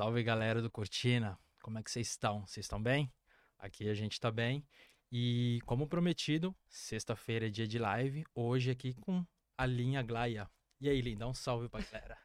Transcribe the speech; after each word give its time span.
Salve 0.00 0.22
galera 0.22 0.62
do 0.62 0.70
Cortina, 0.70 1.38
como 1.60 1.78
é 1.78 1.82
que 1.82 1.90
vocês 1.90 2.08
estão? 2.08 2.46
Vocês 2.46 2.64
estão 2.64 2.82
bem? 2.82 3.12
Aqui 3.58 3.86
a 3.86 3.92
gente 3.92 4.18
tá 4.18 4.30
bem. 4.30 4.66
E 5.12 5.60
como 5.66 5.86
prometido, 5.86 6.56
sexta-feira 6.70 7.48
é 7.48 7.50
dia 7.50 7.68
de 7.68 7.78
live, 7.78 8.24
hoje 8.34 8.70
aqui 8.70 8.94
com 8.94 9.22
a 9.58 9.66
linha 9.66 10.02
Glaia. 10.02 10.48
E 10.80 10.88
aí, 10.88 11.02
Linda, 11.02 11.28
um 11.28 11.34
salve 11.34 11.68
pra 11.68 11.82
galera. 11.82 12.16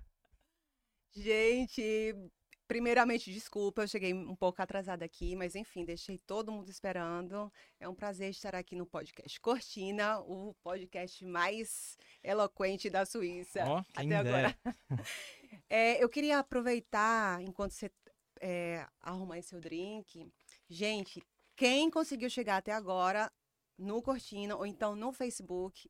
Gente, 1.11 2.15
primeiramente, 2.65 3.29
desculpa, 3.33 3.81
eu 3.81 3.87
cheguei 3.89 4.13
um 4.13 4.37
pouco 4.37 4.61
atrasada 4.61 5.03
aqui, 5.03 5.35
mas 5.35 5.53
enfim, 5.53 5.83
deixei 5.83 6.17
todo 6.17 6.53
mundo 6.53 6.69
esperando. 6.69 7.51
É 7.77 7.89
um 7.89 7.93
prazer 7.93 8.29
estar 8.29 8.55
aqui 8.55 8.77
no 8.77 8.85
podcast 8.85 9.37
Cortina, 9.41 10.21
o 10.21 10.55
podcast 10.63 11.25
mais 11.25 11.97
eloquente 12.23 12.89
da 12.89 13.05
Suíça 13.05 13.59
quem 13.93 14.13
até 14.13 14.15
agora. 14.15 14.57
É, 15.69 16.03
eu 16.03 16.09
queria 16.09 16.39
aproveitar, 16.39 17.41
enquanto 17.41 17.71
você 17.71 17.91
é, 18.41 18.85
arrumar 19.01 19.35
aí 19.35 19.43
seu 19.43 19.59
drink. 19.59 20.31
Gente, 20.69 21.23
quem 21.55 21.89
conseguiu 21.89 22.29
chegar 22.29 22.57
até 22.57 22.71
agora 22.71 23.31
no 23.77 24.01
Cortina 24.01 24.55
ou 24.55 24.65
então 24.65 24.95
no 24.95 25.11
Facebook 25.11 25.89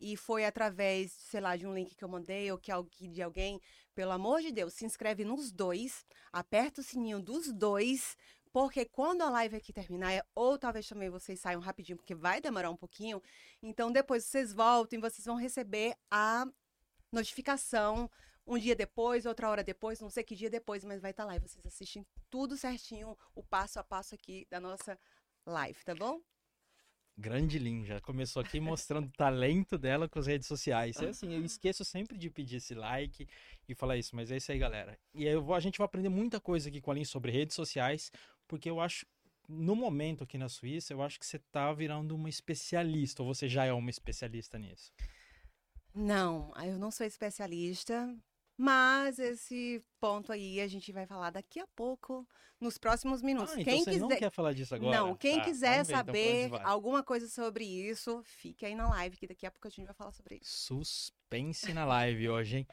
e 0.00 0.16
foi 0.16 0.44
através, 0.44 1.12
sei 1.12 1.40
lá, 1.40 1.56
de 1.56 1.66
um 1.66 1.72
link 1.74 1.94
que 1.94 2.02
eu 2.02 2.08
mandei 2.08 2.50
ou 2.50 2.58
que 2.58 2.72
de 3.08 3.22
alguém, 3.22 3.60
pelo 3.94 4.10
amor 4.10 4.40
de 4.40 4.50
Deus, 4.50 4.74
se 4.74 4.84
inscreve 4.84 5.24
nos 5.24 5.52
dois, 5.52 6.04
aperta 6.32 6.80
o 6.80 6.84
sininho 6.84 7.20
dos 7.20 7.52
dois, 7.52 8.16
porque 8.52 8.84
quando 8.84 9.22
a 9.22 9.30
live 9.30 9.56
aqui 9.56 9.72
terminar, 9.72 10.26
ou 10.34 10.58
talvez 10.58 10.88
também 10.88 11.08
vocês 11.08 11.38
saiam 11.40 11.60
rapidinho, 11.60 11.96
porque 11.96 12.14
vai 12.14 12.40
demorar 12.40 12.70
um 12.70 12.76
pouquinho, 12.76 13.22
então 13.62 13.92
depois 13.92 14.24
vocês 14.24 14.52
voltem, 14.52 14.98
vocês 14.98 15.24
vão 15.24 15.36
receber 15.36 15.94
a 16.10 16.46
notificação 17.12 18.10
um 18.46 18.58
dia 18.58 18.74
depois, 18.74 19.26
outra 19.26 19.48
hora 19.48 19.64
depois, 19.64 20.00
não 20.00 20.10
sei 20.10 20.24
que 20.24 20.34
dia 20.34 20.50
depois, 20.50 20.84
mas 20.84 21.00
vai 21.00 21.10
estar 21.12 21.24
lá 21.24 21.36
e 21.36 21.40
vocês 21.40 21.64
assistem 21.64 22.06
tudo 22.28 22.56
certinho, 22.56 23.16
o 23.34 23.42
passo 23.42 23.78
a 23.78 23.84
passo 23.84 24.14
aqui 24.14 24.46
da 24.50 24.60
nossa 24.60 24.98
live, 25.46 25.84
tá 25.84 25.94
bom? 25.94 26.20
Grande 27.16 27.58
Lin, 27.58 27.84
já 27.84 28.00
começou 28.00 28.40
aqui 28.40 28.58
mostrando 28.58 29.06
o 29.06 29.12
talento 29.12 29.76
dela 29.76 30.08
com 30.08 30.18
as 30.18 30.26
redes 30.26 30.48
sociais. 30.48 31.00
É 31.00 31.08
assim, 31.08 31.34
eu 31.34 31.44
esqueço 31.44 31.84
sempre 31.84 32.16
de 32.16 32.30
pedir 32.30 32.56
esse 32.56 32.74
like 32.74 33.28
e 33.68 33.74
falar 33.74 33.98
isso, 33.98 34.16
mas 34.16 34.30
é 34.30 34.38
isso 34.38 34.50
aí, 34.50 34.58
galera. 34.58 34.98
E 35.14 35.28
aí 35.28 35.36
vou, 35.36 35.54
a 35.54 35.60
gente 35.60 35.78
vai 35.78 35.84
aprender 35.84 36.08
muita 36.08 36.40
coisa 36.40 36.68
aqui 36.68 36.80
com 36.80 36.90
a 36.90 36.94
Lin 36.94 37.04
sobre 37.04 37.30
redes 37.30 37.54
sociais, 37.54 38.10
porque 38.48 38.68
eu 38.68 38.80
acho, 38.80 39.06
no 39.46 39.76
momento 39.76 40.24
aqui 40.24 40.38
na 40.38 40.48
Suíça, 40.48 40.94
eu 40.94 41.02
acho 41.02 41.20
que 41.20 41.26
você 41.26 41.38
tá 41.38 41.72
virando 41.72 42.14
uma 42.14 42.30
especialista, 42.30 43.22
ou 43.22 43.32
você 43.32 43.46
já 43.46 43.66
é 43.66 43.72
uma 43.72 43.90
especialista 43.90 44.58
nisso. 44.58 44.90
Não, 45.94 46.50
eu 46.64 46.78
não 46.78 46.90
sou 46.90 47.06
especialista, 47.06 48.16
mas 48.56 49.18
esse 49.18 49.82
ponto 50.00 50.32
aí 50.32 50.60
a 50.60 50.68
gente 50.68 50.92
vai 50.92 51.06
falar 51.06 51.30
daqui 51.30 51.58
a 51.60 51.66
pouco, 51.74 52.26
nos 52.60 52.78
próximos 52.78 53.22
minutos. 53.22 53.54
Ah, 53.54 53.60
então 53.60 53.72
quem 53.72 53.82
você 53.84 53.90
quiser. 53.90 54.00
não 54.02 54.08
quer 54.16 54.30
falar 54.30 54.52
disso 54.52 54.74
agora? 54.74 54.96
Não, 54.96 55.16
quem 55.16 55.38
Tá, 55.38 55.44
quiser 55.44 55.80
então, 55.82 55.96
saber 55.96 56.48
vai. 56.48 56.62
alguma 56.64 57.02
coisa 57.02 57.26
sobre 57.28 57.64
isso, 57.64 58.22
fique 58.24 58.64
aí 58.64 58.74
na 58.74 58.88
live, 58.88 59.16
que 59.16 59.26
daqui 59.26 59.44
a 59.46 59.50
pouco 59.50 59.66
a 59.66 59.70
gente 59.70 59.84
vai 59.86 59.94
falar 59.94 60.12
sobre 60.12 60.36
isso. 60.40 60.66
Suspense 60.66 61.72
na 61.72 61.84
live 61.84 62.28
hoje, 62.28 62.58
hein? 62.58 62.66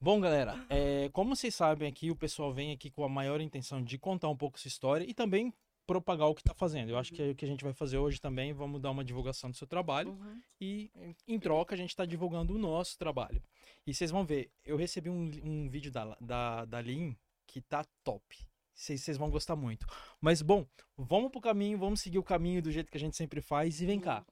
Bom, 0.00 0.18
galera, 0.20 0.64
é, 0.70 1.10
como 1.12 1.36
vocês 1.36 1.54
sabem 1.54 1.86
aqui, 1.88 2.10
o 2.10 2.16
pessoal 2.16 2.52
vem 2.52 2.72
aqui 2.72 2.90
com 2.90 3.04
a 3.04 3.08
maior 3.08 3.40
intenção 3.40 3.82
de 3.84 3.98
contar 3.98 4.28
um 4.30 4.36
pouco 4.36 4.58
sua 4.58 4.68
história 4.68 5.04
e 5.08 5.12
também 5.14 5.52
propagar 5.86 6.28
o 6.28 6.34
que 6.34 6.40
está 6.40 6.54
fazendo. 6.54 6.88
Eu 6.90 6.98
acho 6.98 7.12
que 7.12 7.20
é 7.20 7.30
o 7.30 7.34
que 7.34 7.44
a 7.44 7.48
gente 7.48 7.62
vai 7.64 7.72
fazer 7.74 7.98
hoje 7.98 8.20
também, 8.20 8.52
vamos 8.52 8.80
dar 8.80 8.90
uma 8.92 9.04
divulgação 9.04 9.50
do 9.50 9.56
seu 9.56 9.66
trabalho 9.66 10.12
Uhum. 10.12 10.40
e, 10.60 10.90
em 11.28 11.38
troca, 11.38 11.74
a 11.74 11.78
gente 11.78 11.90
está 11.90 12.04
divulgando 12.06 12.54
o 12.54 12.58
nosso 12.58 12.96
trabalho. 12.96 13.42
E 13.86 13.94
vocês 13.94 14.10
vão 14.10 14.24
ver, 14.24 14.50
eu 14.64 14.76
recebi 14.76 15.08
um, 15.08 15.30
um 15.42 15.68
vídeo 15.68 15.90
da, 15.90 16.16
da, 16.20 16.64
da 16.64 16.80
Lin 16.80 17.16
que 17.46 17.60
tá 17.60 17.84
top. 18.04 18.38
Vocês 18.74 19.02
vocês 19.02 19.16
vão 19.16 19.30
gostar 19.30 19.56
muito. 19.56 19.86
Mas, 20.20 20.42
bom, 20.42 20.66
vamos 20.96 21.30
pro 21.30 21.40
caminho, 21.40 21.78
vamos 21.78 22.00
seguir 22.00 22.18
o 22.18 22.22
caminho 22.22 22.62
do 22.62 22.70
jeito 22.70 22.90
que 22.90 22.96
a 22.96 23.00
gente 23.00 23.16
sempre 23.16 23.40
faz. 23.40 23.80
E 23.80 23.86
vem 23.86 24.00
cá, 24.00 24.24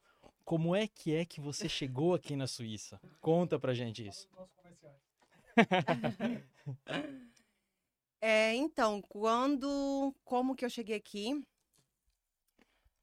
como 0.45 0.75
é 0.75 0.87
que 0.87 1.13
é 1.13 1.25
que 1.25 1.41
você 1.41 1.67
chegou 1.69 2.13
aqui 2.13 2.35
na 2.35 2.47
Suíça? 2.47 2.99
Conta 3.21 3.59
pra 3.59 3.73
gente 3.73 4.07
isso. 4.07 4.27
É, 8.21 8.53
então, 8.53 9.01
quando. 9.01 10.13
Como 10.25 10.55
que 10.55 10.65
eu 10.65 10.69
cheguei 10.69 10.95
aqui? 10.95 11.41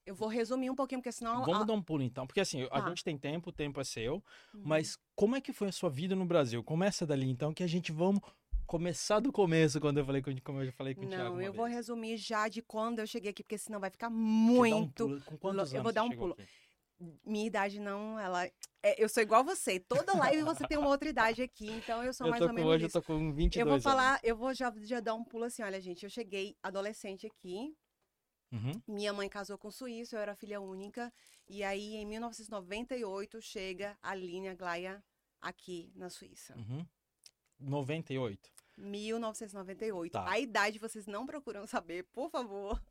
Eu 0.06 0.14
vou 0.14 0.28
resumir 0.28 0.70
um 0.70 0.74
pouquinho, 0.74 1.00
porque 1.00 1.10
senão. 1.12 1.44
Vamos 1.44 1.62
a- 1.62 1.64
dar 1.64 1.72
um 1.74 1.82
pulo 1.82 2.02
então, 2.02 2.26
porque 2.26 2.40
assim, 2.40 2.62
a 2.70 2.80
Tá. 2.80 2.88
gente 2.88 3.02
tem 3.02 3.18
tempo, 3.18 3.50
o 3.50 3.52
tempo 3.52 3.80
é 3.80 3.84
seu, 3.84 4.22
Uhum. 4.54 4.62
mas 4.64 4.96
como 5.16 5.34
é 5.34 5.40
que 5.40 5.52
foi 5.52 5.68
a 5.68 5.72
sua 5.72 5.90
vida 5.90 6.14
no 6.14 6.24
Brasil? 6.24 6.62
Começa 6.62 7.04
dali 7.04 7.28
então, 7.28 7.52
que 7.52 7.62
a 7.64 7.66
gente 7.66 7.90
vamos 7.90 8.20
começar 8.66 9.20
do 9.20 9.32
começo, 9.32 9.80
quando 9.80 9.98
eu 9.98 10.04
falei 10.06 10.22
com, 10.22 10.34
como 10.42 10.60
eu 10.60 10.66
já 10.66 10.72
falei 10.72 10.94
com 10.94 11.04
o 11.04 11.08
Thiago 11.08 11.34
Não, 11.36 11.40
eu 11.42 11.52
vou 11.52 11.64
vez. 11.66 11.76
resumir 11.76 12.16
já 12.16 12.48
de 12.48 12.62
quando 12.62 13.00
eu 13.00 13.06
cheguei 13.06 13.30
aqui, 13.30 13.42
porque 13.42 13.58
senão 13.58 13.78
vai 13.80 13.90
ficar 13.90 14.08
um 14.08 14.12
muito. 14.12 15.06
pulo. 15.08 15.20
Com 15.22 15.36
quantos 15.38 15.72
eu 15.72 15.80
anos 15.80 15.82
vou 15.84 15.92
dar 15.92 16.02
um 16.04 16.10
pulo. 16.10 16.32
aqui? 16.38 16.48
Minha 17.26 17.46
idade 17.46 17.78
não, 17.78 18.18
ela. 18.18 18.46
é, 18.82 19.02
eu 19.02 19.08
sou 19.08 19.22
igual 19.22 19.44
você. 19.44 19.78
Toda 19.80 20.16
live 20.16 20.42
você 20.42 20.66
tem 20.66 20.78
uma 20.78 20.88
outra 20.88 21.08
idade 21.08 21.42
aqui, 21.42 21.68
então 21.70 22.02
eu 22.02 22.14
sou 22.14 22.26
Eu 22.26 22.30
mais 22.30 22.40
ou 22.42 22.52
menos 22.52 22.70
hoje 22.70 22.84
eu 22.84 22.86
isso. 22.88 23.00
tô 23.00 23.04
com 23.06 23.32
22 23.34 23.56
Eu 23.60 23.66
vou 23.66 23.72
anos. 23.74 23.84
falar, 23.84 24.18
eu 24.22 24.34
vou 24.36 24.54
já, 24.54 24.72
já 24.78 25.00
dar 25.00 25.14
um 25.14 25.22
pulo 25.24 25.44
assim, 25.44 25.62
olha, 25.62 25.80
gente, 25.80 26.04
eu 26.04 26.10
cheguei 26.10 26.56
adolescente 26.62 27.26
aqui, 27.26 27.76
Uhum. 28.52 28.80
minha 28.86 29.12
mãe 29.12 29.28
casou 29.28 29.58
com 29.58 29.68
um 29.68 29.72
suíço, 29.72 30.14
eu 30.14 30.20
era 30.20 30.36
filha 30.36 30.60
única, 30.60 31.12
e 31.48 31.62
aí 31.64 31.96
em 31.96 32.06
1998 32.06 33.40
chega 33.40 33.98
a 34.02 34.14
linha 34.14 34.54
Glaia 34.54 35.02
aqui 35.40 35.92
na 35.94 36.10
Suíça. 36.10 36.56
Uhum. 36.56 36.86
98. 37.58 38.50
1998. 38.76 40.12
Tá. 40.12 40.30
A 40.30 40.38
idade 40.38 40.78
vocês 40.78 41.06
não 41.06 41.26
procuram 41.26 41.66
saber, 41.66 42.04
por 42.12 42.30
favor. 42.30 42.82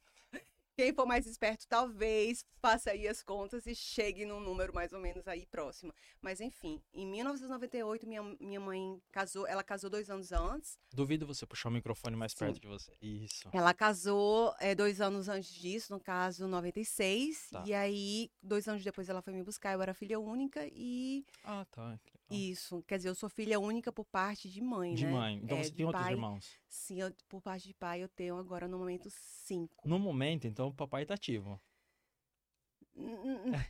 Quem 0.75 0.93
for 0.93 1.05
mais 1.05 1.25
esperto, 1.25 1.65
talvez 1.69 2.45
faça 2.61 2.91
aí 2.91 3.07
as 3.07 3.23
contas 3.23 3.65
e 3.65 3.73
chegue 3.73 4.25
num 4.25 4.41
número 4.41 4.73
mais 4.73 4.91
ou 4.91 4.99
menos 4.99 5.25
aí 5.25 5.45
próximo. 5.45 5.93
Mas 6.21 6.41
enfim, 6.41 6.81
em 6.93 7.07
1998 7.07 8.05
minha, 8.05 8.21
minha 8.41 8.59
mãe 8.59 9.01
casou, 9.09 9.47
ela 9.47 9.63
casou 9.63 9.89
dois 9.89 10.09
anos 10.09 10.33
antes. 10.33 10.77
Duvido 10.93 11.25
você 11.25 11.45
puxar 11.45 11.69
o 11.69 11.71
microfone 11.71 12.17
mais 12.17 12.33
Sim. 12.33 12.39
perto 12.39 12.59
de 12.59 12.67
você. 12.67 12.91
Isso. 13.01 13.49
Ela 13.53 13.73
casou 13.73 14.53
é, 14.59 14.75
dois 14.75 14.99
anos 14.99 15.29
antes 15.29 15.53
disso, 15.53 15.93
no 15.93 15.99
caso 15.99 16.45
96. 16.45 17.49
Tá. 17.51 17.63
E 17.65 17.73
aí, 17.73 18.29
dois 18.43 18.67
anos 18.67 18.83
depois 18.83 19.07
ela 19.07 19.21
foi 19.21 19.31
me 19.31 19.43
buscar, 19.43 19.73
eu 19.73 19.81
era 19.81 19.93
filha 19.93 20.19
única 20.19 20.67
e 20.73 21.25
Ah, 21.45 21.65
tá. 21.71 21.97
Isso. 22.29 22.83
Quer 22.87 22.97
dizer, 22.97 23.09
eu 23.09 23.15
sou 23.15 23.29
filha 23.29 23.59
única 23.59 23.91
por 23.91 24.05
parte 24.05 24.49
de 24.49 24.61
mãe, 24.61 24.93
De 24.93 25.05
né? 25.05 25.11
mãe. 25.11 25.39
Então 25.43 25.57
É, 25.57 25.63
você 25.63 25.71
tem 25.73 25.85
outros 25.85 26.03
pai, 26.03 26.13
irmãos. 26.13 26.59
Sim, 26.67 27.01
eu- 27.01 27.13
por 27.29 27.41
parte 27.41 27.67
de 27.67 27.73
pai 27.73 28.01
eu 28.03 28.09
tenho 28.09 28.37
agora 28.37 28.67
no 28.67 28.77
momento 28.77 29.09
cinco. 29.11 29.87
No 29.87 29.99
momento, 29.99 30.47
então, 30.47 30.67
o 30.67 30.73
papai 30.73 31.05
tá 31.05 31.13
ativo. 31.13 31.59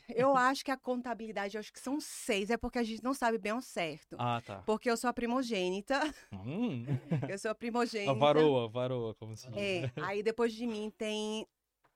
Eu 0.10 0.36
acho 0.36 0.64
que 0.64 0.70
a 0.72 0.78
contabilidade, 0.78 1.56
eu 1.58 1.60
acho 1.60 1.74
que 1.74 1.80
são 1.80 2.00
seis, 2.00 2.50
é 2.52 2.58
porque 2.58 2.78
a 2.78 2.84
gente 2.84 3.04
não 3.04 3.14
sabe 3.14 3.38
bem 3.40 3.52
ao 3.54 3.62
certo. 3.62 4.16
Ah, 4.20 4.42
tá. 4.46 4.62
Porque 4.64 4.90
eu 4.90 4.96
sou 4.96 5.10
a 5.10 5.14
primogênita, 5.14 6.00
Hum. 6.32 6.86
eu 7.34 7.40
sou 7.40 7.50
a 7.52 7.56
primogênita. 7.56 8.12
A 8.12 8.14
varoa, 8.14 8.68
varoa, 8.70 9.16
como 9.16 9.36
se 9.36 9.48
diz. 9.48 9.58
É, 9.58 9.92
aí 10.04 10.22
depois 10.22 10.54
de 10.54 10.68
mim 10.68 10.92
tem 10.96 11.48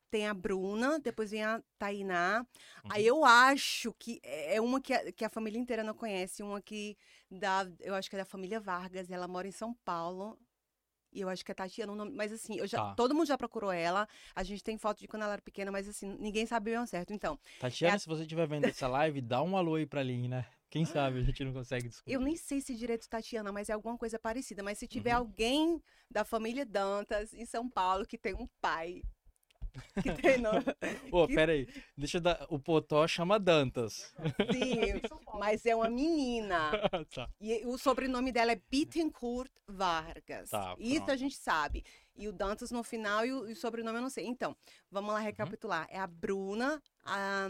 tem 0.10 0.28
a 0.28 0.34
Bruna, 0.34 1.00
depois 1.00 1.32
vem 1.32 1.44
a 1.44 1.62
Tainá. 1.78 2.46
Aí 2.90 3.04
Uhum. 3.04 3.18
eu 3.18 3.26
acho 3.26 3.94
que 3.94 4.20
é 4.24 4.60
uma 4.62 4.82
que 4.82 4.94
a, 4.94 5.12
que 5.12 5.26
a 5.26 5.30
família 5.30 5.60
inteira 5.60 5.84
não 5.84 5.94
conhece, 5.94 6.42
uma 6.44 6.62
que 6.62 6.98
da, 7.30 7.68
eu 7.80 7.94
acho 7.96 8.10
que 8.10 8.16
é 8.16 8.20
da 8.20 8.26
família 8.26 8.60
Vargas, 8.60 9.10
ela 9.10 9.28
mora 9.28 9.48
em 9.48 9.52
São 9.52 9.74
Paulo. 9.86 10.38
E 11.12 11.22
eu 11.22 11.30
acho 11.30 11.44
que 11.44 11.52
é 11.52 11.56
Tatiana 11.56 11.96
nome, 11.96 12.12
mas 12.16 12.32
assim, 12.32 12.58
eu 12.58 12.68
já, 12.68 12.78
Tá. 12.78 12.94
todo 12.94 13.16
mundo 13.16 13.26
já 13.26 13.36
procurou 13.38 13.72
ela. 13.72 14.08
A 14.36 14.44
gente 14.44 14.64
tem 14.64 14.78
foto 14.78 15.00
de 15.00 15.08
quando 15.08 15.24
ela 15.24 15.34
era 15.34 15.42
pequena, 15.42 15.72
mas 15.72 15.88
assim, 15.88 16.16
ninguém 16.20 16.46
sabe 16.46 16.72
bem 16.72 16.86
certo. 16.86 17.12
Então, 17.14 17.40
Tatiana, 17.60 17.94
É 17.94 17.96
a- 17.96 18.00
se 18.00 18.06
você 18.08 18.22
estiver 18.22 18.48
vendo 18.48 18.66
essa 18.66 18.88
live, 18.88 19.20
dá 19.20 19.42
um 19.42 19.58
alô 19.58 19.74
aí 19.76 19.88
pra 19.88 20.04
Lin, 20.04 20.28
né? 20.28 20.46
Quem 20.70 20.86
sabe 20.86 21.18
a 21.20 21.24
gente 21.24 21.44
não 21.44 21.52
consegue 21.52 21.88
descobrir. 21.90 22.14
eu 22.14 22.22
nem 22.22 22.36
sei 22.36 22.62
se 22.62 22.76
direito 22.76 23.10
Tatiana, 23.10 23.52
mas 23.52 23.70
é 23.70 23.74
alguma 23.74 23.98
coisa 23.98 24.20
parecida. 24.20 24.62
Mas 24.62 24.78
se 24.78 24.88
tiver 24.88 25.14
Uhum. 25.14 25.18
alguém 25.18 25.84
da 26.12 26.24
família 26.24 26.64
Dantas 26.64 27.34
em 27.34 27.46
São 27.46 27.68
Paulo 27.68 28.06
que 28.06 28.18
tem 28.20 28.36
um 28.36 28.48
pai 28.62 29.02
que 30.22 30.38
nome, 30.38 30.64
Pô, 31.10 31.28
que- 31.28 31.36
pera 31.36 31.52
aí. 31.52 31.68
Deixa 31.98 32.18
eu 32.18 32.22
dar. 32.22 32.46
O 32.50 32.60
Potó 32.60 33.08
chama 33.08 33.40
Dantas. 33.40 34.14
sim, 34.52 35.02
mas 35.40 35.66
é 35.66 35.76
uma 35.76 35.90
menina. 35.90 36.72
tá. 37.14 37.30
E 37.40 37.66
o 37.66 37.78
sobrenome 37.78 38.32
dela 38.32 38.52
é 38.52 38.62
Bittencourt 38.70 39.52
Vargas. 39.68 40.50
Tá, 40.50 40.76
Isso 40.80 41.10
a 41.12 41.16
gente 41.16 41.36
sabe. 41.36 41.84
E 42.16 42.28
o 42.28 42.34
Dantas 42.34 42.72
no 42.72 42.84
final 42.84 43.26
e 43.26 43.32
o, 43.32 43.48
e 43.50 43.54
o 43.54 43.56
sobrenome 43.56 43.98
eu 43.98 44.02
não 44.02 44.10
sei. 44.10 44.26
Então, 44.26 44.56
vamos 44.92 45.10
Uhum. 45.10 45.16
lá 45.16 45.20
recapitular. 45.22 45.88
É 45.90 45.98
a 46.00 46.08
Bruna, 46.08 46.82
a, 47.04 47.50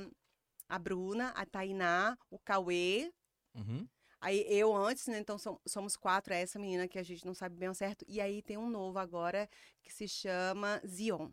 a 0.68 0.78
Bruna, 0.80 1.30
a 1.30 1.46
Tainá, 1.46 2.18
o 2.30 2.38
Cauê. 2.38 3.12
Uhum. 3.56 3.88
Aí 4.22 4.46
eu 4.50 4.76
antes, 4.76 5.08
né? 5.08 5.18
Então 5.18 5.38
som- 5.38 5.60
somos 5.66 5.96
quatro. 5.96 6.34
É 6.34 6.42
essa 6.42 6.60
menina 6.60 6.88
que 6.90 7.00
a 7.00 7.04
gente 7.04 7.26
não 7.26 7.34
sabe 7.34 7.56
bem 7.56 7.70
ao 7.70 7.74
certo. 7.74 8.04
E 8.08 8.20
aí 8.22 8.42
tem 8.42 8.58
um 8.58 8.70
novo 8.70 9.00
agora 9.00 9.50
que 9.82 9.94
se 9.94 10.08
chama 10.10 10.82
Zion. 10.86 11.30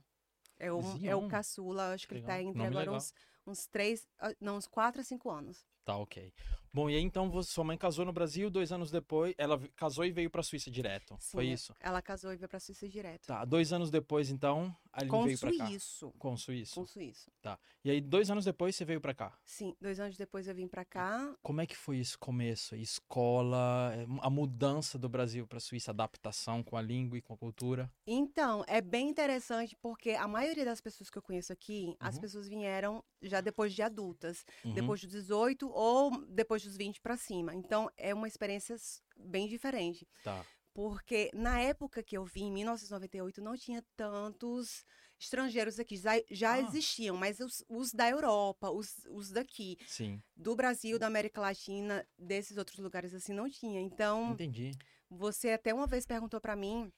É 0.58 0.72
o, 0.72 0.80
é 1.04 1.14
o 1.14 1.28
caçula, 1.28 1.92
acho 1.92 2.08
que 2.08 2.14
ele 2.14 2.22
tá 2.22 2.34
Legal. 2.36 2.48
entre 2.48 2.58
Nome 2.58 2.68
agora 2.70 2.84
legal. 2.86 2.96
uns, 2.96 3.14
uns 3.46 3.66
três, 3.66 4.06
ah, 4.18 4.34
não, 4.40 4.56
uns 4.56 4.66
quatro 4.66 5.00
a 5.00 5.04
cinco 5.04 5.30
anos. 5.30 5.66
Tá, 5.84 5.96
ok. 5.96 6.32
Bom, 6.72 6.90
e 6.90 6.94
aí 6.96 7.02
então 7.02 7.42
sua 7.42 7.64
mãe 7.64 7.76
casou 7.78 8.04
no 8.04 8.12
Brasil, 8.12 8.50
dois 8.50 8.70
anos 8.72 8.90
depois, 8.90 9.34
ela 9.38 9.58
casou 9.76 10.04
e 10.04 10.10
veio 10.10 10.30
pra 10.30 10.42
Suíça 10.42 10.70
direto. 10.70 11.16
Sim, 11.18 11.36
Foi 11.36 11.46
isso? 11.46 11.74
Ela 11.80 12.02
casou 12.02 12.32
e 12.32 12.36
veio 12.36 12.48
pra 12.48 12.60
Suíça 12.60 12.88
direto. 12.88 13.26
Tá, 13.26 13.44
dois 13.44 13.72
anos 13.72 13.90
depois, 13.90 14.30
então, 14.30 14.74
a 14.92 15.00
Aline 15.00 15.24
veio 15.26 15.38
pra 15.38 15.52
cá. 15.56 15.66
suíço. 15.66 16.12
Com 16.18 16.32
o 16.34 16.38
suíço. 16.38 16.74
Com 16.74 16.86
suíço. 16.86 17.30
E 17.84 17.90
aí, 17.90 18.00
dois 18.00 18.30
anos 18.30 18.44
depois, 18.44 18.74
você 18.74 18.84
veio 18.84 19.00
pra 19.00 19.14
cá. 19.14 19.38
Sim, 19.44 19.74
dois 19.80 20.00
anos 20.00 20.16
depois 20.16 20.48
eu 20.48 20.54
vim 20.54 20.66
pra 20.68 20.84
cá. 20.84 21.34
Como 21.42 21.60
é 21.60 21.66
que 21.66 21.76
foi 21.76 21.98
esse 21.98 22.18
começo? 22.18 22.74
Escola, 22.74 23.92
eh, 23.94 24.06
a 24.20 24.28
mudança 24.28 24.98
do 24.98 25.08
Brasil 25.08 25.46
pra 25.46 25.60
Suíça, 25.60 25.92
adaptação 25.92 26.62
com 26.62 26.76
a 26.76 26.82
língua 26.82 27.16
e 27.16 27.22
com 27.22 27.32
a 27.32 27.36
cultura? 27.36 27.90
Então, 28.06 28.64
é 28.66 28.80
bem 28.80 29.08
interessante 29.08 29.76
porque 29.80 30.10
a 30.10 30.26
maioria 30.28 30.64
das 30.64 30.80
pessoas 30.80 31.08
que 31.08 31.16
eu 31.18 31.22
conheço 31.22 31.52
aqui, 31.52 31.96
as 32.00 32.16
Uhum. 32.16 32.20
pessoas 32.20 32.48
vieram 32.48 33.02
já 33.22 33.40
depois 33.40 33.72
de 33.74 33.82
adultas, 33.82 34.44
Uhum. 34.64 34.72
depois 34.74 35.00
dos 35.00 35.10
18 35.10 35.68
ou 35.70 36.10
depois 36.28 36.55
dos 36.62 36.76
20 36.76 37.00
pra 37.00 37.16
cima. 37.16 37.54
Então, 37.54 37.90
é 37.96 38.14
uma 38.14 38.28
experiência 38.28 38.76
bem 39.16 39.46
diferente. 39.48 40.06
Tá. 40.22 40.44
Porque 40.74 41.30
na 41.32 41.58
época 41.60 42.02
que 42.02 42.16
eu 42.16 42.24
vim, 42.24 42.48
em 42.48 42.52
1998, 42.52 43.40
não 43.40 43.56
tinha 43.56 43.82
tantos 43.96 44.84
estrangeiros 45.18 45.78
aqui. 45.80 45.96
Já, 45.96 46.12
já 46.30 46.52
Ah. 46.52 46.60
existiam, 46.60 47.16
mas 47.16 47.40
os, 47.40 47.64
os 47.68 47.92
da 47.92 48.10
Europa, 48.10 48.70
os, 48.70 48.92
os 49.10 49.30
daqui, 49.30 49.78
Sim, 49.86 50.22
do 50.36 50.54
Brasil, 50.54 50.98
da 50.98 51.06
América 51.06 51.40
Latina, 51.40 52.06
desses 52.18 52.58
outros 52.58 52.78
lugares 52.78 53.14
assim, 53.14 53.32
não 53.32 53.48
tinha. 53.48 53.80
Então, 53.80 54.32
entendi. 54.32 54.72
você 55.08 55.50
até 55.50 55.72
uma 55.72 55.86
vez 55.86 56.04
perguntou 56.04 56.40
pra 56.42 56.54
mim, 56.54 56.92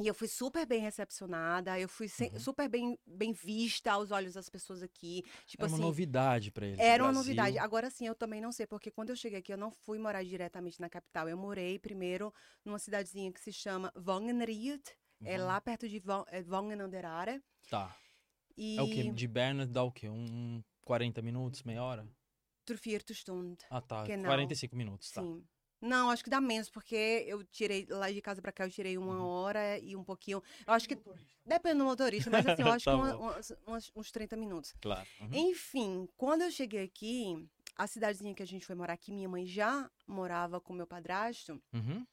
e 0.00 0.06
eu 0.06 0.14
fui 0.14 0.28
super 0.28 0.66
bem 0.66 0.80
recepcionada, 0.80 1.78
eu 1.80 1.88
fui 1.88 2.08
Uhum. 2.18 2.38
super 2.38 2.68
bem, 2.68 2.98
bem 3.06 3.32
vista 3.32 3.92
aos 3.92 4.10
olhos 4.10 4.34
das 4.34 4.48
pessoas 4.48 4.82
aqui. 4.82 5.22
Tipo 5.46 5.64
Era 5.64 5.68
uma 5.68 5.78
assim, 5.78 5.82
novidade 5.82 6.50
pra 6.52 6.66
eles. 6.66 6.78
era 6.80 7.02
uma 7.04 7.12
Brasil. 7.12 7.12
novidade. 7.12 7.58
Agora 7.58 7.90
sim, 7.90 8.06
eu 8.06 8.14
também 8.14 8.40
não 8.40 8.52
sei, 8.52 8.66
porque 8.66 8.90
quando 8.90 9.10
eu 9.10 9.16
cheguei 9.16 9.38
aqui, 9.40 9.52
eu 9.52 9.58
não 9.58 9.70
fui 9.70 9.98
morar 9.98 10.22
diretamente 10.24 10.80
na 10.80 10.88
capital. 10.90 11.28
Eu 11.28 11.36
morei 11.38 11.78
primeiro 11.78 12.32
numa 12.64 12.78
cidadezinha 12.78 13.32
que 13.32 13.40
se 13.40 13.52
chama 13.52 13.92
Vangenried, 13.96 14.82
é 15.24 15.38
Uhum. 15.38 15.46
lá 15.46 15.60
perto 15.60 15.88
de 15.88 16.02
é, 16.28 16.42
Vangenanderare. 16.42 17.42
Tá. 17.70 17.96
E 18.56 18.78
É 18.78 18.82
o 18.82 18.88
quê? 18.88 19.04
De 19.12 19.28
Berna 19.28 19.66
dá 19.66 19.82
o 19.82 19.92
quê? 19.92 20.08
Um 20.08 20.62
40 20.84 21.22
minutos, 21.22 21.62
meia 21.62 21.82
hora? 21.82 22.08
Trufiertestund, 22.66 23.58
Ah, 23.70 23.80
tá. 23.80 24.04
Que 24.04 24.16
não. 24.16 24.26
45 24.26 24.76
minutos, 24.76 25.10
tá. 25.12 25.22
sim. 25.22 25.48
Não, 25.80 26.10
acho 26.10 26.24
que 26.24 26.30
dá 26.30 26.40
menos, 26.40 26.70
porque 26.70 27.24
eu 27.26 27.44
tirei, 27.44 27.86
lá 27.88 28.10
de 28.10 28.20
casa 28.22 28.40
pra 28.40 28.50
cá, 28.52 28.64
eu 28.64 28.70
tirei 28.70 28.96
uma 28.96 29.16
Uhum. 29.18 29.26
hora 29.26 29.78
e 29.78 29.94
um 29.94 30.02
pouquinho. 30.02 30.42
Eu 30.66 30.72
acho 30.72 30.88
que, 30.88 30.98
depende 31.44 31.78
do 31.78 31.84
motorista, 31.84 32.30
mas 32.30 32.46
assim, 32.46 32.62
eu 32.72 32.72
acho 32.72 32.84
Tá 32.84 32.92
que 32.92 32.96
uma- 32.96 33.16
umas- 33.66 33.92
uns 33.94 34.10
30 34.10 34.36
minutos. 34.36 34.74
Claro. 34.80 35.06
Uhum. 35.20 35.28
Enfim, 35.32 36.08
quando 36.16 36.42
eu 36.42 36.50
cheguei 36.50 36.82
aqui, 36.84 37.46
a 37.76 37.86
cidadezinha 37.86 38.34
que 38.34 38.42
a 38.42 38.46
gente 38.46 38.64
foi 38.64 38.74
morar 38.74 38.94
aqui, 38.94 39.12
minha 39.12 39.28
mãe 39.28 39.46
já 39.46 39.90
morava 40.06 40.60
com 40.60 40.72
meu 40.72 40.86
padrasto, 40.86 41.62
Uhum. 41.74 42.06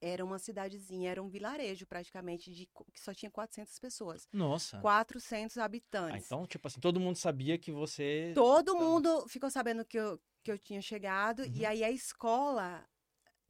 era 0.00 0.24
uma 0.24 0.38
cidadezinha, 0.38 1.10
era 1.10 1.22
um 1.22 1.28
vilarejo 1.28 1.86
praticamente, 1.86 2.50
de, 2.50 2.66
que 2.66 3.00
só 3.00 3.12
tinha 3.12 3.30
400 3.30 3.78
pessoas. 3.78 4.26
Nossa. 4.32 4.80
400 4.80 5.58
Ah, 5.58 5.64
habitantes. 5.66 6.24
então, 6.24 6.46
tipo 6.46 6.66
assim, 6.66 6.80
todo 6.80 6.98
mundo 6.98 7.16
sabia 7.16 7.58
que 7.58 7.70
você. 7.70 8.32
Todo 8.34 8.74
mundo 8.74 9.28
ficou 9.28 9.50
sabendo 9.50 9.84
que 9.84 9.98
eu, 9.98 10.18
que 10.42 10.50
eu 10.50 10.58
tinha 10.58 10.80
chegado, 10.80 11.42
Uhum. 11.42 11.52
e 11.54 11.66
aí 11.66 11.84
a 11.84 11.90
escola. 11.90 12.82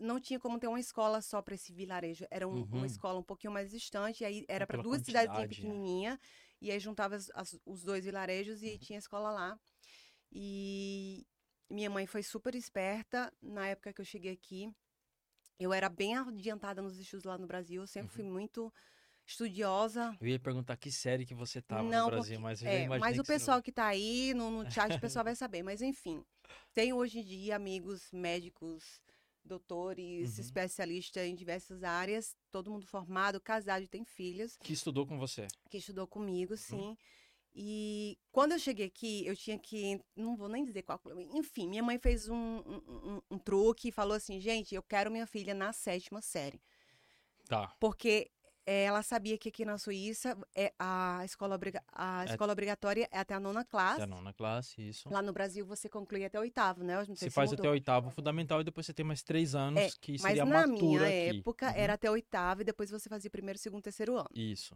Não 0.01 0.19
tinha 0.19 0.41
como 0.41 0.59
ter 0.59 0.67
uma 0.67 0.81
escola 0.81 1.21
só 1.21 1.43
para 1.43 1.55
esse 1.55 1.73
vilarejo. 1.73 2.27
Era 2.31 2.49
um- 2.49 2.63
Uhum. 2.63 2.69
uma 2.73 2.87
escola 2.87 3.19
um 3.21 3.23
pouquinho 3.23 3.53
mais 3.53 3.71
distante, 3.71 4.23
e 4.23 4.25
aí 4.25 4.45
era 4.49 4.67
para 4.67 4.81
duas 4.83 5.03
cidadezinhas 5.03 5.37
quantidade, 5.37 5.61
é. 5.61 5.63
pequenininhas, 5.71 6.19
e 6.61 6.71
aí 6.71 6.81
juntava 6.81 7.17
as- 7.17 7.31
as- 7.35 7.61
os 7.67 7.83
dois 7.83 8.05
vilarejos 8.05 8.63
e 8.63 8.71
Uhum. 8.73 8.79
tinha 8.79 8.99
escola 8.99 9.31
lá. 9.31 9.61
E 10.33 11.27
minha 11.69 11.91
mãe 11.91 12.07
foi 12.07 12.23
super 12.23 12.55
esperta 12.55 13.33
na 13.43 13.69
época 13.69 13.93
que 13.93 14.01
eu 14.01 14.05
cheguei 14.05 14.33
aqui. 14.33 14.73
Eu 15.59 15.73
era 15.73 15.89
bem 15.89 16.17
adiantada 16.17 16.81
nos 16.81 16.99
estudos 16.99 17.25
lá 17.25 17.37
no 17.37 17.47
Brasil, 17.47 17.83
eu 17.83 17.87
sempre 17.87 18.09
Uhum. 18.11 18.15
fui 18.15 18.25
muito 18.25 18.73
estudiosa. 19.27 20.17
Eu 20.21 20.27
ia 20.29 20.39
perguntar 20.41 20.77
que 20.77 20.91
série 20.91 21.27
que 21.27 21.35
você 21.35 21.61
tava 21.61 21.83
Não, 21.83 22.07
no 22.07 22.11
Brasil, 22.11 22.35
porque- 22.37 22.43
mas 22.43 22.63
É, 22.63 22.89
mas 22.89 23.01
o 23.19 23.23
que 23.23 23.27
você 23.27 23.33
não- 23.33 23.39
pessoal 23.39 23.63
que 23.63 23.71
tá 23.71 23.87
aí 23.87 24.33
no, 24.35 24.51
no 24.51 24.71
chat, 24.71 24.95
o 24.97 25.01
pessoal 25.01 25.25
vai 25.25 25.35
saber. 25.37 25.63
Mas 25.63 25.83
enfim, 25.83 26.25
tenho 26.73 26.97
hoje 26.97 27.19
em 27.21 27.25
dia 27.25 27.55
amigos 27.57 28.11
médicos, 28.13 29.01
doutores, 29.51 30.37
Uhum. 30.37 30.41
especialistas 30.45 31.25
em 31.27 31.35
diversas 31.35 31.83
áreas, 31.83 32.35
todo 32.51 32.71
mundo 32.71 32.87
formado, 32.87 33.41
casado 33.41 33.83
e 33.83 33.89
tem 33.89 34.05
filhos, 34.05 34.57
Que 34.63 34.73
estudou 34.73 35.05
com 35.07 35.19
você. 35.19 35.47
que 35.69 35.79
estudou 35.79 36.07
comigo, 36.07 36.53
Uhum. 36.53 36.57
sim. 36.57 36.97
E 37.53 38.17
quando 38.31 38.53
eu 38.53 38.59
cheguei 38.61 38.87
aqui, 38.87 39.27
eu 39.27 39.35
tinha 39.37 39.59
que. 39.59 40.01
Não 40.15 40.37
vou 40.37 40.49
nem 40.49 40.65
dizer 40.65 40.83
qual. 40.83 41.01
Enfim, 41.35 41.67
minha 41.69 41.83
mãe 41.83 41.99
fez 41.99 42.29
um, 42.29 42.37
um, 42.37 42.81
um- 43.17 43.23
um 43.33 43.39
truque 43.39 43.89
e 43.89 43.93
falou 43.93 44.15
assim: 44.17 44.39
gente, 44.41 44.73
eu 44.75 44.83
quero 44.83 45.11
minha 45.11 45.27
filha 45.27 45.53
na 45.53 45.73
sétima 45.73 46.23
série. 46.23 46.61
Tá. 47.49 47.75
Porque 47.81 48.31
ela 48.73 49.03
sabia 49.03 49.37
que 49.39 49.49
aqui 49.49 49.65
na 49.65 49.79
Suíça 49.79 50.37
é 50.55 50.73
a 50.79 51.23
escola, 51.25 51.55
obriga- 51.55 51.83
a 51.93 52.23
É- 52.23 52.27
escola 52.27 52.53
obrigatória 52.53 53.09
é 53.11 53.19
até 53.19 53.35
a 53.35 53.41
nona 53.41 53.65
classe. 53.65 53.95
Até 53.95 54.03
a 54.05 54.07
nona 54.07 54.33
classe, 54.33 54.81
isso. 54.81 55.09
Lá 55.09 55.21
no 55.23 55.33
Brasil 55.33 55.65
você 55.67 55.89
conclui 55.89 56.25
até 56.25 56.39
o 56.39 56.43
oitavo, 56.43 56.83
né? 56.85 57.03
Você 57.05 57.25
se 57.27 57.31
faz 57.31 57.51
mudou. 57.51 57.65
até 57.65 57.69
o 57.69 57.73
oitavo 57.73 58.11
fundamental 58.11 58.61
e 58.61 58.65
depois 58.65 58.87
você 58.87 58.93
tem 58.95 59.05
mais 59.05 59.23
três 59.23 59.55
anos, 59.55 59.81
É, 59.83 59.91
que 60.01 60.13
Mas 60.13 60.23
seria 60.23 60.43
a 60.43 60.47
na 60.47 60.67
minha 60.67 61.03
aqui. 61.03 61.39
época 61.39 61.67
Uhum. 61.67 61.73
era 61.77 61.95
até 61.95 62.09
o 62.09 62.13
oitavo 62.13 62.63
e 62.63 62.65
depois 62.65 62.91
você 62.91 63.09
fazia 63.09 63.31
primeiro, 63.31 63.59
segundo, 63.59 63.83
terceiro 63.83 64.17
ano. 64.17 64.29
Isso. 64.35 64.75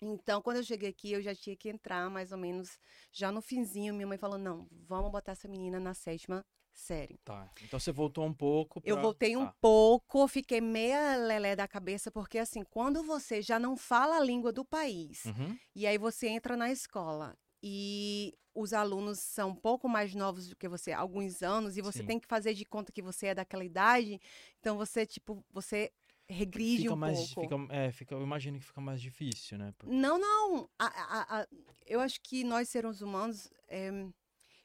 Então, 0.00 0.42
quando 0.42 0.58
eu 0.58 0.64
cheguei 0.64 0.90
aqui, 0.90 1.12
eu 1.12 1.22
já 1.22 1.34
tinha 1.34 1.56
que 1.56 1.68
entrar 1.68 2.10
mais 2.10 2.32
ou 2.32 2.38
menos 2.38 2.78
já 3.12 3.30
no 3.32 3.40
finzinho. 3.40 3.94
Minha 3.94 4.06
mãe 4.06 4.18
falou: 4.18 4.38
não, 4.38 4.66
vamos 4.86 5.10
botar 5.10 5.32
essa 5.32 5.48
menina 5.48 5.78
na 5.80 5.94
sétima 5.94 6.44
série. 6.74 7.16
Tá. 7.24 7.50
Então 7.62 7.78
você 7.78 7.92
voltou 7.92 8.24
um 8.26 8.34
pouco. 8.34 8.80
Eu 8.84 8.96
pra- 8.96 9.02
voltei 9.02 9.36
um 9.36 9.46
tá. 9.46 9.54
pouco, 9.60 10.26
fiquei 10.28 10.60
meia 10.60 11.16
lelé 11.16 11.54
da 11.56 11.66
cabeça, 11.68 12.10
porque 12.10 12.38
assim, 12.38 12.62
quando 12.64 13.02
você 13.02 13.40
já 13.40 13.58
não 13.58 13.76
fala 13.76 14.16
a 14.16 14.20
língua 14.20 14.52
do 14.52 14.64
país, 14.64 15.24
Uhum. 15.26 15.56
e 15.74 15.86
aí 15.86 15.96
você 15.98 16.28
entra 16.28 16.56
na 16.56 16.70
escola 16.70 17.36
e 17.62 18.34
os 18.54 18.72
alunos 18.72 19.18
são 19.20 19.50
um 19.50 19.54
pouco 19.54 19.88
mais 19.88 20.14
novos 20.14 20.48
do 20.48 20.56
que 20.56 20.68
você, 20.68 20.92
alguns 20.92 21.42
anos, 21.42 21.76
e 21.76 21.80
você 21.80 22.00
Sim. 22.00 22.06
tem 22.06 22.20
que 22.20 22.26
fazer 22.28 22.54
de 22.54 22.64
conta 22.64 22.92
que 22.92 23.02
você 23.02 23.28
é 23.28 23.34
daquela 23.34 23.64
idade, 23.64 24.20
então 24.60 24.76
você, 24.76 25.04
tipo, 25.06 25.44
você 25.50 25.90
regride 26.28 26.82
Fica 26.82 26.94
um 26.94 26.96
mais. 26.96 27.34
pouco. 27.34 27.40
Fica, 27.56 27.74
é, 27.74 27.92
fica, 27.92 28.14
eu 28.14 28.22
imagino 28.22 28.58
que 28.58 28.64
fica 28.64 28.80
mais 28.80 29.00
difícil, 29.00 29.58
né? 29.58 29.72
Por- 29.76 29.88
Não, 29.90 30.18
não. 30.18 30.68
A- 30.78 30.86
a- 30.86 31.40
a- 31.40 31.48
eu 31.86 32.00
acho 32.00 32.20
que 32.20 32.44
nós, 32.44 32.68
seres 32.68 33.00
humanos, 33.02 33.50
é, 33.68 33.90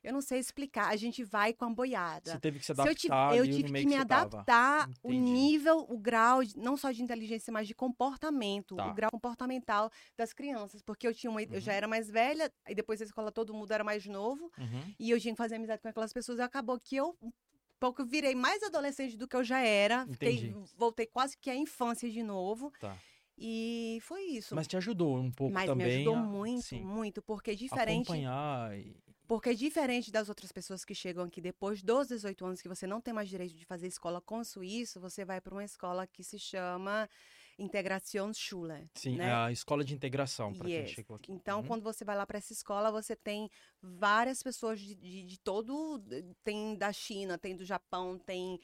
eu 0.03 0.13
não 0.13 0.21
sei 0.21 0.39
explicar. 0.39 0.89
A 0.89 0.95
gente 0.95 1.23
vai 1.23 1.53
com 1.53 1.65
a 1.65 1.69
boiada. 1.69 2.31
Você 2.31 2.39
teve 2.39 2.59
que 2.59 2.65
se 2.65 2.73
Se 2.73 2.79
eu 2.79 2.83
adaptar 2.83 2.95
tive, 3.31 3.37
eu 3.39 3.45
tive 3.55 3.71
meio 3.71 3.87
que 3.87 3.95
me 3.97 4.05
tava. 4.05 4.21
adaptar 4.37 4.89
o 5.03 5.11
Entendi. 5.11 5.31
nível, 5.31 5.85
o 5.89 5.97
grau, 5.97 6.39
não 6.55 6.77
só 6.77 6.91
de 6.91 7.03
inteligência, 7.03 7.51
mas 7.51 7.67
de 7.67 7.73
comportamento, 7.75 8.75
Tá. 8.75 8.87
o 8.89 8.93
grau 8.93 9.11
comportamental 9.11 9.91
das 10.17 10.33
crianças. 10.33 10.81
Porque 10.81 11.07
eu 11.07 11.13
tinha 11.13 11.29
uma, 11.29 11.41
eu 11.43 11.59
já 11.59 11.71
Uhum. 11.71 11.77
era 11.77 11.87
mais 11.87 12.09
velha, 12.09 12.51
e 12.67 12.73
depois 12.75 12.99
da 12.99 13.05
escola 13.05 13.31
todo 13.31 13.53
mundo 13.53 13.71
era 13.71 13.83
mais 13.83 14.05
novo, 14.05 14.51
Uhum. 14.57 14.93
e 14.99 15.09
eu 15.11 15.19
tinha 15.19 15.33
que 15.33 15.37
fazer 15.37 15.55
amizade 15.55 15.81
com 15.81 15.87
aquelas 15.89 16.13
pessoas, 16.13 16.39
e 16.39 16.41
acabou 16.41 16.79
que 16.79 16.95
eu 16.95 17.15
pouco 17.79 18.03
virei 18.05 18.35
mais 18.35 18.61
adolescente 18.63 19.15
do 19.15 19.27
que 19.27 19.35
eu 19.35 19.43
já 19.43 19.59
era. 19.61 20.05
Fiquei, 20.07 20.53
voltei 20.75 21.05
quase 21.05 21.37
que 21.37 21.49
à 21.49 21.55
infância 21.55 22.09
de 22.09 22.21
novo. 22.23 22.73
Tá. 22.79 22.97
E 23.37 23.99
foi 24.01 24.21
isso. 24.23 24.53
Mas 24.53 24.67
te 24.67 24.75
ajudou 24.75 25.17
um 25.17 25.31
pouco 25.31 25.53
Mas 25.53 25.65
também. 25.65 25.87
me 25.87 25.93
ajudou 25.95 26.15
a- 26.15 26.19
muito, 26.21 26.61
sim, 26.61 26.81
muito, 26.83 27.21
porque 27.21 27.55
diferente, 27.55 28.03
acompanhar. 28.03 28.77
e- 28.77 28.97
porque 29.29 29.49
é 29.49 29.53
diferente 29.53 30.11
das 30.11 30.27
outras 30.27 30.51
pessoas 30.51 30.83
que 30.83 30.95
chegam 30.95 31.23
aqui 31.23 31.39
depois 31.39 31.83
dos 31.83 32.07
18 32.07 32.43
anos, 32.47 32.63
que 32.63 32.67
você 32.67 32.87
não 32.87 32.99
tem 32.99 33.13
mais 33.13 33.29
direito 33.29 33.53
de 33.53 33.63
fazer 33.63 33.85
escola 33.85 34.19
com 34.19 34.43
suíço, 34.43 34.99
você 34.99 35.23
vai 35.23 35.39
para 35.39 35.53
uma 35.53 35.63
escola 35.63 36.07
que 36.07 36.23
se 36.23 36.39
chama 36.39 37.07
Integrationsschule. 37.59 38.89
Sim, 38.95 39.17
né? 39.17 39.27
é 39.27 39.33
a 39.33 39.51
escola 39.51 39.83
de 39.83 39.93
integração 39.93 40.51
para 40.51 40.67
quem 40.67 40.83
Yes. 40.83 40.95
chegou 40.95 41.15
aqui. 41.15 41.31
Então, 41.31 41.59
Uhum. 41.61 41.67
quando 41.67 41.83
você 41.83 42.03
vai 42.03 42.15
lá 42.17 42.25
para 42.25 42.39
essa 42.39 42.53
escola, 42.53 42.91
você 42.91 43.15
tem 43.15 43.51
várias 43.83 44.41
pessoas 44.41 44.79
de, 44.79 44.95
de, 44.95 45.21
de 45.21 45.39
todo. 45.39 46.01
Tem 46.43 46.75
da 46.75 46.91
China, 46.91 47.37
tem 47.37 47.55
do 47.55 47.63
Japão, 47.63 48.17
tem 48.17 48.59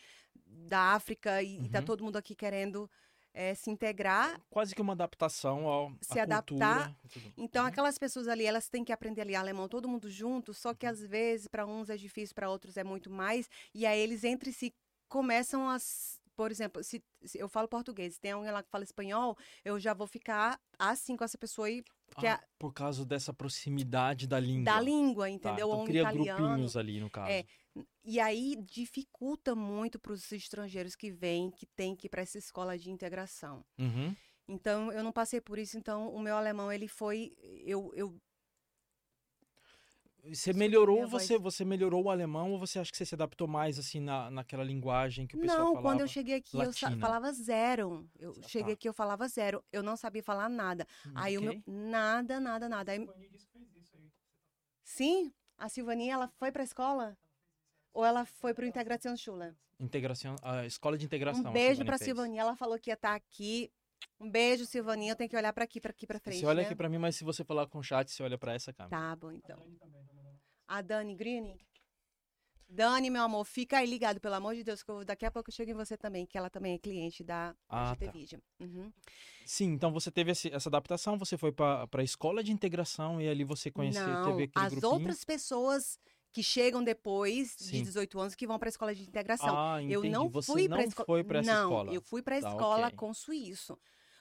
da 0.67 0.95
África, 0.95 1.43
e, 1.43 1.57
e 1.63 1.69
tá 1.69 1.79
Uhum. 1.79 1.86
todo 1.86 2.03
mundo 2.03 2.17
aqui 2.17 2.34
querendo 2.34 2.89
eh, 3.36 3.54
se 3.56 3.70
integrar. 3.70 4.39
Quase 4.50 4.74
que 4.74 4.82
uma 4.82 4.94
adaptação 4.94 5.68
ao 5.68 5.92
Se 6.01 6.20
adaptar. 6.20 6.88
cultura 6.88 6.98
e. 7.15 7.34
Então, 7.38 7.63
Uhum. 7.63 7.70
aquelas 7.70 7.98
pessoas 7.98 8.27
ali, 8.27 8.46
elas 8.46 8.70
têm 8.70 8.84
que 8.84 8.92
aprender 8.94 9.22
ali 9.22 9.36
alemão 9.36 9.68
todo 9.68 9.88
mundo 9.89 10.10
junto, 10.10 10.54
só 10.54 10.74
que 10.74 10.86
Uhum. 10.86 10.92
às 10.94 11.01
vezes, 11.06 11.48
para 11.48 11.65
uns 11.65 11.89
é 11.89 11.98
difícil, 11.98 12.34
para 12.36 12.50
outros 12.50 12.77
é 12.77 12.84
muito 12.84 13.10
mais. 13.10 13.50
E 13.74 13.86
aí 13.86 14.00
eles 14.00 14.24
entre 14.24 14.51
si 14.54 14.74
começam 15.10 15.70
a. 15.70 15.77
Por 16.36 16.51
exemplo, 16.51 16.84
se, 16.84 17.01
se 17.24 17.38
eu 17.39 17.48
falo 17.48 17.68
português, 17.68 18.20
tem 18.20 18.32
alguém 18.34 18.51
lá 18.51 18.62
que 18.62 18.70
fala 18.70 18.84
espanhol, 18.84 19.38
eu 19.63 19.80
já 19.80 19.94
vou 19.94 20.06
ficar 20.06 20.60
assim 20.77 21.15
com 21.15 21.24
essa 21.24 21.38
pessoa 21.38 21.68
aí, 21.68 21.82
porque 22.07 22.27
Ah, 22.27 22.41
por 22.59 22.74
causa 22.74 23.05
dessa 23.05 23.33
proximidade 23.33 24.27
da 24.27 24.39
língua. 24.39 24.65
da 24.65 24.79
língua, 24.79 25.25
Tá, 25.25 25.29
entendeu? 25.31 25.67
então 25.67 25.69
Ou 25.69 25.81
um 25.83 25.85
cria 25.85 26.01
italiano. 26.01 26.39
grupinhos 26.47 26.77
ali, 26.77 27.00
no 27.00 27.09
caso. 27.09 27.31
É. 27.31 27.45
E 28.03 28.19
aí 28.19 28.55
dificulta 28.62 29.53
muito 29.55 30.00
para 30.00 30.13
os 30.13 30.31
estrangeiros 30.31 30.95
que 30.95 31.12
vêm, 31.12 31.51
que 31.51 31.65
têm 31.65 31.95
que 31.95 32.07
ir 32.07 32.09
para 32.09 32.21
essa 32.21 32.38
escola 32.38 32.77
de 32.77 32.89
integração. 32.89 33.65
Uhum. 33.77 34.15
Então, 34.47 34.91
eu 34.91 35.03
não 35.03 35.12
passei 35.12 35.41
por 35.41 35.57
isso, 35.57 35.77
então 35.77 36.07
o 36.13 36.19
meu 36.19 36.35
alemão, 36.38 36.71
ele 36.71 36.88
foi. 36.88 37.33
Eu, 37.65 37.91
eu 37.95 38.15
Você 40.34 40.53
melhorou, 40.53 41.08
você, 41.08 41.38
você 41.38 41.63
melhorou 41.63 42.03
o 42.05 42.10
alemão 42.10 42.51
ou 42.51 42.58
você 42.60 42.79
acha 42.79 42.91
que 42.91 42.98
você 42.98 43.05
se 43.05 43.13
adaptou 43.13 43.48
mais 43.48 43.77
assim 43.77 44.00
na, 44.00 44.32
naquela 44.32 44.63
linguagem 44.63 45.27
que 45.27 45.36
o 45.36 45.39
pessoal 45.39 45.60
Não, 45.60 45.67
falava? 45.67 45.88
quando 45.88 46.01
eu 46.01 46.08
cheguei 46.08 46.36
aqui, 46.36 46.58
eu 46.58 46.65
latina. 46.65 46.98
falava 46.98 47.32
zero. 47.32 48.10
Eu 48.17 48.34
Ah, 48.44 48.48
cheguei 48.48 48.74
tá. 48.74 48.79
aqui, 48.79 48.89
eu 48.89 48.94
falava 48.94 49.27
zero. 49.27 49.63
Eu 49.72 49.84
não 49.84 49.96
sabia 49.96 50.24
falar 50.24 50.50
nada. 50.50 50.88
Hum, 51.05 51.12
Aí 51.15 51.38
o 51.38 51.41
meu. 51.41 51.62
Nada, 51.67 52.39
nada, 52.39 52.67
nada. 52.67 52.91
Aí, 52.91 53.08
sim, 54.84 55.32
a 55.58 55.70
Silvaninha, 55.70 56.13
ela 56.15 56.27
foi 56.27 56.51
pra 56.51 56.63
escola? 56.63 57.17
Ou 57.94 58.03
ela 58.03 58.25
foi 58.25 58.53
pro 58.53 58.65
Integração 58.65 59.15
Schule? 59.15 59.53
Integração, 59.79 60.36
a 60.41 60.65
escola 60.65 60.98
de 60.98 61.05
integração. 61.05 61.44
Um 61.44 61.48
a 61.48 61.51
beijo 61.51 61.86
pra 61.86 61.98
fez. 61.98 62.05
Silvaninha. 62.08 62.41
Ela 62.41 62.55
falou 62.55 62.79
que 62.79 62.89
ia 62.89 62.94
estar 62.96 63.13
aqui. 63.13 63.72
Um 64.20 64.29
beijo, 64.29 64.65
Silvaninha. 64.65 65.12
Eu 65.12 65.15
tenho 65.15 65.29
que 65.29 65.36
olhar 65.36 65.51
pra 65.53 65.65
aqui, 65.65 65.79
pra 65.82 65.91
aqui, 65.91 66.08
pra 66.08 66.20
frente. 66.20 66.39
Você 66.39 66.46
olha 66.46 66.62
né? 66.62 66.65
aqui 66.65 66.75
pra 66.75 66.88
mim, 66.89 66.98
mas 66.98 67.15
se 67.15 67.24
você 67.24 67.44
falar 67.44 67.67
com 67.67 67.79
o 67.79 67.84
chat, 67.84 68.10
você 68.10 68.24
olha 68.24 68.38
pra 68.38 68.53
essa 68.53 68.72
câmera. 68.74 68.89
Tá 68.98 69.15
bom, 69.15 69.32
então. 69.32 69.58
A 70.67 70.81
Dani 70.81 71.15
Green? 71.15 71.57
Dani, 72.67 73.10
meu 73.12 73.22
amor, 73.22 73.45
fica 73.45 73.77
aí 73.77 73.86
ligado, 73.86 74.19
pelo 74.19 74.34
amor 74.36 74.55
de 74.55 74.63
Deus, 74.63 74.81
que 74.81 74.89
eu- 74.89 75.05
daqui 75.05 75.24
a 75.25 75.29
pouco 75.31 75.50
eu 75.50 75.53
chego 75.53 75.69
em 75.72 75.75
você 75.75 75.95
também, 75.95 76.25
que 76.25 76.36
ela 76.38 76.50
também 76.50 76.74
é 76.74 76.77
cliente 76.79 77.24
da 77.24 77.55
Ah, 77.69 77.91
GT 77.93 78.05
tá. 78.07 78.12
Video. 78.12 78.41
Uhum. 78.60 78.91
Sim, 79.45 79.65
então 79.74 79.91
você 79.91 80.10
teve 80.10 80.31
esse- 80.31 80.51
essa 80.51 80.67
adaptação, 80.67 81.17
você 81.17 81.38
foi 81.38 81.51
pra 81.51 81.86
pra 81.88 82.03
escola 82.03 82.43
de 82.43 82.51
integração 82.51 83.22
e 83.22 83.29
ali 83.29 83.43
você 83.43 83.69
conheceu, 83.69 84.05
Não, 84.07 84.31
teve 84.31 84.43
aquele 84.45 84.65
as 84.65 84.72
grupinho. 84.74 84.93
outras 84.93 85.24
pessoas 85.24 86.00
que 86.34 86.41
chegam 86.41 86.84
depois 86.84 87.51
Sim. 87.51 87.72
de 87.77 87.81
18 87.84 88.19
anos 88.19 88.34
que 88.36 88.48
vão 88.48 88.57
para 88.57 88.67
a 88.67 88.72
escola 88.72 88.95
de 88.95 89.03
integração. 89.03 89.55
Ah, 89.55 89.81
eu 89.84 90.03
não 90.03 90.27
você 90.27 90.51
fui 90.51 90.67
para 90.67 90.77
pra 91.24 91.39
essa 91.39 91.53
não, 91.53 91.63
escola. 91.69 91.93
eu 91.93 92.01
fui 92.01 92.22
para 92.24 92.38
a 92.38 92.41
Tá, 92.41 92.50
escola 92.50 92.88
ok. 92.88 92.98
com 92.98 93.13
suíço. 93.13 93.77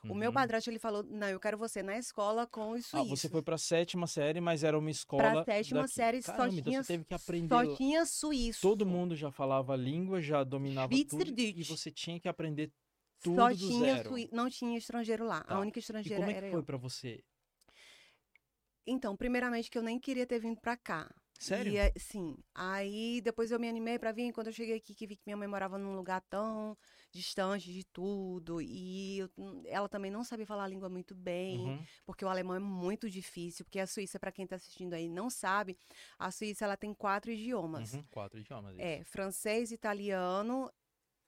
O 0.09 0.15
meu 0.15 0.29
Uhum. 0.31 0.35
padrasto 0.35 0.69
ele 0.71 0.79
falou: 0.79 1.03
"Não, 1.03 1.29
eu 1.29 1.41
quero 1.41 1.57
você 1.57 1.83
na 1.83 1.97
escola 1.99 2.47
com 2.47 2.71
os 2.73 2.85
Ah, 2.87 2.99
suíços". 2.99 3.09
você 3.21 3.29
foi 3.29 3.43
pra 3.43 3.57
sétima 3.59 4.07
série, 4.07 4.41
mas 4.41 4.63
era 4.63 4.79
uma 4.79 4.91
escola. 4.91 5.23
Pra 5.23 5.45
sétima 5.45 5.81
daqui. 5.83 5.93
série 5.95 6.23
só 6.23 6.33
Caramba, 6.33 6.55
então 6.55 6.71
tinha 6.73 6.83
você 6.83 6.93
teve 6.93 7.05
que 7.05 7.15
aprender. 7.15 7.49
Só 7.55 7.77
tinha 7.77 8.07
suíço. 8.07 8.61
Todo 8.61 8.85
mundo 8.85 9.17
já 9.17 9.31
falava 9.31 9.73
a 9.73 9.77
língua, 9.77 10.21
já 10.21 10.45
dominava 10.45 10.89
tudo. 11.09 11.41
E 11.41 11.63
você 11.65 11.91
tinha 11.91 12.21
que 12.21 12.29
aprender 12.29 12.71
tudo 13.23 13.37
Só 13.37 13.49
do 13.49 13.57
tinha 13.57 13.95
zero. 13.97 14.09
sui- 14.11 14.29
não 14.33 14.51
tinha 14.51 14.77
estrangeiro 14.77 15.25
lá. 15.25 15.43
Tá. 15.45 15.55
A 15.55 15.61
única 15.61 15.79
estrangeira 15.79 16.17
como 16.21 16.31
é 16.31 16.35
era 16.37 16.47
que 16.47 16.51
foi 16.53 16.61
eu. 16.61 16.65
pra 16.65 16.77
você? 16.77 17.25
Então, 18.87 19.17
primeiramente 19.17 19.71
que 19.71 19.79
eu 19.79 19.83
nem 19.83 19.99
queria 19.99 20.27
ter 20.27 20.39
vindo 20.39 20.61
pra 20.61 20.77
cá. 20.77 21.11
Sério? 21.39 21.73
E, 21.73 21.77
é- 21.77 21.93
sim. 21.97 22.37
Aí 22.55 23.21
depois 23.21 23.51
eu 23.51 23.59
me 23.61 23.69
animei 23.69 23.99
pra 23.99 24.13
vir. 24.13 24.33
Quando 24.33 24.47
eu 24.47 24.53
cheguei 24.53 24.77
aqui, 24.77 24.95
que 24.95 25.07
vi 25.07 25.17
que 25.17 25.23
minha 25.27 25.37
mãe 25.37 25.49
morava 25.49 25.77
num 25.77 25.95
lugar 25.97 26.21
tão 26.23 26.77
distante 27.13 27.73
de 27.73 27.85
tudo. 27.85 28.61
E 28.63 29.19
eu- 29.19 29.31
ela 29.67 29.89
também 29.89 30.11
não 30.11 30.25
sabia 30.25 30.47
falar 30.47 30.65
a 30.65 30.69
língua 30.69 30.89
muito 30.89 31.15
bem. 31.15 31.59
Uhum. 31.59 31.85
Porque 32.07 32.25
o 32.25 32.29
alemão 32.29 32.57
é 32.57 32.61
muito 32.61 33.11
difícil. 33.11 33.65
Porque 33.65 33.79
a 33.79 33.87
Suíça, 33.87 34.19
pra 34.19 34.33
quem 34.33 34.47
tá 34.47 34.57
assistindo 34.57 34.95
aí 34.95 35.09
não 35.09 35.29
sabe, 35.29 35.77
a 36.19 36.31
Suíça 36.31 36.65
ela 36.65 36.77
tem 36.77 36.95
quatro 36.95 37.31
idiomas. 37.31 37.93
Uhum. 37.93 38.03
Quatro 38.11 38.39
idiomas. 38.41 38.77
É, 38.79 39.03
francês, 39.05 39.71
italiano, 39.71 40.71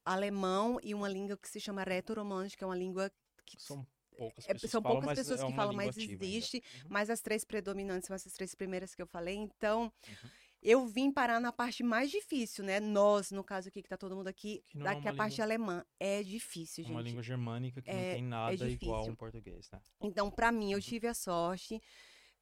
alemão 0.05 0.79
e 0.83 0.95
uma 0.95 1.09
língua 1.09 1.37
que 1.37 1.49
se 1.49 1.61
chama 1.61 1.83
reto-romântica, 1.83 2.59
que 2.59 2.65
é 2.65 2.67
uma 2.67 2.77
língua 2.77 3.11
que 3.45 3.61
São 3.63 3.87
poucas 4.17 4.49
é, 4.49 4.53
pessoas 4.55 4.71
são 4.73 4.83
falam, 4.83 4.97
poucas 5.01 5.07
mas 5.11 5.19
pessoas 5.19 5.41
é 5.41 5.43
que 5.45 5.49
uma 5.51 5.57
falam, 5.57 5.71
língua 5.73 5.87
mas 5.87 5.97
ativa 5.97 6.13
ainda. 6.13 6.25
existe. 6.25 6.57
Uhum. 6.83 6.89
Mas 6.91 7.11
as 7.11 7.21
três 7.21 7.45
predominantes 7.45 8.07
são 8.07 8.15
essas 8.17 8.33
três 8.33 8.55
primeiras 8.55 8.95
que 8.95 9.03
eu 9.03 9.07
falei. 9.07 9.35
Então, 9.37 9.85
Uhum. 10.09 10.31
eu 10.63 10.87
vim 10.87 11.13
parar 11.13 11.41
na 11.41 11.53
parte 11.53 11.83
mais 11.83 12.11
difícil, 12.11 12.65
né? 12.65 12.81
Nós, 12.81 13.31
no 13.31 13.45
caso 13.45 13.69
aqui, 13.69 13.83
que 13.83 13.89
tá 13.89 13.97
todo 13.97 14.17
mundo 14.17 14.29
aqui, 14.29 14.63
Que 14.67 14.79
não 14.79 14.87
é 14.87 14.95
daqui 14.95 15.09
a 15.09 15.11
uma 15.13 15.17
parte 15.17 15.33
língua- 15.33 15.45
alemã. 15.45 15.85
É 16.01 16.23
difícil, 16.23 16.85
Uma 16.87 17.01
gente. 17.01 17.09
língua 17.09 17.23
germânica 17.23 17.83
que 17.83 17.93
não 17.93 17.99
É- 17.99 18.15
tem 18.15 18.23
nada 18.23 18.55
igual 18.55 18.69
difícil. 19.01 19.13
um 19.13 19.17
português, 19.17 19.71
né? 19.71 19.81
Então, 20.01 20.31
pra 20.31 20.51
mim, 20.51 20.73
eu 20.73 20.79
Uhum. 20.79 20.83
tive 20.83 21.07
a 21.07 21.15
sorte 21.15 21.81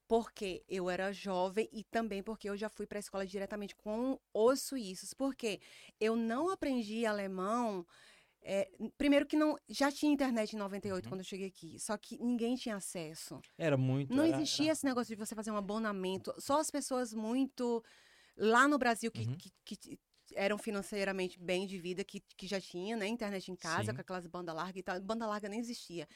porque 0.07 0.63
eu 0.69 0.91
era 0.91 1.13
jovem 1.13 1.69
e 1.73 1.83
também 1.83 2.23
porque 2.23 2.49
eu 2.49 2.57
já 2.57 2.69
fui 2.69 2.87
para 2.87 2.99
a 2.99 3.01
escola 3.01 3.27
diretamente 3.27 3.75
com 3.75 4.19
os 4.35 4.61
suíços. 4.63 5.15
Porque 5.15 5.61
eu 6.01 6.15
não 6.15 6.51
aprendi 6.51 7.05
alemão. 7.07 7.87
É, 8.45 8.71
primeiro 8.99 9.27
que 9.27 9.37
não 9.37 9.57
já 9.69 9.91
tinha 9.91 10.13
internet 10.13 10.53
em 10.53 10.59
98 10.59 11.05
Uhum. 11.07 11.11
quando 11.11 11.21
eu 11.21 11.25
cheguei 11.25 11.47
aqui, 11.49 11.79
só 11.81 11.97
que 11.97 12.19
ninguém 12.23 12.55
tinha 12.57 12.77
acesso. 12.77 13.41
Era 13.57 13.77
muito. 13.77 14.15
Não 14.15 14.25
era- 14.25 14.37
existia 14.37 14.67
era- 14.67 14.73
esse 14.75 14.85
negócio 14.85 15.15
de 15.17 15.19
você 15.25 15.35
fazer 15.35 15.51
um 15.51 15.57
abonamento. 15.57 16.33
Só 16.39 16.61
as 16.61 16.71
pessoas 16.71 17.15
muito 17.15 17.83
lá 18.37 18.69
no 18.69 18.77
Brasil 18.79 19.11
que, 19.11 19.23
Uhum. 19.27 19.37
que, 19.37 19.77
que 19.77 19.99
eram 20.35 20.59
financeiramente 20.59 21.39
bem 21.39 21.67
de 21.67 21.79
vida, 21.79 22.05
que, 22.05 22.21
que 22.37 22.47
já 22.47 22.61
tinha, 22.61 22.97
né, 22.97 23.07
internet 23.07 23.51
em 23.51 23.57
casa, 23.57 23.91
Sim. 23.91 23.95
com 23.95 24.01
aquelas 24.01 24.27
banda 24.27 24.53
larga 24.53 24.79
e 24.79 24.83
tal. 24.83 25.01
Banda 25.01 25.27
larga 25.27 25.49
nem 25.49 25.61
existia. 25.61 26.07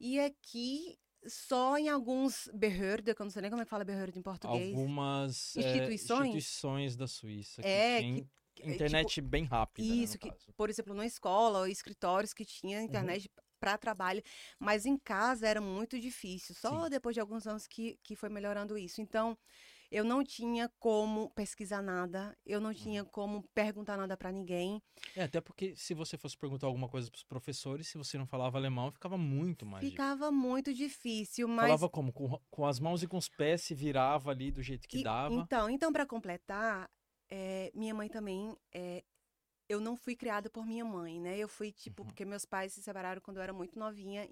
E 0.00 0.18
aqui, 0.20 0.96
só 1.26 1.76
em 1.76 1.88
alguns 1.88 2.48
Behörde, 2.54 3.12
que 3.14 3.20
eu 3.20 3.24
não 3.24 3.30
sei 3.30 3.42
nem 3.42 3.50
como 3.50 3.60
é 3.62 3.64
que 3.64 3.70
fala 3.70 3.84
Behörde 3.84 4.18
em 4.18 4.22
português. 4.22 4.74
Algumas 4.76 5.56
é, 5.56 5.60
Instituições? 5.60 6.26
instituições 6.34 6.96
da 6.96 7.06
Suíça. 7.08 7.60
Que 7.62 7.68
É, 7.68 7.98
tem 7.98 8.14
que- 8.22 8.28
é, 8.62 8.70
internet 8.74 9.20
bem 9.20 9.44
rápida. 9.44 9.88
né, 9.88 9.94
Isso, 10.02 10.18
que, 10.18 10.30
caso. 10.30 10.52
por 10.56 10.70
exemplo, 10.70 10.94
numa 10.94 11.06
escola 11.06 11.68
escritórios 11.70 12.32
que 12.34 12.42
Uhum. 12.42 12.48
tinha 12.48 12.82
internet 12.82 13.30
para 13.60 13.76
trabalho, 13.76 14.22
mas 14.58 14.86
em 14.86 14.96
casa 14.96 15.46
era 15.46 15.60
muito 15.60 15.98
difícil. 15.98 16.54
Só 16.54 16.84
Sim. 16.84 16.90
depois 16.90 17.14
de 17.14 17.20
alguns 17.20 17.46
anos 17.46 17.66
que, 17.66 17.98
que 18.04 18.14
foi 18.14 18.28
melhorando 18.28 18.78
isso. 18.78 19.00
Então, 19.00 19.36
eu 19.90 20.04
não 20.04 20.22
tinha 20.22 20.70
como 20.78 21.30
pesquisar 21.30 21.82
nada, 21.82 22.36
eu 22.46 22.60
não 22.60 22.72
tinha 22.72 23.02
Uhum. 23.02 23.08
como 23.10 23.42
perguntar 23.54 23.96
nada 23.96 24.16
para 24.16 24.30
ninguém. 24.30 24.80
É, 25.16 25.24
até 25.24 25.40
porque 25.40 25.74
se 25.76 25.92
você 25.94 26.16
fosse 26.16 26.36
perguntar 26.36 26.66
alguma 26.68 26.88
coisa 26.88 27.10
pros 27.10 27.24
professores, 27.24 27.88
se 27.88 27.98
você 27.98 28.16
não 28.18 28.26
falava 28.26 28.58
alemão, 28.58 28.92
ficava 28.92 29.18
muito 29.18 29.64
mais 29.66 29.84
difícil. 29.84 29.90
Ficava 30.04 30.30
muito 30.30 30.72
difícil, 30.74 31.48
mas 31.48 31.66
Falava 31.66 31.88
como? 31.88 32.12
Com, 32.12 32.38
com 32.50 32.64
as 32.66 32.78
mãos 32.78 33.02
e 33.02 33.08
com 33.08 33.16
os 33.16 33.28
pés, 33.28 33.62
se 33.62 33.74
virava 33.74 34.30
ali 34.30 34.52
do 34.52 34.62
jeito 34.62 34.86
que 34.86 34.98
E- 34.98 35.02
dava. 35.02 35.34
Então, 35.34 35.68
então 35.70 35.92
para 35.92 36.06
completar, 36.06 36.88
é, 37.30 37.70
minha 37.74 37.94
mãe 37.94 38.08
também, 38.08 38.56
é, 38.72 39.04
eu 39.68 39.80
não 39.80 39.96
fui 39.96 40.16
criada 40.16 40.48
por 40.50 40.66
minha 40.66 40.84
mãe, 40.84 41.20
né? 41.20 41.36
Eu 41.38 41.48
fui 41.48 41.70
tipo 41.72 42.02
Uhum. 42.02 42.08
porque 42.08 42.24
meus 42.24 42.44
pais 42.44 42.72
se 42.72 42.82
separaram 42.82 43.20
quando 43.20 43.36
eu 43.38 43.42
era 43.42 43.52
muito 43.52 43.78
novinha. 43.78 44.28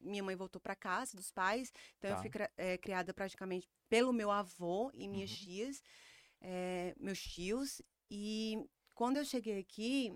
minha 0.00 0.22
mãe 0.22 0.34
voltou 0.34 0.60
para 0.60 0.74
casa 0.74 1.16
dos 1.16 1.30
pais, 1.30 1.72
então 1.98 2.10
eu 2.10 2.16
Tá. 2.16 2.22
fui 2.22 2.30
cri- 2.30 2.50
é, 2.56 2.78
criada 2.78 3.12
praticamente 3.14 3.68
pelo 3.88 4.12
meu 4.12 4.30
avô 4.30 4.90
e 4.94 5.06
minhas 5.06 5.30
Uhum. 5.30 5.36
tias, 5.36 5.82
meus 6.98 7.20
tios. 7.22 7.80
E 8.10 8.58
quando 8.94 9.18
eu 9.18 9.24
cheguei 9.24 9.58
aqui, 9.58 10.12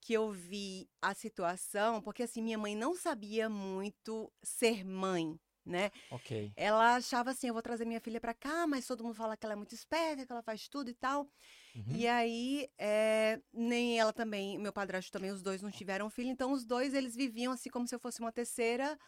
que 0.00 0.12
eu 0.12 0.30
vi 0.30 0.88
a 1.00 1.14
situação, 1.14 2.02
porque 2.02 2.24
assim 2.24 2.42
minha 2.42 2.58
mãe 2.58 2.74
não 2.74 2.94
sabia 2.94 3.48
muito 3.48 4.32
ser 4.42 4.84
mãe, 4.84 5.38
né? 5.64 5.90
Ok. 6.08 6.32
Ela 6.56 6.96
achava 6.96 7.30
assim, 7.30 7.48
eu 7.48 7.54
vou 7.54 7.62
trazer 7.62 7.84
minha 7.86 8.00
filha 8.00 8.20
pra 8.20 8.34
cá, 8.34 8.66
mas 8.66 8.86
todo 8.86 9.04
mundo 9.04 9.14
fala 9.14 9.36
que 9.36 9.46
ela 9.46 9.54
é 9.54 9.56
muito 9.56 9.74
esperta, 9.74 10.26
que 10.26 10.32
ela 10.32 10.42
faz 10.42 10.68
tudo 10.68 10.90
e 10.90 10.94
tal. 10.94 11.28
Uhum. 11.74 12.04
E 12.04 12.08
aí, 12.08 12.68
é, 12.78 13.40
nem 13.52 13.98
ela 14.00 14.12
também, 14.12 14.58
meu 14.58 14.72
padrasto 14.72 15.12
também, 15.12 15.30
os 15.32 15.42
dois 15.42 15.62
não 15.62 15.70
tiveram 15.72 16.10
filho, 16.10 16.30
então 16.30 16.52
os 16.52 16.64
dois, 16.66 16.94
eles 16.94 17.16
viviam 17.16 17.52
assim 17.52 17.70
como 17.70 17.88
se 17.88 17.94
eu 17.94 18.00
fosse 18.00 18.20
uma 18.20 18.32
terceira, 18.32 18.98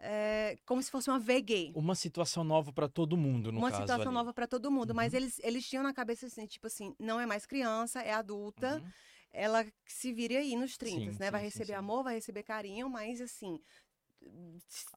é, 0.00 0.56
como 0.66 0.82
se 0.82 0.90
fosse 0.90 1.10
uma 1.10 1.18
VG. 1.20 1.74
Uma 1.74 1.94
situação 1.94 2.42
nova 2.42 2.72
pra 2.72 2.88
todo 2.88 3.16
mundo, 3.16 3.52
no 3.52 3.62
uma 3.62 3.70
caso 3.70 4.00
situação 4.00 4.12
ali. 4.12 4.12
nova 4.12 4.34
pra 4.34 4.46
todo 4.46 4.70
mundo, 4.70 4.94
mas 4.94 5.14
Uhum. 5.14 5.14
eles, 5.14 5.38
eles 5.42 5.66
tinham 5.68 5.82
na 5.82 5.94
cabeça 5.94 6.26
assim, 6.26 6.46
tipo 6.46 6.66
assim, 6.66 6.94
não 6.98 7.18
é 7.20 7.24
mais 7.26 7.46
criança, 7.46 8.00
é 8.02 8.12
adulta, 8.12 8.82
Uhum. 8.82 8.94
ela 9.32 9.66
se 9.86 10.12
vire 10.12 10.36
aí 10.36 10.54
nos 10.56 10.76
30, 10.76 11.10
Sim, 11.10 11.18
né? 11.18 11.30
Vai 11.30 11.42
sim, 11.42 11.44
sim, 11.44 11.60
receber 11.60 11.72
sim. 11.72 11.74
amor, 11.74 12.02
vai 12.04 12.14
receber 12.14 12.42
carinho, 12.42 12.88
mas 12.90 13.20
assim, 13.20 13.58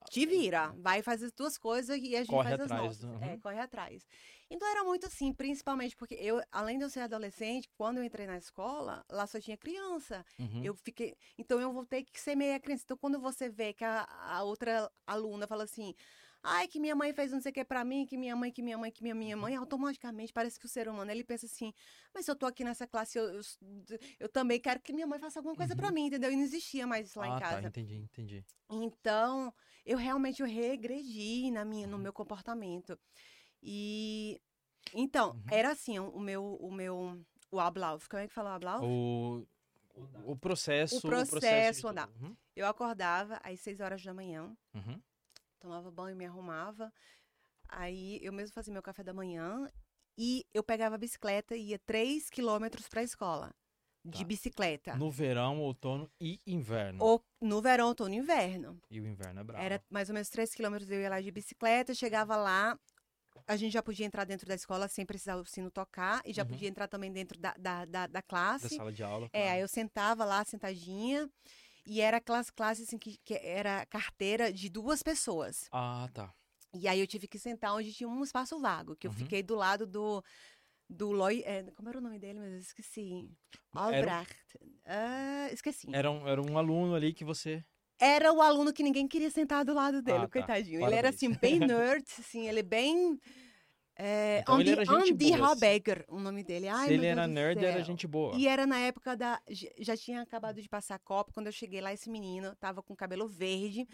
te 0.09 0.25
vira, 0.25 0.73
vai 0.77 1.01
fazer 1.01 1.27
as 1.27 1.31
tuas 1.31 1.57
coisas 1.57 1.97
e 1.97 2.15
a 2.15 2.19
gente 2.19 2.29
Corre 2.29 2.49
faz 2.49 2.61
as 2.61 2.69
nossas. 2.69 3.03
uhum. 3.03 3.23
É, 3.23 3.37
corre 3.37 3.59
atrás. 3.59 4.05
Então 4.49 4.67
era 4.67 4.83
muito 4.83 5.05
assim, 5.05 5.31
principalmente 5.31 5.95
porque 5.95 6.15
eu, 6.15 6.41
além 6.51 6.77
de 6.77 6.83
eu 6.83 6.89
ser 6.89 7.01
adolescente, 7.01 7.69
quando 7.77 7.97
eu 7.97 8.03
entrei 8.03 8.25
na 8.25 8.37
escola, 8.37 9.05
lá 9.09 9.27
só 9.27 9.39
tinha 9.39 9.57
criança. 9.57 10.25
Uhum. 10.39 10.63
Eu 10.63 10.73
fiquei, 10.73 11.15
então 11.37 11.59
eu 11.61 11.71
vou 11.71 11.85
ter 11.85 12.03
que 12.03 12.19
ser 12.19 12.35
meia 12.35 12.59
criança. 12.59 12.83
Então 12.83 12.97
quando 12.97 13.19
você 13.19 13.49
vê 13.49 13.73
que 13.73 13.83
a, 13.83 14.07
a 14.09 14.43
outra 14.43 14.89
aluna 15.05 15.45
fala 15.45 15.63
assim: 15.63 15.93
"Ai, 16.43 16.67
que 16.67 16.79
minha 16.79 16.95
mãe 16.95 17.13
fez 17.13 17.31
não 17.31 17.41
sei 17.41 17.51
o 17.51 17.53
que 17.53 17.65
pra 17.65 17.83
mim, 17.83 18.05
que 18.05 18.17
minha 18.17 18.35
mãe, 18.35 18.51
que 18.51 18.61
minha 18.61 18.77
mãe, 18.77 18.91
que 18.91 19.03
minha 19.03 19.15
minha 19.15 19.37
mãe", 19.37 19.55
automaticamente 19.55 20.31
parece 20.33 20.59
que 20.59 20.65
o 20.65 20.69
ser 20.69 20.87
humano 20.87 21.11
ele 21.11 21.23
pensa 21.23 21.45
assim: 21.45 21.73
"Mas 22.13 22.25
se 22.25 22.31
eu 22.31 22.35
tô 22.35 22.45
aqui 22.45 22.63
nessa 22.63 22.87
classe, 22.87 23.17
eu, 23.17 23.25
eu, 23.29 23.41
eu 24.19 24.29
também 24.29 24.59
quero 24.59 24.79
que 24.81 24.93
minha 24.93 25.07
mãe 25.07 25.19
faça 25.19 25.39
alguma 25.39 25.55
coisa 25.55 25.75
pra 25.75 25.87
Uhum. 25.87 25.93
mim", 25.95 26.05
entendeu? 26.07 26.31
E 26.31 26.35
não 26.35 26.43
existia 26.43 26.87
mais 26.87 27.07
isso 27.09 27.19
lá 27.19 27.25
ah, 27.25 27.35
em 27.35 27.39
casa. 27.39 27.61
tá, 27.61 27.67
entendi, 27.67 27.95
entendi. 27.95 28.45
Então, 28.71 29.53
eu 29.85 29.97
realmente 29.97 30.41
eu 30.41 30.47
regredi 30.47 31.49
na 31.51 31.65
minha, 31.65 31.87
no 31.87 31.97
Uhum. 31.97 32.03
meu 32.03 32.13
comportamento. 32.13 32.97
E 33.63 34.39
então, 34.93 35.29
Uhum. 35.35 35.51
era 35.51 35.71
assim, 35.71 35.99
o 35.99 36.19
meu 36.19 36.55
o 36.61 36.71
meu 36.71 37.25
o 37.51 37.59
Ablauf, 37.59 38.07
como 38.09 38.21
é 38.21 38.27
que 38.27 38.33
fala 38.33 38.51
o 38.51 38.53
Ablauf? 38.53 38.85
O, 38.85 39.45
o 40.25 40.35
processo. 40.37 40.97
O 40.97 41.01
processo 41.01 41.73
de 41.73 41.81
tudo. 41.81 41.91
andar. 41.91 42.07
Uhum. 42.21 42.35
Eu 42.55 42.67
acordava 42.67 43.39
às 43.43 43.59
6 43.59 43.79
horas 43.79 44.03
da 44.03 44.13
manhã, 44.13 44.55
Uhum. 44.73 45.01
Tomava 45.59 45.91
banho, 45.91 46.15
me 46.15 46.25
arrumava. 46.25 46.91
Aí 47.67 48.19
eu 48.23 48.33
mesmo 48.33 48.53
fazia 48.53 48.73
meu 48.73 48.81
café 48.81 49.03
da 49.03 49.13
manhã 49.13 49.67
e 50.17 50.45
eu 50.53 50.63
pegava 50.63 50.95
a 50.95 50.97
bicicleta 50.97 51.55
e 51.55 51.69
ia 51.69 51.79
3 51.79 52.29
quilômetros 52.29 52.87
para 52.87 53.01
a 53.01 53.03
escola 53.03 53.53
de 54.03 54.19
Tá. 54.19 54.25
bicicleta. 54.25 54.95
No 54.95 55.11
verão, 55.11 55.59
outono 55.59 56.09
e 56.19 56.39
inverno. 56.47 57.03
Ou 57.03 57.23
no 57.41 57.61
verão, 57.61 57.87
outono 57.89 58.13
e 58.13 58.17
inverno. 58.17 58.81
E 58.89 58.99
o 58.99 59.05
inverno 59.05 59.41
é 59.41 59.43
bravo. 59.43 59.63
Era 59.63 59.83
mais 59.89 60.09
ou 60.09 60.13
menos 60.13 60.29
3 60.29 60.53
quilômetros, 60.53 60.89
eu 60.89 60.99
ia 60.99 61.09
lá 61.09 61.21
de 61.21 61.29
bicicleta, 61.31 61.93
chegava 61.93 62.35
lá, 62.35 62.79
a 63.45 63.55
gente 63.55 63.73
já 63.73 63.83
podia 63.83 64.05
entrar 64.05 64.25
dentro 64.25 64.47
da 64.47 64.55
escola 64.55 64.87
sem 64.87 65.05
precisar 65.05 65.35
o 65.35 65.45
sino 65.45 65.69
tocar 65.69 66.21
e 66.25 66.33
já 66.33 66.43
Uhum. 66.43 66.49
podia 66.49 66.69
entrar 66.69 66.87
também 66.87 67.11
dentro 67.11 67.39
da, 67.39 67.53
da, 67.57 67.85
da, 67.85 68.07
da 68.07 68.07
Da 68.07 68.21
classe. 68.21 68.75
sala 68.75 68.91
de 68.91 69.03
aula. 69.03 69.27
É, 69.31 69.41
claro. 69.41 69.53
aí 69.55 69.61
eu 69.61 69.67
sentava 69.67 70.25
lá 70.25 70.43
sentadinha 70.43 71.29
e 71.89 71.99
era 72.01 72.17
aquelas 72.17 72.49
classes 72.51 72.87
assim 72.87 72.97
que, 72.97 73.17
que 73.25 73.33
era 73.33 73.85
carteira 73.87 74.53
de 74.53 74.69
duas 74.69 75.01
pessoas. 75.01 75.67
Ah, 75.71 76.07
tá. 76.13 76.31
E 76.73 76.87
aí 76.87 76.99
eu 76.99 77.07
tive 77.07 77.27
que 77.27 77.39
sentar 77.39 77.73
onde 77.73 77.91
tinha 77.91 78.07
um 78.07 78.23
espaço 78.23 78.59
vago, 78.59 78.95
que 78.95 79.07
eu 79.07 79.11
Uhum. 79.11 79.17
fiquei 79.17 79.41
do 79.41 79.55
lado 79.55 79.87
do 79.87 80.23
do 80.91 81.11
Loy, 81.11 81.43
é, 81.45 81.63
como 81.75 81.87
era 81.89 81.99
o 81.99 82.01
nome 82.01 82.17
dele, 82.17 82.39
mas 82.39 82.51
eu 82.51 82.59
esqueci. 82.59 83.29
Era- 83.75 84.17
Albrecht. 84.17 84.35
Ah, 84.85 85.47
esqueci. 85.51 85.87
Era 85.93 86.09
um, 86.09 86.27
era 86.27 86.41
um 86.41 86.57
aluno 86.57 86.95
ali 86.95 87.13
que 87.13 87.23
você. 87.23 87.63
Era 87.99 88.31
o 88.33 88.41
aluno 88.41 88.71
que 88.73 88.81
ninguém 88.81 89.07
queria 89.07 89.29
sentar 89.29 89.63
do 89.65 89.73
lado 89.73 90.01
dele, 90.01 90.17
Ah, 90.19 90.27
tá. 90.27 90.31
coitadinho. 90.31 90.81
Ele 90.81 90.95
era 90.95 91.09
assim 91.09 91.31
bem 91.33 91.59
nerd, 91.59 92.05
assim, 92.17 92.47
ele 92.47 92.63
bem 92.63 93.19
é, 94.01 94.39
Então 94.39 94.61
ele 94.61 94.71
Andy, 94.71 94.79
era 94.79 94.85
gente 94.85 95.11
Andy 95.11 95.29
boa, 95.35 95.51
assim. 95.51 96.03
O 96.07 96.19
nome 96.21 96.41
dele. 96.41 96.69
Ai, 96.69 96.87
Se 96.87 96.93
ele 96.93 97.05
era 97.05 97.27
nerd, 97.27 97.65
era 97.65 97.83
gente 97.83 98.07
boa. 98.07 98.33
E 98.37 98.47
era 98.47 98.65
na 98.65 98.79
época 98.79 99.13
da. 99.13 99.41
Já 99.77 99.97
tinha 99.97 100.21
acabado 100.21 100.61
de 100.61 100.69
passar 100.69 100.95
a 100.95 100.99
Copa. 100.99 101.33
Quando 101.33 101.47
eu 101.47 101.51
cheguei 101.51 101.81
lá, 101.81 101.91
esse 101.93 102.09
menino 102.09 102.55
tava 102.55 102.81
com 102.81 102.95
cabelo 102.95 103.27
verde, 103.27 103.85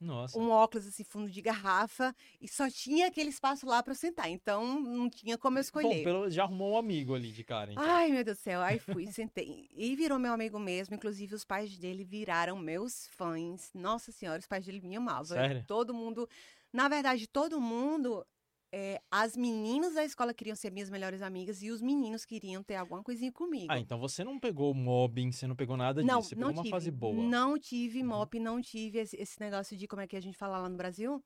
Nossa. 0.00 0.38
um 0.38 0.48
óculos 0.48 0.86
assim, 0.86 1.04
fundo 1.04 1.30
de 1.30 1.42
garrafa, 1.42 2.16
e 2.40 2.48
só 2.48 2.70
tinha 2.70 3.08
aquele 3.08 3.28
espaço 3.28 3.66
lá 3.66 3.82
pra 3.82 3.92
eu 3.92 3.96
sentar. 3.96 4.30
Então 4.30 4.80
não 4.80 5.10
tinha 5.10 5.36
como 5.36 5.58
eu 5.58 5.60
Bom, 5.60 5.64
escolher. 5.66 6.04
pelo, 6.04 6.30
já 6.30 6.44
arrumou 6.44 6.72
um 6.72 6.78
amigo 6.78 7.14
ali 7.14 7.30
de 7.30 7.44
cara, 7.44 7.70
então. 7.70 7.84
Ai, 7.84 8.10
meu 8.10 8.24
Deus 8.24 8.38
do 8.38 8.40
céu. 8.40 8.62
Aí 8.62 8.78
fui, 8.78 9.08
sentei. 9.12 9.68
E 9.76 9.94
virou 9.94 10.18
meu 10.18 10.32
amigo 10.32 10.58
mesmo. 10.58 10.94
Inclusive, 10.94 11.34
os 11.34 11.44
pais 11.44 11.76
dele 11.76 12.02
viraram 12.02 12.58
meus 12.58 13.08
fãs. 13.08 13.70
Nossa 13.74 14.10
Senhora, 14.10 14.40
os 14.40 14.46
pais 14.46 14.64
dele 14.64 14.80
me 14.80 14.96
amavam. 14.96 15.36
Sério? 15.36 15.62
Todo 15.66 15.92
mundo. 15.92 16.26
Na 16.72 16.88
verdade, 16.88 17.26
todo 17.26 17.60
mundo. 17.60 18.24
É, 18.72 19.00
as 19.10 19.36
meninas 19.36 19.94
da 19.94 20.04
escola 20.04 20.32
queriam 20.32 20.54
ser 20.54 20.70
minhas 20.70 20.88
melhores 20.88 21.22
amigas 21.22 21.62
e 21.62 21.70
os 21.70 21.80
meninos 21.82 22.24
queriam 22.24 22.62
ter 22.62 22.76
alguma 22.76 23.02
coisinha 23.02 23.32
comigo. 23.32 23.66
Ah, 23.68 23.78
então 23.78 23.98
você 23.98 24.22
não 24.22 24.38
pegou 24.38 24.72
mobbing, 24.72 25.32
você 25.32 25.46
não 25.46 25.56
pegou 25.56 25.76
nada 25.76 26.02
não, 26.02 26.18
disso. 26.18 26.30
Você 26.30 26.34
não 26.36 26.48
pegou 26.48 26.56
uma 26.58 26.62
tive. 26.62 26.70
fase 26.70 26.90
boa. 26.90 27.14
Não 27.14 27.58
tive 27.58 28.00
Uhum. 28.00 28.08
mop, 28.08 28.38
não 28.38 28.60
tive 28.60 28.98
esse, 28.98 29.16
esse 29.16 29.40
negócio 29.40 29.76
de 29.76 29.88
como 29.88 30.02
é 30.02 30.06
que 30.06 30.16
a 30.16 30.20
gente 30.20 30.36
fala 30.36 30.58
lá 30.58 30.68
no 30.68 30.76
Brasil. 30.76 31.22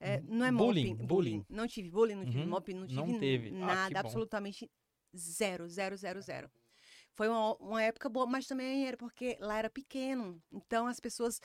É, 0.00 0.18
Uhum. 0.18 0.26
não 0.28 0.46
é 0.46 0.52
Bullying, 0.52 0.88
mopping, 0.90 1.06
bullying. 1.06 1.46
Não 1.48 1.66
tive 1.66 1.90
bullying, 1.90 2.14
não 2.16 2.24
tive 2.24 2.38
Uhum. 2.38 2.50
mop, 2.50 2.74
não 2.74 2.86
tive 2.86 3.00
Não 3.00 3.18
teve. 3.18 3.48
Ah, 3.48 3.66
nada, 3.66 3.90
bom. 3.94 3.98
absolutamente 4.00 4.70
zero, 5.16 5.68
zero, 5.68 5.96
zero, 5.96 6.20
zero. 6.20 6.50
Foi 7.14 7.28
uma, 7.28 7.54
uma 7.56 7.82
época 7.82 8.08
boa, 8.08 8.26
mas 8.26 8.46
também 8.46 8.86
era 8.86 8.96
porque 8.96 9.38
lá 9.40 9.56
era 9.58 9.70
pequeno. 9.70 10.42
Então 10.52 10.86
as 10.86 11.00
pessoas. 11.00 11.40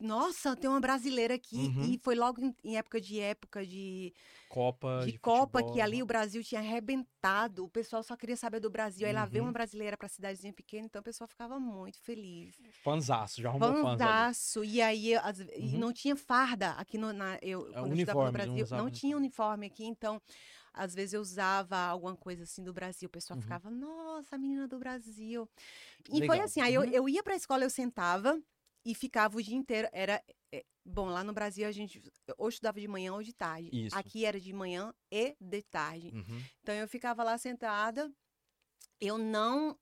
Nossa, 0.00 0.54
tem 0.56 0.70
uma 0.70 0.80
brasileira 0.80 1.34
aqui. 1.34 1.56
Uhum. 1.56 1.82
E 1.92 1.98
foi 1.98 2.14
logo 2.14 2.40
em, 2.62 2.76
época 2.76 3.00
de 3.00 3.18
época 3.18 3.66
de, 3.66 4.14
Copa. 4.48 5.00
de 5.04 5.12
de 5.12 5.18
Copa, 5.18 5.58
futebol. 5.58 5.74
que 5.74 5.80
ali 5.80 6.02
o 6.02 6.06
Brasil 6.06 6.42
tinha 6.44 6.60
arrebentado. 6.60 7.64
O 7.64 7.68
pessoal 7.68 8.02
só 8.02 8.16
queria 8.16 8.36
saber 8.36 8.60
do 8.60 8.70
Brasil. 8.70 9.06
Aí 9.06 9.12
lá 9.12 9.24
veio 9.24 9.42
Uhum. 9.42 9.48
uma 9.48 9.52
brasileira 9.52 9.96
pra 9.96 10.08
cidadezinha 10.08 10.52
pequena, 10.52 10.86
então 10.86 11.00
o 11.00 11.04
pessoal 11.04 11.26
ficava 11.26 11.58
muito 11.58 12.00
feliz. 12.00 12.54
Fanzaço, 12.84 13.40
já 13.42 13.48
arrumou 13.48 13.72
fãs. 13.72 13.82
Fanzaço. 13.98 14.64
E 14.64 14.80
aí, 14.80 15.14
as- 15.16 15.40
e 15.40 15.44
Uhum. 15.74 15.78
não 15.78 15.92
tinha 15.92 16.14
farda 16.14 16.70
aqui 16.72 16.96
no, 16.96 17.12
na, 17.12 17.36
eu, 17.42 17.62
quando 17.62 17.66
eu 17.66 17.72
estudava 17.72 17.88
no 17.88 17.92
uniforme, 17.92 18.24
não 18.24 18.32
Brasil. 18.32 18.64
usava 18.64 18.82
Não 18.82 18.90
tinha 18.90 19.16
uniforme. 19.16 19.28
uniforme 19.28 19.66
aqui, 19.66 19.84
então, 19.84 20.22
às 20.72 20.94
vezes 20.94 21.12
eu 21.14 21.20
usava 21.20 21.76
alguma 21.76 22.14
coisa 22.16 22.44
assim 22.44 22.62
do 22.62 22.72
Brasil. 22.72 23.08
O 23.08 23.10
pessoal 23.10 23.36
Uhum. 23.36 23.42
ficava, 23.42 23.68
nossa, 23.68 24.38
menina 24.38 24.68
do 24.68 24.78
Brasil. 24.78 25.48
E 26.08 26.18
foi 26.18 26.28
Legal. 26.28 26.42
assim, 26.44 26.60
aí 26.60 26.72
eu, 26.74 26.82
Uhum. 26.82 26.88
eu 26.90 27.08
ia 27.08 27.22
pra 27.22 27.34
escola, 27.34 27.64
eu 27.64 27.70
sentava 27.70 28.40
e 28.84 28.94
ficava 28.94 29.36
o 29.36 29.42
dia 29.42 29.56
inteiro. 29.56 29.88
Era. 29.92 30.22
é, 30.52 30.64
Bom, 30.84 31.06
lá 31.10 31.22
no 31.22 31.34
Brasil 31.34 31.66
a 31.68 31.72
gente 31.72 32.00
ou 32.38 32.48
estudava 32.48 32.80
de 32.80 32.88
manhã 32.88 33.12
ou 33.12 33.22
de 33.22 33.34
tarde. 33.34 33.68
Isso. 33.72 33.96
Aqui 33.98 34.24
era 34.24 34.40
de 34.40 34.52
manhã 34.54 34.94
e 35.10 35.36
de 35.38 35.62
tarde. 35.62 36.10
Uhum. 36.14 36.42
Então 36.62 36.74
eu 36.74 36.88
ficava 36.88 37.22
lá 37.22 37.36
sentada. 37.36 38.10
Eu 39.00 39.18
não 39.18 39.78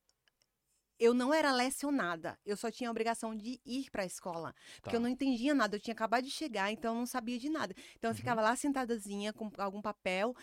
eu 0.98 1.12
não 1.12 1.32
era 1.32 1.52
lecionada. 1.52 2.38
Eu 2.44 2.56
só 2.56 2.70
tinha 2.70 2.88
a 2.88 2.90
obrigação 2.90 3.36
de 3.36 3.60
ir 3.66 3.90
para 3.90 4.02
a 4.02 4.06
escola, 4.06 4.54
porque 4.80 4.96
eu 4.96 5.00
Tá. 5.00 5.02
não 5.04 5.08
entendia 5.10 5.54
nada. 5.54 5.76
Eu 5.76 5.80
tinha 5.80 5.92
acabado 5.92 6.24
de 6.24 6.30
chegar, 6.30 6.72
então 6.72 6.94
eu 6.94 6.98
não 6.98 7.06
sabia 7.06 7.38
de 7.38 7.50
nada. 7.50 7.74
Então 7.96 8.08
eu 8.08 8.12
Uhum. 8.12 8.16
ficava 8.16 8.40
lá 8.40 8.56
sentadazinha 8.56 9.32
com 9.32 9.50
algum 9.58 9.82
papel 9.82 10.34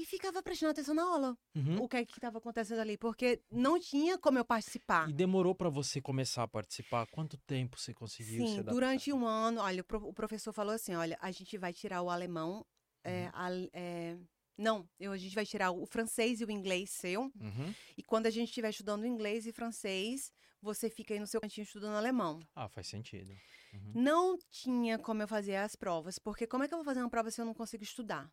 e 0.00 0.04
ficava 0.06 0.42
prestando 0.42 0.70
atenção 0.72 0.94
na 0.94 1.02
aula. 1.02 1.36
Uhum. 1.54 1.82
O 1.82 1.88
que 1.88 1.96
é 1.96 2.04
que 2.04 2.12
estava 2.12 2.38
acontecendo 2.38 2.78
ali, 2.80 2.96
porque 2.96 3.40
não 3.50 3.78
tinha 3.80 4.16
como 4.18 4.38
eu 4.38 4.44
participar. 4.44 5.08
E 5.08 5.12
demorou 5.12 5.54
pra 5.54 5.68
você 5.68 6.00
começar 6.00 6.44
a 6.44 6.48
participar? 6.48 7.06
Quanto 7.08 7.36
tempo 7.38 7.78
você 7.78 7.92
conseguiu 7.92 8.46
se 8.46 8.54
Sim, 8.56 8.62
durante 8.62 9.12
um 9.12 9.26
ano, 9.26 9.60
olha, 9.60 9.80
o 9.80 9.84
pro- 9.84 10.06
o 10.08 10.12
professor 10.12 10.52
falou 10.52 10.72
assim, 10.74 10.94
olha, 10.94 11.18
a 11.20 11.30
gente 11.30 11.58
vai 11.58 11.72
tirar 11.72 12.00
o 12.02 12.10
alemão, 12.10 12.64
é, 13.02 13.24
Uhum. 13.24 13.30
al- 13.34 13.68
é, 13.72 14.16
não, 14.56 14.88
eu, 15.00 15.12
a 15.12 15.16
gente 15.18 15.34
vai 15.34 15.44
tirar 15.46 15.70
o 15.72 15.84
francês 15.86 16.40
e 16.40 16.44
o 16.44 16.50
inglês 16.50 16.90
seu, 16.90 17.22
Uhum. 17.40 17.74
E 17.96 18.02
quando 18.02 18.26
a 18.26 18.30
gente 18.30 18.48
estiver 18.48 18.70
estudando 18.70 19.04
inglês 19.06 19.46
e 19.46 19.52
francês, 19.52 20.32
você 20.62 20.88
fica 20.88 21.14
aí 21.14 21.20
no 21.20 21.26
seu 21.26 21.40
cantinho 21.40 21.64
estudando 21.64 21.96
alemão. 21.96 22.40
Ah, 22.54 22.68
faz 22.68 22.86
sentido. 22.88 23.32
Uhum. 23.72 23.92
Não 23.94 24.38
tinha 24.50 24.98
como 24.98 25.22
eu 25.22 25.28
fazer 25.28 25.56
as 25.56 25.74
provas, 25.76 26.18
porque 26.18 26.46
como 26.46 26.62
é 26.64 26.68
que 26.68 26.74
eu 26.74 26.78
vou 26.78 26.84
fazer 26.84 27.00
uma 27.00 27.10
prova 27.10 27.30
se 27.30 27.40
eu 27.40 27.44
não 27.44 27.54
consigo 27.54 27.82
estudar? 27.84 28.30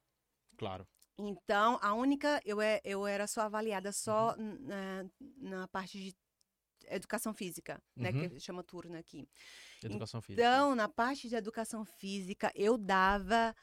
Claro. 0.58 0.88
Então, 1.18 1.80
a 1.82 1.94
única. 1.94 2.42
Eu, 2.46 2.62
é, 2.62 2.82
eu 2.84 3.06
era 3.08 3.28
só 3.28 3.42
avaliada 3.42 3.92
só 3.92 4.36
Uhum. 4.38 4.58
na, 4.68 5.06
na 5.38 5.68
parte 5.68 5.98
de 5.98 6.16
educação 6.88 7.34
física, 7.34 7.82
né? 8.00 8.12
Uhum. 8.12 8.30
Que 8.30 8.40
chama 8.40 8.64
turno 8.64 8.98
aqui. 8.98 9.28
Educação 9.84 10.22
física. 10.22 10.44
Então, 10.44 10.76
na 10.76 10.90
parte 10.90 11.30
de 11.30 11.36
educação 11.36 11.86
física, 11.86 12.52
eu 12.56 12.78
dava 12.78 13.56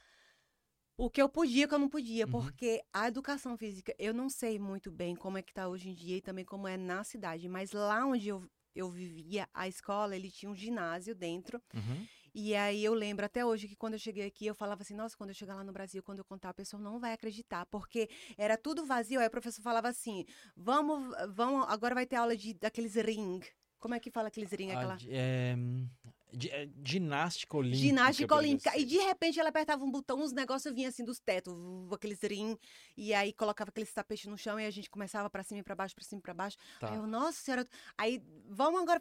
o 0.97 1.09
que 1.09 1.21
eu 1.21 1.27
podia, 1.29 1.65
o 1.65 1.67
que 1.69 1.73
eu 1.75 1.79
não 1.79 1.89
podia, 1.89 2.27
Uhum. 2.27 2.31
porque 2.31 2.81
a 2.93 3.07
educação 3.07 3.57
física, 3.57 3.93
eu 3.97 4.13
não 4.13 4.29
sei 4.29 4.59
muito 4.59 4.91
bem 4.91 5.15
como 5.15 5.37
é 5.37 5.41
que 5.41 5.53
tá 5.53 5.67
hoje 5.67 5.89
em 5.89 5.93
dia 5.93 6.17
e 6.17 6.21
também 6.21 6.45
como 6.45 6.67
é 6.67 6.77
na 6.77 7.03
cidade, 7.03 7.47
mas 7.49 7.71
lá 7.71 8.05
onde 8.05 8.27
eu, 8.29 8.45
eu 8.75 8.89
vivia, 8.89 9.47
a 9.53 9.67
escola, 9.67 10.15
ele 10.15 10.29
tinha 10.31 10.51
um 10.51 10.55
ginásio 10.55 11.15
dentro, 11.15 11.61
Uhum. 11.73 12.07
E 12.33 12.55
aí 12.55 12.83
eu 12.83 12.93
lembro 12.93 13.25
até 13.25 13.45
hoje 13.45 13.67
que 13.67 13.75
quando 13.75 13.93
eu 13.93 13.99
cheguei 13.99 14.25
aqui, 14.25 14.45
eu 14.45 14.55
falava 14.55 14.81
assim, 14.81 14.95
nossa, 14.95 15.15
quando 15.15 15.29
eu 15.29 15.35
chegar 15.35 15.55
lá 15.55 15.63
no 15.63 15.71
Brasil, 15.71 16.01
quando 16.01 16.19
eu 16.19 16.25
contar, 16.25 16.49
a 16.49 16.53
pessoa 16.53 16.81
não 16.81 16.99
vai 16.99 17.13
acreditar, 17.13 17.65
porque 17.67 18.09
era 18.37 18.57
tudo 18.57 18.85
vazio, 18.85 19.19
aí 19.19 19.27
o 19.27 19.31
professor 19.31 19.61
falava 19.61 19.87
assim, 19.89 20.25
vamos, 20.55 21.13
vamos, 21.29 21.65
agora 21.69 21.93
vai 21.93 22.05
ter 22.05 22.15
aula 22.15 22.35
de, 22.35 22.53
daqueles 22.53 22.95
ring, 22.95 23.41
como 23.79 23.93
é 23.93 23.99
que 23.99 24.09
fala 24.09 24.29
aqueles 24.29 24.51
ring, 24.51 24.71
Ah, 24.71 24.77
aquela... 24.77 24.97
é, 25.09 25.55
ginástica 26.83 27.57
olímpica. 27.57 27.81
Ginástica 27.83 28.35
olímpica. 28.35 28.69
assim. 28.71 28.79
E 28.79 28.85
de 28.85 28.97
repente 28.97 29.39
ela 29.39 29.49
apertava 29.49 29.83
um 29.83 29.91
botão, 29.91 30.21
os 30.21 30.31
negócios 30.31 30.73
vinham 30.73 30.89
assim 30.89 31.03
dos 31.03 31.19
tetos, 31.19 31.53
aqueles 31.91 32.19
rim, 32.21 32.57
e 32.97 33.13
aí 33.13 33.31
colocava 33.33 33.69
aqueles 33.69 33.93
tapetes 33.93 34.25
no 34.25 34.37
chão 34.37 34.59
e 34.59 34.65
a 34.65 34.71
gente 34.71 34.89
começava 34.89 35.29
pra 35.29 35.43
cima 35.43 35.59
e 35.59 35.63
pra 35.63 35.75
baixo, 35.75 35.93
pra 35.93 36.03
cima 36.03 36.19
e 36.19 36.23
pra 36.23 36.33
baixo. 36.33 36.57
Tá. 36.79 36.89
Aí 36.89 36.97
eu, 36.97 37.05
nossa 37.05 37.39
senhora, 37.39 37.67
aí 37.97 38.21
vamos 38.49 38.81
agora. 38.81 38.99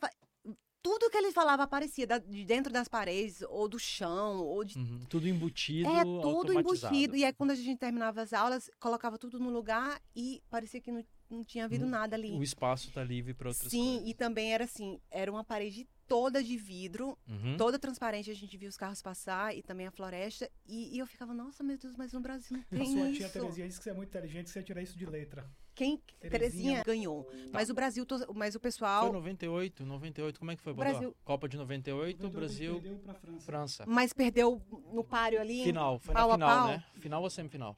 Tudo 0.83 1.09
que 1.09 1.16
ele 1.16 1.31
falava 1.31 1.62
aparecia 1.62 2.07
da- 2.07 2.18
de 2.18 2.45
dentro 2.45 2.73
das 2.73 2.88
paredes, 2.88 3.42
ou 3.49 3.68
do 3.68 3.79
chão, 3.79 4.38
ou 4.38 4.64
de. 4.64 4.77
Uhum. 4.77 4.99
Tudo 5.09 5.29
embutido, 5.29 5.88
É 5.88 6.05
tudo 6.05 6.53
embutido. 6.53 7.14
E 7.16 7.25
aí, 7.25 7.33
quando 7.33 7.53
a 7.53 7.55
gente 7.55 7.79
terminava 7.79 8.21
as 8.21 8.33
aulas, 8.33 8.68
colocava 8.81 9.16
tudo 9.16 9.38
no 9.38 9.49
lugar 9.51 10.01
e 10.16 10.42
parecia 10.51 10.81
que 10.81 10.90
não, 10.90 11.05
não 11.31 11.45
tinha 11.45 11.66
havido 11.66 11.87
Hum, 11.87 11.90
nada 11.90 12.16
ali. 12.16 12.33
O 12.33 12.42
espaço 12.42 12.90
tá 12.90 13.05
livre 13.05 13.33
para 13.33 13.49
outras 13.49 13.71
Sim, 13.71 13.92
coisas. 13.95 14.09
e 14.09 14.14
também 14.14 14.53
era 14.53 14.64
assim: 14.64 15.01
era 15.11 15.31
uma 15.31 15.45
parede 15.45 15.88
toda 16.09 16.42
de 16.42 16.57
vidro, 16.57 17.16
Uhum. 17.29 17.57
toda 17.57 17.79
transparente, 17.79 18.29
a 18.31 18.35
gente 18.35 18.57
via 18.57 18.68
os 18.68 18.77
carros 18.77 19.01
passar 19.01 19.57
e 19.57 19.62
também 19.62 19.87
a 19.87 19.90
floresta. 19.92 20.51
E, 20.66 20.95
e 20.97 20.99
eu 20.99 21.07
ficava, 21.07 21.33
nossa, 21.33 21.62
meu 21.62 21.79
Deus, 21.79 21.95
mas 21.97 22.12
no 22.12 22.21
Brasil 22.21 22.57
não 22.57 22.61
A 22.61 22.66
tem 22.77 22.85
sua 22.87 23.09
isso. 23.09 23.16
tia 23.18 23.31
Terezinha 23.31 23.66
disse 23.68 23.79
que 23.79 23.85
você 23.85 23.90
é 23.90 23.95
muito 23.95 24.09
inteligente, 24.09 24.47
que 24.47 24.51
você 24.51 24.59
ia 24.59 24.64
tirar 24.64 24.83
isso 24.83 24.99
de 24.99 25.07
letra. 25.07 25.49
Quem? 25.83 25.97
Terezinha. 26.21 26.31
Terezinha 26.31 26.85
ganhou. 26.85 27.29
Mas 27.53 27.68
o 27.71 27.75
Brasil, 27.75 28.07
mas 28.35 28.55
o 28.55 28.61
Foi 28.61 28.68
pessoal. 28.71 29.12
98, 29.12 29.85
98, 29.85 30.38
como 30.38 30.51
é 30.53 30.57
que 30.57 30.62
foi, 30.62 30.73
Bodó? 30.73 30.88
Brasil- 30.88 31.16
Copa 31.25 31.49
de 31.49 31.57
98, 31.57 32.31
Brasil, 32.31 32.75
Perdeu 32.81 32.99
pra 32.99 33.14
França. 33.14 33.45
França. 33.45 33.85
Mas 33.87 34.12
perdeu 34.12 34.62
no 34.92 35.03
páreo 35.03 35.40
ali. 35.40 35.64
Final, 35.64 35.99
foi 35.99 36.14
na 36.14 36.21
pau 36.21 36.31
a 36.31 36.35
final, 36.35 36.49
pau. 36.59 36.66
né? 36.68 36.85
Final 37.01 37.23
ou 37.23 37.31
semifinal? 37.31 37.77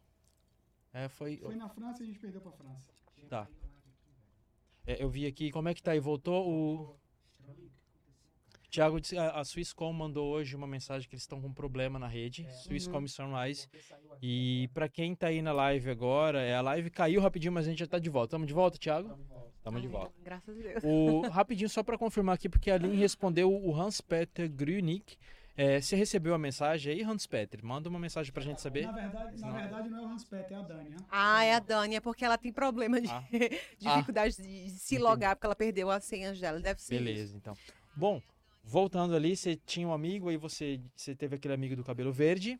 É, 0.93 1.09
foi... 1.09 1.39
Foi 1.39 1.57
na 1.57 1.69
França 1.69 2.03
e 2.03 2.05
a 2.05 2.07
gente 2.07 2.19
perdeu 2.19 2.41
pra 2.41 2.53
França. 2.53 2.93
Tá. 3.29 3.49
É, 4.87 5.03
eu 5.03 5.09
vi 5.09 5.27
aqui, 5.27 5.51
como 5.51 5.69
é 5.69 5.75
que 5.75 5.83
tá 5.83 5.93
aí? 5.93 5.99
Voltou 6.01 6.47
o... 6.49 6.97
Tiago 8.75 8.99
a, 9.17 9.41
a 9.41 9.45
Swisscom 9.45 9.93
mandou 9.93 10.27
hoje 10.33 10.57
uma 10.57 10.67
mensagem 10.67 11.09
que 11.09 11.15
eles 11.15 11.23
estão 11.23 11.41
com 11.41 11.47
um 11.47 11.53
problema 11.53 11.97
na 11.97 12.09
rede, 12.09 12.45
Swisscom 12.65 12.99
Uhum. 12.99 13.05
e 13.05 13.09
Sunrise. 13.09 13.69
E 14.21 14.69
pra 14.75 14.89
quem 14.89 15.15
tá 15.15 15.29
aí 15.29 15.41
na 15.41 15.53
live 15.53 15.89
agora, 15.91 16.41
é, 16.43 16.57
a 16.57 16.61
live 16.61 16.91
caiu 16.91 17.21
rapidinho, 17.21 17.53
mas 17.53 17.67
a 17.67 17.71
gente 17.71 17.79
já 17.79 17.87
tá 17.87 18.01
de 18.01 18.11
volta. 18.11 18.33
Tamo 18.33 18.45
de 18.45 18.53
volta, 18.53 18.77
Thiago? 18.77 19.17
Tamo 19.63 19.81
de 19.81 19.87
Ai, 19.87 19.93
volta. 19.93 20.13
Graças 20.25 20.59
a 20.59 20.61
Deus. 20.61 20.83
O, 20.83 21.21
rapidinho, 21.29 21.69
só 21.69 21.85
pra 21.85 21.97
confirmar 21.97 22.35
aqui, 22.35 22.49
porque 22.49 22.69
a 22.69 22.75
Aline 22.75 22.97
respondeu 22.97 23.49
o 23.53 23.81
Hans-Peter 23.81 24.51
Grünig. 24.51 25.17
É, 25.57 25.81
você 25.81 25.95
recebeu 25.95 26.35
a 26.35 26.39
mensagem 26.39 26.95
aí, 26.95 27.03
Hans-Peter? 27.05 27.65
Manda 27.65 27.89
uma 27.89 28.01
mensagem 28.01 28.33
pra 28.33 28.43
gente 28.43 28.61
saber. 28.61 28.87
Na 28.87 28.93
verdade, 28.93 29.41
na 29.41 29.51
verdade 29.53 29.89
não 29.89 29.99
é 30.01 30.03
o 30.03 30.09
Hans 30.09 30.25
Peter, 30.25 30.53
é 30.53 30.61
a 30.61 30.63
Dani. 30.63 30.89
né? 30.91 30.97
Ah, 31.09 31.45
é 31.45 31.55
a 31.55 31.61
Dani, 31.61 31.95
é 31.95 32.01
porque 32.01 32.25
ela 32.25 32.37
tem 32.37 32.53
problema 32.53 33.01
de 33.01 33.09
Ah. 33.09 33.23
dificuldade 33.79 34.35
de 34.37 34.71
se 34.71 34.97
Entendi. 34.97 34.99
logar, 34.99 35.37
porque 35.37 35.47
ela 35.47 35.55
perdeu 35.55 35.93
as 35.93 36.03
senhas 36.03 36.41
dela. 36.41 36.59
Deve 36.59 36.83
ser. 36.83 36.97
isso. 36.97 37.05
Beleza, 37.05 37.37
então. 37.37 37.57
Bom, 37.95 38.21
voltando 38.65 39.15
ali, 39.15 39.37
você 39.37 39.55
tinha 39.55 39.87
um 39.87 39.93
amigo, 39.93 40.29
aí 40.29 40.37
você, 40.37 40.81
você 40.97 41.15
teve 41.15 41.37
aquele 41.37 41.55
amigo 41.55 41.77
do 41.77 41.85
cabelo 41.85 42.13
verde. 42.13 42.59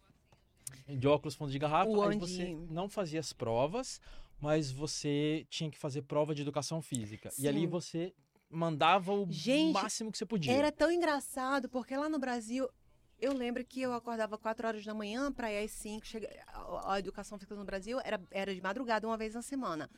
De 0.87 1.07
óculos 1.07 1.35
fundo 1.35 1.51
de 1.51 1.59
garrafa. 1.59 1.91
O 1.91 2.03
aí 2.03 2.19
você 2.19 2.55
não 2.69 2.89
fazia 2.89 3.21
as 3.21 3.33
provas, 3.33 4.01
mas 4.41 4.71
você 4.71 5.47
tinha 5.49 5.71
que 5.71 5.79
fazer 5.79 6.03
prova 6.03 6.35
de 6.35 6.43
educação 6.43 6.83
física. 6.83 7.31
E 7.39 7.49
ali 7.49 7.61
Sim. 7.61 7.67
você 7.67 8.15
mandava 8.51 9.13
o 9.13 9.27
Gente, 9.31 9.73
máximo 9.73 10.13
que 10.13 10.19
você 10.19 10.27
podia. 10.27 10.53
Era 10.53 10.71
tão 10.71 10.91
engraçado, 10.91 11.69
porque 11.69 11.97
lá 11.97 12.09
no 12.09 12.19
Brasil, 12.19 12.69
eu 13.21 13.33
lembro 13.33 13.65
que 13.65 13.81
eu 13.81 13.93
acordava 13.93 14.37
4 14.37 14.67
horas 14.67 14.85
da 14.85 14.95
manhã 14.95 15.33
para 15.33 15.53
ir 15.53 15.65
às 15.65 15.71
5. 15.73 16.07
Chega... 16.07 16.29
A, 16.47 16.95
a 16.95 16.99
educação 16.99 17.39
física 17.39 17.55
no 17.55 17.65
Brasil 17.65 17.99
era, 18.05 18.21
era 18.31 18.55
de 18.55 18.61
madrugada, 18.61 19.07
uma 19.07 19.17
vez 19.17 19.35
na 19.35 19.43
semana. 19.43 19.89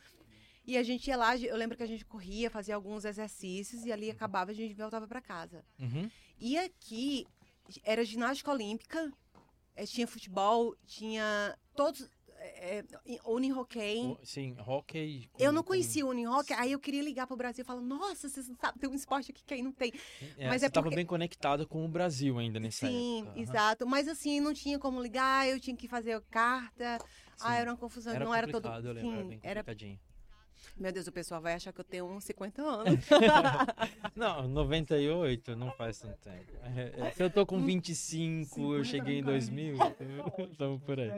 E 0.67 0.77
a 0.77 0.83
gente 0.83 1.07
ia 1.07 1.15
lá, 1.15 1.35
eu 1.37 1.55
lembro 1.55 1.77
que 1.77 1.83
a 1.83 1.87
gente 1.87 2.03
corria, 2.03 2.49
fazia 2.51 2.75
alguns 2.75 3.05
exercícios 3.05 3.85
e 3.85 3.91
ali 3.91 4.11
acabava, 4.11 4.51
a 4.51 4.53
gente 4.53 4.73
voltava 4.75 5.07
para 5.07 5.21
casa. 5.21 5.63
Uhum. 5.79 6.11
E 6.37 6.57
aqui 6.57 7.25
era 7.85 8.03
ginástica 8.03 8.51
olímpica, 8.51 9.11
eh, 9.77 9.85
tinha 9.85 10.05
futebol, 10.05 10.75
tinha 10.85 11.57
todos. 11.75 12.09
É, 12.39 12.83
unihockey. 13.25 14.05
O- 14.05 14.19
Sim, 14.23 14.55
hockey. 14.65 15.27
Eu 15.39 15.47
com- 15.49 15.55
não 15.55 15.63
com- 15.63 15.69
conhecia 15.69 16.05
o 16.05 16.09
unihockey, 16.09 16.53
aí 16.53 16.71
eu 16.71 16.79
queria 16.79 17.01
ligar 17.01 17.25
pro 17.25 17.35
Brasil 17.35 17.63
e 17.63 17.65
falar, 17.65 17.81
nossa, 17.81 18.29
vocês 18.29 18.47
não 18.47 18.55
sabem, 18.57 18.79
tem 18.79 18.89
um 18.89 18.93
esporte 18.93 19.31
aqui 19.31 19.43
que 19.43 19.53
aí 19.55 19.61
não 19.63 19.71
tem. 19.71 19.91
É, 20.37 20.47
mas 20.47 20.61
é 20.61 20.67
estava 20.67 20.83
porque- 20.85 20.95
bem 20.97 21.05
conectada 21.05 21.65
com 21.65 21.83
o 21.83 21.87
Brasil 21.87 22.37
ainda 22.37 22.59
nessa 22.59 22.87
Sim, 22.87 23.19
época. 23.21 23.31
Aham. 23.31 23.41
exato. 23.41 23.87
Mas 23.87 24.07
assim, 24.07 24.39
não 24.39 24.53
tinha 24.53 24.77
como 24.77 25.01
ligar, 25.01 25.47
eu 25.47 25.59
tinha 25.59 25.75
que 25.75 25.87
fazer 25.87 26.21
carta. 26.29 26.99
Ah, 27.39 27.53
Sim. 27.53 27.55
era 27.61 27.71
uma 27.71 27.77
confusão, 27.77 28.13
Era 28.13 28.23
não 28.25 28.33
era 28.35 28.45
todo. 28.47 28.63
complicado, 28.63 28.85
eu 28.85 28.93
lembro, 28.93 29.11
era 29.11 29.21
Sim, 29.23 29.27
bem 29.29 29.39
era... 29.43 29.63
Meu 30.79 30.91
Deus, 30.91 31.07
o 31.07 31.11
pessoal 31.11 31.41
vai 31.41 31.53
achar 31.53 31.73
que 31.73 31.79
eu 31.81 31.83
tenho 31.85 32.05
uns 32.05 32.23
50 32.25 32.61
anos. 32.61 33.05
Não, 34.15 34.47
98 34.47 35.55
não 35.55 35.71
faz 35.71 35.99
tanto 35.99 36.17
tempo. 36.19 36.51
É, 36.63 37.07
é, 37.07 37.11
se 37.11 37.23
eu 37.23 37.29
tô 37.29 37.45
com 37.45 37.59
25, 37.59 38.75
eu 38.75 38.83
50 38.83 38.83
cheguei 38.85 39.19
em 39.19 39.21
não 39.21 39.27
cai. 39.31 39.39
2000, 39.39 39.77
estamos 40.51 40.83
por 40.83 40.99
aí. 40.99 41.09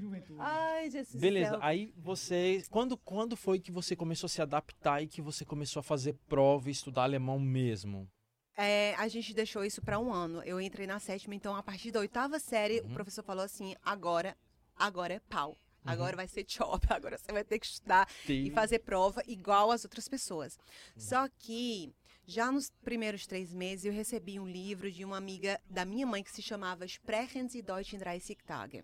Juventude. 0.00 0.38
Ai, 0.38 0.90
Jesus 0.90 1.20
Beleza, 1.20 1.50
céu. 1.50 1.58
aí 1.62 1.92
você. 1.96 2.62
Quando, 2.70 2.96
quando 2.96 3.36
foi 3.36 3.58
que 3.58 3.72
você 3.72 3.96
começou 3.96 4.26
a 4.26 4.30
se 4.30 4.40
adaptar 4.42 5.02
e 5.02 5.06
que 5.08 5.20
você 5.22 5.44
começou 5.44 5.80
a 5.80 5.82
fazer 5.82 6.14
prova 6.28 6.68
e 6.68 6.72
estudar 6.72 7.02
alemão 7.04 7.38
mesmo? 7.38 8.08
É, 8.56 8.94
a 8.94 9.08
gente 9.08 9.34
deixou 9.34 9.64
isso 9.64 9.82
para 9.82 9.98
um 9.98 10.12
ano. 10.12 10.40
Eu 10.44 10.60
entrei 10.60 10.86
na 10.86 11.00
sétima, 11.00 11.34
então 11.34 11.56
a 11.56 11.62
partir 11.62 11.90
da 11.90 11.98
oitava 12.00 12.38
série, 12.38 12.80
Uhum. 12.80 12.90
o 12.90 12.94
professor 12.94 13.24
falou 13.24 13.44
assim: 13.44 13.74
agora, 13.84 14.36
agora 14.76 15.14
é 15.14 15.20
pau. 15.20 15.56
Agora 15.84 16.16
vai 16.16 16.26
ser 16.28 16.44
chop, 16.48 16.86
agora 16.92 17.18
você 17.18 17.32
vai 17.32 17.44
ter 17.44 17.58
que 17.58 17.66
estudar 17.66 18.08
e 18.28 18.50
fazer 18.50 18.78
prova 18.80 19.22
igual 19.26 19.70
as 19.70 19.84
outras 19.84 20.08
pessoas. 20.08 20.58
Só 20.96 21.28
que 21.38 21.92
já 22.26 22.50
nos 22.50 22.70
primeiros 22.82 23.26
três 23.26 23.52
meses 23.52 23.84
eu 23.84 23.92
recebi 23.92 24.40
um 24.40 24.46
livro 24.48 24.90
de 24.90 25.04
uma 25.04 25.16
amiga 25.18 25.60
da 25.68 25.84
minha 25.84 26.06
mãe 26.06 26.22
que 26.22 26.30
se 26.32 26.40
chamava 26.42 26.84
Sprechen 26.86 27.48
Sie 27.48 27.60
Deutsch 27.62 27.92
in 27.92 27.98
30 27.98 28.34
Tagen. 28.46 28.82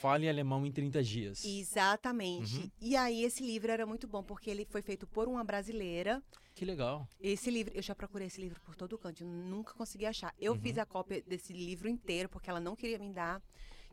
Fale 0.00 0.28
alemão 0.28 0.64
em 0.66 0.72
30 0.72 1.02
dias. 1.02 1.44
Exatamente. 1.44 2.56
Uhum. 2.56 2.70
E 2.80 2.96
aí 2.96 3.24
esse 3.24 3.44
livro 3.44 3.70
era 3.70 3.84
muito 3.84 4.06
bom 4.08 4.22
porque 4.22 4.50
ele 4.50 4.64
foi 4.64 4.80
feito 4.82 5.06
por 5.06 5.28
uma 5.28 5.44
brasileira. 5.44 6.22
Que 6.54 6.64
legal. 6.64 7.06
Esse 7.20 7.50
livro, 7.50 7.72
eu 7.74 7.82
já 7.82 7.94
procurei 7.94 8.26
esse 8.26 8.40
livro 8.40 8.60
por 8.62 8.74
todo 8.74 8.98
canto, 8.98 9.22
eu 9.22 9.26
nunca 9.28 9.74
consegui 9.74 10.06
achar. 10.06 10.34
Eu 10.38 10.52
Uhum. 10.52 10.60
fiz 10.60 10.78
a 10.78 10.86
cópia 10.86 11.22
desse 11.22 11.52
livro 11.52 11.88
inteiro 11.88 12.28
porque 12.28 12.48
ela 12.50 12.60
não 12.60 12.74
queria 12.76 12.98
me 12.98 13.12
dar. 13.12 13.40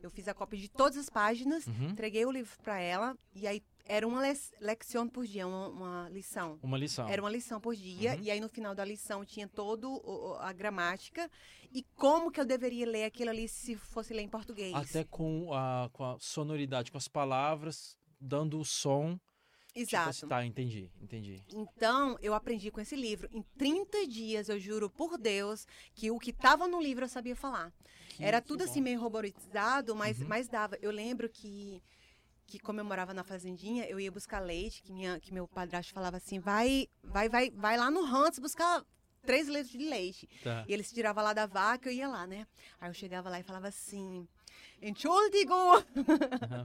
Eu 0.02 0.10
fiz 0.10 0.26
a 0.28 0.34
cópia 0.34 0.58
de 0.58 0.68
todas 0.68 0.96
as 0.98 1.08
páginas, 1.10 1.66
Uhum. 1.66 1.90
entreguei 1.90 2.24
o 2.24 2.30
livro 2.30 2.56
para 2.62 2.78
ela 2.80 3.16
e 3.34 3.46
aí 3.46 3.62
era 3.86 4.06
uma 4.06 4.20
leção 4.60 5.08
por 5.08 5.26
dia, 5.26 5.46
uma, 5.46 5.68
uma 5.68 6.08
lição. 6.10 6.58
Uma 6.62 6.78
lição. 6.78 7.08
Era 7.08 7.20
uma 7.20 7.30
lição 7.30 7.60
por 7.60 7.74
dia, 7.74 8.14
Uhum. 8.14 8.22
e 8.22 8.30
aí 8.30 8.40
no 8.40 8.48
final 8.48 8.74
da 8.74 8.84
lição 8.84 9.24
tinha 9.24 9.48
todo 9.48 10.00
a 10.40 10.52
gramática 10.52 11.28
e 11.72 11.82
como 11.96 12.30
que 12.30 12.40
eu 12.40 12.44
deveria 12.44 12.86
ler 12.86 13.04
aquilo 13.04 13.30
ali 13.30 13.48
se 13.48 13.74
fosse 13.76 14.12
ler 14.14 14.22
em 14.22 14.28
português. 14.28 14.74
Até 14.74 15.04
com 15.04 15.52
a, 15.52 15.90
com 15.92 16.04
a 16.04 16.16
sonoridade, 16.20 16.90
com 16.92 16.98
as 16.98 17.08
palavras, 17.08 17.98
dando 18.20 18.58
o 18.60 18.64
som. 18.64 19.18
Tipo 19.72 19.78
Exato. 19.80 20.08
assim, 20.10 20.28
tá, 20.28 20.44
entendi, 20.44 20.90
entendi. 21.00 21.40
Então, 21.52 22.18
eu 22.20 22.34
aprendi 22.34 22.70
com 22.70 22.80
esse 22.80 22.96
livro. 22.96 23.28
Em 23.32 23.42
30 23.56 24.06
dias, 24.06 24.48
eu 24.48 24.58
juro 24.58 24.90
por 24.90 25.16
Deus, 25.16 25.66
que 25.94 26.10
o 26.10 26.18
que 26.18 26.30
estava 26.30 26.66
no 26.66 26.80
livro 26.80 27.04
eu 27.04 27.08
sabia 27.08 27.36
falar. 27.36 27.72
Que- 28.08 28.24
Era 28.24 28.40
tudo 28.40 28.64
bom. 28.64 28.70
assim 28.70 28.80
meio 28.80 29.00
robotizado, 29.00 29.94
mas, 29.94 30.20
Uhum. 30.20 30.26
mas 30.28 30.48
dava. 30.48 30.76
Eu 30.82 30.90
lembro 30.90 31.28
que, 31.28 31.80
que 32.46 32.58
como 32.58 32.80
eu 32.80 32.84
morava 32.84 33.14
na 33.14 33.22
fazendinha, 33.22 33.84
eu 33.86 34.00
ia 34.00 34.10
buscar 34.10 34.40
leite, 34.40 34.82
que, 34.82 34.92
minha, 34.92 35.20
que 35.20 35.32
meu 35.32 35.46
padrasto 35.46 35.92
falava 35.94 36.16
assim, 36.16 36.40
vai, 36.40 36.88
vai, 37.04 37.28
vai, 37.28 37.50
vai 37.50 37.76
lá 37.76 37.90
no 37.92 38.04
Hans 38.04 38.40
buscar 38.40 38.84
três 39.22 39.46
litros 39.46 39.70
de 39.70 39.78
leite. 39.78 40.28
Tá. 40.42 40.64
E 40.66 40.72
ele 40.72 40.82
se 40.82 40.92
tirava 40.92 41.22
lá 41.22 41.32
da 41.32 41.46
vaca, 41.46 41.88
eu 41.88 41.92
ia 41.94 42.08
lá, 42.08 42.26
né? 42.26 42.44
Aí 42.80 42.90
eu 42.90 42.94
chegava 42.94 43.30
lá 43.30 43.38
e 43.38 43.42
falava 43.44 43.68
assim, 43.68 44.26
Entschuldigung, 44.82 45.82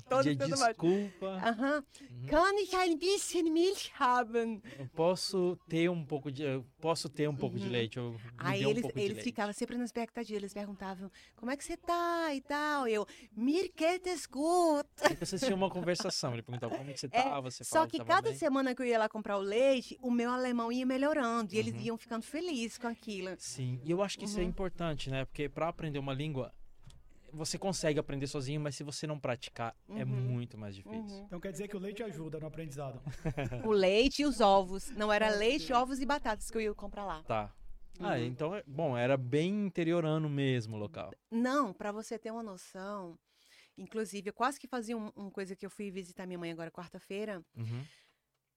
todo- 0.10 0.26
mais. 0.58 0.76
desculpa. 0.78 1.36
Uhum. 1.36 1.84
kann 2.30 2.58
ich 2.58 2.74
ein 2.76 2.98
bisschen 2.98 3.52
Milch 3.52 3.92
haben? 4.00 4.62
Eu 4.80 4.88
posso 4.96 5.58
ter 5.68 5.90
um 5.90 6.04
pouco 6.06 6.32
de. 6.32 6.44
Eu 6.44 6.66
posso 6.80 7.10
ter 7.10 7.28
um 7.30 7.36
pouco 7.36 7.58
de 7.60 7.68
leite. 7.68 7.98
Eu 7.98 8.06
Uhum. 8.12 8.18
Aí 8.38 8.60
dê 8.60 8.66
um 8.68 8.70
eles, 8.70 8.86
eles 8.96 9.24
ficavam 9.24 9.52
sempre 9.54 9.78
na 9.78 9.84
expectativa, 9.86 10.38
eles 10.40 10.54
perguntavam, 10.54 11.12
como 11.36 11.52
é 11.52 11.58
que 11.58 11.64
você 11.64 11.76
tá 11.78 12.34
e 12.34 12.42
tal? 12.42 12.88
Eu, 12.88 13.06
mir 13.36 13.72
geht 13.76 14.08
es 14.08 14.26
gut. 14.26 14.88
Vocês 15.20 15.42
tinham 15.42 15.58
uma 15.58 15.70
conversação. 15.70 16.34
Ele 16.34 16.42
perguntava 16.42 16.76
como 16.78 16.90
é 16.90 16.94
que 16.94 17.00
você 17.00 17.08
É, 17.12 17.22
tava, 17.22 17.50
você 17.52 17.64
Só 17.64 17.86
que 17.88 17.98
cada 18.04 18.30
bem. 18.30 18.36
semana 18.38 18.74
que 18.76 18.82
eu 18.82 18.86
ia 18.86 18.98
lá 19.00 19.10
comprar 19.10 19.38
o 19.38 19.42
leite, 19.42 19.98
o 20.02 20.10
meu 20.12 20.32
alemão 20.32 20.72
ia 20.72 20.86
melhorando 20.86 21.54
e 21.54 21.58
eles 21.58 21.74
Uhum. 21.74 21.82
iam 21.82 21.98
ficando 21.98 22.24
felizes 22.24 22.78
com 22.78 22.88
aquilo. 22.88 23.36
Sim, 23.38 23.80
e 23.84 23.92
eu 23.92 24.02
acho 24.02 24.18
que 24.18 24.26
isso 24.26 24.40
é 24.40 24.44
Uhum. 24.44 24.50
importante, 24.50 25.10
né? 25.10 25.26
Porque 25.26 25.50
para 25.50 25.68
aprender 25.68 26.00
uma 26.00 26.14
língua, 26.14 26.54
você 27.36 27.58
consegue 27.58 28.00
aprender 28.00 28.28
sozinho, 28.28 28.60
mas 28.62 28.76
se 28.76 28.84
você 28.84 29.06
não 29.06 29.20
praticar, 29.20 29.76
é 29.90 30.04
Uhum. 30.04 30.08
muito 30.08 30.58
mais 30.58 30.76
difícil. 30.76 31.18
Uhum. 31.18 31.24
Então 31.26 31.40
quer 31.40 31.52
dizer 31.52 31.68
que 31.68 31.76
o 31.76 31.80
leite 31.80 32.02
ajuda 32.02 32.40
no 32.40 32.48
aprendizado. 32.48 33.02
O 33.66 33.72
leite 33.72 34.22
e 34.22 34.26
os 34.26 34.40
ovos. 34.42 34.90
Não 34.92 35.12
era 35.12 35.30
leite, 35.30 35.72
ovos 35.74 36.00
e 36.00 36.06
batatas 36.06 36.50
que 36.50 36.58
eu 36.58 36.62
ia 36.62 36.74
comprar 36.74 37.06
lá. 37.06 37.24
Tá. 37.24 37.54
Ah, 38.00 38.14
Uhum. 38.16 38.24
então, 38.26 38.56
é- 38.56 38.64
bom, 38.68 38.98
era 38.98 39.16
bem 39.16 39.66
interiorano 39.68 40.30
mesmo 40.30 40.76
o 40.76 40.80
local. 40.80 41.12
Não, 41.32 41.72
pra 41.74 41.92
você 41.92 42.18
ter 42.20 42.32
uma 42.32 42.44
noção. 42.44 43.18
Inclusive, 43.78 44.30
eu 44.30 44.34
quase 44.34 44.60
que 44.60 44.68
fazia 44.68 44.98
um- 44.98 45.12
uma 45.16 45.32
coisa 45.32 45.56
que 45.56 45.66
eu 45.66 45.70
fui 45.70 45.92
visitar 45.92 46.26
minha 46.26 46.40
mãe 46.40 46.52
agora 46.52 46.72
quarta-feira. 46.72 47.42
Uhum. 47.56 47.84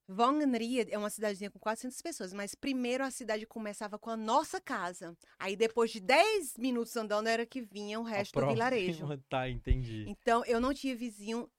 Wangenried 0.09 0.91
é 0.91 0.97
uma 0.97 1.09
cidadezinha 1.09 1.51
com 1.51 1.59
400 1.59 2.01
pessoas, 2.01 2.33
mas 2.33 2.55
primeiro 2.55 3.03
a 3.03 3.11
cidade 3.11 3.45
começava 3.45 3.99
com 3.99 4.09
a 4.09 4.17
nossa 4.17 4.59
casa. 4.59 5.15
Aí 5.37 5.55
depois 5.55 5.91
de 5.91 5.99
10 5.99 6.57
minutos 6.57 6.95
andando 6.97 7.27
era 7.27 7.45
que 7.45 7.61
vinha 7.61 7.99
o 7.99 8.03
resto 8.03 8.33
do 8.39 8.47
vilarejo. 8.53 9.05
tá, 9.29 9.49
entendi. 9.49 10.05
Então 10.07 10.43
eu 10.45 10.59
não 10.59 10.73
tinha 10.73 10.95
vizinho 10.95 11.49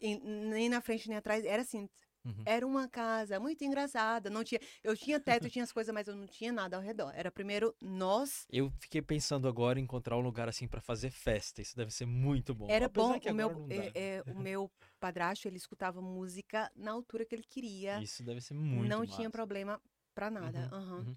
em- 0.00 0.20
nem 0.20 0.68
na 0.68 0.80
frente 0.80 1.08
nem 1.08 1.18
atrás, 1.18 1.44
era 1.44 1.62
assim, 1.62 1.88
Uhum. 2.28 2.44
era 2.44 2.66
uma 2.66 2.88
casa 2.88 3.40
muito 3.40 3.64
engraçada, 3.64 4.30
não 4.30 4.44
tinha, 4.44 4.60
eu 4.84 4.96
tinha 4.96 5.18
teto, 5.18 5.48
tinha 5.48 5.64
as 5.64 5.72
coisas, 5.72 5.92
mas 5.92 6.06
eu 6.08 6.14
não 6.14 6.26
tinha 6.26 6.52
nada 6.52 6.76
ao 6.76 6.82
redor. 6.82 7.12
Era 7.14 7.30
primeiro 7.30 7.74
nós, 7.80 8.46
Eu 8.50 8.70
fiquei 8.80 9.02
pensando 9.02 9.46
agora 9.48 9.78
em 9.78 9.82
encontrar 9.82 10.16
um 10.16 10.20
lugar 10.20 10.48
assim 10.48 10.66
pra 10.66 10.80
fazer 10.80 11.10
festa. 11.10 11.60
Isso 11.60 11.76
deve 11.76 11.90
ser 11.90 12.06
muito 12.06 12.54
bom. 12.54 12.66
era 12.70 12.86
Apesar 12.86 13.14
bom, 13.14 13.20
que 13.20 13.30
o 13.30 13.34
meu 13.34 13.50
é, 13.70 13.92
é, 13.94 14.22
o 14.32 14.40
meu 14.40 14.70
padrasto, 15.00 15.46
ele 15.48 15.56
escutava 15.56 16.00
música 16.00 16.70
na 16.74 16.92
altura 16.92 17.24
que 17.24 17.34
ele 17.34 17.44
queria. 17.44 18.00
Isso 18.02 18.22
deve 18.22 18.40
ser 18.40 18.54
muito 18.54 18.88
não 18.88 19.00
massa. 19.00 19.16
tinha 19.16 19.30
problema 19.30 19.80
pra 20.14 20.30
nada. 20.30 20.70
Uhum, 20.72 20.98
uhum. 20.98 21.16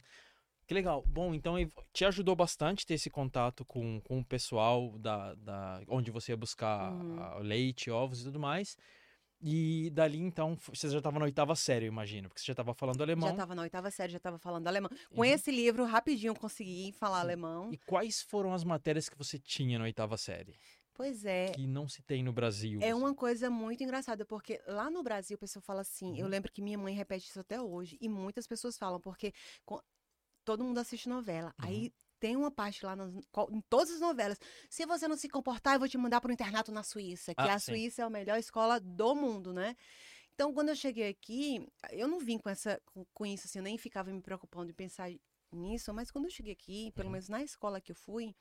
Que 0.68 0.74
legal. 0.74 1.04
Bom, 1.08 1.34
então 1.34 1.56
te 1.92 2.06
ajudou 2.06 2.36
bastante 2.36 2.86
ter 2.86 2.94
esse 2.94 3.10
contato 3.10 3.66
com, 3.66 4.00
com 4.02 4.20
o 4.20 4.26
pessoal 4.26 4.98
da, 5.00 5.34
da 5.36 5.82
onde 5.88 6.12
você 6.12 6.32
ia 6.32 6.38
buscar 6.38 6.92
Uhum. 6.92 7.40
leite, 7.44 7.92
ovos 7.92 8.22
e 8.22 8.24
tudo 8.26 8.40
mais. 8.40 8.78
E 9.44 9.90
dali, 9.92 10.20
então, 10.20 10.56
você 10.56 10.88
já 10.90 11.00
estava 11.00 11.18
na 11.18 11.26
oitava 11.26 11.56
série, 11.56 11.86
eu 11.86 11.92
imagino, 11.92 12.30
porque 12.30 12.40
você 12.42 12.46
já 12.48 12.54
estava 12.54 12.74
falando 12.76 13.02
alemão. 13.02 13.28
Já 13.30 13.34
estava 13.34 13.56
na 13.56 13.62
oitava 13.64 13.90
série, 13.90 14.12
já 14.12 14.18
estava 14.18 14.38
falando 14.38 14.68
alemão. 14.68 14.90
Com 15.10 15.22
Uhum. 15.22 15.26
esse 15.26 15.50
livro, 15.50 15.84
rapidinho 15.86 16.32
eu 16.32 16.36
consegui 16.36 16.92
falar 16.92 17.20
alemão. 17.22 17.72
E 17.72 17.78
quais 17.78 18.22
foram 18.22 18.54
as 18.54 18.64
matérias 18.64 19.10
que 19.10 19.18
você 19.18 19.40
tinha 19.40 19.80
na 19.80 19.86
oitava 19.86 20.16
série? 20.16 20.56
Pois 20.94 21.26
é. 21.26 21.52
Que 21.54 21.66
não 21.66 21.88
se 21.88 22.04
tem 22.04 22.22
no 22.22 22.32
Brasil. 22.32 22.80
É 22.84 22.92
assim? 22.92 23.00
uma 23.02 23.16
coisa 23.16 23.50
muito 23.50 23.84
engraçada, 23.84 24.24
porque 24.26 24.62
lá 24.68 24.92
no 24.92 25.02
Brasil 25.02 25.36
o 25.36 25.40
pessoal 25.40 25.64
fala 25.64 25.82
assim, 25.82 26.18
eu 26.20 26.26
Uhum. 26.26 26.30
lembro 26.32 26.52
que 26.52 26.62
minha 26.62 26.78
mãe 26.78 26.94
repete 26.94 27.28
isso 27.28 27.40
até 27.40 27.60
hoje, 27.60 27.98
e 28.00 28.08
muitas 28.08 28.46
pessoas 28.46 28.78
falam, 28.78 29.00
porque 29.00 29.34
todo 30.46 30.64
mundo 30.64 30.78
assiste 30.80 31.10
novela. 31.10 31.54
Uhum. 31.60 31.66
Aí 31.68 31.94
tem 32.22 32.38
uma 32.38 32.52
parte 32.52 32.86
lá 32.86 32.96
nas- 32.96 33.12
em 33.52 33.62
todas 33.70 33.92
as 33.96 34.00
novelas. 34.00 34.40
Se 34.70 34.86
você 34.86 35.08
não 35.08 35.18
se 35.18 35.28
comportar, 35.28 35.74
eu 35.76 35.80
vou 35.80 35.90
te 35.90 35.98
mandar 35.98 36.22
para 36.22 36.30
um 36.32 36.34
internato 36.34 36.72
na 36.72 36.84
Suíça, 36.84 37.36
que 37.36 37.42
Ah, 37.42 37.56
a 37.56 37.60
sim. 37.60 37.74
Suíça 37.74 38.04
é 38.04 38.06
a 38.06 38.10
melhor 38.10 38.38
escola 38.40 38.80
do 38.80 39.16
mundo, 39.16 39.52
né? 39.52 39.76
Então, 40.34 40.54
quando 40.54 40.70
eu 40.70 40.76
cheguei 40.76 41.10
aqui, 41.10 41.68
eu 41.92 42.08
não 42.08 42.20
vim 42.20 42.38
com 42.38 42.50
essa 42.50 42.82
com, 42.86 43.06
com 43.14 43.26
isso 43.26 43.48
assim, 43.48 43.60
eu 43.60 43.64
nem 43.64 43.78
ficava 43.78 44.12
me 44.12 44.22
preocupando 44.22 44.72
em 44.72 44.74
pensar 44.74 45.10
nisso, 45.52 45.94
mas 45.94 46.12
quando 46.12 46.26
eu 46.26 46.32
cheguei 46.32 46.54
aqui, 46.54 46.92
pelo 46.94 47.10
Uhum. 47.10 47.12
menos 47.12 47.30
na 47.30 47.44
escola 47.44 47.82
que 47.82 47.92
eu 47.92 47.96
fui, 47.96 48.36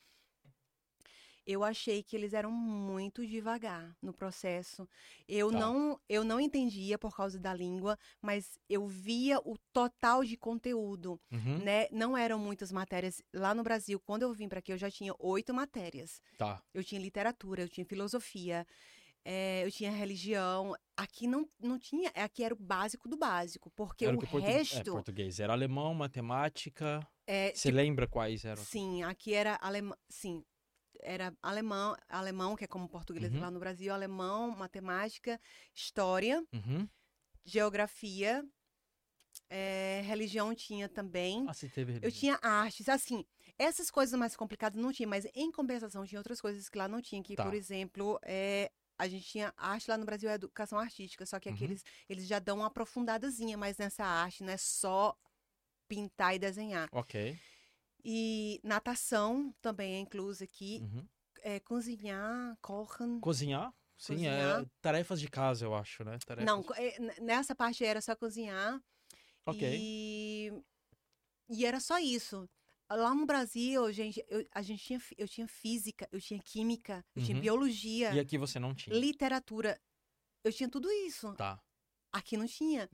eu 1.50 1.64
achei 1.64 2.02
que 2.02 2.14
eles 2.16 2.32
eram 2.32 2.50
muito 2.50 3.26
devagar 3.26 3.96
no 4.02 4.12
processo. 4.12 4.88
Eu 5.28 5.50
Tá. 5.50 5.58
não 5.58 6.00
eu 6.08 6.22
não 6.24 6.38
entendia 6.40 6.98
por 6.98 7.14
causa 7.16 7.38
da 7.38 7.52
língua, 7.54 7.98
mas 8.20 8.58
eu 8.68 8.86
via 8.86 9.38
o 9.40 9.56
total 9.72 10.24
de 10.24 10.36
conteúdo, 10.36 11.20
Uhum. 11.32 11.58
né? 11.58 11.88
Não 11.90 12.16
eram 12.16 12.38
muitas 12.38 12.70
matérias 12.70 13.22
lá 13.32 13.54
no 13.54 13.62
Brasil. 13.62 13.98
Quando 14.00 14.22
eu 14.22 14.32
vim 14.32 14.48
para 14.48 14.58
aqui, 14.60 14.72
eu 14.72 14.78
já 14.78 14.90
tinha 14.90 15.14
oito 15.18 15.52
matérias. 15.54 16.20
Tá. 16.38 16.62
Eu 16.72 16.84
tinha 16.84 17.00
literatura, 17.00 17.62
eu 17.62 17.68
tinha 17.68 17.84
filosofia, 17.84 18.66
eh, 19.24 19.64
eu 19.64 19.70
tinha 19.70 19.90
religião. 19.90 20.74
Aqui 20.96 21.26
não, 21.26 21.48
não 21.58 21.78
tinha, 21.78 22.10
aqui 22.14 22.44
era 22.44 22.54
o 22.54 22.58
básico 22.58 23.08
do 23.08 23.16
básico, 23.16 23.70
porque 23.70 24.04
Era 24.04 24.16
o 24.16 24.20
que 24.20 24.26
portu- 24.26 24.46
é, 24.46 24.52
resto 24.58 24.92
português. 24.92 25.40
Era 25.40 25.52
alemão, 25.52 25.94
matemática. 25.94 27.06
é, 27.26 27.52
Você 27.54 27.70
lembra 27.70 28.06
quais 28.06 28.44
eram? 28.44 28.62
Sim, 28.62 29.02
aqui 29.02 29.32
era 29.34 29.58
alemão, 29.62 29.96
sim, 30.08 30.44
era 31.02 31.34
alemão, 31.42 31.96
alemão 32.08 32.56
que 32.56 32.64
é 32.64 32.68
como 32.68 32.88
português 32.88 33.32
Uhum. 33.32 33.40
lá 33.40 33.50
no 33.50 33.58
Brasil, 33.60 33.92
alemão, 33.92 34.50
matemática, 34.50 35.40
história, 35.74 36.44
Uhum. 36.52 36.88
geografia, 37.44 38.44
eh, 39.48 40.02
religião 40.04 40.54
tinha 40.54 40.88
também. 40.88 41.46
Ah, 41.46 41.52
você 41.54 41.68
teve 41.68 41.92
Eu 41.92 42.00
religião. 42.00 42.20
tinha 42.20 42.38
artes, 42.42 42.88
assim, 42.88 43.24
essas 43.58 43.90
coisas 43.90 44.18
mais 44.18 44.36
complicadas 44.36 44.80
não 44.80 44.92
tinha, 44.92 45.08
mas 45.08 45.26
em 45.34 45.50
compensação 45.52 46.04
tinha 46.06 46.18
outras 46.18 46.40
coisas 46.40 46.68
que 46.68 46.78
lá 46.78 46.88
não 46.88 47.02
tinha, 47.02 47.22
que, 47.22 47.36
Tá. 47.36 47.44
por 47.44 47.54
exemplo, 47.54 48.18
é, 48.24 48.70
a 48.98 49.08
gente 49.08 49.26
tinha 49.26 49.52
arte 49.56 49.90
lá 49.90 49.98
no 49.98 50.04
Brasil, 50.06 50.30
é 50.30 50.34
educação 50.34 50.78
artística, 50.78 51.26
só 51.26 51.38
que 51.38 51.48
Uhum. 51.50 51.56
eles, 51.60 51.82
eles 52.08 52.26
já 52.26 52.38
dão 52.38 52.58
uma 52.58 52.66
aprofundadazinha 52.66 53.56
mais 53.58 53.76
nessa 53.76 54.04
arte, 54.04 54.42
não 54.42 54.52
é 54.52 54.56
só 54.56 55.14
pintar 55.88 56.34
e 56.34 56.38
desenhar. 56.38 56.88
Ok. 56.92 57.14
E 58.04 58.60
natação 58.64 59.54
também 59.60 59.94
é 59.94 59.98
incluso 59.98 60.42
aqui, 60.44 60.80
Uhum. 60.82 61.06
é, 61.42 61.60
cozinhar, 61.60 62.56
kochen. 62.60 63.20
Cozinhar? 63.20 63.72
Sim, 63.98 64.14
Cozinhar. 64.14 64.62
é 64.62 64.66
tarefas 64.80 65.20
de 65.20 65.28
casa, 65.28 65.64
eu 65.66 65.74
acho, 65.74 66.02
né? 66.04 66.18
Tarefas... 66.24 66.46
Não, 66.46 66.64
é, 66.74 67.20
nessa 67.20 67.54
parte 67.54 67.84
era 67.84 68.00
só 68.00 68.16
cozinhar. 68.16 68.82
Ok. 69.44 69.76
E, 69.78 70.50
e 71.48 71.66
era 71.66 71.80
só 71.80 71.98
isso. 71.98 72.48
Lá 72.90 73.14
no 73.14 73.24
Brasil, 73.26 73.92
gente, 73.92 74.24
eu, 74.28 74.44
a 74.52 74.62
gente 74.62 74.82
tinha, 74.82 75.00
eu 75.16 75.28
tinha 75.28 75.46
física, 75.46 76.08
eu 76.10 76.20
tinha 76.20 76.40
química, 76.42 77.04
eu 77.14 77.22
tinha 77.22 77.36
Uhum. 77.36 77.40
biologia, 77.42 78.12
E 78.14 78.18
aqui 78.18 78.36
você 78.38 78.58
não 78.58 78.74
tinha. 78.74 78.96
literatura. 78.98 79.78
Eu 80.42 80.52
tinha 80.52 80.68
tudo 80.68 80.90
isso. 80.90 81.32
Tá. 81.34 81.60
Aqui 82.10 82.36
não 82.36 82.46
tinha. 82.46 82.88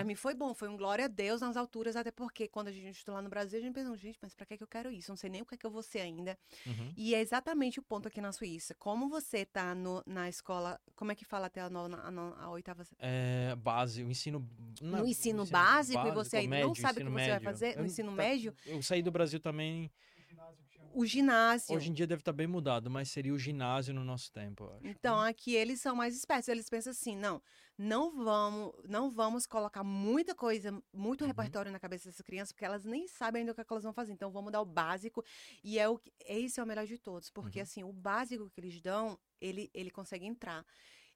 Uhum. 0.00 0.04
mim 0.06 0.14
foi 0.14 0.34
bom, 0.34 0.54
foi 0.54 0.68
um 0.68 0.76
glória 0.76 1.04
a 1.04 1.08
Deus 1.08 1.40
nas 1.40 1.56
alturas, 1.56 1.96
até 1.96 2.10
porque 2.10 2.48
quando 2.48 2.68
a 2.68 2.72
gente 2.72 2.90
estudou 2.96 3.14
lá 3.16 3.22
no 3.22 3.28
Brasil, 3.28 3.58
a 3.58 3.62
gente 3.62 3.74
pensou, 3.74 3.96
gente, 3.96 4.18
mas 4.22 4.34
pra 4.34 4.46
que 4.46 4.56
que 4.56 4.62
eu 4.62 4.66
quero 4.68 4.90
isso? 4.90 5.10
Eu 5.10 5.12
não 5.12 5.16
sei 5.18 5.30
nem 5.30 5.42
o 5.42 5.46
que 5.46 5.54
é 5.54 5.58
que 5.58 5.66
eu 5.66 5.70
vou 5.70 5.82
ser 5.82 6.00
ainda. 6.00 6.38
Uhum. 6.66 6.92
E 6.96 7.14
é 7.14 7.20
exatamente 7.20 7.78
o 7.78 7.82
ponto 7.82 8.08
aqui 8.08 8.20
na 8.20 8.32
Suíça. 8.32 8.74
Como 8.74 9.08
você 9.08 9.44
tá 9.44 9.74
no, 9.74 10.02
na 10.06 10.28
escola, 10.28 10.80
como 10.94 11.12
é 11.12 11.14
que 11.14 11.24
fala 11.24 11.46
até 11.46 11.60
a, 11.60 11.70
nona, 11.70 11.98
a, 12.02 12.10
nona- 12.10 12.36
a 12.36 12.50
oitava 12.50 12.84
É, 12.98 13.54
base, 13.56 14.02
o 14.02 14.10
ensino... 14.10 14.46
não, 14.80 14.98
no 14.98 15.04
o 15.04 15.06
ensino 15.08 15.44
básico, 15.46 16.06
e 16.06 16.10
você 16.12 16.36
ainda 16.38 16.60
não 16.60 16.68
médio, 16.68 16.82
sabe 16.82 16.92
o 16.92 16.96
que 16.96 17.02
ensino 17.02 17.10
você 17.10 17.18
vai 17.18 17.28
médio. 17.30 17.44
fazer 17.44 17.76
no 17.76 17.84
ensino 17.86 18.10
tá- 18.10 18.16
médio, 18.16 18.54
Eu 18.66 18.82
saí 18.82 19.02
do 19.02 19.10
Brasil 19.10 19.40
também, 19.40 19.90
o 20.94 21.04
ginásio. 21.06 21.74
hoje 21.74 21.90
em 21.90 21.92
dia 21.92 22.06
deve 22.06 22.20
estar 22.20 22.32
bem 22.32 22.46
mudado, 22.46 22.90
mas 22.90 23.10
seria 23.10 23.32
o 23.32 23.38
ginásio 23.38 23.94
no 23.94 24.04
nosso 24.04 24.30
tempo, 24.32 24.64
eu 24.64 24.72
acho. 24.74 24.84
Então, 24.84 25.20
aqui 25.20 25.54
eles 25.54 25.80
são 25.80 25.94
mais 25.94 26.16
espertos. 26.16 26.48
Eles 26.48 26.68
pensam 26.68 26.90
assim, 26.90 27.16
não, 27.16 27.40
não 27.78 28.10
vamos, 28.24 28.72
não 28.88 29.10
vamos 29.10 29.46
colocar 29.46 29.84
muita 29.84 30.34
coisa, 30.34 30.72
muito 30.92 31.20
Uhum. 31.22 31.28
repertório 31.28 31.70
na 31.70 31.78
cabeça 31.78 32.08
dessas 32.08 32.20
crianças, 32.26 32.52
porque 32.52 32.64
elas 32.64 32.84
nem 32.84 33.06
sabem 33.06 33.40
ainda 33.40 33.52
o 33.52 33.54
que, 33.54 33.60
é 33.60 33.64
que 33.64 33.72
elas 33.72 33.84
vão 33.84 33.92
fazer. 33.92 34.12
Então, 34.12 34.30
vamos 34.32 34.50
dar 34.52 34.60
o 34.60 34.64
básico. 34.66 35.24
E 35.62 35.78
é 35.78 35.88
o 35.88 36.00
esse 36.26 36.58
é 36.58 36.62
o 36.62 36.66
melhor 36.66 36.86
de 36.86 36.98
todos, 36.98 37.30
porque 37.30 37.58
Uhum. 37.58 37.62
assim, 37.62 37.84
o 37.84 37.92
básico 37.92 38.50
que 38.50 38.60
eles 38.60 38.80
dão, 38.80 39.16
ele, 39.40 39.70
ele 39.72 39.90
consegue 39.90 40.26
entrar. 40.26 40.64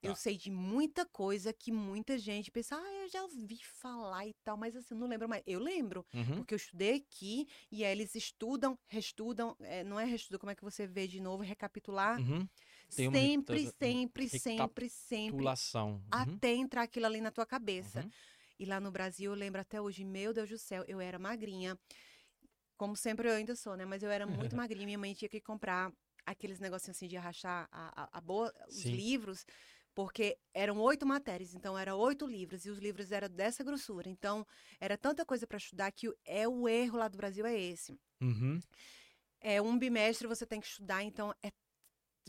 Eu 0.03 0.13
Tá. 0.13 0.17
sei 0.17 0.37
de 0.37 0.51
muita 0.51 1.05
coisa 1.07 1.53
que 1.53 1.73
muita 1.73 2.19
gente 2.19 2.51
pensa, 2.51 2.77
ah, 2.77 2.93
eu 3.03 3.09
já 3.09 3.23
ouvi 3.23 3.59
falar 3.65 4.27
e 4.27 4.35
tal, 4.45 4.57
mas 4.57 4.77
assim, 4.77 4.95
eu 4.95 4.99
não 4.99 5.09
lembro 5.09 5.29
mais. 5.29 5.43
Eu 5.47 5.59
lembro. 5.59 6.07
Uhum. 6.13 6.37
Porque 6.37 6.55
eu 6.55 6.57
estudei 6.57 6.97
aqui 6.97 7.47
e 7.73 7.85
aí 7.85 7.93
eles 7.93 8.15
estudam, 8.15 8.79
restudam, 8.87 9.57
é, 9.61 9.83
não 9.83 9.99
é 9.99 10.05
reestudo, 10.05 10.39
como 10.39 10.51
é 10.51 10.55
que 10.55 10.63
você 10.63 10.87
vê 10.87 11.07
de 11.07 11.21
novo, 11.21 11.43
recapitular? 11.43 12.21
Uhum. 12.21 12.47
Tem 12.95 13.09
uma 13.09 13.19
sempre, 13.19 13.73
sempre, 13.79 14.29
sempre, 14.29 14.89
sempre. 14.89 15.45
Uhum. 16.05 16.09
até 16.11 16.55
entrar 16.55 16.83
aquilo 16.83 17.07
ali 17.07 17.21
na 17.21 17.31
tua 17.31 17.47
cabeça. 17.47 18.03
Uhum. 18.03 18.11
E 18.59 18.65
lá 18.65 18.81
no 18.81 18.91
Brasil, 18.91 19.33
eu 19.33 19.37
lembro 19.37 19.61
até 19.61 19.81
hoje, 19.81 20.05
meu 20.05 20.33
Deus 20.33 20.49
do 20.49 20.59
céu, 20.59 20.85
eu 20.87 21.01
era 21.01 21.19
magrinha. 21.19 21.79
Como 22.77 22.95
sempre 22.97 23.29
eu 23.29 23.35
ainda 23.35 23.57
sou, 23.57 23.77
né? 23.77 23.85
Mas 23.85 24.03
eu 24.03 24.11
era 24.11 24.27
muito 24.27 24.55
magrinha, 24.57 24.87
minha 24.87 24.99
mãe 24.99 25.15
tinha 25.15 25.29
que 25.29 25.41
comprar 25.41 25.93
aqueles 26.25 26.59
negocinhos 26.59 26.97
assim 26.97 27.07
de 27.07 27.17
arrachar 27.17 27.69
a, 27.71 28.03
a, 28.03 28.19
a 28.19 28.21
boa, 28.21 28.53
os 28.69 28.85
livros, 28.85 29.47
porque 29.97 30.37
eram 30.53 30.79
oito 30.83 31.07
matérias, 31.07 31.55
então 31.55 31.77
era 31.77 31.97
oito 31.97 32.27
livros, 32.27 32.67
e 32.67 32.71
os 32.71 32.79
livros 32.79 33.11
eram 33.11 33.31
dessa 33.31 33.65
grossura. 33.65 34.11
Então, 34.11 34.47
era 34.79 34.95
tanta 34.99 35.25
coisa 35.25 35.47
para 35.47 35.57
estudar 35.57 35.91
que 35.91 36.07
o- 36.07 36.15
é 36.23 36.47
o 36.47 36.69
erro 36.69 36.99
lá 36.99 37.09
do 37.09 37.17
Brasil 37.17 37.47
é 37.47 37.59
esse. 37.59 37.99
Uhum. 38.21 38.61
É 39.41 39.61
um 39.63 39.79
bimestre 39.79 40.27
você 40.29 40.45
tem 40.45 40.61
que 40.61 40.67
estudar, 40.67 41.03
então 41.03 41.35
é 41.43 41.51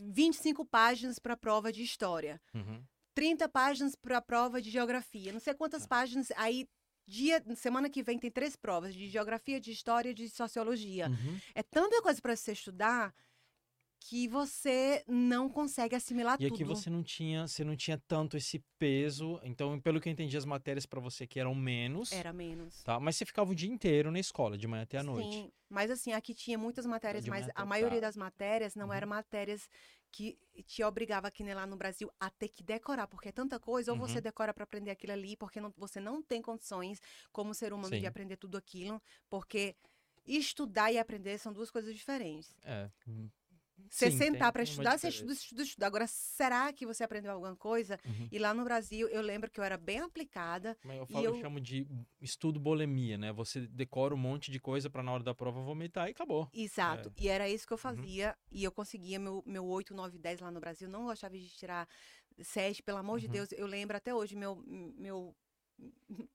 25 0.00 0.64
páginas 0.64 1.18
para 1.18 1.34
a 1.34 1.36
prova 1.36 1.70
de 1.70 1.82
história, 1.82 2.40
Uhum. 2.54 2.82
30 3.14 3.46
páginas 3.50 3.94
para 3.94 4.16
a 4.16 4.22
prova 4.22 4.62
de 4.62 4.70
geografia, 4.70 5.30
não 5.30 5.40
sei 5.40 5.52
quantas 5.52 5.82
Tá. 5.82 5.88
páginas, 5.88 6.30
aí 6.36 6.66
dia, 7.06 7.42
semana 7.54 7.90
que 7.90 8.02
vem 8.02 8.18
tem 8.18 8.30
três 8.30 8.56
provas 8.56 8.94
de 8.94 9.08
geografia, 9.10 9.60
de 9.60 9.72
história 9.72 10.10
e 10.10 10.14
de 10.14 10.30
sociologia. 10.30 11.08
Uhum. 11.08 11.38
É 11.54 11.62
tanta 11.62 12.00
coisa 12.00 12.20
para 12.22 12.34
você 12.34 12.52
estudar 12.52 13.14
que 14.00 14.28
você 14.28 15.04
não 15.06 15.48
consegue 15.48 15.94
assimilar 15.94 16.36
E 16.40 16.44
tudo. 16.48 16.54
aqui 16.54 16.64
você 16.64 16.88
não 16.88 17.02
tinha, 17.02 17.46
você 17.46 17.64
não 17.64 17.76
tinha 17.76 17.98
tanto 18.06 18.36
esse 18.36 18.58
peso. 18.78 19.40
Então, 19.42 19.78
pelo 19.80 20.00
que 20.00 20.08
eu 20.08 20.12
entendi, 20.12 20.36
as 20.36 20.44
matérias 20.44 20.86
para 20.86 21.00
você 21.00 21.26
que 21.26 21.38
eram 21.40 21.54
menos, 21.54 22.12
Era 22.12 22.32
menos. 22.32 22.82
tá? 22.84 22.98
Mas 23.00 23.16
você 23.16 23.26
ficava 23.26 23.50
o 23.50 23.54
dia 23.54 23.68
inteiro 23.68 24.10
na 24.10 24.18
escola, 24.20 24.56
de 24.56 24.66
manhã 24.66 24.82
até 24.84 24.98
a 24.98 25.02
noite. 25.02 25.36
Sim, 25.36 25.52
mas 25.68 25.90
assim, 25.90 26.12
aqui 26.12 26.32
tinha 26.34 26.56
muitas 26.56 26.86
matérias, 26.86 27.24
De 27.24 27.30
mas 27.30 27.48
a 27.54 27.66
maioria 27.66 28.00
tarde. 28.00 28.00
das 28.00 28.16
matérias 28.16 28.74
não 28.74 28.86
Uhum. 28.86 28.92
eram 28.94 29.08
matérias 29.08 29.68
que 30.10 30.38
te 30.66 30.82
obrigava 30.84 31.30
que 31.30 31.42
nem 31.44 31.54
lá 31.54 31.66
no 31.66 31.76
Brasil 31.76 32.10
a 32.18 32.30
ter 32.30 32.48
que 32.48 32.62
decorar, 32.62 33.06
porque 33.06 33.28
é 33.28 33.32
tanta 33.32 33.58
coisa, 33.60 33.92
ou 33.92 33.98
você 33.98 34.16
Uhum. 34.16 34.22
decora 34.22 34.54
para 34.54 34.64
aprender 34.64 34.90
aquilo 34.90 35.12
ali, 35.12 35.36
porque 35.36 35.60
não- 35.60 35.74
você 35.76 36.00
não 36.00 36.22
tem 36.22 36.40
condições 36.40 37.00
como 37.30 37.52
ser 37.52 37.72
humano 37.72 37.94
Sim. 37.94 38.00
de 38.00 38.06
aprender 38.06 38.36
tudo 38.36 38.56
aquilo, 38.56 39.02
porque 39.28 39.76
estudar 40.26 40.92
e 40.92 40.98
aprender 40.98 41.38
são 41.38 41.52
duas 41.52 41.70
coisas 41.70 41.94
diferentes. 41.94 42.54
É. 42.64 42.90
Você 43.88 44.10
sim, 44.10 44.18
sentar 44.18 44.52
para 44.52 44.62
estudar, 44.62 44.98
você 44.98 45.08
estuda, 45.08 45.32
estuda, 45.32 45.62
estuda. 45.62 45.86
Agora, 45.86 46.06
será 46.06 46.72
que 46.72 46.84
você 46.84 47.04
aprendeu 47.04 47.32
alguma 47.32 47.56
coisa? 47.56 47.98
Uhum. 48.04 48.28
E 48.30 48.38
lá 48.38 48.52
no 48.52 48.64
Brasil, 48.64 49.08
eu 49.08 49.22
lembro 49.22 49.50
que 49.50 49.58
eu 49.60 49.64
era 49.64 49.76
bem 49.76 50.00
aplicada. 50.00 50.76
Mas 50.84 50.98
eu, 50.98 51.06
falo, 51.06 51.24
eu 51.24 51.34
eu- 51.34 51.40
chamo 51.40 51.60
de 51.60 51.86
estudo 52.20 52.58
bolemia, 52.60 53.16
né? 53.16 53.32
Você 53.32 53.66
decora 53.66 54.14
um 54.14 54.18
monte 54.18 54.50
de 54.50 54.58
coisa 54.60 54.90
para 54.90 55.02
na 55.02 55.12
hora 55.12 55.22
da 55.22 55.34
prova 55.34 55.60
vomitar 55.62 56.08
e 56.08 56.10
acabou. 56.10 56.48
Exato. 56.52 57.12
É. 57.16 57.22
E 57.22 57.28
era 57.28 57.48
isso 57.48 57.66
que 57.66 57.72
eu 57.72 57.76
Uhum. 57.76 57.82
fazia. 57.96 58.36
E 58.50 58.64
eu 58.64 58.72
conseguia 58.72 59.18
meu, 59.18 59.42
meu 59.46 59.64
8, 59.64 59.94
9, 59.94 60.18
10 60.18 60.40
lá 60.40 60.50
no 60.50 60.60
Brasil. 60.60 60.88
Não 60.88 61.04
gostava 61.04 61.38
de 61.38 61.48
tirar 61.48 61.88
7, 62.40 62.82
pelo 62.82 62.98
amor 62.98 63.20
de 63.20 63.26
Uhum. 63.26 63.32
Deus. 63.32 63.52
Eu 63.52 63.66
lembro 63.66 63.96
até 63.96 64.14
hoje, 64.14 64.34
meu, 64.36 64.56
meu, 64.66 65.34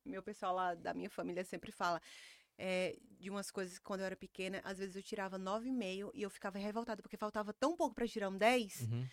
meu 0.06 0.24
pessoal 0.24 0.56
lá 0.56 0.76
da 0.76 0.94
minha 0.94 1.10
família 1.10 1.44
sempre 1.44 1.72
fala. 1.72 2.02
É, 2.66 2.96
de 3.20 3.30
umas 3.30 3.52
coisas 3.52 3.78
que 3.78 3.84
quando 3.84 4.00
eu 4.02 4.06
era 4.06 4.16
pequena, 4.16 4.62
às 4.64 4.78
vezes 4.78 4.96
eu 4.96 5.04
tirava 5.04 5.38
9,5 5.38 6.12
e 6.14 6.22
eu 6.24 6.30
ficava 6.30 6.58
revoltada, 6.58 7.02
porque 7.02 7.18
faltava 7.18 7.52
tão 7.54 7.76
pouco 7.76 7.94
para 7.96 8.08
tirar 8.08 8.30
um 8.30 8.38
10, 8.38 8.82
Uhum. 8.82 9.06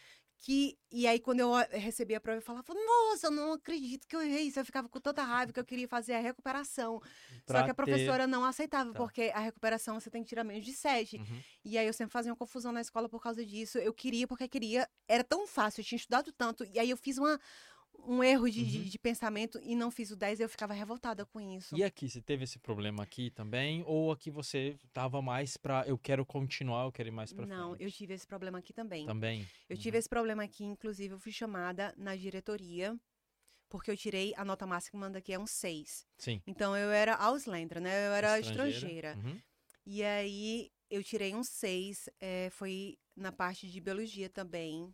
que. 0.43 0.79
E 0.93 1.07
aí, 1.07 1.21
quando 1.21 1.41
eu 1.41 1.57
eh, 1.57 1.79
recebia 1.79 2.17
a 2.17 2.21
prova, 2.21 2.39
eu 2.39 2.43
falava, 2.43 2.73
nossa, 2.75 3.27
eu 3.29 3.31
não 3.31 3.53
acredito 3.53 4.07
que 4.09 4.17
eu 4.17 4.23
errei 4.23 4.43
isso. 4.49 4.59
Eu 4.59 4.65
ficava 4.65 4.89
com 4.89 4.99
tanta 5.01 5.23
raiva 5.23 5.53
que 5.53 5.61
eu 5.61 5.65
queria 5.65 5.87
fazer 5.87 6.15
a 6.15 6.21
recuperação. 6.21 7.01
Só 7.01 7.43
Pra 7.47 7.63
que 7.65 7.71
a 7.71 7.75
ter- 7.75 7.75
professora 7.75 8.27
não 8.27 8.45
aceitava, 8.45 8.93
Tá. 8.93 8.99
porque 8.99 9.31
a 9.35 9.39
recuperação 9.39 10.01
você 10.01 10.11
tem 10.11 10.23
que 10.23 10.29
tirar 10.31 10.43
menos 10.45 10.65
de 10.65 10.73
7. 10.73 11.17
Uhum. 11.19 11.43
E 11.65 11.77
aí 11.79 11.87
eu 11.87 11.93
sempre 11.93 12.13
fazia 12.13 12.33
uma 12.33 12.37
confusão 12.37 12.73
na 12.73 12.81
escola 12.81 13.09
por 13.09 13.23
causa 13.23 13.45
disso. 13.47 13.79
Eu 13.79 13.93
queria 13.95 14.27
porque 14.27 14.49
queria. 14.49 14.89
Era 15.07 15.23
tão 15.23 15.47
fácil, 15.47 15.81
eu 15.83 15.85
tinha 15.85 15.99
estudado 15.99 16.33
tanto. 16.33 16.65
E 16.65 16.79
aí 16.79 16.91
eu 16.91 16.97
fiz 16.97 17.17
uma, 17.19 17.39
um 18.07 18.23
erro 18.23 18.51
de, 18.51 18.65
de, 18.65 18.79
Uhum. 18.79 18.85
de 18.85 18.99
pensamento 18.99 19.61
e 19.63 19.75
não 19.75 19.91
fiz 19.91 20.11
o 20.11 20.17
10 20.17 20.41
e 20.41 20.43
eu 20.43 20.49
ficava 20.49 20.73
revoltada 20.73 21.25
com 21.27 21.41
isso. 21.41 21.77
E 21.77 21.85
aqui, 21.85 22.09
você 22.09 22.21
teve 22.21 22.45
esse 22.45 22.59
problema 22.59 23.03
aqui 23.03 23.31
também? 23.31 23.83
Ou 23.87 24.11
aqui 24.13 24.31
você 24.31 24.77
tava 24.93 25.21
mais 25.23 25.57
pra 25.57 25.85
eu 25.87 25.99
quero 25.99 26.25
continuar, 26.25 26.85
eu 26.85 26.93
quero 26.93 27.09
ir 27.09 27.13
mais 27.13 27.33
pra 27.33 27.47
não, 27.47 27.71
frente? 27.71 27.85
eu 27.85 27.91
tive 27.91 28.15
esse 28.15 28.27
problema 28.27 28.59
aqui 28.59 28.73
também. 28.73 29.07
Também? 29.07 29.47
Eu 29.69 29.77
Uhum. 29.77 29.83
tive 29.83 29.99
esse 29.99 30.09
problema 30.09 30.43
aqui, 30.45 30.65
inclusive 30.65 31.15
eu 31.15 31.19
fui 31.19 31.33
chamada 31.33 31.95
na 31.97 32.17
diretoria, 32.17 32.99
porque 33.69 33.91
eu 33.91 33.97
tirei 33.97 34.35
a 34.37 34.45
nota 34.45 34.67
máxima 34.67 35.09
daqui 35.11 35.33
é 35.33 35.39
um 35.39 35.47
6. 35.47 36.07
Sim. 36.19 36.41
Então 36.47 36.77
eu 36.77 36.91
era 36.91 37.15
Ausländer, 37.15 37.81
né? 37.81 38.09
Eu 38.09 38.13
era 38.13 38.39
estrangeira. 38.41 39.17
Uhum. 39.17 39.39
E 39.87 40.03
aí 40.03 40.71
eu 40.91 41.03
tirei 41.05 41.35
um 41.35 41.43
6, 41.45 42.09
eh, 42.21 42.51
foi 42.51 42.99
na 43.17 43.31
parte 43.31 43.71
de 43.71 43.81
biologia 43.81 44.29
também. 44.29 44.93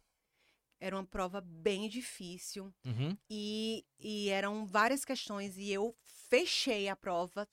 Era 0.78 0.96
uma 0.96 1.06
prova 1.06 1.40
bem 1.40 1.88
difícil. 1.88 2.72
Uhum. 2.84 3.16
E, 3.30 3.84
e 3.98 4.28
eram 4.28 4.66
várias 4.66 5.04
questões 5.04 5.56
e 5.56 5.70
eu 5.72 5.96
fechei 6.02 6.88
a 6.88 6.96
prova, 6.96 7.48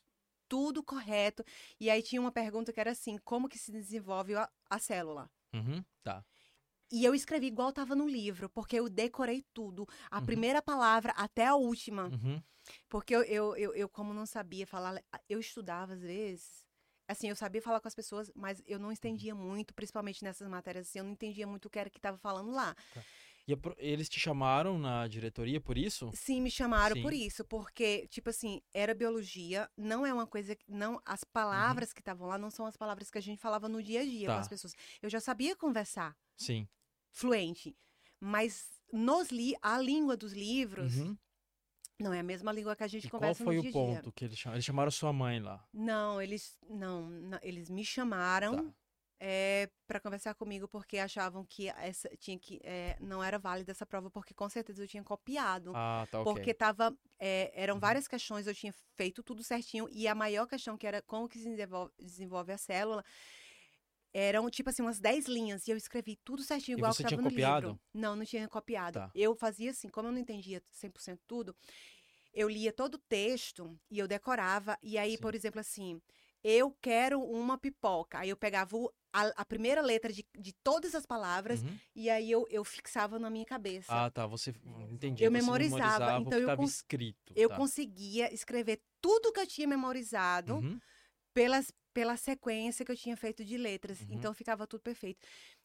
tudo 0.48 0.84
correto. 0.84 1.44
E 1.80 1.90
aí 1.90 2.02
tinha 2.04 2.22
uma 2.22 2.32
pergunta 2.32 2.74
que 2.74 2.80
era 2.80 2.92
assim, 2.92 3.18
como 3.20 3.48
que 3.50 3.58
se 3.58 3.72
desenvolve 3.72 4.36
a, 4.36 4.50
a 4.70 4.80
célula? 4.80 5.30
Uhum. 5.54 5.84
Tá. 6.04 6.24
E 6.92 7.04
eu 7.04 7.16
escrevi 7.16 7.48
igual 7.48 7.72
tava 7.74 7.96
no 7.96 8.08
livro, 8.08 8.50
porque 8.50 8.76
eu 8.80 8.88
decorei 8.90 9.44
tudo. 9.54 9.88
A 10.12 10.20
Uhum. 10.20 10.26
primeira 10.26 10.62
palavra 10.62 11.12
até 11.14 11.48
a 11.48 11.56
última. 11.56 12.04
Uhum. 12.10 12.42
Porque 12.88 13.16
eu, 13.16 13.24
eu, 13.24 13.56
eu, 13.58 13.74
eu, 13.76 13.90
como 13.90 14.14
não 14.14 14.26
sabia 14.26 14.68
falar, 14.68 15.02
eu 15.28 15.40
estudava 15.40 15.94
às 15.94 16.02
vezes. 16.02 16.63
Assim, 17.08 17.30
eu 17.30 17.36
sabia 17.36 17.62
falar 17.62 17.80
com 17.82 17.88
as 17.88 17.96
pessoas, 17.96 18.32
mas 18.34 18.62
eu 18.66 18.80
não 18.80 18.92
entendia 18.92 19.36
muito, 19.36 19.74
principalmente 19.74 20.24
nessas 20.24 20.48
matérias 20.48 20.88
assim, 20.88 21.00
eu 21.00 21.06
não 21.06 21.12
entendia 21.12 21.46
muito 21.46 21.66
o 21.66 21.70
que 21.70 21.78
era 21.80 21.90
que 21.90 21.98
estava 21.98 22.18
falando 22.18 22.52
lá. 22.52 22.76
E 23.46 23.52
a 23.52 23.58
pro- 23.58 23.76
eles 23.78 24.08
te 24.08 24.20
chamaram 24.22 24.80
na 24.80 25.06
diretoria 25.08 25.60
por 25.60 25.78
isso? 25.78 26.10
Sim, 26.14 26.40
me 26.40 26.50
chamaram 26.50 26.96
por 27.02 27.12
Sim. 27.12 27.26
isso, 27.26 27.44
porque, 27.44 28.08
tipo 28.08 28.30
assim, 28.30 28.62
era 28.74 28.94
biologia, 28.96 29.70
não 29.76 30.06
é 30.06 30.14
uma 30.14 30.26
coisa 30.26 30.56
que. 30.56 30.64
Não, 30.72 31.02
as 31.06 31.26
palavras 31.26 31.92
que 31.92 32.00
estavam 32.00 32.26
lá 32.28 32.38
não 32.38 32.50
são 32.50 32.66
as 32.66 32.78
palavras 32.78 33.12
que 33.12 33.18
a 33.18 33.22
gente 33.22 33.40
falava 33.42 33.68
no 33.68 33.84
dia 33.84 34.00
a 34.00 34.06
dia 34.06 34.28
com 34.28 34.34
Tá. 34.36 34.40
as 34.40 34.48
pessoas. 34.48 34.74
Eu 35.02 35.10
já 35.10 35.20
sabia 35.20 35.58
conversar 35.58 36.16
Sim. 36.38 36.70
fluente, 37.12 37.76
mas 38.18 38.70
nos 38.94 39.30
li 39.30 39.56
a 39.62 39.78
língua 39.78 40.16
dos 40.16 40.32
livros 40.32 40.96
Uhum. 40.96 41.18
Não 42.00 42.14
é 42.14 42.20
a 42.20 42.24
mesma 42.24 42.52
língua 42.52 42.76
que 42.76 42.84
a 42.84 42.88
gente 42.88 43.08
E 43.08 43.12
qual 43.12 43.12
conversa 43.12 43.44
foi 43.44 43.56
no 43.56 43.60
o 43.60 43.62
dia 43.62 43.70
a 43.70 43.74
dia. 43.74 43.74
ponto 43.74 44.12
que 44.12 44.26
eles 44.26 44.38
chamaram? 44.40 44.56
Eles 44.58 44.66
chamaram 44.66 44.92
sua 44.92 45.14
mãe 45.14 45.40
lá. 45.40 45.68
Não, 45.74 46.22
eles 46.22 46.58
não, 46.70 47.10
na- 47.10 47.40
eles 47.42 47.70
me 47.70 47.84
chamaram 47.84 48.56
Tá. 48.56 48.74
é, 49.20 49.70
para 49.88 50.00
conversar 50.00 50.36
comigo 50.36 50.68
porque 50.68 50.98
achavam 51.00 51.46
que 51.46 51.70
essa 51.70 52.10
tinha 52.18 52.38
que 52.38 52.60
é, 52.64 52.96
não 53.00 53.24
era 53.24 53.40
válida 53.40 53.72
essa 53.72 53.86
prova 53.86 54.12
porque 54.12 54.34
com 54.36 54.48
certeza 54.50 54.84
eu 54.84 54.88
tinha 54.88 55.04
copiado. 55.04 55.72
Ah, 55.74 56.08
tá, 56.12 56.20
ok. 56.22 56.34
Porque 56.34 56.54
tava, 56.54 56.96
é, 57.20 57.52
eram 57.56 57.76
Uhum. 57.76 57.80
várias 57.80 58.08
questões, 58.08 58.46
eu 58.48 58.54
tinha 58.54 58.74
feito 58.96 59.24
tudo 59.24 59.44
certinho 59.44 59.88
e 59.92 60.08
a 60.08 60.14
maior 60.16 60.46
questão 60.48 60.78
que 60.78 60.86
era 60.86 61.02
como 61.02 61.28
que 61.28 61.40
se 61.40 61.50
desenvolve, 61.50 61.92
desenvolve 62.00 62.52
a 62.52 62.58
célula 62.58 63.04
eram 64.14 64.50
tipo 64.50 64.70
assim 64.70 64.82
umas 64.82 65.00
10 65.00 65.26
linhas 65.26 65.68
e 65.68 65.72
eu 65.72 65.78
escrevi 65.78 66.16
tudo 66.24 66.44
certinho 66.44 66.78
E 66.78 66.80
igual 66.80 66.94
você 66.94 67.04
que 67.04 67.08
tinha 67.08 67.18
tava 67.18 67.24
no 67.28 67.30
copiado? 67.34 67.68
livro. 67.68 67.82
Não, 67.94 68.16
não 68.16 68.26
tinha 68.26 68.48
copiado. 68.48 68.94
Tá. 69.00 69.12
Eu 69.16 69.36
fazia 69.36 69.72
assim, 69.72 69.90
como 69.90 70.08
eu 70.08 70.12
não 70.12 70.20
entendia 70.20 70.62
100% 70.72 71.20
tudo, 71.28 71.56
eu 72.34 72.48
lia 72.50 72.72
todo 72.72 72.96
o 72.96 73.00
texto 73.00 73.78
e 73.90 74.00
eu 74.00 74.08
decorava 74.08 74.78
e 74.82 74.98
aí, 74.98 75.12
Sim. 75.12 75.18
por 75.18 75.34
exemplo, 75.36 75.60
assim, 75.60 76.02
eu 76.44 76.72
quero 76.82 77.22
uma 77.22 77.58
pipoca. 77.58 78.20
Aí 78.20 78.30
eu 78.30 78.38
pegava 78.38 78.76
o- 78.78 78.92
a, 79.16 79.28
a 79.42 79.46
primeira 79.46 79.80
letra 79.82 80.12
de, 80.12 80.26
de 80.38 80.52
todas 80.64 80.96
as 80.96 81.06
palavras 81.06 81.62
Uhum. 81.62 81.78
e 81.96 82.10
aí 82.10 82.30
eu, 82.32 82.48
eu 82.50 82.64
fixava 82.64 83.20
na 83.20 83.30
minha 83.30 83.46
cabeça. 83.46 83.92
Ah, 83.94 84.10
tá. 84.10 84.26
Você. 84.26 84.54
Entendi. 84.90 85.24
Eu 85.24 85.32
você 85.32 85.42
memorizava, 85.42 86.18
o 86.18 86.22
então 86.22 86.30
que 86.30 86.36
eu 86.36 86.40
estava 86.40 86.64
escrito. 86.64 87.34
eu 87.36 87.50
tá. 87.50 87.56
conseguia 87.56 88.34
escrever 88.34 88.82
tudo 89.00 89.32
que 89.32 89.40
eu 89.40 89.48
tinha 89.48 89.68
memorizado 89.68 90.56
Uhum. 90.56 90.80
Pelas, 91.34 91.72
pela 91.94 92.18
sequência 92.18 92.86
que 92.86 92.92
eu 92.92 92.98
tinha 92.98 93.18
feito 93.18 93.44
de 93.44 93.58
letras. 93.58 94.00
Uhum. 94.02 94.08
Então 94.12 94.34
ficava 94.34 94.68
tudo 94.68 94.82
perfeito. 94.82 95.20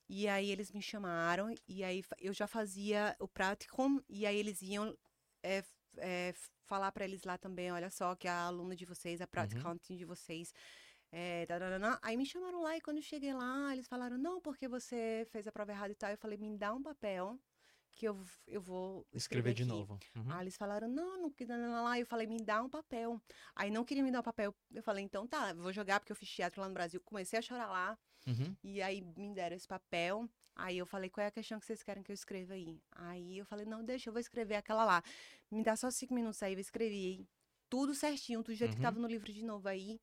E 0.09 0.27
aí 0.27 0.51
eles 0.51 0.73
me 0.73 0.81
chamaram, 0.81 1.55
e 1.67 1.85
aí 1.85 2.03
eu 2.19 2.33
já 2.33 2.47
fazia 2.47 3.15
o 3.19 3.29
practicum, 3.29 4.01
e 4.09 4.25
aí 4.25 4.39
eles 4.39 4.63
iam 4.63 4.97
é, 5.43 5.63
é, 5.99 6.35
falar 6.65 6.91
para 6.93 7.05
eles 7.05 7.25
lá 7.25 7.37
também: 7.37 7.71
olha 7.71 7.91
só, 7.91 8.15
que 8.15 8.27
a 8.27 8.47
aluna 8.47 8.75
de 8.75 8.87
vocês, 8.87 9.21
a 9.21 9.27
praticante 9.27 9.97
de 9.97 10.05
vocês. 10.05 10.53
É. 11.11 11.47
Aí 12.03 12.17
me 12.17 12.27
chamaram 12.27 12.63
lá 12.63 12.77
e 12.77 12.83
quando 12.83 12.99
eu 12.99 13.03
cheguei 13.03 13.33
lá, 13.33 13.73
eles 13.73 13.89
falaram, 13.89 14.19
não, 14.19 14.43
porque 14.43 14.69
você 14.69 15.27
fez 15.31 15.47
a 15.47 15.53
prova 15.53 15.73
errada 15.73 15.93
e 15.93 15.95
tal. 15.95 16.11
Eu 16.11 16.19
falei, 16.19 16.37
me 16.37 16.55
dá 16.57 16.75
um 16.75 16.83
papel 16.83 17.39
que 17.99 18.07
eu, 18.09 18.17
eu 18.47 18.61
vou 18.61 19.05
Escrever 19.13 19.51
escrever 19.51 19.55
de 19.55 19.63
aqui." 19.65 19.73
novo. 19.73 19.99
Uhum. 20.17 20.31
Aí 20.33 20.45
eles 20.45 20.57
falaram, 20.57 20.87
não, 20.89 21.21
não 21.21 21.31
queria 21.31 21.57
lá. 21.57 21.99
Eu 21.99 22.07
falei, 22.07 22.27
me 22.27 22.39
dá 22.43 22.63
um 22.63 22.69
papel. 22.71 23.21
Aí 23.57 23.71
não 23.71 23.85
queria 23.85 24.03
me 24.05 24.11
dar 24.13 24.21
o 24.21 24.23
papel. 24.23 24.55
Eu 24.71 24.83
falei, 24.83 25.05
então 25.05 25.27
tá, 25.27 25.53
vou 25.53 25.73
jogar, 25.73 25.99
porque 26.01 26.13
eu 26.13 26.17
fiz 26.17 26.31
teatro 26.31 26.61
lá 26.61 26.69
no 26.69 26.75
Brasil. 26.75 27.01
Comecei 27.05 27.39
a 27.39 27.43
chorar 27.43 27.67
lá, 27.67 27.99
Uhum. 28.27 28.55
e 28.63 28.81
aí 28.81 29.01
me 29.17 29.35
deram 29.35 29.57
esse 29.57 29.67
papel. 29.67 30.29
Aí 30.55 30.79
eu 30.79 30.87
falei, 30.87 31.11
qual 31.11 31.25
é 31.25 31.29
a 31.29 31.31
questão 31.33 31.59
que 31.59 31.67
vocês 31.67 31.83
querem 31.83 32.03
que 32.03 32.11
eu 32.11 32.15
escreva 32.15 32.55
aí? 32.55 32.81
Aí 32.93 33.39
eu 33.39 33.45
falei, 33.45 33.67
não, 33.67 33.85
deixa, 33.85 34.09
eu 34.09 34.13
vou 34.13 34.21
escrever 34.21 34.55
aquela 34.57 34.85
lá. 34.85 35.03
Me 35.51 35.63
dá 35.63 35.75
só 35.77 35.91
cinco 35.91 36.15
minutos 36.15 36.43
aí, 36.43 36.53
eu 36.55 36.59
escrevi 36.61 37.27
tudo 37.69 37.95
certinho, 37.95 38.43
do 38.43 38.55
jeito 38.55 38.73
que 38.73 38.77
Uhum. 38.79 38.83
tava 38.83 38.99
no 39.01 39.07
livro 39.09 39.33
de 39.33 39.45
novo. 39.45 39.69
Aí 39.69 40.01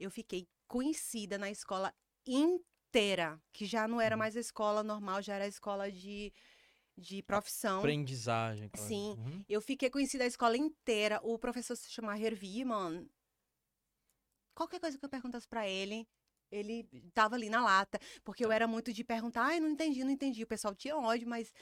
eu 0.00 0.10
fiquei 0.10 0.48
conhecida 0.66 1.36
na 1.38 1.50
escola 1.50 1.92
inteira, 2.26 3.40
que 3.52 3.64
já 3.66 3.86
não 3.88 4.00
era 4.00 4.14
Uhum. 4.14 4.18
mais 4.18 4.36
a 4.36 4.40
escola 4.40 4.82
normal, 4.82 5.20
já 5.22 5.34
era 5.34 5.44
a 5.44 5.48
escola 5.48 5.90
de, 5.90 6.32
de 6.98 7.22
profissão. 7.22 7.78
Aprendizagem. 7.78 8.68
claro. 8.68 8.88
Sim. 8.88 9.14
Uhum. 9.18 9.44
Eu 9.48 9.60
fiquei 9.60 9.88
conhecida 9.88 10.24
a 10.24 10.26
escola 10.26 10.56
inteira. 10.56 11.20
O 11.22 11.38
professor 11.38 11.76
se 11.76 11.90
chama 11.90 12.18
Hervi, 12.18 12.64
mano. 12.64 13.08
Qualquer 14.54 14.80
coisa 14.80 14.98
que 14.98 15.04
eu 15.04 15.08
perguntasse 15.08 15.46
pra 15.46 15.68
ele, 15.68 16.06
ele 16.50 16.84
tava 17.14 17.36
ali 17.36 17.48
na 17.48 17.62
lata. 17.62 17.98
Porque 18.24 18.42
Tá. 18.42 18.48
eu 18.48 18.52
era 18.52 18.66
muito 18.66 18.92
de 18.92 19.04
perguntar, 19.04 19.42
ai, 19.44 19.60
não 19.60 19.68
entendi, 19.70 20.02
não 20.02 20.10
entendi. 20.10 20.42
O 20.42 20.46
pessoal 20.46 20.74
tinha 20.74 20.96
ódio, 20.96 21.28
mas 21.28 21.52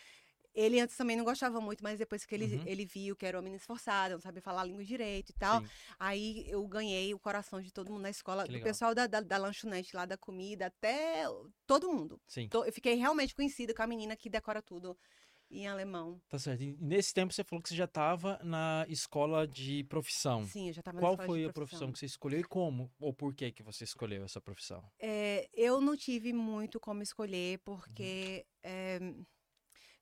ele 0.55 0.81
antes 0.81 0.97
também 0.97 1.17
não 1.17 1.25
gostava 1.25 1.61
muito, 1.61 1.85
mas 1.85 1.99
depois 1.99 2.25
que 2.25 2.35
ele, 2.35 2.57
Uhum. 2.57 2.63
ele 2.67 2.87
viu 2.87 3.15
que 3.15 3.27
era 3.27 3.37
uma 3.37 3.43
menina 3.43 3.59
esforçada, 3.61 4.15
não 4.15 4.21
sabia 4.23 4.41
falar 4.41 4.63
a 4.63 4.65
língua 4.65 4.83
direito 4.83 5.29
e 5.29 5.35
tal, 5.35 5.61
Sim. 5.61 5.69
aí 5.99 6.49
eu 6.49 6.67
ganhei 6.67 7.13
o 7.13 7.19
coração 7.19 7.61
de 7.61 7.71
todo 7.71 7.93
mundo 7.93 8.01
na 8.01 8.09
escola, 8.09 8.47
do 8.47 8.59
pessoal 8.63 8.95
da, 8.95 9.07
da, 9.07 9.21
da 9.21 9.37
lanchonete 9.37 9.95
lá, 9.95 10.07
da 10.07 10.17
comida, 10.17 10.65
até 10.69 11.25
todo 11.67 11.93
mundo. 11.93 12.19
Sim. 12.27 12.49
To- 12.49 12.65
Eu 12.65 12.73
fiquei 12.73 12.95
realmente 12.95 13.35
conhecida 13.35 13.75
com 13.75 13.83
a 13.83 13.87
menina 13.87 14.17
que 14.17 14.31
decora 14.31 14.63
tudo 14.63 14.97
em 15.51 15.67
alemão. 15.67 16.21
Tá 16.29 16.39
certo. 16.39 16.63
E 16.63 16.77
nesse 16.81 17.13
tempo 17.15 17.33
você 17.33 17.45
falou 17.45 17.63
que 17.63 17.69
você 17.69 17.77
já 17.77 17.85
estava 17.85 18.39
na 18.43 18.85
escola 18.89 19.47
de 19.47 19.85
profissão. 19.85 20.45
Sim, 20.45 20.69
eu 20.69 20.73
já 20.73 20.81
estava 20.81 20.97
na 20.97 21.01
Qual 21.01 21.13
escola 21.13 21.27
foi 21.27 21.41
de 21.41 21.49
a 21.49 21.53
profissão 21.53 21.93
que 21.93 21.99
você 21.99 22.07
escolheu 22.07 22.41
e 22.41 22.45
como? 22.45 22.91
Ou 23.01 23.13
por 23.13 23.35
que 23.35 23.53
que 23.53 23.63
você 23.63 23.85
escolheu 23.85 24.25
essa 24.25 24.41
profissão? 24.41 24.83
É, 24.99 25.49
eu 25.53 25.81
não 25.81 25.97
tive 25.97 26.33
muito 26.33 26.81
como 26.81 27.03
escolher, 27.03 27.59
porque 27.61 28.47
é, 28.63 28.99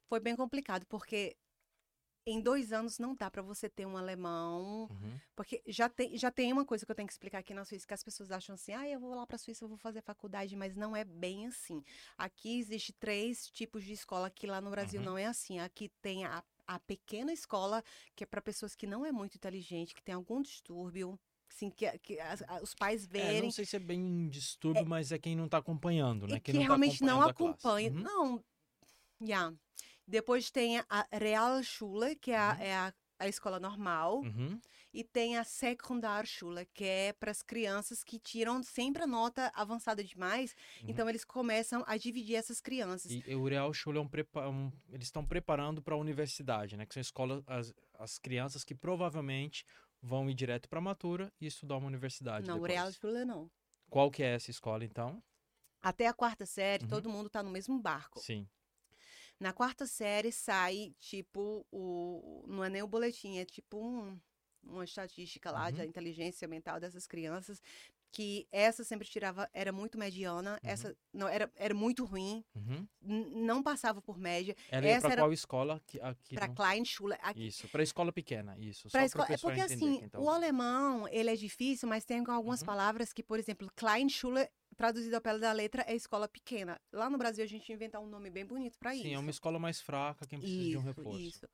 foi 0.07 0.21
bem 0.21 0.37
complicado, 0.37 0.87
porque 0.87 1.37
em 2.27 2.41
dois 2.41 2.73
anos 2.73 2.99
não 2.99 3.15
dá 3.15 3.31
para 3.31 3.43
você 3.43 3.69
ter 3.69 3.87
um 3.87 3.97
alemão, 3.97 4.89
Uhum. 4.91 5.21
porque 5.37 5.63
já 5.67 5.89
tem, 5.89 6.17
já 6.17 6.31
tem 6.31 6.53
uma 6.53 6.65
coisa 6.65 6.85
que 6.87 6.91
eu 6.91 6.97
tenho 6.97 7.07
que 7.07 7.13
explicar 7.13 7.39
aqui 7.39 7.53
na 7.53 7.65
Suíça, 7.65 7.87
que 7.87 7.95
as 7.95 8.03
pessoas 8.03 8.31
acham 8.31 8.55
assim, 8.55 8.73
ah, 8.73 8.89
eu 8.89 8.99
vou 9.01 9.15
lá 9.15 9.27
para 9.27 9.37
a 9.37 9.39
Suíça, 9.39 9.65
eu 9.65 9.69
vou 9.69 9.77
fazer 9.79 10.01
faculdade, 10.03 10.57
mas 10.57 10.75
não 10.75 10.97
é 10.97 11.05
bem 11.05 11.47
assim. 11.47 11.83
Aqui 12.17 12.59
existe 12.59 12.93
três 12.93 13.49
tipos 13.51 13.85
de 13.85 13.93
escola, 13.93 14.31
que 14.31 14.47
lá 14.47 14.61
no 14.61 14.71
Brasil 14.71 15.01
Uhum. 15.01 15.07
não 15.07 15.19
é 15.19 15.27
assim. 15.27 15.59
Aqui 15.61 15.91
tem 16.01 16.25
a, 16.25 16.43
a 16.67 16.79
pequena 16.81 17.33
escola, 17.33 17.83
que 18.17 18.25
é 18.25 18.27
para 18.27 18.41
pessoas 18.41 18.75
que 18.75 18.87
não 18.87 19.05
é 19.05 19.13
muito 19.13 19.35
inteligente, 19.37 19.95
que 19.95 20.03
tem 20.03 20.15
algum 20.15 20.41
distúrbio, 20.41 21.19
assim, 21.51 21.71
que, 21.71 21.87
que 21.99 22.19
as- 22.21 22.43
os 22.63 22.75
pais 22.75 23.05
É, 23.05 23.09
verem. 23.09 23.43
não 23.43 23.51
sei 23.51 23.65
se 23.67 23.77
é 23.77 23.79
bem 23.79 24.03
um 24.03 24.29
distúrbio, 24.29 24.87
mas 24.87 25.13
é 25.13 25.19
quem 25.19 25.37
não 25.37 25.49
tá 25.49 25.59
acompanhando, 25.59 26.27
né? 26.27 26.41
Quem 26.41 26.41
que 26.41 26.53
não 26.55 26.61
tá 26.63 26.67
realmente 26.69 27.03
não 27.05 27.21
a 27.21 27.33
classe. 27.33 27.53
acompanha. 27.53 27.91
Uhum. 27.91 28.03
Não. 28.03 28.45
Yeah. 29.21 29.55
Depois 30.07 30.51
tem 30.51 30.79
a 30.89 31.07
Realschule, 31.13 32.17
que 32.17 32.31
é 32.31 32.39
a, 32.39 32.53
Uhum. 32.55 32.61
é 32.63 32.75
a, 32.77 32.95
a 33.21 33.29
escola 33.29 33.59
normal. 33.59 34.21
Uhum. 34.21 34.61
E 34.93 35.03
tem 35.03 35.37
a 35.37 35.43
Sekundarschule, 35.43 36.67
que 36.73 36.85
é 36.85 37.13
para 37.13 37.31
as 37.31 37.43
crianças 37.43 38.05
que 38.05 38.19
tiram 38.19 38.63
sempre 38.63 39.03
a 39.03 39.07
nota 39.07 39.51
avançada 39.55 40.05
demais. 40.05 40.55
Uhum. 40.83 40.91
Então, 40.91 41.09
eles 41.09 41.25
começam 41.25 41.83
a 41.87 41.97
dividir 41.97 42.37
essas 42.37 42.61
crianças. 42.61 43.11
E, 43.11 43.25
e 43.27 43.35
o 43.35 43.45
Real 43.49 43.73
Schule 43.75 43.99
é 43.99 44.01
um, 44.01 44.07
prepa- 44.09 44.49
um- 44.49 44.71
eles 44.91 45.07
estão 45.09 45.25
preparando 45.27 45.83
para 45.83 45.95
a 45.95 45.99
universidade, 45.99 46.77
né? 46.77 46.87
Que 46.87 46.95
são 46.95 47.01
escolas, 47.01 47.43
as, 47.47 47.75
as 47.99 48.19
crianças 48.19 48.63
que 48.63 48.75
provavelmente 48.75 49.65
vão 50.01 50.29
ir 50.31 50.35
direto 50.35 50.69
para 50.69 50.79
a 50.79 50.83
matura 50.83 51.33
e 51.41 51.47
estudar 51.47 51.77
uma 51.77 51.87
universidade 51.89 52.47
não, 52.47 52.57
o 52.59 52.61
depois. 52.61 52.75
Realschule 52.79 53.25
não. 53.25 53.51
Qual 53.91 54.11
que 54.11 54.23
é 54.23 54.35
essa 54.35 54.51
escola, 54.51 54.85
então? 54.85 55.21
Até 55.83 56.07
a 56.07 56.15
quarta 56.15 56.47
série, 56.47 56.85
Uhum. 56.85 56.91
todo 56.91 57.09
mundo 57.11 57.29
tá 57.29 57.43
no 57.43 57.51
mesmo 57.51 57.81
barco. 57.81 58.21
Sim. 58.21 58.49
Na 59.41 59.53
quarta 59.53 59.87
série 59.87 60.31
sai, 60.33 60.95
tipo, 60.99 61.67
o. 61.71 62.45
Não 62.47 62.65
é 62.65 62.69
nem 62.69 62.83
o 62.83 62.87
boletim, 62.89 63.39
é 63.39 63.45
tipo 63.45 63.79
um, 63.79 64.19
uma 64.63 64.85
estatística 64.85 65.51
lá 65.51 65.67
Uhum. 65.67 65.73
da 65.73 65.85
inteligência 65.85 66.47
mental 66.49 66.79
dessas 66.81 67.07
crianças. 67.07 67.61
Que 68.17 68.47
essa 68.53 68.85
sempre 68.85 69.09
tirava, 69.09 69.51
era 69.53 69.73
muito 69.73 69.99
mediana, 69.99 70.57
essa 70.63 70.97
não 71.13 71.27
era, 71.27 71.51
era 71.57 71.75
muito 71.75 72.05
ruim, 72.05 72.45
Uhum. 72.55 72.87
não 73.03 73.61
passava 73.61 74.01
por 74.01 74.17
média. 74.17 74.55
Ela 74.71 74.87
Essa 74.87 75.01
para 75.01 75.13
era 75.15 75.23
qual 75.23 75.33
escola? 75.33 75.83
Que, 75.85 76.01
aqui 76.01 76.37
Para 76.37 76.47
não- 76.47 76.55
Kleinschule, 76.55 77.15
aqui, 77.21 77.49
Isso, 77.49 77.69
para 77.71 77.83
escola 77.83 78.13
pequena, 78.13 78.57
isso. 78.57 78.89
pra 78.89 79.05
escola, 79.05 79.27
é 79.33 79.37
porque 79.37 79.61
assim, 79.61 80.09
tá 80.09 80.21
o 80.21 80.31
alemão, 80.31 81.09
ele 81.09 81.29
é 81.29 81.35
difícil, 81.35 81.89
mas 81.89 82.05
tem 82.05 82.25
algumas 82.29 82.61
Uhum. 82.61 82.67
palavras 82.67 83.13
que, 83.13 83.21
por 83.21 83.37
exemplo, 83.37 83.69
Kleinschule, 83.75 84.49
traduzido 84.75 85.15
ao 85.17 85.21
pé 85.23 85.39
da 85.39 85.53
letra, 85.53 85.83
é 85.87 85.95
escola 85.95 86.29
pequena. 86.29 86.81
Lá 86.93 87.09
no 87.11 87.19
Brasil 87.19 87.45
a 87.45 87.47
gente 87.47 87.73
inventar 87.73 88.01
um 88.01 88.07
nome 88.07 88.31
bem 88.31 88.45
bonito 88.47 88.79
para 88.79 88.95
isso. 88.95 89.05
Sim, 89.05 89.15
é 89.15 89.19
uma 89.19 89.31
escola 89.31 89.59
mais 89.59 89.81
fraca, 89.81 90.27
quem 90.27 90.39
precisa 90.39 90.69
de 90.71 90.77
um 90.77 90.83
reforço. 90.83 91.19
Isso. 91.21 91.49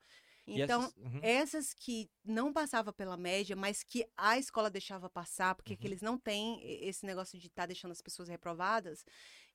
Então, 0.47 0.81
essas- 0.81 0.95
uhum. 0.97 1.19
essas 1.21 1.73
que 1.73 2.09
não 2.25 2.51
passava 2.51 2.91
pela 2.91 3.15
média, 3.15 3.55
mas 3.55 3.83
que 3.83 4.05
a 4.17 4.37
escola 4.39 4.69
deixava 4.71 5.07
passar, 5.09 5.53
porque 5.55 5.75
que 5.75 5.83
Uhum. 5.85 5.89
eles 5.89 6.01
não 6.01 6.17
têm 6.17 6.59
esse 6.83 7.05
negócio 7.05 7.37
de 7.39 7.47
estar 7.47 7.67
deixando 7.67 7.91
as 7.91 8.01
pessoas 8.01 8.27
reprovadas, 8.27 9.05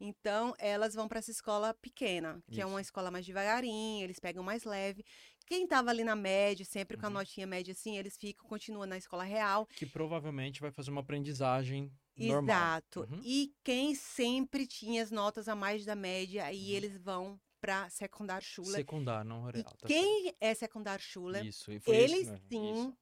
então 0.01 0.55
elas 0.59 0.95
vão 0.95 1.09
para 1.09 1.19
essa 1.19 1.31
escola 1.31 1.75
pequena, 1.75 2.41
que 2.53 2.61
é 2.61 2.67
uma 2.67 2.81
Isso. 2.81 2.89
escola 2.89 3.11
mais 3.11 3.27
devagarinho, 3.27 4.05
eles 4.05 4.21
pegam 4.21 4.45
mais 4.45 4.63
leve. 4.65 5.05
Quem 5.47 5.65
estava 5.65 5.91
ali 5.91 6.05
na 6.05 6.17
média, 6.17 6.65
sempre 6.65 6.97
com 6.97 7.07
a 7.07 7.09
Uhum. 7.09 7.15
notinha 7.15 7.47
média 7.47 7.73
assim, 7.73 7.99
eles 7.99 8.17
ficam, 8.17 8.47
continuam 8.49 8.87
na 8.87 8.97
escola 8.97 9.25
real. 9.25 9.67
Que 9.67 9.87
provavelmente 9.87 10.61
vai 10.61 10.71
fazer 10.71 10.91
uma 10.91 11.01
aprendizagem 11.01 11.93
normal. 12.17 12.57
Exato. 12.57 13.01
Uhum. 13.01 13.21
E 13.23 13.55
quem 13.63 13.95
sempre 13.95 14.67
tinha 14.67 15.03
as 15.03 15.11
notas 15.11 15.49
a 15.49 15.55
mais 15.55 15.85
da 15.85 15.95
média, 15.95 16.45
aí 16.45 16.71
Uhum. 16.71 16.77
eles 16.77 16.97
vão 16.99 17.41
para 17.61 17.89
Sekundarschule. 17.91 18.69
Secundar, 18.71 19.25
não 19.25 19.49
E 19.51 19.53
real. 19.55 19.65
tá 19.79 19.87
quem 19.87 20.35
é 20.41 20.55
certo. 20.55 21.47
Isso, 21.47 21.73
e 21.73 21.81
foi 21.81 21.97
isso 22.05 22.15
eles 22.15 22.29
mesmo, 22.31 22.47
sim 22.49 22.73
isso. 22.73 22.97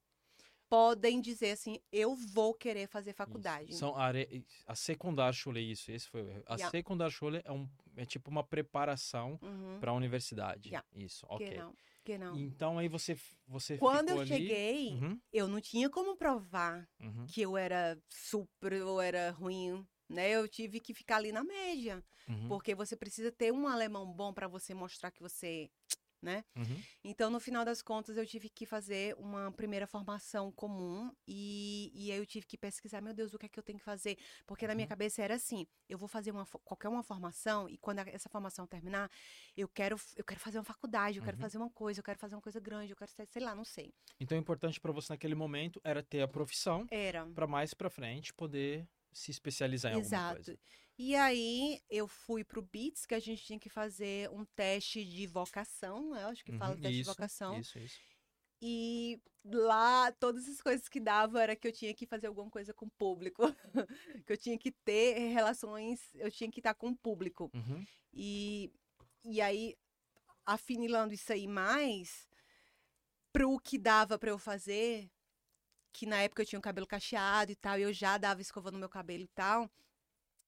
podem 0.68 1.20
dizer 1.20 1.50
assim, 1.52 1.78
eu 1.92 2.14
vou 2.16 2.54
querer 2.54 2.86
fazer 2.88 3.12
faculdade. 3.12 3.70
Isso. 3.70 3.78
São 3.80 3.96
are... 3.96 4.44
A 4.66 4.74
Sekundarschule, 4.74 5.60
isso, 5.70 5.90
esse 5.92 6.08
foi 6.08 6.22
o. 6.22 6.42
A 6.46 6.54
Yeah. 6.54 6.70
Sekundarschule 6.70 7.40
é, 7.44 7.52
um, 7.52 7.68
é 7.96 8.04
tipo 8.06 8.30
uma 8.30 8.42
preparação 8.42 9.38
Uhum. 9.42 9.78
para 9.80 9.90
a 9.90 9.94
universidade. 9.94 10.68
Yeah. 10.70 10.86
Isso, 10.94 11.26
ok. 11.28 11.48
Genau, 11.50 11.74
genau. 12.04 12.36
Então 12.38 12.78
aí 12.78 12.88
você, 12.88 13.16
você 13.46 13.78
Quando 13.78 14.10
eu 14.10 14.20
ali... 14.20 14.28
cheguei, 14.28 14.90
Uhum, 14.90 15.20
eu 15.32 15.48
não 15.48 15.60
tinha 15.60 15.88
como 15.90 16.16
provar 16.16 16.88
uhum, 17.00 17.26
que 17.26 17.42
eu 17.42 17.56
era 17.56 17.98
super 18.08 18.82
ou 18.82 19.00
era 19.00 19.30
ruim, 19.30 19.86
né? 20.08 20.30
Eu 20.30 20.46
tive 20.48 20.80
que 20.80 20.94
ficar 20.94 21.16
ali 21.16 21.32
na 21.32 21.42
média, 21.42 22.04
uhum, 22.28 22.48
porque 22.48 22.74
você 22.74 22.96
precisa 22.96 23.32
ter 23.32 23.52
um 23.52 23.66
alemão 23.66 24.06
bom 24.12 24.32
para 24.32 24.46
você 24.48 24.74
mostrar 24.74 25.10
que 25.10 25.22
você, 25.22 25.70
né? 26.24 26.44
uhum. 26.56 26.86
Então, 27.04 27.30
no 27.30 27.40
final 27.40 27.64
das 27.64 27.82
contas, 27.82 28.16
eu 28.16 28.26
tive 28.26 28.48
que 28.48 28.66
fazer 28.66 29.14
uma 29.18 29.52
primeira 29.52 29.86
formação 29.86 30.50
comum 30.52 31.12
e, 31.26 31.90
e 31.94 32.12
aí 32.12 32.18
eu 32.18 32.26
tive 32.26 32.46
que 32.46 32.58
pesquisar, 32.58 33.00
meu 33.00 33.14
Deus, 33.14 33.34
o 33.34 33.38
que 33.38 33.46
é 33.46 33.48
que 33.48 33.58
eu 33.58 33.62
tenho 33.62 33.78
que 33.78 33.84
fazer? 33.84 34.18
Porque 34.46 34.66
na 34.66 34.74
minha 34.74 34.86
Uhum. 34.86 34.88
cabeça 34.88 35.22
era 35.22 35.34
assim, 35.34 35.66
eu 35.88 35.98
vou 35.98 36.08
fazer 36.08 36.30
uma, 36.32 36.46
qualquer 36.64 36.88
uma 36.88 37.02
formação 37.02 37.68
e 37.68 37.78
quando 37.78 38.00
essa 38.00 38.28
formação 38.28 38.66
terminar, 38.66 39.10
eu 39.56 39.68
quero, 39.68 39.96
eu 40.16 40.24
quero 40.24 40.40
fazer 40.40 40.58
uma 40.58 40.64
faculdade, 40.64 41.18
eu 41.18 41.22
quero 41.24 41.36
Uhum. 41.36 41.38
fazer 41.38 41.58
uma 41.58 41.70
coisa, 41.70 42.00
eu 42.00 42.04
quero 42.04 42.18
fazer 42.18 42.34
uma 42.34 42.42
coisa 42.42 42.60
grande, 42.60 42.92
eu 42.92 42.96
quero 42.96 43.10
ser, 43.10 43.26
sei 43.26 43.42
lá, 43.42 43.54
não 43.54 43.64
sei. 43.64 43.94
Então 44.20 44.36
o 44.38 44.40
importante 44.40 44.80
para 44.80 44.92
você 44.92 45.12
naquele 45.12 45.34
momento 45.34 45.80
era 45.84 46.02
ter 46.02 46.22
a 46.22 46.28
profissão 46.28 46.90
Era. 46.90 47.26
para 47.34 47.46
mais 47.46 47.74
para 47.74 47.90
frente 47.90 48.32
poder 48.32 48.88
se 49.12 49.30
especializar 49.30 49.92
em 49.92 49.94
alguma 49.94 50.16
Exato. 50.16 50.58
E 50.96 51.16
aí 51.16 51.80
eu 51.90 52.06
fui 52.06 52.44
pro 52.44 52.62
BITS, 52.62 53.04
que 53.06 53.14
a 53.14 53.20
gente 53.20 53.44
tinha 53.44 53.58
que 53.58 53.68
fazer 53.68 54.30
um 54.30 54.44
teste 54.44 55.04
de 55.04 55.26
vocação, 55.26 56.14
eu 56.16 56.28
acho 56.28 56.44
que 56.44 56.52
fala 56.52 56.76
Uhum, 56.76 56.80
teste 56.80 56.98
de 56.98 57.02
isso, 57.02 57.10
vocação. 57.10 57.60
Isso, 57.60 57.78
isso. 57.78 58.00
E 58.62 59.20
lá, 59.44 60.10
todas 60.12 60.48
as 60.48 60.60
coisas 60.62 60.88
que 60.88 61.00
dava 61.00 61.42
era 61.42 61.56
que 61.56 61.68
eu 61.68 61.72
tinha 61.72 61.94
que 61.94 62.06
fazer 62.06 62.28
alguma 62.28 62.50
coisa 62.50 62.72
com 62.72 62.86
o 62.86 62.90
público. 62.90 63.42
que 64.26 64.32
eu 64.32 64.36
tinha 64.38 64.58
que 64.58 64.70
ter 64.72 65.18
relações, 65.32 66.00
eu 66.14 66.30
tinha 66.30 66.50
que 66.50 66.60
estar 66.60 66.74
com 66.74 66.88
o 66.90 66.96
público. 66.96 67.52
Uhum, 67.54 67.86
E, 68.12 68.72
e 69.24 69.40
aí, 69.40 69.76
afinilando 70.46 71.14
isso 71.14 71.32
aí 71.32 71.48
mais, 71.48 72.28
pro 73.32 73.58
que 73.58 73.78
dava 73.78 74.18
pra 74.18 74.30
eu 74.30 74.38
fazer, 74.38 75.10
que 75.92 76.06
na 76.06 76.22
época 76.22 76.42
eu 76.42 76.46
tinha 76.46 76.58
o 76.58 76.62
cabelo 76.62 76.86
cacheado 76.86 77.52
e 77.52 77.56
tal, 77.56 77.78
e 77.78 77.82
eu 77.82 77.92
já 77.92 78.18
dava 78.18 78.40
escova 78.42 78.70
no 78.70 78.78
meu 78.78 78.88
cabelo 78.88 79.24
e 79.24 79.28
tal, 79.28 79.70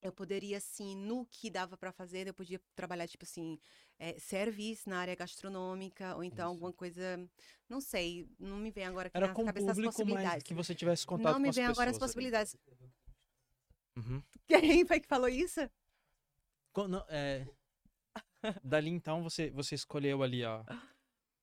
eu 0.03 0.13
poderia, 0.13 0.59
assim, 0.59 0.95
no 0.97 1.27
que 1.27 1.51
dava 1.51 1.77
pra 1.77 1.93
fazer, 1.93 2.27
eu 2.27 2.35
podia 2.35 2.61
trabalhar, 2.75 3.09
tipo 3.09 3.25
assim, 3.25 3.59
é, 3.99 4.19
serviço 4.19 4.89
na 4.89 4.99
área 4.99 5.15
gastronômica, 5.15 6.15
ou 6.15 6.23
então 6.23 6.47
Isso. 6.47 6.55
alguma 6.55 6.73
coisa, 6.73 7.29
não 7.69 7.81
sei, 7.81 8.29
não 8.39 8.57
me 8.59 8.71
vem 8.71 8.85
agora 8.85 9.11
Era 9.13 9.29
na 9.29 9.35
com 9.35 9.45
cabeça 9.45 9.71
as 9.71 9.77
público, 9.77 9.93
mas 9.99 10.07
possibilidades. 10.07 10.43
que 10.45 10.55
você 10.55 10.75
tivesse 10.75 11.07
contato 11.07 11.33
Não 11.33 11.41
me 11.41 11.47
com 11.47 11.51
as 11.51 11.57
vem 11.57 11.65
agora 11.67 11.91
as 11.91 11.97
pessoas 11.97 12.11
possibilidades. 12.11 12.57
Uhum. 13.97 14.23
Quem 14.49 14.87
foi 14.87 15.01
que 15.01 15.09
falou 15.09 15.29
isso? 15.29 15.61
Não, 16.89 17.05
é, 17.09 17.47
Dali 18.63 18.91
então 18.91 19.23
você, 19.23 19.51
você 19.51 19.75
escolheu 19.75 20.23
ali 20.23 20.45
a, 20.45 20.65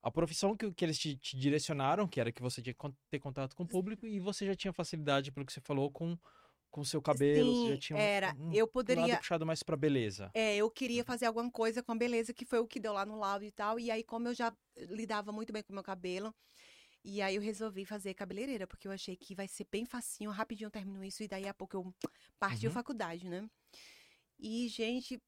a 0.01 0.11
profissão 0.11 0.55
que, 0.55 0.71
que 0.71 0.85
eles 0.85 0.97
te, 0.97 1.15
te 1.17 1.37
direcionaram, 1.37 2.07
que 2.07 2.19
era 2.19 2.31
que 2.31 2.41
você 2.41 2.61
tinha 2.61 2.73
que 2.73 2.91
ter 3.09 3.19
contato 3.19 3.55
com 3.55 3.63
o 3.63 3.67
público, 3.67 4.05
e 4.05 4.19
você 4.19 4.45
já 4.45 4.55
tinha 4.55 4.73
facilidade, 4.73 5.31
pelo 5.31 5.45
que 5.45 5.53
você 5.53 5.61
falou, 5.61 5.91
com 5.91 6.17
o 6.81 6.85
seu 6.85 7.01
cabelo, 7.01 7.55
você 7.55 7.67
já 7.69 7.77
Sim, 7.77 7.79
tinha 7.79 7.97
um, 7.97 8.09
era. 8.17 8.35
um 8.35 8.51
eu 8.51 8.67
lado 8.87 9.17
poderia. 9.17 9.17
puxado 9.17 9.45
mais 9.45 9.63
pra 9.63 9.77
beleza. 9.77 10.33
É, 10.35 10.55
eu 10.57 10.69
queria 10.71 11.03
fazer 11.03 11.27
alguma 11.27 11.51
coisa 11.51 11.83
com 11.83 11.91
a 11.91 11.95
beleza, 11.95 12.33
que 12.33 12.45
foi 12.45 12.57
o 12.59 12.67
que 12.67 12.79
deu 12.79 12.93
lá 12.93 13.05
no 13.05 13.15
laudo 13.17 13.45
e 13.45 13.51
tal. 13.51 13.79
E 13.79 13.91
aí, 13.91 14.03
como 14.03 14.27
eu 14.27 14.33
já 14.33 14.55
lidava 14.77 15.31
muito 15.31 15.53
bem 15.53 15.61
com 15.63 15.71
o 15.71 15.75
meu 15.75 15.83
cabelo, 15.83 16.33
e 17.03 17.21
aí 17.21 17.35
eu 17.35 17.41
resolvi 17.41 17.85
fazer 17.85 18.13
cabeleireira, 18.15 18.67
porque 18.67 18.87
eu 18.87 18.93
achei 18.93 19.17
que 19.17 19.35
vai 19.35 19.47
ser 19.47 19.67
bem 19.71 19.85
facinho, 19.85 20.31
rapidinho 20.31 20.67
eu 20.67 20.71
termino 20.71 21.03
isso, 21.03 21.23
e 21.23 21.27
daí 21.29 21.47
a 21.47 21.53
pouco 21.53 21.77
eu 21.77 21.95
parti 22.39 22.67
Uhum. 22.67 22.71
faculdade, 22.71 23.27
né? 23.29 23.47
E, 24.39 24.67
gente, 24.69 25.21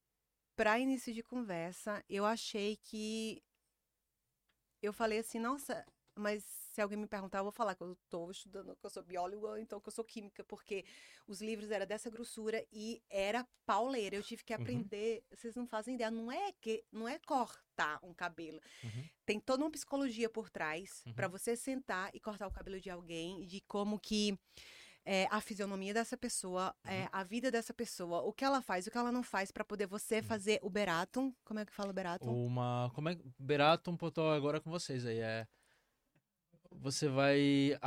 para 0.57 0.79
início 0.79 1.13
de 1.13 1.23
conversa, 1.23 2.03
eu 2.09 2.25
achei 2.25 2.77
que. 2.77 3.41
Eu 4.81 4.93
falei 4.93 5.19
assim, 5.19 5.39
nossa, 5.39 5.85
mas 6.17 6.64
se 6.75 6.81
alguém 6.81 6.97
me 6.97 7.07
perguntar, 7.07 7.37
eu 7.39 7.43
vou 7.43 7.51
falar 7.53 7.73
que 7.73 7.81
eu 7.81 7.93
estou 7.93 8.29
estudando, 8.29 8.75
que 8.75 8.85
eu 8.85 8.89
sou 8.89 9.01
bióloga, 9.01 9.47
ou 9.47 9.57
então 9.57 9.79
que 9.79 9.87
eu 9.87 9.93
sou 9.93 10.03
química, 10.03 10.43
porque 10.43 10.83
os 11.25 11.41
livros 11.41 11.71
eram 11.71 11.85
dessa 11.85 12.09
grossura 12.09 12.65
e 12.71 13.01
era 13.09 13.47
pauleira. 13.65 14.15
Eu 14.15 14.21
tive 14.23 14.43
que 14.43 14.53
Uhum. 14.53 14.61
aprender. 14.61 15.23
Vocês 15.31 15.55
não 15.55 15.65
fazem 15.65 15.95
ideia, 15.95 16.11
não 16.11 16.29
é 16.31 16.51
que 16.59 16.83
não 16.91 17.07
é 17.07 17.17
cortar 17.19 17.97
um 18.03 18.13
cabelo. 18.13 18.59
Uhum. 18.83 19.03
Tem 19.25 19.39
toda 19.39 19.63
uma 19.63 19.71
psicologia 19.71 20.29
por 20.29 20.49
trás 20.49 21.01
Uhum. 21.05 21.13
para 21.13 21.27
você 21.29 21.55
sentar 21.55 22.09
e 22.13 22.19
cortar 22.19 22.45
o 22.47 22.51
cabelo 22.51 22.79
de 22.79 22.89
alguém, 22.89 23.45
de 23.45 23.61
como 23.61 23.97
que 23.99 24.37
é, 25.07 25.27
a 25.29 25.39
fisionomia 25.39 25.93
dessa 25.93 26.17
pessoa, 26.17 26.75
Uhum. 26.83 26.91
é, 26.91 27.07
a 27.11 27.23
vida 27.23 27.51
dessa 27.51 27.71
pessoa, 27.73 28.21
o 28.23 28.33
que 28.33 28.43
ela 28.43 28.59
faz, 28.61 28.85
o 28.87 28.91
que 28.91 28.97
ela 28.97 29.11
não 29.11 29.21
faz 29.23 29.51
para 29.51 29.63
poder 29.63 29.85
você 29.87 30.21
fazer 30.21 30.59
o 30.63 30.69
beratum. 30.69 31.31
Como 31.45 31.59
é 31.59 31.65
que 31.65 31.71
fala 31.71 31.91
o 31.91 31.93
beratum? 31.93 32.33
Uma. 32.45 32.91
Como 32.93 33.07
é. 33.09 33.15
Beratum, 33.39 33.95
pô, 33.95 34.09
tô 34.11 34.27
agora 34.31 34.59
com 34.59 34.69
vocês 34.71 35.05
aí. 35.05 35.19
É. 35.19 35.47
Você 36.81 37.07
vai 37.09 37.77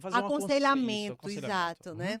fazer 0.00 0.16
um 0.16 0.18
aconse- 0.26 0.44
aconselhamento, 0.44 1.02
isso, 1.04 1.12
aconselhamento. 1.12 1.46
exato, 1.46 1.90
Uhum. 1.90 1.96
né? 1.96 2.20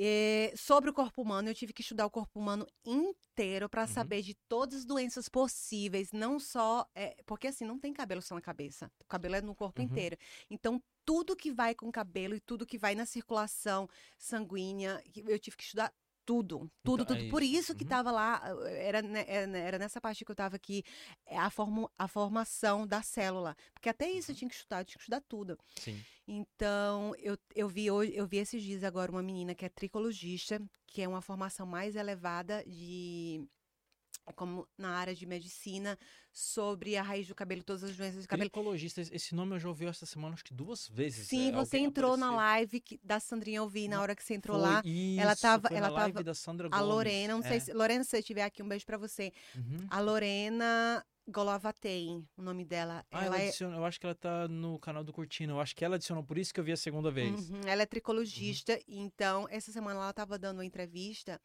É, 0.00 0.52
sobre 0.56 0.88
o 0.88 0.92
corpo 0.94 1.20
humano, 1.20 1.48
eu 1.48 1.54
tive 1.54 1.72
que 1.72 1.82
estudar 1.82 2.06
o 2.06 2.10
corpo 2.10 2.38
humano 2.38 2.64
inteiro 2.86 3.68
para 3.68 3.82
Uhum. 3.82 3.88
saber 3.88 4.22
de 4.22 4.32
todas 4.48 4.78
as 4.80 4.84
doenças 4.84 5.28
possíveis, 5.28 6.12
não 6.12 6.38
só. 6.38 6.86
é, 6.94 7.16
porque 7.26 7.48
assim, 7.48 7.64
não 7.64 7.78
tem 7.80 7.92
cabelo 7.92 8.22
só 8.22 8.34
na 8.36 8.40
cabeça. 8.40 8.90
O 9.00 9.04
cabelo 9.06 9.34
é 9.34 9.40
no 9.42 9.56
corpo 9.56 9.80
Uhum. 9.80 9.86
inteiro. 9.88 10.16
Então, 10.48 10.80
tudo 11.04 11.34
que 11.34 11.50
vai 11.50 11.74
com 11.74 11.88
o 11.88 11.92
cabelo 11.92 12.34
e 12.36 12.40
tudo 12.40 12.64
que 12.66 12.78
vai 12.78 12.94
na 12.94 13.06
circulação 13.06 13.88
sanguínea, 14.16 15.02
eu 15.26 15.38
tive 15.38 15.56
que 15.56 15.64
estudar 15.64 15.92
tudo, 16.28 16.70
tudo, 16.84 17.02
Então, 17.04 17.16
tudo. 17.16 17.26
é 17.26 17.30
Por 17.30 17.42
isso. 17.42 17.58
isso 17.58 17.74
que 17.74 17.84
Uhum. 17.84 17.88
tava 17.88 18.10
lá, 18.10 18.42
era, 18.66 19.00
ne- 19.00 19.24
era, 19.26 19.58
era 19.58 19.78
nessa 19.78 19.98
parte 19.98 20.26
que 20.26 20.30
eu 20.30 20.36
tava 20.36 20.56
aqui, 20.56 20.82
é 21.24 21.38
a, 21.38 21.48
formo, 21.48 21.90
a 21.96 22.06
formação 22.06 22.86
da 22.86 23.02
célula. 23.02 23.56
Porque 23.72 23.88
até 23.88 24.10
isso 24.10 24.30
eu 24.30 24.34
Uhum. 24.34 24.38
tinha 24.38 24.48
que 24.50 24.54
estudar, 24.56 24.80
eu 24.80 24.84
tinha 24.84 24.98
que 24.98 25.02
estudar 25.04 25.22
tudo. 25.22 25.58
Sim. 25.80 25.98
Então, 26.26 27.14
eu, 27.16 27.38
eu 27.54 27.66
vi 27.66 27.90
hoje, 27.90 28.12
eu 28.14 28.26
vi 28.26 28.36
esses 28.36 28.62
dias 28.62 28.84
agora 28.84 29.10
uma 29.10 29.22
menina 29.22 29.54
que 29.54 29.64
é 29.64 29.70
tricologista, 29.70 30.60
que 30.86 31.00
é 31.00 31.08
uma 31.08 31.22
formação 31.22 31.64
mais 31.66 31.96
elevada 31.96 32.62
de 32.66 33.42
como 34.34 34.66
na 34.76 34.90
área 34.96 35.14
de 35.14 35.24
medicina 35.26 35.98
sobre 36.32 36.96
a 36.96 37.02
raiz 37.02 37.26
do 37.26 37.34
cabelo, 37.34 37.62
todas 37.64 37.82
as 37.84 37.96
doenças 37.96 38.24
do 38.24 38.28
cabelo. 38.28 38.48
Tricologista, 38.48 39.00
esse 39.00 39.34
nome 39.34 39.56
eu 39.56 39.58
já 39.58 39.68
ouvi 39.68 39.86
essa 39.86 40.06
semana 40.06 40.34
acho 40.34 40.44
que 40.44 40.54
duas 40.54 40.88
vezes. 40.88 41.26
Sim, 41.28 41.48
é, 41.48 41.52
você 41.52 41.78
entrou 41.78 42.16
na 42.16 42.26
apareceu. 42.28 42.36
live 42.36 42.80
que- 42.80 43.00
da 43.02 43.18
Sandrinha, 43.18 43.58
eu 43.58 43.68
vi 43.68 43.88
na 43.88 43.96
Na- 43.96 44.02
hora 44.02 44.14
que 44.14 44.22
você 44.22 44.34
entrou 44.34 44.58
Foi 44.58 44.68
lá. 44.68 44.82
ela 45.20 45.32
isso, 45.32 45.42
tava- 45.42 45.68
ela 45.70 45.88
na 45.88 45.94
live 45.94 46.12
tava- 46.14 46.24
da 46.24 46.34
Sandra 46.34 46.66
A 46.68 46.70
Gomes. 46.70 46.86
Lorena, 46.86 47.34
não 47.34 47.42
sei 47.42 47.56
é. 47.56 47.60
se. 47.60 47.72
Lorena, 47.72 48.04
se 48.04 48.10
você 48.10 48.18
estiver 48.18 48.42
aqui, 48.44 48.62
um 48.62 48.68
beijo 48.68 48.86
pra 48.86 48.96
você. 48.98 49.32
Uhum. 49.56 49.86
A 49.90 50.00
Lorena 50.00 51.04
Golovatei, 51.30 52.24
o 52.38 52.42
nome 52.42 52.64
dela. 52.64 53.04
Ah, 53.10 53.18
ela 53.18 53.26
ela 53.26 53.38
é, 53.42 53.48
adiciona, 53.48 53.76
eu 53.76 53.84
acho 53.84 54.00
que 54.00 54.06
ela 54.06 54.14
tá 54.14 54.48
no 54.48 54.78
canal 54.78 55.04
do 55.04 55.12
Curtindo. 55.12 55.52
Eu 55.52 55.60
acho 55.60 55.76
que 55.76 55.84
ela 55.84 55.96
adicionou, 55.96 56.24
por 56.24 56.38
isso 56.38 56.54
que 56.54 56.58
eu 56.60 56.64
vi 56.64 56.72
a 56.72 56.76
segunda 56.76 57.10
vez. 57.10 57.50
Uhum, 57.50 57.60
ela 57.66 57.82
é 57.82 57.86
tricologista, 57.86 58.80
então 58.88 59.46
essa 59.50 59.70
semana 59.70 60.00
ela 60.00 60.10
estava 60.10 60.38
dando 60.38 60.58
uma 60.58 60.64
entrevista 60.64 61.38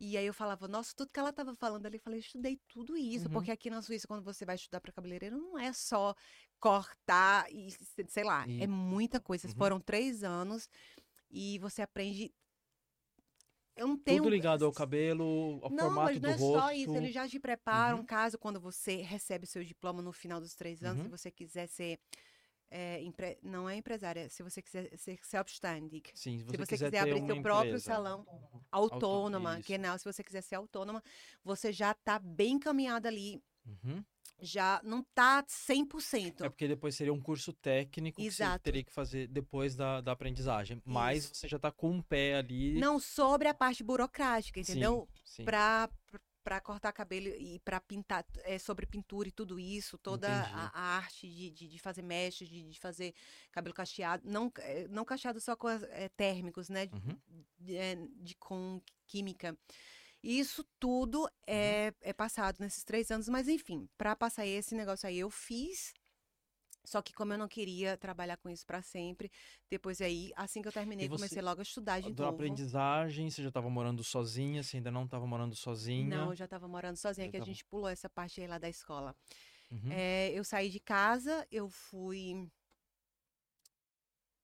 e 0.00 0.16
aí 0.16 0.26
eu 0.26 0.34
falava, 0.34 0.68
nossa, 0.68 0.92
tudo 0.94 1.10
que 1.12 1.18
ela 1.20 1.30
estava 1.30 1.54
falando 1.54 1.86
ali, 1.86 1.96
eu 1.96 2.00
falei, 2.00 2.18
eu 2.18 2.22
estudei 2.22 2.60
tudo 2.68 2.96
isso, 2.96 3.26
Uhum. 3.26 3.32
porque 3.32 3.50
aqui 3.50 3.70
na 3.70 3.80
Suíça, 3.82 4.06
quando 4.06 4.22
você 4.24 4.44
vai 4.44 4.54
estudar 4.56 4.80
para 4.80 4.92
cabeleireiro, 4.92 5.38
não 5.38 5.58
é 5.58 5.72
só 5.72 6.14
cortar 6.60 7.50
e 7.52 7.70
se- 7.70 8.06
sei 8.08 8.24
lá, 8.24 8.46
E- 8.48 8.62
é 8.62 8.66
muita 8.66 9.20
coisa. 9.20 9.48
Uhum. 9.48 9.54
Foram 9.54 9.80
três 9.80 10.22
anos 10.24 10.68
e 11.30 11.58
você 11.60 11.82
aprende. 11.82 12.32
Eu 13.76 13.88
não 13.88 13.98
tenho. 13.98 14.22
Tudo 14.22 14.30
ligado 14.30 14.64
ao 14.64 14.72
cabelo, 14.72 15.60
ao 15.62 15.70
Não, 15.70 15.84
formato 15.84 16.14
mas 16.14 16.20
não 16.22 16.30
do 16.30 16.34
é 16.34 16.36
rosto. 16.36 16.60
só 16.66 16.72
isso. 16.72 16.96
Eles 16.96 17.12
já 17.14 17.28
te 17.28 17.38
preparam, 17.38 17.98
Uhum. 17.98 18.06
caso 18.06 18.38
quando 18.38 18.58
você 18.60 18.96
recebe 19.02 19.46
seu 19.46 19.62
diploma 19.62 20.00
no 20.00 20.12
final 20.12 20.40
dos 20.40 20.54
três 20.54 20.82
anos, 20.82 21.02
se 21.02 21.04
Uhum. 21.04 21.10
você 21.10 21.30
quiser 21.30 21.66
ser. 21.68 21.98
É, 22.70 23.00
empre- 23.02 23.38
Não 23.42 23.68
é 23.68 23.76
empresária, 23.76 24.28
se 24.28 24.42
você 24.42 24.60
quiser 24.62 24.90
ser 24.96 25.18
selbstständig. 25.22 26.10
Sim, 26.14 26.38
se 26.38 26.44
você, 26.44 26.50
Se 26.52 26.56
você 26.58 26.66
quiser, 26.74 26.90
quiser 26.90 26.98
abrir 27.00 27.26
seu 27.26 27.42
próprio 27.42 27.80
salão 27.80 28.26
autônoma, 28.70 29.58
isso. 29.58 29.66
que 29.66 29.78
não, 29.78 29.96
se 29.98 30.04
você 30.04 30.22
quiser 30.22 30.42
ser 30.42 30.56
autônoma, 30.56 31.02
você 31.44 31.72
já 31.72 31.94
tá 31.94 32.18
bem 32.18 32.54
encaminhada 32.54 33.08
ali, 33.08 33.42
Uhum. 33.64 34.04
já 34.40 34.80
não 34.84 35.02
tá 35.14 35.42
100%. 35.48 36.44
É 36.44 36.48
porque 36.48 36.68
depois 36.68 36.94
seria 36.94 37.12
um 37.12 37.20
curso 37.20 37.52
técnico 37.52 38.16
que 38.20 38.30
você 38.30 38.42
Exato. 38.42 38.62
teria 38.64 38.84
que 38.84 38.92
fazer 38.92 39.26
depois 39.28 39.74
da, 39.74 40.00
da 40.00 40.12
aprendizagem. 40.12 40.80
Mas 40.84 41.24
Isso. 41.24 41.34
você 41.36 41.48
já 41.48 41.58
tá 41.58 41.70
com 41.72 41.90
um 41.90 42.02
pé 42.02 42.36
ali. 42.36 42.78
Não 42.78 42.98
sobre 43.00 43.48
a 43.48 43.54
parte 43.54 43.82
burocrática, 43.82 44.60
entendeu? 44.60 45.08
Sim. 45.24 45.44
Pra 46.46 46.60
cortar 46.60 46.92
cabelo 46.92 47.26
e 47.26 47.58
pra 47.58 47.80
pintar, 47.80 48.24
é, 48.44 48.56
sobre 48.56 48.86
pintura 48.86 49.26
e 49.26 49.32
tudo 49.32 49.58
isso, 49.58 49.98
toda 49.98 50.28
a, 50.30 50.70
a 50.72 50.80
arte 50.98 51.28
de, 51.28 51.50
de, 51.50 51.66
de 51.66 51.78
fazer 51.80 52.02
mechas, 52.02 52.48
de, 52.48 52.62
de 52.70 52.78
fazer 52.78 53.12
cabelo 53.50 53.74
cacheado, 53.74 54.22
não, 54.24 54.52
é, 54.58 54.86
não 54.86 55.04
cacheado 55.04 55.40
só 55.40 55.56
com 55.56 55.68
é, 55.68 56.08
térmicos, 56.10 56.68
né? 56.68 56.88
Uhum. 56.92 57.18
de, 57.58 57.76
de- 58.22 58.36
com 58.36 58.80
química. 59.08 59.58
Isso 60.22 60.62
tudo 60.78 61.28
é, 61.48 61.92
é 62.00 62.12
passado 62.12 62.58
nesses 62.60 62.84
três 62.84 63.10
anos, 63.10 63.28
mas 63.28 63.48
enfim, 63.48 63.88
para 63.98 64.14
passar 64.14 64.46
esse 64.46 64.72
negócio 64.76 65.08
aí 65.08 65.18
eu 65.18 65.30
fiz. 65.30 65.92
Só 66.86 67.02
que 67.02 67.12
como 67.12 67.32
eu 67.34 67.38
não 67.38 67.48
queria 67.48 67.96
trabalhar 67.96 68.36
com 68.36 68.48
isso 68.48 68.64
para 68.64 68.80
sempre, 68.80 69.30
depois 69.68 70.00
aí, 70.00 70.32
assim 70.36 70.62
que 70.62 70.68
eu 70.68 70.72
terminei, 70.72 71.08
você- 71.08 71.16
comecei 71.16 71.42
logo 71.42 71.60
a 71.60 71.62
estudar 71.62 72.00
de 72.00 72.12
Da 72.12 72.24
novo. 72.24 72.34
aprendizagem, 72.36 73.28
você 73.28 73.42
já 73.42 73.48
estava 73.48 73.68
morando 73.68 74.02
sozinha, 74.04 74.62
você 74.62 74.76
ainda 74.76 74.90
não 74.90 75.04
estava 75.04 75.26
morando 75.26 75.54
sozinha. 75.54 76.08
Não, 76.08 76.30
eu 76.30 76.36
já 76.36 76.44
estava 76.46 76.68
morando 76.68 76.96
sozinha, 76.96 77.26
Já 77.26 77.30
que 77.32 77.36
a 77.36 77.40
tava. 77.40 77.50
gente 77.50 77.64
pulou 77.64 77.88
essa 77.88 78.08
parte 78.08 78.40
aí 78.40 78.46
lá 78.46 78.56
da 78.58 78.68
escola. 78.68 79.14
Uhum. 79.70 79.90
É, 79.90 80.30
eu 80.32 80.44
saí 80.44 80.70
de 80.70 80.78
casa, 80.80 81.46
eu 81.50 81.68
fui. 81.68 82.48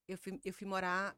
Eu 0.09 0.19
fui, 0.19 0.41
eu 0.45 0.53
fui 0.53 0.67
morar 0.67 1.17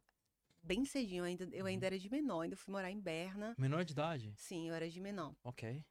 bem 0.62 0.84
cedinho, 0.84 1.20
eu 1.22 1.24
ainda, 1.24 1.48
eu 1.52 1.66
ainda 1.66 1.86
era 1.86 1.98
de 1.98 2.10
menor, 2.10 2.42
ainda 2.42 2.56
fui 2.56 2.70
morar 2.72 2.90
em 2.90 3.00
Berna. 3.00 3.54
Menor 3.58 3.84
de 3.84 3.92
idade? 3.92 4.32
Sim, 4.36 4.68
eu 4.68 4.74
era 4.74 4.88
de 4.88 5.00
menor. 5.00 5.34
Ok. 5.42 5.82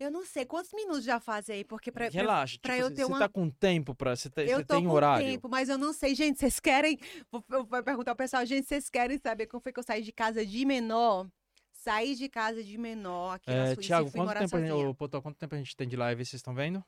Eu 0.00 0.10
não 0.10 0.24
sei 0.24 0.46
quantos 0.46 0.72
minutos 0.72 1.04
já 1.04 1.20
fazem 1.20 1.56
aí, 1.56 1.64
porque 1.64 1.92
pra- 1.92 2.08
Relaxa, 2.08 2.58
pra 2.62 2.72
tipo, 2.74 2.84
eu 2.84 2.88
você 2.88 2.94
ter 2.94 3.02
você 3.04 3.12
uma- 3.12 3.18
tá 3.18 3.28
com 3.28 3.50
tempo 3.50 3.94
pra... 3.94 4.16
Você, 4.16 4.30
tá- 4.30 4.42
eu 4.42 4.56
você 4.60 4.64
tô 4.64 4.74
tem 4.76 4.84
com 4.86 4.90
horário? 4.92 5.26
tempo, 5.26 5.46
mas 5.46 5.68
eu 5.68 5.76
não 5.76 5.92
sei, 5.92 6.14
gente, 6.14 6.38
vocês 6.38 6.58
querem. 6.58 6.98
Vou, 7.30 7.44
eu 7.50 7.64
vou 7.66 7.82
perguntar 7.82 8.12
ao 8.12 8.16
pessoal, 8.16 8.46
gente, 8.46 8.66
vocês 8.66 8.88
querem 8.88 9.18
saber 9.18 9.46
como 9.46 9.60
foi 9.62 9.72
que 9.74 9.78
eu 9.78 9.82
saí 9.84 10.02
de 10.02 10.10
casa 10.10 10.44
de 10.44 10.64
menor? 10.64 11.28
Saí 11.70 12.14
de 12.16 12.30
casa 12.30 12.64
de 12.64 12.78
menor 12.78 13.34
aqui 13.34 13.50
na 13.50 13.54
É, 13.56 13.74
Suíça 13.74 13.80
Tiago, 13.82 14.08
e 14.08 14.10
fui 14.10 14.20
quanto 14.20 14.38
tempo, 14.38 14.56
a 14.56 14.60
gente, 14.60 14.72
ô, 14.72 14.94
Potó, 14.94 15.20
quanto 15.20 15.36
tempo 15.38 15.54
a 15.54 15.58
gente 15.58 15.76
tem 15.76 15.86
de 15.86 15.96
live? 15.96 16.24
Vocês 16.24 16.34
estão 16.40 16.54
vendo? 16.54 16.82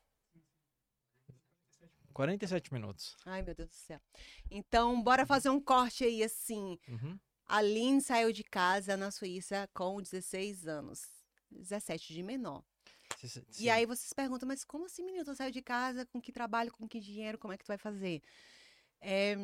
47 2.12 2.72
minutos. 2.72 3.16
Ai, 3.24 3.42
meu 3.42 3.54
Deus 3.54 3.68
do 3.70 3.74
céu. 3.74 4.00
Então, 4.50 5.02
bora 5.02 5.24
fazer 5.26 5.48
um 5.50 5.60
corte 5.60 6.04
aí, 6.04 6.22
assim. 6.22 6.78
Uhum. 6.88 7.18
A 7.46 7.60
Lynn 7.60 8.00
saiu 8.00 8.32
de 8.32 8.44
casa 8.44 8.96
na 8.96 9.10
Suíça 9.10 9.68
com 9.74 10.00
16 10.00 10.66
anos. 10.66 11.02
17 11.50 12.12
de 12.12 12.22
menor. 12.22 12.62
Cê- 13.22 13.44
E 13.58 13.68
sim. 13.68 13.70
aí 13.70 13.86
vocês 13.86 14.12
perguntam, 14.12 14.46
mas 14.48 14.64
como 14.64 14.86
assim, 14.86 15.04
menino? 15.04 15.24
Tu 15.24 15.34
saiu 15.34 15.50
de 15.50 15.62
casa, 15.62 16.06
com 16.06 16.20
que 16.20 16.32
trabalho, 16.32 16.72
com 16.72 16.88
que 16.88 17.00
dinheiro, 17.00 17.38
como 17.38 17.52
é 17.52 17.58
que 17.58 17.64
tu 17.64 17.68
vai 17.68 17.78
fazer? 17.78 18.22
É, 19.00 19.36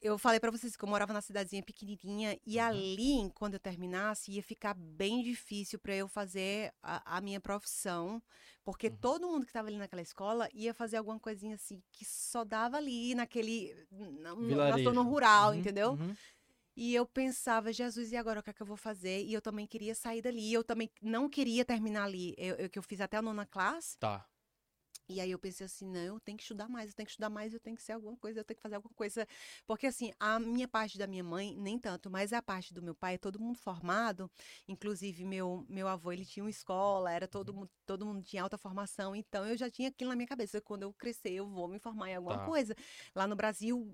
eu 0.00 0.16
falei 0.16 0.38
pra 0.38 0.50
vocês 0.50 0.76
que 0.76 0.84
eu 0.84 0.88
morava 0.88 1.12
na 1.12 1.20
cidadezinha 1.20 1.62
pequenininha 1.62 2.38
e 2.46 2.56
Uhum. 2.56 2.60
ali, 2.60 3.30
quando 3.34 3.54
eu 3.54 3.60
terminasse, 3.60 4.30
ia 4.30 4.42
ficar 4.42 4.72
bem 4.74 5.22
difícil 5.22 5.76
pra 5.78 5.94
eu 5.94 6.06
fazer 6.06 6.72
a, 6.80 7.16
a 7.16 7.20
minha 7.20 7.40
profissão, 7.40 8.22
porque 8.64 8.88
Uhum. 8.88 8.98
todo 9.00 9.26
mundo 9.26 9.44
que 9.44 9.50
estava 9.50 9.66
ali 9.68 9.76
naquela 9.76 10.02
escola 10.02 10.48
ia 10.54 10.72
fazer 10.72 10.98
alguma 10.98 11.18
coisinha 11.18 11.56
assim 11.56 11.82
que 11.90 12.04
só 12.04 12.44
dava 12.44 12.76
ali 12.76 13.12
naquele 13.16 13.74
na, 13.90 14.78
zona 14.78 15.02
rural, 15.02 15.52
Uhum, 15.52 15.56
entendeu? 15.56 15.98
Uhum. 16.78 16.84
E 16.84 16.94
eu 16.94 17.06
pensava, 17.06 17.72
Jesus, 17.72 18.12
e 18.12 18.16
agora 18.16 18.40
o 18.40 18.42
que 18.42 18.50
é 18.50 18.52
que 18.52 18.62
eu 18.62 18.66
vou 18.66 18.76
fazer? 18.76 19.24
E 19.24 19.32
eu 19.32 19.42
também 19.42 19.66
queria 19.66 19.94
sair 19.94 20.22
dali. 20.22 20.52
Eu 20.52 20.62
também 20.64 20.90
não 21.02 21.28
queria 21.28 21.64
terminar 21.64 22.04
ali. 22.04 22.34
Eu, 22.38 22.54
eu- 22.56 22.70
que 22.70 22.78
eu 22.78 22.82
fiz 22.82 23.00
até 23.00 23.16
a 23.16 23.22
nona 23.22 23.46
classe. 23.46 23.98
Tá. 23.98 24.26
E 25.10 25.20
aí 25.22 25.30
eu 25.30 25.38
pensei 25.38 25.64
assim, 25.64 25.86
não, 25.88 26.00
eu 26.00 26.20
tenho 26.20 26.36
que 26.36 26.42
estudar 26.42 26.68
mais, 26.68 26.90
eu 26.90 26.94
tenho 26.94 27.06
que 27.06 27.12
estudar 27.12 27.30
mais, 27.30 27.54
eu 27.54 27.60
tenho 27.60 27.74
que 27.74 27.82
ser 27.82 27.92
alguma 27.92 28.14
coisa, 28.18 28.40
eu 28.40 28.44
tenho 28.44 28.56
que 28.56 28.62
fazer 28.62 28.74
alguma 28.74 28.92
coisa. 28.94 29.26
Porque 29.66 29.86
assim, 29.86 30.12
a 30.20 30.38
minha 30.38 30.68
parte 30.68 30.98
da 30.98 31.06
minha 31.06 31.24
mãe, 31.24 31.56
nem 31.56 31.78
tanto, 31.78 32.10
mas 32.10 32.30
a 32.30 32.42
parte 32.42 32.74
do 32.74 32.82
meu 32.82 32.94
pai, 32.94 33.14
é 33.14 33.18
todo 33.18 33.40
mundo 33.40 33.56
formado. 33.58 34.30
Inclusive, 34.68 35.24
meu, 35.24 35.64
meu 35.66 35.88
avô, 35.88 36.12
ele 36.12 36.26
tinha 36.26 36.44
uma 36.44 36.50
escola, 36.50 37.10
era 37.10 37.26
todo 37.26 37.54
mundo, 37.54 37.70
todo 37.86 38.04
mundo 38.04 38.22
tinha 38.22 38.42
alta 38.42 38.58
formação. 38.58 39.16
Então, 39.16 39.46
eu 39.46 39.56
já 39.56 39.70
tinha 39.70 39.88
aquilo 39.88 40.10
na 40.10 40.16
minha 40.16 40.28
cabeça. 40.28 40.60
Quando 40.60 40.82
eu 40.82 40.92
crescer, 40.92 41.32
eu 41.32 41.48
vou 41.48 41.68
me 41.68 41.78
formar 41.78 42.10
em 42.10 42.16
alguma 42.16 42.36
Tá. 42.36 42.44
coisa. 42.44 42.76
Lá 43.14 43.26
no 43.26 43.34
Brasil, 43.34 43.90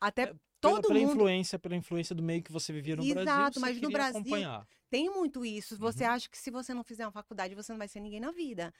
até 0.00 0.32
É, 0.58 0.60
Pela, 0.60 0.80
todo 0.82 0.88
pela 0.88 1.00
mundo... 1.00 1.12
influência, 1.12 1.58
pela 1.58 1.76
influência 1.76 2.14
do 2.14 2.22
meio 2.22 2.42
que 2.42 2.50
você 2.52 2.72
vivia 2.72 2.96
no 2.96 3.02
Brasil, 3.02 3.22
Exato, 3.22 3.60
mas 3.60 3.80
no 3.80 3.90
Brasil- 3.90 4.20
acompanhar. 4.20 4.66
Tem 4.90 5.08
muito 5.10 5.44
isso. 5.44 5.76
Você 5.78 6.04
Uhum. 6.04 6.10
acha 6.10 6.28
que 6.28 6.36
se 6.38 6.50
você 6.50 6.74
não 6.74 6.82
fizer 6.82 7.04
uma 7.06 7.12
faculdade, 7.12 7.54
você 7.54 7.70
não 7.72 7.78
vai 7.78 7.86
ser 7.88 8.00
ninguém 8.00 8.18
na 8.20 8.32
vida. 8.32 8.72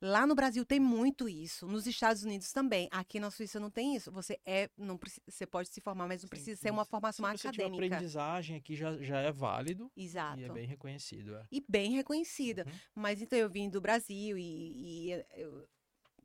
Lá 0.00 0.24
no 0.28 0.34
Brasil 0.36 0.64
tem 0.64 0.78
muito 0.78 1.28
isso. 1.28 1.66
Nos 1.66 1.84
Estados 1.84 2.22
Unidos 2.22 2.52
também. 2.52 2.88
Aqui 2.92 3.18
na 3.18 3.32
Suíça 3.32 3.58
não 3.58 3.68
tem 3.68 3.96
isso. 3.96 4.12
Você 4.12 4.38
é, 4.46 4.70
não 4.78 4.96
você 5.26 5.44
pode 5.44 5.68
se 5.70 5.80
formar, 5.80 6.06
mas 6.06 6.22
não 6.22 6.28
Sim, 6.28 6.30
precisa 6.30 6.60
ser 6.60 6.70
uma 6.70 6.84
formação 6.84 7.26
Se 7.32 7.38
você 7.38 7.50
tiver 7.50 7.64
acadêmica. 7.64 7.96
aprendizagem 7.96 8.56
aqui 8.56 8.76
já, 8.76 8.96
já 8.98 9.18
é 9.18 9.32
válido 9.32 9.90
Exato. 9.96 10.38
e 10.40 10.44
é 10.44 10.48
bem 10.52 10.66
reconhecido. 10.68 11.34
É. 11.34 11.46
E 11.50 11.60
bem 11.68 11.90
reconhecida. 11.94 12.64
Uhum. 12.64 12.72
Mas 12.94 13.20
então 13.20 13.36
eu 13.36 13.50
vim 13.50 13.68
do 13.68 13.80
Brasil 13.80 14.38
e, 14.38 15.08
e 15.10 15.24
eu- 15.36 15.66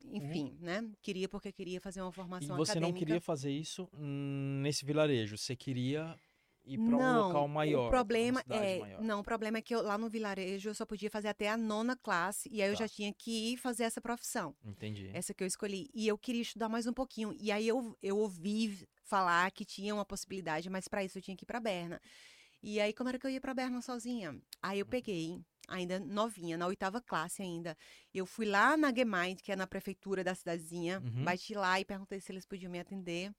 enfim, 0.04 0.58
né? 0.60 0.84
Queria 1.01 1.28
porque 1.30 1.51
queria 1.51 1.80
fazer 1.82 2.01
uma 2.01 2.10
E 2.12 2.14
formação 2.14 2.56
você 2.58 2.72
acadêmica. 2.74 2.91
não 2.93 2.97
queria 2.99 3.22
fazer 3.22 3.51
isso 3.51 3.88
nesse 3.97 4.86
vilarejo, 4.86 5.38
você 5.38 5.56
queria 5.56 6.16
ir 6.66 6.78
para 6.78 6.95
um 6.95 7.18
local 7.18 7.47
maior. 7.47 7.88
O 7.88 7.89
problema 7.89 8.43
é, 8.49 8.80
maior. 8.80 9.01
não, 9.01 9.20
o 9.20 9.24
problema 9.24 9.58
é 9.58 9.62
que 9.62 9.76
eu, 9.76 9.82
lá 9.82 9.97
no 9.97 10.10
vilarejo 10.10 10.70
eu 10.70 10.76
só 10.76 10.86
podia 10.86 11.10
fazer 11.10 11.28
até 11.28 11.49
a 11.49 11.58
nona 11.58 11.95
classe 11.95 12.47
e 12.51 12.62
aí 12.62 12.70
eu 12.70 12.74
Tá. 12.78 12.84
já 12.84 12.88
tinha 12.89 13.14
que 13.14 13.54
ir 13.54 13.58
fazer 13.58 13.84
essa 13.84 13.99
profissão. 14.01 14.56
Entendi. 14.64 15.10
Essa 15.14 15.34
que 15.34 15.43
eu 15.43 15.47
escolhi. 15.47 15.89
E 15.93 16.08
eu 16.08 16.18
queria 16.18 16.41
estudar 16.41 16.70
mais 16.70 16.88
um 16.88 16.93
pouquinho. 16.93 17.36
E 17.39 17.51
aí 17.51 17.68
eu, 17.68 17.97
eu 18.01 18.18
ouvi 18.18 18.88
falar 19.04 19.51
que 19.51 19.66
tinha 19.66 19.93
uma 19.93 20.06
possibilidade, 20.06 20.70
mas 20.70 20.88
para 20.88 21.04
isso 21.04 21.18
eu 21.18 21.22
tinha 21.22 21.36
que 21.36 21.43
ir 21.43 21.45
para 21.45 21.60
Berna. 21.60 22.01
E 22.62 22.80
aí, 22.80 22.93
como 22.93 23.10
era 23.10 23.20
que 23.20 23.28
eu 23.28 23.32
ia 23.32 23.41
para 23.41 23.54
Berna 23.54 23.82
sozinha? 23.82 24.39
Aí 24.62 24.78
Uhum. 24.78 24.80
eu 24.80 24.86
peguei, 24.86 25.41
ainda 25.68 25.99
novinha, 25.99 26.57
na 26.57 26.68
oitava 26.68 27.01
classe 27.01 27.41
ainda. 27.41 27.78
Eu 28.14 28.26
fui 28.26 28.45
lá 28.45 28.76
na 28.78 28.93
Gemeinde, 28.93 29.41
que 29.43 29.51
é 29.51 29.55
na 29.55 29.68
prefeitura 29.68 30.24
da 30.24 30.36
cidadezinha, 30.36 30.99
Uhum. 30.99 31.24
bati 31.24 31.53
lá 31.53 31.80
e 31.80 31.86
perguntei 31.86 32.20
se 32.20 32.32
eles 32.32 32.45
podiam 32.45 32.72
me 32.72 32.80
atender. 32.80 33.32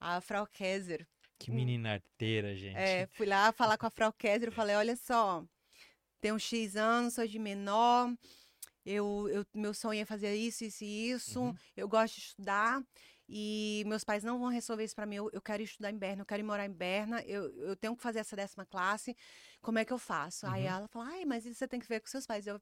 A 0.00 0.20
Frau 0.20 0.46
Kaiser. 0.46 1.06
Que 1.38 1.50
menina 1.50 1.92
arteira, 1.94 2.54
gente. 2.56 2.76
É, 2.76 3.06
fui 3.06 3.26
lá 3.26 3.52
falar 3.52 3.78
com 3.78 3.86
a 3.86 3.90
Frau 3.90 4.12
Kaiser, 4.12 4.48
eu 4.48 4.52
falei, 4.52 4.74
olha 4.76 4.96
só, 4.96 5.44
tenho 6.20 6.38
X 6.38 6.76
anos, 6.76 7.14
sou 7.14 7.26
de 7.26 7.38
menor, 7.38 8.12
eu, 8.84 9.28
eu, 9.28 9.46
meu 9.54 9.72
sonho 9.72 10.00
é 10.02 10.04
fazer 10.04 10.34
isso, 10.34 10.64
isso 10.64 10.84
e 10.84 11.10
isso, 11.10 11.40
Uhum. 11.40 11.54
eu 11.76 11.88
gosto 11.88 12.14
de 12.16 12.20
estudar 12.20 12.82
e 13.34 13.82
meus 13.86 14.04
pais 14.04 14.22
não 14.22 14.38
vão 14.38 14.48
resolver 14.48 14.84
isso 14.84 14.94
pra 14.94 15.06
mim, 15.06 15.16
eu, 15.16 15.30
eu 15.32 15.40
quero 15.40 15.62
estudar 15.62 15.90
em 15.90 15.96
Berna, 15.96 16.20
eu 16.22 16.26
quero 16.26 16.40
ir 16.40 16.44
morar 16.44 16.66
em 16.66 16.72
Berna, 16.72 17.22
eu, 17.22 17.50
eu 17.62 17.74
tenho 17.76 17.96
que 17.96 18.02
fazer 18.02 18.18
essa 18.18 18.36
décima 18.36 18.66
classe, 18.66 19.16
como 19.62 19.78
é 19.78 19.84
que 19.86 19.92
eu 19.92 19.98
faço? 19.98 20.46
Aí 20.46 20.64
Uhum. 20.64 20.68
ela 20.68 20.88
falou, 20.88 21.08
ai, 21.08 21.24
mas 21.24 21.46
isso 21.46 21.58
você 21.58 21.66
tem 21.66 21.80
que 21.80 21.88
ver 21.88 22.00
com 22.00 22.08
seus 22.08 22.26
pais. 22.26 22.46
Eu, 22.46 22.60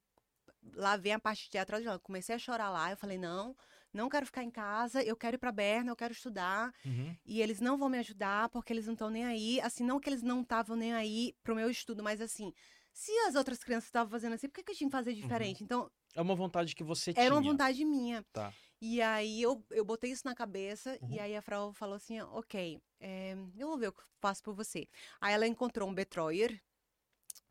lá 0.74 0.96
vem 0.96 1.12
a 1.12 1.18
parte 1.18 1.44
de 1.44 1.50
teatro, 1.50 1.76
eu 1.76 1.98
comecei 2.00 2.34
a 2.34 2.38
chorar 2.38 2.70
lá, 2.70 2.90
eu 2.92 2.96
falei, 2.96 3.18
não, 3.18 3.56
não 3.92 4.08
quero 4.08 4.26
ficar 4.26 4.44
em 4.44 4.50
casa, 4.50 5.02
eu 5.02 5.16
quero 5.16 5.36
ir 5.36 5.38
pra 5.38 5.50
Berna, 5.50 5.90
eu 5.90 5.96
quero 5.96 6.12
estudar, 6.12 6.72
Uhum. 6.86 7.16
e 7.26 7.40
eles 7.42 7.60
não 7.60 7.76
vão 7.76 7.88
me 7.88 7.98
ajudar 7.98 8.48
porque 8.50 8.72
eles 8.72 8.86
não 8.86 8.92
estão 8.94 9.10
nem 9.10 9.24
aí. 9.24 9.60
Assim, 9.60 9.84
não 9.84 9.98
que 9.98 10.08
eles 10.08 10.22
não 10.22 10.42
estavam 10.42 10.76
nem 10.76 10.92
aí 10.94 11.34
pro 11.42 11.56
meu 11.56 11.68
estudo, 11.68 12.02
mas 12.02 12.20
assim, 12.20 12.52
se 12.92 13.10
as 13.26 13.34
outras 13.34 13.58
crianças 13.58 13.86
estavam 13.88 14.10
fazendo 14.10 14.34
assim, 14.34 14.48
por 14.48 14.54
que, 14.54 14.62
que 14.64 14.72
eu 14.72 14.76
tinha 14.76 14.88
que 14.88 14.96
fazer 14.96 15.14
diferente? 15.14 15.64
Então, 15.64 15.90
É 16.14 16.20
uma 16.20 16.34
vontade 16.34 16.74
que 16.74 16.84
você 16.84 17.12
tinha. 17.12 17.24
era 17.24 17.34
uma 17.34 17.42
vontade 17.42 17.84
minha. 17.84 18.24
Tá. 18.32 18.52
E 18.80 19.00
aí 19.02 19.42
eu, 19.42 19.64
eu 19.70 19.84
botei 19.84 20.10
isso 20.10 20.26
na 20.26 20.34
cabeça 20.34 20.98
Uhum. 21.02 21.12
e 21.12 21.20
aí 21.20 21.36
a 21.36 21.42
Frau 21.42 21.72
falou 21.72 21.96
assim, 21.96 22.20
ok, 22.20 22.80
é, 22.98 23.34
eu 23.58 23.68
vou 23.68 23.78
ver 23.78 23.88
o 23.88 23.92
que 23.92 24.02
faço 24.20 24.42
por 24.42 24.54
você. 24.54 24.88
Aí 25.20 25.34
ela 25.34 25.46
encontrou 25.46 25.88
um 25.88 25.94
Betreuer, 25.94 26.60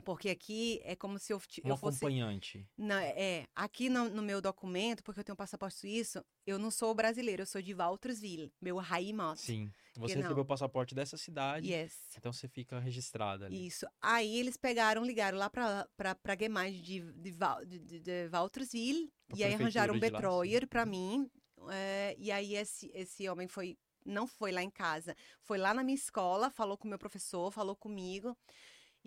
porque 0.03 0.29
aqui 0.29 0.81
é 0.83 0.95
como 0.95 1.19
se 1.19 1.33
eu, 1.33 1.41
Um 1.63 1.69
eu 1.69 1.77
fosse... 1.77 1.97
acompanhante. 1.97 2.67
Não, 2.77 2.95
é, 2.95 3.45
aqui 3.55 3.89
no, 3.89 4.09
no 4.09 4.21
meu 4.21 4.41
documento, 4.41 5.03
porque 5.03 5.19
eu 5.19 5.23
tenho 5.23 5.33
um 5.33 5.37
passaporte 5.37 5.77
suíço, 5.77 6.23
eu 6.45 6.57
não 6.57 6.71
sou 6.71 6.93
brasileira, 6.93 7.43
eu 7.43 7.45
sou 7.45 7.61
de 7.61 7.73
Walterswil, 7.73 8.51
meu 8.61 8.81
Heimat. 8.81 9.37
Sim. 9.37 9.71
Você 9.95 10.15
não. 10.15 10.21
recebeu 10.21 10.43
o 10.43 10.45
passaporte 10.45 10.95
dessa 10.95 11.17
cidade, 11.17 11.69
Yes. 11.71 11.93
então 12.17 12.31
você 12.31 12.47
fica 12.47 12.79
registrada 12.79 13.45
ali. 13.45 13.67
Isso. 13.67 13.85
Aí 14.01 14.37
eles 14.37 14.55
pegaram, 14.55 15.03
ligaram 15.03 15.37
lá 15.37 15.49
pra, 15.49 15.87
pra, 15.97 16.15
pra 16.15 16.37
Gemeinde 16.39 16.81
de, 16.81 17.01
de, 17.13 17.31
de, 17.65 17.99
de, 17.99 18.29
Pra 19.27 19.37
e 19.37 19.43
aí 19.43 19.53
arranjaram 19.53 19.93
um 19.93 19.99
sim. 20.63 20.67
pra 20.67 20.85
mim. 20.85 21.29
é, 21.69 22.15
e 22.17 22.31
aí 22.31 22.55
esse, 22.55 22.89
esse 22.93 23.27
homem 23.27 23.47
foi, 23.47 23.77
não 24.05 24.25
foi 24.25 24.51
lá 24.51 24.63
em 24.63 24.69
casa, 24.69 25.15
foi 25.41 25.57
lá 25.57 25.73
na 25.73 25.83
minha 25.83 25.95
escola, 25.95 26.49
falou 26.49 26.77
com 26.77 26.87
o 26.87 26.89
meu 26.89 26.99
professor, 26.99 27.51
falou 27.51 27.75
comigo. 27.75 28.37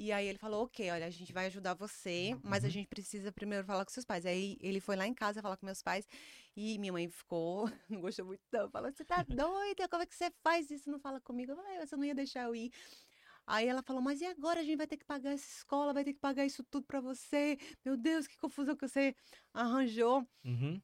E 0.02 0.10
aí 0.10 0.26
ele 0.26 0.36
falou, 0.36 0.64
ok, 0.64 0.90
olha, 0.90 1.06
a 1.06 1.10
gente 1.10 1.32
vai 1.32 1.46
ajudar 1.46 1.74
você, 1.74 2.36
mas 2.42 2.64
a 2.64 2.66
Uhum. 2.66 2.72
gente 2.72 2.88
precisa 2.88 3.30
primeiro 3.30 3.64
falar 3.64 3.84
com 3.84 3.92
seus 3.92 4.04
pais. 4.04 4.26
Aí 4.26 4.56
ele 4.60 4.80
foi 4.80 4.96
lá 4.96 5.06
em 5.06 5.14
casa 5.14 5.40
falar 5.40 5.56
com 5.56 5.64
meus 5.64 5.80
pais 5.80 6.08
e 6.56 6.76
minha 6.80 6.92
mãe 6.92 7.08
ficou, 7.08 7.66
não 7.88 8.00
gostou 8.00 8.24
muito 8.26 8.42
não, 8.52 8.68
falou, 8.68 8.90
você 8.90 9.04
tá 9.04 9.22
doida, 9.22 9.88
como 9.88 10.02
é 10.02 10.06
que 10.06 10.16
você 10.16 10.28
faz 10.42 10.72
isso, 10.72 10.90
não 10.90 10.98
fala 10.98 11.20
comigo? 11.20 11.52
Eu 11.52 11.56
falei, 11.56 11.76
"Ah, 11.78 11.86
você 11.86 11.96
não 11.96 12.04
ia 12.04 12.16
deixar 12.16 12.42
eu 12.48 12.56
ir. 12.56 12.72
Aí 13.46 13.68
ela 13.68 13.80
falou, 13.80 14.02
mas 14.02 14.20
e 14.20 14.26
agora 14.26 14.58
a 14.58 14.64
gente 14.64 14.76
vai 14.76 14.88
ter 14.88 14.96
que 14.96 15.04
pagar 15.04 15.30
essa 15.34 15.46
escola, 15.58 15.92
vai 15.92 16.02
ter 16.02 16.14
que 16.14 16.18
pagar 16.20 16.44
isso 16.44 16.64
tudo 16.64 16.84
pra 16.84 17.00
você. 17.00 17.56
Meu 17.84 17.96
Deus, 17.96 18.26
que 18.26 18.36
confusão 18.38 18.74
que 18.74 18.88
você 18.88 19.14
arranjou. 19.54 20.26
Uhum. 20.44 20.82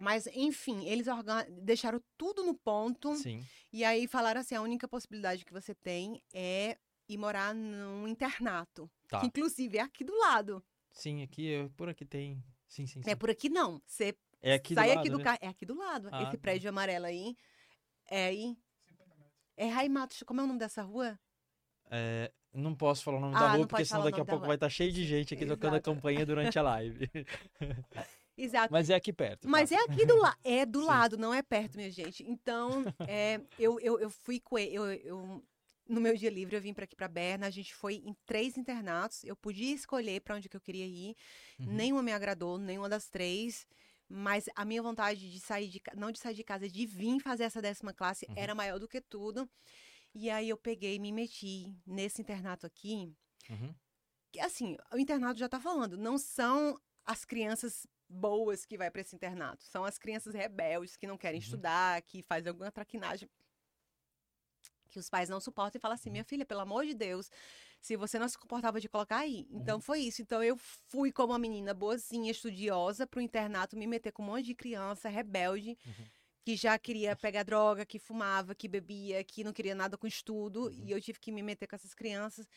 Mas, 0.00 0.26
enfim, 0.28 0.86
eles 0.86 1.06
organ- 1.06 1.46
deixaram 1.62 2.00
tudo 2.18 2.42
no 2.44 2.54
ponto. 2.54 3.14
Sim. 3.14 3.44
E 3.72 3.84
aí 3.84 4.08
falaram 4.08 4.40
assim: 4.40 4.54
a 4.56 4.60
única 4.60 4.88
possibilidade 4.88 5.44
que 5.44 5.52
você 5.52 5.74
tem 5.74 6.20
é 6.34 6.76
ir 7.08 7.16
morar 7.18 7.54
num 7.54 8.06
internato. 8.08 8.90
Tá. 9.08 9.20
Que 9.20 9.26
inclusive 9.26 9.78
é 9.78 9.82
aqui 9.82 10.04
do 10.04 10.16
lado. 10.18 10.62
Sim, 10.92 11.22
aqui, 11.22 11.46
eu- 11.46 11.70
por 11.70 11.88
aqui 11.88 12.04
tem. 12.04 12.42
Sim, 12.66 12.86
sim, 12.86 13.02
sim. 13.02 13.10
É 13.10 13.14
por 13.14 13.30
aqui 13.30 13.48
não. 13.48 13.80
Você 13.86 14.16
É 14.42 14.54
aqui 14.54 14.74
sai 14.74 14.88
do 14.88 14.88
lado, 14.90 15.00
aqui 15.00 15.10
do 15.10 15.18
né? 15.18 15.24
carro. 15.24 15.38
É 15.40 15.48
aqui 15.48 15.66
do 15.66 15.74
lado. 15.76 16.08
Ah, 16.12 16.22
Esse 16.22 16.32
tá. 16.32 16.38
prédio 16.38 16.68
amarelo 16.68 17.06
aí. 17.06 17.36
É 18.10 18.26
aí. 18.26 18.56
É 19.56 19.66
Raimatos. 19.68 20.22
Como 20.24 20.40
é 20.40 20.44
o 20.44 20.46
nome 20.46 20.58
dessa 20.58 20.82
rua? 20.82 21.18
É, 21.90 22.32
Não 22.52 22.74
posso 22.74 23.04
falar 23.04 23.18
o 23.18 23.20
nome 23.20 23.34
Ah, 23.36 23.40
da 23.40 23.52
rua, 23.52 23.66
porque 23.66 23.84
senão 23.84 24.02
daqui 24.04 24.20
a 24.20 24.24
pouco 24.24 24.46
vai 24.46 24.56
estar 24.56 24.68
cheio 24.70 24.90
de 24.92 25.04
gente 25.04 25.34
aqui 25.34 25.44
tocando 25.44 25.74
a 25.74 25.76
Exato. 25.76 25.92
campanha 25.94 26.24
durante 26.24 26.58
a 26.58 26.62
live. 26.62 27.08
Exato. 28.36 28.72
Mas 28.72 28.90
é 28.90 28.94
aqui 28.94 29.12
perto. 29.12 29.42
tá? 29.42 29.48
Mas 29.48 29.70
é 29.72 29.76
aqui 29.76 30.04
do 30.04 30.16
lado, 30.16 30.36
é 30.44 30.66
do 30.66 30.80
Sim. 30.80 30.86
lado, 30.86 31.16
não 31.18 31.32
é 31.32 31.42
perto, 31.42 31.76
minha 31.76 31.90
gente. 31.90 32.22
Então, 32.28 32.70
é, 33.08 33.40
eu, 33.58 33.78
eu, 33.80 33.98
eu 34.00 34.10
fui 34.10 34.40
com 34.40 34.58
ele, 34.58 34.74
eu, 34.74 34.84
eu- 34.92 35.44
no 35.88 36.00
meu 36.00 36.16
dia 36.16 36.30
livre 36.30 36.56
eu 36.56 36.60
vim 36.60 36.74
para 36.74 36.84
aqui 36.84 36.96
para 36.96 37.08
Berna, 37.08 37.46
a 37.46 37.50
gente 37.50 37.74
foi 37.74 37.96
em 37.96 38.14
três 38.26 38.56
internatos, 38.58 39.24
eu 39.24 39.36
podia 39.36 39.74
escolher 39.74 40.20
para 40.20 40.36
onde 40.36 40.48
que 40.48 40.56
eu 40.56 40.60
queria 40.60 40.86
ir, 40.86 41.16
Uhum. 41.58 41.66
nenhuma 41.72 42.02
me 42.02 42.12
agradou, 42.12 42.58
nenhuma 42.58 42.88
das 42.88 43.08
três, 43.08 43.66
mas 44.08 44.46
a 44.54 44.64
minha 44.64 44.82
vontade 44.82 45.30
de 45.30 45.40
sair 45.40 45.68
de, 45.68 45.80
não 45.96 46.12
de 46.12 46.18
sair 46.18 46.34
de 46.34 46.44
casa, 46.44 46.68
de 46.68 46.86
vir 46.86 47.20
fazer 47.20 47.44
essa 47.44 47.62
décima 47.62 47.92
classe 47.94 48.28
Uhum. 48.28 48.34
era 48.36 48.54
maior 48.54 48.78
do 48.78 48.88
que 48.88 49.00
tudo. 49.00 49.48
E 50.14 50.30
aí 50.30 50.48
eu 50.50 50.56
peguei 50.58 50.98
me 50.98 51.12
meti 51.12 51.76
nesse 51.86 52.22
internato 52.22 52.66
aqui, 52.66 53.12
Uhum. 53.48 53.74
que, 54.32 54.40
assim, 54.40 54.76
o 54.92 54.98
internato 54.98 55.38
já 55.38 55.48
tá 55.48 55.60
falando, 55.60 55.96
não 55.96 56.18
são 56.18 56.78
as 57.04 57.24
crianças 57.24 57.86
boas 58.08 58.64
que 58.64 58.76
vai 58.78 58.90
para 58.90 59.00
esse 59.00 59.14
internato, 59.16 59.64
são 59.64 59.84
as 59.84 59.98
crianças 59.98 60.34
rebeldes 60.34 60.96
que 60.96 61.06
não 61.06 61.16
querem 61.18 61.38
Uhum. 61.38 61.40
estudar, 61.40 62.00
que 62.02 62.22
fazem 62.22 62.50
alguma 62.50 62.70
traquinagem 62.70 63.28
que 64.96 65.00
os 65.00 65.10
pais 65.10 65.28
não 65.28 65.38
suportam 65.40 65.78
e 65.78 65.80
falam 65.80 65.94
Uhum. 65.94 66.00
assim, 66.00 66.10
minha 66.10 66.24
filha, 66.24 66.46
pelo 66.46 66.60
amor 66.60 66.86
de 66.86 66.94
Deus, 66.94 67.30
se 67.80 67.96
você 67.96 68.18
não 68.18 68.28
se 68.28 68.38
comportava 68.38 68.80
de 68.80 68.88
colocar 68.88 69.18
aí. 69.18 69.46
Uhum. 69.50 69.60
Então 69.60 69.78
foi 69.80 70.00
isso. 70.00 70.22
Então 70.22 70.42
eu 70.42 70.56
fui 70.56 71.12
como 71.12 71.32
uma 71.32 71.38
menina 71.38 71.74
boazinha, 71.74 72.30
estudiosa, 72.30 73.06
pro 73.06 73.20
internato 73.20 73.76
me 73.76 73.86
meter 73.86 74.10
com 74.12 74.22
um 74.22 74.26
monte 74.26 74.46
de 74.46 74.54
criança 74.54 75.08
rebelde 75.08 75.76
Uhum. 75.86 76.06
que 76.44 76.56
já 76.56 76.78
queria 76.78 77.14
pegar 77.16 77.42
droga, 77.42 77.84
que 77.84 77.98
fumava, 77.98 78.54
que 78.54 78.68
bebia, 78.68 79.22
que 79.24 79.44
não 79.44 79.52
queria 79.52 79.74
nada 79.74 79.98
com 79.98 80.06
estudo, 80.06 80.64
Uhum. 80.68 80.84
e 80.86 80.92
eu 80.92 81.00
tive 81.00 81.18
que 81.20 81.30
me 81.32 81.42
meter 81.42 81.66
com 81.66 81.76
essas 81.76 81.92
crianças. 81.94 82.48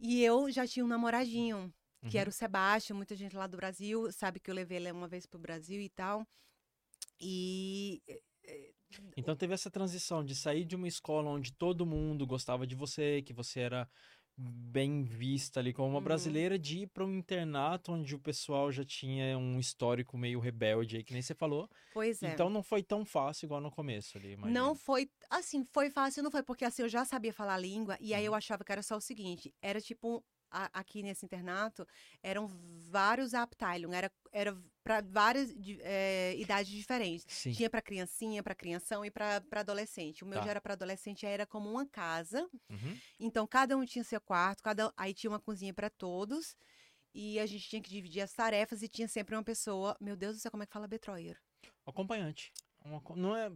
E 0.00 0.22
eu 0.22 0.50
já 0.50 0.66
tinha 0.66 0.84
um 0.84 0.88
namoradinho, 0.88 1.72
que 2.08 2.16
Uhum. 2.16 2.20
era 2.20 2.30
o 2.30 2.32
Sebastião, 2.32 2.96
muita 2.96 3.16
gente 3.16 3.36
lá 3.36 3.46
do 3.46 3.56
Brasil 3.56 4.10
sabe 4.12 4.38
que 4.40 4.50
eu 4.50 4.54
levei 4.54 4.76
ele 4.78 4.90
uma 4.92 5.08
vez 5.08 5.26
pro 5.26 5.38
Brasil 5.40 5.80
e 5.80 5.88
tal. 5.88 6.26
E 7.20 8.00
Então 9.16 9.36
teve 9.36 9.52
essa 9.54 9.70
transição 9.70 10.24
de 10.24 10.34
sair 10.34 10.64
de 10.64 10.76
uma 10.76 10.88
escola 10.88 11.30
onde 11.30 11.52
todo 11.52 11.84
mundo 11.86 12.26
gostava 12.26 12.66
de 12.66 12.74
você, 12.74 13.22
que 13.22 13.32
você 13.32 13.60
era 13.60 13.90
bem 14.36 15.02
vista 15.04 15.60
ali 15.60 15.72
como 15.72 15.88
uma 15.88 16.00
Uhum. 16.00 16.00
brasileira, 16.00 16.58
de 16.58 16.80
ir 16.80 16.86
para 16.88 17.04
um 17.04 17.12
internato 17.18 17.92
onde 17.92 18.14
o 18.14 18.20
pessoal 18.20 18.70
já 18.70 18.84
tinha 18.84 19.36
um 19.36 19.58
histórico 19.58 20.16
meio 20.16 20.38
rebelde 20.40 20.96
aí, 20.96 21.04
que 21.04 21.12
nem 21.12 21.22
você 21.22 21.34
falou. 21.34 21.68
pois 21.90 22.22
é. 22.22 22.34
Então 22.34 22.48
não 22.50 22.62
foi 22.62 22.82
tão 22.82 23.04
fácil 23.04 23.46
igual 23.46 23.60
no 23.60 23.70
começo 23.70 24.16
ali, 24.18 24.30
Não 24.42 24.74
imagino. 24.74 24.76
foi, 24.76 25.10
assim, 25.30 25.64
foi 25.64 25.90
fácil, 25.90 26.22
não 26.22 26.30
foi, 26.30 26.42
porque 26.42 26.64
assim, 26.64 26.82
eu 26.82 26.88
já 26.88 27.04
sabia 27.04 27.32
falar 27.32 27.54
a 27.54 27.58
língua, 27.58 27.96
e 28.00 28.14
aí 28.14 28.24
Uhum. 28.24 28.32
eu 28.32 28.34
achava 28.34 28.64
que 28.64 28.70
era 28.70 28.82
só 28.82 28.96
o 28.96 29.00
seguinte, 29.00 29.52
era 29.60 29.80
tipo, 29.80 30.24
a- 30.50 30.70
aqui 30.72 31.02
nesse 31.02 31.24
internato, 31.24 31.86
eram 32.22 32.46
vários 32.90 33.34
Abteilungen, 33.34 33.96
era, 33.96 34.12
era 34.32 34.56
para 34.82 35.00
várias 35.02 35.54
de- 35.54 35.78
eh, 35.82 36.34
idades 36.38 36.70
diferentes. 36.70 37.26
Sim. 37.28 37.52
Tinha 37.52 37.68
para 37.70 37.82
criancinha, 37.82 38.42
para 38.42 38.54
crianção 38.54 39.04
e 39.04 39.10
para 39.10 39.42
adolescente. 39.52 40.24
O 40.24 40.26
meu 40.26 40.38
Tá. 40.38 40.44
já 40.44 40.50
era 40.52 40.60
para 40.60 40.72
adolescente, 40.74 41.26
era 41.26 41.46
como 41.46 41.70
uma 41.70 41.86
casa. 41.86 42.48
Uhum. 42.70 42.98
Então 43.20 43.46
cada 43.46 43.76
um 43.76 43.84
tinha 43.84 44.04
seu 44.04 44.20
quarto, 44.20 44.62
cada 44.62 44.92
aí 44.96 45.12
tinha 45.12 45.30
uma 45.30 45.40
cozinha 45.40 45.74
para 45.74 45.90
todos. 45.90 46.56
E 47.14 47.38
a 47.40 47.46
gente 47.46 47.68
tinha 47.68 47.82
que 47.82 47.90
dividir 47.90 48.20
as 48.20 48.32
tarefas 48.32 48.82
e 48.82 48.88
tinha 48.88 49.08
sempre 49.08 49.34
uma 49.34 49.42
pessoa, 49.42 49.96
meu 50.00 50.16
Deus 50.16 50.36
do 50.36 50.40
céu, 50.40 50.50
como 50.50 50.62
é 50.62 50.66
que 50.66 50.72
fala 50.72 50.86
Betroyer? 50.86 51.36
Acompanhante. 51.86 52.52
Uma 52.84 53.02
não 53.16 53.34
é. 53.36 53.50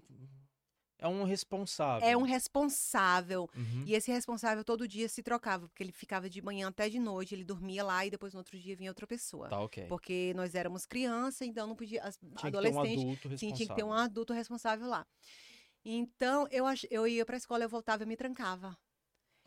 É 1.02 1.08
um 1.08 1.24
responsável. 1.24 2.08
É 2.08 2.16
um 2.16 2.22
responsável. 2.22 3.48
Uhum. 3.56 3.84
E 3.86 3.94
esse 3.94 4.10
responsável 4.10 4.64
todo 4.64 4.86
dia 4.88 5.08
se 5.08 5.22
trocava, 5.22 5.68
porque 5.68 5.82
ele 5.82 5.92
ficava 5.92 6.28
de 6.30 6.40
manhã 6.40 6.68
até 6.68 6.88
de 6.88 6.98
noite, 6.98 7.34
ele 7.34 7.44
dormia 7.44 7.84
lá 7.84 8.06
e 8.06 8.10
depois 8.10 8.32
no 8.32 8.38
outro 8.40 8.58
dia 8.58 8.76
vinha 8.76 8.90
outra 8.90 9.06
pessoa. 9.06 9.48
Tá, 9.48 9.60
ok. 9.60 9.86
Porque 9.86 10.32
nós 10.34 10.54
éramos 10.54 10.86
criança, 10.86 11.44
então 11.44 11.66
não 11.66 11.76
podia. 11.76 12.02
As, 12.02 12.16
Tinha 12.16 12.30
que 12.30 12.40
ter 12.40 12.46
um 12.46 12.48
adolescente, 12.48 13.00
adulto 13.02 13.28
responsável. 13.28 13.38
sim, 13.38 13.52
tinha 13.54 13.68
que 13.68 13.74
ter 13.74 13.84
um 13.84 13.92
adulto 13.92 14.32
responsável 14.32 14.86
lá. 14.88 15.06
Então, 15.84 16.46
eu, 16.50 16.66
ach, 16.66 16.84
eu 16.90 17.06
ia 17.06 17.24
pra 17.26 17.36
escola, 17.36 17.64
eu 17.64 17.68
voltava, 17.68 18.02
eu 18.04 18.06
me 18.06 18.16
trancava. 18.16 18.78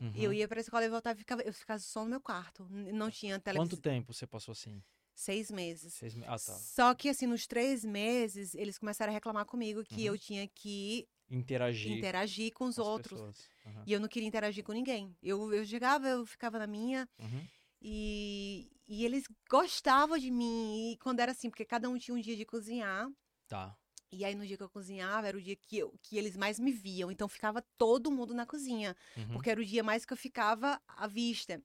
Uhum. 0.01 0.11
Eu 0.13 0.33
ia 0.33 0.47
pra 0.47 0.59
escola, 0.59 0.83
eu 0.83 0.91
voltava, 0.91 1.13
eu 1.15 1.19
ficava, 1.19 1.41
eu 1.41 1.53
ficava 1.53 1.79
só 1.79 2.03
no 2.03 2.09
meu 2.09 2.19
quarto. 2.19 2.67
Não 2.69 3.09
tinha 3.09 3.39
televisão. 3.39 3.69
Quanto 3.77 3.81
tempo 3.81 4.13
você 4.13 4.27
passou 4.27 4.51
assim? 4.51 4.83
Seis 5.13 5.49
meses. 5.49 5.93
Seis 5.93 6.13
Ah, 6.23 6.31
tá. 6.31 6.37
Só 6.37 6.93
que, 6.93 7.07
assim, 7.07 7.25
nos 7.25 7.47
três 7.47 7.85
meses, 7.85 8.53
eles 8.53 8.77
começaram 8.77 9.11
a 9.11 9.13
reclamar 9.13 9.45
comigo 9.45 9.81
que 9.85 10.01
Uhum. 10.09 10.15
eu 10.15 10.17
tinha 10.19 10.45
que 10.49 11.07
Interagir 11.29 11.91
interagir 11.91 12.53
com 12.53 12.65
os 12.65 12.77
outros. 12.77 13.19
Uhum. 13.65 13.83
E 13.85 13.93
eu 13.93 13.99
não 13.99 14.07
queria 14.07 14.27
interagir 14.27 14.63
com 14.63 14.71
ninguém. 14.71 15.15
Eu, 15.21 15.53
eu 15.53 15.65
chegava, 15.65 16.07
eu 16.07 16.25
ficava 16.25 16.59
na 16.59 16.67
minha. 16.67 17.09
Uhum. 17.19 17.47
E, 17.81 18.71
e 18.87 19.03
eles 19.03 19.25
gostavam 19.49 20.17
de 20.17 20.29
mim. 20.29 20.91
E 20.91 20.97
quando 20.97 21.19
era 21.19 21.31
assim, 21.31 21.49
porque 21.49 21.65
cada 21.65 21.89
um 21.89 21.97
tinha 21.97 22.15
um 22.15 22.21
dia 22.21 22.35
de 22.35 22.45
cozinhar. 22.45 23.09
Tá. 23.47 23.75
E 24.11 24.23
aí, 24.23 24.35
no 24.35 24.45
dia 24.45 24.55
que 24.55 24.63
eu 24.63 24.69
cozinhava, 24.69 25.27
era 25.27 25.37
o 25.37 25.41
dia 25.41 25.55
que, 25.55 25.77
eu, 25.77 25.93
que 26.01 26.17
eles 26.17 26.37
mais 26.37 26.59
me 26.59 26.71
viam. 26.71 27.11
Então, 27.11 27.27
ficava 27.27 27.61
todo 27.77 28.11
mundo 28.11 28.33
na 28.33 28.45
cozinha. 28.45 28.95
Uhum. 29.17 29.33
Porque 29.33 29.49
era 29.49 29.59
o 29.59 29.65
dia 29.65 29.83
mais 29.83 30.05
que 30.05 30.13
eu 30.13 30.17
ficava 30.17 30.79
à 30.87 31.07
vista. 31.07 31.61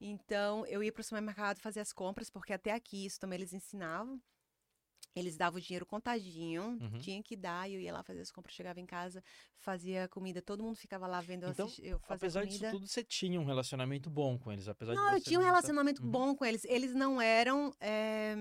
Então, 0.00 0.66
eu 0.66 0.82
ia 0.82 0.92
para 0.92 1.00
o 1.00 1.04
supermercado 1.04 1.58
fazer 1.60 1.80
as 1.80 1.92
compras, 1.92 2.30
porque 2.30 2.52
até 2.52 2.72
aqui 2.72 3.06
isso 3.06 3.18
também 3.18 3.38
eles 3.38 3.52
ensinavam. 3.52 4.20
Eles 5.18 5.36
davam 5.36 5.58
o 5.58 5.62
dinheiro 5.62 5.84
contadinho, 5.86 6.78
Uhum. 6.80 6.98
tinha 6.98 7.22
que 7.22 7.36
dar, 7.36 7.68
e 7.68 7.74
eu 7.74 7.80
ia 7.80 7.92
lá 7.92 8.02
fazer 8.02 8.20
as 8.20 8.30
compras, 8.30 8.54
chegava 8.54 8.80
em 8.80 8.86
casa, 8.86 9.22
fazia 9.56 10.08
comida, 10.08 10.40
todo 10.40 10.62
mundo 10.62 10.76
ficava 10.76 11.06
lá 11.06 11.20
vendo 11.20 11.46
Então, 11.48 11.66
eu 11.82 11.98
fazer 12.00 12.14
Apesar 12.14 12.40
comida. 12.42 12.58
disso 12.58 12.70
tudo, 12.70 12.86
você 12.86 13.02
tinha 13.04 13.40
um 13.40 13.44
relacionamento 13.44 14.08
bom 14.08 14.38
com 14.38 14.52
eles, 14.52 14.68
apesar 14.68 14.92
de 14.94 15.00
Não, 15.00 15.12
eu 15.14 15.20
tinha 15.20 15.38
um 15.38 15.42
não 15.42 15.48
tá- 15.48 15.52
relacionamento 15.54 16.02
Uhum. 16.02 16.10
bom 16.10 16.34
com 16.34 16.44
eles. 16.44 16.64
Eles 16.64 16.94
não 16.94 17.20
eram. 17.20 17.72
eh, 17.80 18.36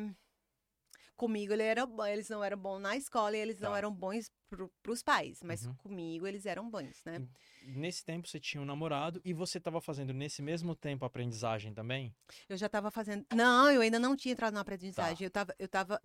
Comigo 1.16 1.52
ele 1.52 1.64
era, 1.64 1.82
eles 2.12 2.30
não 2.30 2.44
eram 2.44 2.58
bons 2.60 2.80
na 2.80 2.96
escola 2.96 3.36
e 3.36 3.40
eles 3.40 3.60
não 3.60 3.72
Tá. 3.72 3.78
eram 3.80 3.92
bons 3.92 4.30
pro, 4.48 4.72
pros 4.84 5.02
pais, 5.02 5.42
mas 5.42 5.66
Uhum. 5.66 5.74
comigo 5.78 6.28
eles 6.28 6.46
eram 6.46 6.70
bons, 6.70 7.04
né? 7.04 7.28
Nesse 7.64 8.06
tempo 8.06 8.28
você 8.28 8.40
tinha 8.40 8.62
um 8.62 8.66
namorado 8.66 9.20
e 9.26 9.34
você 9.34 9.58
estava 9.58 9.82
fazendo 9.82 10.14
nesse 10.14 10.44
mesmo 10.44 10.76
tempo 10.76 11.04
a 11.04 11.08
aprendizagem 11.08 11.74
também? 11.74 12.16
Eu 12.48 12.56
já 12.56 12.70
tava 12.70 12.92
fazendo. 12.92 13.26
Não, 13.34 13.72
eu 13.72 13.82
ainda 13.82 13.98
não 13.98 14.16
tinha 14.16 14.34
entrado 14.34 14.54
na 14.54 14.60
Tá. 14.60 14.62
aprendizagem. 14.62 15.26
Eu 15.26 15.32
tava. 15.32 15.56
Eu 15.58 15.68
tava... 15.68 16.00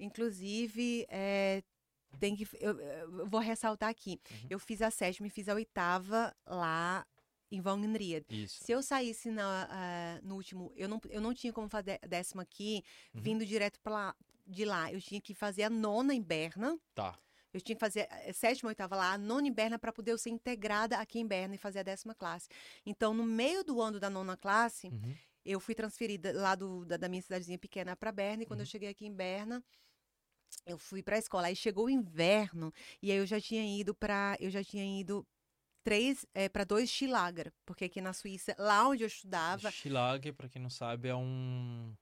Inclusive, 0.00 1.06
eh, 1.08 1.62
tem 2.18 2.34
que. 2.36 2.46
Eu, 2.60 2.78
eu 2.80 3.26
vou 3.28 3.40
ressaltar 3.40 3.88
aqui. 3.88 4.20
Uhum. 4.30 4.46
Eu 4.50 4.58
fiz 4.58 4.82
a 4.82 4.90
sétima 4.90 5.26
e 5.26 5.30
fiz 5.30 5.48
a 5.48 5.54
oitava 5.54 6.34
lá 6.46 7.06
em 7.50 7.60
Vangenried. 7.60 8.24
Isso. 8.28 8.62
Se 8.64 8.72
eu 8.72 8.82
saísse 8.82 9.30
na, 9.30 9.66
ah, 9.70 10.20
no 10.22 10.36
último, 10.36 10.72
eu 10.76 10.88
não, 10.88 11.00
eu 11.08 11.20
não 11.20 11.34
tinha 11.34 11.52
como 11.52 11.68
fazer 11.68 11.98
a 12.02 12.06
décima 12.06 12.42
aqui, 12.42 12.82
Uhum. 13.14 13.20
vindo 13.22 13.44
direto 13.46 13.80
pra 13.80 14.14
de 14.46 14.64
lá. 14.64 14.92
Eu 14.92 15.00
tinha 15.00 15.20
que 15.20 15.34
fazer 15.34 15.62
a 15.64 15.70
nona 15.70 16.12
em 16.14 16.22
Berna. 16.22 16.78
Tá. 16.94 17.18
Eu 17.52 17.60
tinha 17.60 17.74
que 17.74 17.80
fazer 17.80 18.06
a 18.28 18.32
sétima, 18.32 18.68
oitava 18.68 18.94
lá, 18.94 19.12
a 19.12 19.18
nona 19.18 19.48
em 19.48 19.52
Berna, 19.52 19.78
para 19.78 19.92
poder 19.92 20.12
eu 20.12 20.18
ser 20.18 20.30
integrada 20.30 20.96
aqui 20.98 21.18
em 21.18 21.26
Berna 21.26 21.56
e 21.56 21.58
fazer 21.58 21.80
a 21.80 21.82
décima 21.82 22.14
classe. 22.14 22.48
Então, 22.86 23.12
no 23.12 23.24
meio 23.24 23.64
do 23.64 23.80
ano 23.80 23.98
da 23.98 24.08
nona 24.08 24.36
classe, 24.36 24.86
Uhum. 24.88 25.14
eu 25.44 25.58
fui 25.58 25.74
transferida 25.74 26.32
lá 26.32 26.54
do, 26.54 26.84
da, 26.84 26.96
da 26.96 27.08
minha 27.08 27.20
cidadezinha 27.22 27.58
pequena 27.58 27.96
para 27.96 28.12
Berna. 28.12 28.44
E 28.44 28.46
quando 28.46 28.60
Uhum. 28.60 28.64
eu 28.64 28.70
cheguei 28.70 28.88
aqui 28.88 29.04
em 29.06 29.12
Berna, 29.12 29.62
eu 30.66 30.78
fui 30.78 31.02
para 31.02 31.16
a 31.16 31.18
escola. 31.18 31.46
Aí 31.48 31.56
chegou 31.56 31.86
o 31.86 31.90
inverno 31.90 32.72
e 33.02 33.10
aí 33.10 33.18
eu 33.18 33.26
já 33.26 33.40
tinha 33.40 33.64
ido 33.78 33.94
para, 33.94 34.36
eu 34.40 34.50
já 34.50 34.62
tinha 34.62 35.00
ido 35.00 35.26
três 35.82 36.26
para 36.52 36.64
dois 36.64 36.90
Schilager, 36.90 37.52
porque 37.64 37.86
aqui 37.86 38.00
na 38.00 38.12
Suíça, 38.12 38.54
lá 38.58 38.86
onde 38.88 39.02
eu 39.02 39.06
estudava, 39.08 39.70
Schlag, 39.70 40.32
pra 40.32 40.48
quem 40.48 40.60
não 40.60 40.70
sabe, 40.70 41.08
é 41.08 41.14
um. 41.16 41.94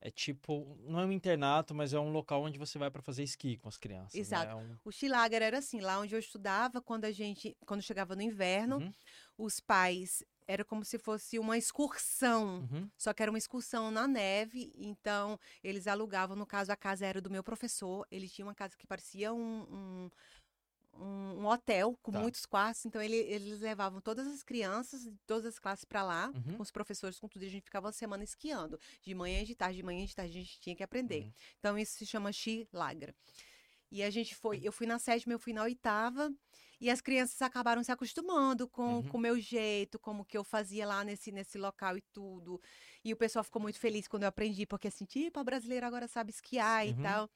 É 0.00 0.10
tipo. 0.10 0.76
Não 0.82 1.00
é 1.00 1.06
um 1.06 1.12
internato, 1.12 1.74
mas 1.74 1.94
é 1.94 1.98
um 1.98 2.10
local 2.10 2.42
onde 2.42 2.58
você 2.58 2.78
vai 2.78 2.90
pra 2.90 3.00
fazer 3.00 3.22
esqui 3.22 3.56
com 3.56 3.68
as 3.68 3.78
crianças. 3.78 4.14
né? 4.14 4.20
Exato. 4.20 4.50
É 4.52 4.54
um- 4.54 4.76
O 4.84 4.92
Schilager 4.92 5.42
era 5.42 5.58
assim, 5.58 5.80
lá 5.80 5.98
onde 5.98 6.14
eu 6.14 6.18
estudava, 6.18 6.80
quando 6.82 7.06
a 7.06 7.10
gente, 7.12 7.56
quando 7.66 7.80
chegava 7.82 8.14
no 8.14 8.20
inverno, 8.20 8.76
Uhum, 8.78 8.92
os 9.38 9.60
pais 9.60 10.22
era 10.46 10.64
como 10.64 10.84
se 10.84 10.98
fosse 10.98 11.38
uma 11.38 11.56
excursão, 11.56 12.68
uhum. 12.70 12.88
só 12.96 13.12
que 13.12 13.22
era 13.22 13.30
uma 13.30 13.38
excursão 13.38 13.90
na 13.90 14.06
neve, 14.06 14.72
então 14.76 15.38
eles 15.62 15.86
alugavam, 15.86 16.36
no 16.36 16.46
caso 16.46 16.70
a 16.72 16.76
casa 16.76 17.06
era 17.06 17.20
do 17.20 17.30
meu 17.30 17.42
professor, 17.42 18.06
ele 18.10 18.28
tinha 18.28 18.44
uma 18.46 18.54
casa 18.54 18.76
que 18.76 18.86
parecia 18.86 19.32
um, 19.32 20.10
um, 20.96 21.02
um- 21.02 21.46
hotel 21.46 21.98
com 22.02 22.12
Tá. 22.12 22.20
muitos 22.20 22.46
quartos, 22.46 22.84
então 22.86 23.00
ele- 23.02 23.16
eles 23.16 23.60
levavam 23.60 24.00
todas 24.00 24.26
as 24.26 24.42
crianças, 24.42 25.02
de 25.04 25.16
todas 25.26 25.46
as 25.46 25.58
classes 25.58 25.84
para 25.84 26.02
lá, 26.02 26.30
Uhum. 26.34 26.56
com 26.56 26.62
os 26.62 26.70
professores, 26.70 27.18
com 27.18 27.26
tudo, 27.28 27.42
e 27.42 27.46
a 27.46 27.50
gente 27.50 27.64
ficava 27.64 27.86
uma 27.86 27.92
semana 27.92 28.22
esquiando, 28.22 28.78
de 29.02 29.14
manhã 29.14 29.40
e 29.40 29.44
de 29.46 29.54
tarde, 29.54 29.76
de 29.78 29.82
manhã 29.82 30.04
e 30.04 30.06
de 30.06 30.14
tarde, 30.14 30.30
a 30.38 30.40
gente 30.40 30.60
tinha 30.60 30.76
que 30.76 30.82
aprender. 30.82 31.22
Uhum. 31.24 31.32
Então 31.58 31.78
isso 31.78 31.96
se 31.96 32.06
chama 32.06 32.30
Skilager. 32.30 33.14
E 33.90 34.02
a 34.02 34.10
gente 34.10 34.34
foi, 34.34 34.60
eu 34.62 34.72
fui 34.72 34.86
na 34.86 34.98
sétima, 34.98 35.32
eu 35.32 35.38
fui 35.38 35.52
na 35.52 35.62
oitava, 35.62 36.32
e 36.84 36.90
as 36.90 37.00
crianças 37.00 37.40
acabaram 37.42 37.82
se 37.82 37.90
acostumando 37.92 38.68
com 38.68 38.96
Uhum. 38.98 39.08
com 39.08 39.18
o 39.18 39.20
meu 39.20 39.38
jeito, 39.40 39.98
como 39.98 40.24
que 40.24 40.36
eu 40.38 40.44
fazia 40.44 40.86
lá 40.86 41.02
nesse, 41.04 41.32
nesse 41.32 41.56
local 41.58 41.96
e 41.96 42.02
tudo. 42.12 42.60
E 43.04 43.12
o 43.12 43.16
pessoal 43.16 43.44
ficou 43.44 43.60
muito 43.62 43.78
feliz 43.78 44.06
quando 44.08 44.24
eu 44.24 44.28
aprendi, 44.28 44.66
porque 44.66 44.88
assim, 44.88 45.04
tipo, 45.06 45.38
a 45.40 45.44
brasileira 45.44 45.86
agora 45.86 46.06
sabe 46.08 46.30
esquiar 46.30 46.84
Uhum. 46.84 46.90
e 46.92 47.02
tal. 47.02 47.30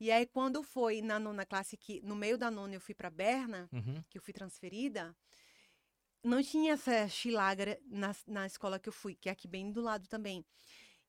E 0.00 0.10
aí, 0.10 0.26
quando 0.26 0.62
foi 0.62 1.02
na 1.02 1.18
nona 1.18 1.44
classe, 1.46 1.76
que 1.76 2.00
no 2.02 2.16
meio 2.16 2.38
da 2.38 2.50
nona 2.50 2.74
eu 2.74 2.80
fui 2.80 2.94
para 2.94 3.10
Berna, 3.10 3.68
Uhum. 3.72 4.02
que 4.10 4.18
eu 4.18 4.22
fui 4.22 4.32
transferida, 4.32 5.14
não 6.22 6.42
tinha 6.42 6.72
essa 6.74 7.08
chilagra 7.08 7.78
na, 7.86 8.14
na 8.26 8.46
escola 8.46 8.78
que 8.78 8.88
eu 8.88 8.92
fui, 8.92 9.14
que 9.14 9.28
é 9.28 9.32
aqui 9.32 9.46
bem 9.48 9.70
do 9.72 9.80
lado 9.80 10.08
também. 10.08 10.44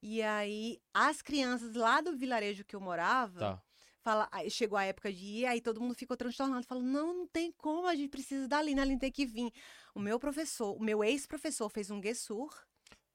E 0.02 0.22
aí, 0.22 0.80
as 0.94 1.22
crianças 1.22 1.74
lá 1.74 2.02
do 2.02 2.16
vilarejo 2.16 2.64
que 2.64 2.76
eu 2.76 2.82
morava, 2.82 3.40
Tá. 3.40 3.64
Fala, 4.08 4.30
chegou 4.49 4.78
a 4.78 4.86
época 4.86 5.12
de 5.12 5.26
ir, 5.26 5.45
aí 5.45 5.60
todo 5.60 5.82
mundo 5.82 5.93
ficou 5.93 6.16
transtornado, 6.16 6.66
falou, 6.66 6.82
não, 6.84 7.14
não 7.14 7.28
tem 7.28 7.51
como, 7.51 7.88
a 7.88 7.93
gente 7.95 8.10
precisa 8.10 8.47
da 8.47 8.60
Aline, 8.60 8.80
a 8.80 8.84
Aline 8.84 8.99
tem 8.99 9.12
que 9.12 9.26
vir. 9.26 9.51
O 9.93 9.99
meu 9.99 10.18
professor, 10.18 10.74
o 10.78 10.82
meu 10.82 11.03
ex-professor 11.03 11.70
fez 11.70 11.91
um 11.91 11.99
guessur, 11.99 12.49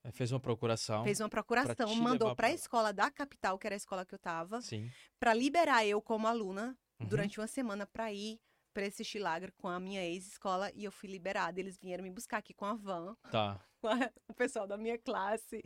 Aí 0.04 0.10
Fez 0.12 0.32
uma 0.32 0.40
procuração. 0.40 1.04
fez 1.04 1.20
uma 1.20 1.28
procuração, 1.28 1.94
mandou 1.94 2.34
para 2.34 2.48
a 2.48 2.50
pra- 2.50 2.54
escola 2.54 2.92
da 2.92 3.08
capital, 3.10 3.56
que 3.56 3.66
era 3.68 3.74
a 3.74 3.76
escola 3.76 4.04
que 4.04 4.12
eu 4.14 4.18
tava, 4.18 4.60
Sim. 4.60 4.90
para 5.18 5.32
liberar 5.32 5.86
eu 5.86 6.02
como 6.02 6.26
aluna 6.26 6.76
Uhum. 7.00 7.06
durante 7.06 7.38
uma 7.40 7.46
semana 7.46 7.86
para 7.86 8.12
ir 8.12 8.38
para 8.72 8.86
esse 8.86 9.04
Chilagre 9.04 9.52
com 9.52 9.68
a 9.68 9.78
minha 9.78 10.02
ex-escola 10.04 10.70
e 10.74 10.84
eu 10.84 10.92
fui 10.92 11.08
liberada. 11.08 11.60
Eles 11.60 11.78
vieram 11.78 12.02
me 12.02 12.10
buscar 12.10 12.38
aqui 12.38 12.52
com 12.54 12.64
a 12.64 12.74
van, 12.74 13.16
Tá. 13.30 13.60
o 14.28 14.34
pessoal 14.34 14.66
da 14.66 14.76
minha 14.76 14.96
classe. 14.98 15.60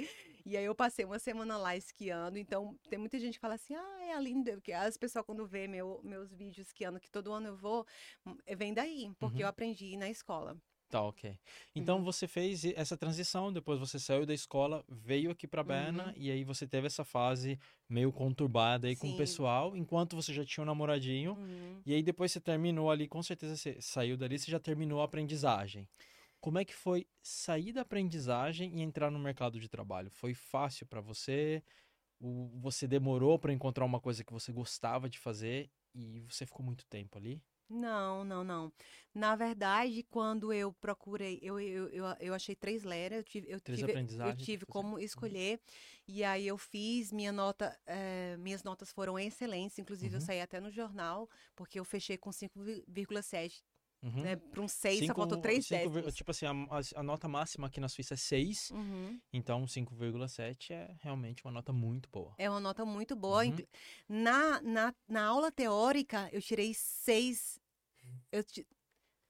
E 0.44 0.56
aí 0.56 0.64
eu 0.64 0.74
passei 0.74 1.04
uma 1.04 1.18
semana 1.18 1.56
lá 1.58 1.76
esquiando. 1.76 2.38
Então 2.38 2.78
tem 2.88 2.98
muita 2.98 3.18
gente 3.18 3.34
que 3.34 3.40
fala 3.40 3.54
assim: 3.54 3.74
ah, 3.74 3.98
é 4.04 4.12
a 4.14 4.20
linda. 4.20 4.52
Porque 4.52 4.72
as 4.72 4.96
pessoas, 4.96 5.24
quando 5.24 5.46
vê 5.46 5.66
meu, 5.68 6.00
meus 6.02 6.32
vídeos 6.32 6.66
esquiando, 6.68 6.98
que 7.00 7.10
todo 7.10 7.32
ano 7.32 7.48
eu 7.48 7.56
vou, 7.56 7.86
hum, 8.26 8.36
vem 8.56 8.72
daí, 8.72 9.12
porque 9.18 9.36
Uhum. 9.36 9.42
eu 9.42 9.48
aprendi 9.48 9.96
na 9.96 10.08
escola. 10.08 10.56
Tá, 10.90 11.02
ok. 11.02 11.36
Então 11.74 11.98
Uhum. 11.98 12.04
você 12.04 12.28
fez 12.28 12.64
essa 12.64 12.96
transição, 12.96 13.52
depois 13.52 13.78
você 13.80 13.98
saiu 13.98 14.24
da 14.24 14.32
escola, 14.32 14.84
veio 14.88 15.32
aqui 15.32 15.46
pra 15.48 15.64
Berna 15.64 16.12
Uhum. 16.12 16.14
e 16.16 16.30
aí 16.30 16.44
você 16.44 16.66
teve 16.66 16.86
essa 16.86 17.04
fase 17.04 17.58
meio 17.88 18.12
conturbada 18.12 18.86
aí 18.86 18.94
com 18.94 19.10
o 19.10 19.14
Sim. 19.14 19.14
pessoal, 19.14 19.76
enquanto 19.76 20.14
você 20.14 20.32
já 20.32 20.44
tinha 20.44 20.62
um 20.62 20.66
namoradinho. 20.66 21.36
Uhum. 21.36 21.84
E 21.84 21.92
aí 21.92 22.02
depois 22.04 22.30
você 22.30 22.40
terminou 22.40 22.88
ali, 22.90 23.08
com 23.08 23.20
certeza 23.22 23.56
você 23.56 23.80
saiu 23.80 24.16
dali, 24.16 24.38
você 24.38 24.48
já 24.50 24.60
terminou 24.60 25.00
a 25.00 25.04
aprendizagem. 25.04 25.88
Como 26.40 26.58
é 26.58 26.64
que 26.64 26.74
foi 26.74 27.08
sair 27.22 27.72
da 27.72 27.82
aprendizagem 27.82 28.78
e 28.78 28.82
entrar 28.82 29.10
no 29.10 29.18
mercado 29.18 29.60
de 29.60 29.68
trabalho? 29.68 30.10
Foi 30.10 30.34
fácil 30.34 30.86
pra 30.86 31.00
você? 31.00 31.64
Você 32.20 32.88
demorou 32.88 33.38
pra 33.38 33.52
encontrar 33.52 33.84
uma 33.86 34.00
coisa 34.00 34.24
que 34.24 34.32
você 34.32 34.52
gostava 34.52 35.08
de 35.10 35.18
fazer 35.18 35.70
e 35.94 36.20
você 36.22 36.46
ficou 36.46 36.64
muito 36.66 36.86
tempo 36.86 37.18
ali? 37.18 37.42
Não, 37.68 38.22
não, 38.24 38.44
não. 38.44 38.72
Na 39.12 39.34
verdade, 39.34 40.04
quando 40.04 40.52
eu 40.52 40.72
procurei, 40.72 41.40
eu, 41.42 41.58
eu, 41.58 41.88
eu, 41.88 42.04
eu 42.20 42.32
achei 42.34 42.54
três 42.54 42.84
leras, 42.84 43.18
eu 43.18 43.24
tive, 43.24 43.50
eu 43.50 43.60
Três 43.62 43.80
tive, 43.80 43.98
eu 44.22 44.32
tive 44.32 44.64
fazer. 44.64 44.66
como 44.66 45.00
escolher, 45.00 45.60
e 46.06 46.22
aí 46.22 46.46
eu 46.46 46.56
fiz, 46.56 47.10
minha 47.12 47.32
nota, 47.32 47.76
eh, 47.84 48.36
minhas 48.38 48.62
notas 48.62 48.92
foram 48.92 49.18
excelentes, 49.18 49.78
inclusive 49.80 50.14
eu 50.16 50.20
Uhum. 50.20 50.20
saí 50.20 50.40
até 50.40 50.60
no 50.60 50.70
jornal, 50.70 51.28
porque 51.56 51.80
eu 51.80 51.84
fechei 51.84 52.16
com 52.16 52.30
5,7, 52.30 53.64
Uhum. 54.02 54.22
né, 54.22 54.36
para 54.36 54.60
um 54.60 54.68
6, 54.68 55.06
só 55.06 55.14
faltou 55.14 55.38
3 55.40 55.66
cinco 55.66 55.88
vir- 55.90 55.94
décimos. 56.02 56.14
Tipo 56.14 56.30
assim, 56.30 56.46
a, 56.46 56.52
a- 56.96 57.02
nota 57.02 57.26
máxima 57.26 57.66
aqui 57.66 57.80
na 57.80 57.88
Suíça 57.88 58.14
é 58.14 58.16
6, 58.16 58.70
Uhum. 58.70 59.18
então 59.32 59.66
5,7 59.66 60.72
é 60.72 60.94
realmente 61.00 61.42
uma 61.44 61.50
nota 61.50 61.72
muito 61.72 62.08
boa. 62.10 62.34
É 62.38 62.48
uma 62.48 62.60
nota 62.60 62.84
muito 62.84 63.16
boa. 63.16 63.44
Uhum. 63.44 63.56
Na, 64.08 64.60
na, 64.60 64.94
na 65.08 65.24
aula 65.24 65.50
teórica, 65.50 66.28
eu 66.32 66.40
tirei 66.40 66.72
6. 66.74 67.58
Eu 68.30 68.44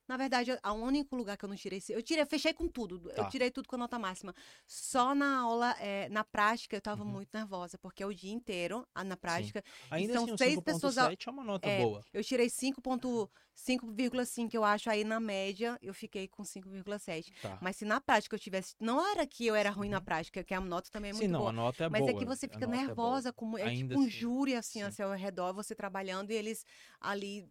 Na 0.08 0.16
verdade, 0.16 0.56
a 0.62 0.72
único 0.72 1.16
lugar 1.16 1.36
que 1.36 1.44
eu 1.44 1.48
não 1.48 1.56
tirei, 1.56 1.80
eu 1.90 2.02
tirei, 2.02 2.22
eu 2.22 2.26
fechei 2.26 2.52
com 2.54 2.68
tudo. 2.68 3.08
Tá. 3.14 3.14
Eu 3.14 3.26
tirei 3.26 3.50
tudo 3.50 3.68
com 3.68 3.76
a 3.76 3.78
nota 3.78 3.98
máxima. 3.98 4.34
Só 4.66 5.14
na 5.14 5.38
aula, 5.40 5.74
eh, 5.80 6.08
na 6.10 6.22
prática, 6.24 6.76
eu 6.76 6.80
tava 6.80 7.04
Uhum. 7.04 7.06
muito 7.06 7.30
nervosa, 7.34 7.78
porque 7.78 8.02
é 8.02 8.06
o 8.06 8.14
dia 8.14 8.32
inteiro 8.32 8.86
na 9.04 9.16
prática. 9.16 9.62
Ainda 9.90 10.08
são 10.08 10.14
assim, 10.14 10.30
o 10.30 10.36
seis 10.36 10.60
pessoas 10.60 10.98
ao- 10.98 11.08
5,7 11.08 11.28
é 11.28 11.32
uma 11.32 11.42
nota 11.42 11.68
É, 11.68 11.70
boa. 11.70 12.04
Eu 12.12 12.22
tirei 12.22 12.48
5,5, 12.50 14.56
eu 14.56 14.64
acho, 14.64 14.90
aí 14.90 15.04
na 15.04 15.18
média 15.18 15.78
eu 15.82 15.94
fiquei 15.94 16.28
com 16.28 16.44
5,7. 16.44 17.32
Tá. 17.40 17.58
Mas 17.60 17.76
se 17.76 17.84
na 17.84 18.00
prática 18.00 18.36
eu 18.36 18.40
tivesse. 18.40 18.74
Não 18.80 19.04
era 19.12 19.26
que 19.26 19.46
eu 19.46 19.54
era 19.54 19.70
ruim 19.70 19.88
na 19.88 19.98
Uhum. 19.98 20.00
prática, 20.00 20.44
que 20.44 20.54
a 20.54 20.60
nota 20.60 20.90
também 20.90 21.10
é 21.10 21.12
Sim, 21.12 21.14
muito 21.14 21.28
não, 21.28 21.34
boa. 21.34 21.48
a 21.48 21.52
nota 21.52 21.84
é 21.84 21.88
Mas 21.88 21.90
boa. 21.90 22.06
é 22.06 22.14
que 22.14 22.24
você 22.24 22.46
a 22.48 22.48
fica 22.48 22.60
é 22.60 22.66
nervosa, 22.66 23.32
como, 23.32 23.58
é 23.58 23.68
Ainda 23.68 23.70
tipo 23.70 23.98
um 23.98 24.00
assim, 24.00 24.08
júri 24.08 24.54
assim 24.54 24.82
ao 24.82 24.88
sim. 24.88 24.92
seu 24.92 25.10
redor, 25.12 25.52
você 25.54 25.74
trabalhando 25.74 26.30
e 26.30 26.34
eles 26.34 26.64
ali, 27.00 27.48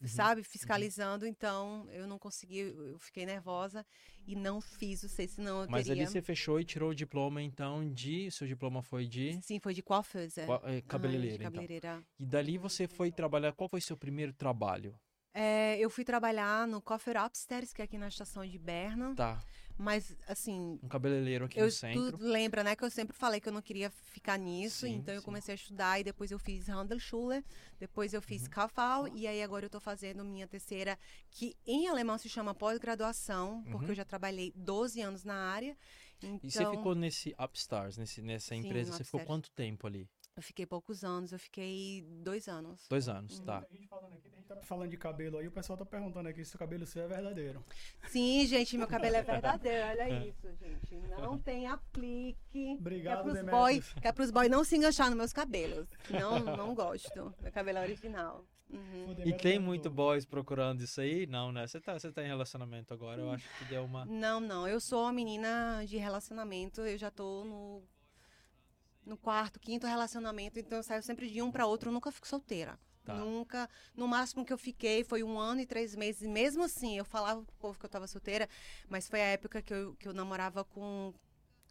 Uhum, 0.00 0.08
sabe, 0.08 0.42
fiscalizando. 0.42 1.26
Então 1.26 1.88
eu 1.90 2.06
não 2.06 2.18
consegui, 2.18 2.58
eu 2.60 2.98
fiquei 2.98 3.24
nervosa 3.26 3.84
e 4.26 4.36
não 4.36 4.60
fiz 4.60 5.02
o 5.02 5.08
seis, 5.08 5.32
senão 5.32 5.62
eu 5.62 5.68
Mas 5.70 5.86
teria. 5.86 6.02
ali 6.04 6.10
você 6.10 6.22
fechou 6.22 6.60
e 6.60 6.64
tirou 6.64 6.90
o 6.90 6.94
diploma, 6.94 7.42
então, 7.42 7.90
de. 7.92 8.30
Seu 8.30 8.46
diploma 8.46 8.82
foi 8.82 9.06
de. 9.06 9.40
Sim, 9.42 9.58
foi 9.58 9.74
de 9.74 9.82
coiffeuse. 9.82 10.44
qua- 10.46 10.60
eh, 10.64 10.80
Cabeleireira, 10.82 11.34
então. 11.36 11.44
cabeleireira. 11.52 12.02
E 12.18 12.24
dali 12.26 12.58
você 12.58 12.86
foi 12.86 13.10
trabalhar. 13.10 13.52
Qual 13.52 13.68
foi 13.68 13.80
seu 13.80 13.96
primeiro 13.96 14.32
trabalho? 14.32 14.94
É, 15.32 15.78
eu 15.78 15.88
fui 15.88 16.04
trabalhar 16.04 16.66
no 16.66 16.82
Coffee 16.82 17.14
Upstairs, 17.16 17.72
que 17.72 17.80
é 17.80 17.84
aqui 17.84 17.96
na 17.96 18.08
estação 18.08 18.44
de 18.44 18.58
Berna. 18.58 19.14
Tá. 19.14 19.40
Mas, 19.80 20.14
assim, 20.28 20.78
Um 20.82 20.88
cabeleireiro 20.88 21.44
aqui 21.46 21.58
eu, 21.58 21.66
no 21.66 21.70
centro. 21.70 22.18
tu 22.18 22.22
lembra, 22.22 22.62
né, 22.62 22.76
que 22.76 22.84
eu 22.84 22.90
sempre 22.90 23.16
falei 23.16 23.40
que 23.40 23.48
eu 23.48 23.52
não 23.52 23.62
queria 23.62 23.90
ficar 23.90 24.38
nisso, 24.38 24.86
Sim, 24.86 24.98
então 24.98 25.14
eu 25.14 25.20
sim. 25.20 25.24
comecei 25.24 25.52
a 25.52 25.56
estudar 25.56 25.98
e 25.98 26.04
depois 26.04 26.30
eu 26.30 26.38
fiz 26.38 26.68
Handelsschule, 26.68 27.44
depois 27.78 28.12
eu 28.14 28.20
Uhum. 28.20 28.26
fiz 28.28 28.46
KV 28.46 29.10
e 29.14 29.26
aí 29.26 29.42
agora 29.42 29.66
eu 29.66 29.70
tô 29.70 29.80
fazendo 29.80 30.24
minha 30.24 30.46
terceira, 30.46 30.98
que 31.30 31.56
em 31.66 31.88
alemão 31.88 32.18
se 32.18 32.28
chama 32.28 32.54
pós-graduação, 32.54 33.64
porque 33.70 33.90
Uhum. 33.90 33.90
eu 33.90 33.94
já 33.96 34.04
trabalhei 34.04 34.52
12 34.54 35.00
anos 35.00 35.24
na 35.24 35.34
área. 35.34 35.76
Então, 36.22 36.40
E 36.42 36.50
você 36.50 36.66
ficou 36.66 36.94
nesse 36.94 37.34
Upstars, 37.38 37.96
nesse, 37.96 38.22
nessa 38.22 38.54
Sim, 38.54 38.68
empresa, 38.68 38.92
no 38.92 38.98
você 38.98 39.04
ficou 39.04 39.20
quanto 39.20 39.50
tempo 39.50 39.86
ali? 39.86 40.08
Eu 40.40 40.42
fiquei 40.42 40.64
poucos 40.66 41.04
anos, 41.04 41.32
eu 41.32 41.38
fiquei 41.38 42.02
dois 42.22 42.48
anos. 42.48 42.86
Dois 42.88 43.08
anos, 43.08 43.38
Uhum. 43.38 43.44
tá. 43.44 43.58
A 43.58 43.74
gente 43.74 43.86
falando 43.86 44.14
aqui, 44.14 44.28
a 44.32 44.36
gente 44.36 44.46
tá 44.46 44.56
falando 44.62 44.90
de 44.90 44.96
cabelo 44.96 45.36
aí, 45.38 45.46
o 45.46 45.50
pessoal 45.52 45.76
tá 45.76 45.84
perguntando 45.84 46.28
aqui 46.30 46.42
se 46.44 46.56
o 46.56 46.58
cabelo 46.58 46.86
seu 46.86 47.02
é 47.04 47.06
verdadeiro. 47.08 47.62
Sim, 48.08 48.46
gente, 48.46 48.76
meu 48.78 48.86
cabelo 48.88 49.16
é 49.16 49.22
verdadeiro, 49.22 49.86
olha 49.86 50.08
isso, 50.26 50.48
gente. 50.58 50.96
Não 51.20 51.38
tem 51.38 51.66
aplique. 51.66 52.76
Obrigado, 52.80 53.22
que 53.24 53.28
é 53.38 53.42
pros 53.42 53.50
boy, 53.50 53.80
que 54.00 54.08
é 54.08 54.12
pros 54.12 54.30
boys 54.30 54.50
não 54.50 54.64
se 54.64 54.76
enganchar 54.76 55.08
nos 55.08 55.16
meus 55.18 55.32
cabelos. 55.32 55.88
Não, 56.08 56.38
não 56.38 56.74
gosto. 56.74 57.34
Meu 57.40 57.52
cabelo 57.52 57.78
é 57.78 57.82
original. 57.82 58.44
Uhum. 58.70 59.14
E 59.26 59.32
tem 59.34 59.58
muito 59.58 59.90
boys 59.90 60.24
procurando 60.24 60.80
isso 60.82 61.00
aí? 61.00 61.26
Não, 61.26 61.50
né? 61.52 61.66
Você 61.66 61.80
tá, 61.80 61.98
você 61.98 62.10
tá 62.12 62.22
em 62.22 62.28
relacionamento 62.28 62.94
agora, 62.94 63.20
eu 63.20 63.30
acho 63.32 63.44
que 63.58 63.64
deu 63.64 63.84
uma. 63.84 64.04
Não, 64.06 64.38
não. 64.40 64.66
Eu 64.66 64.80
sou 64.80 65.02
uma 65.02 65.12
menina 65.12 65.82
de 65.86 65.96
relacionamento. 65.96 66.80
Eu 66.82 66.96
já 66.96 67.10
tô 67.10 67.44
no, 67.44 67.82
no 69.10 69.16
quarto, 69.18 69.60
quinto 69.60 69.86
relacionamento. 69.86 70.58
Então 70.58 70.78
eu 70.78 70.82
saio 70.82 71.02
sempre 71.02 71.28
de 71.28 71.42
um 71.42 71.50
pra 71.50 71.66
outro. 71.66 71.90
Eu 71.90 71.92
nunca 71.92 72.10
fico 72.10 72.26
solteira. 72.26 72.78
Tá. 73.04 73.14
Nunca. 73.14 73.68
No 73.96 74.06
máximo 74.06 74.44
que 74.44 74.52
eu 74.52 74.58
fiquei 74.58 75.02
foi 75.04 75.22
um 75.22 75.38
ano 75.38 75.60
e 75.60 75.66
três 75.66 75.94
meses. 75.94 76.22
E 76.22 76.28
mesmo 76.28 76.62
assim, 76.62 76.96
eu 76.96 77.04
falava 77.04 77.42
pro 77.42 77.54
povo 77.56 77.78
que 77.78 77.84
eu 77.84 77.90
tava 77.90 78.06
solteira. 78.06 78.48
Mas 78.88 79.08
foi 79.08 79.20
a 79.20 79.24
época 79.26 79.60
que 79.60 79.72
eu, 79.74 79.94
que 79.96 80.06
eu 80.08 80.12
namorava 80.14 80.64
com. 80.64 81.12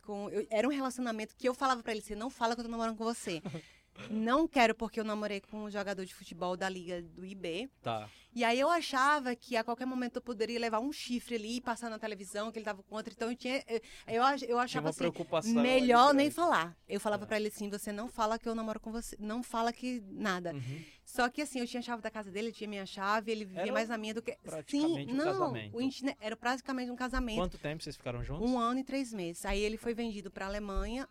com 0.03 0.29
eu- 0.29 0.45
era 0.49 0.67
um 0.67 0.71
relacionamento 0.71 1.35
que 1.35 1.47
eu 1.47 1.53
falava 1.53 1.81
pra 1.81 1.91
ele: 1.93 2.01
você 2.01 2.15
não 2.15 2.29
fala 2.29 2.55
que 2.55 2.61
eu 2.61 2.65
tô 2.65 2.71
namorando 2.71 2.97
com 2.97 3.03
você. 3.03 3.41
Não 4.09 4.47
quero, 4.47 4.73
porque 4.75 4.99
eu 4.99 5.03
namorei 5.03 5.41
com 5.41 5.63
um 5.65 5.71
jogador 5.71 6.05
de 6.05 6.13
futebol 6.13 6.55
da 6.55 6.67
liga 6.69 7.01
do 7.01 7.25
IB. 7.25 7.69
Tá. 7.81 8.09
E 8.33 8.43
aí 8.43 8.59
eu 8.59 8.69
achava 8.69 9.35
que 9.35 9.57
a 9.57 9.63
qualquer 9.63 9.85
momento 9.85 10.17
eu 10.17 10.21
poderia 10.21 10.59
levar 10.59 10.79
um 10.79 10.91
chifre 10.93 11.35
ali 11.35 11.55
e 11.57 11.61
passar 11.61 11.89
na 11.89 11.97
televisão, 11.97 12.51
que 12.51 12.59
ele 12.59 12.65
tava 12.65 12.83
contra. 12.83 13.11
Então 13.11 13.29
eu 13.31 13.35
tinha. 13.35 13.63
Eu, 14.07 14.23
eu, 14.47 14.59
achava 14.59 14.85
uma 14.85 14.89
assim. 15.37 15.59
Melhor 15.59 16.09
ali 16.09 16.17
nem 16.17 16.29
falar. 16.31 16.77
Eu 16.87 16.99
falava 16.99 17.23
É. 17.23 17.27
pra 17.27 17.37
ele 17.37 17.47
assim: 17.47 17.69
você 17.69 17.91
não 17.91 18.07
fala 18.07 18.37
que 18.37 18.47
eu 18.47 18.53
namoro 18.53 18.79
com 18.79 18.91
você. 18.91 19.15
Não 19.19 19.41
fala 19.41 19.73
que 19.73 20.01
nada. 20.11 20.53
Uhum. 20.53 20.83
Só 21.03 21.27
que 21.27 21.41
assim, 21.41 21.59
eu 21.59 21.65
tinha 21.65 21.79
a 21.79 21.83
chave 21.83 22.03
da 22.03 22.11
casa 22.11 22.29
dele, 22.29 22.47
ele 22.49 22.53
tinha 22.55 22.69
minha 22.69 22.85
chave, 22.85 23.31
ele 23.31 23.45
vivia 23.45 23.63
Era 23.63 23.71
mais 23.73 23.89
na 23.89 23.97
minha 23.97 24.13
do 24.13 24.21
que. 24.21 24.37
Sim, 24.67 25.07
um 25.09 25.15
não. 25.15 25.25
casamento. 25.25 25.75
o 25.77 25.81
int- 25.81 26.15
era 26.21 26.37
praticamente 26.37 26.91
um 26.91 26.95
casamento. 26.95 27.37
Quanto 27.39 27.57
tempo 27.57 27.81
vocês 27.83 27.95
ficaram 27.97 28.23
juntos? 28.23 28.47
Um 28.47 28.59
ano 28.59 28.79
e 28.79 28.83
três 28.83 29.11
meses. 29.11 29.43
Aí 29.43 29.59
ele 29.59 29.75
foi 29.75 29.95
vendido 29.95 30.29
para 30.29 30.45
a 30.45 30.49
Alemanha. 30.49 31.09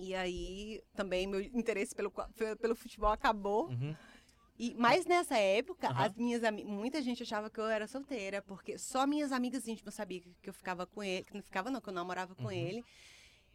E 0.00 0.14
aí 0.14 0.82
também 0.94 1.26
meu 1.26 1.40
interesse 1.40 1.94
pelo, 1.94 2.10
pelo, 2.60 2.74
futebol 2.74 3.10
acabou. 3.10 3.68
Uhum. 3.68 3.94
E, 4.58 4.74
mas 4.76 5.06
nessa 5.06 5.38
época, 5.38 5.88
Aham. 5.88 6.04
as 6.04 6.14
minhas 6.16 6.42
muita 6.64 7.00
gente 7.00 7.22
achava 7.22 7.48
que 7.48 7.58
eu 7.58 7.66
era 7.66 7.86
solteira, 7.86 8.42
porque 8.42 8.76
só 8.76 9.06
minhas 9.06 9.32
amigas 9.32 9.66
íntimas 9.66 9.94
sabiam 9.94 10.20
que, 10.20 10.34
que 10.42 10.50
eu 10.50 10.54
ficava 10.54 10.86
com 10.86 11.02
ele, 11.02 11.24
que 11.24 11.34
não 11.34 11.42
ficava 11.42 11.70
não, 11.70 11.80
que 11.80 11.88
eu 11.88 11.94
namorava 11.94 12.34
com 12.34 12.44
Uhum. 12.44 12.50
ele. 12.50 12.84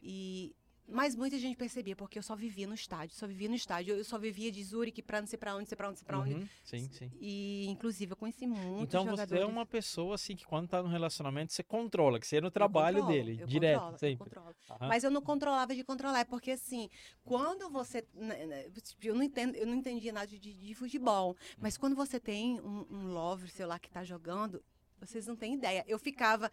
E 0.02 0.56
mas 0.88 1.16
muita 1.16 1.38
gente 1.40 1.58
percebia, 1.58 1.96
porque 1.96 2.20
eu 2.20 2.24
só 2.24 2.36
vivia 2.36 2.68
no 2.68 2.74
estádio, 2.76 3.16
só 3.16 3.26
vivia 3.28 3.50
no 3.50 3.56
estádio. 3.56 3.96
Eu 3.96 4.04
só 4.04 4.18
vivia 4.18 4.52
de 4.52 4.64
Zurique 4.64 5.02
pra 5.02 5.20
não 5.20 5.28
sei 5.28 5.38
pra 5.38 5.54
onde, 5.54 5.62
não 5.62 5.68
sei 5.68 5.76
pra 5.76 5.88
onde, 5.88 5.94
não 5.94 5.98
sei 5.98 6.06
pra 6.06 6.20
onde. 6.20 6.34
Uhum. 6.36 6.48
Sim, 6.64 6.90
sim. 6.92 7.12
E, 7.20 7.66
inclusive, 7.70 8.12
eu 8.12 8.18
conheci 8.18 8.46
muitos 8.46 8.84
Então 8.84 9.04
você 9.06 9.12
jogadores. 9.12 9.44
é 9.44 9.46
uma 9.46 9.66
pessoa 9.66 10.16
assim 10.16 10.36
que 10.36 10.46
quando 10.46 10.68
tá 10.68 10.82
no 10.84 10.90
relacionamento 10.90 11.54
você 11.54 11.64
controla, 11.64 12.20
que 12.20 12.28
você 12.28 12.38
é 12.38 12.42
no 12.42 12.52
trabalho 12.52 13.00
controlo, 13.00 13.24
dele, 13.26 13.42
eu 13.42 13.48
direto, 13.48 13.80
controlo, 13.80 13.96
eu 13.96 14.00
sempre. 14.00 14.32
Aham. 14.70 14.88
Mas 14.88 15.04
eu 15.04 15.12
não 15.12 15.22
controlava 15.22 15.74
de 15.76 15.84
controlar, 15.84 16.20
é 16.20 16.26
porque 16.26 16.52
assim, 16.52 16.90
quando 17.24 17.70
você. 17.70 18.06
né, 18.14 18.46
né, 18.46 18.72
Eu 19.02 19.16
não, 19.16 19.24
entendo, 19.24 19.56
eu 19.56 19.66
não 19.66 19.76
entendia 19.76 20.14
nada 20.14 20.28
de, 20.28 20.38
de 20.40 20.76
futebol. 20.76 21.36
Mas 21.60 21.78
quando 21.78 21.96
você 21.96 22.20
tem 22.20 22.60
um, 22.62 22.86
um 22.90 23.08
lover, 23.14 23.50
sei 23.50 23.66
lá, 23.66 23.80
que 23.80 23.90
tá 23.90 24.04
jogando, 24.04 24.64
vocês 25.00 25.26
não 25.28 25.36
têm 25.36 25.56
ideia. 25.56 25.84
Eu 25.88 25.98
ficava. 26.00 26.52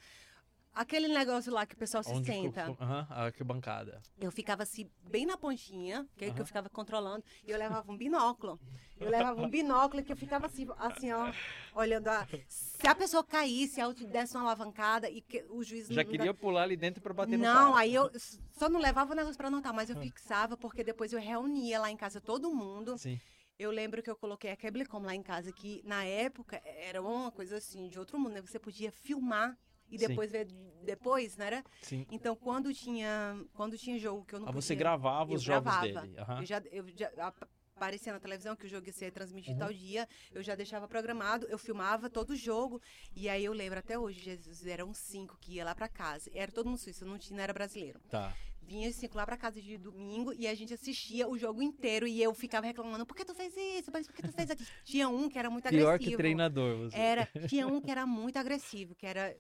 Aquele 0.75 1.09
negócio 1.09 1.53
lá 1.53 1.67
que 1.67 1.75
o 1.75 1.79
pessoal 1.79 2.03
se 2.03 2.11
Onde 2.13 2.27
senta. 2.27 2.67
ficou- 2.71 2.85
Aham, 2.85 3.07
a 3.11 3.25
arquibancada. 3.25 4.01
Eu 4.21 4.31
ficava 4.31 4.63
assim, 4.63 4.91
bem 5.11 5.27
na 5.27 5.37
pontinha, 5.37 6.07
que, 6.17 6.25
que 6.27 6.31
Aham. 6.31 6.39
eu 6.41 6.47
ficava 6.47 6.69
controlando, 6.71 7.25
e 7.47 7.51
eu 7.51 7.59
levava 7.59 7.91
um 7.91 7.97
binóculo. 7.97 8.59
Eu 8.99 9.11
levava 9.11 9.41
um 9.43 9.49
binóculo 9.51 10.03
que 10.05 10.13
eu 10.13 10.17
ficava 10.17 10.47
assim, 10.47 10.67
assim, 10.79 11.11
ó, 11.13 11.33
olhando 11.75 12.09
a. 12.09 12.27
Se 12.49 12.87
a 12.87 12.95
pessoa 12.95 13.25
caísse, 13.25 13.81
a 13.81 13.89
outra 13.89 14.07
desse 14.07 14.37
uma 14.37 14.43
alavancada 14.45 15.11
e 15.11 15.21
que 15.21 15.45
o 15.51 15.63
juiz 15.65 15.89
Já 15.89 16.05
não- 16.05 16.11
queria 16.11 16.33
pular 16.33 16.63
ali 16.63 16.77
dentro 16.77 17.03
pra 17.03 17.13
bater 17.13 17.37
no 17.37 17.45
Não, 17.45 17.75
aí 17.75 17.95
eu 17.95 18.11
só 18.53 18.69
não 18.69 18.79
levava 18.79 19.13
o 19.13 19.17
negócio 19.17 19.37
pra 19.37 19.49
anotar, 19.49 19.75
mas 19.75 19.91
eu 19.91 19.97
fixava, 19.97 20.57
porque 20.57 20.85
depois 20.85 21.13
eu 21.13 21.19
reunia 21.21 21.81
lá 21.81 21.91
em 21.91 21.97
casa 21.97 22.21
todo 22.21 22.55
mundo. 22.55 22.97
Sim. 22.97 23.21
Eu 23.59 23.71
lembro 23.71 24.03
que 24.03 24.11
eu 24.11 24.17
coloquei 24.17 24.51
a 24.51 24.57
Cablecom 24.57 25.01
lá 25.03 25.15
em 25.15 25.23
casa, 25.23 25.53
que 25.53 25.83
na 25.85 26.05
época 26.05 26.61
era 26.65 27.01
uma 27.03 27.31
coisa 27.31 27.57
assim, 27.57 27.89
de 27.89 27.99
outro 27.99 28.19
mundo, 28.19 28.33
né? 28.35 28.41
Você 28.41 28.59
podia 28.59 28.91
filmar 28.91 29.57
e 29.93 29.99
Sim. 29.99 30.09
depois 30.09 30.33
ver 30.33 30.47
depois, 30.85 31.39
era? 31.39 31.63
Sim. 31.83 32.05
Então, 32.11 32.35
quando 32.35 32.73
tinha, 32.75 33.39
quando 33.55 33.79
tinha 33.79 33.97
jogo 33.99 34.25
que 34.25 34.35
eu 34.35 34.41
não 34.41 34.47
Ah, 34.49 34.53
podia... 34.53 34.63
você 34.63 34.75
gravava 34.75 35.33
os 35.33 35.43
jogos 35.43 35.63
gravava. 35.73 36.01
dele. 36.03 36.19
Aham. 36.19 36.41
Eu 36.41 36.45
já, 36.47 36.63
eu 36.73 36.89
já 36.89 37.09
ap- 37.29 37.49
aparecia 37.77 38.13
na 38.13 38.19
televisão 38.21 38.57
que 38.57 38.67
o 38.67 38.69
jogo 38.69 38.87
ia 38.87 38.93
ser 38.93 39.11
transmitido 39.13 39.55
Uhum. 39.55 39.59
tal 39.61 39.73
dia, 39.73 40.09
eu 40.33 40.43
já 40.43 40.55
deixava 40.55 40.89
programado, 40.89 41.47
eu 41.49 41.59
filmava 41.59 42.09
todo 42.11 42.31
o 42.31 42.37
jogo, 42.37 42.81
e 43.15 43.29
aí 43.29 43.45
eu 43.45 43.53
lembro 43.53 43.79
até 43.79 43.99
hoje, 43.99 44.21
Jesus, 44.21 44.67
eram 44.67 44.93
cinco 44.95 45.37
que 45.41 45.55
ia 45.55 45.65
lá 45.65 45.75
pra 45.75 45.89
casa, 45.89 46.31
era 46.35 46.51
todo 46.51 46.67
mundo 46.69 46.79
suíço, 46.79 47.05
não 47.05 47.19
tinha, 47.19 47.37
não 47.37 47.43
era 47.45 47.53
brasileiro. 47.53 48.01
Tá. 48.09 48.35
Vinha 48.65 48.89
os 48.89 48.95
cinco 48.95 49.17
lá 49.17 49.27
pra 49.27 49.37
casa 49.37 49.61
de 49.61 49.77
domingo 49.77 50.33
e 50.33 50.47
a 50.47 50.55
gente 50.55 50.73
assistia 50.73 51.29
o 51.29 51.37
jogo 51.37 51.61
inteiro 51.63 52.07
e 52.07 52.23
eu 52.23 52.33
ficava 52.33 52.65
reclamando, 52.67 53.05
por 53.05 53.17
que 53.17 53.25
tu 53.25 53.35
fez 53.35 53.53
isso? 53.57 53.91
Mas 53.93 54.07
por 54.07 54.15
que 54.15 54.23
tu 54.23 54.33
fez 54.33 54.51
aquilo? 54.51 54.69
Tinha 54.85 55.09
um 55.09 55.29
que 55.29 55.37
era 55.39 55.51
muito 55.51 55.69
Pior 55.69 55.89
agressivo. 55.95 56.11
que 56.13 56.17
treinador. 56.17 56.77
Você. 56.91 56.97
Era, 56.97 57.29
tinha 57.49 57.67
um 57.67 57.81
que 57.81 57.91
era 57.91 58.07
muito 58.07 58.37
agressivo, 58.39 58.95
que 58.95 59.05
era 59.05 59.37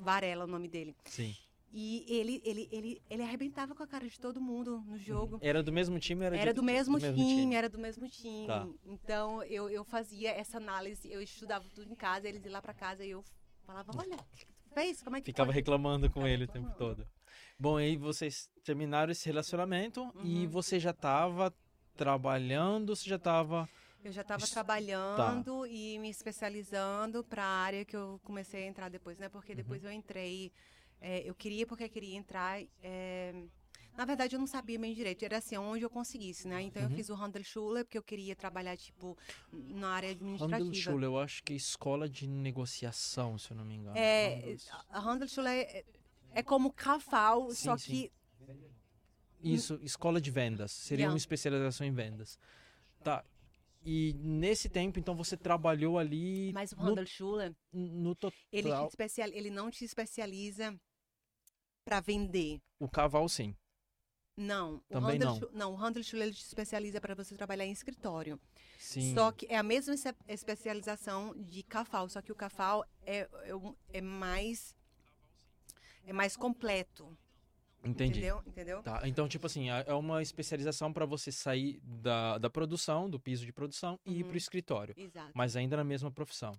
Varela 0.00 0.44
o 0.44 0.48
nome 0.48 0.68
dele. 0.68 0.96
Sim. 1.04 1.34
E 1.72 2.04
ele, 2.08 2.42
ele, 2.44 2.68
ele, 2.72 3.02
ele 3.08 3.22
arrebentava 3.22 3.76
com 3.76 3.82
a 3.84 3.86
cara 3.86 4.08
de 4.08 4.18
todo 4.18 4.40
mundo 4.40 4.80
no 4.88 4.98
jogo. 4.98 5.38
Era 5.40 5.62
do 5.62 5.70
mesmo 5.72 6.00
time? 6.00 6.24
Era, 6.24 6.36
Era 6.36 6.50
de- 6.52 6.56
do 6.56 6.64
mesmo, 6.64 6.98
time, 6.98 7.54
era 7.54 7.68
do 7.68 7.78
mesmo 7.78 8.08
time. 8.08 8.46
Tá. 8.48 8.66
Então 8.84 9.40
eu, 9.44 9.70
eu 9.70 9.84
fazia 9.84 10.30
essa 10.32 10.56
análise, 10.56 11.08
eu 11.12 11.22
estudava 11.22 11.64
tudo 11.72 11.88
em 11.92 11.94
casa, 11.94 12.28
eles 12.28 12.44
iam 12.44 12.52
lá 12.52 12.60
pra 12.60 12.74
casa 12.74 13.04
e 13.04 13.10
eu 13.10 13.24
falava, 13.64 13.92
olha, 13.96 14.16
fez? 14.74 15.00
Como 15.00 15.14
é 15.16 15.20
que 15.20 15.26
Ficava 15.26 15.46
pode?" 15.46 15.58
reclamando 15.58 16.08
com 16.08 16.14
Ficava 16.14 16.28
ele 16.30 16.44
o 16.44 16.48
tempo 16.48 16.68
reclamando. 16.70 16.96
todo. 17.04 17.08
Bom, 17.56 17.76
aí 17.76 17.96
vocês 17.96 18.50
terminaram 18.64 19.12
esse 19.12 19.26
relacionamento 19.26 20.12
e 20.24 20.44
Uhum. 20.46 20.48
você 20.50 20.80
já 20.80 20.92
tava 20.92 21.54
trabalhando, 21.94 22.96
você 22.96 23.08
já 23.08 23.18
tava... 23.18 23.68
Eu 24.02 24.12
já 24.12 24.22
estava 24.22 24.46
trabalhando 24.46 25.66
e 25.66 25.98
me 25.98 26.08
especializando 26.08 27.22
para 27.22 27.44
a 27.44 27.46
área 27.62 27.84
que 27.84 27.94
eu 27.96 28.18
comecei 28.24 28.64
a 28.64 28.66
entrar 28.66 28.88
depois, 28.88 29.18
né? 29.18 29.28
Porque 29.28 29.54
depois 29.54 29.84
eu 29.84 29.92
entrei, 29.92 30.52
é, 31.00 31.20
eu 31.28 31.34
queria 31.34 31.66
porque 31.66 31.84
eu 31.84 31.90
queria 31.90 32.16
entrar. 32.16 32.62
é, 32.82 33.34
na 33.96 34.04
verdade, 34.06 34.34
eu 34.36 34.40
não 34.40 34.46
sabia 34.46 34.78
bem 34.78 34.94
direito, 34.94 35.22
era 35.24 35.38
assim, 35.38 35.56
onde 35.58 35.84
eu 35.84 35.90
conseguisse, 35.90 36.46
né? 36.48 36.62
Então 36.62 36.80
Uhum. 36.82 36.88
eu 36.90 36.96
fiz 36.96 37.10
o 37.10 37.14
Handelsschule 37.14 37.84
porque 37.84 37.98
eu 37.98 38.02
queria 38.02 38.34
trabalhar, 38.34 38.76
tipo, 38.76 39.18
na 39.52 39.88
área 39.90 40.10
administrativa. 40.12 40.56
Handelsschule, 40.58 41.04
eu 41.04 41.18
acho 41.18 41.42
que 41.42 41.52
é 41.52 41.56
escola 41.56 42.08
de 42.08 42.26
negociação, 42.26 43.36
se 43.36 43.50
eu 43.50 43.56
não 43.56 43.64
me 43.64 43.74
engano. 43.74 43.98
É, 43.98 44.56
Handelsschule 44.90 45.48
é, 45.48 45.84
é 46.32 46.42
como 46.42 46.72
CAFAL, 46.72 47.50
Sim, 47.50 47.56
só 47.56 47.76
sim. 47.76 47.90
que 47.90 48.12
Isso, 49.42 49.78
escola 49.82 50.20
de 50.20 50.30
vendas. 50.30 50.70
Seria 50.72 51.02
Yeah. 51.04 51.12
uma 51.12 51.18
especialização 51.18 51.86
em 51.86 51.92
vendas. 51.92 52.38
Tá. 53.02 53.24
E 53.82 54.12
nesse 54.18 54.68
tempo, 54.68 54.98
então, 54.98 55.14
você 55.16 55.36
trabalhou 55.36 55.98
ali 55.98 56.52
mas 56.52 56.72
o 56.72 56.76
no, 56.76 56.82
Handelsschule, 56.82 57.56
no 57.72 58.14
total. 58.14 58.38
ele, 58.52 58.70
te 58.70 58.88
especial, 58.88 59.28
ele 59.32 59.50
não 59.50 59.70
te 59.70 59.84
especializa 59.84 60.78
para 61.84 62.00
vender. 62.00 62.60
O 62.78 62.88
cavalo, 62.88 63.28
sim. 63.28 63.56
Não, 64.36 64.76
o 64.76 64.80
Também 64.88 65.18
não. 65.18 65.28
Handelsschule, 65.28 65.58
não. 65.58 65.72
o 65.72 65.76
Handelsschule 65.76 66.22
ele 66.22 66.32
te 66.34 66.44
especializa 66.44 67.00
para 67.00 67.14
você 67.14 67.34
trabalhar 67.36 67.64
em 67.66 67.72
escritório. 67.72 68.40
Sim. 68.78 69.14
Só 69.14 69.32
que 69.32 69.46
é 69.50 69.56
a 69.56 69.62
mesma 69.62 69.94
espe- 69.94 70.14
especialização 70.28 71.34
de 71.36 71.62
CAFAL, 71.62 72.08
só 72.08 72.22
que 72.22 72.32
o 72.32 72.34
CAFAL 72.36 72.84
é, 73.02 73.20
é, 73.20 73.28
é 73.94 74.00
mais 74.00 74.74
é 76.04 76.12
mais 76.12 76.36
completo, 76.36 77.16
Entendi. 77.84 78.18
entendeu? 78.18 78.42
Entendeu? 78.46 78.82
Tá, 78.82 79.00
então, 79.08 79.26
tipo 79.28 79.46
assim, 79.46 79.70
é 79.70 79.84
é 79.86 79.94
uma 79.94 80.20
especialização 80.22 80.92
para 80.92 81.06
você 81.06 81.32
sair 81.32 81.80
da, 81.82 82.36
da 82.38 82.50
produção, 82.50 83.08
do 83.08 83.18
piso 83.18 83.46
de 83.46 83.52
produção 83.52 83.98
e 84.04 84.18
ir 84.18 84.22
Uhum. 84.22 84.28
pro 84.28 84.36
escritório. 84.38 84.94
Exato. 84.96 85.30
Mas 85.34 85.56
ainda 85.56 85.76
na 85.76 85.84
mesma 85.84 86.10
profissão. 86.10 86.52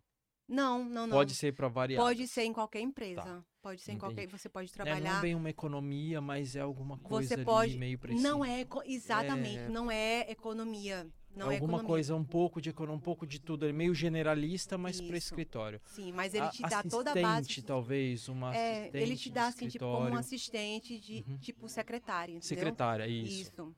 Não, 0.48 0.84
não, 0.84 1.08
não. 1.08 1.16
Pode 1.16 1.34
ser 1.36 1.54
para 1.54 1.68
variar. 1.70 2.02
Pode 2.04 2.28
ser 2.28 2.44
em 2.44 2.52
qualquer 2.52 2.82
empresa. 2.82 3.22
Tá. 3.22 3.44
Pode 3.62 3.82
ser 3.82 3.92
em 3.92 3.96
Entendi. 3.96 4.14
qualquer. 4.16 4.28
Você 4.38 4.50
pode 4.50 4.70
É, 4.74 4.78
não 4.78 4.84
trabalhar. 4.86 5.18
é 5.20 5.22
bem 5.22 5.36
uma 5.36 5.50
economia, 5.50 6.20
mas 6.20 6.56
é 6.58 6.60
alguma 6.62 6.98
coisa 6.98 7.30
você 7.30 7.34
ali 7.36 7.46
pode. 7.46 7.78
meio 7.78 7.98
pra 7.98 8.14
Não 8.16 8.44
é 8.44 8.66
exatamente. 8.86 9.60
É- 9.60 9.70
Não 9.70 9.90
é 9.90 10.30
economia. 10.30 11.08
Não 11.36 11.50
é 11.52 11.56
alguma 11.56 11.74
economia. 11.74 11.88
coisa 11.88 12.16
um 12.16 12.24
pouco 12.24 12.62
de 12.62 12.70
economia, 12.70 12.98
um 12.98 13.02
pouco 13.02 13.26
de 13.26 13.40
tudo, 13.40 13.66
é 13.66 13.72
meio 13.72 13.94
generalista, 13.94 14.78
mas 14.78 15.00
para 15.02 15.18
escritório. 15.18 15.82
Sim, 15.86 16.12
mas 16.12 16.34
ele 16.34 16.46
A- 16.46 16.50
te 16.50 16.62
dá 16.64 16.84
toda 16.84 17.12
a 17.12 17.16
base. 17.16 17.40
assistente, 17.42 17.68
talvez, 17.68 18.28
uma 18.28 18.56
É, 18.56 18.84
assistente 18.86 19.04
ele 19.04 19.18
te 19.18 19.30
dá 19.30 19.48
assim, 19.48 19.68
tipo, 19.70 19.86
como 19.86 20.10
um 20.10 20.16
assistente 20.16 21.00
de 21.00 21.24
Uhum. 21.28 21.38
tipo 21.38 21.68
secretária, 21.70 22.32
entendeu? 22.34 22.48
Secretária, 22.48 23.08
isso. 23.08 23.42
Isso. 23.50 23.76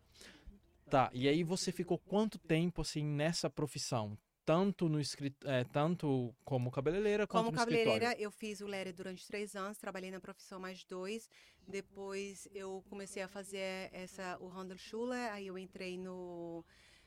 Tá, 0.89 1.09
e 1.13 1.27
aí 1.27 1.43
você 1.43 1.71
ficou 1.71 1.97
quanto 1.97 2.37
tempo, 2.37 2.81
assim, 2.81 3.03
nessa 3.03 3.49
profissão? 3.49 4.17
Tanto 4.45 4.89
no 4.89 4.99
é, 4.99 5.63
tanto 5.71 6.35
como 6.43 6.69
cabeleireira 6.69 7.25
quanto 7.25 7.45
Como 7.45 7.57
cabeleireira, 7.57 8.13
eu 8.19 8.29
fiz 8.29 8.59
o 8.59 8.67
Lere 8.67 8.91
durante 8.91 9.25
três 9.25 9.55
anos, 9.55 9.77
trabalhei 9.77 10.11
na 10.11 10.19
profissão 10.19 10.59
mais 10.59 10.83
dois. 10.83 11.29
Depois 11.65 12.47
eu 12.53 12.83
comecei 12.89 13.23
a 13.23 13.27
fazer 13.29 13.89
essa, 13.93 14.37
o 14.41 14.47
Handelsschule, 14.49 15.13
aí 15.31 15.47
eu 15.47 15.57
entrei 15.57 15.97
no. 15.97 16.63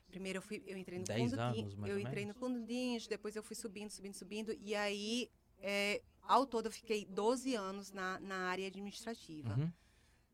Primeiro 0.08 0.38
eu, 0.38 0.42
fui, 0.42 0.62
eu 0.66 0.78
entrei 0.78 0.98
no 0.98 1.04
Dez 1.04 1.34
anos, 1.34 1.74
mais 1.74 1.92
Eu 1.92 1.98
entrei 1.98 2.24
no 2.24 2.28
menos? 2.28 2.38
fundo 2.38 2.64
Dins, 2.64 3.06
depois 3.06 3.36
eu 3.36 3.42
fui 3.42 3.56
subindo, 3.56 3.90
subindo, 3.90 4.14
subindo. 4.14 4.56
E 4.60 4.74
aí, 4.74 5.30
é, 5.58 6.00
ao 6.22 6.46
todo, 6.46 6.66
eu 6.66 6.72
fiquei 6.72 7.04
12 7.04 7.54
anos 7.54 7.92
na, 7.92 8.18
na 8.20 8.48
área 8.48 8.66
administrativa. 8.66 9.54
Uhum. 9.54 9.70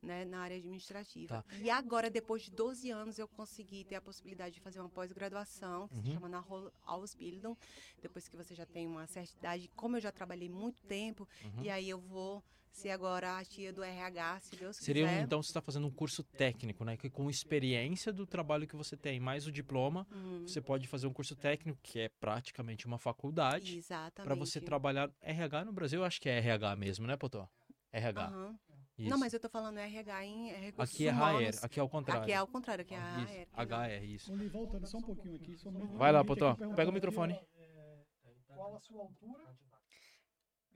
Né, 0.03 0.25
na 0.25 0.41
área 0.41 0.57
administrativa. 0.57 1.43
Tá. 1.43 1.57
E 1.61 1.71
agora, 1.71 2.11
depois 2.11 2.43
de 2.43 2.51
12 2.51 2.91
anos, 2.91 3.19
eu 3.19 3.29
consegui 3.29 3.85
ter 3.85 3.95
a 3.95 4.01
possibilidade 4.01 4.55
de 4.55 4.61
fazer 4.61 4.81
uma 4.81 4.89
pós-graduação, 4.91 5.89
que 5.89 5.95
se 5.97 6.07
Uhum. 6.09 6.15
chama 6.15 6.29
na 6.29 6.45
Ausbildung, 6.85 7.57
depois 8.01 8.27
que 8.29 8.37
você 8.37 8.55
já 8.55 8.67
tem 8.67 8.87
uma 8.87 9.07
certa 9.07 9.37
idade. 9.37 9.69
Como 9.77 9.97
eu 9.97 10.01
já 10.01 10.11
trabalhei 10.11 10.49
muito 10.49 10.83
tempo, 10.85 11.29
Uhum. 11.45 11.63
e 11.63 11.71
aí 11.71 11.89
eu 11.89 12.01
vou 12.01 12.43
ser 12.71 12.91
agora 12.91 13.37
a 13.37 13.45
tia 13.45 13.71
do 13.73 13.83
RH, 13.85 14.41
se 14.41 14.57
Deus 14.57 14.77
Seria, 14.79 15.05
quiser. 15.07 15.21
então, 15.23 15.43
você 15.43 15.51
está 15.51 15.61
fazendo 15.61 15.87
um 15.87 15.91
curso 15.91 16.25
técnico, 16.25 16.85
né? 16.87 16.97
Que 16.97 17.11
com 17.11 17.29
experiência 17.29 18.11
do 18.13 18.27
trabalho 18.27 18.67
que 18.67 18.75
você 18.75 18.97
tem, 18.97 19.21
mais 19.21 19.47
o 19.47 19.53
diploma, 19.53 20.07
Hum, 20.11 20.45
você 20.47 20.61
pode 20.61 20.89
fazer 20.89 21.07
um 21.07 21.13
curso 21.13 21.37
técnico, 21.37 21.79
que 21.83 22.01
é 22.01 22.09
praticamente 22.09 22.87
uma 22.87 22.99
faculdade, 22.99 23.77
exatamente. 23.77 24.25
para 24.27 24.35
você 24.35 24.59
trabalhar 24.61 25.11
RH 25.21 25.67
no 25.67 25.73
Brasil. 25.73 26.01
Eu 26.01 26.05
acho 26.05 26.19
que 26.21 26.29
é 26.31 26.39
RH 26.39 26.75
mesmo, 26.77 27.07
né, 27.07 27.15
Potó? 27.17 27.47
RH. 27.93 28.27
Aham. 28.29 28.59
Isso. 28.99 29.11
Não, 29.11 29.19
mas 29.19 29.33
eu 29.33 29.41
tô 29.41 29.49
falando 29.49 29.79
RH 29.79 30.25
em 30.25 30.51
é 30.51 30.59
recursos 30.59 30.95
Aqui 30.95 31.09
é. 31.09 31.11
HR, 31.11 31.65
aqui 31.65 31.81
é 31.81 31.83
o 31.83 31.89
contrário. 31.89 32.23
Aqui 32.23 32.33
é 32.33 32.37
ao 32.37 32.47
contrário, 32.47 32.83
aqui 32.83 32.95
é 32.95 32.99
isso, 32.99 33.51
HR. 33.57 34.01
HR, 34.01 34.05
isso. 34.05 34.49
Voltando 34.51 34.87
só 34.87 34.99
um 34.99 35.03
pouquinho 35.03 35.37
aqui. 35.37 35.57
Vai 35.95 36.13
lá, 36.13 36.25
Potó. 36.25 36.55
Pega 36.77 36.91
o 36.91 36.93
microfone. 36.93 37.33
é, 37.33 38.05
qual 38.49 38.77
a 38.77 38.81
sua 38.81 39.01
altura 39.01 39.57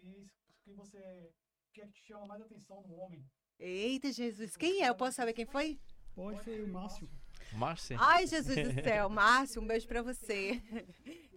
e 0.02 0.08
o 0.08 0.26
que 0.64 0.72
você 0.72 0.98
o 0.98 1.72
que 1.72 1.82
é 1.82 1.86
que 1.86 1.92
te 1.92 2.06
chama 2.06 2.26
mais 2.26 2.40
atenção 2.40 2.82
no 2.88 2.94
homem? 2.96 3.24
Eita, 3.58 4.10
Jesus. 4.10 4.56
Quem 4.56 4.82
é? 4.82 4.88
Eu 4.88 4.94
posso 4.94 5.16
saber 5.16 5.34
quem 5.34 5.46
foi? 5.46 5.78
Pode 6.14 6.42
foi 6.42 6.62
o 6.62 6.68
Márcio. 6.68 7.08
Márcia? 7.52 7.96
Ai, 8.00 8.26
Jesus 8.26 8.74
do 8.74 8.82
céu. 8.82 9.08
Márcio, 9.10 9.62
um 9.62 9.66
beijo 9.66 9.86
pra 9.86 10.02
você. 10.02 10.62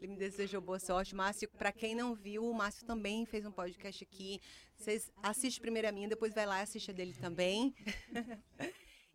Ele 0.01 0.13
me 0.13 0.17
desejou 0.17 0.61
boa 0.61 0.79
sorte. 0.79 1.13
Márcio, 1.13 1.49
pra 1.49 1.71
quem 1.71 1.93
não 1.93 2.15
viu, 2.15 2.49
o 2.49 2.53
Márcio 2.53 2.85
também 2.85 3.25
fez 3.25 3.45
um 3.45 3.51
podcast 3.51 4.03
aqui. 4.03 4.39
Vocês 4.77 5.11
assistem 5.21 5.61
primeiro 5.61 5.89
a 5.89 5.91
minha, 5.91 6.07
depois 6.07 6.33
vai 6.33 6.45
lá 6.45 6.59
e 6.59 6.63
assiste 6.63 6.89
a 6.89 6.93
dele 6.93 7.13
também. 7.13 7.75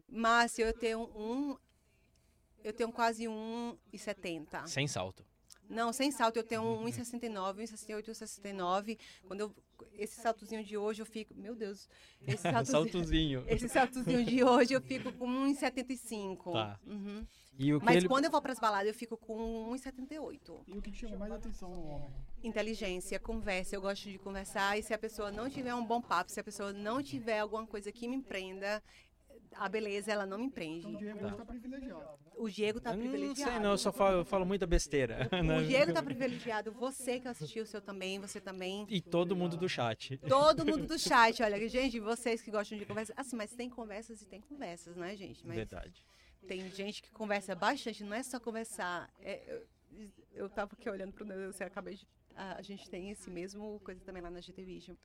Márcio, 0.06 0.66
eu 0.66 0.72
tenho 0.74 1.10
um... 1.16 1.56
Eu 2.62 2.72
tenho 2.72 2.92
quase 2.92 3.24
1,70. 3.24 4.66
Sem 4.66 4.86
salto. 4.86 5.24
Não, 5.68 5.92
sem 5.92 6.10
salto, 6.10 6.36
eu 6.36 6.42
tenho 6.42 6.62
um 6.62 6.84
1,69, 6.84 7.62
1,68, 7.62 8.10
1,69. 8.10 8.98
Quando 9.26 9.40
eu... 9.40 9.54
Esse 9.94 10.20
saltozinho 10.20 10.62
de 10.62 10.76
hoje, 10.76 11.00
eu 11.00 11.06
fico... 11.06 11.34
Meu 11.34 11.54
Deus. 11.54 11.88
Esse 12.26 12.42
saltozinho... 12.52 12.92
Saltozinho. 12.92 13.44
Esse 13.46 13.68
saltozinho 13.68 14.24
de 14.24 14.44
hoje 14.44 14.74
eu 14.74 14.82
fico 14.82 15.12
com 15.12 15.26
1,75. 15.26 16.52
Tá. 16.52 16.78
Uhum. 16.86 17.26
E 17.58 17.72
o 17.72 17.78
que 17.78 17.84
Mas 17.84 17.96
ele... 17.96 18.08
quando 18.08 18.24
eu 18.24 18.30
vou 18.30 18.42
pras 18.42 18.58
baladas, 18.58 18.88
eu 18.88 18.94
fico 18.94 19.16
com 19.16 19.70
1,78. 19.74 20.62
E 20.66 20.76
o 20.76 20.82
que 20.82 20.90
te 20.90 20.98
chama 20.98 21.16
mais 21.16 21.32
atenção 21.32 21.70
no 21.70 21.86
homem? 21.86 22.10
Inteligência, 22.42 23.18
conversa. 23.18 23.76
Eu 23.76 23.80
gosto 23.80 24.10
de 24.10 24.18
conversar. 24.18 24.78
E 24.78 24.82
se 24.82 24.92
a 24.92 24.98
pessoa 24.98 25.30
não 25.30 25.48
tiver 25.48 25.74
um 25.74 25.84
bom 25.84 26.00
papo, 26.00 26.30
se 26.30 26.40
a 26.40 26.44
pessoa 26.44 26.72
não 26.72 27.02
tiver 27.02 27.38
alguma 27.38 27.66
coisa 27.66 27.92
que 27.92 28.08
me 28.08 28.20
prenda, 28.22 28.82
a 29.56 29.68
beleza, 29.68 30.12
ela 30.12 30.26
não 30.26 30.38
me 30.38 30.46
Então 30.46 30.92
o. 30.92 30.96
Diego 30.98 31.24
hoje 31.24 31.36
tá 31.36 31.44
privilegiado. 31.44 32.00
né? 32.00 32.32
O 32.36 32.50
Diego 32.50 32.80
tá 32.80 32.90
Eu 32.90 32.96
não 32.96 33.02
privilegiado. 33.02 33.52
sei, 33.52 33.60
não, 33.60 33.70
eu 33.70 33.78
só 33.78 33.92
falo, 33.92 34.18
eu 34.18 34.24
falo 34.24 34.44
muita 34.44 34.66
besteira. 34.66 35.28
né? 35.44 35.58
O 35.58 35.64
Diego 35.64 35.92
tá 35.92 36.02
privilegiado, 36.02 36.72
você 36.72 37.20
que 37.20 37.28
assistiu 37.28 37.62
o 37.62 37.66
seu 37.66 37.80
também, 37.80 38.18
você 38.18 38.40
também. 38.40 38.86
E 38.88 39.00
todo 39.00 39.36
mundo 39.36 39.56
do 39.56 39.68
chat. 39.68 40.18
Todo 40.18 40.66
mundo 40.66 40.86
do 40.86 40.98
chat, 40.98 41.42
olha, 41.42 41.68
gente, 41.68 42.00
vocês 42.00 42.42
que 42.42 42.50
gostam 42.50 42.76
de 42.76 42.84
conversa. 42.84 43.12
Assim, 43.16 43.36
mas 43.36 43.52
tem 43.52 43.70
conversas 43.70 44.20
e 44.22 44.26
tem 44.26 44.40
conversas, 44.40 44.96
né, 44.96 45.16
gente? 45.16 45.46
Mas 45.46 45.56
Verdade. 45.56 46.04
Tem 46.46 46.70
gente 46.70 47.02
que 47.02 47.10
conversa 47.10 47.54
bastante, 47.54 48.04
não 48.04 48.14
é 48.14 48.22
só 48.22 48.38
conversar. 48.38 49.10
É, 49.20 49.42
eu, 49.92 50.08
eu 50.32 50.48
tava 50.48 50.72
aqui 50.74 50.88
olhando 50.88 51.12
pro 51.12 51.26
você 51.52 51.64
acabei 51.64 51.94
de. 51.94 52.06
A, 52.36 52.56
a 52.58 52.62
gente 52.62 52.90
tem 52.90 53.10
esse 53.10 53.30
mesmo 53.30 53.80
coisa 53.80 54.00
também 54.04 54.20
lá 54.20 54.30
na 54.30 54.40
GT 54.40 54.64
Vision. 54.64 54.96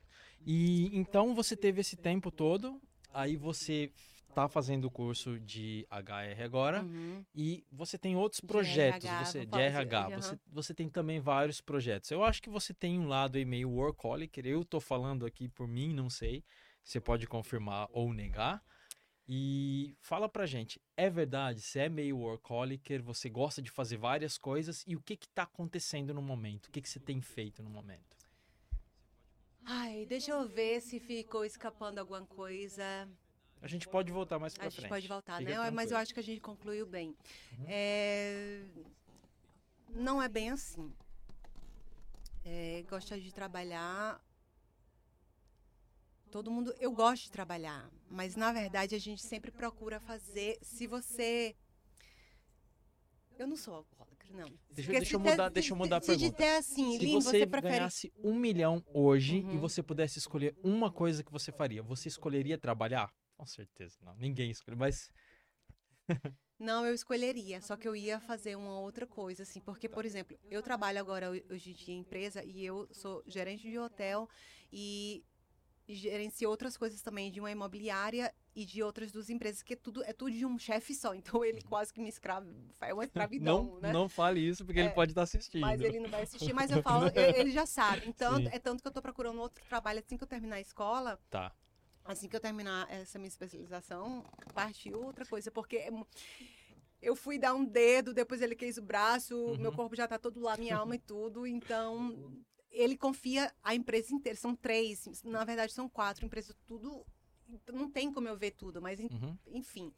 E 0.44 0.90
então 0.96 1.34
você 1.34 1.56
teve 1.56 1.80
esse 1.80 1.96
tempo 1.96 2.30
todo, 2.30 2.80
aí 3.12 3.36
você 3.36 3.92
tá 4.34 4.48
fazendo 4.48 4.84
o 4.86 4.90
curso 4.90 5.38
de 5.40 5.86
HR 5.90 6.42
agora 6.42 6.82
Uhum. 6.82 7.24
e 7.34 7.64
você 7.70 7.98
tem 7.98 8.16
outros 8.16 8.40
projetos, 8.40 9.04
RH, 9.04 9.24
você 9.24 9.46
de 9.46 9.58
RH, 9.58 10.08
você, 10.10 10.38
você 10.46 10.74
tem 10.74 10.88
também 10.88 11.20
vários 11.20 11.60
projetos. 11.60 12.10
Eu 12.10 12.22
acho 12.22 12.40
que 12.42 12.50
você 12.50 12.72
tem 12.72 12.98
um 12.98 13.08
lado 13.08 13.36
aí 13.36 13.44
meio 13.44 13.70
workaholic, 13.70 14.40
eu 14.44 14.64
tô 14.64 14.80
falando 14.80 15.26
aqui 15.26 15.48
por 15.48 15.66
mim, 15.66 15.92
não 15.92 16.08
sei. 16.08 16.44
Você 16.82 17.00
pode 17.00 17.26
confirmar 17.26 17.88
ou 17.92 18.12
negar. 18.12 18.62
E 19.32 19.94
fala 20.00 20.28
pra 20.28 20.44
gente, 20.44 20.82
é 20.96 21.08
verdade, 21.08 21.60
você 21.60 21.78
é 21.80 21.88
meio 21.88 22.18
workaholic, 22.18 22.98
você 22.98 23.28
gosta 23.30 23.62
de 23.62 23.70
fazer 23.70 23.96
várias 23.96 24.36
coisas 24.36 24.82
e 24.88 24.96
o 24.96 25.00
que 25.00 25.16
que 25.16 25.28
tá 25.28 25.44
acontecendo 25.44 26.12
no 26.12 26.20
momento? 26.20 26.66
O 26.66 26.70
que 26.72 26.80
que 26.82 26.88
você 26.88 26.98
tem 26.98 27.20
feito 27.20 27.62
no 27.62 27.70
momento? 27.70 28.16
Ai, 29.64 30.04
deixa 30.04 30.32
eu 30.32 30.48
ver 30.48 30.80
se 30.80 30.98
ficou 30.98 31.44
escapando 31.44 32.00
alguma 32.00 32.26
coisa. 32.26 33.08
A 33.62 33.68
gente 33.68 33.86
pode 33.86 34.10
voltar 34.10 34.36
mais 34.40 34.54
pra 34.54 34.66
A 34.66 34.68
gente 34.68 34.80
frente. 34.80 34.88
pode 34.88 35.06
voltar, 35.06 35.38
Fica 35.38 35.50
né? 35.50 35.56
Mas 35.58 35.64
eu 35.68 35.72
tranquilo. 35.74 35.96
acho 35.98 36.14
que 36.14 36.20
a 36.20 36.22
gente 36.24 36.40
concluiu 36.40 36.84
bem. 36.86 37.14
Uhum. 37.56 37.66
É, 37.68 38.64
Não 39.90 40.20
é 40.20 40.28
bem 40.28 40.50
assim. 40.50 40.92
É, 42.44 42.82
Gosta 42.88 43.16
de 43.20 43.32
trabalhar. 43.32 44.20
Todo 46.30 46.50
mundo. 46.50 46.74
Eu 46.78 46.92
gosto 46.92 47.24
de 47.24 47.30
trabalhar, 47.32 47.90
mas 48.10 48.36
na 48.36 48.52
verdade 48.52 48.94
a 48.94 48.98
gente 48.98 49.22
sempre 49.22 49.50
procura 49.50 49.98
fazer. 50.00 50.58
Se 50.62 50.86
você. 50.86 51.54
Eu 53.38 53.46
não 53.46 53.56
sou 53.56 53.74
alcoólatra, 53.74 54.28
não. 54.32 54.48
Deixa, 54.70 54.92
deixa 54.92 55.16
eu 55.16 55.20
mudar, 55.20 55.48
deixa 55.48 55.72
eu 55.72 55.76
mudar 55.76 55.96
a 55.96 56.00
pergunta. 56.00 56.36
disser 56.36 56.58
assim, 56.58 56.98
Se 56.98 57.04
Lin, 57.04 57.12
você, 57.14 57.30
você 57.38 57.46
prefere. 57.46 57.74
ganhasse 57.74 58.12
um 58.22 58.34
milhão 58.34 58.84
hoje 58.92 59.38
e 59.38 59.42
Uhum. 59.42 59.58
você 59.58 59.82
pudesse 59.82 60.18
escolher 60.18 60.54
uma 60.62 60.90
coisa 60.92 61.24
que 61.24 61.32
você 61.32 61.50
faria, 61.50 61.82
você 61.82 62.08
escolheria 62.08 62.58
trabalhar? 62.58 63.10
Com 63.36 63.46
certeza, 63.46 63.96
não. 64.02 64.14
Ninguém 64.16 64.50
escolhe, 64.50 64.76
mas 64.76 65.10
Não, 66.58 66.84
eu 66.86 66.92
escolheria, 66.92 67.62
só 67.62 67.74
que 67.74 67.88
eu 67.88 67.96
ia 67.96 68.20
fazer 68.20 68.54
uma 68.54 68.78
outra 68.80 69.06
coisa, 69.06 69.44
assim, 69.44 69.60
porque, 69.62 69.88
por 69.88 70.04
exemplo, 70.04 70.38
eu 70.50 70.62
trabalho 70.62 71.00
agora 71.00 71.30
ho- 71.32 71.42
hoje 71.54 71.70
em 71.70 71.72
dia 71.74 71.94
em 71.94 72.00
empresa 72.00 72.44
e 72.44 72.62
eu 72.62 72.86
sou 72.92 73.22
gerente 73.26 73.62
de 73.70 73.78
hotel 73.78 74.28
e 74.70 75.24
gerencio 75.94 76.48
outras 76.48 76.76
coisas 76.76 77.00
também 77.02 77.30
de 77.30 77.40
uma 77.40 77.50
imobiliária 77.50 78.34
e 78.54 78.64
de 78.64 78.82
outras 78.82 79.12
duas 79.12 79.30
empresas, 79.30 79.62
que 79.62 79.74
é 79.74 79.76
tudo, 79.76 80.02
é 80.04 80.12
tudo 80.12 80.32
de 80.32 80.44
um 80.44 80.58
chefe 80.58 80.94
só, 80.94 81.14
então 81.14 81.44
ele 81.44 81.62
quase 81.62 81.92
que 81.92 82.00
me 82.00 82.08
escravo, 82.08 82.48
é 82.80 82.92
uma 82.92 83.04
escravidão, 83.04 83.64
não, 83.64 83.80
né? 83.80 83.92
não 83.92 84.08
fale 84.08 84.40
isso 84.40 84.64
porque 84.64 84.80
ele 84.80 84.88
É, 84.88 84.94
pode 84.94 85.12
estar 85.12 85.22
assistindo. 85.22 85.62
Mas 85.62 85.80
ele 85.82 86.00
não 86.00 86.08
vai 86.10 86.22
assistir, 86.22 86.52
mas 86.52 86.70
eu 86.70 86.82
falo, 86.82 87.06
e- 87.06 87.10
ele 87.40 87.50
já 87.50 87.66
sabe. 87.66 88.02
Então, 88.06 88.36
Sim. 88.36 88.46
é 88.52 88.58
tanto 88.58 88.82
que 88.82 88.88
eu 88.88 88.92
tô 88.92 89.02
procurando 89.02 89.40
outro 89.40 89.64
trabalho 89.68 89.98
assim 90.00 90.16
que 90.16 90.24
eu 90.24 90.28
terminar 90.28 90.56
a 90.56 90.60
escola, 90.60 91.18
Tá. 91.30 91.52
assim 92.04 92.28
que 92.28 92.36
eu 92.36 92.40
terminar 92.40 92.90
essa 92.90 93.18
minha 93.18 93.28
especialização, 93.28 94.24
partiu 94.54 95.02
outra 95.02 95.24
coisa, 95.26 95.50
porque 95.50 95.76
é 95.76 95.90
eu 97.02 97.16
fui 97.16 97.38
dar 97.38 97.54
um 97.54 97.64
dedo, 97.64 98.12
depois 98.12 98.42
ele 98.42 98.54
quis 98.54 98.76
o 98.76 98.82
braço, 98.82 99.56
meu 99.58 99.70
Uhum. 99.70 99.76
corpo 99.76 99.96
já 99.96 100.06
tá 100.06 100.18
todo 100.18 100.40
lá, 100.40 100.56
minha 100.56 100.76
alma 100.76 100.94
e 100.94 100.98
tudo, 100.98 101.46
então 101.46 102.32
ele 102.70 102.96
confia 102.96 103.52
a 103.62 103.74
empresa 103.74 104.14
inteira, 104.14 104.38
são 104.38 104.54
três, 104.54 105.22
na 105.24 105.44
verdade 105.44 105.72
são 105.72 105.88
quatro 105.88 106.24
empresas, 106.24 106.54
tudo, 106.66 107.04
não 107.72 107.90
tem 107.90 108.12
como 108.12 108.28
eu 108.28 108.36
ver 108.36 108.52
tudo, 108.52 108.80
mas 108.80 108.98
Uhum. 109.00 109.36
enfim. 109.52 109.92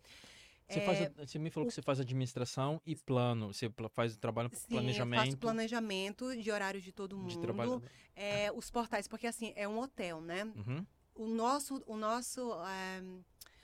Você, 0.68 0.80
É, 0.80 0.84
faz 0.86 1.28
você 1.28 1.38
me 1.38 1.50
falou 1.50 1.68
que 1.68 1.74
você 1.74 1.82
faz 1.82 2.00
administração 2.00 2.80
e 2.86 2.96
plano. 2.96 3.52
Você 3.52 3.70
faz 3.92 4.14
o 4.14 4.18
trabalho 4.18 4.48
Sim, 4.54 4.60
eu 4.62 4.70
planejamento 4.70 5.24
faço 5.24 5.36
planejamento 5.38 6.36
de 6.36 6.50
horários 6.50 6.82
de 6.82 6.92
todo 6.92 7.16
mundo, 7.16 7.28
de 7.28 7.38
trabalho. 7.38 7.82
é, 8.16 8.50
os 8.52 8.70
portais, 8.70 9.06
porque 9.06 9.26
assim, 9.26 9.52
é 9.54 9.68
um 9.68 9.78
hotel, 9.78 10.20
né? 10.20 10.44
Uhum. 10.44 10.86
o 11.14 11.26
nosso, 11.26 11.82
o 11.86 11.96
nosso, 11.96 12.52
eh, 12.64 13.02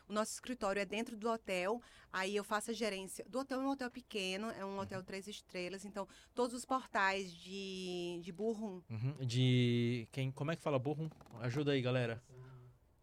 o 0.08 0.12
nosso 0.12 0.32
escritório 0.32 0.80
é 0.80 0.84
dentro 0.84 1.16
do 1.16 1.30
hotel. 1.30 1.80
Aí 2.12 2.34
eu 2.34 2.42
faço 2.42 2.70
a 2.70 2.74
gerência 2.74 3.24
do 3.28 3.40
hotel. 3.40 3.60
É 3.60 3.64
um 3.64 3.70
hotel 3.70 3.90
pequeno, 3.90 4.50
é 4.50 4.64
um 4.64 4.78
hotel 4.78 5.02
três 5.02 5.26
estrelas. 5.28 5.84
Então 5.84 6.08
todos 6.34 6.54
os 6.54 6.64
portais 6.64 7.32
de, 7.32 8.20
de 8.22 8.32
burro. 8.32 8.82
Uhum. 8.88 9.16
De 9.20 10.08
quem? 10.10 10.30
Como 10.30 10.50
é 10.50 10.56
que 10.56 10.62
fala 10.62 10.78
burro? 10.78 11.10
Ajuda 11.40 11.72
aí, 11.72 11.82
galera. 11.82 12.22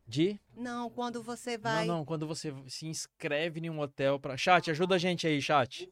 De? 0.08 0.40
Não, 0.56 0.90
quando 0.90 1.24
você 1.24 1.58
vai. 1.58 1.86
Não, 1.86 1.98
não. 1.98 2.06
Quando 2.06 2.28
você 2.28 2.54
se 2.68 2.86
inscreve 2.86 3.60
em 3.60 3.70
um 3.70 3.80
hotel 3.80 4.20
para. 4.20 4.38
Chat, 4.38 4.70
ajuda 4.70 4.96
a 4.96 5.00
gente 5.00 5.26
aí, 5.26 5.42
chat. 5.42 5.92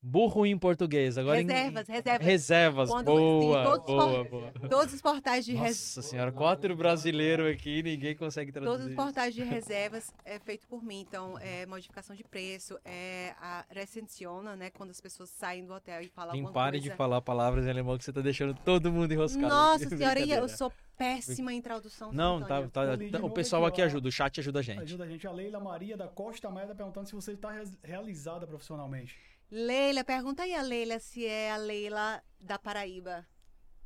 Burro 0.00 0.46
em 0.46 0.56
português. 0.56 1.18
Agora 1.18 1.40
em- 1.40 1.46
reservas, 1.46 1.88
reservas. 1.88 2.26
Reservas, 2.26 2.88
Quando- 2.90 3.06
boa, 3.06 3.58
sim, 3.58 3.70
todos 3.70 3.88
os 3.88 3.94
boa, 3.94 4.24
boa. 4.24 4.68
Todos 4.68 4.94
os 4.94 5.02
portais 5.02 5.44
de 5.44 5.52
reservas. 5.52 5.96
Nossa 5.96 6.02
senhora, 6.08 6.30
quatro 6.30 6.76
brasileiros 6.76 7.52
aqui, 7.52 7.82
ninguém 7.82 8.14
consegue 8.14 8.52
traduzir. 8.52 8.72
Todos 8.78 8.86
os 8.90 8.94
portais 8.94 9.34
de 9.34 9.42
reservas 9.42 10.14
é 10.24 10.38
feito 10.38 10.68
por 10.68 10.84
mim. 10.84 11.00
Então, 11.00 11.36
é 11.40 11.66
modificação 11.66 12.14
de 12.14 12.22
preço, 12.22 12.78
é 12.84 13.34
a 13.40 13.64
recensiona, 13.70 14.54
né? 14.54 14.70
Quando 14.70 14.90
as 14.90 15.00
pessoas 15.00 15.30
saem 15.30 15.64
do 15.66 15.72
hotel 15.74 16.00
e 16.02 16.08
falam 16.08 16.30
Sim, 16.32 16.38
alguma 16.38 16.52
pare 16.52 16.78
coisa. 16.78 16.90
de 16.90 16.96
falar 16.96 17.20
palavras 17.20 17.66
em 17.66 17.70
alemão 17.70 17.98
que 17.98 18.04
você 18.04 18.12
tá 18.12 18.20
deixando 18.20 18.54
todo 18.54 18.92
mundo 18.92 19.12
enroscado. 19.12 19.48
Nossa 19.48 19.88
senhora, 19.88 20.20
eu 20.44 20.48
sou 20.48 20.72
péssima 20.96 21.52
em 21.52 21.60
tradução. 21.60 22.12
Não, 22.12 22.40
tá, 22.40 22.66
tá, 22.68 22.94
de 22.96 23.16
o 23.16 23.30
pessoal 23.30 23.66
aqui, 23.66 23.82
ajuda, 23.82 24.08
o 24.08 24.12
chat 24.12 24.38
ajuda 24.38 24.60
a 24.60 24.62
gente. 24.62 24.80
Ajuda 24.80 25.04
a 25.04 25.08
gente. 25.08 25.26
A 25.26 25.32
Leila 25.32 25.58
Maria 25.58 25.96
da 25.96 26.06
Costa 26.06 26.48
Maia 26.50 26.68
tá 26.68 26.74
perguntando 26.74 27.08
se 27.08 27.14
você 27.14 27.32
está 27.32 27.50
realizada 27.82 28.46
profissionalmente. 28.46 29.16
Leila, 29.50 30.04
pergunta 30.04 30.42
aí 30.42 30.54
a 30.54 30.62
Leila 30.62 30.98
se 30.98 31.26
é 31.26 31.50
a 31.50 31.56
Leila 31.56 32.22
da 32.40 32.58
Paraíba. 32.58 33.26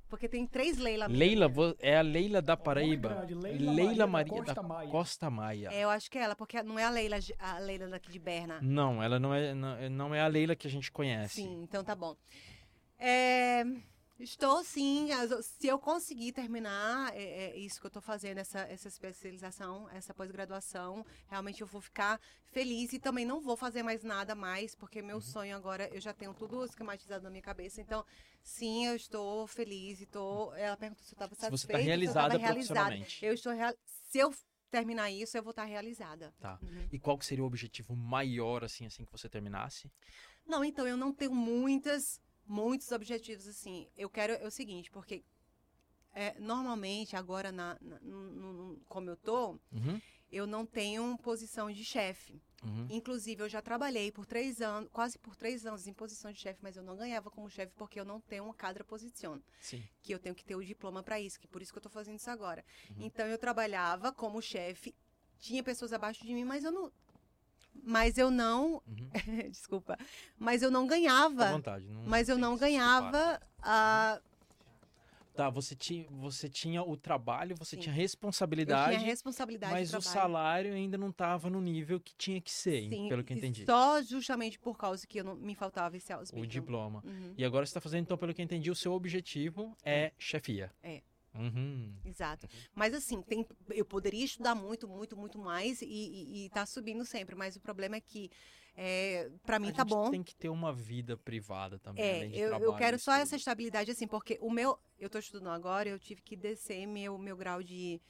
Porque 0.08 0.28
tem 0.28 0.46
três 0.46 0.76
Leila. 0.76 1.06
Leila, 1.06 1.50
é 1.78 1.96
a 1.96 2.02
Leila 2.02 2.42
da 2.42 2.54
Paraíba. 2.54 3.08
grande, 3.08 3.34
Leila 3.34 3.72
Leila 3.72 4.06
Maria 4.06 4.32
Maria 4.32 4.32
da 4.32 4.40
da 4.40 4.54
Costa 4.54 4.62
Maia. 4.62 4.90
Costa 4.90 5.30
Maia. 5.30 5.68
É, 5.72 5.84
eu 5.84 5.90
acho 5.90 6.10
que 6.10 6.18
é 6.18 6.22
ela, 6.22 6.36
porque 6.36 6.62
não 6.62 6.78
é 6.78 6.84
a 6.84 6.90
Leila, 6.90 7.16
a 7.38 7.58
Leila 7.58 7.88
daqui 7.88 8.12
de 8.12 8.18
Berna. 8.18 8.58
Não, 8.60 9.02
ela 9.02 9.18
não 9.18 9.32
é, 9.32 9.54
não, 9.54 9.90
não 9.90 10.14
é 10.14 10.20
a 10.20 10.26
Leila 10.26 10.54
que 10.54 10.66
a 10.66 10.70
gente 10.70 10.92
conhece. 10.92 11.36
Sim, 11.36 11.62
então 11.62 11.82
tá 11.82 11.94
bom. 11.94 12.14
É, 12.98 13.64
estou 14.18 14.62
sim, 14.64 15.08
se 15.42 15.66
eu 15.66 15.78
conseguir 15.78 16.32
terminar 16.32 17.12
é, 17.14 17.50
é 17.50 17.56
isso 17.58 17.80
que 17.80 17.86
eu 17.86 17.88
estou 17.88 18.02
fazendo, 18.02 18.38
essa, 18.38 18.60
essa 18.60 18.88
especialização, 18.88 19.88
essa 19.90 20.14
pós-graduação, 20.14 21.04
realmente 21.28 21.60
eu 21.60 21.66
vou 21.66 21.80
ficar 21.80 22.20
feliz 22.44 22.92
e 22.92 22.98
também 22.98 23.24
não 23.24 23.40
vou 23.40 23.56
fazer 23.56 23.82
mais 23.82 24.02
nada 24.04 24.34
mais, 24.34 24.74
porque 24.74 25.00
Uhum. 25.00 25.06
meu 25.06 25.20
sonho 25.20 25.56
agora, 25.56 25.88
eu 25.92 26.00
já 26.00 26.12
tenho 26.12 26.32
tudo 26.34 26.64
esquematizado 26.64 27.24
na 27.24 27.30
minha 27.30 27.42
cabeça, 27.42 27.80
então 27.80 28.04
sim, 28.42 28.86
eu 28.86 28.94
estou 28.94 29.46
feliz 29.46 30.00
e 30.00 30.04
estou... 30.04 30.54
Ela 30.54 30.76
perguntou 30.76 31.04
se 31.04 31.12
eu 31.12 31.16
estava 31.16 31.34
Se 31.34 31.40
satisfeita. 31.40 31.66
você 31.66 31.72
tá 31.72 31.78
se 31.78 31.84
realizada 31.84 32.28
tava 32.34 32.38
realizada. 32.38 32.80
profissionalmente. 32.80 33.24
Eu 33.24 33.34
estou 33.34 33.52
real... 33.52 33.74
Se 34.10 34.18
eu 34.18 34.34
terminar 34.70 35.10
isso, 35.10 35.36
eu 35.36 35.42
vou 35.42 35.50
estar 35.50 35.64
realizada. 35.64 36.34
Tá. 36.40 36.58
Uhum. 36.62 36.88
E 36.90 36.98
qual 36.98 37.18
que 37.18 37.26
seria 37.26 37.44
o 37.44 37.46
objetivo 37.46 37.94
maior, 37.94 38.64
assim, 38.64 38.86
assim 38.86 39.04
que 39.04 39.12
você 39.12 39.28
terminasse? 39.28 39.90
Não, 40.46 40.64
então 40.64 40.86
eu 40.86 40.96
não 40.96 41.12
tenho 41.12 41.34
muitas, 41.34 42.20
muitos 42.46 42.90
objetivos 42.92 43.46
assim. 43.46 43.88
Eu 43.96 44.08
quero 44.10 44.32
é 44.34 44.46
o 44.46 44.50
seguinte, 44.50 44.90
porque 44.90 45.24
é, 46.14 46.38
normalmente 46.38 47.16
agora 47.16 47.50
na, 47.50 47.78
na- 47.80 48.00
no- 48.00 48.32
no- 48.32 48.80
como 48.88 49.08
eu 49.10 49.16
tô, 49.16 49.52
Uhum, 49.72 50.00
eu 50.30 50.46
não 50.46 50.64
tenho 50.66 51.16
posição 51.18 51.70
de 51.70 51.84
chefe. 51.84 52.40
uhum. 52.62 52.86
Inclusive 52.90 53.42
eu 53.42 53.48
já 53.48 53.60
trabalhei 53.62 54.10
por 54.12 54.26
três 54.26 54.60
anos, 54.60 54.88
quase 54.92 55.18
por 55.18 55.34
três 55.36 55.64
anos 55.66 55.86
em 55.86 55.92
posição 55.92 56.30
de 56.32 56.38
chefe, 56.38 56.60
mas 56.62 56.76
eu 56.76 56.82
não 56.82 56.96
ganhava 56.96 57.30
como 57.30 57.48
chefe 57.50 57.72
porque 57.76 57.98
eu 57.98 58.04
não 58.04 58.20
tenho 58.20 58.44
uma 58.44 58.54
cadra 58.54 58.84
posição 58.84 59.42
Sim. 59.60 59.82
que 60.02 60.12
eu 60.14 60.18
tenho 60.18 60.34
que 60.34 60.44
ter 60.44 60.54
o 60.54 60.64
diploma 60.64 61.02
para 61.02 61.18
isso, 61.20 61.38
que 61.40 61.48
por 61.48 61.60
isso 61.62 61.72
que 61.72 61.78
eu 61.78 61.82
tô 61.82 61.90
fazendo 61.90 62.16
isso 62.18 62.30
agora. 62.30 62.64
Uhum. 62.90 62.96
Então 63.06 63.26
eu 63.26 63.38
trabalhava 63.38 64.12
como 64.12 64.40
chefe, 64.42 64.94
tinha 65.38 65.62
pessoas 65.62 65.92
abaixo 65.92 66.24
de 66.24 66.32
mim, 66.34 66.44
mas 66.44 66.62
eu 66.64 66.70
não 66.72 66.92
mas 67.82 68.18
eu 68.18 68.30
não, 68.30 68.82
Uhum. 68.86 69.10
desculpa, 69.50 69.98
mas 70.38 70.62
eu 70.62 70.70
não 70.70 70.82
Fica 70.82 70.94
à 70.94 70.98
ganhava. 70.98 71.52
vontade. 71.52 71.86
Não, 71.88 72.02
Mas 72.04 72.28
eu 72.28 72.38
não 72.38 72.56
ganhava 72.56 73.40
a 73.62 74.20
Tá, 75.34 75.48
você 75.48 75.74
tinha, 75.74 76.06
você 76.10 76.46
tinha 76.46 76.82
o 76.82 76.94
trabalho, 76.94 77.56
você 77.56 77.74
Sim. 77.74 77.80
tinha 77.80 77.92
eu 77.92 77.94
tinha 77.94 78.02
responsabilidade, 78.02 79.04
responsabilidade 79.04 79.72
mas 79.72 79.94
o 79.94 80.00
salário 80.02 80.74
ainda 80.74 80.98
não 80.98 81.08
estava 81.08 81.48
no 81.48 81.58
nível 81.58 81.98
que 81.98 82.14
tinha 82.16 82.38
que 82.38 82.50
ser, 82.50 82.88
Sim, 82.90 83.08
pelo 83.08 83.24
que 83.24 83.32
eu 83.32 83.38
entendi. 83.38 83.64
Só 83.64 84.02
justamente 84.02 84.58
por 84.58 84.76
causa 84.76 85.06
que 85.06 85.20
eu 85.20 85.24
não, 85.24 85.34
me 85.34 85.54
faltava 85.54 85.96
esse 85.96 86.12
O 86.34 86.46
diploma. 86.46 87.02
Uhum. 87.04 87.32
E 87.36 87.44
agora 87.46 87.64
você 87.64 87.70
está 87.70 87.80
fazendo, 87.80 88.02
então, 88.02 88.18
pelo 88.18 88.34
que 88.34 88.42
eu 88.42 88.44
entendi, 88.44 88.70
o 88.70 88.74
seu 88.74 88.92
objetivo 88.92 89.74
é 89.82 90.12
chefia. 90.18 90.70
É. 90.82 91.00
Uhum. 91.34 91.94
Exato. 92.04 92.48
Mas 92.74 92.92
assim, 92.94 93.22
tem, 93.22 93.46
eu 93.70 93.84
poderia 93.84 94.24
estudar 94.24 94.54
muito, 94.54 94.86
muito, 94.86 95.16
muito 95.16 95.38
mais 95.38 95.80
e, 95.82 95.86
e, 95.86 96.46
e 96.46 96.50
tá 96.50 96.66
subindo 96.66 97.04
sempre. 97.04 97.34
Mas 97.34 97.56
o 97.56 97.60
problema 97.60 97.96
é 97.96 98.00
que 98.00 98.30
é, 98.76 99.30
para 99.44 99.58
mim 99.58 99.68
A 99.68 99.72
tá 99.72 99.84
bom. 99.84 100.10
tem 100.10 100.22
que 100.22 100.34
ter 100.34 100.48
uma 100.48 100.72
vida 100.72 101.16
privada 101.16 101.78
também, 101.78 102.02
É, 102.02 102.26
eu, 102.38 102.48
eu 102.48 102.60
trabalho 102.60 102.78
quero 102.78 102.96
e 102.96 102.98
só 102.98 103.12
estudo. 103.12 103.22
essa 103.22 103.36
estabilidade, 103.36 103.90
assim, 103.90 104.06
porque 104.06 104.38
o 104.40 104.50
meu. 104.50 104.78
Eu 104.98 105.10
tô 105.10 105.18
estudando 105.18 105.48
agora, 105.50 105.88
eu 105.88 105.98
tive 105.98 106.20
que 106.22 106.36
descer 106.36 106.86
meu, 106.86 107.18
meu 107.18 107.36
grau 107.36 107.62
de. 107.62 108.00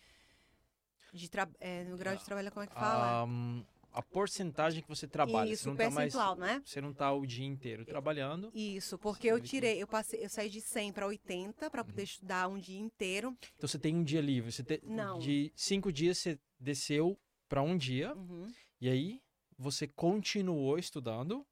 de 1.13 1.29
tra, 1.29 1.49
é, 1.61 1.85
meu 1.85 1.97
grau 1.97 2.17
de 2.17 2.25
trabalho, 2.25 2.51
como 2.53 2.65
é 2.65 2.67
que 2.67 2.75
fala? 2.75 3.21
Ah, 3.21 3.25
hum, 3.27 3.65
a 3.93 4.03
porcentagem 4.03 4.83
que 4.83 4.89
você 4.89 5.07
trabalha, 5.07 5.49
você 5.49 5.53
Isso, 5.55 5.69
não 5.69 5.77
tá 5.77 5.91
mais 5.91 6.13
percentual, 6.13 6.37
né? 6.37 6.63
você 6.65 6.81
não 6.81 6.93
tá 6.93 7.13
o 7.13 7.27
dia 7.27 7.47
inteiro 7.47 7.85
trabalhando. 7.85 8.51
Isso, 8.55 8.99
porque 8.99 9.27
eu 9.29 9.41
tirei, 9.41 9.83
eu 9.83 9.87
passei, 9.87 10.25
eu 10.25 10.29
saí 10.29 10.49
de 10.49 10.61
100 10.61 10.93
para 10.93 11.07
80 11.07 11.71
para 11.71 11.83
Uhum. 11.83 11.89
poder 11.89 12.03
estudar 12.03 12.49
um 12.49 12.59
dia 12.59 12.79
inteiro. 12.79 13.37
Então 13.57 13.69
você 13.69 13.79
tem 13.79 13.95
um 13.95 14.03
dia 14.03 14.21
livre, 14.21 14.51
você 14.51 14.63
te- 14.63 14.81
Não. 14.85 15.19
de 15.19 15.53
cinco 15.55 15.93
dias 15.93 16.19
você 16.19 16.39
desceu 16.59 17.19
para 17.49 17.63
um 17.63 17.77
dia 17.77 18.15
Uhum, 18.15 18.51
e 18.81 18.89
aí 18.89 19.21
você 19.59 19.87
continuou 19.87 20.79
estudando 20.79 21.47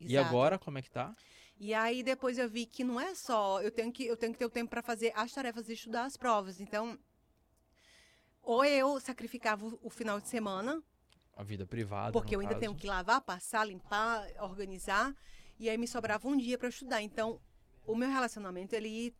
e 0.00 0.12
exato. 0.12 0.28
agora 0.28 0.58
como 0.58 0.78
é 0.78 0.82
que 0.82 0.90
tá? 0.90 1.14
E 1.58 1.72
aí 1.74 2.02
depois 2.02 2.38
eu 2.38 2.48
vi 2.48 2.66
que 2.66 2.84
não 2.84 3.00
é 3.00 3.14
só, 3.14 3.60
eu 3.62 3.70
tenho 3.70 3.90
que 3.92 4.04
eu 4.06 4.16
tenho 4.16 4.32
que 4.32 4.38
ter 4.38 4.44
o 4.44 4.50
tempo 4.50 4.70
para 4.70 4.82
fazer 4.82 5.12
as 5.16 5.32
tarefas 5.32 5.68
e 5.68 5.72
estudar 5.72 6.04
as 6.04 6.16
provas. 6.16 6.60
Então, 6.60 6.98
ou 8.42 8.64
eu 8.64 9.00
sacrificava 9.00 9.66
o 9.82 9.90
final 9.90 10.20
de 10.20 10.28
semana, 10.28 10.82
A 11.36 11.42
vida 11.42 11.66
privada, 11.66 12.12
porque 12.12 12.34
eu 12.34 12.40
ainda 12.40 12.54
caso. 12.54 12.60
tenho 12.60 12.74
que 12.74 12.86
lavar, 12.86 13.20
passar, 13.20 13.64
limpar, 13.66 14.26
organizar, 14.40 15.14
e 15.58 15.68
aí 15.68 15.76
me 15.76 15.86
sobrava 15.86 16.26
um 16.26 16.36
dia 16.36 16.56
para 16.56 16.68
estudar. 16.70 17.02
Então, 17.02 17.38
o 17.86 17.94
meu 17.94 18.08
relacionamento 18.08 18.74
ele 18.74 19.14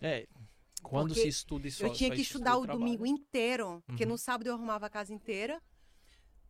É, 0.00 0.26
quando 0.82 1.08
Porque 1.08 1.22
se 1.22 1.28
estuda 1.28 1.68
só 1.70 1.86
eu 1.86 1.92
tinha 1.92 2.10
que 2.10 2.20
estuda 2.20 2.50
estudar 2.50 2.56
o 2.58 2.66
domingo 2.78 3.04
inteiro, 3.04 3.82
porque 3.86 4.04
Uhum. 4.04 4.10
no 4.10 4.18
sábado 4.18 4.46
eu 4.46 4.54
arrumava 4.54 4.86
a 4.86 4.90
casa 4.90 5.12
inteira, 5.12 5.60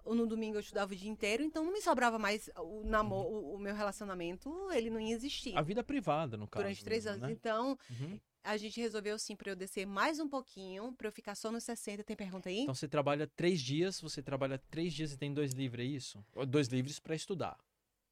ou 0.04 0.14
no 0.14 0.26
domingo 0.26 0.56
eu 0.56 0.60
estudava 0.60 0.92
o 0.92 0.96
dia 0.96 1.08
inteiro, 1.10 1.42
então 1.42 1.64
não 1.64 1.72
me 1.72 1.80
sobrava 1.80 2.18
mais 2.18 2.50
o 2.58 2.82
namoro, 2.84 3.28
o, 3.28 3.54
o 3.54 3.58
meu 3.58 3.74
relacionamento, 3.74 4.70
ele 4.72 4.90
não 4.90 5.00
ia 5.00 5.14
existir 5.14 5.52
Uhum. 5.52 5.58
A 5.58 5.62
vida 5.62 5.82
privada, 5.82 6.36
no 6.36 6.46
caso. 6.46 6.62
durante 6.62 6.84
três 6.84 7.04
mesmo, 7.04 7.16
anos. 7.16 7.28
né? 7.28 7.32
Então, 7.32 7.78
Uhum. 7.88 8.20
A 8.44 8.56
gente 8.58 8.78
resolveu 8.80 9.18
sim 9.18 9.34
para 9.34 9.50
eu 9.50 9.56
descer 9.56 9.86
mais 9.86 10.20
um 10.20 10.28
pouquinho, 10.28 10.92
para 10.92 11.08
eu 11.08 11.12
ficar 11.12 11.34
só 11.34 11.50
nos 11.50 11.64
60. 11.64 12.04
Tem 12.04 12.14
pergunta 12.14 12.48
aí? 12.50 12.60
Então 12.60 12.74
você 12.74 12.86
trabalha 12.86 13.26
três 13.26 13.60
dias, 13.60 14.00
você 14.00 14.22
trabalha 14.22 14.58
três 14.70 14.92
dias 14.92 15.12
e 15.12 15.16
tem 15.16 15.32
dois 15.32 15.52
livres, 15.52 15.84
é 15.86 15.88
isso? 15.88 16.24
Dois 16.46 16.68
livres 16.68 17.00
para 17.00 17.14
estudar. 17.14 17.58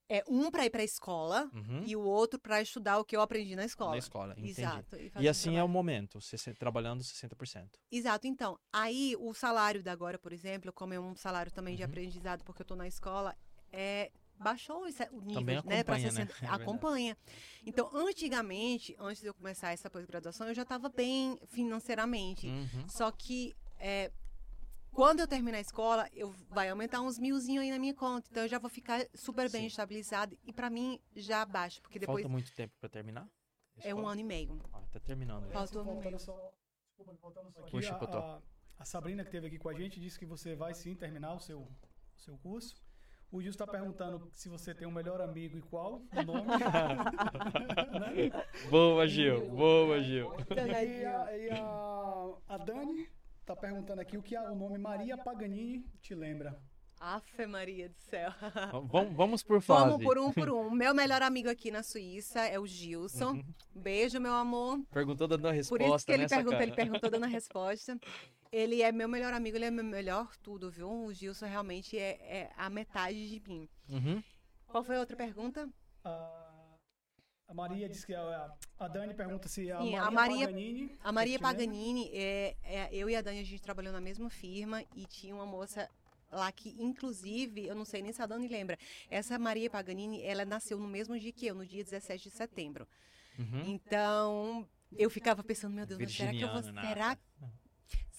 É 0.08 0.22
um 0.28 0.50
para 0.50 0.66
ir 0.66 0.70
para 0.70 0.82
a 0.82 0.84
escola 0.84 1.50
Uhum. 1.54 1.84
e 1.86 1.94
o 1.96 2.02
outro 2.02 2.38
para 2.38 2.60
estudar 2.60 2.98
o 2.98 3.04
que 3.04 3.16
eu 3.16 3.20
aprendi 3.20 3.54
na 3.56 3.64
escola. 3.64 3.92
Na 3.92 3.98
escola, 3.98 4.32
entendi. 4.36 4.50
Exato. 4.60 4.96
E 4.96 5.08
fazer 5.10 5.28
assim 5.28 5.48
é 5.50 5.52
o 5.52 5.54
trabalho. 5.54 5.68
momento, 5.72 6.20
você 6.20 6.36
se- 6.36 6.52
trabalhando 6.54 7.02
60%. 7.02 7.78
Exato, 7.90 8.26
então, 8.26 8.58
aí 8.72 9.14
o 9.18 9.32
salário 9.32 9.82
da 9.82 9.92
agora, 9.92 10.18
por 10.18 10.32
exemplo, 10.32 10.72
como 10.72 10.92
é 10.92 11.00
um 11.00 11.14
salário 11.14 11.52
também 11.52 11.76
de 11.76 11.82
Uhum. 11.82 11.88
aprendizado, 11.88 12.42
porque 12.44 12.60
eu 12.62 12.66
tô 12.66 12.74
na 12.76 12.86
escola, 12.86 13.34
é, 13.70 14.10
baixou 14.42 14.86
esse- 14.86 15.08
o 15.12 15.20
nível, 15.20 15.62
né, 15.64 15.82
pra 15.84 15.94
acompanha, 15.96 16.12
né? 16.12 16.26
60, 16.26 16.44
É 16.44 16.48
acompanha. 16.48 17.16
Então, 17.64 17.90
antigamente, 17.94 18.94
antes 18.98 19.22
de 19.22 19.28
eu 19.28 19.34
começar 19.34 19.70
essa 19.72 19.88
pós-graduação, 19.88 20.48
eu 20.48 20.54
já 20.54 20.62
estava 20.62 20.88
bem 20.88 21.38
financeiramente. 21.48 22.46
Uhum. 22.48 22.88
Só 22.88 23.10
que 23.10 23.54
é, 23.78 24.10
quando 24.92 25.20
eu 25.20 25.26
terminar 25.26 25.58
a 25.58 25.60
escola, 25.60 26.08
eu 26.12 26.30
vai 26.50 26.68
aumentar 26.68 27.00
uns 27.00 27.18
milzinho 27.18 27.62
aí 27.62 27.70
na 27.70 27.78
minha 27.78 27.94
conta. 27.94 28.28
Então 28.30 28.42
eu 28.42 28.48
já 28.48 28.58
vou 28.58 28.68
ficar 28.70 29.06
super 29.14 29.50
bem 29.50 29.62
Sim. 29.62 29.66
estabilizado. 29.68 30.36
E 30.44 30.52
pra 30.52 30.68
mim 30.68 31.00
já 31.16 31.44
baixa, 31.44 31.80
porque 31.80 31.98
depois 31.98 32.22
Falta 32.22 32.28
muito 32.32 32.52
tempo 32.54 32.74
para 32.80 32.88
terminar? 32.88 33.28
é 33.82 33.94
um 33.94 34.06
ano 34.06 34.20
e 34.20 34.24
meio. 34.24 34.60
Ah, 34.72 34.82
tá 34.92 35.00
terminando. 35.00 35.50
Falta 35.50 35.78
um 35.78 35.90
ano 35.90 36.00
e 36.00 36.04
meio. 36.04 36.18
só, 36.18 36.52
desculpa, 36.88 37.14
voltando 37.20 37.50
só 37.50 37.60
aqui, 37.60 37.70
Puxa, 37.70 37.94
a, 37.94 38.18
a, 38.36 38.42
a 38.78 38.84
Sabrina 38.84 39.22
que 39.22 39.28
esteve 39.28 39.46
aqui 39.46 39.58
com 39.58 39.68
a 39.70 39.74
gente 39.74 39.98
disse 39.98 40.18
que 40.18 40.26
você 40.26 40.54
vai 40.54 40.74
sim 40.74 40.94
terminar 40.94 41.32
o 41.34 41.40
seu, 41.40 41.60
o 41.60 42.20
seu 42.20 42.36
curso. 42.38 42.76
O 43.32 43.40
Gil 43.40 43.50
está 43.50 43.66
perguntando 43.66 44.28
se 44.34 44.48
você 44.48 44.74
tem 44.74 44.86
um 44.86 44.90
melhor 44.90 45.20
amigo 45.22 45.56
e 45.56 45.62
qual 45.62 46.02
o 46.14 46.22
nome. 46.22 46.50
Boa, 48.70 49.06
Gil. 49.08 49.48
Boa, 49.48 50.00
Gil. 50.02 50.30
e 50.54 51.04
a, 51.04 51.36
e 51.38 51.50
a, 51.50 52.28
a 52.48 52.58
Dani 52.58 53.08
está 53.40 53.56
perguntando 53.56 54.00
aqui 54.02 54.18
o 54.18 54.22
que 54.22 54.36
a- 54.36 54.50
o 54.50 54.54
nome 54.54 54.78
Maria 54.78 55.16
Paganini 55.16 55.84
te 56.02 56.14
lembra. 56.14 56.60
Afe 57.00 57.46
Maria 57.46 57.88
do 57.88 57.98
céu. 57.98 58.30
Vamos, 58.90 59.16
vamos 59.16 59.42
por 59.42 59.60
fase. 59.60 59.90
Vamos 59.90 60.04
por 60.04 60.18
um 60.18 60.30
por 60.30 60.48
um. 60.52 60.70
Meu 60.70 60.94
melhor 60.94 61.22
amigo 61.22 61.48
aqui 61.48 61.70
na 61.70 61.82
Suíça 61.82 62.40
é 62.46 62.60
o 62.60 62.66
Gilson. 62.66 63.32
Uhum. 63.32 63.44
Beijo, 63.74 64.20
meu 64.20 64.34
amor. 64.34 64.78
Perguntou 64.92 65.26
dando 65.26 65.46
a 65.46 65.50
Por 65.50 65.56
resposta, 65.56 65.96
isso 65.96 66.06
que 66.06 66.12
ele 66.12 66.22
né, 66.24 66.28
perguntou, 66.28 66.52
sacana? 66.52 66.64
ele 66.64 66.76
perguntou 66.76 67.10
dando 67.10 67.24
a 67.24 67.28
resposta. 67.28 67.98
Ele 68.52 68.82
é 68.82 68.92
meu 68.92 69.08
melhor 69.08 69.32
amigo, 69.32 69.56
ele 69.56 69.64
é 69.64 69.70
meu 69.70 69.82
melhor 69.82 70.36
tudo, 70.36 70.70
viu? 70.70 71.06
O 71.06 71.12
Gilson 71.12 71.46
realmente 71.46 71.98
é, 71.98 72.10
é 72.20 72.52
a 72.56 72.68
metade 72.68 73.30
de 73.30 73.40
mim. 73.48 73.66
Uhum. 73.88 74.22
Qual 74.66 74.84
foi 74.84 74.96
a 74.96 75.00
outra 75.00 75.16
pergunta? 75.16 75.66
A, 76.04 76.76
a 77.48 77.54
Maria 77.54 77.88
disse 77.88 78.04
que 78.04 78.14
a, 78.14 78.54
a 78.78 78.88
Dani 78.88 79.14
pergunta 79.14 79.48
se 79.48 79.72
a 79.72 79.78
Sim, 79.80 79.92
Maria, 79.92 80.02
a 80.02 80.10
Maria- 80.10 80.46
Paganini. 80.46 80.98
A 81.02 81.12
Maria? 81.12 81.38
Paganini, 81.38 82.10
é, 82.12 82.56
é, 82.62 82.88
eu 82.94 83.08
e 83.08 83.16
a 83.16 83.22
Dani, 83.22 83.40
a 83.40 83.44
gente 83.44 83.62
trabalhou 83.62 83.92
na 83.92 84.02
mesma 84.02 84.28
firma 84.28 84.84
e 84.94 85.06
tinha 85.06 85.34
uma 85.34 85.46
moça 85.46 85.88
lá 86.30 86.52
que, 86.52 86.76
inclusive, 86.78 87.66
eu 87.66 87.74
não 87.74 87.84
sei 87.86 88.02
nem 88.02 88.12
se 88.12 88.20
a 88.20 88.26
Dani 88.26 88.48
lembra, 88.48 88.78
essa 89.08 89.38
Maria 89.38 89.70
Paganini, 89.70 90.22
ela 90.22 90.44
nasceu 90.44 90.78
no 90.78 90.88
mesmo 90.88 91.18
dia 91.18 91.32
que 91.32 91.46
eu, 91.46 91.54
no 91.54 91.64
dia 91.64 91.84
17 91.84 92.24
de 92.24 92.30
setembro. 92.34 92.86
Uhum. 93.38 93.62
Então, 93.66 94.68
eu 94.96 95.08
ficava 95.08 95.42
pensando, 95.42 95.74
meu 95.74 95.86
Deus, 95.86 95.98
mas 96.00 96.14
será 96.14 96.30
que 96.32 96.42
eu 96.42 96.48
vou. 96.52 96.62
Será, 96.62 97.18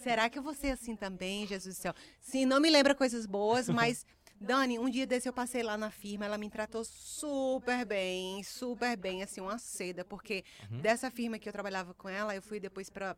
será 0.03 0.29
que 0.29 0.37
eu 0.37 0.43
vou 0.43 0.53
ser 0.53 0.71
assim 0.71 0.95
também, 0.95 1.47
Jesus 1.47 1.75
do 1.77 1.81
céu? 1.81 1.93
Sim, 2.19 2.45
não 2.45 2.59
me 2.59 2.69
lembra 2.69 2.93
coisas 2.95 3.25
boas, 3.25 3.67
mas. 3.69 4.05
Dani, 4.41 4.77
um 4.77 4.89
dia 4.89 5.07
desse 5.07 5.29
eu 5.29 5.31
passei 5.31 5.63
lá 5.63 5.77
na 5.77 5.89
firma, 5.89 6.25
ela 6.25 6.37
me 6.37 6.49
tratou 6.49 6.83
super 6.83 7.85
bem, 7.85 8.43
super 8.43 8.97
bem, 8.97 9.23
assim, 9.23 9.39
uma 9.39 9.57
seda, 9.57 10.03
porque 10.03 10.43
Uhum. 10.69 10.81
dessa 10.81 11.09
firma 11.09 11.39
que 11.39 11.47
eu 11.47 11.53
trabalhava 11.53 11.93
com 11.93 12.09
ela, 12.09 12.35
eu 12.35 12.41
fui 12.41 12.59
depois 12.59 12.89
para 12.89 13.15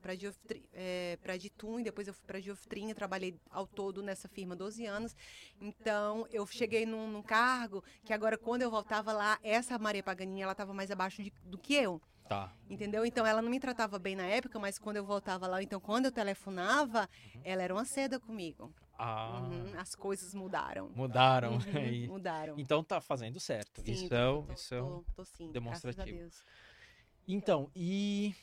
é, 0.74 1.18
Ditum, 1.40 1.80
e 1.80 1.84
depois 1.84 2.08
eu 2.08 2.14
fui 2.14 2.24
para 2.28 2.40
Dioftrin, 2.40 2.90
eu 2.90 2.96
trabalhei 2.96 3.34
ao 3.50 3.66
todo 3.66 4.04
nessa 4.04 4.28
firma 4.28 4.56
12 4.56 4.86
anos. 4.86 5.16
Então, 5.60 6.28
eu 6.32 6.46
cheguei 6.46 6.86
num, 6.86 7.08
num 7.10 7.24
cargo 7.24 7.84
que 8.04 8.14
agora, 8.14 8.38
quando 8.38 8.62
eu 8.62 8.70
voltava 8.70 9.12
lá, 9.12 9.40
essa 9.42 9.80
Maria 9.80 10.04
Paganini, 10.04 10.44
ela 10.44 10.52
estava 10.52 10.74
mais 10.76 10.92
abaixo 10.92 11.24
de- 11.24 11.34
do 11.44 11.58
que 11.58 11.74
eu. 11.74 12.00
Tá. 12.28 12.52
Entendeu? 12.70 13.06
Então 13.06 13.26
ela 13.26 13.42
não 13.42 13.50
me 13.50 13.60
tratava 13.60 14.00
bem 14.00 14.16
na 14.16 14.26
época, 14.26 14.58
mas 14.58 14.80
quando 14.80 14.98
eu 14.98 15.06
voltava 15.06 15.48
lá, 15.48 15.62
então 15.62 15.80
quando 15.80 16.06
eu 16.06 16.12
telefonava, 16.12 17.08
ela 17.44 17.62
era 17.62 17.74
uma 17.74 17.86
seda 17.86 18.20
comigo. 18.20 18.74
Ah, 18.98 19.40
Uhum, 19.42 19.80
as 19.80 19.94
coisas 19.94 20.34
mudaram. 20.34 20.90
mudaram. 20.96 21.54
Uhum, 21.54 21.58
mudaram. 22.10 22.60
Então 22.60 22.84
tá 22.84 23.00
fazendo 23.02 23.40
certo. 23.40 23.82
Sim, 23.82 23.92
isso 23.92 24.14
é, 24.14 24.18
tô- 24.18 24.54
isso 24.54 24.74
é 24.74 24.82
um- 24.82 25.04
tô, 25.04 25.06
tô 25.16 25.26
sim, 25.26 25.52
demonstrativo. 25.52 26.30
Então, 27.28 27.70
e 27.76 28.34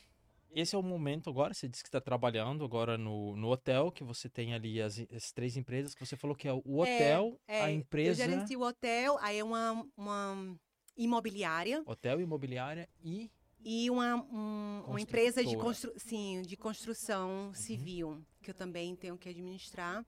esse 0.55 0.75
é 0.75 0.77
o 0.77 0.83
momento 0.83 1.29
agora, 1.29 1.53
você 1.53 1.67
disse 1.67 1.83
que 1.83 1.87
está 1.89 1.99
trabalhando 1.99 2.63
agora 2.63 2.97
no, 2.97 3.35
no 3.35 3.49
hotel, 3.49 3.91
que 3.91 4.03
você 4.03 4.29
tem 4.29 4.53
ali 4.53 4.81
as, 4.81 4.99
as 5.11 5.31
três 5.31 5.57
empresas, 5.57 5.95
que 5.95 6.05
você 6.05 6.15
falou 6.15 6.35
que 6.35 6.47
é 6.47 6.53
o 6.53 6.61
hotel, 6.77 7.39
É, 7.47 7.63
a 7.63 7.71
empresa, 7.71 8.23
Eu 8.23 8.29
gerencio 8.29 8.59
o 8.59 8.63
hotel, 8.63 9.17
aí 9.19 9.39
é 9.39 9.43
uma, 9.43 9.85
uma 9.97 10.55
imobiliária 10.95 11.81
hotel 11.85 12.21
imobiliária 12.21 12.87
e 13.03 13.31
e 13.63 13.89
uma, 13.89 14.15
um- 14.15 14.83
uma 14.87 14.99
empresa 15.01 15.43
de, 15.43 15.55
constru, 15.57 15.91
sim, 15.97 16.41
de 16.41 16.57
construção 16.57 17.47
Uhum. 17.47 17.53
civil, 17.53 18.25
que 18.41 18.51
eu 18.51 18.55
também 18.55 18.95
tenho 18.95 19.17
que 19.17 19.29
administrar. 19.29 20.05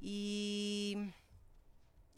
E 0.00 0.96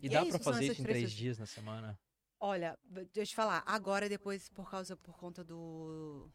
e 0.02 0.06
E 0.06 0.10
dá 0.10 0.20
é 0.22 0.24
para 0.26 0.38
fazer 0.38 0.66
isso 0.66 0.82
em 0.82 0.84
três 0.84 1.10
dias 1.12 1.38
na 1.38 1.46
semana? 1.46 1.98
Olha, 2.38 2.78
deixa 2.84 3.20
eu 3.20 3.26
te 3.26 3.34
falar, 3.34 3.62
agora 3.66 4.08
depois, 4.08 4.48
por 4.50 4.70
causa, 4.70 4.94
por 4.96 5.16
conta 5.16 5.42
do, 5.42 6.28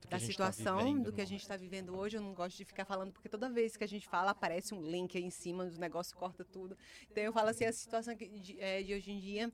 Do 0.00 0.08
da 0.08 0.10
tá 0.10 0.18
situação, 0.20 0.78
vivendo 0.78 1.04
do 1.04 1.12
que 1.12 1.20
a 1.20 1.24
gente 1.24 1.40
está 1.40 1.56
vivendo 1.56 1.96
hoje, 1.96 2.16
eu 2.16 2.20
não 2.22 2.32
gosto 2.32 2.56
de 2.56 2.64
ficar 2.64 2.84
falando, 2.84 3.12
porque 3.12 3.28
toda 3.28 3.50
vez 3.50 3.76
que 3.76 3.84
a 3.84 3.88
gente 3.88 4.06
fala, 4.08 4.30
aparece 4.30 4.74
um 4.74 4.82
link 4.82 5.16
aí 5.18 5.24
em 5.24 5.30
cima, 5.30 5.64
o 5.64 5.78
negócio 5.78 6.16
corta 6.16 6.44
tudo. 6.44 6.76
Então 7.10 7.22
eu 7.22 7.32
falo 7.32 7.48
assim, 7.48 7.64
a 7.64 7.72
situação 7.72 8.14
de, 8.14 8.56
eh, 8.60 8.82
de 8.84 8.94
hoje 8.94 9.10
em 9.10 9.18
dia 9.18 9.52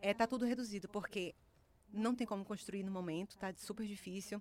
é, 0.00 0.14
tá 0.14 0.26
tudo 0.26 0.44
reduzido, 0.44 0.88
porque 0.88 1.34
não 1.92 2.14
tem 2.14 2.26
como 2.26 2.44
construir 2.44 2.82
no 2.82 2.90
momento, 2.90 3.36
tá 3.38 3.52
super 3.56 3.86
difícil. 3.86 4.40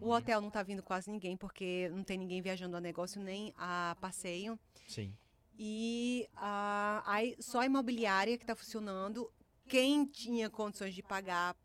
O 0.00 0.06
Uhum. 0.06 0.12
hotel 0.12 0.40
não 0.40 0.50
tá 0.50 0.62
vindo 0.62 0.82
quase 0.82 1.10
ninguém, 1.10 1.36
porque 1.36 1.88
não 1.92 2.02
tem 2.02 2.18
ninguém 2.18 2.40
viajando 2.42 2.76
a 2.76 2.80
negócio 2.80 3.20
nem 3.20 3.52
a 3.56 3.96
passeio. 4.00 4.58
Sim. 4.88 5.12
E 5.58 6.28
a, 6.36 7.02
aí, 7.06 7.34
só 7.38 7.60
a 7.60 7.66
imobiliária 7.66 8.36
que 8.36 8.44
está 8.44 8.54
funcionando. 8.54 9.30
Quem 9.68 10.04
tinha 10.04 10.48
condições 10.50 10.94
de 10.94 11.02
pagar 11.02 11.56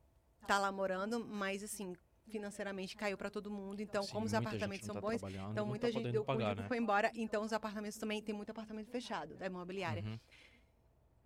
está 0.41 0.57
lá 0.57 0.71
morando, 0.71 1.23
mas 1.23 1.61
assim, 1.63 1.93
financeiramente 2.27 2.95
caiu 2.95 3.17
para 3.17 3.29
todo 3.29 3.51
mundo. 3.51 3.81
Então, 3.81 4.01
Sim, 4.03 4.11
como 4.13 4.25
os 4.25 4.33
apartamentos 4.33 4.85
gente 4.85 4.85
são 4.85 4.95
tá 4.95 5.01
bons, 5.01 5.21
então 5.21 5.53
não 5.53 5.65
muita 5.67 5.87
tá 5.87 5.91
gente 5.91 6.11
deu 6.11 6.23
pagar, 6.23 6.57
o 6.57 6.61
né? 6.61 6.67
foi 6.67 6.77
embora. 6.77 7.11
Então, 7.13 7.43
os 7.43 7.53
apartamentos 7.53 7.97
também 7.97 8.21
tem 8.21 8.33
muito 8.33 8.49
apartamento 8.49 8.89
fechado 8.89 9.35
da 9.35 9.45
imobiliária. 9.45 10.03
Uhum. 10.03 10.19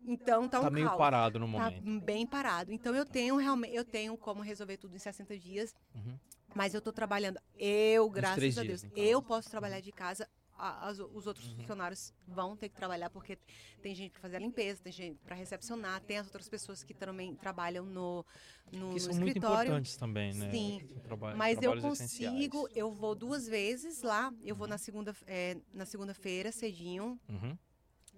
Então, 0.07 0.47
tá 0.47 0.59
um 0.59 0.63
Tá 0.63 0.69
meio 0.69 0.87
caos. 0.87 0.97
parado 0.97 1.39
no 1.39 1.45
Tá 1.45 1.51
momento. 1.51 2.01
bem 2.01 2.25
parado. 2.27 2.71
Então 2.71 2.93
eu 2.95 3.05
tenho 3.05 3.35
realmente, 3.37 3.73
eu 3.75 3.83
tenho 3.85 4.15
como 4.17 4.41
resolver 4.41 4.77
tudo 4.77 4.95
em 4.95 4.99
60 4.99 5.37
dias. 5.37 5.73
Uhum. 5.93 6.17
Mas 6.53 6.73
eu 6.73 6.81
tô 6.81 6.91
trabalhando. 6.93 7.39
Eu, 7.57 8.09
graças 8.09 8.57
a 8.57 8.61
dias, 8.63 8.81
Deus, 8.81 8.83
então. 8.85 9.03
eu 9.03 9.21
posso 9.21 9.49
trabalhar 9.49 9.79
de 9.81 9.91
casa. 9.91 10.27
as- 10.57 10.99
os 10.99 11.27
outros 11.27 11.47
Uhum. 11.49 11.55
funcionários 11.57 12.13
vão 12.25 12.55
ter 12.55 12.69
que 12.69 12.75
trabalhar 12.75 13.09
porque 13.09 13.37
tem 13.81 13.93
gente 13.93 14.11
para 14.13 14.21
fazer 14.21 14.37
a 14.37 14.39
limpeza, 14.39 14.81
tem 14.81 14.93
gente 14.93 15.19
para 15.21 15.35
recepcionar, 15.35 15.99
tem 15.99 16.17
as 16.17 16.27
outras 16.27 16.47
pessoas 16.47 16.81
que 16.81 16.93
também 16.93 17.35
trabalham 17.35 17.83
no, 17.85 18.25
no, 18.71 18.71
Que 18.71 18.77
no 18.77 18.99
são 19.01 19.13
muito 19.15 19.27
escritório. 19.27 19.63
importantes 19.67 19.97
também, 19.97 20.33
né? 20.33 20.49
Sim, 20.51 20.79
Traba- 21.03 21.35
Mas 21.35 21.61
eu 21.61 21.73
consigo, 21.81 21.91
essenciais. 21.91 22.53
Uhum. 22.53 22.67
eu 22.73 22.89
vou 22.89 23.13
duas 23.13 23.45
vezes 23.49 24.01
lá. 24.01 24.33
Eu 24.45 24.55
vou 24.55 24.65
na 24.65 24.77
segunda, 24.77 25.13
é, 25.27 25.57
na 25.73 25.85
segunda-feira, 25.85 26.53
cedinho, 26.53 27.19
Uhum. 27.27 27.57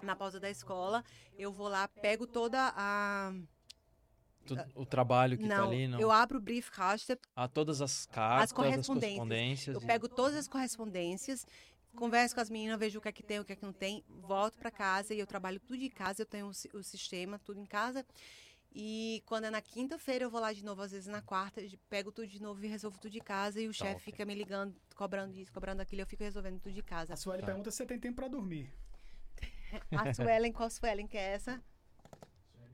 Na 0.06 0.16
pausa 0.16 0.40
da 0.40 0.50
escola. 0.50 1.04
Eu 1.38 1.52
vou 1.52 1.68
lá, 1.68 1.88
pego 1.88 2.26
toda 2.28 2.74
a. 2.76 3.32
O 4.76 4.86
trabalho 4.86 5.38
que 5.38 5.44
não, 5.46 5.56
tá 5.56 5.64
ali, 5.64 5.88
não? 5.90 6.00
eu 6.00 6.10
abro 6.10 6.38
o 6.38 6.42
briefcaster, 6.42 7.20
Ah, 7.36 7.50
todas 7.50 7.82
as 7.82 8.06
cartas, 8.06 8.46
as 8.46 8.52
correspondências. 8.54 9.04
correspondências. 9.18 9.76
eu 9.76 9.82
e- 9.82 9.86
pego 9.86 10.08
todas 10.08 10.38
as 10.38 10.48
correspondências, 10.48 11.46
converso 11.94 12.34
com 12.34 12.40
as 12.40 12.50
meninas, 12.50 12.80
vejo 12.80 12.98
o 13.00 13.02
que 13.02 13.10
é 13.10 13.12
que 13.12 13.24
tem, 13.24 13.42
o 13.42 13.46
que 13.46 13.52
é 13.52 13.56
que 13.58 13.66
não 13.66 13.74
tem, 13.74 14.06
volto 14.08 14.58
para 14.58 14.72
casa 14.72 15.14
e 15.14 15.20
eu 15.20 15.28
trabalho 15.28 15.60
tudo 15.60 15.78
de 15.80 15.90
casa. 15.90 16.22
Eu 16.22 16.26
tenho 16.26 16.48
o, 16.48 16.78
o 16.78 16.84
sistema, 16.84 17.38
tudo 17.40 17.60
em 17.60 17.66
casa. 17.66 18.06
E 18.74 19.22
quando 19.26 19.46
é 19.46 19.50
na 19.50 19.62
quinta-feira, 19.62 20.24
eu 20.24 20.30
vou 20.30 20.40
lá 20.40 20.54
de 20.54 20.64
novo, 20.64 20.82
às 20.82 20.92
vezes 20.92 21.08
na 21.08 21.22
quarta, 21.22 21.62
pego 21.90 22.12
tudo 22.12 22.28
de 22.28 22.42
novo 22.42 22.64
e 22.64 22.68
resolvo 22.68 22.98
tudo 23.00 23.12
de 23.12 23.20
casa. 23.20 23.60
E 23.60 23.68
o 23.68 23.74
chefe 23.74 23.96
ok. 23.96 24.00
fica 24.06 24.24
me 24.24 24.34
ligando, 24.36 24.74
cobrando 24.96 25.36
isso, 25.36 25.52
cobrando 25.52 25.82
aquilo, 25.82 26.04
eu 26.04 26.08
fico 26.08 26.24
resolvendo 26.24 26.60
tudo 26.62 26.74
de 26.74 26.84
casa. 26.84 27.14
A 27.14 27.18
Sueli 27.18 27.42
Tá. 27.42 27.48
pergunta 27.48 27.70
se 27.72 27.78
você 27.78 27.86
tem 27.86 28.00
tempo 28.00 28.16
pra 28.18 28.28
dormir. 28.30 28.72
A 29.92 30.14
Suelen, 30.14 30.52
qual 30.52 30.70
Suelen 30.70 31.08
que 31.08 31.18
é 31.18 31.34
essa? 31.34 31.62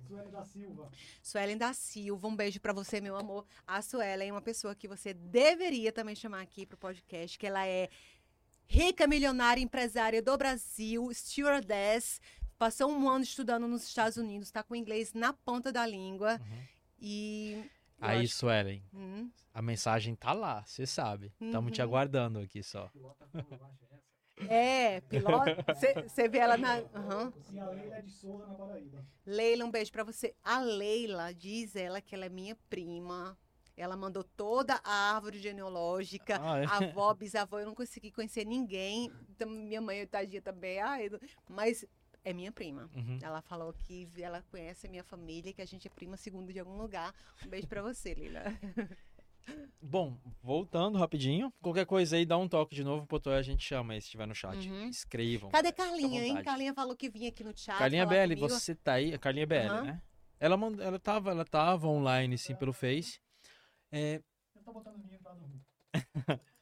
Sueli 0.07 0.30
da 0.32 0.44
Silva. 0.45 0.91
Suelen 1.22 1.57
da 1.57 1.74
Silva, 1.74 2.28
um 2.28 2.36
beijo 2.36 2.60
pra 2.60 2.74
você, 2.74 3.02
meu 3.02 3.15
amor. 3.15 3.45
A 3.65 3.82
Suelen 3.82 4.30
é 4.30 4.32
uma 4.32 4.41
pessoa 4.41 4.76
que 4.76 4.88
você 4.88 5.14
deveria 5.14 5.91
também 5.91 6.15
chamar 6.15 6.41
aqui 6.41 6.65
pro 6.65 6.78
podcast, 6.78 7.38
que 7.40 7.48
ela 7.48 7.65
é 7.65 7.90
rica, 8.68 9.07
milionária, 9.07 9.61
empresária 9.61 10.22
do 10.22 10.38
Brasil, 10.38 11.10
stewardess, 11.14 12.20
passou 12.57 12.91
um 12.91 13.10
ano 13.10 13.24
estudando 13.24 13.68
nos 13.68 13.84
Estados 13.88 14.18
Unidos, 14.18 14.52
tá 14.52 14.61
com 14.64 14.74
o 14.74 14.78
inglês 14.78 15.14
na 15.14 15.34
ponta 15.34 15.72
da 15.72 15.86
língua 15.86 16.40
Uhum. 16.40 16.64
e... 16.99 17.64
Aí, 17.99 18.26
acho- 18.26 18.36
Suelen, 18.36 18.84
Hum, 18.94 19.30
a 19.53 19.61
mensagem 19.61 20.14
tá 20.15 20.34
lá, 20.34 20.64
você 20.65 20.86
sabe. 20.86 21.34
Estamos 21.40 21.72
te 21.72 21.80
Uhum. 21.82 21.88
aguardando 21.88 22.40
aqui 22.40 22.61
só. 22.61 22.91
É, 24.49 25.01
piloto, 25.01 25.51
você 26.07 26.27
vê 26.27 26.39
ela 26.39 26.57
na... 26.57 26.77
aham. 26.95 27.34
E 27.51 27.60
a 27.60 27.65
Leila 27.69 27.95
é 27.97 28.01
de 28.01 28.11
Souza, 28.11 28.45
na 28.47 28.53
Paraíba. 28.55 29.05
Leila, 29.26 29.65
um 29.65 29.72
beijo 29.72 29.91
pra 29.91 30.03
você. 30.03 30.35
A 30.43 30.60
Leila 30.60 31.34
diz 31.34 31.76
ela 31.76 32.01
que 32.01 32.14
ela 32.15 32.26
é 32.26 32.30
minha 32.30 32.55
prima. 32.69 33.38
Ela 33.76 33.95
mandou 33.97 34.23
toda 34.23 34.80
a 34.84 35.15
árvore 35.15 35.39
genealógica, 35.39 36.39
Ah, 36.41 36.60
é? 36.60 36.65
avó, 36.65 37.14
bisavó. 37.14 37.60
Eu 37.60 37.65
não 37.68 37.73
consegui 37.76 38.11
conhecer 38.11 38.45
ninguém. 38.45 39.11
Então, 39.30 39.49
minha 39.49 39.81
mãe, 39.81 40.05
tadinha, 40.05 40.41
também. 40.41 40.80
Ai, 40.80 41.10
não- 41.10 41.19
mas 41.49 41.84
é 42.23 42.34
minha 42.34 42.51
prima. 42.51 42.89
Uhum. 42.95 43.18
Ela 43.22 43.41
falou 43.41 43.73
que 43.73 44.07
ela 44.19 44.43
conhece 44.51 44.85
a 44.85 44.89
minha 44.89 45.03
família, 45.03 45.51
que 45.53 45.61
a 45.61 45.65
gente 45.65 45.88
é 45.88 45.91
prima 45.91 46.18
segunda 46.18 46.53
de 46.53 46.60
algum 46.60 46.77
lugar. 46.77 47.14
Um 47.43 47.49
beijo 47.49 47.68
pra 47.68 47.81
você, 47.81 48.14
Leila. 48.14 48.43
Bom, 49.82 50.18
voltando 50.41 50.98
rapidinho. 50.98 51.53
Qualquer 51.61 51.86
coisa 51.86 52.15
aí, 52.15 52.26
dá 52.26 52.38
um 52.38 52.48
toque 52.48 52.74
de 52.74 52.84
novo, 52.84 53.06
Potó, 53.06 53.32
a 53.32 53.41
gente 53.41 53.64
chama 53.64 53.94
aí 53.94 54.02
se 54.02 54.06
estiver 54.07 54.26
no 54.26 54.34
chat. 54.34 54.70
Uhum. 54.70 54.88
Escrevam. 54.88 55.52
Cadê 55.52 55.72
Carlinha, 55.72 56.26
hein? 56.26 56.41
Carlinha 56.41 56.74
falou 56.74 56.95
que 56.95 57.10
vinha 57.10 57.30
aqui 57.30 57.44
no 57.44 57.56
chat. 57.56 57.78
Carlinha 57.78 58.06
BL, 58.06 58.36
comigo. 58.36 58.49
você 58.49 58.74
tá 58.76 58.94
aí? 58.94 59.14
A 59.14 59.20
Carlinha 59.20 59.45
BL, 59.45 59.70
Aham. 59.70 59.84
né? 59.84 60.02
Ela, 60.40 60.57
mand... 60.57 60.80
ela, 60.80 60.99
tava, 60.99 61.32
ela 61.32 61.45
tava 61.45 61.88
online, 61.88 62.38
sim, 62.38 62.56
pelo 62.56 62.74
Face. 62.74 63.20
É, 63.91 64.22
Eu 64.56 64.64
tô 64.64 64.74
botando 64.74 64.95
o 64.95 64.99
menino 64.99 65.20
pra 65.22 65.34
dormir. 65.34 65.61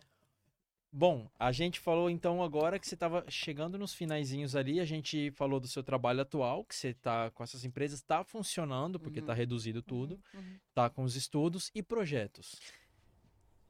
Bom, 0.93 1.29
a 1.39 1.53
gente 1.53 1.79
falou 1.79 2.09
então 2.09 2.43
agora 2.43 2.77
que 2.77 2.85
você 2.85 2.95
estava 2.95 3.23
chegando 3.29 3.77
nos 3.77 3.93
finaizinhos 3.93 4.57
ali, 4.57 4.77
a 4.79 4.85
gente 4.85 5.31
falou 5.31 5.57
do 5.57 5.67
seu 5.67 5.81
trabalho 5.81 6.19
atual, 6.21 6.65
que 6.65 6.75
você 6.75 6.93
tá 6.93 7.31
com 7.31 7.43
essas 7.43 7.63
empresas, 7.63 7.99
está 7.99 8.23
funcionando, 8.25 8.99
porque 8.99 9.19
Uhum. 9.19 9.23
está 9.23 9.33
reduzido 9.33 9.81
tudo, 9.81 10.19
Uhum. 10.33 10.59
tá 10.73 10.89
com 10.89 11.03
os 11.03 11.15
estudos 11.15 11.71
e 11.73 11.81
projetos. 11.81 12.59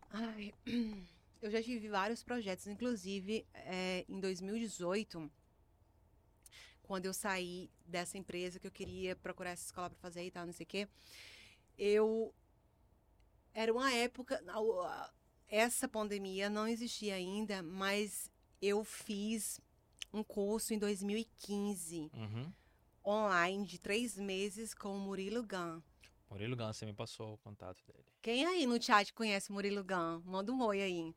Ai, 0.10 0.52
eu 1.44 1.52
já 1.52 1.62
tive 1.62 1.90
vários 1.90 2.24
projetos, 2.24 2.66
inclusive 2.66 3.46
é, 3.54 4.04
em 4.10 4.20
2018, 4.20 5.32
quando 6.82 7.06
eu 7.06 7.14
saí 7.14 7.70
dessa 7.86 8.18
empresa 8.18 8.60
que 8.60 8.66
eu 8.68 8.72
queria 8.72 9.16
procurar 9.16 9.52
essa 9.52 9.66
escola 9.66 9.92
para 9.92 10.00
fazer 10.00 10.26
e 10.26 10.32
tal, 10.32 10.46
não 10.48 10.54
sei 10.54 10.64
o 10.64 10.68
quê, 10.68 10.88
eu 11.78 12.34
era 13.54 13.72
uma 13.72 13.92
época, 13.94 14.42
essa 15.52 15.88
pandemia 15.88 16.50
não 16.50 16.68
existia 16.68 17.14
ainda, 17.16 17.62
mas 17.62 18.32
eu 18.62 18.84
fiz 18.84 19.60
um 20.14 20.24
curso 20.24 20.74
em 20.74 20.80
2015 20.80 22.10
Uhum. 22.14 22.52
online 23.06 23.66
de 23.66 23.78
três 23.80 24.18
meses 24.18 24.74
com 24.74 24.96
o 24.96 25.00
Murilo 25.00 25.44
Gun. 25.44 25.82
Murilo 26.30 26.56
Gans, 26.56 26.78
você 26.78 26.86
me 26.86 26.94
passou 26.94 27.34
o 27.34 27.38
contato 27.40 27.84
dele. 27.86 28.06
Quem 28.22 28.46
aí 28.46 28.66
no 28.66 28.82
chat 28.82 29.14
conhece 29.14 29.52
Murilo 29.52 29.84
Gun? 29.84 30.22
Manda 30.26 30.52
um 30.54 30.62
oi 30.64 30.82
aí. 30.82 31.14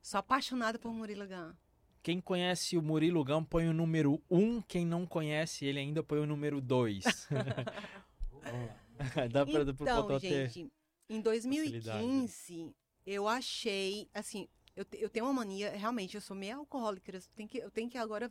Sou 0.00 0.18
apaixonada 0.18 0.78
por 0.78 0.92
Murilo 0.94 1.26
Gun. 1.28 1.52
Quem 2.02 2.20
conhece 2.20 2.76
o 2.78 2.82
Murilo 2.82 3.22
Gam 3.24 3.44
põe 3.44 3.68
o 3.68 3.72
número 3.74 4.22
1, 4.30 4.62
quem 4.62 4.86
não 4.86 5.04
conhece 5.04 5.64
ele 5.66 5.80
ainda 5.80 6.02
põe 6.04 6.20
o 6.20 6.26
número 6.26 6.60
2. 6.60 7.04
Dá 9.32 9.44
pra, 9.44 9.62
Então, 9.62 9.74
Potó 9.74 10.18
ter. 10.20 10.48
gente, 10.48 10.72
em 11.08 11.20
2015, 11.20 12.74
eu 13.06 13.28
achei, 13.28 14.08
assim, 14.12 14.48
eu, 14.74 14.84
eu 14.94 15.08
tenho 15.08 15.24
uma 15.26 15.32
mania, 15.32 15.70
realmente, 15.70 16.14
eu 16.16 16.20
sou 16.20 16.36
meio 16.36 16.58
alcoólica, 16.58 17.10
eu 17.14 17.20
tenho 17.34 17.48
que, 17.48 17.58
eu 17.58 17.70
tenho 17.70 17.88
que 17.88 17.96
agora... 17.96 18.30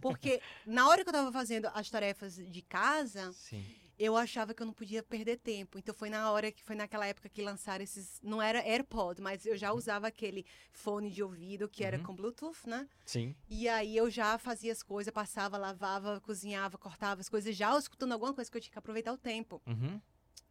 Porque 0.00 0.40
na 0.64 0.88
hora 0.88 1.02
que 1.02 1.08
eu 1.08 1.12
tava 1.12 1.32
fazendo 1.32 1.66
as 1.74 1.90
tarefas 1.90 2.36
de 2.36 2.62
casa, 2.62 3.32
Sim. 3.32 3.62
eu 3.98 4.16
achava 4.16 4.54
que 4.54 4.62
eu 4.62 4.66
não 4.66 4.72
podia 4.72 5.02
perder 5.02 5.36
tempo. 5.38 5.78
Então 5.78 5.94
foi 5.94 6.08
na 6.08 6.30
hora 6.30 6.50
que 6.50 6.62
foi 6.62 6.74
naquela 6.76 7.06
época 7.06 7.28
que 7.28 7.42
lançaram 7.42 7.82
esses, 7.84 8.18
não 8.22 8.40
era 8.40 8.60
AirPod, 8.66 9.20
mas 9.20 9.44
eu 9.44 9.56
já 9.56 9.72
usava 9.72 10.06
aquele 10.06 10.46
fone 10.72 11.10
de 11.10 11.22
ouvido 11.22 11.68
que 11.68 11.84
era 11.84 11.98
Uhum. 11.98 12.04
com 12.04 12.16
Bluetooth, 12.16 12.66
né? 12.66 12.88
Sim. 13.04 13.34
E 13.48 13.68
aí 13.68 13.94
eu 13.96 14.08
já 14.08 14.38
fazia 14.38 14.72
as 14.72 14.82
coisas, 14.82 15.12
passava, 15.12 15.58
lavava, 15.58 16.20
cozinhava, 16.20 16.78
cortava 16.78 17.20
as 17.20 17.28
coisas, 17.28 17.54
já 17.54 17.76
escutando 17.78 18.12
alguma 18.12 18.32
coisa 18.32 18.50
que 18.50 18.56
eu 18.56 18.60
tinha 18.62 18.72
que 18.72 18.78
aproveitar 18.78 19.12
o 19.12 19.18
tempo. 19.18 19.60
Uhum. 19.66 20.00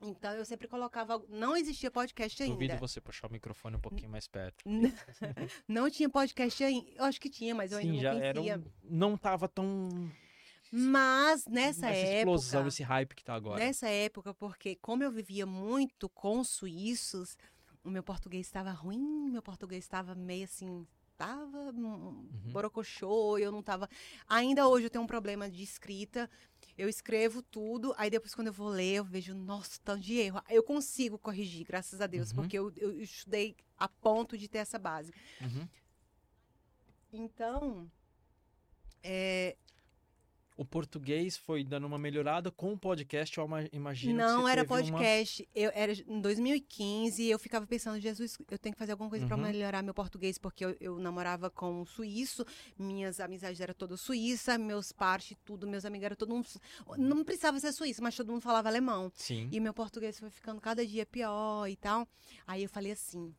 Então 0.02 0.32
eu 0.34 0.46
sempre 0.46 0.68
colocava. 0.68 1.14
algo- 1.14 1.28
Não 1.30 1.56
existia 1.58 1.92
podcast 1.92 2.42
ainda. 2.42 2.56
Duvido 2.56 2.78
você 2.78 3.02
puxar 3.02 3.28
o 3.28 3.32
microfone 3.32 3.76
um 3.76 3.82
pouquinho 3.82 4.10
mais 4.10 4.28
perto. 4.28 4.64
Não 5.68 5.90
tinha 5.90 6.10
podcast 6.10 6.64
ainda. 6.64 6.90
Eu 6.96 7.04
acho 7.04 7.20
que 7.20 7.30
tinha, 7.30 7.54
mas 7.54 7.72
eu 7.72 7.80
ainda 7.80 7.92
Sim, 7.92 7.96
não 7.98 8.02
já 8.04 8.12
conhecia. 8.12 8.54
era 8.54 8.60
um... 8.62 8.64
Não 8.84 9.18
tava 9.18 9.48
tão... 9.48 10.10
Mas 10.72 11.46
nessa 11.48 11.88
essa 11.88 11.98
época. 11.98 12.18
explosão, 12.20 12.68
esse 12.68 12.84
hype 12.84 13.16
que 13.16 13.24
tá 13.24 13.34
agora. 13.34 13.60
Nessa 13.60 13.90
época, 13.90 14.34
porque 14.36 14.76
como 14.76 15.04
eu 15.04 15.12
vivia 15.12 15.46
muito 15.46 16.08
com 16.10 16.44
suíços, 16.44 17.36
o 17.84 17.90
meu 17.90 18.04
português 18.04 18.46
estava 18.46 18.72
ruim, 18.72 19.30
meu 19.32 19.42
português 19.42 19.84
estava 19.84 20.14
meio 20.14 20.44
assim, 20.44 20.86
tava 21.18 21.72
um 21.76 22.24
borocochô, 22.52 23.38
eu 23.40 23.52
não 23.52 23.64
tava... 23.64 23.90
Ainda 24.28 24.68
hoje 24.68 24.86
eu 24.86 24.90
tenho 24.92 25.04
um 25.04 25.08
problema 25.08 25.50
de 25.50 25.64
escrita, 25.64 26.30
eu 26.80 26.88
escrevo 26.88 27.42
tudo, 27.42 27.94
aí 27.98 28.10
depois 28.10 28.34
quando 28.34 28.48
eu 28.48 28.54
vou 28.54 28.70
ler, 28.70 28.96
eu 28.96 29.04
vejo, 29.04 29.34
nossa, 29.36 29.80
tanto 29.84 30.02
de 30.02 30.16
erro. 30.18 30.42
Eu 30.50 30.64
consigo 30.64 31.18
corrigir, 31.20 31.66
graças 31.66 32.00
a 32.00 32.08
Deus, 32.08 32.30
Uhum. 32.30 32.36
porque 32.38 32.58
eu, 32.58 32.72
eu 32.78 33.02
estudei 33.02 33.56
a 33.78 33.88
ponto 33.88 34.38
de 34.38 34.48
ter 34.48 34.60
essa 34.60 34.80
base. 34.80 35.12
Uhum. 35.42 35.68
Então, 37.12 37.92
é, 39.04 39.58
O 40.60 40.66
português 40.66 41.38
foi 41.38 41.64
dando 41.64 41.88
uma 41.88 41.98
melhorada 41.98 42.52
com 42.52 42.74
o 42.74 42.78
podcast, 42.78 43.38
eu 43.38 43.46
ima- 43.46 43.70
imagino 43.72 44.18
Não 44.18 44.46
era 44.46 44.66
teve 44.66 44.74
uma- 44.74 44.82
podcast. 44.82 45.48
Eu 45.56 45.72
era 45.74 45.94
em 45.94 46.20
2015 46.20 47.24
eu 47.30 47.40
ficava 47.40 47.66
pensando, 47.66 47.98
Jesus, 47.98 48.38
eu 48.52 48.60
tenho 48.60 48.74
que 48.76 48.80
fazer 48.80 48.92
alguma 48.92 49.10
coisa 49.10 49.26
para 49.26 49.38
Uhum. 49.38 49.44
melhorar 49.44 49.82
meu 49.82 49.94
português, 49.94 50.38
porque 50.38 50.66
eu, 50.66 50.76
eu 50.82 51.00
namorava 51.00 51.50
com 51.50 51.82
um 51.82 51.86
suíço, 51.86 52.44
minhas 52.78 53.22
amizades 53.22 53.62
eram 53.62 53.74
todas 53.74 54.02
suíça, 54.02 54.58
meus 54.58 54.92
partes, 54.92 55.38
tudo, 55.46 55.66
meus 55.66 55.86
amigos 55.86 56.06
eram 56.08 56.16
todo 56.18 56.34
mundo. 56.36 56.46
Não 56.98 57.24
precisava 57.24 57.58
ser 57.62 57.72
suíço, 57.72 58.04
mas 58.04 58.18
todo 58.18 58.30
mundo 58.30 58.42
falava 58.42 58.68
alemão. 58.68 59.10
Sim. 59.16 59.48
E 59.54 59.62
meu 59.62 59.74
português 59.74 60.20
foi 60.20 60.30
ficando 60.30 60.60
cada 60.60 60.86
dia 60.86 61.06
pior 61.06 61.68
e 61.70 61.78
tal. 61.78 62.06
Aí 62.46 62.64
eu 62.64 62.70
falei 62.70 62.92
assim. 62.92 63.34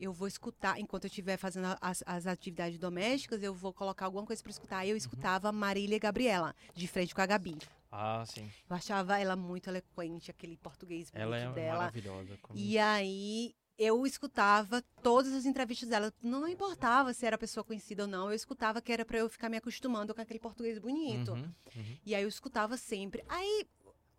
Eu 0.00 0.12
vou 0.12 0.26
escutar, 0.28 0.78
enquanto 0.80 1.04
eu 1.04 1.08
estiver 1.08 1.36
fazendo 1.36 1.76
as, 1.80 2.02
as 2.06 2.26
atividades 2.26 2.78
domésticas, 2.78 3.42
eu 3.42 3.54
vou 3.54 3.72
colocar 3.72 4.06
alguma 4.06 4.26
coisa 4.26 4.42
para 4.42 4.50
escutar. 4.50 4.76
Uhum. 4.76 4.82
Aí 4.82 4.90
eu 4.90 4.96
escutava 4.96 5.52
Marília 5.52 5.96
e 5.96 5.98
Gabriela, 6.00 6.54
de 6.74 6.86
frente 6.88 7.14
com 7.14 7.20
a 7.20 7.26
Gabi. 7.26 7.56
Ah, 7.92 8.24
sim. 8.26 8.50
Eu 8.68 8.74
achava 8.76 9.18
ela 9.20 9.36
muito 9.36 9.68
eloquente, 9.70 10.30
aquele 10.30 10.56
português 10.56 11.10
Ela 11.14 11.38
é 11.38 11.52
dela. 11.52 11.78
maravilhosa. 11.78 12.36
como- 12.42 12.58
E 12.58 12.76
aí 12.76 13.54
eu 13.78 14.04
escutava 14.04 14.82
todas 15.02 15.32
as 15.32 15.46
entrevistas 15.46 15.88
dela. 15.88 16.12
Não 16.20 16.46
importava 16.48 17.14
se 17.14 17.24
era 17.24 17.38
pessoa 17.38 17.62
conhecida 17.62 18.02
ou 18.02 18.08
não, 18.08 18.28
eu 18.28 18.34
escutava 18.34 18.82
que 18.82 18.92
era 18.92 19.04
para 19.04 19.18
eu 19.18 19.28
ficar 19.28 19.48
me 19.48 19.56
acostumando 19.56 20.12
com 20.14 20.20
aquele 20.20 20.40
português 20.40 20.78
bonito. 20.78 21.32
Uhum, 21.32 21.52
uhum. 21.76 21.96
E 22.04 22.14
aí 22.16 22.22
eu 22.24 22.28
escutava 22.28 22.76
sempre. 22.76 23.24
Aí 23.28 23.64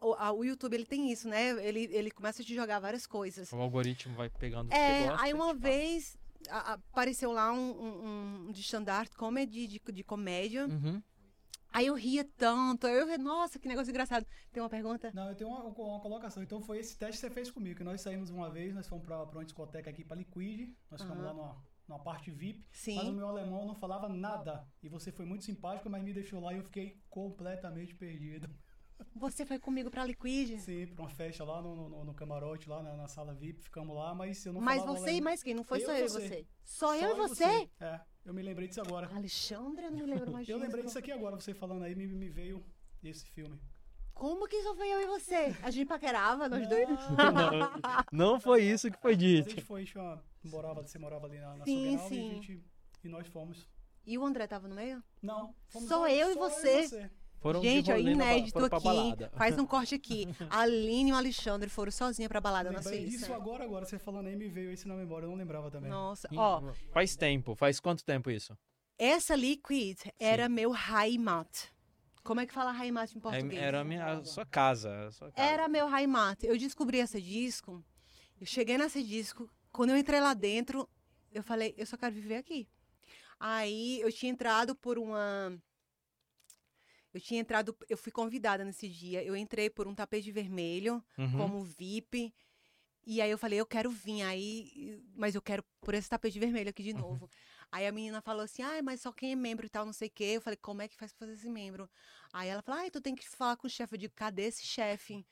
o, 0.01 0.13
a- 0.13 0.31
o 0.31 0.43
YouTube 0.43 0.73
ele 0.73 0.85
tem 0.85 1.11
isso, 1.11 1.27
né? 1.27 1.49
Ele, 1.65 1.89
ele 1.91 2.11
começa 2.11 2.41
a 2.41 2.45
te 2.45 2.53
jogar 2.53 2.79
várias 2.79 3.05
coisas. 3.07 3.51
O 3.51 3.57
algoritmo 3.57 4.15
vai 4.15 4.29
pegando 4.29 4.67
o 4.67 4.69
que 4.69 4.75
É, 4.75 5.01
você 5.03 5.07
gosta. 5.09 5.23
aí 5.25 5.33
uma 5.33 5.53
vez 5.53 6.17
a- 6.49 6.73
apareceu 6.73 7.31
lá 7.31 7.51
um, 7.51 7.57
um, 7.71 8.45
um 8.47 8.51
de 8.51 8.61
stand-up 8.61 9.15
comedy, 9.15 9.67
de, 9.67 9.79
de 9.91 10.03
comédia. 10.03 10.67
Uhum. 10.67 11.01
Aí 11.73 11.87
eu 11.87 11.93
ria 11.95 12.23
tanto. 12.37 12.87
Aí 12.87 12.93
eu 12.97 13.05
ria, 13.07 13.17
nossa, 13.17 13.59
que 13.59 13.67
negócio 13.67 13.89
engraçado. 13.89 14.25
Tem 14.53 14.63
uma 14.63 14.69
pergunta? 14.69 15.11
Não, 15.13 15.27
eu 15.29 15.35
tenho 15.35 15.49
uma, 15.49 15.63
uma 15.65 15.99
colocação. 15.99 16.41
Então 16.41 16.61
foi 16.61 16.77
esse 16.79 16.97
teste 16.97 17.15
que 17.19 17.27
você 17.27 17.29
fez 17.29 17.51
comigo, 17.51 17.75
que 17.77 17.83
nós 17.83 17.99
saímos 17.99 18.29
uma 18.29 18.49
vez, 18.49 18.73
nós 18.73 18.87
fomos 18.87 19.03
pra, 19.05 19.25
pra 19.25 19.39
uma 19.39 19.43
discoteca 19.45 19.89
aqui, 19.89 20.03
pra 20.05 20.15
Liquid, 20.15 20.69
nós 20.89 21.01
ficamos 21.01 21.21
lá 21.25 21.33
numa, 21.33 21.61
numa 21.85 21.99
parte 21.99 22.31
VIP, 22.31 22.65
Sim. 22.71 22.95
mas 22.95 23.07
o 23.09 23.11
meu 23.13 23.27
alemão 23.27 23.65
não 23.67 23.75
falava 23.75 24.07
nada. 24.07 24.65
E 24.81 24.87
você 24.87 25.11
foi 25.11 25.25
muito 25.25 25.43
simpática, 25.43 25.89
mas 25.89 26.01
me 26.01 26.13
deixou 26.13 26.39
lá 26.39 26.53
e 26.53 26.57
eu 26.57 26.63
fiquei 26.63 26.97
completamente 27.09 27.93
perdido. 27.93 28.49
Você 29.15 29.45
foi 29.45 29.59
comigo 29.59 29.89
pra 29.89 30.05
Liquid? 30.05 30.59
Sim, 30.59 30.87
pra 30.87 31.03
uma 31.03 31.09
festa 31.09 31.43
lá 31.43 31.61
no, 31.61 31.89
no, 31.89 32.05
no 32.05 32.13
camarote, 32.13 32.69
lá 32.69 32.81
na, 32.83 32.95
na 32.95 33.07
sala 33.07 33.33
VIP, 33.33 33.61
ficamos 33.63 33.95
lá, 33.95 34.13
mas 34.13 34.45
eu 34.45 34.53
não 34.53 34.61
Mas 34.61 34.83
você 34.83 35.11
e 35.11 35.21
mais 35.21 35.41
quem? 35.43 35.53
Não 35.53 35.63
foi 35.63 35.81
Eu 35.81 35.85
só 35.85 35.93
e 35.93 35.99
eu 35.99 36.05
e 36.05 36.09
você. 36.09 36.27
você? 36.27 36.47
Só, 36.63 36.95
eu 36.95 37.11
e 37.11 37.15
você? 37.15 37.69
É, 37.79 37.99
eu 38.25 38.33
me 38.33 38.41
lembrei 38.41 38.67
disso 38.67 38.81
agora. 38.81 39.09
Alexandre, 39.15 39.85
eu 39.85 39.91
não 39.91 39.99
me 39.99 40.05
lembro 40.05 40.31
mais 40.31 40.47
Eu 40.49 40.57
lembrei 40.57 40.83
disso 40.83 40.99
aqui 40.99 41.11
agora, 41.11 41.35
você 41.35 41.53
falando 41.53 41.83
aí, 41.83 41.95
me, 41.95 42.07
me 42.07 42.29
veio 42.29 42.63
esse 43.03 43.25
filme. 43.27 43.59
Como 44.13 44.47
que 44.47 44.61
só 44.63 44.73
foi 44.73 44.87
eu 44.87 45.01
e 45.01 45.05
você? 45.07 45.53
A 45.61 45.69
gente 45.69 45.87
paquerava, 45.87 46.47
nós 46.47 46.61
Não, 46.61 46.69
dois? 46.69 46.87
Não 48.11 48.39
foi 48.39 48.63
isso 48.63 48.89
que 48.89 48.97
foi 48.97 49.11
A 49.13 49.17
dito. 49.17 49.49
gente 49.49 49.61
foi, 49.61 49.83
tinha, 49.83 50.21
morava, 50.43 50.81
você 50.81 50.97
morava 50.97 51.25
ali 51.27 51.37
na, 51.39 51.57
na 51.57 51.65
Sim, 51.65 51.91
Soberal, 51.97 52.07
sim. 52.09 52.15
E, 52.15 52.31
a 52.31 52.33
gente, 52.35 52.63
e 53.03 53.09
nós 53.09 53.27
fomos. 53.27 53.67
E 54.05 54.17
o 54.17 54.25
André 54.25 54.47
tava 54.47 54.67
no 54.69 54.75
meio? 54.75 55.03
Não, 55.21 55.53
fomos 55.67 55.89
Só 55.89 56.07
eu 56.07 56.29
e 56.29 56.33
só 56.33 56.39
você. 56.39 56.87
Foram 56.87 56.87
de 56.87 56.87
gente, 57.07 57.11
rolê 57.53 57.81
na 57.81 57.93
ba- 57.93 57.99
inédito 57.99 58.51
foram 58.53 58.69
pra 58.69 58.77
aqui. 58.77 58.85
balada. 58.87 59.31
Faz 59.35 59.57
um 59.59 59.65
corte 59.65 59.95
aqui. 59.95 60.27
A 60.49 60.59
Aline 60.61 61.09
e 61.09 61.13
o 61.13 61.15
Alexandre 61.15 61.69
foram 61.69 61.91
sozinhos 61.91 62.27
pra 62.29 62.41
balada 62.41 62.71
na 62.71 62.79
Lembrei 62.79 63.05
disso 63.05 63.19
Suíça. 63.25 63.35
agora, 63.35 63.63
agora. 63.63 63.85
Você 63.85 63.99
falando 63.99 64.27
aí 64.27 64.35
me 64.35 64.47
veio 64.49 64.71
esse 64.71 64.87
na 64.87 64.95
memória, 64.95 65.25
eu 65.25 65.29
não 65.29 65.37
lembrava 65.37 65.69
também. 65.69 65.89
Nossa, 65.89 66.27
ó, 66.35 66.61
Faz 66.91 67.15
tempo. 67.15 67.55
Faz 67.55 67.79
quanto 67.79 68.03
tempo 68.03 68.29
isso? 68.31 68.57
essa 68.97 69.35
Liquid 69.35 69.99
era 70.19 70.47
meu 70.47 70.73
Heimat. 70.73 71.49
Como 72.23 72.39
é 72.39 72.45
que 72.47 72.53
fala 72.53 72.71
Heimat 72.83 73.13
em 73.13 73.17
É- 73.17 73.21
português? 73.21 73.61
Era 73.61 73.81
a 73.81 73.83
minha, 73.83 74.05
a 74.05 74.23
sua 74.25 74.45
casa. 74.45 75.07
a 75.07 75.11
sua 75.11 75.31
casa. 75.31 75.47
Era 75.49 75.67
meu 75.67 75.87
Heimat. 75.93 76.43
Eu 76.43 76.57
descobri 76.57 76.97
esse 76.99 77.21
disco. 77.21 77.83
Eu 78.39 78.47
cheguei 78.47 78.77
nesse 78.77 79.03
disco. 79.03 79.49
Quando 79.71 79.89
eu 79.91 79.97
entrei 79.97 80.19
lá 80.21 80.33
dentro, 80.33 80.89
eu 81.33 81.43
falei, 81.43 81.73
eu 81.77 81.85
só 81.85 81.97
quero 81.97 82.15
viver 82.15 82.37
aqui. 82.37 82.67
Aí 83.39 83.99
eu 84.01 84.11
tinha 84.11 84.31
entrado 84.31 84.73
por 84.75 84.97
uma. 84.97 85.53
Eu 87.15 87.21
tinha 87.21 87.39
entrado, 87.39 87.73
eu 87.87 87.97
fui 87.97 88.11
convidada 88.11 88.65
nesse 88.65 88.89
dia. 88.89 89.23
Eu 89.23 89.37
entrei 89.37 89.69
por 89.69 89.87
um 89.87 89.95
tapete 89.95 90.29
vermelho, 90.33 91.01
Uhum. 91.17 91.31
como 91.37 91.63
VIP. 91.63 92.33
E 93.07 93.21
aí 93.21 93.31
eu 93.31 93.37
falei, 93.37 93.57
eu 93.57 93.65
quero 93.65 93.89
vir 93.89 94.21
aí, 94.23 95.01
mas 95.15 95.33
eu 95.33 95.41
quero 95.41 95.63
por 95.79 95.93
esse 95.93 96.09
tapete 96.09 96.37
vermelho 96.37 96.69
aqui 96.69 96.83
de 96.83 96.91
Uhum. 96.91 96.99
novo. 96.99 97.29
Aí 97.71 97.87
a 97.87 97.91
menina 97.91 98.21
falou 98.21 98.43
assim, 98.43 98.63
ah, 98.63 98.81
mas 98.83 98.99
só 98.99 99.13
quem 99.13 99.31
é 99.31 99.35
membro 99.35 99.65
e 99.65 99.69
tal, 99.69 99.85
não 99.85 99.93
sei 99.93 100.09
o 100.09 100.11
quê. 100.11 100.33
Eu 100.35 100.41
falei, 100.41 100.57
como 100.57 100.81
é 100.81 100.89
que 100.89 100.97
faz 100.97 101.13
pra 101.13 101.19
fazer 101.25 101.39
esse 101.39 101.49
membro? 101.49 101.89
Aí 102.33 102.49
ela 102.49 102.61
falou, 102.61 102.81
ah, 102.85 102.91
tu 102.91 102.99
tem 102.99 103.15
que 103.15 103.25
falar 103.29 103.55
com 103.55 103.65
o 103.65 103.69
chefe. 103.69 103.95
Eu 103.95 103.99
digo, 103.99 104.13
cadê 104.13 104.43
esse 104.47 104.65
chefe? 104.65 105.25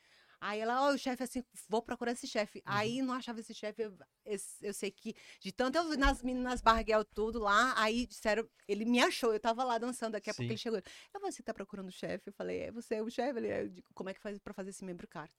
Aí 0.46 0.60
ela, 0.60 0.82
ó, 0.88 0.92
o 0.92 0.98
chefe 0.98 1.22
assim, 1.22 1.42
vou 1.70 1.80
procurar 1.80 2.12
esse 2.12 2.26
chefe. 2.26 2.58
Uhum. 2.58 2.62
Aí 2.66 3.00
não 3.00 3.14
achava 3.14 3.40
esse 3.40 3.54
chefe, 3.54 3.82
eu, 3.84 3.96
esse- 4.26 4.62
eu 4.66 4.74
sei 4.74 4.90
que, 4.90 5.14
de 5.40 5.50
tanto 5.50 5.78
eu 5.78 5.88
vi 5.88 5.96
nas 5.96 6.22
meninas 6.22 6.60
barguel 6.60 7.02
tudo 7.02 7.38
lá, 7.38 7.72
aí 7.80 8.06
disseram, 8.06 8.46
ele 8.68 8.84
me 8.84 9.00
achou, 9.00 9.32
eu 9.32 9.40
tava 9.40 9.64
lá 9.64 9.78
dançando, 9.78 10.12
daqui 10.12 10.28
a 10.28 10.34
pouco 10.34 10.44
Sim. 10.46 10.52
ele 10.52 10.58
chegou. 10.58 10.78
É 11.14 11.18
você 11.18 11.42
tá 11.42 11.54
procurando 11.54 11.88
o 11.88 11.92
chefe? 11.92 12.28
Eu 12.28 12.32
falei, 12.34 12.60
é 12.60 12.70
você 12.70 12.96
é 12.96 13.02
o 13.02 13.08
chefe? 13.10 13.38
Ele, 13.38 13.48
eu 13.62 13.68
digo, 13.70 13.88
como 13.94 14.10
é 14.10 14.14
que 14.14 14.20
faz 14.20 14.38
pra 14.38 14.52
fazer 14.52 14.68
esse 14.70 14.84
membro 14.84 15.08
caro? 15.08 15.30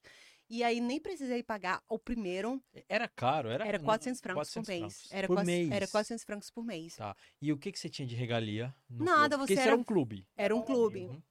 E 0.50 0.62
aí 0.64 0.80
nem 0.80 1.00
precisei 1.00 1.42
pagar 1.42 1.82
o 1.88 1.98
primeiro, 1.98 2.60
Era 2.88 3.06
caro, 3.08 3.48
era? 3.48 3.64
era 3.66 3.78
400 3.78 4.20
francos 4.20 4.48
400 4.52 4.66
por 4.66 4.72
mês. 4.72 4.80
francos. 4.94 5.12
Era, 5.12 5.26
por 5.28 5.44
mês. 5.44 5.70
era 5.70 5.86
400 5.88 6.24
francos 6.24 6.50
por 6.50 6.64
mês. 6.64 6.96
Tá. 6.96 7.16
E 7.40 7.52
o 7.52 7.56
que, 7.58 7.70
que 7.72 7.78
você 7.78 7.88
tinha 7.88 8.06
de 8.06 8.14
regalia? 8.16 8.74
no 8.90 9.04
Nada, 9.04 9.36
clube? 9.36 9.38
Porque 9.38 9.54
você 9.54 9.60
isso 9.60 9.68
era- 9.68 9.76
um 9.76 9.84
clube. 9.84 10.26
Era 10.36 10.54
um 10.56 10.62
clube. 10.62 11.00
Uhum. 11.06 11.22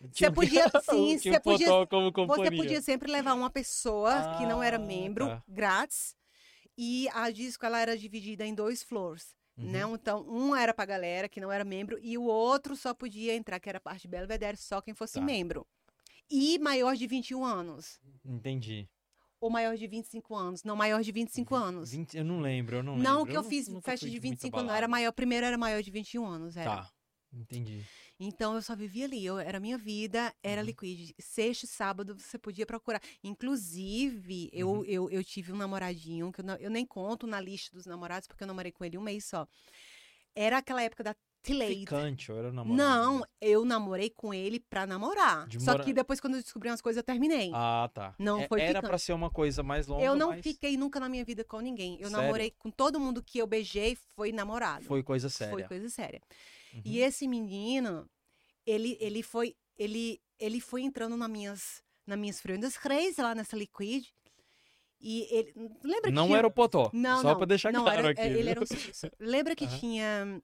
Você 0.00 0.30
podia, 0.30 0.64
sim, 0.88 1.18
você 1.18 1.40
podia, 1.40 1.66
você 2.26 2.50
podia 2.56 2.80
sempre 2.80 3.10
levar 3.10 3.34
uma 3.34 3.50
pessoa 3.50 4.36
que 4.38 4.46
não 4.46 4.62
era 4.62 4.76
Ah, 4.76 4.80
membro, 4.80 5.26
tá. 5.26 5.42
grátis. 5.48 6.14
E 6.76 7.08
a 7.12 7.30
disco 7.30 7.66
ela 7.66 7.80
era 7.80 7.98
dividida 7.98 8.46
em 8.46 8.54
dois 8.54 8.82
floors. 8.82 9.34
Uhum. 9.56 9.64
Né? 9.72 9.80
Então, 9.92 10.24
um 10.28 10.54
era 10.54 10.72
pra 10.72 10.84
galera 10.84 11.28
que 11.28 11.40
não 11.40 11.50
era 11.50 11.64
membro 11.64 11.98
e 12.00 12.16
o 12.16 12.22
outro 12.22 12.76
só 12.76 12.94
podia 12.94 13.34
entrar, 13.34 13.58
que 13.58 13.68
era 13.68 13.80
parte 13.80 14.06
Belvedere, 14.06 14.56
só 14.56 14.80
quem 14.80 14.94
fosse 14.94 15.14
Tá. 15.14 15.20
membro. 15.20 15.66
E 16.30 16.58
maior 16.60 16.94
de 16.94 17.06
21 17.08 17.44
anos. 17.44 17.98
Entendi. 18.24 18.88
Ou 19.40 19.50
maior 19.50 19.76
de 19.76 19.86
25 19.88 20.34
anos. 20.36 20.62
Não, 20.62 20.76
maior 20.76 21.02
de 21.02 21.10
25 21.10 21.54
anos. 21.56 21.90
20 21.90 22.16
eu 22.16 22.24
não 22.24 22.38
lembro, 22.40 22.76
eu 22.76 22.82
não 22.84 22.94
lembro. 22.96 23.10
Não 23.12 23.26
que 23.26 23.36
eu 23.36 23.42
nu- 23.42 23.48
fiz 23.48 23.66
festa 23.82 24.06
de 24.06 24.12
muita 24.12 24.28
25 24.28 24.58
anos. 24.60 24.72
Era 24.72 24.86
maior, 24.86 25.10
primeiro 25.12 25.46
era 25.46 25.58
maior 25.58 25.82
de 25.82 25.90
21 25.90 26.24
anos. 26.26 26.56
Era. 26.56 26.76
Tá, 26.82 26.90
entendi. 27.32 27.84
Então 28.20 28.54
eu 28.56 28.62
só 28.62 28.74
vivia 28.74 29.04
ali, 29.04 29.24
eu, 29.24 29.38
era 29.38 29.58
a 29.58 29.60
minha 29.60 29.78
vida, 29.78 30.34
era 30.42 30.60
Uhum. 30.60 30.66
liquid. 30.66 31.12
Sexta 31.20 31.64
e 31.66 31.68
sábado 31.68 32.16
você 32.18 32.36
podia 32.36 32.66
procurar. 32.66 33.00
Inclusive, 33.22 34.50
eu, 34.52 34.68
Uhum. 34.70 34.84
eu, 34.84 35.10
eu 35.10 35.22
tive 35.24 35.52
um 35.52 35.56
namoradinho, 35.56 36.32
que 36.32 36.40
eu, 36.40 36.44
não- 36.44 36.56
eu 36.56 36.70
nem 36.70 36.84
conto 36.84 37.26
na 37.26 37.40
lista 37.40 37.74
dos 37.76 37.86
namorados, 37.86 38.26
porque 38.26 38.42
eu 38.42 38.48
namorei 38.48 38.72
com 38.72 38.84
ele 38.84 38.98
um 38.98 39.02
mês 39.02 39.24
só. 39.24 39.46
Era 40.34 40.58
aquela 40.58 40.82
época 40.82 41.02
da 41.04 41.14
Tilate. 41.40 41.76
Ficante, 41.76 42.28
eu 42.30 42.36
era 42.36 42.52
namorado. 42.52 42.76
Não, 42.76 43.24
eu 43.40 43.64
namorei 43.64 44.10
com 44.10 44.34
ele 44.34 44.58
pra 44.58 44.84
namorar. 44.86 45.46
De 45.46 45.60
Só 45.60 45.70
mora- 45.72 45.84
que 45.84 45.92
depois, 45.92 46.20
quando 46.20 46.34
eu 46.34 46.42
descobri 46.42 46.68
umas 46.68 46.80
coisas, 46.82 46.98
eu 46.98 47.04
terminei. 47.04 47.52
Ah, 47.54 47.88
tá. 47.94 48.12
Não 48.18 48.40
É- 48.40 48.48
foi 48.48 48.60
Era 48.60 48.68
ficante. 48.70 48.88
pra 48.88 48.98
ser 48.98 49.12
uma 49.12 49.30
coisa 49.30 49.62
mais 49.62 49.86
longa, 49.86 50.02
eu 50.04 50.16
não 50.16 50.30
mas 50.30 50.42
fiquei 50.42 50.76
nunca 50.76 50.98
na 50.98 51.08
minha 51.08 51.24
vida 51.24 51.44
com 51.44 51.60
ninguém. 51.60 51.92
Eu 52.00 52.08
Sério? 52.10 52.16
namorei 52.24 52.50
com 52.58 52.70
todo 52.72 52.98
mundo 52.98 53.22
que 53.22 53.38
eu 53.38 53.46
beijei, 53.46 53.96
foi 54.16 54.32
namorado. 54.32 54.84
foi 54.84 55.02
coisa 55.04 55.28
séria. 55.30 55.52
Foi 55.52 55.62
coisa 55.62 55.88
séria. 55.88 56.20
Uhum. 56.74 56.82
E 56.84 57.00
esse 57.00 57.26
menino, 57.28 58.08
ele, 58.66 58.96
ele 59.00 59.22
foi 59.22 59.56
ele, 59.78 60.20
ele 60.38 60.60
foi 60.60 60.82
entrando 60.82 61.16
nas 61.16 61.30
minhas, 61.30 61.82
nas 62.06 62.18
minhas 62.18 62.40
Freundeskreis 62.40 63.16
lá 63.18 63.34
nessa 63.34 63.56
Liquid. 63.56 64.04
E 65.00 65.28
ele. 65.30 65.52
Lembra 65.84 66.10
que 66.10 66.14
Não 66.16 66.26
tinha- 66.26 66.38
era 66.38 66.46
o 66.46 66.50
Potó. 66.50 66.90
Não, 66.92 67.22
só 67.22 67.34
pra 67.36 67.46
deixar 67.46 67.72
não, 67.72 67.84
claro 67.84 67.98
era, 68.00 68.10
aqui. 68.10 68.20
Ele 68.20 68.42
viu? 68.42 68.50
era 68.50 68.60
um. 68.60 68.64
Lembra 69.20 69.54
que 69.54 69.64
Aham. 69.64 69.78
tinha 69.78 70.42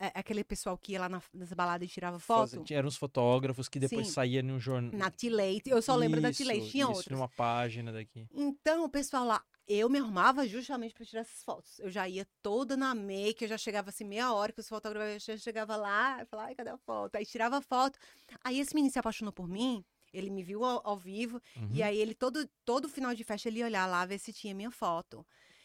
é, 0.00 0.06
aquele 0.14 0.42
pessoal 0.42 0.76
que 0.76 0.92
ia 0.92 1.00
lá 1.00 1.08
na, 1.08 1.22
nessa 1.32 1.54
balada 1.54 1.84
e 1.84 1.88
tirava 1.88 2.18
Faz- 2.18 2.50
foto? 2.50 2.64
tinha- 2.64 2.80
Eram 2.80 2.88
uns 2.88 2.96
fotógrafos 2.96 3.68
que 3.68 3.78
depois 3.78 4.08
Sim. 4.08 4.12
saía 4.12 4.42
no 4.42 4.58
jornal. 4.58 4.90
Na 4.98 5.08
Tilate. 5.10 5.70
Eu 5.70 5.80
só 5.80 5.94
lembro 5.94 6.20
da 6.20 6.32
Tilate. 6.32 6.68
Tinha 6.68 6.82
isso, 6.84 6.92
outros. 6.92 7.06
numa 7.16 7.28
página 7.28 7.92
daqui. 7.92 8.26
Então, 8.34 8.84
o 8.84 8.88
pessoal 8.88 9.24
lá, 9.24 9.40
eu 9.74 9.88
me 9.88 9.98
arrumava 9.98 10.46
justamente 10.46 10.94
para 10.94 11.04
tirar 11.06 11.20
essas 11.22 11.42
fotos. 11.42 11.78
Eu 11.78 11.90
já 11.90 12.08
ia 12.08 12.26
toda 12.42 12.76
na 12.76 12.94
make, 12.94 13.42
eu 13.44 13.48
já 13.48 13.58
chegava 13.58 13.90
assim 13.90 14.04
meia 14.04 14.32
hora 14.32 14.52
que 14.52 14.60
os 14.60 14.68
fotógrafos 14.68 15.24
já 15.24 15.36
chegava 15.36 15.76
lá, 15.76 16.24
falava, 16.30 16.48
ai, 16.48 16.54
cadê 16.54 16.70
a 16.70 16.78
foto? 16.78 17.16
Aí 17.16 17.24
tirava 17.26 17.58
a 17.58 17.60
foto. 17.62 17.98
Aí 18.44 18.58
esse 18.60 18.74
menino 18.74 18.92
se 18.92 18.98
apaixonou 18.98 19.32
por 19.32 19.48
mim, 19.48 19.84
ele 20.12 20.30
me 20.30 20.42
viu 20.42 20.64
ao, 20.64 20.80
ao 20.84 20.96
vivo, 20.96 21.40
Uhum. 21.56 21.68
e 21.72 21.82
aí 21.82 21.98
ele 21.98 22.14
todo 22.14 22.48
todo 22.64 22.88
final 22.88 23.14
de 23.14 23.24
festa 23.24 23.48
ele 23.48 23.60
ia 23.60 23.66
olhar 23.66 23.86
lá 23.86 24.04
ver 24.04 24.18
se 24.18 24.32
tinha 24.32 24.54
minha 24.54 24.70
foto. 24.70 25.24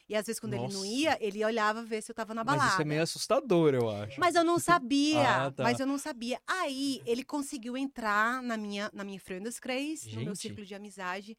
E 0.10 0.16
às 0.16 0.26
vezes 0.26 0.40
quando 0.40 0.54
ele 0.54 0.64
não 0.74 0.80
Nossa. 0.86 0.88
ia, 0.88 1.18
ele 1.20 1.44
olhava 1.44 1.84
ver 1.84 2.02
se 2.02 2.10
eu 2.10 2.16
tava 2.16 2.34
na 2.34 2.42
balada. 2.42 2.64
Mas 2.64 2.74
isso 2.74 2.82
é 2.82 2.86
meio 2.86 3.02
assustador, 3.04 3.74
eu 3.74 3.90
acho. 3.90 4.18
Mas 4.18 4.36
eu 4.36 4.44
não 4.46 4.58
sabia, 4.58 5.20
Ah, 5.48 5.52
tá. 5.52 5.64
mas 5.64 5.82
eu 5.82 5.86
não 5.86 5.98
sabia. 5.98 6.40
Aí 6.48 7.02
ele 7.06 7.26
conseguiu 7.26 7.76
entrar 7.76 8.42
na 8.42 8.56
minha 8.56 8.90
na 8.94 9.04
minha 9.04 9.20
Freundeskreis, 9.20 10.06
no 10.14 10.22
meu 10.22 10.34
círculo 10.34 10.66
de 10.66 10.74
amizade. 10.74 11.38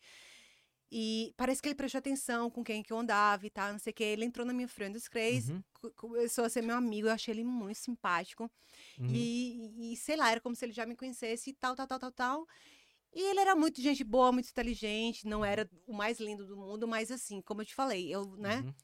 E 0.91 1.35
parece 1.37 1.61
que 1.61 1.69
ele 1.69 1.75
prestou 1.75 1.99
atenção 1.99 2.51
com 2.51 2.65
quem 2.65 2.83
que 2.83 2.93
eu 2.93 2.99
andava 2.99 3.47
e 3.47 3.51
tal, 3.51 3.73
não 3.73 3.79
sei 3.79 3.91
o 3.91 3.95
que. 3.95 4.05
Ele 4.05 4.25
entrou 4.25 4.47
na 4.47 4.53
minha 4.55 4.69
Freundeskreis, 4.69 5.51
Uhum, 5.51 5.63
co- 5.75 5.91
começou 5.93 6.45
a 6.45 6.49
ser 6.49 6.63
meu 6.63 6.77
amigo, 6.77 7.09
eu 7.09 7.13
achei 7.13 7.35
ele 7.35 7.45
muito 7.45 7.77
simpático. 7.79 8.51
uhum. 8.99 9.09
E, 9.15 9.93
e 9.93 9.97
sei 9.97 10.17
lá, 10.17 10.31
era 10.31 10.41
como 10.41 10.55
se 10.57 10.65
ele 10.65 10.73
já 10.73 10.87
me 10.87 10.97
conhecesse 10.97 11.51
e 11.51 11.55
tal, 11.55 11.77
tal, 11.77 11.87
tal, 11.87 11.99
tal, 11.99 12.13
tal. 12.13 12.47
E 13.13 13.21
ele 13.21 13.41
era 13.41 13.55
muito 13.57 13.81
gente 13.83 14.05
boa, 14.05 14.33
muito 14.33 14.51
inteligente, 14.51 15.27
não 15.27 15.45
era 15.45 15.69
o 15.87 15.95
mais 15.95 16.21
lindo 16.21 16.47
do 16.47 16.57
mundo, 16.57 16.87
mas 16.89 17.11
assim, 17.11 17.41
como 17.43 17.63
eu 17.63 17.67
te 17.67 17.75
falei, 17.75 18.15
eu, 18.15 18.37
né? 18.37 18.65
Uhum. 18.65 18.75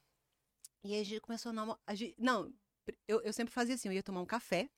E 0.82 0.94
a 0.98 1.04
gente 1.04 1.20
começou 1.20 1.50
a 1.50 1.52
namorar. 1.52 1.80
Não, 2.18 2.52
eu, 3.08 3.20
eu 3.22 3.32
sempre 3.32 3.52
fazia 3.54 3.74
assim, 3.74 3.88
eu 3.88 3.94
ia 3.94 4.02
tomar 4.02 4.20
um 4.20 4.26
café, 4.26 4.68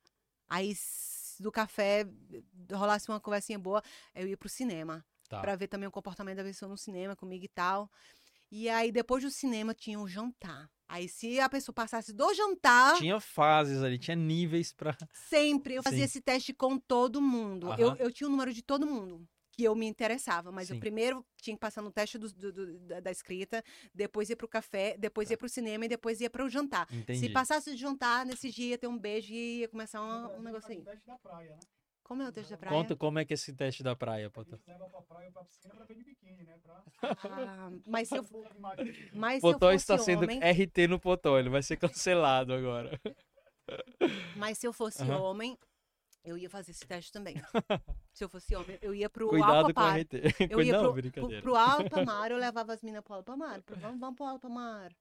aí 0.49 0.73
do 1.41 1.51
café 1.53 2.05
rolasse 2.73 3.09
uma 3.09 3.21
conversinha 3.21 3.59
boa, 3.59 3.83
eu 4.15 4.27
ia 4.29 4.37
pro 4.37 4.49
cinema. 4.49 5.05
Tá. 5.29 5.41
Pra 5.41 5.57
ver 5.57 5.67
também 5.69 5.89
o 5.89 5.93
comportamento 5.93 6.37
da 6.37 6.45
pessoa 6.45 6.69
no 6.69 6.77
cinema 6.77 7.17
comigo 7.17 7.45
e 7.45 7.49
tal. 7.49 7.91
E 8.51 8.69
aí, 8.69 8.93
depois 8.93 9.23
do 9.25 9.31
cinema, 9.31 9.75
tinha 9.75 9.99
um 9.99 10.07
jantar. 10.07 10.71
Aí, 10.89 11.09
se 11.09 11.41
a 11.41 11.49
pessoa 11.49 11.75
passasse 11.75 12.13
do 12.13 12.33
jantar, 12.33 12.97
Tinha 12.97 13.19
fases 13.19 13.83
ali, 13.83 13.99
tinha 13.99 14.15
níveis 14.15 14.73
pra. 14.73 14.97
sempre 15.29 15.75
eu 15.75 15.83
fazia 15.83 15.99
Sim. 15.99 16.05
esse 16.05 16.21
teste 16.21 16.55
com 16.55 16.79
todo 16.79 17.21
mundo. 17.21 17.75
Eu, 17.77 17.89
Aham. 17.89 17.97
eu 17.99 18.13
tinha 18.13 18.29
o 18.29 18.31
número 18.31 18.53
de 18.53 18.63
todo 18.63 18.87
mundo 18.87 19.27
que 19.51 19.65
eu 19.65 19.75
me 19.75 19.87
interessava, 19.87 20.53
mas 20.53 20.69
Sim. 20.69 20.77
o 20.77 20.79
primeiro 20.81 21.27
tinha 21.41 21.57
que 21.57 21.61
passar 21.61 21.81
no 21.83 21.91
teste 21.91 22.19
do- 22.19 22.31
do- 22.31 22.53
do- 22.53 23.01
da, 23.01 23.11
escrita, 23.11 23.65
depois 23.93 24.29
ia 24.29 24.37
pro 24.37 24.47
café, 24.47 24.97
depois 24.99 25.31
ia 25.31 25.37
pro 25.39 25.49
cinema 25.49 25.87
e 25.87 25.89
depois 25.89 26.21
ia 26.21 26.29
pro 26.29 26.47
jantar. 26.49 26.87
Entendi. 26.93 27.19
Se 27.21 27.31
passasse 27.31 27.71
de 27.73 27.79
jantar, 27.81 28.27
nesse 28.27 28.51
dia 28.51 28.67
ia 28.73 28.79
ter 28.79 28.87
um 28.87 28.99
beijo 28.99 29.33
e 29.33 29.61
ia 29.61 29.69
começar 29.69 30.01
uma- 30.03 30.31
um 30.37 30.43
negócio 30.43 30.71
aí. 30.71 30.83
Teste 30.85 31.07
da 31.07 31.17
praia, 31.19 31.51
né? 31.51 31.59
Como 32.07 32.23
é 32.23 32.29
o 32.29 32.33
teste 32.33 32.53
da 32.53 32.57
praia? 32.57 32.77
Conta 32.77 32.95
como 32.95 33.19
é 33.19 33.25
que 33.25 33.33
é 33.33 33.35
esse 33.35 33.53
teste 33.53 33.83
da 33.83 33.97
praia, 33.97 34.31
gente 34.37 34.63
leva 34.69 34.89
pra 34.89 35.03
praia 35.03 35.29
pra 35.33 35.43
piscina 35.43 35.75
pra 35.75 35.85
ver 35.85 35.97
de 35.97 36.05
biquíni, 36.05 36.45
né? 36.45 36.57
Pra... 36.63 36.85
Ah, 37.03 37.73
mas 37.85 38.09
se 38.09 38.17
eu, 38.17 38.23
mas 39.13 39.41
se 39.41 39.49
eu 39.49 39.53
Potó 39.53 39.73
fosse 39.73 39.77
está 39.77 39.99
sendo 39.99 40.23
homem, 40.23 40.39
RT 40.39 40.87
no 40.89 41.01
Potó, 41.01 41.37
ele 41.37 41.49
vai 41.49 41.65
ser 41.65 41.77
cancelado 41.77 42.53
agora. 42.53 43.01
mas 44.37 44.57
se 44.57 44.69
eu 44.69 44.73
fosse 44.73 45.03
Aham. 45.03 45.19
homem, 45.19 45.59
eu 46.23 46.39
ia 46.39 46.49
fazer 46.49 46.71
esse 46.71 46.87
teste 46.87 47.11
também. 47.11 47.35
se 48.15 48.23
eu 48.23 48.29
fosse 48.29 48.55
homem, 48.55 48.79
eu 48.81 48.95
ia 48.95 49.11
pro 49.11 49.29
Cuidado 49.29 49.75
com 49.75 49.81
o 49.81 49.85
Aquapar. 49.85 49.99
RT. 49.99 50.49
Eu 50.49 50.63
ia 50.63 50.81
Não, 50.81 50.93
pro, 50.93 51.11
pro, 51.11 51.43
pro 51.43 51.57
Alpamar, 51.57 52.31
eu 52.31 52.39
levava 52.39 52.73
as 52.73 52.83
minas 52.83 53.03
pro 53.03 53.15
Alpamar. 53.15 53.61
Pro, 53.63 53.77
vamos, 53.81 53.99
vamos 53.99 54.15
pro 54.15 54.27
Alpamar. 54.27 54.93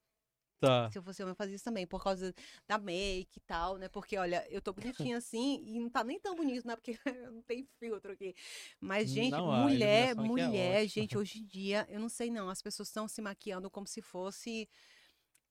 Tá. 0.60 0.90
Se 0.92 0.98
eu 0.98 1.04
fosse 1.04 1.22
homem, 1.22 1.32
eu 1.32 1.36
fazia 1.36 1.56
isso 1.56 1.64
também, 1.66 1.86
por 1.86 2.04
causa 2.04 2.34
da 2.68 2.78
make 2.78 3.38
e 3.38 3.42
tal, 3.42 3.78
né? 3.78 3.90
Porque, 3.90 4.18
olha, 4.18 4.46
eu 4.50 4.62
tô 4.62 4.72
bonitinha 4.74 5.18
assim 5.18 5.62
e 5.66 5.80
não 5.80 5.90
tá 5.90 6.04
nem 6.04 6.20
tão 6.20 6.36
bonito, 6.36 6.66
né? 6.68 6.76
Porque 6.76 6.98
não 7.32 7.42
tem 7.44 7.68
filtro 7.80 8.14
aqui. 8.14 8.34
Mas, 8.80 9.10
gente, 9.10 9.32
Não, 9.32 9.52
mulher, 9.64 10.10
é 10.12 10.14
mulher, 10.14 10.82
ótima. 10.82 10.88
gente, 10.88 11.18
hoje 11.18 11.40
em 11.40 11.46
dia, 11.46 11.86
eu 11.90 12.00
não 12.00 12.10
sei 12.10 12.32
não, 12.32 12.50
as 12.50 12.62
pessoas 12.62 12.88
estão 12.90 13.08
se 13.08 13.22
maquiando 13.22 13.70
como 13.70 13.86
se 13.88 14.02
fosse. 14.02 14.68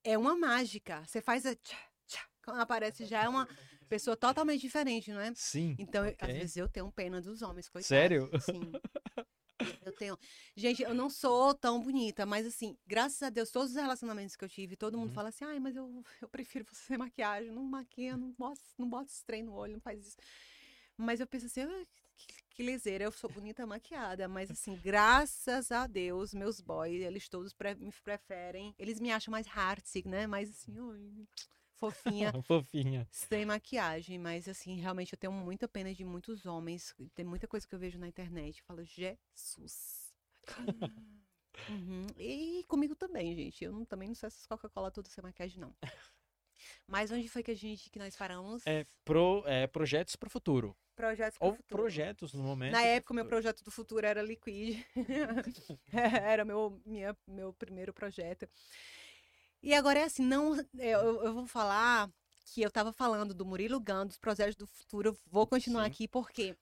É 0.02 0.16
uma 0.18 0.36
mágica. 0.36 1.02
Você 1.06 1.20
faz 1.20 1.46
a. 1.46 1.54
Tchá, 1.54 1.78
tchá, 2.06 2.28
quando 2.44 2.60
aparece 2.60 3.04
já 3.06 3.24
é 3.24 3.28
uma 3.28 3.48
pessoa 3.88 4.16
totalmente 4.16 4.60
diferente, 4.60 5.12
não 5.12 5.20
é? 5.20 5.32
Sim. 5.34 5.74
Então, 5.78 6.04
eu- 6.04 6.14
às 6.20 6.28
vezes 6.32 6.56
eu 6.56 6.68
tenho 6.68 6.90
pena 6.92 7.20
dos 7.20 7.42
homens, 7.42 7.68
coitados. 7.68 7.86
Sério? 7.86 8.30
Sim. 8.40 8.60
Eu 9.84 9.92
tenho. 9.92 10.18
Gente, 10.56 10.82
eu 10.82 10.94
não 10.94 11.10
sou 11.10 11.54
tão 11.54 11.80
bonita, 11.80 12.24
mas 12.26 12.46
assim, 12.46 12.76
graças 12.86 13.22
a 13.22 13.30
Deus, 13.30 13.50
todos 13.50 13.70
os 13.70 13.76
relacionamentos 13.76 14.36
que 14.36 14.44
eu 14.44 14.48
tive, 14.48 14.76
todo 14.76 14.98
mundo 14.98 15.08
Uhum. 15.08 15.14
fala 15.14 15.28
assim, 15.28 15.44
ai, 15.44 15.58
mas 15.60 15.76
eu, 15.76 16.02
eu 16.22 16.28
prefiro 16.28 16.64
você 16.68 16.82
sem 16.84 16.98
maquiagem, 16.98 17.50
não 17.50 17.62
maquia, 17.64 18.16
não 18.16 18.32
bota, 18.32 18.60
não 18.78 18.88
bota 18.88 19.10
esse 19.10 19.24
trem 19.24 19.42
no 19.42 19.52
olho, 19.54 19.74
não 19.74 19.80
faz 19.80 20.06
isso. 20.06 20.16
Mas 20.96 21.20
eu 21.20 21.26
penso 21.26 21.46
assim, 21.46 21.62
ah, 21.62 21.84
que, 22.16 22.26
que 22.50 22.62
lezeira, 22.62 23.04
eu 23.04 23.12
sou 23.12 23.28
bonita 23.30 23.66
maquiada, 23.66 24.28
mas 24.28 24.50
assim, 24.50 24.76
graças 24.76 25.70
a 25.72 25.86
Deus, 25.86 26.32
meus 26.34 26.60
boys, 26.60 27.02
eles 27.02 27.28
todos 27.28 27.52
pre- 27.52 27.74
me 27.74 27.92
preferem, 28.04 28.74
eles 28.78 29.00
me 29.00 29.10
acham 29.12 29.32
mais 29.32 29.46
heartsick, 29.46 30.08
né? 30.08 30.26
Mais 30.26 30.50
assim, 30.50 30.78
oi, 30.78 31.26
fofinha. 31.92 32.32
Fofinha. 32.46 33.08
Sem 33.10 33.44
maquiagem, 33.44 34.18
mas 34.18 34.48
assim, 34.48 34.76
realmente 34.80 35.12
eu 35.12 35.18
tenho 35.18 35.32
muita 35.32 35.68
pena 35.68 35.94
de 35.94 36.04
muitos 36.04 36.46
homens. 36.46 36.94
Tem 37.14 37.24
muita 37.24 37.46
coisa 37.46 37.66
que 37.66 37.74
eu 37.74 37.78
vejo 37.78 37.98
na 37.98 38.08
internet. 38.08 38.58
Eu 38.58 38.64
falo, 38.66 38.84
Jesus. 38.84 40.12
Uhum. 41.68 42.06
E 42.18 42.64
comigo 42.66 42.96
também, 42.96 43.32
gente. 43.34 43.64
Eu 43.64 43.72
não- 43.72 43.84
também 43.84 44.08
não 44.08 44.14
sou 44.14 44.26
essas 44.26 44.44
Coca-Cola 44.44 44.90
todas 44.90 45.12
sem 45.12 45.22
maquiagem, 45.22 45.60
não. 45.60 45.72
Mas 46.86 47.10
onde 47.12 47.28
foi 47.28 47.42
que 47.44 47.52
a 47.52 47.56
gente 47.56 47.88
que 47.90 47.98
nós 47.98 48.16
paramos? 48.16 48.66
É, 48.66 48.84
pro, 49.04 49.42
é 49.46 49.66
projetos 49.68 50.16
pro 50.16 50.28
futuro. 50.28 50.76
Projetos 50.96 51.38
pro 51.38 51.46
Ou 51.48 51.54
futuro. 51.54 51.82
projetos 51.82 52.34
no 52.34 52.42
momento. 52.42 52.72
Na 52.72 52.82
época, 52.82 53.12
o 53.12 53.14
meu 53.16 53.24
projeto 53.24 53.62
do 53.64 53.70
futuro 53.70 54.04
era 54.04 54.20
Liquid. 54.20 54.84
era 56.28 56.44
meu, 56.44 56.82
minha, 56.84 57.16
meu 57.26 57.52
primeiro 57.52 57.92
projeto. 57.94 58.48
E 59.64 59.72
agora 59.72 59.98
é 60.00 60.04
assim, 60.04 60.22
não, 60.22 60.54
eu, 60.74 61.24
eu 61.24 61.32
vou 61.32 61.46
falar 61.46 62.10
que 62.44 62.60
eu 62.60 62.70
tava 62.70 62.92
falando 62.92 63.32
do 63.32 63.46
Murilo 63.46 63.80
Gun, 63.80 64.06
dos 64.06 64.18
projetos 64.18 64.54
do 64.54 64.66
futuro. 64.66 65.08
Eu 65.08 65.18
vou 65.30 65.46
continuar 65.46 65.84
Sim. 65.84 65.90
aqui 65.90 66.06
porque 66.06 66.54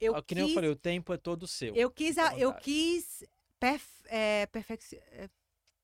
eu 0.00 0.16
Ah, 0.16 0.22
que 0.22 0.34
nem 0.34 0.44
eu 0.44 0.46
quis, 0.48 0.54
falei, 0.54 0.70
o 0.70 0.74
tempo 0.76 1.12
é 1.12 1.18
todo 1.18 1.46
seu. 1.46 1.76
eu 1.76 1.90
quis, 1.90 2.16
a- 2.16 2.34
eu 2.38 2.54
quis 2.54 3.22
perf- 3.60 4.06
é, 4.06 4.46
perfec- 4.46 4.94
é, 4.94 5.28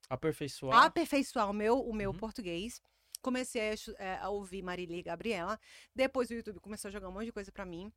Aperfeiçoar. 0.09 0.87
aperfeiçoar 0.87 1.51
o 1.51 1.53
meu, 1.53 1.79
o 1.79 1.93
meu 1.95 2.11
Uhum. 2.11 2.17
português. 2.19 2.81
Comecei 3.23 3.71
a, 3.71 3.75
é, 3.99 4.17
a 4.19 4.29
ouvir 4.29 4.63
Marília 4.63 4.97
e 4.97 5.03
Gabriela. 5.03 5.59
Depois 5.95 6.29
o 6.31 6.35
YouTube 6.35 6.61
começou 6.61 6.89
a 6.89 6.93
jogar 6.93 7.09
um 7.09 7.13
monte 7.13 7.27
de 7.27 7.33
coisa 7.33 7.51
pra 7.53 7.65
mim. 7.65 7.91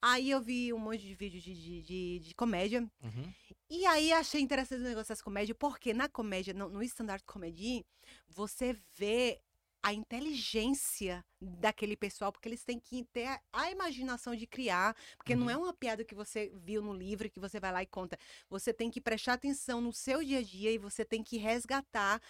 Aí 0.00 0.30
eu 0.30 0.40
vi 0.40 0.72
um 0.72 0.78
monte 0.78 1.00
de 1.02 1.14
vídeo 1.14 1.40
de, 1.40 1.54
de, 1.54 1.82
de, 1.82 2.18
de 2.18 2.34
comédia. 2.34 2.80
Uhum. 3.02 3.32
E 3.70 3.86
aí 3.86 4.12
achei 4.12 4.40
interessante 4.40 4.80
o 4.80 4.84
negócio 4.84 5.08
das 5.08 5.22
comédias, 5.22 5.56
porque 5.58 5.94
na 5.94 6.08
comédia, 6.08 6.52
no, 6.52 6.68
no 6.68 6.82
stand-up 6.82 7.22
comedy, 7.24 7.86
você 8.28 8.76
vê 8.96 9.40
a 9.84 9.92
inteligência 9.92 11.24
daquele 11.40 11.96
pessoal, 11.96 12.30
porque 12.30 12.48
eles 12.48 12.64
têm 12.64 12.78
que 12.78 13.02
ter 13.12 13.26
a, 13.26 13.40
a 13.52 13.70
imaginação 13.72 14.36
de 14.36 14.46
criar, 14.46 14.94
porque 15.16 15.34
não 15.34 15.46
Uhum. 15.46 15.50
é 15.50 15.56
uma 15.56 15.72
piada 15.74 16.04
que 16.04 16.14
você 16.14 16.52
viu 16.54 16.80
no 16.80 16.92
livro 16.94 17.28
que 17.28 17.40
você 17.40 17.58
vai 17.58 17.72
lá 17.72 17.82
e 17.82 17.86
conta. 17.86 18.16
Você 18.48 18.72
tem 18.72 18.90
que 18.90 19.00
prestar 19.00 19.32
atenção 19.32 19.80
no 19.80 19.92
seu 19.92 20.22
dia 20.22 20.38
a 20.38 20.42
dia 20.42 20.70
e 20.70 20.78
você 20.78 21.04
tem 21.04 21.22
que 21.24 21.36
resgatar 21.36 22.20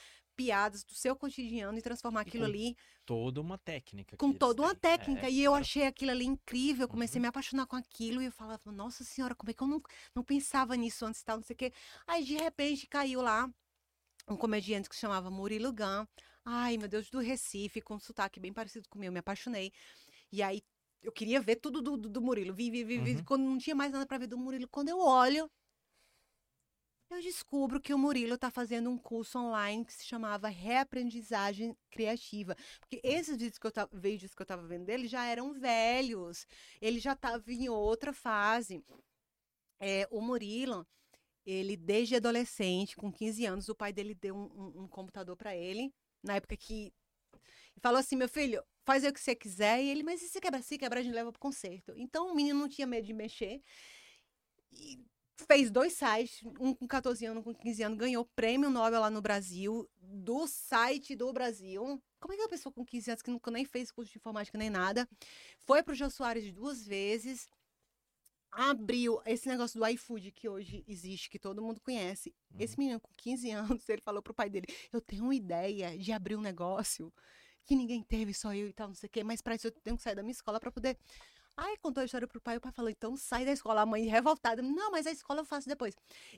piadas 0.44 0.84
do 0.84 0.94
seu 0.94 1.14
cotidiano 1.16 1.78
e 1.78 1.82
transformar 1.82 2.22
E 2.26 2.28
aquilo 2.28 2.44
com 2.44 2.50
ali 2.50 2.76
Toda 3.04 3.40
uma 3.40 3.58
técnica. 3.58 4.16
com 4.16 4.32
toda 4.32 4.62
uma 4.62 4.74
têm. 4.74 4.80
técnica. 4.96 5.26
É, 5.26 5.30
e 5.30 5.42
eu 5.42 5.52
claro. 5.52 5.64
achei 5.64 5.86
aquilo 5.86 6.10
ali 6.12 6.24
incrível. 6.24 6.84
Eu 6.84 6.88
comecei 6.88 7.18
a 7.18 7.20
Uhum. 7.20 7.22
me 7.22 7.28
apaixonar 7.28 7.66
com 7.66 7.76
aquilo. 7.76 8.22
E 8.22 8.26
eu 8.26 8.32
falava, 8.32 8.70
nossa 8.72 9.04
senhora, 9.04 9.34
como 9.34 9.50
é 9.50 9.54
que 9.54 9.62
eu 9.62 9.66
não, 9.66 9.82
não 10.14 10.22
pensava 10.24 10.76
nisso 10.76 11.04
antes 11.04 11.20
e 11.20 11.24
tal, 11.24 11.36
não 11.36 11.42
sei 11.44 11.54
o 11.54 11.56
quê. 11.56 11.72
Aí, 12.06 12.24
de 12.24 12.36
repente, 12.36 12.86
caiu 12.86 13.20
lá 13.22 13.50
um 14.28 14.36
comediante 14.36 14.88
que 14.88 14.94
se 14.94 15.00
chamava 15.00 15.30
Murilo 15.30 15.72
Gun. 15.72 16.06
Ai, 16.44 16.76
meu 16.78 16.88
Deus, 16.88 17.10
do 17.10 17.18
Recife, 17.20 17.80
com 17.80 17.94
um 17.96 18.00
sotaque 18.00 18.38
bem 18.40 18.52
parecido 18.52 18.88
com 18.88 18.98
o 18.98 19.00
meu. 19.00 19.08
Eu 19.08 19.12
me 19.12 19.18
apaixonei. 19.20 19.72
E 20.30 20.42
aí, 20.42 20.62
eu 21.02 21.12
queria 21.12 21.40
ver 21.40 21.56
tudo 21.56 21.82
do, 21.82 21.96
do, 21.96 22.08
do 22.08 22.22
Murilo. 22.22 22.54
Vi, 22.54 22.70
vi, 22.70 22.84
vi, 22.84 22.98
vi. 22.98 23.16
Uhum. 23.16 23.24
Quando 23.24 23.42
não 23.42 23.58
tinha 23.58 23.74
mais 23.76 23.90
nada 23.92 24.06
pra 24.06 24.18
ver 24.18 24.28
do 24.28 24.38
Murilo. 24.38 24.68
Quando 24.68 24.88
eu 24.90 24.98
olho, 25.00 25.50
eu 27.14 27.22
descubro 27.22 27.80
que 27.80 27.92
o 27.94 27.98
Murilo 27.98 28.34
está 28.34 28.50
fazendo 28.50 28.90
um 28.90 28.98
curso 28.98 29.38
online 29.38 29.84
que 29.84 29.92
se 29.92 30.04
chamava 30.04 30.48
Reaprendizagem 30.48 31.76
Criativa. 31.90 32.56
Porque 32.80 33.00
esses 33.04 33.36
vídeos 33.36 33.58
que 33.58 33.66
eu 33.66 33.72
tava, 33.72 33.90
vídeos 33.98 34.34
que 34.34 34.42
eu 34.42 34.44
estava 34.44 34.66
vendo 34.66 34.84
dele 34.86 35.06
já 35.08 35.24
eram 35.26 35.52
velhos. 35.52 36.46
Ele 36.80 36.98
já 37.00 37.12
estava 37.14 37.42
em 37.52 37.68
outra 37.68 38.12
fase. 38.12 38.84
É, 39.80 40.06
o 40.10 40.20
Murilo, 40.20 40.86
ele 41.46 41.76
desde 41.76 42.16
adolescente, 42.16 42.96
com 42.96 43.12
15 43.12 43.46
anos, 43.46 43.68
o 43.68 43.74
pai 43.74 43.92
dele 43.92 44.14
deu 44.14 44.34
um, 44.36 44.44
um- 44.80 44.82
um 44.84 44.88
computador 44.88 45.36
para 45.36 45.56
ele. 45.56 45.92
Na 46.22 46.36
época 46.36 46.56
que. 46.56 46.92
Falou 47.82 47.98
assim: 48.00 48.16
meu 48.16 48.28
filho, 48.28 48.62
faz 48.86 49.04
o 49.04 49.12
que 49.12 49.20
você 49.20 49.34
quiser. 49.36 49.82
E 49.82 49.90
ele, 49.90 50.02
mas 50.02 50.22
e 50.22 50.28
se 50.28 50.40
quebrar? 50.40 50.62
Se 50.62 50.78
quebrar, 50.78 51.00
a 51.00 51.02
gente 51.04 51.14
leva 51.14 51.32
pro 51.32 51.40
concerto. 51.40 51.94
Então 51.96 52.30
o 52.32 52.34
menino 52.34 52.60
não 52.60 52.68
tinha 52.68 52.86
medo 52.86 53.06
de 53.06 53.12
mexer. 53.14 53.62
E 54.72 54.98
fez 55.42 55.70
dois 55.70 55.92
sites, 55.92 56.42
um 56.60 56.74
com 56.74 56.86
14 56.86 57.26
anos, 57.26 57.40
um 57.40 57.44
com 57.44 57.54
15 57.54 57.82
anos, 57.82 57.98
ganhou 57.98 58.24
prêmio 58.34 58.70
Nobel 58.70 59.00
lá 59.00 59.10
no 59.10 59.20
Brasil, 59.20 59.88
do 60.00 60.46
site 60.46 61.14
do 61.14 61.32
Brasil. 61.32 62.02
Como 62.20 62.32
é 62.32 62.36
que 62.36 62.40
é 62.40 62.44
uma 62.44 62.50
pessoa 62.50 62.72
com 62.72 62.84
15 62.84 63.10
anos 63.10 63.22
que 63.22 63.30
nunca 63.30 63.50
nem 63.50 63.64
fez 63.64 63.90
curso 63.90 64.12
de 64.12 64.18
informática 64.18 64.56
nem 64.56 64.70
nada, 64.70 65.08
foi 65.58 65.82
pro 65.82 65.94
Jô 65.94 66.08
Soares 66.08 66.52
duas 66.52 66.86
vezes, 66.86 67.48
abriu 68.52 69.20
esse 69.24 69.48
negócio 69.48 69.80
do 69.80 69.86
iFood 69.86 70.30
que 70.30 70.48
hoje 70.48 70.84
existe, 70.86 71.30
que 71.30 71.38
todo 71.38 71.62
mundo 71.62 71.80
conhece. 71.80 72.34
Esse 72.58 72.78
menino 72.78 73.00
com 73.00 73.10
15 73.16 73.50
anos, 73.50 73.88
ele 73.88 74.02
falou 74.02 74.22
pro 74.22 74.34
pai 74.34 74.50
dele, 74.50 74.66
eu 74.92 75.00
tenho 75.00 75.24
uma 75.24 75.34
ideia 75.34 75.98
de 75.98 76.12
abrir 76.12 76.36
um 76.36 76.40
negócio 76.40 77.12
que 77.64 77.74
ninguém 77.74 78.02
teve, 78.02 78.34
só 78.34 78.54
eu 78.54 78.68
e 78.68 78.72
tal, 78.72 78.88
não 78.88 78.94
sei 78.94 79.06
o 79.06 79.10
quê, 79.10 79.24
mas 79.24 79.40
para 79.40 79.54
isso 79.54 79.68
eu 79.68 79.70
tenho 79.70 79.96
que 79.96 80.02
sair 80.02 80.14
da 80.14 80.22
minha 80.22 80.32
escola 80.32 80.58
para 80.58 80.70
poder 80.70 80.98
Aí 81.56 81.76
contou 81.82 82.00
a 82.00 82.04
história 82.04 82.26
pro 82.26 82.40
pai, 82.40 82.56
o 82.56 82.60
pai 82.60 82.72
falou, 82.72 82.90
então 82.90 83.14
sai 83.16 83.44
da 83.44 83.52
escola. 83.52 83.82
A 83.82 83.86
mãe 83.86 84.04
revoltada, 84.06 84.62
não, 84.62 84.90
mas 84.90 85.06
a 85.06 85.10
escola 85.10 85.40
eu 85.40 85.44
faço 85.44 85.68
depois. 85.68 85.94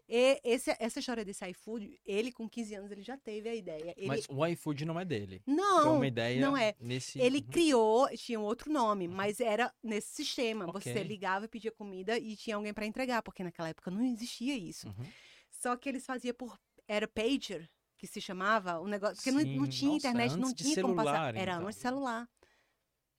E 0.09 0.41
esse, 0.43 0.75
essa 0.81 0.99
história 0.99 1.25
desse 1.25 1.47
iFood, 1.51 2.01
ele 2.05 2.33
com 2.33 2.49
15 2.49 2.75
anos, 2.75 2.91
ele 2.91 3.03
já 3.03 3.17
teve 3.17 3.49
a 3.49 3.55
ideia. 3.55 3.95
Ele, 3.97 4.09
Mas 4.09 4.27
o 4.29 4.45
iFood 4.47 4.85
não 4.85 4.99
é 4.99 5.05
dele. 5.05 5.41
Foi 5.45 5.55
não, 5.55 5.97
uma 5.97 6.07
ideia 6.07 6.41
não 6.41 6.57
é. 6.57 6.75
nesse. 6.81 7.21
ele 7.21 7.39
Uhum. 7.39 7.47
criou, 7.51 8.09
tinha 8.17 8.41
um 8.41 8.43
outro 8.45 8.73
nome, 8.73 9.07
mas 9.07 9.39
era 9.41 9.73
nesse 9.83 10.09
sistema. 10.15 10.67
Ok. 10.69 10.81
Você 10.93 11.03
ligava 11.05 11.45
e 11.45 11.49
pedia 11.49 11.71
comida 11.71 12.19
e 12.19 12.37
tinha 12.37 12.57
alguém 12.57 12.75
para 12.75 12.85
entregar, 12.85 13.23
porque 13.23 13.45
naquela 13.45 13.69
época 13.69 13.91
não 13.91 14.05
existia 14.05 14.57
isso. 14.57 14.89
Uhum. 14.89 15.07
Só 15.51 15.77
que 15.77 15.89
eles 15.89 16.05
faziam 16.05 16.35
por. 16.35 16.59
Era 16.89 17.07
pager, 17.09 17.71
que 17.97 18.07
se 18.07 18.21
chamava, 18.21 18.81
o 18.81 18.89
negócio. 18.89 19.17
Porque 19.17 19.31
não, 19.31 19.41
não 19.41 19.65
Sim, 19.65 19.71
tinha 19.71 19.93
nossa, 19.93 20.09
internet, 20.09 20.37
não 20.37 20.53
tinha 20.53 20.83
como 20.83 20.95
passar. 20.97 21.13
celular, 21.13 21.37
Era 21.37 21.53
então. 21.55 21.67
antes 21.69 21.79
celular. 21.81 22.29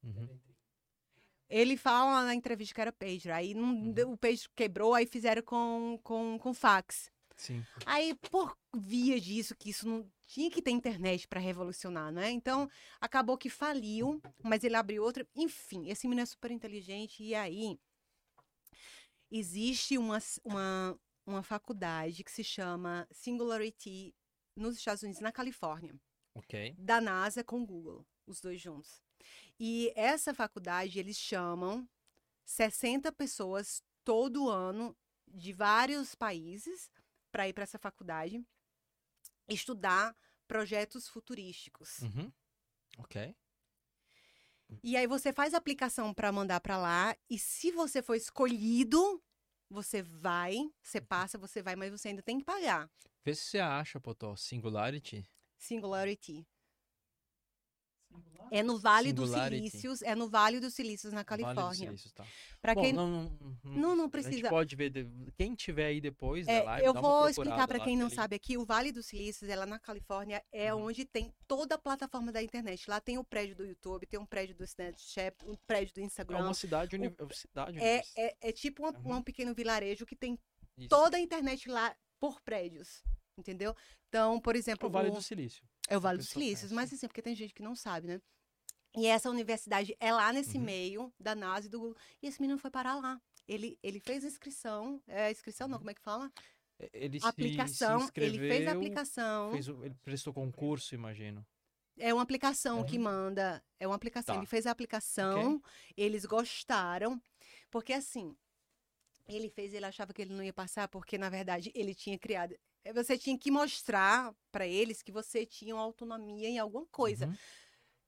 Uhum. 0.04 0.40
Ele 1.50 1.78
fala 1.78 2.26
na 2.26 2.34
entrevista 2.36 2.74
que 2.74 2.82
era 2.82 2.92
pager. 2.92 3.32
Aí 3.32 3.54
não 3.54 3.74
Uhum. 3.74 4.14
o 4.14 4.18
pager 4.18 4.50
quebrou, 4.56 4.94
aí 4.94 5.06
fizeram 5.06 5.42
com, 5.44 6.00
com, 6.04 6.38
com 6.40 6.54
fax. 6.54 7.12
Sim. 7.38 7.64
Aí, 7.86 8.16
por 8.32 8.58
via 8.76 9.20
disso, 9.20 9.56
que 9.56 9.70
isso 9.70 9.88
não 9.88 10.10
tinha 10.26 10.50
que 10.50 10.62
ter 10.62 10.72
internet 10.72 11.28
para 11.28 11.40
revolucionar, 11.40 12.12
né? 12.12 12.32
Então, 12.32 12.70
acabou 13.00 13.38
que 13.38 13.50
faliu, 13.50 14.22
mas 14.42 14.64
ele 14.64 14.76
abriu 14.76 15.04
outra. 15.04 15.28
Enfim, 15.36 15.90
esse 15.90 16.08
menino 16.08 16.24
é 16.24 16.26
super 16.26 16.50
inteligente. 16.50 17.22
E 17.24 17.36
aí, 17.36 17.78
existe 19.30 19.98
uma, 19.98 20.18
uma, 20.44 21.00
uma 21.26 21.44
faculdade 21.44 22.24
que 22.24 22.32
se 22.32 22.44
chama 22.44 23.08
Singularity 23.12 24.16
nos 24.56 24.78
Estados 24.78 25.04
Unidos, 25.04 25.22
na 25.22 25.32
Califórnia 25.32 25.94
Ok. 26.34 26.74
da 26.78 27.02
NASA 27.02 27.44
com 27.44 27.62
o 27.62 27.66
Google, 27.66 28.06
os 28.26 28.40
dois 28.40 28.62
juntos. 28.62 29.04
E 29.60 29.92
essa 29.96 30.34
faculdade, 30.34 31.00
eles 31.00 31.18
chamam 31.18 31.88
60 32.44 33.12
pessoas 33.12 33.82
todo 34.04 34.50
ano 34.50 34.96
de 35.28 35.52
vários 35.54 36.14
países 36.16 36.92
para 37.32 37.48
ir 37.48 37.54
para 37.54 37.64
essa 37.64 37.80
faculdade 37.80 38.46
estudar 39.48 40.16
projetos 40.48 41.08
futurísticos. 41.08 42.00
Uhum. 42.00 42.32
Ok. 42.98 43.36
E 44.84 44.98
aí 44.98 45.08
você 45.08 45.32
faz 45.32 45.54
a 45.54 45.58
aplicação 45.58 46.14
para 46.14 46.32
mandar 46.32 46.60
para 46.60 46.78
lá 46.78 47.16
e 47.30 47.38
se 47.38 47.72
você 47.72 48.02
for 48.02 48.16
escolhido, 48.16 49.22
você 49.70 50.02
vai, 50.02 50.58
você 50.82 51.02
passa, 51.02 51.38
você 51.38 51.62
vai, 51.62 51.76
mas 51.76 51.92
você 51.92 52.10
ainda 52.10 52.22
tem 52.22 52.40
que 52.40 52.46
pagar. 52.46 52.90
Vê 53.24 53.34
se 53.34 53.46
você 53.46 53.60
acha, 53.60 54.00
Potó, 54.00 54.36
Singularity. 54.36 55.28
Singularity. 55.58 56.48
É 58.52 58.62
no 58.62 58.78
Vale 58.78 59.12
dos. 59.12 59.32
Silícios, 59.32 60.02
é 60.04 60.14
no 60.14 60.30
Vale 60.30 60.60
dos 60.60 60.74
Silícios, 60.76 61.12
na 61.12 61.24
Vale 61.24 61.44
dos 61.44 61.46
Califórnia. 61.54 61.88
Silícios, 61.88 62.14
tá. 62.14 62.24
Bom, 62.76 62.82
quem 62.82 62.94
não, 62.94 63.08
não, 63.10 63.58
Não, 63.64 63.74
não 63.74 63.92
A 63.92 63.98
gente 64.04 64.12
precisa. 64.12 64.50
pode 64.50 64.76
ver, 64.76 64.90
de- 64.92 65.08
quem 65.36 65.56
tiver 65.56 65.88
aí 65.88 66.00
depois 66.00 66.48
É, 66.48 66.62
live, 66.62 66.86
eu 66.86 66.94
vou 66.94 67.28
explicar 67.28 67.68
para 67.68 67.80
quem 67.80 67.98
não 67.98 68.06
ele- 68.08 68.16
sabe 68.16 68.36
aqui, 68.36 68.56
o 68.56 68.64
Vale 68.64 68.92
dos 68.92 69.08
Silícios, 69.08 69.50
ela 69.50 69.66
na 69.66 69.80
Califórnia, 69.80 70.44
é 70.52 70.74
Uhum. 70.74 70.86
onde 70.86 71.06
tem 71.06 71.34
toda 71.48 71.74
a 71.76 71.78
plataforma 71.78 72.32
da 72.32 72.42
internet. 72.42 72.88
Lá 72.88 73.02
tem 73.02 73.18
o 73.18 73.24
prédio 73.24 73.56
do 73.56 73.66
YouTube, 73.66 74.06
tem 74.06 74.20
um 74.20 74.26
prédio 74.26 74.56
do 74.56 74.64
Snapchat, 74.64 75.36
um 75.46 75.56
prédio 75.68 75.96
do 75.96 76.02
É 76.02 76.04
Instagram. 76.04 76.44
uma 76.46 76.54
cidade, 76.54 76.96
uni... 76.96 77.08
é 77.08 77.34
cidade 77.34 77.80
É, 77.80 78.04
é, 78.16 78.36
é 78.42 78.52
tipo 78.52 78.84
uma- 78.84 78.98
Uhum. 79.00 79.18
um 79.18 79.24
pequeno 79.24 79.56
vilarejo 79.56 80.06
que 80.06 80.16
tem 80.16 80.40
Isso. 80.78 80.88
toda 80.88 81.18
a 81.18 81.20
internet 81.20 81.68
lá 81.68 81.96
por 82.20 82.40
prédios. 82.42 83.04
Entendeu? 83.38 83.76
Então, 84.08 84.40
por 84.40 84.56
É 84.56 84.60
exemplo, 84.60 84.88
o 84.88 84.92
Vale 84.92 85.10
o- 85.10 85.14
do 85.14 85.22
Silício. 85.22 85.62
É 85.88 85.98
o 85.98 86.02
Vale 86.02 86.18
dos 86.18 86.28
pessoa 86.28 86.44
Silícios, 86.44 86.72
mas 86.72 86.92
assim, 86.92 87.08
porque 87.08 87.22
tem 87.22 87.36
gente 87.36 87.54
que 87.54 87.64
não 87.64 87.76
sabe, 87.76 88.08
né? 88.08 88.22
E 88.96 89.06
essa 89.08 89.30
universidade 89.30 89.96
é 90.00 90.12
lá 90.14 90.32
nesse 90.32 90.58
Uhum. 90.58 90.64
meio 90.64 91.14
da 91.20 91.36
NASA 91.36 91.68
e 91.68 91.70
do 91.70 91.80
Google. 91.80 91.98
E 92.22 92.28
esse 92.28 92.40
menino 92.42 92.58
foi 92.58 92.72
parar 92.72 92.96
lá. 92.96 93.22
Ele, 93.48 93.78
ele 93.84 94.00
fez 94.00 94.24
a 94.24 94.28
inscrição, 94.28 95.02
é, 95.08 95.30
inscrição 95.30 95.68
Uhum. 95.68 95.72
não, 95.72 95.78
como 95.80 95.92
é 95.92 95.94
que 95.94 96.02
fala? 96.02 96.32
Ele 96.94 97.20
aplicação, 97.22 98.00
se 98.02 98.12
ele 98.16 98.38
fez 98.40 98.68
a 98.68 98.72
aplicação. 98.72 99.52
fez 99.52 99.68
o- 99.68 99.86
ele 99.86 99.96
prestou 100.04 100.34
concurso, 100.34 100.96
imagino. 100.96 101.46
É 101.98 102.14
uma 102.14 102.24
aplicação 102.24 102.84
que 102.84 102.98
Uhum. 102.98 103.04
manda. 103.04 103.64
É 103.80 103.88
uma 103.88 103.96
aplicação. 103.96 104.36
Tá. 104.36 104.40
Ele 104.40 104.46
fez 104.48 104.66
a 104.66 104.72
aplicação, 104.72 105.62
eles 105.96 106.26
gostaram. 106.26 107.22
Porque 107.70 107.94
assim, 107.94 108.36
ele 109.28 109.50
fez, 109.50 109.74
ele 109.74 109.86
achava 109.86 110.14
que 110.14 110.22
ele 110.22 110.34
não 110.34 110.44
ia 110.44 110.54
passar, 110.54 110.88
porque 110.88 111.18
na 111.18 111.30
verdade 111.30 111.72
ele 111.74 111.96
tinha 111.96 112.18
criado. 112.20 112.56
Eh, 112.86 112.94
Você 112.94 113.18
tinha 113.18 113.38
que 113.38 113.52
mostrar 113.52 114.34
para 114.52 114.66
eles 114.66 115.02
que 115.02 115.12
você 115.12 115.46
tinha 115.46 115.76
autonomia 115.76 116.48
em 116.48 116.58
alguma 116.60 116.86
coisa. 116.86 117.28
Uhum. 117.28 117.36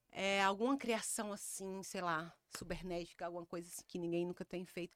É, 0.10 0.42
alguma 0.42 0.78
criação 0.78 1.34
assim, 1.34 1.84
sei 1.84 2.02
lá, 2.02 2.34
cibernética, 2.56 3.26
alguma 3.26 3.46
coisa 3.46 3.68
assim 3.68 3.84
que 3.88 4.00
ninguém 4.00 4.26
nunca 4.26 4.46
tem 4.46 4.66
feito. 4.66 4.94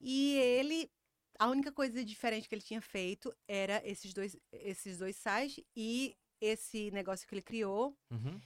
E 0.00 0.36
ele. 0.36 0.90
A 1.38 1.48
única 1.48 1.72
coisa 1.72 2.04
diferente 2.04 2.46
que 2.48 2.54
ele 2.54 2.62
tinha 2.62 2.80
feito 2.82 3.34
era 3.48 3.80
esses 3.88 4.12
dois, 4.12 4.36
esses 4.52 4.98
dois 4.98 5.16
sites 5.16 5.64
e 5.74 6.14
esse 6.40 6.90
negócio 6.90 7.26
que 7.26 7.34
ele 7.34 7.42
criou. 7.42 7.96
Uhum. 8.10 8.38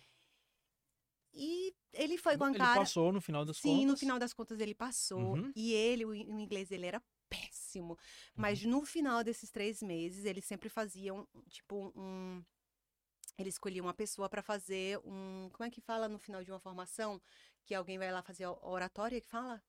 E 1.34 1.74
ele 1.92 2.16
foi 2.16 2.38
com 2.38 2.44
a 2.44 2.48
Ele 2.50 2.58
cara. 2.58 2.80
passou 2.80 3.12
no 3.12 3.20
final 3.20 3.44
das 3.44 3.58
Sim, 3.58 3.70
contas. 3.80 3.86
no 3.86 3.96
final 3.96 4.18
das 4.18 4.32
contas 4.32 4.58
ele 4.60 4.74
passou. 4.74 5.34
Uhum. 5.36 5.52
E 5.54 5.72
ele, 5.74 6.04
o, 6.04 6.14
in- 6.14 6.26
o 6.32 6.38
inglês 6.40 6.68
dele 6.68 6.86
era 6.86 7.02
péssimo. 7.28 7.98
Mas 8.34 8.62
Uhum. 8.64 8.70
no 8.70 8.84
final 8.86 9.22
desses 9.24 9.50
três 9.50 9.82
meses, 9.82 10.24
ele 10.24 10.40
sempre 10.40 10.68
fazia 10.68 11.14
um, 11.14 11.26
tipo, 11.48 11.92
um. 11.96 12.42
Ele 13.38 13.48
escolhia 13.50 13.82
uma 13.82 13.92
pessoa 13.94 14.28
para 14.28 14.42
fazer 14.42 14.98
um. 15.04 15.50
Como 15.52 15.66
é 15.66 15.70
que 15.70 15.80
fala 15.80 16.08
no 16.08 16.18
final 16.18 16.42
de 16.42 16.50
uma 16.50 16.60
formação? 16.60 17.20
Que 17.64 17.74
alguém 17.74 17.98
vai 17.98 18.10
lá 18.10 18.22
fazer 18.22 18.44
a 18.44 18.52
oratória 18.66 19.20
que 19.20 19.28
fala? 19.28 19.62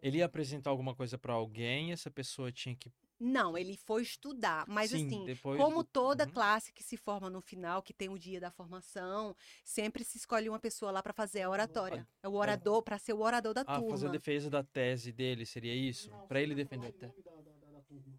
Ele 0.00 0.18
ia 0.18 0.24
apresentar 0.24 0.70
alguma 0.70 0.94
coisa 0.94 1.18
pra 1.18 1.34
alguém, 1.34 1.92
essa 1.92 2.10
pessoa 2.10 2.50
tinha 2.50 2.74
que. 2.74 2.90
Não, 3.22 3.56
ele 3.58 3.76
foi 3.76 4.00
estudar. 4.00 4.64
Mas 4.66 4.90
Sim, 4.92 5.06
assim, 5.06 5.24
depois 5.26 5.60
como 5.60 5.82
do- 5.82 5.88
toda 5.92 6.24
Uhum. 6.24 6.30
classe 6.30 6.72
que 6.72 6.82
se 6.82 6.96
forma 6.96 7.28
no 7.28 7.42
final, 7.42 7.82
que 7.82 7.92
tem 7.92 8.08
o 8.08 8.18
dia 8.18 8.40
da 8.40 8.50
formação, 8.50 9.36
sempre 9.62 10.02
se 10.02 10.16
escolhe 10.16 10.48
uma 10.48 10.58
pessoa 10.58 10.90
lá 10.90 11.02
para 11.02 11.12
fazer 11.12 11.42
a 11.42 11.50
oratória. 11.50 12.08
É 12.22 12.28
o 12.28 12.32
orador, 12.32 12.82
para 12.82 12.98
ser 12.98 13.12
o 13.12 13.20
orador 13.20 13.52
da 13.52 13.60
Ah, 13.60 13.74
turma. 13.76 13.90
fazer 13.90 14.06
a 14.08 14.10
defesa 14.10 14.48
da 14.48 14.62
tese 14.64 15.12
dele, 15.12 15.44
seria 15.44 15.74
isso? 15.74 16.10
Pra 16.28 16.40
ele 16.40 16.54
defender 16.54 16.86
a 16.88 16.92
tese. 16.92 17.14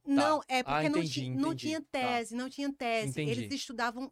Não, 0.05 0.41
é 0.47 0.59
Ah, 0.59 0.63
porque 0.65 0.89
não, 0.89 0.99
entendi, 0.99 1.29
não 1.31 1.39
entendi. 1.53 1.67
tinha 1.67 1.81
Tá. 1.81 1.87
tese, 1.91 2.35
não 2.35 2.49
tinha 2.49 2.71
tese. 2.71 3.09
Entendi. 3.09 3.31
Eles 3.31 3.53
estudavam 3.53 4.11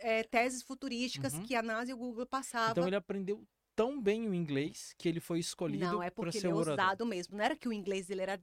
é, 0.00 0.22
teses 0.24 0.62
futurísticas 0.62 1.32
Uhum. 1.34 1.42
que 1.44 1.54
a 1.54 1.62
NASA 1.62 1.90
e 1.92 1.94
o 1.94 1.96
Google 1.96 2.26
passavam. 2.26 2.72
Então 2.72 2.86
ele 2.86 2.96
aprendeu 2.96 3.46
tão 3.76 4.00
bem 4.02 4.28
o 4.28 4.34
inglês 4.34 4.94
que 4.98 5.08
ele 5.08 5.20
foi 5.20 5.38
escolhido 5.38 5.84
não, 5.84 6.02
é 6.02 6.10
pra 6.10 6.24
porque 6.24 6.32
ser 6.40 6.48
ele 6.48 6.52
é 6.52 6.56
orador. 6.56 6.72
ousado 6.72 7.06
mesmo. 7.06 7.36
Não 7.36 7.44
era 7.44 7.56
que 7.56 7.68
o 7.68 7.72
inglês 7.72 8.06
dele 8.06 8.22
era. 8.22 8.42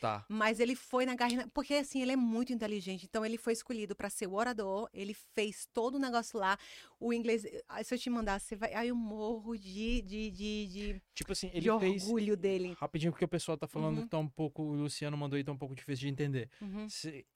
Tá. 0.00 0.24
Mas 0.28 0.60
ele 0.60 0.74
foi 0.76 1.04
na 1.04 1.14
garra. 1.14 1.48
Porque 1.52 1.74
assim, 1.74 2.00
ele 2.02 2.12
é 2.12 2.16
muito 2.16 2.52
inteligente. 2.52 3.04
Então 3.04 3.24
ele 3.26 3.36
foi 3.36 3.52
escolhido 3.52 3.96
para 3.96 4.08
ser 4.08 4.26
o 4.26 4.34
orador. 4.34 4.88
Ele 4.92 5.14
fez 5.14 5.66
todo 5.72 5.96
o 5.96 5.98
negócio 5.98 6.38
lá. 6.38 6.56
O 7.00 7.12
inglês. 7.12 7.44
ah, 7.68 7.82
Se 7.82 7.94
eu 7.94 7.98
te 7.98 8.08
mandar, 8.10 8.40
você 8.40 8.54
vai. 8.56 8.72
Ai, 8.74 8.88
eu 8.90 8.96
morro 8.96 9.56
de, 9.56 10.02
de, 10.02 10.30
de, 10.30 10.66
de, 10.68 11.02
Tipo 11.14 11.32
assim, 11.32 11.48
de 11.48 11.56
ele 11.56 11.78
fez. 11.80 12.04
orgulho 12.04 12.36
dele. 12.36 12.76
Rapidinho, 12.78 13.12
porque 13.12 13.24
o 13.24 13.28
pessoal 13.28 13.56
tá 13.58 13.66
falando 13.66 13.98
Uhum. 13.98 14.02
que 14.04 14.08
tá 14.10 14.18
um 14.18 14.28
pouco. 14.28 14.62
O 14.62 14.74
Luciano 14.74 15.16
mandou 15.16 15.36
aí, 15.36 15.42
tá 15.44 15.52
um 15.52 15.56
pouco 15.58 15.74
difícil 15.74 16.02
de 16.06 16.12
entender. 16.12 16.48
Uhum. 16.60 16.88
Se- 16.88 17.26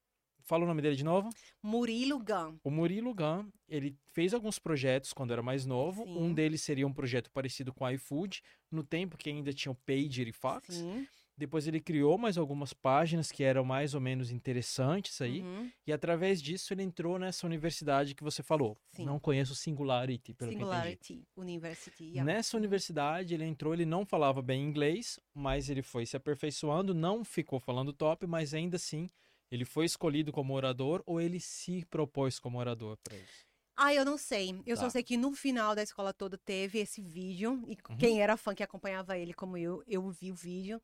Fala 0.44 0.64
o 0.64 0.66
nome 0.66 0.82
dele 0.82 0.96
de 0.96 1.04
novo? 1.04 1.30
Murilo 1.62 2.18
Gun. 2.18 2.58
O 2.64 2.70
Murilo 2.70 3.14
Gun, 3.14 3.48
ele 3.68 3.96
fez 4.12 4.34
alguns 4.34 4.58
projetos 4.58 5.12
quando 5.12 5.32
era 5.32 5.40
mais 5.40 5.64
novo. 5.64 6.02
Sim. 6.02 6.18
Um 6.18 6.34
deles 6.34 6.62
seria 6.62 6.84
um 6.84 6.92
projeto 6.92 7.30
parecido 7.30 7.72
com 7.72 7.84
o 7.84 7.90
iFood, 7.90 8.42
no 8.68 8.82
tempo 8.82 9.16
que 9.16 9.30
ainda 9.30 9.52
tinha 9.52 9.70
o 9.70 9.74
Pager 9.76 10.26
e 10.26 10.32
Fax. 10.32 10.74
Sim. 10.74 11.06
Depois 11.42 11.66
ele 11.66 11.80
criou 11.80 12.16
mais 12.16 12.38
algumas 12.38 12.72
páginas 12.72 13.32
que 13.32 13.42
eram 13.42 13.64
mais 13.64 13.94
ou 13.94 14.00
menos 14.00 14.30
interessantes 14.30 15.20
aí. 15.20 15.40
Uhum. 15.40 15.68
E 15.84 15.92
através 15.92 16.40
disso 16.40 16.72
ele 16.72 16.84
entrou 16.84 17.18
nessa 17.18 17.44
universidade 17.44 18.14
que 18.14 18.22
você 18.22 18.44
falou. 18.44 18.78
Sim. 18.92 19.04
Não 19.04 19.18
conheço 19.18 19.52
Singularity, 19.52 20.34
pelo. 20.34 20.52
Singularity 20.52 21.26
University. 21.36 22.04
yeah. 22.04 22.22
Nessa 22.22 22.56
universidade 22.56 23.34
ele 23.34 23.44
entrou, 23.44 23.74
ele 23.74 23.84
não 23.84 24.06
falava 24.06 24.40
bem 24.40 24.62
inglês, 24.62 25.18
mas 25.34 25.68
ele 25.68 25.82
foi 25.82 26.06
se 26.06 26.16
aperfeiçoando, 26.16 26.94
não 26.94 27.24
ficou 27.24 27.58
falando 27.58 27.92
top, 27.92 28.24
mas 28.24 28.54
ainda 28.54 28.76
assim 28.76 29.10
ele 29.50 29.64
foi 29.64 29.84
escolhido 29.84 30.30
como 30.30 30.54
orador 30.54 31.02
ou 31.04 31.20
ele 31.20 31.40
se 31.40 31.84
propôs 31.86 32.38
como 32.38 32.56
orador 32.56 32.96
para 33.02 33.16
isso. 33.16 33.51
Ah, 33.84 33.92
eu 33.94 34.04
não 34.04 34.16
sei. 34.16 34.54
Eu 34.64 34.76
só 34.76 34.84
Tá. 34.84 34.90
sei 34.90 35.02
que 35.02 35.16
no 35.16 35.32
final 35.32 35.74
da 35.74 35.82
escola 35.82 36.12
toda 36.12 36.38
teve 36.38 36.78
esse 36.78 37.00
vídeo. 37.02 37.62
E 37.66 37.76
Uhum. 37.90 37.96
quem 37.98 38.22
era 38.22 38.36
fã 38.36 38.54
que 38.54 38.62
acompanhava 38.62 39.18
ele, 39.18 39.34
como 39.34 39.56
eu, 39.56 39.82
eu 39.86 40.08
vi 40.10 40.30
o 40.30 40.34
vídeo. 40.34 40.80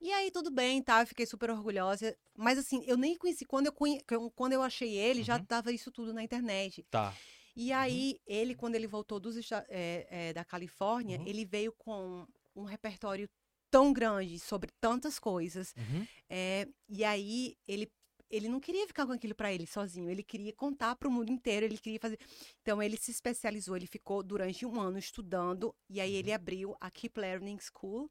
E 0.00 0.10
aí, 0.12 0.30
tudo 0.30 0.50
bem, 0.50 0.82
tá? 0.82 1.00
Eu 1.02 1.06
fiquei 1.06 1.26
super 1.26 1.50
orgulhosa. 1.50 2.16
Mas 2.36 2.58
assim, 2.58 2.82
eu 2.86 2.96
nem 2.96 3.16
conheci. 3.16 3.44
Quando 3.44 3.66
eu, 3.66 3.72
conhe... 3.72 4.00
quando 4.34 4.52
eu 4.52 4.62
achei 4.62 4.92
ele, 4.96 5.22
já 5.22 5.36
Uhum. 5.36 5.44
tava 5.44 5.70
isso 5.72 5.90
tudo 5.92 6.12
na 6.12 6.22
internet. 6.22 6.84
Tá. 6.90 7.14
E 7.54 7.72
aí, 7.72 8.18
ele, 8.26 8.54
quando 8.54 8.74
ele 8.74 8.86
voltou 8.86 9.20
dos, 9.20 9.36
é, 9.68 10.06
é, 10.10 10.32
da 10.32 10.44
Califórnia, 10.44 11.18
Uhum. 11.18 11.26
ele 11.26 11.44
veio 11.44 11.72
com 11.76 12.26
um 12.56 12.64
repertório 12.64 13.28
tão 13.70 13.92
grande 13.92 14.38
sobre 14.40 14.70
tantas 14.80 15.18
coisas. 15.18 15.72
Uhum. 15.76 16.06
É, 16.28 16.66
e 16.88 17.04
aí 17.04 17.56
ele 17.68 17.88
ele 18.30 18.48
não 18.48 18.60
queria 18.60 18.86
ficar 18.86 19.06
com 19.06 19.12
aquilo 19.12 19.34
para 19.34 19.52
ele 19.52 19.66
sozinho, 19.66 20.08
ele 20.10 20.22
queria 20.22 20.52
contar 20.52 20.96
para 20.96 21.08
o 21.08 21.10
mundo 21.12 21.30
inteiro, 21.32 21.66
ele 21.66 21.78
queria 21.78 21.98
fazer. 22.00 22.18
Então 22.62 22.82
ele 22.82 22.96
se 22.96 23.10
especializou, 23.10 23.76
ele 23.76 23.86
ficou 23.86 24.22
durante 24.22 24.64
um 24.66 24.80
ano 24.80 24.98
estudando 24.98 25.74
e 25.88 26.00
aí 26.00 26.14
ele 26.14 26.32
abriu 26.32 26.76
a 26.80 26.90
Keep 26.90 27.18
Learning 27.20 27.58
School, 27.60 28.10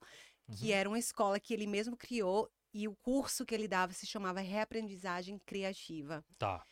que 0.52 0.72
Uhum. 0.72 0.74
era 0.74 0.90
uma 0.90 1.00
escola 1.00 1.40
que 1.40 1.54
ele 1.54 1.68
mesmo 1.68 1.96
criou 1.98 2.50
e 2.74 2.88
o 2.88 2.96
curso 2.96 3.46
que 3.46 3.56
ele 3.56 3.68
dava 3.68 3.94
se 3.94 4.06
chamava 4.08 4.42
Reaprendizagem 4.42 5.40
Criativa. 5.46 6.24
Tá. 6.38 6.66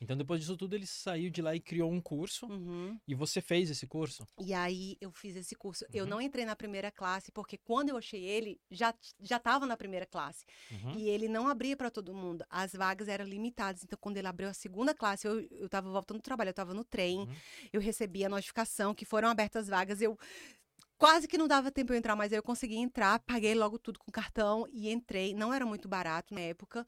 Então 0.00 0.16
depois 0.16 0.40
disso 0.40 0.56
tudo 0.56 0.74
ele 0.74 0.86
saiu 0.86 1.30
de 1.30 1.42
lá 1.42 1.54
e 1.54 1.60
criou 1.60 1.92
um 1.92 2.00
curso. 2.00 2.46
Uhum. 2.46 2.98
E 3.06 3.14
você 3.14 3.40
fez 3.42 3.68
esse 3.70 3.86
curso? 3.86 4.26
E 4.38 4.54
aí 4.54 4.96
eu 5.00 5.12
fiz 5.12 5.36
esse 5.36 5.54
curso. 5.54 5.84
Eu 5.92 6.04
Uhum. 6.04 6.10
não 6.10 6.20
entrei 6.20 6.44
na 6.46 6.56
primeira 6.56 6.90
classe 6.90 7.30
porque 7.30 7.58
quando 7.58 7.90
eu 7.90 7.96
achei 7.98 8.24
ele 8.24 8.58
já 8.70 8.94
já 9.20 9.36
estava 9.36 9.66
na 9.66 9.76
primeira 9.76 10.06
classe. 10.06 10.46
Uhum. 10.70 10.92
E 10.96 11.08
ele 11.08 11.28
não 11.28 11.48
abria 11.48 11.76
para 11.76 11.90
todo 11.90 12.14
mundo. 12.14 12.44
As 12.48 12.72
vagas 12.72 13.08
eram 13.08 13.26
limitadas. 13.26 13.84
Então, 13.84 13.98
quando 14.00 14.16
ele 14.16 14.26
abriu 14.26 14.48
a 14.48 14.54
segunda 14.54 14.94
classe, 14.94 15.26
eu, 15.26 15.40
eu 15.50 15.68
tava 15.68 15.90
voltando 15.90 16.18
do 16.18 16.22
trabalho, 16.22 16.48
eu 16.48 16.54
tava 16.54 16.72
no 16.72 16.82
trem, 16.84 17.18
Uhum. 17.18 17.34
eu 17.72 17.80
recebi 17.80 18.24
a 18.24 18.28
notificação 18.28 18.94
que 18.94 19.04
foram 19.04 19.28
abertas 19.28 19.68
vagas. 19.68 20.00
Eu 20.00 20.18
quase 20.96 21.28
que 21.28 21.36
não 21.38 21.46
dava 21.48 21.70
tempo 21.70 21.92
eu 21.92 21.96
entrar, 21.98 22.16
mas 22.16 22.32
aí 22.32 22.38
eu 22.38 22.42
consegui 22.42 22.76
entrar, 22.76 23.18
paguei 23.20 23.54
logo 23.54 23.78
tudo 23.78 23.98
com 23.98 24.10
cartão 24.10 24.66
e 24.72 24.90
entrei. 24.90 25.34
Não 25.34 25.52
era 25.52 25.66
muito 25.66 25.88
barato 25.88 26.32
na 26.34 26.40
época. 26.40 26.86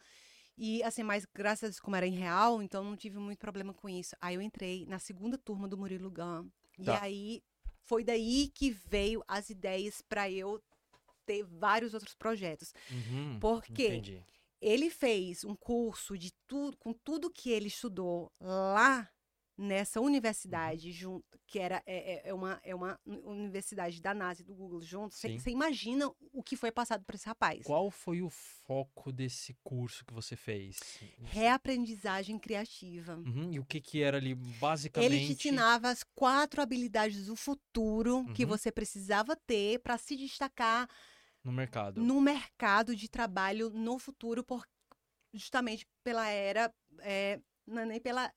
E 0.56 0.82
assim, 0.82 1.02
mas 1.02 1.26
graças 1.34 1.64
a 1.64 1.66
Deus, 1.68 1.80
como 1.80 1.96
era 1.96 2.06
em 2.06 2.14
real, 2.14 2.62
então 2.62 2.84
não 2.84 2.96
tive 2.96 3.18
muito 3.18 3.38
problema 3.38 3.72
com 3.72 3.88
isso. 3.88 4.14
Aí 4.20 4.34
eu 4.34 4.42
entrei 4.42 4.84
na 4.86 4.98
segunda 4.98 5.38
turma 5.38 5.66
do 5.66 5.78
Murilo 5.78 6.10
Gun. 6.10 6.48
E 6.78 6.84
Tá. 6.84 7.02
aí 7.02 7.42
foi 7.84 8.04
daí 8.04 8.50
que 8.54 8.70
veio 8.70 9.22
as 9.26 9.50
ideias 9.50 10.00
para 10.02 10.30
eu 10.30 10.62
ter 11.26 11.42
vários 11.44 11.94
outros 11.94 12.14
projetos. 12.14 12.72
Uhum. 12.90 13.38
Por 13.40 13.62
quê? 13.62 13.88
Entendi. 13.88 14.24
Ele 14.60 14.90
fez 14.90 15.44
um 15.44 15.56
curso 15.56 16.16
de 16.16 16.32
tudo, 16.46 16.76
com 16.76 16.92
tudo 16.92 17.30
que 17.30 17.50
ele 17.50 17.66
estudou 17.66 18.30
lá 18.40 19.10
nessa 19.56 20.00
universidade 20.00 20.90
junto, 20.92 21.24
que 21.46 21.58
era 21.58 21.82
é, 21.86 22.14
é- 22.14 22.28
é 22.30 22.34
uma, 22.34 22.60
é 22.64 22.74
uma 22.74 22.98
universidade 23.04 24.00
da 24.00 24.14
NASA 24.14 24.42
e 24.42 24.44
do 24.44 24.54
Google 24.54 24.80
junto, 24.80 25.14
você 25.14 25.38
imagina 25.50 26.10
o 26.32 26.42
que 26.42 26.56
foi 26.56 26.72
passado 26.72 27.04
por 27.04 27.14
esse 27.14 27.26
rapaz. 27.26 27.64
Qual 27.64 27.90
foi 27.90 28.22
o 28.22 28.30
foco 28.30 29.12
desse 29.12 29.54
curso 29.62 30.04
que 30.06 30.12
você 30.14 30.36
fez? 30.36 30.78
Reaprendizagem 31.20 32.38
criativa. 32.38 33.16
Uhum, 33.16 33.52
E 33.52 33.58
o 33.60 33.64
que 33.64 33.80
que 33.80 34.02
era 34.02 34.16
ali, 34.16 34.34
basicamente? 34.34 35.12
Ele 35.12 35.26
te 35.26 35.32
ensinava 35.48 35.88
as 35.90 36.02
quatro 36.14 36.62
habilidades 36.62 37.26
do 37.26 37.36
futuro 37.36 38.24
que 38.34 38.44
Uhum. 38.44 38.48
você 38.50 38.72
precisava 38.72 39.36
ter 39.36 39.80
para 39.80 39.98
se 39.98 40.16
destacar 40.16 40.88
No 41.44 41.52
mercado. 41.52 42.00
no 42.00 42.20
mercado 42.20 42.94
de 42.96 43.08
trabalho 43.08 43.68
no 43.70 43.98
futuro, 43.98 44.42
por, 44.44 44.64
justamente 45.32 45.86
pela 46.04 46.28
era, 46.28 46.72
é, 47.00 47.40
não 47.66 47.82
é 47.82 47.86
nem 47.86 48.00
pela, 48.00 48.32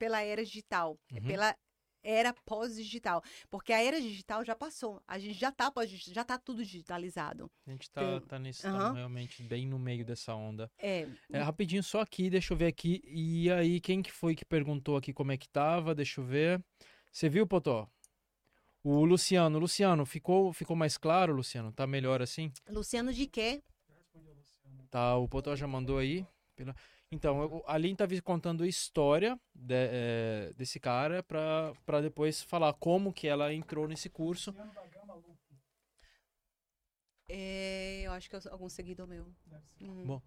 pela 0.00 0.22
era 0.22 0.42
digital, 0.42 0.98
é 1.12 1.20
Uhum. 1.20 1.26
pela 1.26 1.54
era 2.02 2.32
pós-digital. 2.46 3.22
Porque 3.50 3.70
a 3.74 3.82
era 3.82 4.00
digital 4.00 4.42
já 4.42 4.56
passou, 4.56 5.02
a 5.06 5.18
gente 5.18 5.34
já 5.38 5.52
tá, 5.52 5.70
pós 5.70 5.90
já 5.90 6.24
tá 6.24 6.38
tudo 6.38 6.64
digitalizado. 6.64 7.50
A 7.66 7.70
gente 7.70 7.90
tá, 7.90 8.00
Tem- 8.00 8.20
tá, 8.28 8.38
nesse, 8.38 8.62
tá 8.62 8.70
Aham. 8.70 8.94
realmente 8.94 9.42
bem 9.42 9.66
no 9.66 9.78
meio 9.78 10.02
dessa 10.02 10.34
onda. 10.34 10.70
É, 10.78 11.06
É, 11.30 11.42
rapidinho, 11.42 11.82
só 11.82 12.00
aqui, 12.00 12.30
deixa 12.30 12.54
eu 12.54 12.56
ver 12.56 12.68
aqui. 12.68 13.02
E 13.04 13.50
aí, 13.52 13.78
quem 13.80 14.00
que 14.02 14.10
foi 14.10 14.34
que 14.34 14.44
perguntou 14.44 14.96
aqui 14.96 15.12
como 15.12 15.30
é 15.32 15.36
que 15.36 15.48
tava? 15.48 15.94
Deixa 15.94 16.20
eu 16.22 16.24
ver. 16.24 16.64
Você 17.12 17.28
viu, 17.28 17.46
Potó? 17.46 17.86
O 18.82 19.04
Luciano. 19.04 19.58
Luciano, 19.58 20.06
ficou, 20.06 20.54
ficou 20.54 20.74
mais 20.74 20.96
claro, 20.96 21.34
Luciano? 21.34 21.70
Tá 21.70 21.86
melhor 21.86 22.22
assim? 22.22 22.50
Luciano 22.66 23.12
de 23.12 23.26
quê? 23.26 23.62
Tá, 24.90 25.16
o 25.16 25.28
Potó 25.28 25.54
já 25.54 25.66
mandou 25.66 25.98
aí. 25.98 26.26
pela- 26.56 26.74
Então, 27.12 27.42
eu- 27.42 27.64
a 27.66 27.74
Aline 27.74 27.96
tava 27.96 28.20
contando 28.22 28.62
a 28.62 28.68
história 28.68 29.38
de- 29.52 29.74
é, 29.74 30.52
desse 30.56 30.78
cara 30.78 31.24
pra 31.24 32.00
depois 32.00 32.40
falar 32.40 32.72
como 32.74 33.12
que 33.12 33.26
ela 33.26 33.52
entrou 33.52 33.88
nesse 33.88 34.08
curso. 34.08 34.54
É, 37.28 38.02
eu 38.02 38.12
acho 38.12 38.30
que 38.30 38.36
é 38.36 38.40
algum 38.50 38.68
seguidor 38.68 39.08
meu. 39.08 39.26
Uhum. 39.80 40.04
Bom, 40.06 40.22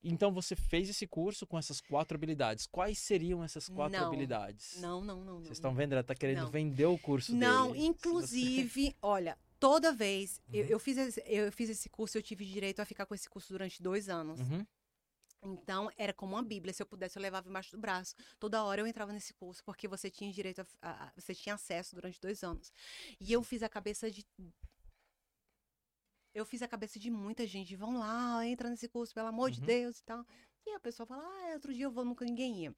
Então, 0.00 0.32
você 0.32 0.54
fez 0.54 0.88
esse 0.88 1.08
curso 1.08 1.44
com 1.44 1.58
essas 1.58 1.80
quatro 1.80 2.14
habilidades. 2.16 2.68
Quais 2.68 3.00
seriam 3.00 3.42
essas 3.42 3.68
quatro 3.68 3.98
Não. 3.98 4.06
habilidades? 4.06 4.76
Não, 4.80 5.00
não, 5.02 5.24
não. 5.24 5.38
Vocês 5.40 5.56
estão 5.58 5.74
vendo? 5.74 5.92
Ela 5.92 6.04
tá 6.04 6.14
querendo 6.14 6.42
Não. 6.42 6.50
vender 6.52 6.86
o 6.86 6.96
curso 6.96 7.34
Não, 7.34 7.72
dele. 7.72 7.84
Inclusive, 7.86 8.94
olha, 9.02 9.36
toda 9.58 9.92
vez 9.92 10.40
eu, 10.52 10.62
Uhum. 10.66 10.70
eu 10.70 10.78
fiz 10.78 10.96
esse, 10.98 11.20
eu 11.26 11.50
fiz 11.50 11.68
esse 11.68 11.88
curso, 11.88 12.16
eu 12.16 12.22
tive 12.22 12.44
direito 12.44 12.78
a 12.78 12.84
ficar 12.84 13.06
com 13.06 13.14
esse 13.16 13.28
curso 13.28 13.52
durante 13.52 13.82
dois 13.82 14.08
anos. 14.08 14.38
Uhum. 14.38 14.64
Então, 15.42 15.90
era 15.96 16.12
como 16.12 16.34
uma 16.34 16.42
bíblia. 16.42 16.72
Se 16.74 16.82
eu 16.82 16.86
pudesse, 16.86 17.16
eu 17.18 17.22
levava 17.22 17.48
embaixo 17.48 17.70
do 17.70 17.78
braço. 17.78 18.14
Toda 18.38 18.62
hora 18.64 18.80
eu 18.80 18.86
entrava 18.86 19.12
nesse 19.12 19.32
curso, 19.34 19.62
porque 19.64 19.86
você 19.86 20.10
tinha 20.10 20.32
direito 20.32 20.60
a, 20.82 21.06
a- 21.06 21.12
você 21.16 21.34
tinha 21.34 21.54
acesso 21.54 21.94
durante 21.94 22.20
dois 22.20 22.42
anos. 22.42 22.72
E 23.20 23.32
eu 23.32 23.42
fiz 23.42 23.62
a 23.62 23.68
cabeça 23.68 24.10
de. 24.10 24.26
Eu 26.34 26.44
fiz 26.44 26.62
a 26.62 26.68
cabeça 26.68 26.98
de 26.98 27.10
muita 27.10 27.46
gente. 27.46 27.74
Vão 27.76 27.98
lá, 27.98 28.44
entra 28.46 28.68
nesse 28.68 28.88
curso, 28.88 29.14
pelo 29.14 29.28
amor 29.28 29.50
de 29.50 29.60
Uhum. 29.60 29.66
Deus 29.66 29.98
e 29.98 30.04
tal. 30.04 30.24
E 30.66 30.70
a 30.74 30.80
pessoa 30.80 31.06
fala, 31.06 31.22
ah, 31.24 31.54
outro 31.54 31.72
dia 31.72 31.84
eu 31.86 31.90
vou, 31.90 32.04
nunca 32.04 32.24
ninguém 32.24 32.64
ia. 32.64 32.76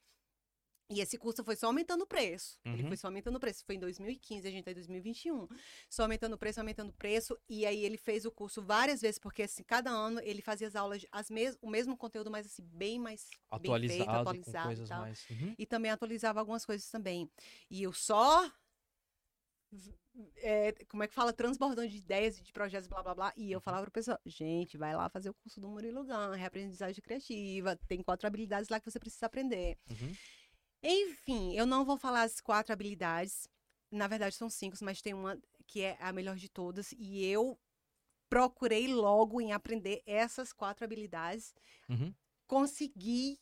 E 0.91 1.01
esse 1.01 1.17
curso 1.17 1.45
foi 1.45 1.55
só 1.55 1.67
aumentando 1.69 2.03
o 2.03 2.07
preço. 2.07 2.59
Ele 2.65 2.83
Uhum. 2.83 2.89
foi 2.89 2.97
só 2.97 3.07
aumentando 3.07 3.37
o 3.37 3.41
preço. 3.41 3.65
Foi 3.65 3.77
em 3.77 3.79
2015, 3.79 4.49
a 4.49 4.51
gente 4.51 4.65
tá 4.65 4.73
em 4.73 4.75
2021. 4.75 5.47
Só 5.89 6.03
aumentando 6.03 6.35
o 6.35 6.39
preço, 6.39 6.59
aumentando 6.59 6.91
o 6.91 6.93
preço. 6.93 7.39
E 7.49 7.65
aí 7.65 7.85
ele 7.85 7.97
fez 7.97 8.25
o 8.25 8.31
curso 8.33 8.61
várias 8.61 9.01
vezes, 9.01 9.19
porque 9.19 9.45
assim, 9.45 9.63
cada 9.63 9.89
ano 9.91 10.21
ele 10.25 10.43
fazia 10.43 10.67
as 10.67 10.75
aulas, 10.75 11.07
as 11.13 11.31
mes 11.31 11.57
o 11.63 11.71
mesmo 11.71 11.97
conteúdo, 11.97 12.31
mas 12.31 12.45
assim, 12.47 12.65
bem 12.65 12.99
mais 12.99 13.29
bem 13.31 13.39
Atualizado, 13.51 13.97
feito, 13.99 14.11
com 14.11 14.17
atualizado 14.21 14.67
coisas 14.67 14.87
e 14.87 14.89
tal. 14.89 15.01
mais. 15.03 15.31
Uhum. 15.31 15.55
E 15.57 15.65
também 15.67 15.91
atualizava 15.93 16.41
algumas 16.41 16.67
coisas 16.67 16.91
também. 16.91 17.31
E 17.71 17.83
eu 17.85 17.93
só. 17.93 18.51
é, 20.39 20.73
como 20.89 21.05
é 21.05 21.07
que 21.07 21.15
fala? 21.15 21.33
Transbordando 21.33 21.89
de 21.89 21.99
ideias 21.99 22.37
e 22.39 22.43
de 22.43 22.53
projetos, 22.53 22.89
blá 22.89 23.01
blá 23.03 23.15
blá. 23.15 23.33
E 23.37 23.53
eu 23.53 23.61
falava 23.61 23.85
pro 23.85 23.93
pessoal, 23.93 24.19
gente, 24.27 24.77
vai 24.77 24.95
lá 24.97 25.09
fazer 25.09 25.31
o 25.31 25.35
curso 25.35 25.61
do 25.61 25.69
Murilo 25.69 26.05
Gun, 26.05 26.31
reaprendizagem 26.35 27.01
criativa, 27.01 27.77
tem 27.87 28.03
quatro 28.03 28.27
habilidades 28.27 28.69
lá 28.69 28.81
que 28.81 28.91
você 28.91 28.99
precisa 28.99 29.27
aprender. 29.27 29.79
Uhum. 29.89 30.13
Enfim, 30.83 31.55
eu 31.55 31.67
não 31.67 31.85
vou 31.85 31.97
falar 31.97 32.23
as 32.23 32.41
quatro 32.41 32.73
habilidades. 32.73 33.49
Na 33.91 34.07
verdade, 34.07 34.37
são 34.37 34.49
cinco, 34.49 34.77
mas 34.83 35.03
tem 35.03 35.13
uma 35.13 35.39
que 35.67 35.83
é 35.83 35.97
a 36.01 36.13
melhor 36.13 36.37
de 36.37 36.49
todas. 36.49 36.93
E 36.93 37.25
eu 37.25 37.59
procurei 38.29 38.87
logo 38.87 39.41
em 39.41 39.53
aprender 39.53 40.03
essas 40.07 40.53
quatro 40.53 40.85
habilidades. 40.85 41.55
Uhum. 41.89 42.15
Consegui. 42.47 43.39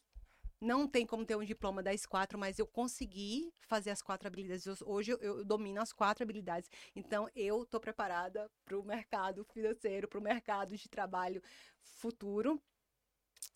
Não 0.60 0.89
tem 0.89 1.06
como 1.06 1.24
ter 1.24 1.36
um 1.36 1.44
diploma 1.44 1.81
das 1.85 2.05
quatro, 2.05 2.36
mas 2.36 2.59
eu 2.59 2.66
consegui 2.66 3.52
fazer 3.60 3.90
as 3.90 4.02
quatro 4.02 4.27
habilidades. 4.27 4.66
Hoje 4.82 5.12
eu, 5.12 5.19
eu 5.19 5.44
domino 5.44 5.81
as 5.81 5.93
quatro 5.93 6.24
habilidades. 6.24 6.69
Então, 6.97 7.28
eu 7.36 7.62
estou 7.62 7.78
preparada 7.78 8.51
para 8.65 8.77
o 8.77 8.82
mercado 8.82 9.44
financeiro, 9.44 10.09
para 10.09 10.19
o 10.19 10.23
mercado 10.23 10.77
de 10.77 10.89
trabalho 10.89 11.40
futuro. 11.81 12.60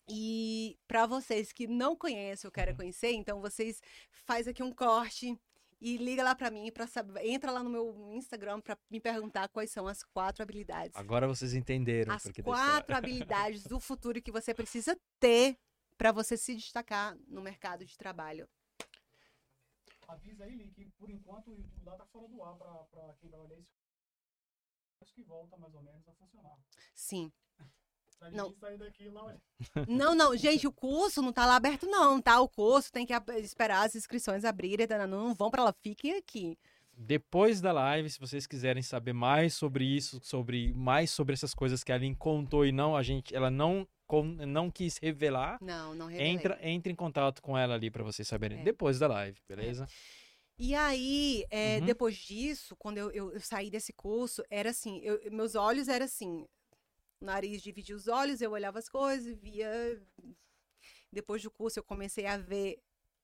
E 0.09 0.77
para 0.87 1.05
vocês 1.05 1.51
que 1.51 1.65
não 1.67 1.95
conhecem 1.95 2.47
ou 2.47 2.51
querem 2.51 2.73
Uhum. 2.73 2.77
conhecer, 2.77 3.11
então 3.13 3.39
vocês 3.39 3.81
faz 4.11 4.47
aqui 4.47 4.61
um 4.61 4.73
corte 4.73 5.39
e 5.79 5.97
liga 5.97 6.23
lá 6.23 6.33
para 6.35 6.49
mim 6.51 6.71
para 6.71 6.87
saber, 6.87 7.25
entra 7.25 7.51
lá 7.51 7.61
no 7.63 7.69
meu 7.69 8.11
Instagram 8.13 8.59
para 8.61 8.77
me 8.89 8.99
perguntar 8.99 9.47
quais 9.49 9.71
são 9.71 9.87
as 9.87 10.03
quatro 10.03 10.43
habilidades. 10.43 10.95
Agora 10.95 11.27
vocês 11.27 11.53
entenderam. 11.53 12.13
As 12.13 12.23
quatro 12.43 12.95
habilidades 12.95 13.63
do 13.63 13.79
futuro 13.79 14.21
que 14.21 14.31
você 14.31 14.53
precisa 14.53 14.97
ter 15.19 15.57
para 15.97 16.11
você 16.11 16.35
se 16.37 16.55
destacar 16.55 17.17
no 17.27 17.41
mercado 17.41 17.85
de 17.85 17.97
trabalho. 17.97 18.47
Avisa 20.07 20.43
aí, 20.43 20.55
Li, 20.55 20.69
que 20.71 20.85
por 20.97 21.09
enquanto 21.09 21.49
o 21.49 21.55
YouTube 21.55 21.83
lá 21.85 21.95
tá 21.95 22.05
fora 22.07 22.27
do 22.27 22.43
ar 22.43 22.55
pra, 22.55 22.71
pra 22.91 23.13
quem 23.19 23.29
vai 23.29 23.39
olhar 23.39 23.57
isso. 23.57 23.71
Acho 25.01 25.13
que 25.13 25.23
volta 25.23 25.57
mais 25.57 25.73
ou 25.73 25.81
menos 25.81 26.07
a 26.07 26.13
funcionar. 26.13 26.57
Sim. 26.93 27.31
Não. 28.31 28.45
ninguém 28.45 28.59
sair 28.59 28.77
daqui 28.77 29.09
olha. 29.13 29.41
Não, 29.87 30.15
não, 30.15 30.35
gente, 30.35 30.67
o 30.67 30.71
curso 30.71 31.21
não 31.21 31.31
tá 31.33 31.45
lá 31.45 31.55
aberto 31.55 31.85
não, 31.87 32.21
tá? 32.21 32.39
O 32.41 32.47
curso 32.49 32.91
tem 32.91 33.05
que 33.05 33.13
esperar 33.41 33.85
as 33.85 33.95
inscrições 33.95 34.43
abrirem, 34.45 34.87
tá? 34.87 35.05
não 35.07 35.33
vão 35.33 35.49
para 35.51 35.63
lá, 35.63 35.73
fiquem 35.81 36.15
aqui. 36.17 36.57
Depois 36.95 37.59
da 37.59 37.71
live, 37.71 38.09
se 38.09 38.19
vocês 38.19 38.45
quiserem 38.45 38.83
saber 38.83 39.13
mais 39.13 39.55
sobre 39.55 39.83
isso, 39.83 40.19
sobre 40.23 40.71
mais 40.73 41.09
sobre 41.09 41.33
essas 41.33 41.53
coisas 41.53 41.83
que 41.83 41.91
a 41.91 41.95
Aline 41.95 42.15
contou 42.15 42.65
e 42.65 42.71
não 42.71 42.95
a 42.95 43.01
gente, 43.01 43.35
ela 43.35 43.49
não 43.49 43.87
con- 44.05 44.23
não 44.45 44.69
quis 44.69 44.97
revelar, 44.99 45.57
Não, 45.59 45.95
não 45.95 46.05
revelei. 46.05 46.31
entra 46.31 46.59
entre 46.61 46.93
em 46.93 46.95
contato 46.95 47.41
com 47.41 47.57
ela 47.57 47.73
ali 47.73 47.89
pra 47.89 48.03
vocês 48.03 48.27
saberem 48.27 48.59
É. 48.59 48.63
depois 48.63 48.99
da 48.99 49.07
live, 49.07 49.39
beleza? 49.49 49.87
E 50.55 50.75
aí, 50.75 51.43
é, 51.49 51.79
Uhum. 51.79 51.85
depois 51.87 52.15
disso, 52.15 52.75
quando 52.77 52.99
eu, 52.99 53.09
eu- 53.11 53.31
eu 53.33 53.39
saí 53.41 53.71
desse 53.71 53.91
curso, 53.91 54.43
era 54.51 54.69
assim, 54.69 54.99
eu- 54.99 55.19
meus 55.31 55.55
olhos 55.55 55.87
eram 55.87 56.05
assim, 56.05 56.45
o 57.23 57.25
nariz 57.25 57.61
dividia 57.61 57.95
os 57.95 58.07
olhos, 58.07 58.41
eu 58.41 58.51
olhava 58.51 58.77
as 58.79 58.89
coisas 58.89 59.25
e 59.25 59.33
via. 59.33 60.01
Depois 61.11 61.41
do 61.41 61.49
curso, 61.49 61.79
eu 61.79 61.83
comecei 61.83 62.25
a 62.25 62.37
ver 62.37 62.79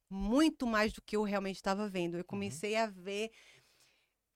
muito 0.10 0.66
mais 0.66 0.94
do 0.94 1.02
que 1.02 1.16
eu 1.18 1.24
realmente 1.24 1.58
estava 1.58 1.88
vendo. 1.88 2.14
Uhum. 2.14 2.20
Eu 2.22 2.26
comecei 2.26 2.76
a 2.76 2.88
ver 2.88 3.30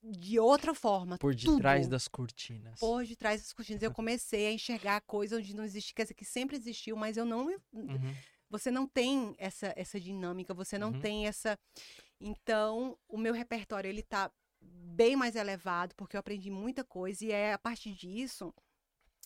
de 0.04 0.38
outra 0.38 0.76
forma. 0.76 1.18
Por 1.18 1.34
detrás 1.34 1.88
das 1.88 2.10
cortinas. 2.10 2.80
Por 2.80 3.06
detrás 3.06 3.42
das 3.42 3.54
cortinas. 3.54 3.82
Eu 3.82 3.94
comecei 3.94 4.48
a 4.48 4.52
enxergar 4.52 5.00
coisas 5.02 5.40
onde 5.40 5.56
não 5.56 5.64
existe, 5.64 5.94
quer 5.94 6.04
dizer, 6.04 6.14
que 6.14 6.26
sempre 6.26 6.58
existiu, 6.58 6.98
mas 6.98 7.16
eu 7.16 7.26
não 7.26 7.48
Uhum. 7.72 8.14
você 8.50 8.70
não 8.70 8.86
tem 8.86 9.34
essa, 9.38 9.74
essa 9.78 10.00
dinâmica, 10.00 10.54
você 10.54 10.78
não 10.78 10.92
Uhum. 10.92 11.00
tem 11.00 11.26
essa. 11.26 11.58
Então, 12.20 12.98
o 13.08 13.18
meu 13.18 13.34
repertório 13.34 13.88
ele 13.90 14.04
tá 14.04 14.30
bem 14.62 15.16
mais 15.16 15.36
elevado, 15.36 15.96
porque 15.96 16.16
eu 16.16 16.20
aprendi 16.20 16.52
muita 16.52 16.84
coisa, 16.84 17.26
e 17.26 17.32
é 17.32 17.54
a 17.54 17.58
partir 17.58 17.94
disso 17.94 18.54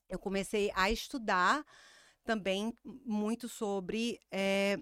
eu 0.09 0.19
comecei 0.19 0.71
a 0.75 0.89
estudar 0.91 1.65
também 2.23 2.73
muito 3.05 3.47
sobre 3.47 4.19
eh, 4.31 4.77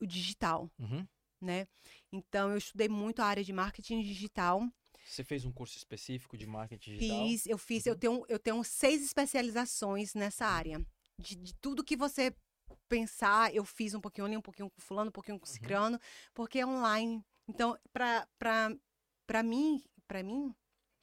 o 0.00 0.06
digital, 0.06 0.70
Uhum. 0.78 1.06
né? 1.40 1.66
Então, 2.12 2.50
eu 2.50 2.58
estudei 2.58 2.88
muito 2.88 3.20
a 3.20 3.26
área 3.26 3.44
de 3.44 3.52
marketing 3.52 4.02
digital. 4.02 4.62
Você 5.04 5.24
fez 5.24 5.44
um 5.44 5.52
curso 5.52 5.76
específico 5.76 6.36
de 6.36 6.46
marketing 6.46 6.90
digital? 6.90 7.16
Fiz, 7.26 7.46
eu 7.46 7.58
fiz, 7.58 7.86
Uhum. 7.86 7.92
eu 7.92 7.98
tenho, 7.98 8.24
eu 8.28 8.38
tenho 8.38 8.62
seis 8.64 9.02
especializações 9.02 10.14
nessa 10.14 10.46
área. 10.46 10.84
De, 11.18 11.34
de 11.36 11.54
tudo 11.54 11.84
que 11.84 11.96
você 11.96 12.34
pensar, 12.88 13.54
eu 13.54 13.64
fiz 13.64 13.94
um 13.94 14.00
pouquinho 14.00 14.26
ali, 14.26 14.36
um 14.36 14.42
pouquinho 14.42 14.70
com 14.70 14.80
fulano, 14.80 15.08
um 15.08 15.12
pouquinho 15.12 15.38
com 15.38 15.46
Uhum. 15.46 15.52
cicrano, 15.52 15.98
porque 16.34 16.60
é 16.60 16.66
online. 16.66 17.24
Então, 17.48 17.76
pra 17.92 19.42
mim, 19.42 19.82
pra 20.06 20.22
mim, 20.22 20.54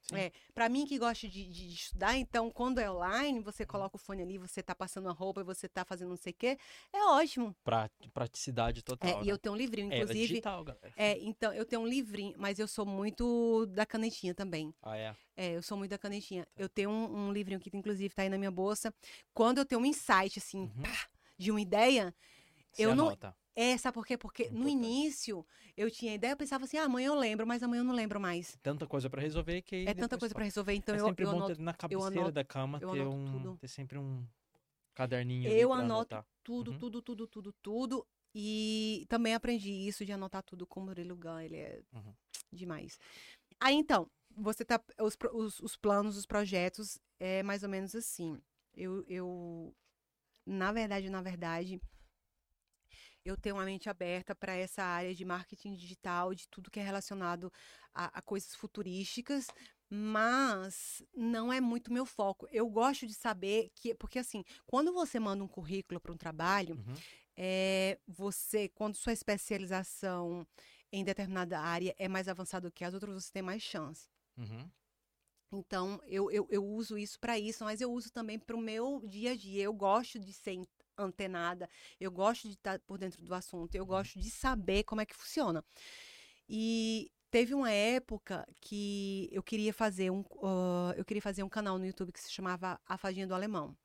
Sim. 0.09 0.15
é, 0.15 0.31
pra 0.53 0.69
mim 0.69 0.85
que 0.85 0.97
gosta 0.97 1.27
de, 1.27 1.49
de 1.49 1.67
estudar, 1.73 2.17
então, 2.17 2.49
quando 2.49 2.79
é 2.79 2.89
online, 2.89 3.41
você 3.41 3.63
Uhum. 3.63 3.67
coloca 3.67 3.95
o 3.95 3.99
fone 3.99 4.23
ali, 4.23 4.37
você 4.37 4.63
tá 4.63 4.73
passando 4.73 5.09
a 5.09 5.11
roupa, 5.11 5.43
você 5.43 5.67
tá 5.67 5.83
fazendo 5.83 6.09
não 6.09 6.15
sei 6.17 6.31
o 6.31 6.35
quê, 6.35 6.57
é 6.93 7.03
ótimo. 7.05 7.55
Pra, 7.63 7.89
praticidade 8.13 8.79
É, 8.79 8.83
total. 8.83 9.23
e 9.23 9.25
né? 9.27 9.31
eu 9.31 9.37
tenho 9.37 9.53
um 9.53 9.57
livrinho, 9.57 9.91
É, 9.91 9.95
ela 9.95 10.01
é 10.01 10.03
inclusive. 10.03 10.27
digital, 10.27 10.63
galera. 10.63 10.93
É, 10.95 11.17
então, 11.19 11.53
eu 11.53 11.65
tenho 11.65 11.81
um 11.81 11.87
livrinho, 11.87 12.35
mas 12.37 12.57
eu 12.59 12.67
sou 12.67 12.85
muito 12.85 13.65
da 13.67 13.85
canetinha 13.85 14.33
também. 14.33 14.73
Ah, 14.81 14.97
é. 14.97 15.15
É, 15.35 15.55
eu 15.55 15.61
sou 15.61 15.77
muito 15.77 15.91
da 15.91 15.97
canetinha. 15.99 16.47
Eu 16.55 16.67
tenho 16.67 16.89
um, 16.89 17.27
um 17.27 17.31
livrinho 17.33 17.59
que, 17.59 17.69
inclusive, 17.75 18.13
tá 18.13 18.23
aí 18.23 18.29
na 18.29 18.37
minha 18.37 18.49
bolsa. 18.49 18.93
Quando 19.33 19.59
eu 19.59 19.65
tenho 19.65 19.81
um 19.81 19.85
insight, 19.85 20.39
assim, 20.39 20.61
Uhum. 20.61 20.81
pá, 20.81 21.07
de 21.37 21.51
uma 21.51 21.61
ideia, 21.61 22.15
Você 22.71 22.83
Eu 22.83 22.95
não- 22.95 23.07
anota. 23.07 23.35
É, 23.59 23.75
sabe 23.75 23.95
por 23.95 24.05
quê? 24.05 24.15
Porque 24.15 24.43
no 24.51 24.67
Importante. 24.69 24.71
início 24.71 25.43
eu 25.75 25.89
tinha 25.89 26.13
ideia, 26.13 26.33
eu 26.33 26.37
pensava 26.37 26.65
assim, 26.65 26.77
ah, 26.77 26.83
amanhã 26.83 27.07
eu 27.07 27.15
lembro, 27.15 27.47
mas 27.47 27.63
amanhã 27.63 27.79
eu 27.79 27.83
não 27.83 27.95
lembro 27.95 28.19
mais. 28.19 28.55
Tanta 28.61 28.85
coisa 28.85 29.09
pra 29.09 29.19
resolver 29.19 29.63
que 29.63 29.75
aí 29.77 29.87
É 29.87 29.95
tanta 29.95 30.15
coisa 30.15 30.35
pra 30.35 30.43
resolver, 30.43 30.73
então 30.75 30.93
é 30.93 30.99
eu, 30.99 31.05
sempre 31.05 31.25
eu 31.25 31.31
bom 31.31 31.37
anoto 31.37 31.55
ter 31.55 31.61
na 31.63 31.73
cabeceira 31.73 32.19
anoto- 32.19 32.33
da 32.35 32.43
cama 32.43 32.79
ter 32.79 33.01
um 33.07 33.25
tudo. 33.25 33.57
ter 33.59 33.67
sempre 33.67 33.97
um 33.97 34.23
caderninho 34.93 35.49
Eu 35.51 35.73
anoto 35.73 36.23
tudo, 36.43 36.71
Uhum. 36.71 36.77
tudo, 36.77 37.01
tudo, 37.01 37.25
tudo, 37.27 37.53
tudo. 37.63 38.07
E 38.35 39.07
também 39.09 39.33
aprendi 39.33 39.71
isso 39.71 40.05
de 40.05 40.11
anotar 40.11 40.43
tudo 40.43 40.67
com 40.67 40.81
o 40.81 40.85
Murilo 40.85 41.15
Gun, 41.15 41.39
ele 41.39 41.55
é 41.55 41.81
Uhum. 41.91 42.13
demais. 42.53 42.99
Aí 43.59 43.73
então, 43.73 44.07
você 44.35 44.63
tá. 44.63 44.79
Os, 45.01 45.17
os, 45.33 45.59
os 45.61 45.75
planos, 45.75 46.15
os 46.15 46.27
projetos, 46.27 46.99
é 47.19 47.41
mais 47.41 47.63
ou 47.63 47.69
menos 47.69 47.95
assim. 47.95 48.39
Eu, 48.75 49.03
eu 49.07 49.73
na 50.45 50.71
verdade, 50.71 51.09
na 51.09 51.23
verdade, 51.23 51.81
eu 53.27 53.37
tenho 53.37 53.55
uma 53.55 53.65
mente 53.65 53.89
aberta 53.89 54.33
para 54.35 54.55
essa 54.55 54.83
área 54.83 55.13
de 55.13 55.25
marketing 55.25 55.73
digital, 55.73 56.33
de 56.33 56.47
tudo 56.47 56.71
que 56.71 56.79
é 56.79 56.83
relacionado 56.83 57.51
a, 57.93 58.19
a 58.19 58.21
coisas 58.21 58.55
futurísticas, 58.55 59.47
mas 59.89 61.01
não 61.15 61.51
é 61.51 61.59
muito 61.61 61.91
meu 61.93 62.05
foco. 62.05 62.47
Eu 62.51 62.69
gosto 62.69 63.07
de 63.07 63.13
saber 63.13 63.71
que, 63.75 63.93
porque 63.95 64.19
assim, 64.19 64.43
quando 64.65 64.93
você 64.93 65.19
manda 65.19 65.43
um 65.43 65.47
currículo 65.47 65.99
para 65.99 66.11
um 66.11 66.17
trabalho, 66.17 66.75
Uhum. 66.75 66.95
é, 67.35 67.99
você, 68.07 68.69
quando 68.69 68.95
sua 68.95 69.13
especialização 69.13 70.45
em 70.91 71.03
determinada 71.03 71.59
área 71.59 71.93
é 71.97 72.07
mais 72.07 72.27
avançada 72.27 72.69
do 72.69 72.73
que 72.73 72.83
as 72.83 72.93
outras, 72.93 73.13
você 73.25 73.31
tem 73.31 73.41
mais 73.43 73.61
chance. 73.61 74.07
Uhum. 74.37 74.69
Então, 75.51 76.01
eu, 76.05 76.29
eu, 76.29 76.45
eu 76.49 76.65
uso 76.65 76.97
isso 76.97 77.17
para 77.19 77.39
isso, 77.39 77.63
mas 77.63 77.79
eu 77.79 77.91
uso 77.91 78.11
também 78.11 78.37
para 78.37 78.55
o 78.55 78.59
meu 78.61 79.01
dia 79.07 79.31
a 79.31 79.35
dia. 79.35 79.63
Eu 79.63 79.73
gosto 79.73 80.19
de 80.19 80.33
ser 80.33 80.51
antenada, 80.97 81.69
eu 81.99 82.11
gosto 82.11 82.47
de 82.47 82.55
estar 82.55 82.79
por 82.79 82.97
dentro 82.97 83.23
do 83.23 83.33
assunto, 83.33 83.75
eu 83.75 83.85
gosto 83.85 84.19
de 84.19 84.29
saber 84.29 84.83
como 84.83 85.01
é 85.01 85.05
que 85.05 85.15
funciona. 85.15 85.63
E 86.49 87.11
teve 87.29 87.53
uma 87.53 87.71
época 87.71 88.47
que 88.61 89.29
eu 89.31 89.43
queria 89.43 89.73
fazer 89.73 90.09
um, 90.09 90.23
ah, 90.43 90.93
eu 90.97 91.05
queria 91.05 91.21
fazer 91.21 91.43
um 91.43 91.49
canal 91.49 91.77
no 91.77 91.85
YouTube 91.85 92.11
que 92.11 92.19
se 92.19 92.31
chamava 92.31 92.79
A 92.85 92.97
Fadinha 92.97 93.27
do 93.27 93.35
Alemão. 93.35 93.75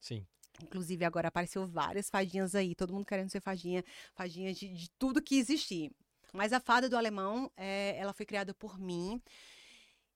Sim. 0.00 0.26
Inclusive, 0.62 1.04
agora 1.04 1.28
apareceu 1.28 1.66
várias 1.66 2.08
fadinhas 2.08 2.54
aí, 2.54 2.74
todo 2.74 2.92
mundo 2.92 3.06
querendo 3.06 3.30
ser 3.30 3.40
fadinha, 3.40 3.84
fadinha 4.14 4.52
de, 4.54 4.68
de 4.68 4.88
tudo 4.98 5.22
que 5.22 5.36
existir. 5.36 5.90
Mas 6.32 6.52
a 6.52 6.60
fada 6.60 6.88
do 6.88 6.96
alemão, 6.96 7.50
é, 7.56 7.96
ela 7.96 8.12
foi 8.12 8.26
criada 8.26 8.54
por 8.54 8.78
mim. 8.78 9.20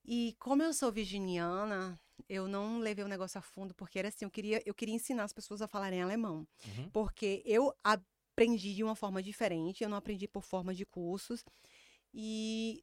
E 0.05 0.35
como 0.39 0.63
eu 0.63 0.73
sou 0.73 0.93
virginiana, 0.93 1.99
eu 2.29 2.49
não 2.49 2.79
levei 2.79 3.05
o 3.05 3.09
negócio 3.09 3.39
a 3.39 3.43
fundo, 3.43 3.75
porque 3.75 3.99
era 3.99 4.09
assim, 4.09 4.25
eu 4.25 4.31
queria, 4.31 4.63
eu 4.65 4.75
queria 4.75 4.95
ensinar 4.95 5.25
as 5.25 5.33
pessoas 5.33 5.61
a 5.63 5.69
falarem 5.69 6.03
alemão. 6.03 6.47
Uhum. 6.67 6.91
Porque 6.91 7.43
eu 7.45 7.75
aprendi 7.85 8.75
de 8.75 8.85
uma 8.85 8.95
forma 8.95 9.23
diferente, 9.23 9.83
eu 9.83 9.89
não 9.89 9.97
aprendi 9.97 10.27
por 10.27 10.43
forma 10.43 10.75
de 10.75 10.87
cursos. 10.87 11.45
E, 12.13 12.83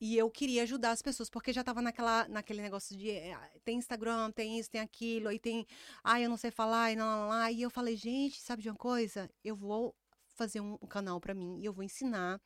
e 0.00 0.16
eu 0.16 0.30
queria 0.30 0.62
ajudar 0.62 0.92
as 0.92 1.02
pessoas, 1.02 1.30
porque 1.30 1.52
já 1.52 1.64
tava 1.64 1.80
naquela, 1.80 2.28
naquele 2.28 2.62
negócio 2.62 2.96
de 2.96 3.10
eh, 3.10 3.36
tem 3.64 3.78
Instagram, 3.78 4.30
tem 4.30 4.58
isso, 4.58 4.70
tem 4.70 4.80
aquilo, 4.80 5.28
aí 5.28 5.38
tem, 5.38 5.66
ah, 6.02 6.20
eu 6.20 6.28
não 6.28 6.36
sei 6.36 6.50
falar, 6.50 6.92
e 6.92 6.96
não, 6.96 7.06
lá, 7.06 7.26
lá. 7.26 7.50
E 7.50 7.62
eu 7.62 7.70
falei, 7.70 7.96
gente, 7.96 8.40
sabe 8.40 8.62
de 8.62 8.68
uma 8.68 8.76
coisa? 8.76 9.30
Eu 9.42 9.56
vou 9.56 9.94
fazer 10.34 10.60
um, 10.60 10.74
um 10.74 10.86
canal 10.86 11.20
para 11.20 11.32
mim 11.32 11.60
e 11.60 11.64
eu 11.64 11.72
vou 11.72 11.84
ensinar 11.84 12.40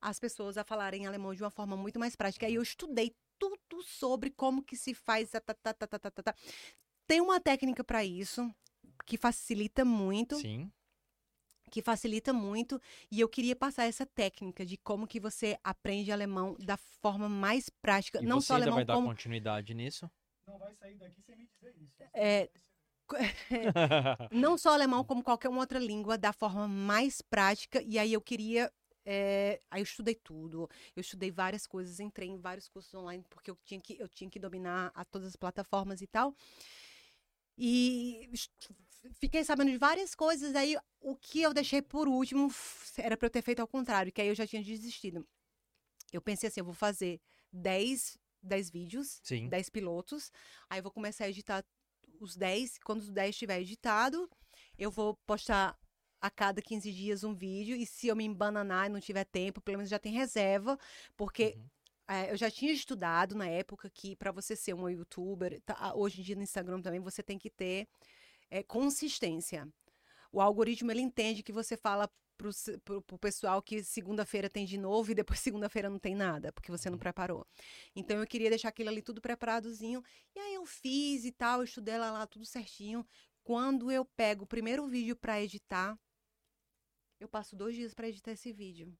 as 0.00 0.20
pessoas 0.20 0.56
a 0.56 0.64
falarem 0.64 1.06
alemão 1.06 1.34
de 1.34 1.42
uma 1.42 1.50
forma 1.50 1.76
muito 1.76 1.98
mais 1.98 2.14
prática. 2.14 2.46
Aí 2.46 2.54
eu 2.54 2.62
estudei 2.62 3.14
tudo 3.38 3.82
sobre 3.82 4.30
como 4.30 4.62
que 4.62 4.76
se 4.76 4.94
faz. 4.94 5.30
tá, 5.30 5.40
tá, 5.40 5.54
tá, 5.54 5.74
tá, 5.74 5.98
tá, 5.98 6.10
tá, 6.10 6.22
tá. 6.22 6.34
Tem 7.06 7.20
uma 7.20 7.40
técnica 7.40 7.84
para 7.84 8.04
isso 8.04 8.52
que 9.04 9.16
facilita 9.16 9.84
muito 9.84 10.36
Sim. 10.36 10.70
que 11.70 11.82
facilita 11.82 12.32
muito 12.32 12.80
e 13.10 13.20
eu 13.20 13.28
queria 13.28 13.54
passar 13.54 13.84
essa 13.84 14.06
técnica 14.06 14.64
de 14.64 14.76
como 14.76 15.06
que 15.06 15.20
você 15.20 15.58
aprende 15.62 16.10
alemão 16.10 16.56
da 16.58 16.76
forma 16.76 17.28
mais 17.28 17.68
prática, 17.68 18.20
E 18.20 18.26
não 18.26 18.40
você 18.40 18.48
só 18.48 18.54
ainda 18.54 18.64
alemão 18.66 18.76
vai 18.76 18.84
dar 18.84 18.94
como 18.94 19.08
continuidade 19.08 19.74
nisso? 19.74 20.10
Não 20.46 20.58
vai 20.58 20.74
sair 20.74 20.96
daqui 20.96 21.22
sem 21.22 21.36
me 21.36 21.46
dizer 21.46 21.74
isso. 21.76 22.02
É, 22.14 22.50
não 24.32 24.58
só 24.58 24.70
alemão 24.70 25.04
como 25.04 25.22
qualquer 25.22 25.48
outra 25.48 25.78
língua 25.78 26.18
da 26.18 26.32
forma 26.32 26.66
mais 26.66 27.20
prática 27.22 27.82
e 27.82 27.98
aí 27.98 28.12
eu 28.12 28.20
queria 28.20 28.72
é, 29.08 29.60
aí 29.70 29.80
eu 29.80 29.84
estudei 29.84 30.16
tudo, 30.16 30.68
eu 30.96 31.00
estudei 31.00 31.30
várias 31.30 31.64
coisas, 31.64 32.00
entrei 32.00 32.28
em 32.28 32.38
vários 32.38 32.68
cursos 32.68 32.92
online 32.92 33.24
porque 33.30 33.48
eu 33.48 33.56
tinha 33.64 33.80
que 33.80 33.96
eu 34.00 34.08
tinha 34.08 34.28
que 34.28 34.40
dominar 34.40 34.90
a 34.94 35.04
todas 35.04 35.28
as 35.28 35.36
plataformas 35.36 36.02
e 36.02 36.08
tal. 36.08 36.34
E 37.56 38.28
fiquei 39.14 39.44
sabendo 39.44 39.70
de 39.70 39.78
várias 39.78 40.14
coisas. 40.14 40.56
Aí 40.56 40.76
o 41.00 41.14
que 41.14 41.40
eu 41.40 41.54
deixei 41.54 41.80
por 41.80 42.08
último 42.08 42.52
era 42.98 43.16
para 43.16 43.26
eu 43.26 43.30
ter 43.30 43.42
feito 43.42 43.60
ao 43.60 43.68
contrário, 43.68 44.12
que 44.12 44.20
aí 44.20 44.28
eu 44.28 44.34
já 44.34 44.46
tinha 44.46 44.62
desistido. 44.62 45.24
Eu 46.12 46.20
pensei 46.20 46.48
assim, 46.48 46.60
eu 46.60 46.64
vou 46.64 46.74
fazer 46.74 47.20
10, 47.52 48.18
10 48.42 48.70
vídeos, 48.70 49.20
Sim. 49.22 49.48
10 49.48 49.70
pilotos. 49.70 50.32
Aí 50.68 50.80
eu 50.80 50.82
vou 50.82 50.92
começar 50.92 51.24
a 51.24 51.28
editar 51.28 51.64
os 52.20 52.36
10. 52.36 52.78
Quando 52.78 53.02
os 53.02 53.10
10 53.10 53.30
estiver 53.30 53.60
editado, 53.60 54.28
eu 54.76 54.90
vou 54.90 55.16
postar 55.26 55.78
a 56.20 56.30
cada 56.30 56.62
15 56.62 56.92
dias 56.92 57.24
um 57.24 57.34
vídeo. 57.34 57.76
E 57.76 57.86
se 57.86 58.08
eu 58.08 58.16
me 58.16 58.24
embananar 58.24 58.86
e 58.86 58.88
não 58.90 59.00
tiver 59.00 59.24
tempo, 59.24 59.60
pelo 59.60 59.78
menos 59.78 59.90
já 59.90 59.98
tem 59.98 60.12
reserva. 60.12 60.78
Porque 61.16 61.56
Uhum. 61.56 61.70
é, 62.08 62.30
eu 62.32 62.36
já 62.36 62.50
tinha 62.50 62.72
estudado 62.72 63.34
na 63.34 63.46
época 63.48 63.90
que 63.90 64.16
para 64.16 64.32
você 64.32 64.56
ser 64.56 64.74
um 64.74 64.88
youtuber, 64.88 65.60
tá, 65.62 65.92
hoje 65.94 66.20
em 66.20 66.24
dia 66.24 66.36
no 66.36 66.42
Instagram 66.42 66.80
também, 66.82 67.00
você 67.00 67.22
tem 67.22 67.38
que 67.38 67.50
ter 67.50 67.88
é, 68.50 68.62
consistência. 68.62 69.68
O 70.32 70.40
algoritmo 70.40 70.90
ele 70.90 71.00
entende 71.00 71.42
que 71.42 71.52
você 71.52 71.76
fala 71.76 72.10
pro, 72.36 72.50
pro, 72.84 73.02
pro 73.02 73.18
pessoal 73.18 73.62
que 73.62 73.82
segunda-feira 73.82 74.48
tem 74.50 74.66
de 74.66 74.78
novo 74.78 75.10
e 75.10 75.14
depois 75.14 75.40
segunda-feira 75.40 75.88
não 75.90 75.98
tem 75.98 76.14
nada, 76.14 76.52
porque 76.52 76.70
você 76.70 76.90
não 76.90 76.98
Uhum. 76.98 76.98
preparou. 76.98 77.46
Então 77.94 78.18
eu 78.18 78.26
queria 78.26 78.50
deixar 78.50 78.68
aquilo 78.68 78.90
ali 78.90 79.02
tudo 79.02 79.20
preparadozinho. 79.20 80.02
E 80.34 80.38
aí 80.40 80.54
eu 80.54 80.66
fiz 80.66 81.24
e 81.24 81.32
tal, 81.32 81.60
eu 81.60 81.64
estudei 81.64 81.98
lá, 81.98 82.10
lá 82.12 82.26
tudo 82.26 82.44
certinho. 82.44 83.06
Quando 83.42 83.90
eu 83.90 84.04
pego 84.04 84.44
o 84.44 84.46
primeiro 84.46 84.86
vídeo 84.88 85.16
para 85.16 85.40
editar, 85.42 85.98
eu 87.20 87.28
passo 87.28 87.56
dois 87.56 87.74
dias 87.74 87.94
para 87.94 88.08
editar 88.08 88.32
esse 88.32 88.52
vídeo. 88.52 88.92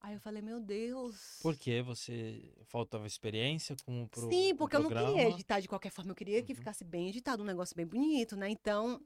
Aí 0.00 0.14
eu 0.14 0.20
falei, 0.20 0.42
meu 0.42 0.60
Deus. 0.60 1.38
Por 1.40 1.56
que 1.56 1.80
você 1.80 2.52
faltava 2.66 3.06
experiência 3.06 3.74
com 3.86 4.02
o 4.02 4.08
pro, 4.08 4.28
Sim, 4.30 4.54
porque 4.54 4.76
eu 4.76 4.82
não 4.82 4.90
queria 4.90 5.30
editar 5.30 5.60
de 5.60 5.68
qualquer 5.68 5.90
forma, 5.90 6.10
eu 6.10 6.14
queria 6.14 6.42
que 6.42 6.52
Uhum. 6.52 6.56
ficasse 6.56 6.84
bem 6.84 7.08
editado, 7.08 7.42
um 7.42 7.46
negócio 7.46 7.74
bem 7.74 7.86
bonito, 7.86 8.36
né? 8.36 8.50
Então, 8.50 9.00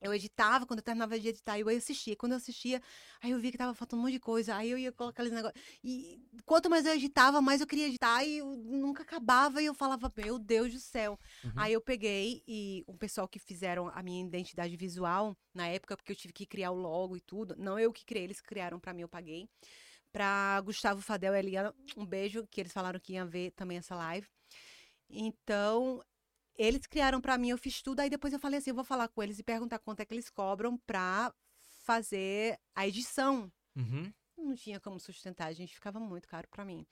eu 0.00 0.12
editava, 0.14 0.66
quando 0.66 0.78
eu 0.78 0.84
terminava 0.84 1.18
de 1.18 1.28
editar, 1.28 1.58
eu 1.58 1.68
assistia. 1.68 2.16
Quando 2.16 2.32
eu 2.32 2.38
assistia, 2.38 2.82
aí 3.20 3.30
eu 3.30 3.38
via 3.38 3.50
que 3.50 3.58
tava 3.58 3.74
faltando 3.74 4.00
um 4.00 4.04
monte 4.04 4.14
de 4.14 4.20
coisa, 4.20 4.54
aí 4.54 4.70
eu 4.70 4.78
ia 4.78 4.92
colocar 4.92 5.22
aqueles 5.22 5.32
negócios. 5.32 5.60
E 5.82 6.20
quanto 6.44 6.68
mais 6.68 6.84
eu 6.84 6.94
editava, 6.94 7.40
mais 7.40 7.60
eu 7.60 7.66
queria 7.66 7.88
editar, 7.88 8.24
e 8.24 8.38
eu 8.38 8.46
nunca 8.56 9.02
acabava, 9.02 9.62
e 9.62 9.66
eu 9.66 9.74
falava, 9.74 10.12
meu 10.16 10.38
Deus 10.38 10.72
do 10.72 10.80
céu. 10.80 11.18
Uhum. 11.44 11.52
Aí 11.56 11.72
eu 11.72 11.80
peguei 11.80 12.42
e 12.46 12.84
o 12.86 12.96
pessoal 12.96 13.26
que 13.26 13.38
fizeram 13.38 13.88
a 13.88 14.02
minha 14.02 14.24
identidade 14.24 14.76
visual, 14.76 15.36
na 15.54 15.66
época, 15.68 15.96
porque 15.96 16.12
eu 16.12 16.16
tive 16.16 16.32
que 16.32 16.46
criar 16.46 16.70
o 16.70 16.74
logo 16.74 17.16
e 17.16 17.20
tudo, 17.20 17.56
não 17.56 17.78
eu 17.78 17.92
que 17.92 18.04
criei, 18.04 18.24
eles 18.24 18.40
criaram 18.40 18.78
pra 18.78 18.92
mim, 18.92 19.02
eu 19.02 19.08
paguei. 19.08 19.48
Pra 20.12 20.60
Gustavo 20.62 21.02
Fadel 21.02 21.34
e 21.34 21.38
Eliana, 21.38 21.74
um 21.96 22.06
beijo, 22.06 22.46
que 22.50 22.60
eles 22.60 22.72
falaram 22.72 23.00
que 23.00 23.14
iam 23.14 23.26
ver 23.26 23.50
também 23.52 23.78
essa 23.78 23.94
live. 23.94 24.26
Então, 25.10 26.02
eles 26.58 26.86
criaram 26.86 27.20
pra 27.20 27.38
mim, 27.38 27.50
eu 27.50 27.58
fiz 27.58 27.82
tudo, 27.82 28.00
aí 28.00 28.10
depois 28.10 28.32
eu 28.32 28.38
falei 28.38 28.58
assim, 28.58 28.70
eu 28.70 28.74
vou 28.74 28.84
falar 28.84 29.08
com 29.08 29.22
eles 29.22 29.38
e 29.38 29.42
perguntar 29.42 29.78
quanto 29.78 30.00
é 30.00 30.04
que 30.04 30.14
eles 30.14 30.30
cobram 30.30 30.76
pra 30.78 31.32
fazer 31.84 32.58
a 32.74 32.86
edição. 32.86 33.50
Uhum. 33.76 34.12
Não 34.36 34.54
tinha 34.54 34.80
como 34.80 34.98
sustentar, 34.98 35.52
gente, 35.54 35.74
ficava 35.74 35.98
muito 36.00 36.28
caro 36.28 36.48
pra 36.48 36.64
mim. 36.64 36.86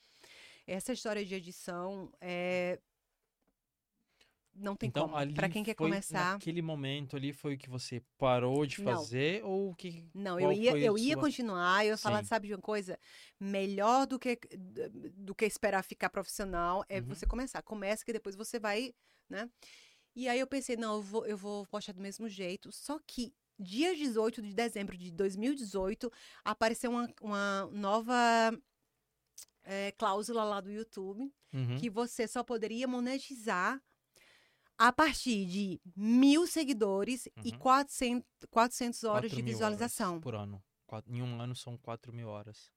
Essa 0.66 0.92
história 0.92 1.24
de 1.24 1.34
edição 1.34 2.10
é 2.20 2.80
não 4.54 4.76
tem 4.76 4.88
Então, 4.88 5.08
como. 5.08 5.34
Pra 5.34 5.48
quem 5.48 5.62
quer 5.64 5.74
foi, 5.76 5.88
começar, 5.88 6.34
Naquele 6.34 6.62
momento 6.62 7.16
ali 7.16 7.32
foi 7.32 7.54
o 7.54 7.58
que 7.58 7.68
você 7.68 8.02
parou 8.18 8.64
de 8.66 8.80
Não. 8.82 8.92
fazer 8.92 9.44
ou 9.44 9.70
o 9.70 9.74
que. 9.74 10.04
Não, 10.14 10.38
qual 10.38 10.52
eu 10.52 10.52
ia, 10.52 10.76
eu 10.78 10.96
ia 10.98 11.14
sua- 11.14 11.22
continuar, 11.22 11.84
eu 11.84 11.90
ia 11.90 11.96
falar, 11.96 12.24
sabe 12.24 12.48
de 12.48 12.54
uma 12.54 12.60
coisa? 12.62 12.98
Melhor 13.40 14.06
do 14.06 14.18
que, 14.18 14.38
do 15.14 15.34
que 15.34 15.44
esperar 15.44 15.82
ficar 15.82 16.08
profissional 16.10 16.84
é 16.88 17.00
Uhum. 17.00 17.06
você 17.06 17.26
começar. 17.26 17.62
Começa 17.62 18.04
que 18.04 18.12
depois 18.12 18.34
você 18.36 18.58
vai, 18.58 18.94
né? 19.28 19.50
E 20.16 20.28
aí 20.28 20.38
eu 20.38 20.46
pensei, 20.46 20.76
não, 20.76 20.96
eu 20.96 21.02
vou, 21.02 21.26
eu 21.26 21.36
vou 21.36 21.66
postar 21.66 21.92
do 21.92 22.00
mesmo 22.00 22.28
jeito. 22.28 22.70
Só 22.70 23.00
que 23.06 23.34
dia 23.58 23.94
18 23.96 24.40
de 24.42 24.52
dezembro 24.54 24.96
de 24.96 25.10
2018, 25.10 26.10
apareceu 26.44 26.90
uma, 26.90 27.08
uma 27.20 27.68
nova 27.72 28.14
eh, 29.64 29.92
cláusula 29.98 30.44
lá 30.44 30.60
do 30.60 30.70
YouTube 30.70 31.32
Uhum. 31.52 31.76
que 31.78 31.88
você 31.88 32.26
só 32.26 32.42
poderia 32.42 32.86
monetizar 32.88 33.80
a 34.78 34.92
partir 34.92 35.46
de 35.46 35.80
mil 35.96 36.46
seguidores 36.46 37.26
e 37.44 37.50
Uhum. 37.52 37.58
400, 37.58 38.28
400 38.50 39.04
horas 39.04 39.30
4 39.30 39.36
de 39.36 39.42
visualização. 39.42 40.20
por 40.20 40.34
ano. 40.34 40.62
Em 41.08 41.22
um 41.22 41.40
ano 41.40 41.56
são 41.56 41.76
4 41.78 42.12
mil 42.12 42.28
horas. 42.28 42.70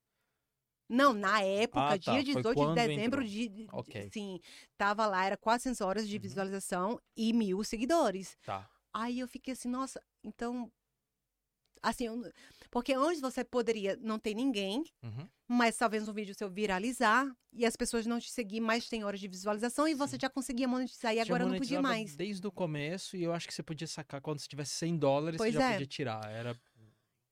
Não, 0.89 1.11
na 1.13 1.41
época, 1.41 1.81
Ah, 1.81 1.89
tá. 1.89 1.97
dia 1.97 2.13
Foi 2.33 2.41
18 2.41 2.65
de 2.69 2.73
dezembro, 2.75 3.21
entrou. 3.21 3.23
de, 3.25 3.47
de- 3.49 3.67
Ok. 3.73 4.09
sim, 4.13 4.39
tava 4.77 5.05
lá, 5.05 5.25
era 5.25 5.35
400 5.37 5.81
horas 5.81 6.07
de 6.07 6.15
Uhum. 6.15 6.21
visualização 6.21 7.01
e 7.15 7.33
mil 7.33 7.61
seguidores. 7.63 8.37
Tá. 8.45 8.69
Aí 8.93 9.19
eu 9.19 9.27
fiquei 9.27 9.51
assim, 9.53 9.67
nossa, 9.69 10.01
então 10.23 10.71
Assim, 11.81 12.07
porque 12.71 12.93
antes 12.93 13.21
você 13.21 13.43
poderia 13.43 13.97
não 14.01 14.19
ter 14.19 14.33
ninguém, 14.33 14.83
Uhum. 15.03 15.27
mas 15.47 15.77
talvez 15.77 16.07
um 16.07 16.13
vídeo 16.13 16.35
seu 16.35 16.49
viralizar 16.49 17.25
e 17.53 17.65
as 17.65 17.75
pessoas 17.75 18.05
não 18.05 18.19
te 18.19 18.29
seguir, 18.29 18.59
mas 18.59 18.87
tem 18.89 19.03
horas 19.03 19.19
de 19.19 19.27
visualização 19.27 19.87
e 19.87 19.93
você 19.93 20.17
já 20.19 20.29
conseguia 20.29 20.67
monetizar 20.67 21.13
e 21.13 21.19
agora 21.19 21.45
não 21.45 21.57
podia 21.57 21.81
mais. 21.81 22.15
Desde 22.15 22.45
o 22.45 22.51
começo, 22.51 23.15
e 23.15 23.23
eu 23.23 23.33
acho 23.33 23.47
que 23.47 23.53
você 23.53 23.63
podia 23.63 23.87
sacar 23.87 24.21
quando 24.21 24.39
você 24.39 24.47
tivesse 24.47 24.71
100 24.75 24.97
dólares, 24.97 25.37
Pois 25.37 25.53
você 25.53 25.59
já 25.59 25.69
é. 25.69 25.71
podia 25.73 25.87
tirar. 25.87 26.29
Era 26.31 26.55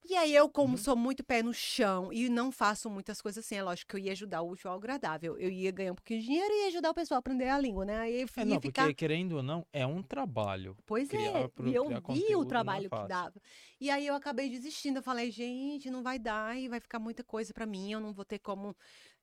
E 0.07 0.15
aí 0.15 0.35
eu, 0.35 0.47
como 0.47 0.73
Uhum. 0.73 0.77
sou 0.77 0.95
muito 0.95 1.23
pé 1.23 1.41
no 1.41 1.51
chão 1.53 2.13
e 2.13 2.29
não 2.29 2.51
faço 2.51 2.89
muitas 2.91 3.19
coisas 3.21 3.43
assim, 3.43 3.55
é 3.55 3.63
lógico 3.63 3.89
que 3.89 3.95
eu 3.95 3.99
ia 3.99 4.11
ajudar 4.11 4.41
o 4.41 4.51
útil 4.51 4.69
ao 4.69 4.77
agradável. 4.77 5.35
Eu 5.39 5.49
ia 5.49 5.71
ganhar 5.71 5.93
um 5.93 5.95
pouquinho 5.95 6.19
de 6.19 6.27
dinheiro 6.27 6.53
e 6.53 6.61
ia 6.61 6.67
ajudar 6.67 6.91
o 6.91 6.93
pessoal 6.93 7.17
a 7.17 7.19
aprender 7.19 7.47
a 7.47 7.57
língua, 7.59 7.85
né? 7.85 7.97
Aí 7.97 8.21
eu 8.21 8.27
É, 8.37 8.45
não, 8.45 8.61
ficar 8.61 8.83
porque 8.83 8.93
querendo 8.93 9.37
ou 9.37 9.41
não, 9.43 9.65
é 9.73 9.83
um 9.85 10.03
trabalho. 10.03 10.77
Pois 10.85 11.11
é, 11.11 11.47
pro- 11.47 11.67
e 11.67 11.73
eu 11.73 11.85
vi 12.09 12.35
o 12.35 12.43
é 12.43 12.45
trabalho 12.45 12.87
que 12.89 13.07
dava. 13.07 13.41
E 13.81 13.89
aí 13.89 14.05
eu 14.05 14.13
acabei 14.13 14.47
desistindo. 14.47 14.99
Eu 14.99 15.03
falei, 15.03 15.31
gente, 15.31 15.89
não 15.89 16.03
vai 16.03 16.19
dar 16.19 16.55
e 16.55 16.67
vai 16.69 16.79
ficar 16.79 16.99
muita 16.99 17.23
coisa 17.23 17.51
pra 17.51 17.65
mim. 17.65 17.91
Eu 17.91 17.99
não 17.99 18.13
vou 18.13 18.23
ter 18.25 18.37
como. 18.39 18.75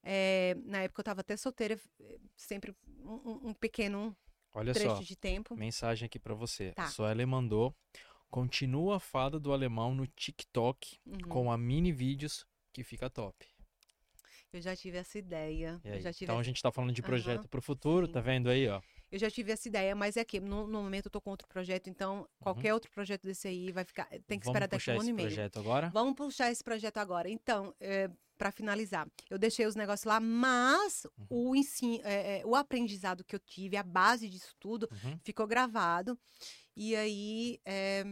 eh, 0.02 0.56
na 0.64 0.82
época 0.82 1.00
eu 1.00 1.04
tava 1.04 1.20
até 1.20 1.36
solteira, 1.36 1.78
sempre 2.36 2.74
um, 2.98 3.50
um- 3.50 3.54
pequeno 3.54 4.16
Olha 4.52 4.74
trecho 4.74 4.96
só, 4.96 5.02
de 5.02 5.14
tempo. 5.16 5.54
mensagem 5.56 6.06
aqui 6.06 6.18
pra 6.18 6.34
você. 6.34 6.72
Tá. 6.72 6.84
A 6.84 6.88
Suelen 6.88 7.26
mandou. 7.26 7.72
Continua 8.32 8.96
a 8.96 8.98
fada 8.98 9.38
do 9.38 9.52
alemão 9.52 9.94
no 9.94 10.06
TikTok 10.06 10.98
Uhum. 11.06 11.18
com 11.28 11.52
a 11.52 11.58
mini 11.58 11.92
vídeos 11.92 12.46
que 12.72 12.82
fica 12.82 13.10
top. 13.10 13.46
Eu 14.50 14.62
já 14.62 14.74
tive 14.74 14.96
essa 14.96 15.18
ideia. 15.18 15.78
Tive 15.82 16.24
Então 16.24 16.38
a 16.38 16.42
gente 16.42 16.62
tá 16.62 16.72
falando 16.72 16.94
de 16.94 17.02
projeto 17.02 17.46
pro 17.46 17.60
futuro, 17.60 18.06
sim. 18.06 18.12
tá 18.12 18.20
vendo 18.22 18.48
aí, 18.48 18.66
ó? 18.68 18.80
Eu 19.10 19.18
já 19.18 19.30
tive 19.30 19.52
essa 19.52 19.68
ideia, 19.68 19.94
mas 19.94 20.16
é 20.16 20.24
que 20.24 20.40
no, 20.40 20.66
no 20.66 20.82
momento 20.82 21.06
eu 21.06 21.10
tô 21.10 21.20
com 21.20 21.28
outro 21.28 21.46
projeto, 21.46 21.90
então 21.90 22.26
qualquer 22.40 22.72
outro 22.72 22.90
projeto 22.90 23.22
desse 23.22 23.48
aí 23.48 23.70
vai 23.70 23.84
ficar. 23.84 24.06
Tem 24.26 24.38
que 24.40 24.46
Uhum. 24.48 24.52
Vamos 24.52 24.54
esperar 24.54 24.66
daqui 24.66 24.74
a 24.76 24.78
puxar 24.78 24.92
um 24.92 24.94
ano 24.94 25.02
esse 25.02 25.10
e 25.10 25.12
meio. 25.12 25.28
projeto 25.28 25.58
agora? 25.58 25.90
Vamos 25.90 26.14
puxar 26.14 26.50
esse 26.50 26.64
projeto 26.64 26.96
agora. 26.96 27.28
Então, 27.28 27.74
é, 27.78 28.10
para 28.38 28.50
finalizar, 28.50 29.06
eu 29.28 29.38
deixei 29.38 29.66
os 29.66 29.76
negócios 29.76 30.06
lá, 30.06 30.18
mas 30.20 31.04
Uhum. 31.18 31.50
o 31.50 31.54
ensino, 31.56 32.00
é, 32.04 32.40
é, 32.40 32.46
o 32.46 32.54
aprendizado 32.56 33.22
que 33.24 33.34
eu 33.36 33.40
tive, 33.40 33.76
a 33.76 33.82
base 33.82 34.26
disso 34.30 34.54
tudo, 34.58 34.88
Uhum. 34.90 35.18
ficou 35.22 35.46
gravado. 35.46 36.18
E 36.76 36.96
aí 36.96 37.60
é, 37.64 38.04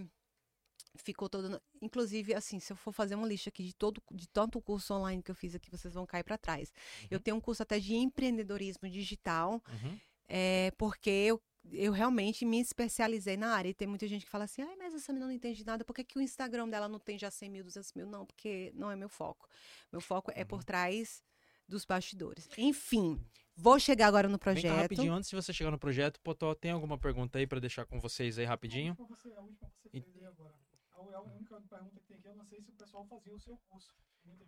ficou 0.97 1.29
todo. 1.29 1.61
Inclusive, 1.81 2.35
assim, 2.35 2.61
se 2.61 2.73
eu 2.73 2.77
for 2.77 2.93
fazer 2.93 3.15
uma 3.15 3.27
lista 3.27 3.49
aqui 3.49 3.63
de 3.65 3.75
todo, 3.75 4.03
de 4.13 4.29
tanto 4.29 4.61
curso 4.61 4.93
online 4.95 5.23
que 5.23 5.31
eu 5.31 5.35
fiz 5.35 5.55
aqui, 5.55 5.71
vocês 5.71 5.95
vão 5.95 6.07
cair 6.07 6.25
para 6.25 6.37
trás. 6.39 6.73
Eu 7.11 7.19
tenho 7.21 7.37
um 7.37 7.41
curso 7.41 7.63
até 7.63 7.79
de 7.79 7.95
empreendedorismo 7.95 8.89
digital, 8.89 9.63
Uhum. 9.69 9.99
é, 10.29 10.71
porque 10.77 11.09
eu, 11.11 11.43
eu 11.73 11.93
realmente 11.93 12.45
me 12.45 12.61
especializei 12.61 13.37
na 13.37 13.55
área. 13.55 13.71
E 13.71 13.75
tem 13.75 13.89
muita 13.89 14.07
gente 14.07 14.25
que 14.25 14.31
fala 14.31 14.45
assim, 14.45 14.63
mas 14.77 14.95
essa 14.95 15.13
menina 15.13 15.27
não 15.27 15.35
entende 15.35 15.65
nada, 15.65 15.85
por 15.85 15.95
que, 15.95 16.05
que 16.05 16.19
o 16.19 16.23
Instagram 16.23 16.69
dela 16.69 16.89
não 16.89 16.99
tem 16.99 17.19
já 17.19 17.31
100 17.31 17.49
mil, 17.51 17.65
200 17.65 17.93
mil? 17.95 18.07
Não, 18.07 18.27
porque 18.27 18.71
não 18.75 18.91
é 18.91 18.97
meu 18.97 19.09
foco. 19.09 19.49
Meu 19.91 20.01
foco 20.01 20.31
é 20.35 20.41
Uhum. 20.43 20.47
por 20.49 20.65
trás 20.65 21.23
dos 21.67 21.85
bastidores. 21.85 22.49
Enfim, 22.59 23.25
vou 23.61 23.79
chegar 23.79 24.07
agora 24.09 24.27
no 24.29 24.33
Vem 24.33 24.39
cá 24.39 24.45
projeto. 24.53 24.83
rapidinho, 24.83 25.13
antes 25.13 25.29
de 25.31 25.37
você 25.37 25.53
chegar 25.53 25.71
no 25.71 25.79
projeto, 25.79 26.21
Potó, 26.21 26.55
tem 26.55 26.71
alguma 26.71 26.99
pergunta 26.99 27.39
aí 27.39 27.47
pra 27.47 27.61
deixar 27.61 27.85
com 27.87 28.01
vocês 28.01 28.39
aí 28.39 28.45
rapidinho? 28.45 28.97
A 28.99 29.03
última 29.03 29.17
você, 29.17 29.33
a 29.35 29.41
última 29.41 29.69
você 29.69 29.89
E- 29.93 30.01
fez 30.03 30.17
aí 30.17 30.27
agora. 30.27 30.55
A, 30.93 30.99
a 31.17 31.21
única 31.23 31.61
pergunta 31.61 32.01
que 32.01 32.07
tem 32.07 32.17
aqui, 32.17 32.29
eu 32.29 32.37
não 32.37 32.45
sei 32.45 32.61
se 32.61 32.71
o 32.71 32.75
pessoal 32.75 33.05
fazia 33.07 33.35
o 33.35 33.39
seu 33.39 33.57
curso. 33.69 33.95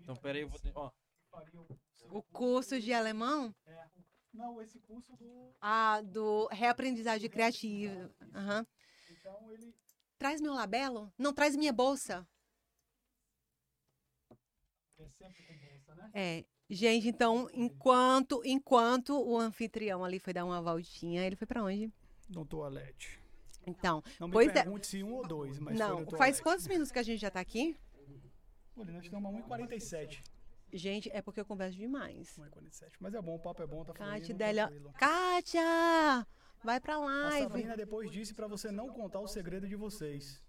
Então, 0.00 0.14
tá 0.14 0.20
pera 0.22 0.38
aí, 0.38 0.42
eu 0.42 0.48
vou... 0.48 0.58
Ó, 0.74 0.90
o, 1.54 1.78
seu 1.94 2.08
O 2.16 2.22
curso 2.22 2.80
de 2.80 2.92
alemão? 2.92 3.54
É, 3.66 3.86
não, 4.32 4.60
esse 4.62 4.78
curso 4.80 5.14
do. 5.16 5.54
Ah, 5.60 6.00
do 6.02 6.46
reaprendizagem 6.50 7.28
criativa. 7.30 8.10
Aham. 8.34 8.66
Então 9.10 9.52
ele. 9.52 9.74
Traz 10.18 10.40
meu 10.40 10.52
labelo? 10.54 11.12
Não, 11.18 11.32
traz 11.32 11.56
minha 11.56 11.72
bolsa. 11.72 12.26
É 14.98 15.08
sempre 15.08 15.42
com 15.44 15.58
bolsa, 15.58 15.94
né? 15.94 16.10
É. 16.14 16.44
Gente, 16.74 17.06
então, 17.06 17.50
enquanto 17.52 18.40
enquanto 18.46 19.10
o 19.20 19.38
anfitrião 19.38 20.02
ali 20.02 20.18
foi 20.18 20.32
dar 20.32 20.46
uma 20.46 20.58
voltinha, 20.62 21.22
ele 21.22 21.36
foi 21.36 21.46
pra 21.46 21.62
onde? 21.62 21.92
No 22.30 22.46
toalete. 22.46 23.20
Então, 23.66 24.02
Não 24.18 24.26
me 24.26 24.32
Pois 24.32 24.48
é. 24.48 24.52
pergunte 24.54 24.86
se 24.86 25.02
um 25.02 25.12
ou 25.12 25.26
dois, 25.26 25.58
mas 25.58 25.78
não, 25.78 26.06
faz 26.16 26.40
quantos 26.40 26.66
minutos 26.66 26.90
que 26.90 26.98
a 26.98 27.02
gente 27.02 27.20
já 27.20 27.30
tá 27.30 27.40
aqui? 27.40 27.76
Olha, 28.74 28.90
nós 28.90 29.04
estamos 29.04 29.34
a 29.34 29.38
1h47. 29.38 30.22
Gente, 30.72 31.10
é 31.12 31.20
porque 31.20 31.38
eu 31.40 31.44
converso 31.44 31.76
demais. 31.76 32.34
1h47. 32.38 32.92
Mas 32.98 33.12
é 33.12 33.20
bom, 33.20 33.34
o 33.36 33.38
papo 33.38 33.62
é 33.62 33.66
bom, 33.66 33.84
tá 33.84 33.92
Délia. 34.34 34.66
tranquilo. 34.68 34.92
Kátia! 34.98 36.26
Vai 36.64 36.80
pra 36.80 36.94
A 36.94 36.98
live. 37.00 37.42
Sabrina 37.42 37.76
depois 37.76 38.10
disse 38.10 38.32
pra 38.32 38.46
você 38.46 38.72
não 38.72 38.88
contar 38.88 39.20
o 39.20 39.28
segredo 39.28 39.68
de 39.68 39.76
vocês. 39.76 40.40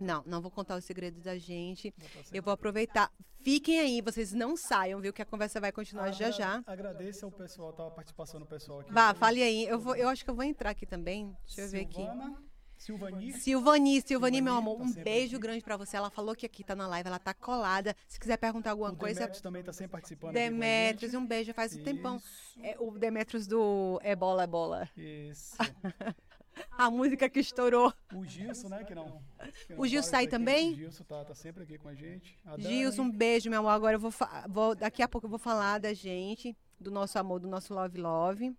Não, 0.00 0.22
não 0.26 0.40
vou 0.40 0.50
contar 0.50 0.76
os 0.76 0.84
segredos 0.84 1.22
da 1.22 1.36
gente. 1.38 1.94
Eu 2.32 2.42
vou 2.42 2.52
aproveitar. 2.52 3.10
Fiquem 3.40 3.78
aí, 3.80 4.00
vocês 4.00 4.32
não 4.32 4.56
saiam, 4.56 5.00
viu? 5.00 5.12
Que 5.12 5.22
a 5.22 5.26
conversa 5.26 5.60
vai 5.60 5.70
continuar 5.72 6.10
já 6.12 6.26
Agra- 6.26 6.36
já. 6.36 6.62
Agradeço 6.66 7.24
ao 7.24 7.30
pessoal, 7.30 7.72
tá 7.72 7.86
a 7.86 7.90
participação 7.90 8.40
do 8.40 8.46
pessoal 8.46 8.80
aqui. 8.80 8.92
Vá, 8.92 9.14
fale 9.14 9.42
aí. 9.42 9.64
Eu, 9.66 9.78
vou, 9.78 9.94
eu 9.94 10.08
acho 10.08 10.24
que 10.24 10.30
eu 10.30 10.34
vou 10.34 10.44
entrar 10.44 10.70
aqui 10.70 10.84
também. 10.84 11.34
Deixa 11.46 11.60
eu 11.62 11.68
ver 11.68 11.80
aqui. 11.82 11.94
Silvana, 12.02 12.42
Silvani. 12.76 13.32
Silvani, 13.32 14.02
Silvani, 14.02 14.42
meu 14.42 14.54
amor, 14.54 14.76
tá 14.78 14.82
um 14.84 14.92
beijo 14.92 15.36
aqui. 15.36 15.42
grande 15.42 15.62
pra 15.64 15.76
você. 15.78 15.96
Ela 15.96 16.10
falou 16.10 16.34
que 16.34 16.44
aqui 16.44 16.62
tá 16.62 16.74
na 16.74 16.86
live, 16.88 17.06
ela 17.08 17.18
tá 17.18 17.32
colada. 17.32 17.96
Se 18.08 18.18
quiser 18.20 18.36
perguntar 18.36 18.72
alguma 18.72 18.90
O 18.92 18.96
coisa, 18.96 19.20
Demetrios 19.20 19.40
também 19.40 19.62
tá 19.62 19.72
sempre 19.72 19.92
participando 19.92 20.34
Demetrios, 20.34 21.14
um 21.14 21.24
beijo, 21.24 21.54
faz 21.54 21.74
um 21.74 21.82
tempão. 21.82 22.16
Isso, 22.16 22.60
É 22.62 22.76
o 22.78 22.90
Demetrios 22.98 23.46
do 23.46 23.98
É 24.02 24.14
Bola, 24.16 24.42
é 24.42 24.46
Bola. 24.46 24.88
Isso. 24.96 25.56
A 26.70 26.90
música 26.90 27.28
que 27.28 27.40
estourou. 27.40 27.92
O 28.14 28.24
Gilson, 28.24 28.68
né, 28.68 28.84
que 28.84 28.94
não. 28.94 29.22
que 29.66 29.74
não 29.74 29.80
O 29.80 29.86
Gilson 29.86 30.10
tá 30.10 30.18
aqui. 30.18 30.28
também? 30.28 30.72
O 30.72 30.76
Gilson 30.76 31.04
tá, 31.04 31.24
tá 31.24 31.34
sempre 31.34 31.62
aqui 31.64 31.78
com 31.78 31.88
a 31.88 31.94
gente. 31.94 32.38
A 32.44 32.58
Gilson, 32.58 33.02
um 33.02 33.10
beijo, 33.10 33.48
meu 33.50 33.60
amor. 33.60 33.70
Agora 33.70 33.96
eu 33.96 34.00
vou, 34.00 34.12
vou- 34.48 34.74
Daqui 34.74 35.02
a 35.02 35.08
pouco 35.08 35.26
eu 35.26 35.30
vou 35.30 35.38
falar 35.38 35.78
da 35.78 35.92
gente, 35.92 36.56
do 36.80 36.90
nosso 36.90 37.18
amor, 37.18 37.40
do 37.40 37.48
nosso 37.48 37.72
Love 37.74 37.98
Love. 37.98 38.56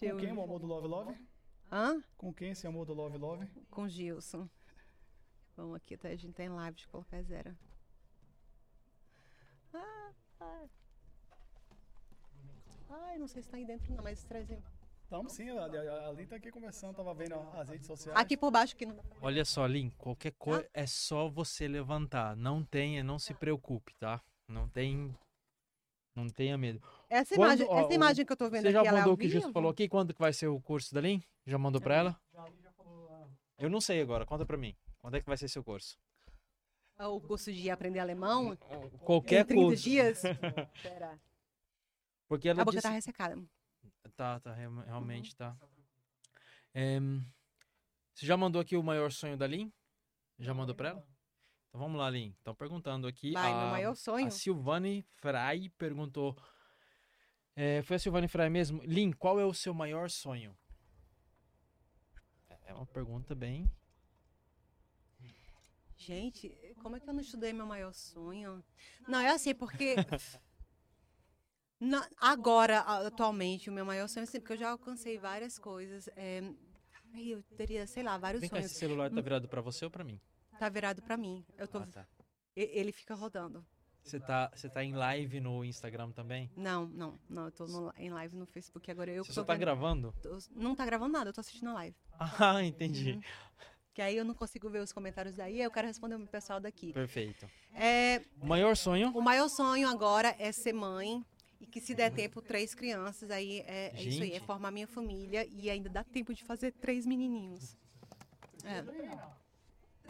Com 0.00 0.16
quem 0.18 0.32
o 0.32 0.42
amor 0.42 0.58
do 0.60 0.66
Love 0.66 0.88
Love? 0.88 1.28
Hã? 1.70 2.02
Com 2.16 2.32
quem 2.32 2.50
esse 2.50 2.66
amor 2.66 2.84
do 2.84 2.92
Love 2.94 3.16
Love? 3.18 3.46
Com 3.70 3.88
Gilson. 3.88 4.48
Vamos 5.56 5.76
aqui, 5.76 5.96
tá? 5.96 6.08
A 6.08 6.16
gente 6.16 6.34
tem 6.34 6.48
live 6.48 6.76
de 6.76 6.88
colocar 6.88 7.22
zero. 7.22 7.56
Ah, 9.72 10.10
ah. 10.40 10.64
Ai, 12.90 13.18
não 13.18 13.26
sei 13.26 13.42
se 13.42 13.48
tá 13.48 13.56
aí 13.56 13.64
dentro 13.64 13.92
não, 13.94 14.02
mas 14.02 14.24
traz 14.24 14.50
aí. 14.50 14.62
Estamos 15.04 15.32
sim, 15.32 15.48
a, 15.50 15.64
a, 15.66 15.66
a 15.66 16.08
Ali 16.08 16.26
tá 16.26 16.36
aqui 16.36 16.50
conversando, 16.50 16.94
tava 16.96 17.14
vendo 17.14 17.34
as 17.54 17.68
redes 17.68 17.86
sociais. 17.86 18.18
Aqui 18.18 18.36
por 18.36 18.50
baixo 18.50 18.74
que 18.74 18.84
não. 18.86 18.98
Olha 19.20 19.44
só, 19.44 19.64
Lin, 19.66 19.90
qualquer 19.90 20.32
coisa 20.32 20.68
é 20.74 20.86
só 20.86 21.28
você 21.28 21.68
levantar. 21.68 22.34
Não 22.36 22.64
tenha, 22.64 23.04
não 23.04 23.18
se 23.18 23.32
preocupe, 23.34 23.94
tá? 23.94 24.20
Não 24.48 24.68
tem. 24.68 25.14
Não 26.16 26.28
tenha 26.28 26.56
medo. 26.56 26.80
Essa 27.10 27.34
Quando- 27.34 27.60
imagem, 27.60 27.66
ó, 27.68 27.80
essa 27.80 27.94
imagem 27.94 28.24
que 28.26 28.32
eu 28.32 28.36
tô 28.36 28.48
vendo 28.48 28.62
Você 28.62 28.72
já 28.72 28.80
aqui, 28.80 28.88
ela 28.88 28.98
é 28.98 29.00
mandou 29.00 29.10
ao 29.12 29.14
o 29.14 29.18
que 29.18 29.26
o 29.26 29.30
vivo? 29.30 29.52
falou 29.52 29.70
aqui? 29.70 29.88
Quando 29.88 30.14
que 30.14 30.20
vai 30.20 30.32
ser 30.32 30.46
o 30.46 30.60
curso 30.60 30.94
da 30.94 31.00
Lin? 31.00 31.22
Já 31.46 31.58
mandou 31.58 31.80
pra 31.80 31.96
ela? 31.96 32.20
Já, 32.32 32.40
a 32.40 32.44
Ali 32.44 32.60
já 32.62 32.72
falou. 32.72 33.28
Eu 33.58 33.68
não 33.68 33.80
sei 33.80 34.00
agora, 34.00 34.24
conta 34.24 34.46
pra 34.46 34.56
mim. 34.56 34.76
Quando 35.00 35.16
é 35.16 35.20
que 35.20 35.26
vai 35.26 35.36
ser 35.36 35.48
seu 35.48 35.62
curso? 35.64 35.98
Ah, 36.96 37.08
O 37.08 37.20
curso 37.20 37.52
de 37.52 37.68
aprender 37.68 37.98
alemão? 37.98 38.56
Qualquer 39.04 39.42
em 39.42 39.46
30 39.46 39.62
curso. 39.64 39.82
dias? 39.82 40.22
Pera. 40.82 41.20
Porque 42.28 42.48
ela 42.48 42.62
A 42.62 42.64
boca 42.64 42.76
disse... 42.76 42.88
tá 42.88 42.94
ressecada. 42.94 43.36
Tá, 44.16 44.38
tá, 44.40 44.52
real- 44.52 44.72
realmente 44.84 45.34
tá. 45.34 45.56
Em, 46.74 47.20
Você 48.14 48.26
já 48.26 48.36
mandou 48.36 48.60
aqui 48.60 48.76
o 48.76 48.82
maior 48.82 49.10
sonho 49.10 49.36
da 49.36 49.46
Lin? 49.46 49.72
Já 50.38 50.52
mandou 50.54 50.74
pra 50.74 50.90
ela? 50.90 51.06
Então 51.68 51.80
vamos 51.80 51.98
lá, 51.98 52.08
Lin. 52.10 52.30
Estão 52.38 52.54
perguntando 52.54 53.06
aqui. 53.08 53.32
Vai, 53.32 53.50
a, 53.52 53.56
meu 53.58 53.66
maior 53.68 53.94
sonho. 53.96 54.26
a 54.26 54.30
Silvane 54.30 55.02
Fry 55.16 55.68
perguntou. 55.70 56.36
é, 57.56 57.82
foi 57.82 57.96
a 57.96 57.98
Silvane 57.98 58.28
Fry 58.28 58.48
mesmo? 58.50 58.82
Lin, 58.84 59.12
qual 59.12 59.40
é 59.40 59.44
o 59.44 59.54
seu 59.54 59.74
maior 59.74 60.08
sonho? 60.10 60.56
É 62.66 62.72
uma 62.72 62.86
pergunta 62.86 63.34
bem. 63.34 63.70
Gente, 65.96 66.48
como 66.82 66.96
é 66.96 67.00
que 67.00 67.08
eu 67.08 67.14
não 67.14 67.20
estudei 67.20 67.52
meu 67.52 67.66
maior 67.66 67.92
sonho? 67.94 68.62
Não, 69.08 69.18
é 69.20 69.30
assim, 69.30 69.54
porque. 69.54 69.94
na- 71.80 72.08
agora, 72.18 72.80
atualmente, 72.80 73.68
o 73.68 73.72
meu 73.72 73.84
maior 73.84 74.08
sonho 74.08 74.22
é 74.24 74.28
assim, 74.28 74.40
porque 74.40 74.54
eu 74.54 74.58
já 74.58 74.70
alcancei 74.70 75.18
várias 75.18 75.58
coisas. 75.58 76.08
É, 76.16 76.42
eu 77.14 77.42
teria, 77.56 77.86
sei 77.86 78.02
lá, 78.02 78.16
vários 78.18 78.40
Vem 78.40 78.50
cá, 78.50 78.56
sonhos. 78.56 78.70
esse 78.70 78.78
celular 78.80 79.10
tá 79.10 79.20
virado 79.20 79.48
pra 79.48 79.60
você 79.60 79.84
ou 79.84 79.90
pra 79.90 80.04
mim? 80.04 80.20
Tá 80.58 80.68
virado 80.68 81.02
pra 81.02 81.16
mim. 81.16 81.44
Eu 81.58 81.66
tô, 81.68 81.78
Ah, 81.78 81.86
tá. 81.86 82.06
Ele 82.56 82.92
fica 82.92 83.14
rodando. 83.14 83.64
Você 84.02 84.20
tá, 84.20 84.50
você 84.54 84.68
tá 84.68 84.84
em 84.84 84.92
live 84.94 85.40
no 85.40 85.64
Instagram 85.64 86.10
também? 86.12 86.50
Não, 86.54 86.86
não, 86.86 87.18
não. 87.28 87.46
Eu 87.46 87.50
tô 87.52 87.66
no- 87.66 87.92
em 87.96 88.10
live 88.10 88.36
no 88.36 88.44
Facebook 88.46 88.88
agora. 88.90 89.10
Eu 89.10 89.24
Você 89.24 89.32
só 89.32 89.42
tá 89.42 89.54
vendo- 89.54 89.60
gravando? 89.60 90.14
tô- 90.22 90.38
não 90.54 90.74
tá 90.76 90.84
gravando 90.84 91.12
nada, 91.12 91.30
eu 91.30 91.32
tô 91.32 91.40
assistindo 91.40 91.70
a 91.70 91.74
live. 91.74 91.96
Ah, 92.18 92.62
entendi. 92.62 93.12
Uhum. 93.12 93.20
Que 93.94 94.02
aí 94.02 94.16
eu 94.16 94.24
não 94.24 94.34
consigo 94.34 94.68
ver 94.68 94.80
os 94.80 94.92
comentários 94.92 95.36
daí, 95.36 95.54
aí 95.54 95.62
eu 95.62 95.70
quero 95.70 95.86
responder 95.86 96.16
o 96.16 96.26
pessoal 96.26 96.60
daqui. 96.60 96.92
Perfeito. 96.92 97.48
É, 97.72 98.22
O 98.40 98.46
maior 98.46 98.76
sonho? 98.76 99.10
O 99.16 99.22
maior 99.22 99.48
sonho 99.48 99.88
agora 99.88 100.34
é 100.38 100.52
ser 100.52 100.72
mãe 100.74 101.24
e 101.64 101.66
que 101.66 101.80
se 101.80 101.94
der 101.94 102.10
tempo, 102.12 102.42
três 102.42 102.74
crianças. 102.74 103.30
Aí 103.30 103.60
é, 103.60 103.90
é 103.94 104.02
isso 104.02 104.22
aí, 104.22 104.32
é 104.32 104.40
formar 104.40 104.70
minha 104.70 104.86
família 104.86 105.46
e 105.50 105.70
ainda 105.70 105.88
dá 105.88 106.04
tempo 106.04 106.34
de 106.34 106.44
fazer 106.44 106.72
três 106.72 107.06
menininhos. 107.06 107.76
É. 108.64 108.82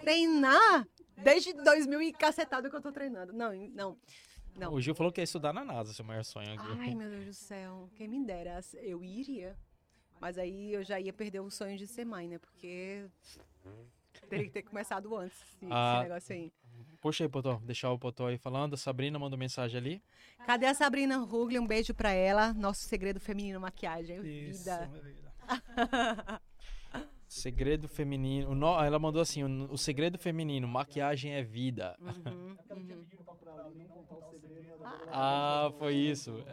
treinar 0.00 0.86
desde 1.16 1.52
2000 1.52 2.02
e 2.02 2.12
cacetado 2.12 2.68
que 2.68 2.76
eu 2.76 2.80
tô 2.82 2.92
treinando. 2.92 3.32
Não, 3.32 3.52
não. 3.70 3.96
Não. 4.56 4.72
O 4.72 4.80
Gil 4.80 4.94
falou 4.94 5.12
que 5.12 5.20
ia 5.20 5.24
estudar 5.24 5.52
na 5.52 5.64
NASA, 5.64 5.92
seu 5.92 6.04
maior 6.04 6.24
sonho 6.24 6.52
aqui. 6.54 6.66
Ai, 6.78 6.94
meu 6.94 7.10
Deus 7.10 7.26
do 7.26 7.34
céu. 7.34 7.88
Quem 7.96 8.06
me 8.06 8.24
dera. 8.24 8.60
Eu 8.74 9.02
iria. 9.02 9.56
Mas 10.20 10.38
aí 10.38 10.72
eu 10.72 10.84
já 10.84 11.00
ia 11.00 11.12
perder 11.12 11.40
o 11.40 11.50
sonho 11.50 11.76
de 11.76 11.86
ser 11.88 12.04
mãe, 12.04 12.28
né? 12.28 12.38
Porque 12.38 13.06
teria 14.28 14.44
que 14.44 14.52
ter 14.52 14.62
começado 14.62 15.14
antes 15.16 15.36
esse, 15.40 15.66
Ah. 15.70 15.94
esse 15.98 16.08
negócio 16.08 16.34
aí. 16.34 16.52
Puxa 17.04 17.22
aí, 17.22 17.28
Potó. 17.28 17.60
Deixar 17.62 17.92
o 17.92 17.98
Potó 17.98 18.28
aí 18.28 18.38
falando. 18.38 18.72
A 18.72 18.76
Sabrina 18.78 19.18
mandou 19.18 19.38
mensagem 19.38 19.76
ali. 19.76 20.02
Cadê 20.46 20.64
a 20.64 20.72
Sabrina 20.72 21.18
Rugli? 21.18 21.58
Um 21.58 21.66
beijo 21.66 21.92
pra 21.92 22.12
ela. 22.12 22.54
Nosso 22.54 22.80
segredo 22.84 23.20
feminino 23.20 23.60
maquiagem. 23.60 24.16
Isso, 24.26 24.64
Vida. 24.64 24.90
é. 27.36 27.40
Segredo 27.40 27.88
feminino. 27.88 28.50
o 28.50 28.54
no- 28.54 28.82
Ela 28.82 28.98
mandou 28.98 29.20
assim: 29.20 29.42
o, 29.44 29.72
o 29.72 29.78
segredo 29.78 30.18
feminino, 30.18 30.66
maquiagem 30.68 31.32
é 31.32 31.42
vida. 31.42 31.96
Uhum, 32.00 32.56
É 32.68 32.74
uhum. 32.74 33.04
Ah, 35.10 35.72
foi 35.78 35.94
isso. 35.94 36.44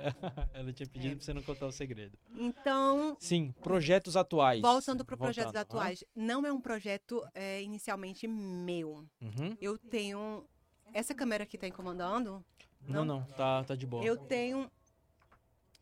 Ela 0.54 0.72
tinha 0.72 0.88
pedido 0.88 1.16
pra 1.18 1.26
você 1.26 1.34
não 1.34 1.42
contar 1.42 1.68
o 1.68 1.72
segredo. 1.72 2.18
Então, 2.36 3.16
Sim, 3.20 3.54
projetos 3.62 4.16
atuais. 4.16 4.62
voltando 4.62 5.04
para 5.04 5.18
projetos 5.18 5.54
Voltando. 5.54 5.62
atuais, 5.80 6.04
não 6.16 6.46
é 6.46 6.52
um 6.52 6.62
projeto 6.62 7.26
é, 7.34 7.62
inicialmente 7.62 8.28
meu. 8.28 9.06
Ah, 9.22 9.26
uhum. 9.26 9.58
Eu 9.60 9.78
tenho. 9.78 10.46
Essa 10.94 11.14
câmera 11.16 11.44
aqui 11.44 11.58
tá 11.58 11.68
incomodando? 11.68 12.44
Não, 12.88 13.06
não, 13.06 13.24
tá, 13.38 13.64
tá 13.64 13.76
de 13.76 13.86
boa. 13.86 14.04
Eu 14.04 14.18
tenho. 14.18 14.70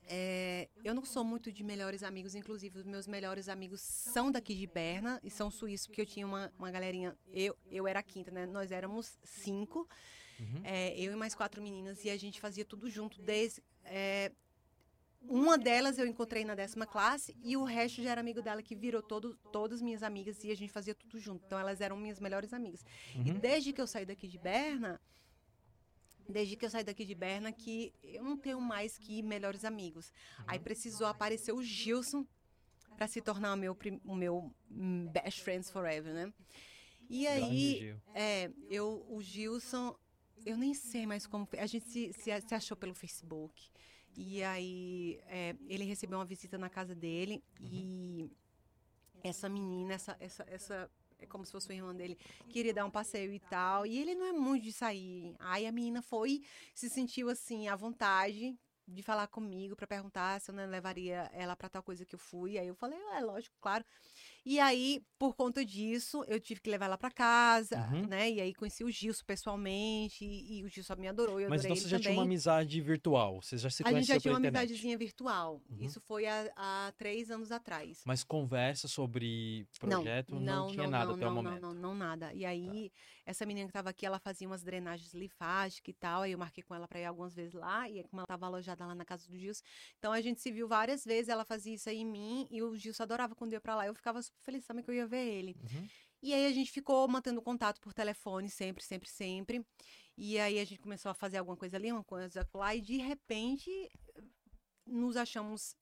É, 0.09 0.67
eu 0.83 0.93
não 0.95 1.05
sou 1.05 1.23
muito 1.23 1.51
de 1.51 1.63
melhores 1.63 2.01
amigos, 2.03 2.33
inclusive 2.35 2.79
os 2.79 2.85
meus 2.85 3.05
melhores 3.07 3.47
amigos 3.47 3.79
são 3.79 4.31
daqui 4.31 4.55
de 4.55 4.65
Berna 4.65 5.19
e 5.23 5.29
são 5.29 5.51
suíços, 5.51 5.85
porque 5.87 6.01
eu 6.01 6.05
tinha 6.05 6.25
uma, 6.25 6.51
uma 6.57 6.71
galerinha. 6.71 7.15
Eu, 7.31 7.55
eu 7.69 7.87
era 7.87 7.99
a 7.99 8.03
quinta, 8.03 8.31
né? 8.31 8.45
Nós 8.45 8.71
éramos 8.71 9.17
cinco, 9.23 9.87
Uhum. 10.39 10.61
é, 10.63 10.97
eu 10.97 11.11
e 11.11 11.15
mais 11.17 11.35
quatro 11.35 11.61
meninas, 11.61 12.03
e 12.05 12.09
a 12.09 12.15
gente 12.17 12.39
fazia 12.39 12.63
tudo 12.65 12.89
junto. 12.89 13.21
Desde, 13.21 13.61
é, 13.83 14.31
uma 15.21 15.57
delas 15.57 15.97
eu 15.99 16.07
encontrei 16.07 16.45
na 16.45 16.55
décima 16.55 16.85
classe 16.87 17.35
e 17.43 17.57
o 17.57 17.63
resto 17.65 18.01
já 18.01 18.11
era 18.11 18.21
amigo 18.21 18.41
dela, 18.41 18.63
que 18.63 18.73
virou 18.73 19.01
todo, 19.01 19.35
todas 19.51 19.81
minhas 19.81 20.01
amigas 20.01 20.41
e 20.45 20.49
a 20.49 20.55
gente 20.55 20.71
fazia 20.71 20.95
tudo 20.95 21.19
junto. 21.19 21.43
Então 21.45 21.59
elas 21.59 21.81
eram 21.81 21.97
minhas 21.97 22.19
melhores 22.21 22.53
amigas. 22.53 22.85
E 23.13 23.31
Uhum. 23.31 23.37
desde 23.39 23.73
que 23.73 23.81
eu 23.81 23.85
saí 23.85 24.05
daqui 24.05 24.29
de 24.29 24.37
Berna, 24.37 24.99
desde 26.29 26.55
que 26.55 26.65
eu 26.65 26.69
saí 26.69 26.83
daqui 26.83 27.05
de 27.05 27.15
Berna, 27.15 27.51
que 27.51 27.93
eu 28.03 28.23
não 28.23 28.37
tenho 28.37 28.61
mais 28.61 28.97
que 28.97 29.21
melhores 29.21 29.65
amigos. 29.65 30.13
Aí 30.45 30.59
precisou 30.59 31.07
aparecer 31.07 31.51
o 31.51 31.61
Gilson 31.61 32.25
para 32.95 33.07
se 33.07 33.21
tornar 33.21 33.53
o 33.53 33.57
meu, 33.57 33.77
o 34.05 34.15
meu 34.15 34.53
hum, 34.69 35.07
best 35.07 35.41
friends 35.41 35.69
forever, 35.69 36.13
né? 36.13 36.33
E 37.09 37.25
aí, 37.25 37.95
é, 38.13 38.51
eu, 38.69 39.03
o 39.09 39.19
Gilson, 39.21 39.97
eu 40.45 40.55
nem 40.55 40.75
sei 40.75 41.07
mais 41.07 41.25
como. 41.25 41.47
A 41.57 41.65
gente 41.65 41.85
se, 41.85 42.13
se, 42.13 42.41
se 42.41 42.53
achou 42.53 42.77
pelo 42.77 42.93
Facebook. 42.93 43.69
E 44.15 44.43
aí, 44.43 45.19
é, 45.25 45.55
ele 45.67 45.85
recebeu 45.85 46.19
uma 46.19 46.25
visita 46.25 46.57
na 46.57 46.69
casa 46.69 46.93
dele 46.93 47.43
e 47.59 48.29
essa 49.23 49.49
menina, 49.49 49.93
essa, 49.93 50.15
essa, 50.19 50.45
essa. 50.47 50.91
É 51.19 51.25
como 51.25 51.45
se 51.45 51.51
fosse 51.51 51.71
a 51.71 51.75
irmã 51.75 51.93
dele, 51.93 52.17
queria 52.49 52.73
dar 52.73 52.85
um 52.85 52.91
passeio 52.91 53.33
e 53.33 53.39
tal. 53.39 53.85
E 53.85 53.97
ele 53.97 54.15
não 54.15 54.25
é 54.25 54.31
muito 54.31 54.63
de 54.63 54.73
sair. 54.73 55.35
Aí 55.39 55.67
a 55.67 55.71
menina 55.71 56.01
foi, 56.01 56.41
se 56.73 56.89
sentiu 56.89 57.29
assim, 57.29 57.67
à 57.67 57.75
vontade 57.75 58.57
de 58.87 59.03
falar 59.03 59.27
comigo 59.27 59.75
para 59.75 59.85
perguntar 59.85 60.41
se 60.41 60.49
eu 60.49 60.55
não 60.55 60.65
levaria 60.67 61.29
ela 61.33 61.55
para 61.55 61.69
tal 61.69 61.83
coisa 61.83 62.05
que 62.05 62.15
eu 62.15 62.19
fui. 62.19 62.57
Aí 62.57 62.67
eu 62.67 62.75
falei, 62.75 62.99
é 63.13 63.21
lógico, 63.21 63.55
claro. 63.61 63.85
E 64.45 64.59
aí, 64.59 65.01
por 65.17 65.35
conta 65.35 65.63
disso, 65.65 66.23
eu 66.27 66.39
tive 66.39 66.61
que 66.61 66.69
levar 66.69 66.85
ela 66.85 66.97
para 66.97 67.11
casa, 67.11 67.77
Uhum. 67.91 68.07
né? 68.07 68.29
E 68.31 68.41
aí 68.41 68.53
conheci 68.53 68.83
o 68.83 68.89
Gilson 68.89 69.23
pessoalmente 69.25 70.23
e, 70.25 70.59
e 70.59 70.63
o 70.63 70.67
Gilson 70.69 70.95
me 70.95 71.07
adorou, 71.07 71.39
eu 71.39 71.49
Mas 71.49 71.63
então 71.65 71.75
você 71.75 71.83
já 71.83 71.97
também. 71.97 72.01
tinha 72.03 72.13
uma 72.15 72.23
amizade 72.23 72.81
virtual. 72.81 73.41
Você 73.41 73.57
já 73.57 73.69
se 73.69 73.83
A 73.85 73.91
gente 73.91 74.07
já 74.07 74.19
tinha 74.19 74.33
uma 74.33 74.39
internet. 74.39 74.59
amidadezinha 74.61 74.97
virtual. 74.97 75.61
Uhum. 75.69 75.77
Isso 75.85 75.99
foi 76.01 76.25
há, 76.25 76.51
há 76.55 76.93
três 76.97 77.29
anos 77.29 77.51
atrás. 77.51 78.01
Mas 78.05 78.23
conversa 78.23 78.87
sobre 78.87 79.67
projeto 79.79 80.39
não, 80.39 80.67
tinha 80.69 80.87
nada 80.87 81.05
não, 81.07 81.15
até 81.15 81.25
o 81.25 81.29
não, 81.29 81.35
momento. 81.35 81.53
Tá. 81.55 81.59
Não, 81.67 81.73
não, 81.73 81.81
não, 81.89 81.95
nada. 81.95 82.33
E 82.33 82.45
aí, 82.45 82.91
essa 83.25 83.45
menina 83.45 83.65
que 83.67 83.71
estava 83.71 83.89
aqui, 83.89 84.05
ela 84.05 84.19
fazia 84.19 84.47
umas 84.47 84.63
drenagens 84.63 85.13
linfáticas 85.13 85.89
e 85.89 85.93
tal. 85.93 86.21
Aí 86.21 86.31
eu 86.31 86.37
marquei 86.37 86.63
com 86.63 86.73
ela 86.73 86.87
para 86.87 86.99
ir 86.99 87.05
algumas 87.05 87.35
vezes 87.35 87.53
lá. 87.53 87.87
E 87.89 87.97
aí, 87.99 88.03
como 88.03 88.21
ela 88.21 88.25
estava 88.25 88.45
alojada 88.45 88.85
lá 88.85 88.95
na 88.95 89.05
casa 89.05 89.27
do 89.27 89.37
Gilson. 89.37 89.63
Então 89.97 90.11
a 90.13 90.21
gente 90.21 90.39
se 90.41 90.51
viu 90.51 90.67
várias 90.67 91.03
vezes. 91.03 91.29
Ela 91.29 91.43
fazia 91.45 91.73
isso 91.73 91.89
aí 91.89 91.97
em 91.97 92.05
mim. 92.05 92.47
E 92.49 92.61
o 92.63 92.75
Gilson 92.77 93.03
adorava 93.03 93.35
quando 93.35 93.51
eu 93.53 93.57
ia 93.57 93.61
pra 93.61 93.75
lá. 93.75 93.85
Eu 93.85 93.93
ficava 93.93 94.21
super 94.29 94.41
feliz 94.43 94.65
também 94.65 94.83
que 94.83 94.89
eu 94.91 94.95
ia 94.95 95.07
ver 95.07 95.25
ele. 95.25 95.55
Uhum. 95.61 95.87
E 96.21 96.33
aí 96.33 96.45
a 96.45 96.51
gente 96.51 96.71
ficou 96.71 97.07
mantendo 97.07 97.41
contato 97.41 97.79
por 97.79 97.93
telefone 97.93 98.49
sempre, 98.49 98.83
sempre, 98.83 99.09
sempre. 99.09 99.65
E 100.17 100.37
aí 100.37 100.59
a 100.59 100.65
gente 100.65 100.79
começou 100.81 101.09
a 101.09 101.13
fazer 101.13 101.37
alguma 101.37 101.55
coisa 101.55 101.77
ali, 101.77 101.91
uma 101.91 102.03
coisa 102.03 102.47
lá. 102.53 102.75
E 102.75 102.81
de 102.81 102.97
repente 102.97 103.69
nos 104.85 105.15
achamos 105.15 105.75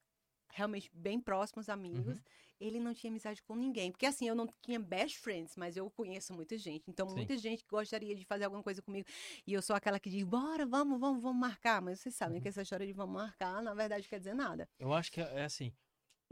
realmente 0.51 0.89
bem 0.93 1.19
próximos 1.19 1.69
amigos. 1.69 2.17
Uhum. 2.17 2.23
Ele 2.59 2.79
não 2.79 2.91
tinha 2.93 3.11
amizade 3.11 3.41
com 3.43 3.55
ninguém. 3.55 3.91
Porque 3.91 4.05
assim, 4.05 4.27
eu 4.27 4.33
não 4.35 4.47
tinha 4.63 4.79
best 4.79 5.19
friends, 5.19 5.55
mas 5.55 5.77
eu 5.77 5.89
conheço 5.91 6.33
muita 6.33 6.57
gente. 6.57 6.89
Então, 6.89 7.07
Sim. 7.07 7.15
muita 7.15 7.37
gente 7.37 7.63
gostaria 7.69 8.15
de 8.15 8.25
fazer 8.25 8.45
alguma 8.45 8.63
coisa 8.63 8.81
comigo. 8.81 9.07
E 9.45 9.53
eu 9.53 9.61
sou 9.61 9.75
aquela 9.75 9.99
que 9.99 10.09
diz, 10.09 10.23
bora, 10.23 10.65
vamos, 10.65 10.99
vamos, 10.99 11.21
vamos 11.21 11.39
marcar. 11.39 11.81
Mas 11.81 11.99
vocês 11.99 12.15
sabem 12.15 12.37
Uhum. 12.37 12.41
que 12.41 12.47
essa 12.49 12.61
história 12.63 12.85
de 12.85 12.93
vamos 12.93 13.13
marcar, 13.13 13.61
na 13.61 13.73
verdade, 13.75 14.07
quer 14.07 14.17
dizer 14.17 14.33
nada. 14.33 14.67
Eu 14.79 14.91
acho 14.93 15.11
que 15.11 15.21
é 15.21 15.39
é 15.39 15.43
assim. 15.45 15.71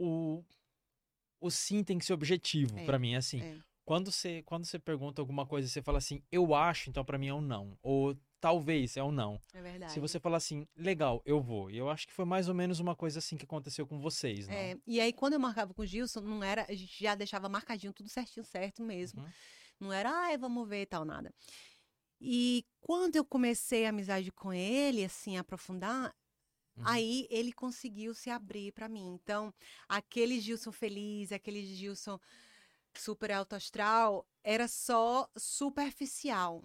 O, 0.00 0.44
o 1.40 1.50
sim 1.50 1.82
tem 1.84 1.98
que 1.98 2.04
ser 2.04 2.12
objetivo 2.12 2.78
É, 2.78 2.84
pra 2.84 2.98
mim. 2.98 3.14
É 3.14 3.16
assim. 3.16 3.40
é. 3.40 3.58
Quando 3.84 4.10
você, 4.10 4.42
quando 4.42 4.64
você 4.64 4.80
pergunta 4.80 5.22
alguma 5.22 5.46
coisa 5.46 5.68
você 5.68 5.80
fala 5.80 5.98
assim, 5.98 6.20
eu 6.32 6.56
acho, 6.56 6.90
então 6.90 7.04
pra 7.04 7.16
mim 7.16 7.28
é 7.28 7.34
um 7.34 7.40
não. 7.40 7.78
Ou 7.80 8.16
talvez 8.40 8.96
é 8.96 9.02
um 9.02 9.12
não. 9.12 9.40
É 9.54 9.62
verdade. 9.62 9.92
Se 9.92 10.00
você 10.00 10.18
falar 10.18 10.38
assim, 10.38 10.66
legal, 10.76 11.22
eu 11.24 11.40
vou. 11.40 11.70
E 11.70 11.76
eu 11.78 11.88
acho 11.88 12.04
que 12.04 12.12
foi 12.12 12.24
mais 12.24 12.48
ou 12.48 12.54
menos 12.54 12.80
uma 12.80 12.96
coisa 12.96 13.20
assim 13.20 13.36
que 13.36 13.44
aconteceu 13.44 13.86
com 13.86 14.00
vocês, 14.00 14.48
não? 14.48 14.54
É, 14.54 14.76
e 14.88 15.00
aí, 15.00 15.12
quando 15.12 15.34
eu 15.34 15.38
marcava 15.38 15.72
com 15.72 15.82
o 15.82 15.86
Gilson, 15.86 16.20
não 16.20 16.42
era, 16.42 16.66
a 16.68 16.74
gente 16.74 17.00
já 17.00 17.14
deixava 17.14 17.48
marcadinho 17.48 17.92
tudo 17.92 18.08
certinho, 18.08 18.44
certo 18.44 18.82
mesmo. 18.82 19.22
Uhum. 19.22 19.28
Não 19.78 19.92
era, 19.92 20.10
ai, 20.10 20.36
vamos 20.36 20.68
ver 20.68 20.82
e 20.82 20.86
tal, 20.86 21.04
nada. 21.04 21.32
E 22.20 22.64
quando 22.80 23.14
eu 23.14 23.24
comecei 23.24 23.86
a 23.86 23.90
amizade 23.90 24.32
com 24.32 24.52
ele, 24.52 25.04
assim, 25.04 25.36
a 25.36 25.40
aprofundar, 25.40 26.12
Uhum. 26.76 26.82
aí 26.86 27.26
ele 27.30 27.52
conseguiu 27.52 28.14
se 28.14 28.28
abrir 28.30 28.72
pra 28.72 28.88
mim. 28.88 29.14
Então, 29.14 29.52
aquele 29.88 30.40
Gilson 30.40 30.72
feliz, 30.72 31.32
aquele 31.32 31.64
Gilson 31.64 32.18
super 32.94 33.30
alto 33.30 33.54
astral, 33.54 34.26
era 34.44 34.68
só 34.68 35.28
superficial. 35.36 36.62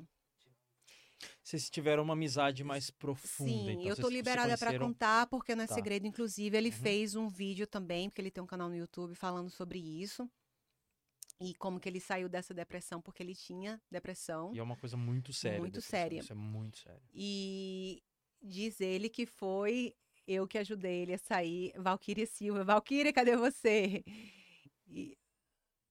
Vocês 1.43 1.69
tiveram 1.69 2.01
uma 2.03 2.13
amizade 2.13 2.63
mais 2.63 2.89
profunda. 2.89 3.51
Sim, 3.51 3.69
então 3.71 3.83
eu 3.85 3.95
tô 3.95 4.09
liberada 4.09 4.57
pra 4.57 4.67
conheceram- 4.69 4.87
contar, 4.87 5.27
porque 5.27 5.55
não 5.55 5.63
é 5.63 5.67
Tá. 5.67 5.75
segredo. 5.75 6.07
Inclusive, 6.07 6.57
ele 6.57 6.69
Uhum. 6.69 6.75
fez 6.75 7.15
um 7.15 7.27
vídeo 7.29 7.67
também, 7.67 8.09
porque 8.09 8.21
ele 8.21 8.31
tem 8.31 8.43
um 8.43 8.47
canal 8.47 8.69
no 8.69 8.75
YouTube 8.75 9.13
falando 9.15 9.49
sobre 9.49 9.77
isso. 9.79 10.29
E 11.39 11.53
como 11.55 11.79
que 11.79 11.89
ele 11.89 11.99
saiu 11.99 12.27
dessa 12.29 12.53
depressão, 12.53 13.01
porque 13.01 13.21
ele 13.23 13.35
tinha 13.35 13.81
depressão. 13.89 14.53
E 14.53 14.59
é 14.59 14.63
uma 14.63 14.75
coisa 14.75 14.95
muito 14.97 15.31
séria. 15.33 15.59
Muito 15.59 15.81
séria. 15.81 16.19
Isso 16.19 16.31
é 16.31 16.35
muito 16.35 16.77
sério. 16.79 17.01
E 17.13 18.01
diz 18.41 18.81
ele 18.81 19.09
que 19.09 19.25
foi 19.25 19.95
eu 20.27 20.47
que 20.47 20.57
ajudei 20.57 21.01
ele 21.01 21.13
a 21.13 21.17
sair. 21.17 21.73
Valquíria 21.77 22.25
Silva. 22.25 22.63
Valquíria, 22.63 23.13
cadê 23.13 23.35
você? 23.35 24.03
E... 24.87 25.17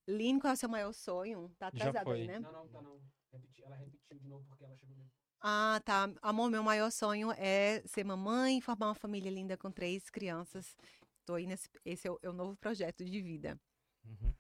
Lino, 0.09 0.41
qual 0.41 0.51
é 0.51 0.55
o 0.55 0.57
seu 0.57 0.69
maior 0.69 0.93
sonho? 0.93 1.49
Tá 1.59 1.71
Já 1.73 1.89
atrasado 1.89 2.11
aí, 2.13 2.25
foi. 2.25 2.27
né? 2.27 2.41
Não, 2.41 2.53
não, 2.53 2.69
tá 2.69 2.83
não. 2.83 3.01
Repeti- 3.33 3.63
ela 3.63 3.77
repetiu 3.77 4.19
de 4.19 4.27
novo 4.27 4.45
porque 4.47 4.65
ela 4.65 4.75
chegou. 4.77 5.07
Ah, 5.41 5.81
tá. 5.85 6.13
Amor, 6.21 6.51
meu 6.51 6.63
maior 6.63 6.91
sonho 6.91 7.33
é 7.33 7.83
ser 7.87 8.05
mamãe 8.05 8.59
e 8.59 8.61
formar 8.61 8.89
uma 8.89 8.95
família 8.95 9.31
linda 9.31 9.57
com 9.57 9.71
três 9.71 10.11
crianças. 10.11 10.77
Tô 11.25 11.35
aí 11.35 11.47
nesse. 11.47 11.69
Esse 11.85 12.09
é 12.09 12.11
o, 12.11 12.19
é 12.23 12.29
o 12.29 12.33
novo 12.33 12.57
projeto 12.57 13.05
de 13.05 13.23
vida. 13.23 13.59
Uhum. 14.05 14.35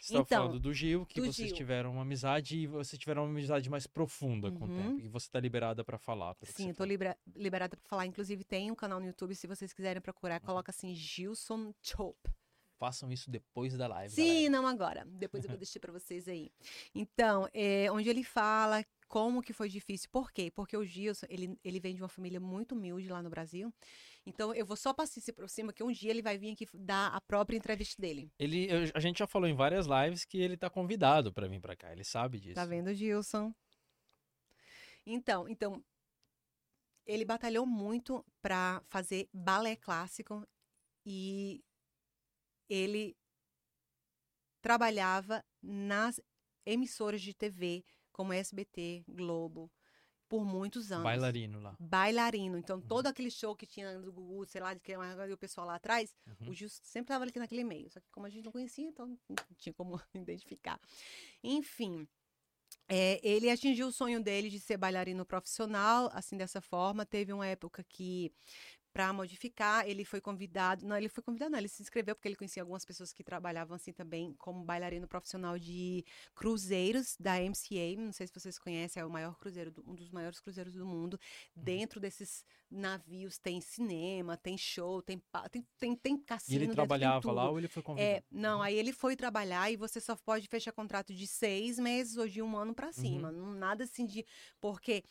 Você 0.00 0.14
Então, 0.14 0.24
falando 0.26 0.60
do 0.60 0.72
Gil, 0.72 1.04
que 1.06 1.20
do 1.20 1.26
vocês 1.32 1.48
Gil. 1.48 1.56
tiveram 1.56 1.92
uma 1.92 2.02
amizade 2.02 2.56
e 2.58 2.66
vocês 2.66 2.98
tiveram 2.98 3.22
uma 3.24 3.30
amizade 3.30 3.68
mais 3.70 3.86
profunda 3.86 4.50
com 4.50 4.64
o 4.64 4.68
Uhum. 4.68 4.76
tempo. 4.96 5.00
E 5.00 5.08
você 5.08 5.28
tá 5.30 5.40
liberada 5.40 5.84
pra 5.84 5.98
falar. 5.98 6.36
Sim, 6.44 6.68
eu 6.70 6.74
tô 6.74 6.84
libera- 6.84 7.16
liberada 7.36 7.76
pra 7.76 7.88
falar. 7.88 8.06
Inclusive, 8.06 8.44
tem 8.44 8.70
um 8.70 8.74
canal 8.74 9.00
no 9.00 9.06
YouTube, 9.06 9.34
se 9.34 9.46
vocês 9.46 9.72
quiserem 9.72 9.98
Uhum. 9.98 10.02
procurar, 10.02 10.40
coloca 10.40 10.70
assim, 10.70 10.94
Gilson 10.94 11.72
Chop. 11.82 12.16
Façam 12.78 13.10
isso 13.10 13.28
depois 13.28 13.76
da 13.76 13.88
live. 13.88 14.14
Sim, 14.14 14.26
galera. 14.44 14.50
não 14.50 14.66
agora. 14.66 15.04
Depois 15.04 15.42
eu 15.44 15.50
vou 15.50 15.58
deixar 15.64 15.80
pra 15.80 15.90
vocês 15.92 16.28
aí. 16.28 16.52
Então, 16.94 17.48
é, 17.52 17.90
onde 17.90 18.08
ele 18.08 18.22
fala 18.22 18.84
como 19.08 19.42
que 19.42 19.52
foi 19.52 19.68
difícil. 19.68 20.08
Por 20.12 20.30
quê? 20.30 20.50
Porque 20.50 20.76
o 20.76 20.84
Gilson, 20.84 21.26
ele, 21.30 21.58
ele 21.64 21.80
vem 21.80 21.94
de 21.94 22.02
uma 22.02 22.08
família 22.08 22.38
muito 22.38 22.74
humilde 22.74 23.08
lá 23.08 23.22
no 23.22 23.30
Brasil. 23.30 23.72
Então, 24.26 24.54
eu 24.54 24.66
vou 24.66 24.76
só 24.76 24.92
passar 24.92 25.20
por 25.32 25.48
cima, 25.48 25.72
que 25.72 25.82
um 25.82 25.90
dia 25.90 26.10
ele 26.10 26.22
vai 26.22 26.36
vir 26.36 26.52
aqui 26.52 26.66
dar 26.74 27.08
a 27.14 27.20
própria 27.20 27.56
entrevista 27.56 28.00
dele. 28.00 28.30
Ele, 28.38 28.66
eu- 28.70 28.90
a 28.94 29.00
gente 29.00 29.18
já 29.18 29.26
falou 29.26 29.48
em 29.48 29.54
várias 29.54 29.86
lives 29.86 30.24
que 30.24 30.38
ele 30.38 30.56
tá 30.56 30.68
convidado 30.68 31.32
pra 31.32 31.48
vir 31.48 31.60
pra 31.60 31.74
cá. 31.74 31.90
Ele 31.90 32.04
sabe 32.04 32.38
disso. 32.38 32.54
Tá 32.54 32.66
vendo, 32.66 32.92
Gilson? 32.94 33.52
Então, 35.06 35.48
então, 35.48 35.82
ele 37.06 37.24
batalhou 37.24 37.64
muito 37.64 38.22
para 38.42 38.82
fazer 38.88 39.26
balé 39.32 39.74
clássico 39.74 40.46
e 41.06 41.64
ele 42.68 43.16
trabalhava 44.60 45.42
nas 45.62 46.20
emissoras 46.66 47.22
de 47.22 47.32
TV, 47.32 47.82
como 48.18 48.32
SBT, 48.32 49.04
Globo, 49.06 49.70
por 50.28 50.44
muitos 50.44 50.90
anos. 50.90 51.04
Bailarino 51.04 51.60
lá. 51.60 51.76
Bailarino. 51.78 52.58
Então, 52.58 52.80
todo 52.80 53.06
aquele 53.06 53.30
show 53.30 53.54
que 53.54 53.64
tinha 53.64 53.96
do 54.00 54.12
Gugu, 54.12 54.44
sei 54.44 54.60
lá, 54.60 54.74
de 54.74 54.80
que 54.80 54.92
o 54.96 55.38
pessoal 55.38 55.68
lá 55.68 55.76
atrás, 55.76 56.12
Uhum. 56.26 56.50
o 56.50 56.52
Gil 56.52 56.68
sempre 56.68 57.04
estava 57.04 57.22
ali 57.22 57.32
naquele 57.36 57.62
meio. 57.62 57.88
Só 57.88 58.00
que 58.00 58.10
como 58.10 58.26
a 58.26 58.28
gente 58.28 58.44
não 58.44 58.50
conhecia, 58.52 58.84
então 58.84 59.06
não 59.28 59.36
tinha 59.56 59.72
como 59.72 60.00
identificar. 60.14 60.80
Enfim. 61.44 62.08
é, 62.88 63.20
ele 63.22 63.48
atingiu 63.50 63.86
o 63.88 63.92
sonho 63.92 64.20
dele 64.22 64.50
de 64.50 64.58
ser 64.58 64.76
bailarino 64.76 65.24
profissional, 65.24 66.10
assim, 66.12 66.36
dessa 66.36 66.60
forma. 66.60 67.06
Teve 67.06 67.32
uma 67.32 67.46
época 67.46 67.84
que, 67.84 68.32
para 68.92 69.12
modificar, 69.12 69.86
ele 69.88 70.04
foi 70.04 70.20
convidado. 70.20 70.86
Não, 70.86 70.96
ele 70.96 71.08
foi 71.08 71.22
convidado, 71.22 71.50
não, 71.52 71.58
ele 71.58 71.68
se 71.68 71.82
inscreveu 71.82 72.14
porque 72.14 72.28
ele 72.28 72.36
conhecia 72.36 72.62
algumas 72.62 72.84
pessoas 72.84 73.12
que 73.12 73.22
trabalhavam 73.22 73.74
assim 73.76 73.92
também, 73.92 74.34
como 74.38 74.64
bailarino 74.64 75.06
profissional 75.06 75.58
de 75.58 76.04
cruzeiros 76.34 77.16
da 77.18 77.36
MCA. 77.40 77.96
Não 77.96 78.12
sei 78.12 78.26
se 78.26 78.34
vocês 78.34 78.58
conhecem, 78.58 79.00
é 79.00 79.06
o 79.06 79.10
maior 79.10 79.36
cruzeiro, 79.38 79.72
um 79.86 79.94
dos 79.94 80.10
maiores 80.10 80.40
cruzeiros 80.40 80.74
do 80.74 80.86
mundo. 80.86 81.18
Dentro 81.54 82.00
desses 82.00 82.44
navios 82.70 83.38
tem 83.38 83.60
cinema, 83.60 84.36
tem 84.36 84.56
show, 84.58 85.00
tem, 85.02 85.22
tem, 85.50 85.66
tem, 85.78 85.96
tem 85.96 86.14
E 86.14 86.18
cassino. 86.18 86.56
ele 86.56 86.66
dentro, 86.66 86.76
trabalhava 86.76 87.32
lá 87.32 87.50
ou 87.50 87.58
ele 87.58 87.68
foi 87.68 87.82
convidado? 87.82 88.10
É, 88.16 88.22
não, 88.30 88.60
aí 88.60 88.76
ele 88.76 88.92
foi 88.92 89.16
trabalhar 89.16 89.70
e 89.70 89.76
você 89.76 90.00
só 90.00 90.16
pode 90.16 90.48
fechar 90.48 90.72
contrato 90.72 91.14
de 91.14 91.26
seis 91.26 91.78
meses 91.78 92.16
ou 92.16 92.28
de 92.28 92.42
um 92.42 92.56
ano 92.56 92.74
pra 92.74 92.92
cima. 92.92 93.30
Não, 93.32 93.52
nada 93.52 93.84
assim 93.84 94.06
de. 94.06 94.24
Porque 94.60 95.02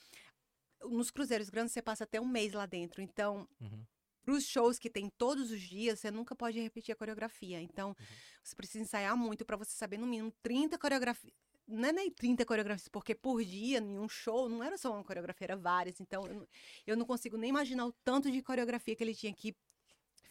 nos 0.84 1.10
cruzeiros 1.12 1.50
grandes 1.50 1.74
você 1.74 1.82
passa 1.82 2.04
até 2.04 2.20
um 2.22 2.28
mês 2.28 2.54
lá 2.54 2.66
dentro. 2.66 3.02
Então, 3.02 3.48
Uhum. 3.60 3.84
pros 4.24 4.46
shows 4.46 4.78
que 4.78 4.90
tem 4.90 5.10
todos 5.18 5.52
os 5.52 5.62
dias, 5.62 6.00
você 6.00 6.12
nunca 6.12 6.36
pode 6.36 6.60
repetir 6.60 6.92
a 6.94 6.96
coreografia. 6.96 7.62
Então, 7.62 7.96
você 8.44 8.56
precisa 8.56 8.84
ensaiar 8.84 9.16
muito 9.18 9.46
pra 9.46 9.58
você 9.58 9.72
saber 9.72 9.98
no 9.98 10.06
mínimo 10.08 10.32
30 10.44 10.78
coreografias. 10.78 11.34
Não 11.68 11.90
é 11.90 11.92
nem 11.92 12.10
30 12.10 12.46
coreografias, 12.46 12.88
porque 12.88 13.14
por 13.14 13.44
dia, 13.44 13.80
em 13.80 14.00
um 14.00 14.08
show, 14.08 14.48
não 14.48 14.64
era 14.64 14.78
só 14.78 14.94
uma 14.94 15.04
coreografia, 15.04 15.46
era 15.48 15.58
várias. 15.58 16.00
Então, 16.00 16.26
eu, 16.26 16.34
não- 16.36 16.48
eu 16.86 16.96
não 16.98 17.06
consigo 17.06 17.36
nem 17.38 17.50
imaginar 17.50 17.86
o 17.86 17.92
tanto 18.06 18.32
de 18.32 18.42
coreografia 18.42 18.96
que 18.96 19.04
ele 19.04 19.14
tinha 19.16 19.34
que 19.34 19.54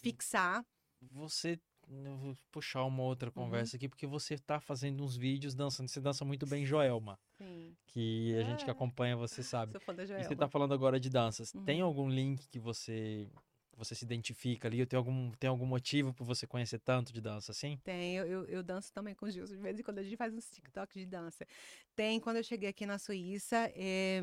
fixar. 0.01 0.65
Você. 1.13 1.61
Eu 1.89 2.17
vou 2.17 2.35
puxar 2.51 2.85
uma 2.85 3.03
Uhum. 3.03 3.09
outra 3.09 3.31
conversa 3.31 3.77
aqui, 3.77 3.89
porque 3.89 4.07
você 4.07 4.37
tá 4.39 4.61
fazendo 4.61 5.05
uns 5.05 5.17
vídeos 5.17 5.55
dançando. 5.55 5.89
Você 5.89 6.01
dança 6.01 6.25
muito 6.25 6.47
bem, 6.47 6.65
Joelma. 6.67 7.19
Sim, 7.39 7.77
Que 7.87 8.35
a 8.37 8.43
gente 8.43 8.65
que 8.65 8.71
É. 8.71 8.73
acompanha, 8.73 9.17
você 9.17 9.43
sabe. 9.45 9.73
sou 9.73 9.81
fã 9.81 9.95
da 9.95 10.03
E 10.05 10.07
Joelma. 10.07 10.29
você 10.29 10.37
tá 10.37 10.49
falando 10.49 10.75
agora 10.75 10.99
de 10.99 11.09
danças. 11.09 11.53
Tem 11.65 11.81
Uhum. 11.81 11.87
algum 11.89 12.09
link 12.09 12.49
que 12.49 12.59
você 12.59 13.29
você 13.77 13.95
se 13.95 14.05
identifica 14.07 14.69
ali? 14.69 14.81
Ou 14.81 14.87
tem 14.87 14.97
algum, 14.97 15.31
tem 15.33 15.49
algum 15.51 15.67
motivo 15.67 16.15
por 16.15 16.25
você 16.25 16.47
conhecer 16.47 16.79
tanto 16.79 17.13
de 17.13 17.21
dança 17.21 17.53
assim? 17.53 17.79
Tem, 17.85 18.17
eu, 18.17 18.27
eu, 18.27 18.45
eu 18.47 18.63
danço 18.63 18.91
também 18.91 19.15
com 19.15 19.27
o 19.27 19.31
Gilson. 19.31 19.55
De 19.55 19.61
vez 19.61 19.79
em 19.79 19.83
quando 19.83 19.99
a 19.99 20.03
gente 20.03 20.17
faz 20.17 20.35
uns 20.35 20.49
TikTok 20.51 20.99
de 20.99 21.05
dança. 21.07 21.47
Tem, 21.95 22.19
quando 22.19 22.37
eu 22.39 22.43
cheguei 22.43 22.71
aqui 22.71 22.87
na 22.87 22.99
Suíça, 22.99 23.71
eh, 23.77 24.21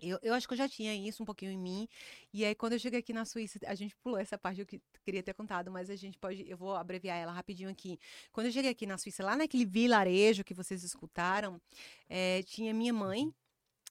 eu, 0.00 0.18
eu 0.22 0.34
acho 0.34 0.46
que 0.46 0.54
eu 0.54 0.58
já 0.58 0.68
tinha 0.68 0.94
isso 0.94 1.22
um 1.22 1.26
pouquinho 1.26 1.52
em 1.52 1.58
mim. 1.58 1.88
E 2.32 2.44
aí, 2.44 2.54
quando 2.54 2.74
eu 2.74 2.78
cheguei 2.78 3.00
aqui 3.00 3.12
na 3.12 3.24
Suíça, 3.24 3.58
a 3.66 3.74
gente 3.74 3.96
pulou 3.96 4.18
essa 4.18 4.38
parte 4.38 4.64
que 4.64 4.76
eu 4.76 4.80
queria 5.04 5.22
ter 5.22 5.34
contado, 5.34 5.70
mas 5.70 5.90
a 5.90 5.96
gente 5.96 6.18
pode, 6.18 6.48
eu 6.48 6.56
vou 6.56 6.74
abreviar 6.74 7.16
ela 7.18 7.32
rapidinho 7.32 7.70
aqui. 7.70 7.98
Quando 8.32 8.46
eu 8.46 8.52
cheguei 8.52 8.70
aqui 8.70 8.86
na 8.86 8.98
Suíça, 8.98 9.24
lá 9.24 9.36
naquele 9.36 9.64
vilarejo 9.66 10.44
que 10.44 10.54
vocês 10.54 10.82
escutaram, 10.84 11.60
eh, 12.08 12.42
tinha 12.44 12.72
minha 12.74 12.92
mãe. 12.92 13.32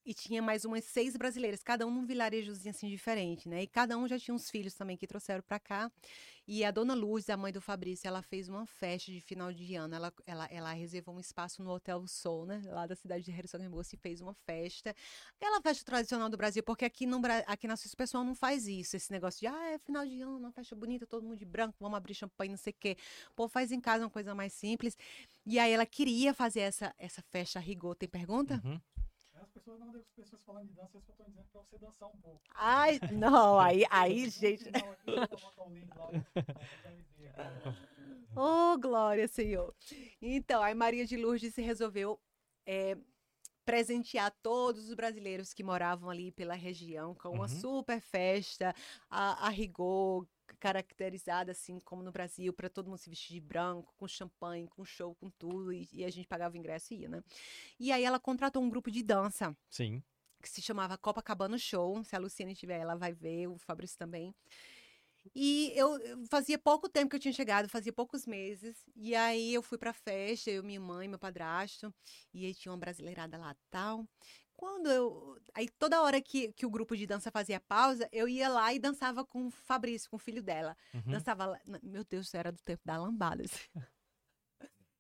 E 0.05 0.13
tinha 0.13 0.41
mais 0.41 0.65
umas 0.65 0.85
seis 0.85 1.15
brasileiras, 1.15 1.61
cada 1.61 1.85
um 1.85 1.91
num 1.91 2.05
vilarejozinho 2.05 2.71
assim 2.71 2.89
diferente, 2.89 3.47
né? 3.47 3.63
E 3.63 3.67
cada 3.67 3.97
um 3.97 4.07
já 4.07 4.17
tinha 4.17 4.34
uns 4.34 4.49
filhos 4.49 4.73
também 4.73 4.97
que 4.97 5.05
trouxeram 5.05 5.43
pra 5.43 5.59
cá. 5.59 5.91
E 6.47 6.65
a 6.65 6.71
dona 6.71 6.95
Lourdes, 6.95 7.30
a 7.30 7.38
mãe 7.38 7.53
do 7.53 7.61
Fabrício, 7.61 8.07
ela 8.07 8.23
fez 8.23 8.49
uma 8.49 8.65
festa 8.65 9.11
de 9.11 9.21
final 9.21 9.53
de 9.53 9.76
ano. 9.76 9.93
Ela, 9.93 10.11
ela, 10.26 10.45
ela 10.49 10.73
reservou 10.73 11.15
um 11.15 11.19
espaço 11.19 11.61
no 11.61 11.69
Hotel 11.69 12.07
Sol, 12.07 12.43
né? 12.43 12.59
Lá 12.65 12.88
da 12.88 12.95
cidade 12.95 13.23
de 13.23 13.31
Herzogenbusch 13.31 13.93
e 13.93 13.97
fez 13.97 14.19
uma 14.19 14.34
festa. 14.34 14.95
Aquela 15.35 15.61
festa 15.61 15.85
tradicional 15.85 16.27
do 16.27 16.35
Brasil, 16.35 16.63
porque 16.63 16.85
aqui, 16.85 17.05
no, 17.05 17.21
aqui 17.45 17.67
na 17.67 17.77
Suíça 17.77 17.93
o 17.93 17.97
pessoal 17.97 18.23
não 18.23 18.34
faz 18.34 18.67
isso. 18.67 18.95
Esse 18.95 19.11
negócio 19.11 19.39
de, 19.39 19.45
ah, 19.45 19.73
é 19.73 19.77
final 19.77 20.03
de 20.07 20.21
ano, 20.21 20.38
uma 20.38 20.51
festa 20.51 20.76
bonita, 20.76 21.05
todo 21.05 21.21
mundo 21.21 21.38
de 21.38 21.45
branco, 21.45 21.76
vamos 21.80 21.95
abrir 21.95 22.15
champanhe, 22.15 22.49
não 22.49 22.57
sei 22.57 22.71
o 22.71 22.76
quê. 22.80 22.97
Pô, 23.35 23.47
faz 23.47 23.71
em 23.71 23.80
casa 23.80 24.05
uma 24.05 24.09
coisa 24.09 24.34
mais 24.34 24.51
simples. 24.51 24.97
E 25.45 25.59
aí 25.59 25.71
ela 25.71 25.85
queria 25.85 26.34
fazer 26.34 26.61
essa, 26.61 26.95
essa 26.97 27.21
festa 27.21 27.59
a 27.59 27.61
rigor. 27.61 27.95
Tem 27.95 28.09
pergunta? 28.09 28.59
Uhum. 28.65 28.81
As 29.60 29.65
pessoas 29.65 29.80
não, 29.80 29.90
as 29.90 30.07
pessoas 30.15 30.41
falando 30.44 30.68
de 30.68 30.73
dança, 30.73 30.98
eu 30.98 31.02
só 31.02 31.14
tô 31.14 31.23
dizendo 31.26 31.48
pra 31.52 31.61
você 31.61 31.77
dançar 31.77 32.07
um 32.07 32.18
pouco. 32.22 32.41
Ai, 32.56 32.99
não, 33.11 33.60
aí, 33.60 33.86
aí, 33.90 34.30
gente. 34.30 34.64
Oh, 38.36 38.77
glória, 38.80 39.27
Senhor. 39.27 39.73
Então, 40.22 40.64
aí 40.64 40.73
Maria 40.73 41.06
de 41.06 41.18
Lourdes 41.18 41.56
resolveu 41.57 42.18
é, 42.65 42.95
presentear 43.65 44.31
todos 44.41 44.88
os 44.88 44.94
brasileiros 44.95 45.53
que 45.53 45.64
moravam 45.64 46.10
ali 46.10 46.31
pela 46.31 46.53
região 46.53 47.14
com 47.15 47.30
uma 47.30 47.41
Uhum. 47.44 47.48
super 47.49 47.99
festa, 47.99 48.73
a, 49.10 49.48
a 49.48 49.49
rigor, 49.49 50.26
caracterizada 50.60 51.52
assim 51.52 51.80
como 51.80 52.03
no 52.03 52.11
Brasil, 52.11 52.53
para 52.53 52.69
todo 52.69 52.88
mundo 52.88 52.98
se 52.98 53.10
vestir 53.10 53.34
de 53.34 53.40
branco, 53.40 53.94
com 53.98 54.07
champanhe, 54.07 54.68
com 54.68 54.84
show, 54.86 55.15
com 55.15 55.30
tudo, 55.30 55.72
e, 55.72 55.88
e 55.91 56.06
a 56.06 56.10
gente 56.10 56.27
pagava 56.27 56.56
o 56.56 56.57
ingresso 56.57 56.94
e 56.94 57.02
ia, 57.02 57.10
né? 57.10 57.23
E 57.80 57.91
aí 57.91 58.03
ela 58.03 58.19
contratou 58.19 58.61
um 58.61 58.69
grupo 58.69 58.91
de 58.91 59.02
dança 59.02 59.56
Sim. 59.69 60.03
que 60.41 60.49
se 60.49 60.61
chamava 60.61 60.98
Copacabana 60.98 61.57
Show. 61.57 62.03
Se 62.03 62.15
a 62.15 62.19
Luciane 62.19 62.56
tiver, 62.56 62.80
ela 62.80 62.95
vai 62.95 63.14
ver, 63.14 63.48
o 63.48 63.57
Fabrício 63.57 63.98
também. 63.98 64.36
E 65.36 65.72
eu 65.76 65.98
eu 65.99 66.26
fazia 66.27 66.57
pouco 66.57 66.90
tempo 66.90 67.10
que 67.10 67.15
eu 67.15 67.19
tinha 67.19 67.34
chegado, 67.34 67.69
fazia 67.69 67.94
poucos 67.94 68.26
meses. 68.26 68.77
E 68.95 69.15
aí 69.15 69.53
eu 69.53 69.61
fui 69.61 69.77
pra 69.77 69.94
festa, 69.94 70.49
eu, 70.49 70.64
minha 70.64 70.80
mãe, 70.80 71.07
meu 71.07 71.19
padrasto, 71.19 71.94
e 72.34 72.45
aí 72.45 72.53
tinha 72.53 72.72
uma 72.72 72.77
brasileirada 72.77 73.38
lá 73.38 73.56
tal. 73.69 74.07
Quando 74.60 74.91
eu. 74.91 75.38
Aí 75.53 75.69
toda 75.69 76.02
hora 76.02 76.19
que, 76.22 76.52
que 76.52 76.65
o 76.65 76.69
grupo 76.69 76.95
de 76.98 77.07
dança 77.07 77.31
fazia 77.31 77.61
pausa, 77.61 78.10
eu 78.11 78.27
ia 78.27 78.49
lá 78.49 78.73
e 78.73 78.80
dançava 78.80 79.23
com 79.26 79.48
o 79.48 79.52
Fabrício, 79.52 80.10
com 80.10 80.18
o 80.18 80.19
filho 80.19 80.44
dela. 80.44 80.76
Uhum. 80.94 81.11
Dançava 81.14 81.45
lá. 81.45 81.60
Meu 81.81 82.03
Deus, 82.03 82.34
era 82.34 82.52
do 82.52 82.61
tempo 82.61 82.81
da 82.86 82.98
lambada. 82.98 83.44
assim. 83.44 83.57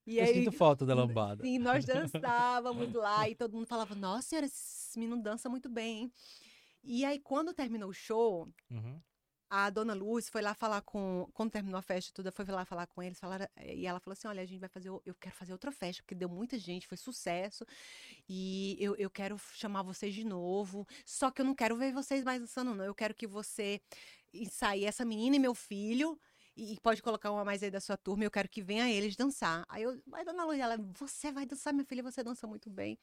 E 0.07 0.17
Eu 0.17 0.25
sinto 0.25 0.51
falta 0.53 0.85
da 0.87 0.95
lambada. 0.95 1.43
Sim, 1.43 1.59
nós 1.59 1.85
dançávamos 1.85 2.91
lá 2.93 3.29
e 3.29 3.35
todo 3.35 3.53
mundo 3.53 3.67
falava: 3.67 3.93
Nossa 3.93 4.29
senhora, 4.29 4.47
esse 4.47 4.97
menino 4.97 5.21
dança 5.21 5.47
muito 5.49 5.69
bem. 5.69 6.03
hein?" 6.03 6.13
E 6.83 7.05
aí, 7.05 7.19
quando 7.19 7.53
terminou 7.53 7.89
o 7.89 7.93
show, 7.93 8.47
Uhum. 8.71 8.99
A 9.49 9.69
dona 9.69 9.93
Luz 9.93 10.29
foi 10.29 10.41
lá 10.41 10.53
falar 10.53 10.81
com. 10.81 11.27
Quando 11.33 11.51
terminou 11.51 11.79
a 11.79 11.81
festa 11.81 12.11
toda, 12.13 12.31
foi 12.31 12.45
lá 12.45 12.65
falar 12.65 12.85
com 12.87 13.01
eles. 13.01 13.19
Falaram, 13.19 13.47
e 13.65 13.85
ela 13.85 13.99
falou 13.99 14.13
assim: 14.13 14.27
Olha, 14.27 14.41
a 14.41 14.45
gente 14.45 14.59
vai 14.59 14.69
fazer. 14.69 14.89
Eu 14.89 15.15
quero 15.19 15.35
fazer 15.35 15.53
outra 15.53 15.71
festa, 15.71 16.03
porque 16.03 16.15
deu 16.15 16.29
muita 16.29 16.57
gente, 16.59 16.87
foi 16.87 16.97
sucesso. 16.97 17.65
E 18.27 18.77
eu, 18.79 18.95
eu 18.95 19.09
quero 19.09 19.37
chamar 19.53 19.81
vocês 19.81 20.13
de 20.13 20.23
novo. 20.23 20.87
Só 21.05 21.31
que 21.31 21.41
eu 21.41 21.45
não 21.45 21.55
quero 21.55 21.75
ver 21.75 21.91
vocês 21.93 22.23
mais 22.23 22.39
dançando, 22.39 22.75
não. 22.75 22.85
Eu 22.85 22.95
quero 22.95 23.15
que 23.15 23.25
você 23.25 23.81
ensaie 24.33 24.85
essa 24.85 25.03
menina 25.03 25.35
e 25.35 25.39
meu 25.39 25.55
filho. 25.55 26.19
E 26.55 26.73
e 26.73 26.79
pode 26.81 27.01
colocar 27.01 27.31
uma 27.31 27.45
mais 27.45 27.63
aí 27.63 27.71
da 27.71 27.79
sua 27.79 27.97
turma, 27.97 28.23
eu 28.23 28.31
quero 28.31 28.49
que 28.49 28.61
venha 28.61 28.89
eles 28.91 29.15
dançar. 29.15 29.65
Aí 29.69 29.83
eu, 29.83 29.99
aí 30.13 30.25
dona 30.25 30.43
Luz, 30.45 30.59
ela, 30.59 30.77
você 30.93 31.31
vai 31.31 31.45
dançar, 31.45 31.73
minha 31.73 31.85
filha, 31.85 32.03
você 32.03 32.23
dança 32.23 32.45
muito 32.45 32.69
bem. 32.69 32.99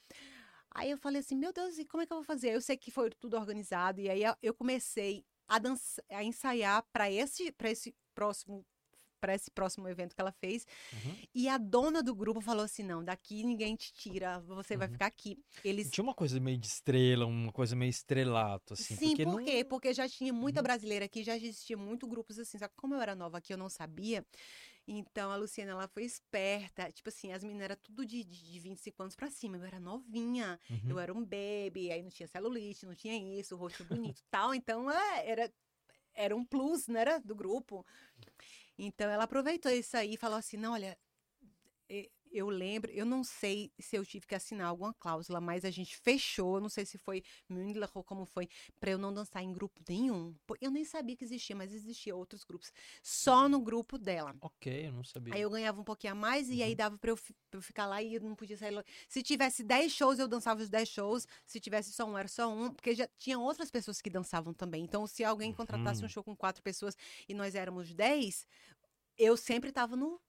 Aí 0.71 0.91
eu 0.91 0.99
falei 0.99 1.21
assim, 1.21 1.35
meu 1.35 1.53
Deus, 1.53 1.79
e 1.79 1.85
como 1.87 2.03
é 2.03 2.07
que 2.07 2.13
eu 2.13 2.19
vou 2.19 2.25
fazer? 2.25 2.55
Eu 2.55 2.61
sei 2.61 2.77
que 2.77 2.91
foi 2.91 3.09
tudo 3.11 3.37
organizado, 3.37 4.01
e 4.01 4.11
aí 4.11 4.23
eu 4.43 4.53
comecei 4.55 5.25
a 5.49 5.59
dançar, 5.59 6.05
a 6.11 6.25
ensaiar 6.25 6.83
para 6.93 7.11
esse, 7.11 7.55
esse 7.65 7.95
próximo 8.15 8.67
para 9.21 9.35
esse 9.35 9.51
próximo 9.51 9.89
evento 9.89 10.15
que 10.15 10.21
ela 10.21 10.33
fez. 10.33 10.67
Uhum. 10.93 11.21
E 11.35 11.49
a 11.49 11.59
dona 11.59 12.03
do 12.03 12.15
grupo 12.15 12.41
falou 12.41 12.65
assim: 12.65 12.83
"Não, 12.83 13.05
daqui 13.05 13.43
ninguém 13.45 13.77
te 13.77 13.93
tira, 13.93 14.41
você 14.41 14.77
vai 14.77 14.89
Uhum. 14.89 14.93
ficar 14.93 15.07
aqui". 15.07 15.39
Eles 15.65 15.91
Tinha 15.91 16.05
uma 16.05 16.15
coisa 16.15 16.39
meio 16.41 16.59
de 16.59 16.67
estrela, 16.67 17.27
uma 17.27 17.53
coisa 17.53 17.77
meio 17.77 17.91
estrelato, 17.91 18.75
assim. 18.75 18.97
Sim, 18.97 18.99
porque 18.99 19.25
por 19.25 19.39
não- 19.39 19.45
quê? 19.45 19.65
Porque 19.65 19.95
já 19.95 20.07
tinha 20.09 20.33
muita 20.35 20.61
Uhum. 20.61 20.63
brasileira 20.63 21.07
aqui, 21.07 21.23
já 21.25 21.35
existia 21.37 21.77
muito 21.79 22.07
grupos 22.07 22.39
assim. 22.39 22.59
Só 22.59 22.69
que 22.69 22.75
como 22.77 22.95
eu 22.95 23.01
era 23.01 23.15
nova 23.15 23.39
aqui, 23.39 23.53
eu 23.53 23.57
não 23.59 23.71
sabia. 23.71 24.25
Então 24.89 25.31
a 25.33 25.37
Luciana, 25.37 25.73
ela 25.73 25.89
foi 25.89 26.05
esperta. 26.05 26.91
Tipo 26.93 27.09
assim, 27.09 27.33
as 27.33 27.43
meninas 27.43 27.65
eram 27.65 27.77
tudo 27.83 28.07
de, 28.07 28.23
de, 28.23 28.53
de 28.53 28.61
25 28.61 29.03
anos 29.03 29.17
pra 29.17 29.31
cima. 29.31 29.57
Eu 29.57 29.65
era 29.65 29.81
novinha, 29.81 30.61
Uhum. 30.71 30.91
eu 30.91 30.99
era 30.99 31.13
um 31.13 31.23
baby, 31.25 31.91
aí 31.91 32.03
não 32.03 32.11
tinha 32.11 32.29
celulite, 32.29 32.87
não 32.87 32.95
tinha 32.95 33.17
isso, 33.39 33.55
o 33.55 33.59
rosto 33.59 33.85
bonito 33.85 34.21
e 34.21 34.25
tal. 34.31 34.55
Então 34.55 34.89
é, 34.91 35.29
era, 35.29 35.53
era 36.15 36.37
um 36.37 36.45
plus, 36.45 36.87
né? 36.87 37.01
Era 37.01 37.19
do 37.19 37.35
grupo. 37.35 37.85
Então 38.79 39.11
ela 39.11 39.25
aproveitou 39.25 39.73
isso 39.73 39.97
aí 39.97 40.15
e 40.15 40.19
falou 40.19 40.39
assim: 40.39 40.57
não, 40.57 40.73
olha, 40.75 40.97
eu 42.37 42.49
lembro, 42.49 42.91
eu 42.93 43.05
não 43.07 43.25
sei 43.25 43.71
se 43.79 43.97
eu 43.97 44.05
tive 44.05 44.27
que 44.27 44.35
assinar 44.35 44.69
alguma 44.69 44.93
cláusula, 44.95 45.41
mas 45.41 45.65
a 45.65 45.71
gente 45.71 45.97
fechou, 45.97 46.57
eu 46.57 46.61
não 46.61 46.69
sei 46.69 46.85
se 46.85 46.99
foi 46.99 47.23
Mündler 47.49 47.89
ou 47.95 48.05
como 48.05 48.25
foi, 48.27 48.49
pra 48.79 48.91
eu 48.91 48.99
não 48.99 49.13
dançar 49.13 49.43
em 49.43 49.53
grupo 49.53 49.81
nenhum. 49.89 50.35
Eu 50.61 50.71
nem 50.71 50.85
sabia 50.85 51.17
que 51.17 51.25
existia, 51.25 51.55
mas 51.57 51.73
existia 51.73 52.15
outros 52.15 52.45
grupos. 52.45 52.73
Só 53.03 53.49
no 53.49 53.61
grupo 53.61 53.99
dela. 53.99 54.35
Ok, 54.41 54.87
eu 54.87 54.93
não 54.93 55.05
sabia. 55.05 55.35
Aí 55.35 55.41
eu 55.43 55.51
ganhava 55.51 55.81
um 55.81 55.85
pouquinho 55.85 56.13
a 56.13 56.17
mais 56.17 56.49
e 56.49 56.63
aí 56.63 56.71
Uhum. 56.71 56.77
dava 56.77 56.99
pra 56.99 57.11
eu, 57.11 57.19
eu 57.53 57.63
ficar 57.63 57.87
lá 57.87 58.03
e 58.03 58.15
eu 58.15 58.21
não 58.21 58.35
podia 58.35 58.57
sair. 58.57 58.85
Se 59.09 59.23
tivesse 59.23 59.63
10 59.65 59.93
shows, 59.93 60.19
eu 60.19 60.29
dançava 60.29 60.61
os 60.63 60.69
10 60.69 60.89
shows. 60.89 61.27
Se 61.47 61.59
tivesse 61.61 61.93
só 61.93 62.05
um, 62.05 62.17
era 62.19 62.29
só 62.29 62.49
um. 62.53 62.73
Porque 62.73 62.95
já 62.95 63.09
tinha 63.19 63.39
outras 63.39 63.71
pessoas 63.71 64.01
que 64.01 64.11
dançavam 64.11 64.53
também. 64.53 64.85
Então, 64.85 65.07
se 65.07 65.25
alguém 65.25 65.53
contratasse 65.53 66.01
Uhum. 66.01 66.07
um 66.07 66.09
show 66.09 66.23
com 66.23 66.37
quatro 66.37 66.63
pessoas 66.63 66.97
e 67.29 67.35
nós 67.35 67.55
éramos 67.55 67.93
10, 67.95 68.47
eu 69.19 69.37
sempre 69.37 69.73
tava 69.73 69.97
no, 69.97 70.21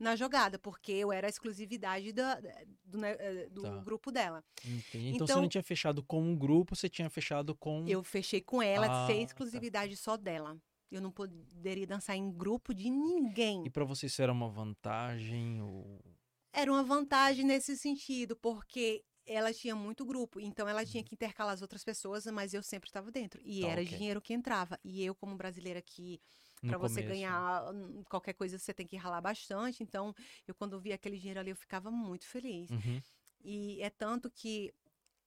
na 0.00 0.16
jogada, 0.16 0.58
porque 0.58 0.90
eu 0.90 1.12
era 1.12 1.28
a 1.28 1.30
exclusividade 1.30 2.12
da- 2.12 2.40
do, 2.84 2.98
né, 2.98 3.16
eh, 3.20 3.48
do 3.50 3.62
Tá. 3.62 3.76
grupo 3.78 4.10
dela. 4.10 4.42
Entendi. 4.64 5.08
Então, 5.10 5.26
você 5.26 5.32
Então- 5.32 5.42
não 5.42 5.48
tinha 5.48 5.62
fechado 5.62 6.02
com 6.02 6.20
um 6.22 6.34
grupo, 6.36 6.74
você 6.74 6.88
tinha 6.88 7.08
fechado 7.10 7.54
com. 7.54 7.86
Eu 7.86 8.02
fechei 8.02 8.40
com 8.40 8.60
ela 8.62 9.04
Ah, 9.04 9.06
sem 9.06 9.18
tá. 9.18 9.22
exclusividade 9.26 9.96
só 9.96 10.16
dela. 10.16 10.56
Eu 10.90 11.00
não 11.00 11.12
poderia 11.12 11.86
dançar 11.86 12.16
em 12.16 12.32
grupo 12.32 12.74
de 12.74 12.90
ninguém. 12.90 13.64
E 13.64 13.70
pra 13.70 13.84
você 13.84 14.06
isso 14.06 14.20
era 14.20 14.32
uma 14.32 14.48
vantagem? 14.48 15.60
Ou... 15.62 16.00
Era 16.52 16.72
uma 16.72 16.82
vantagem 16.82 17.44
nesse 17.44 17.76
sentido, 17.76 18.34
porque 18.34 19.04
ela 19.26 19.52
tinha 19.54 19.76
muito 19.76 20.04
grupo, 20.04 20.40
então 20.40 20.66
ela 20.68 20.80
Uhum. 20.80 20.86
tinha 20.86 21.04
que 21.04 21.14
intercalar 21.14 21.54
as 21.54 21.62
outras 21.62 21.84
pessoas, 21.84 22.26
mas 22.26 22.52
eu 22.54 22.62
sempre 22.62 22.88
estava 22.88 23.12
dentro. 23.12 23.40
E 23.44 23.60
Tá, 23.60 23.68
era 23.68 23.82
ok. 23.82 23.96
dinheiro 23.96 24.20
que 24.20 24.32
entrava. 24.34 24.80
E 24.82 25.04
eu, 25.04 25.14
como 25.14 25.36
brasileira 25.36 25.80
que 25.80 26.20
No 26.49 26.49
Pra 26.68 26.78
você 26.78 27.00
ganhar 27.02 27.72
hum, 27.72 28.02
qualquer 28.08 28.34
coisa, 28.34 28.58
você 28.58 28.74
tem 28.74 28.86
que 28.86 28.96
ralar 28.96 29.20
bastante. 29.20 29.82
Então, 29.82 30.14
eu 30.46 30.54
quando 30.54 30.78
via 30.80 30.94
aquele 30.94 31.18
dinheiro 31.18 31.40
ali, 31.40 31.50
eu 31.50 31.56
ficava 31.56 31.90
muito 31.90 32.26
feliz. 32.26 32.70
Uhum. 32.70 33.00
E 33.42 33.80
é 33.82 33.88
tanto 33.90 34.30
que 34.30 34.72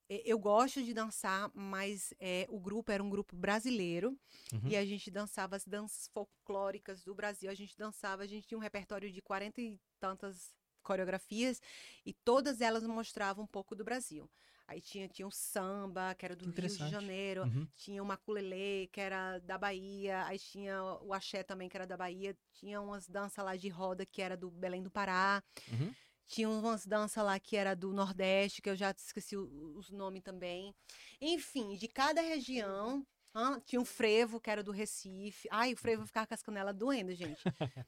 eu 0.10 0.38
gosto 0.38 0.84
de 0.84 0.94
dançar, 0.94 1.50
mas 1.56 2.14
é, 2.20 2.46
o 2.50 2.60
grupo 2.60 2.92
era 2.92 3.02
um 3.02 3.10
grupo 3.10 3.36
brasileiro 3.36 4.16
Uhum. 4.54 4.70
e 4.70 4.76
a 4.76 4.86
gente 4.86 5.10
dançava 5.10 5.56
as 5.56 5.66
danças 5.66 6.08
folclóricas 6.14 7.04
do 7.04 7.16
Brasil. 7.16 7.50
A 7.50 7.56
gente 7.56 7.76
dançava, 7.78 8.22
a 8.24 8.28
gente 8.28 8.48
tinha 8.48 8.58
um 8.58 8.62
repertório 8.62 9.12
de 9.12 9.22
40 9.22 9.62
e 9.62 9.80
tantas 10.00 10.54
coreografias 10.84 11.62
e 12.06 12.14
todas 12.14 12.62
elas 12.62 12.84
mostravam 12.84 13.46
um 13.46 13.48
pouco 13.48 13.76
do 13.76 13.84
Brasil. 13.84 14.30
Aí 14.74 14.82
tinha, 14.82 15.08
tinha 15.08 15.28
o 15.28 15.32
samba, 15.32 16.16
que 16.16 16.26
era 16.26 16.36
do 16.36 16.46
Rio 16.46 16.56
de. 16.78 16.90
Janeiro, 16.90 17.44
Uhum. 17.44 17.68
tinha 17.76 18.02
o 18.02 18.06
maculelê, 18.06 18.88
que 18.92 19.00
era 19.00 19.38
da 19.40 19.56
Bahia, 19.58 20.26
aí 20.26 20.40
tinha 20.40 20.84
o 21.02 21.14
axé 21.14 21.44
também, 21.44 21.70
que 21.70 21.78
era 21.78 21.86
da 21.86 21.96
Bahia, 21.96 22.36
tinha 22.54 22.82
umas 22.82 23.08
danças 23.08 23.44
lá 23.46 23.56
de 23.56 23.70
roda, 23.70 24.06
que 24.06 24.22
era 24.22 24.36
do 24.36 24.50
Belém 24.50 24.82
do 24.82 24.90
Pará, 24.90 25.44
Uhum. 25.72 25.94
tinha 26.26 26.50
umas 26.50 26.86
danças 26.88 27.24
lá 27.24 27.40
que 27.40 27.56
era 27.56 27.76
do 27.76 27.94
Nordeste, 27.94 28.62
que 28.62 28.70
eu 28.70 28.76
já 28.76 28.92
esqueci 28.92 29.36
os 29.38 29.92
nomes 29.92 30.24
também. 30.24 30.74
Enfim, 31.22 31.76
de 31.76 31.88
cada 31.88 32.22
região, 32.22 33.06
hã, 33.36 33.60
tinha 33.60 33.82
o 33.82 33.86
frevo, 33.86 34.40
que 34.42 34.50
era 34.50 34.64
do 34.64 34.72
Recife. 34.72 35.48
Ai, 35.52 35.74
o 35.74 35.78
frevo 35.78 36.06
ficava 36.08 36.26
com 36.28 36.34
as 36.34 36.42
canelas 36.42 36.76
doendo, 36.76 37.14
gente. 37.14 37.44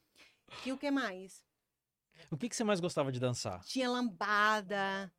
Tinha 0.61 0.75
o 0.75 0.77
que 0.77 0.91
mais? 0.91 1.43
O 2.31 2.37
que, 2.37 2.49
que 2.49 2.55
você 2.55 2.63
mais 2.63 2.79
gostava 2.79 3.11
de 3.11 3.19
dançar? 3.19 3.63
Tinha 3.65 3.89
lambada. 3.89 5.11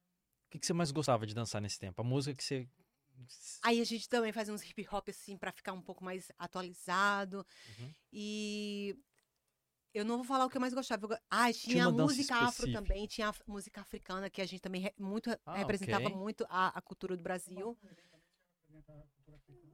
O 0.47 0.51
que, 0.51 0.59
que 0.61 0.67
você 0.67 0.73
mais 0.73 0.91
gostava 0.91 1.27
de 1.27 1.35
dançar 1.35 1.61
nesse 1.61 1.79
tempo? 1.79 2.01
A 2.01 2.05
música 2.05 2.35
que 2.37 2.45
você. 2.45 2.69
Aí 3.63 3.81
a 3.81 3.85
gente 3.85 4.09
também 4.09 4.33
fazia 4.33 4.55
uns 4.55 4.63
hip 4.63 4.87
hop 4.91 5.09
assim 5.09 5.37
pra 5.37 5.51
ficar 5.51 5.73
um 5.73 5.83
pouco 5.83 6.05
mais 6.05 6.31
atualizado. 6.39 7.45
Uhum. 7.79 7.95
E 8.13 8.97
eu 9.93 10.05
não 10.05 10.17
vou 10.17 10.25
falar 10.25 10.45
o 10.45 10.51
que 10.51 10.57
eu 10.57 10.61
mais 10.61 10.73
gostava. 10.73 11.07
Eu 11.07 11.19
Ah, 11.29 11.53
tinha, 11.53 11.85
dança 11.91 12.03
música 12.05 12.37
afro 12.37 12.71
também, 12.71 13.07
tinha 13.07 13.35
música 13.47 13.81
africana 13.81 14.31
que 14.31 14.41
a 14.41 14.47
gente 14.47 14.61
também 14.61 14.83
re- 14.83 14.95
muito 14.99 15.31
Ah, 15.45 15.57
representava 15.57 16.09
ok. 16.09 16.17
muito 16.17 16.47
a, 16.49 16.79
a 16.79 16.81
cultura 16.81 17.17
do 17.17 17.23
Brasil. 17.23 17.77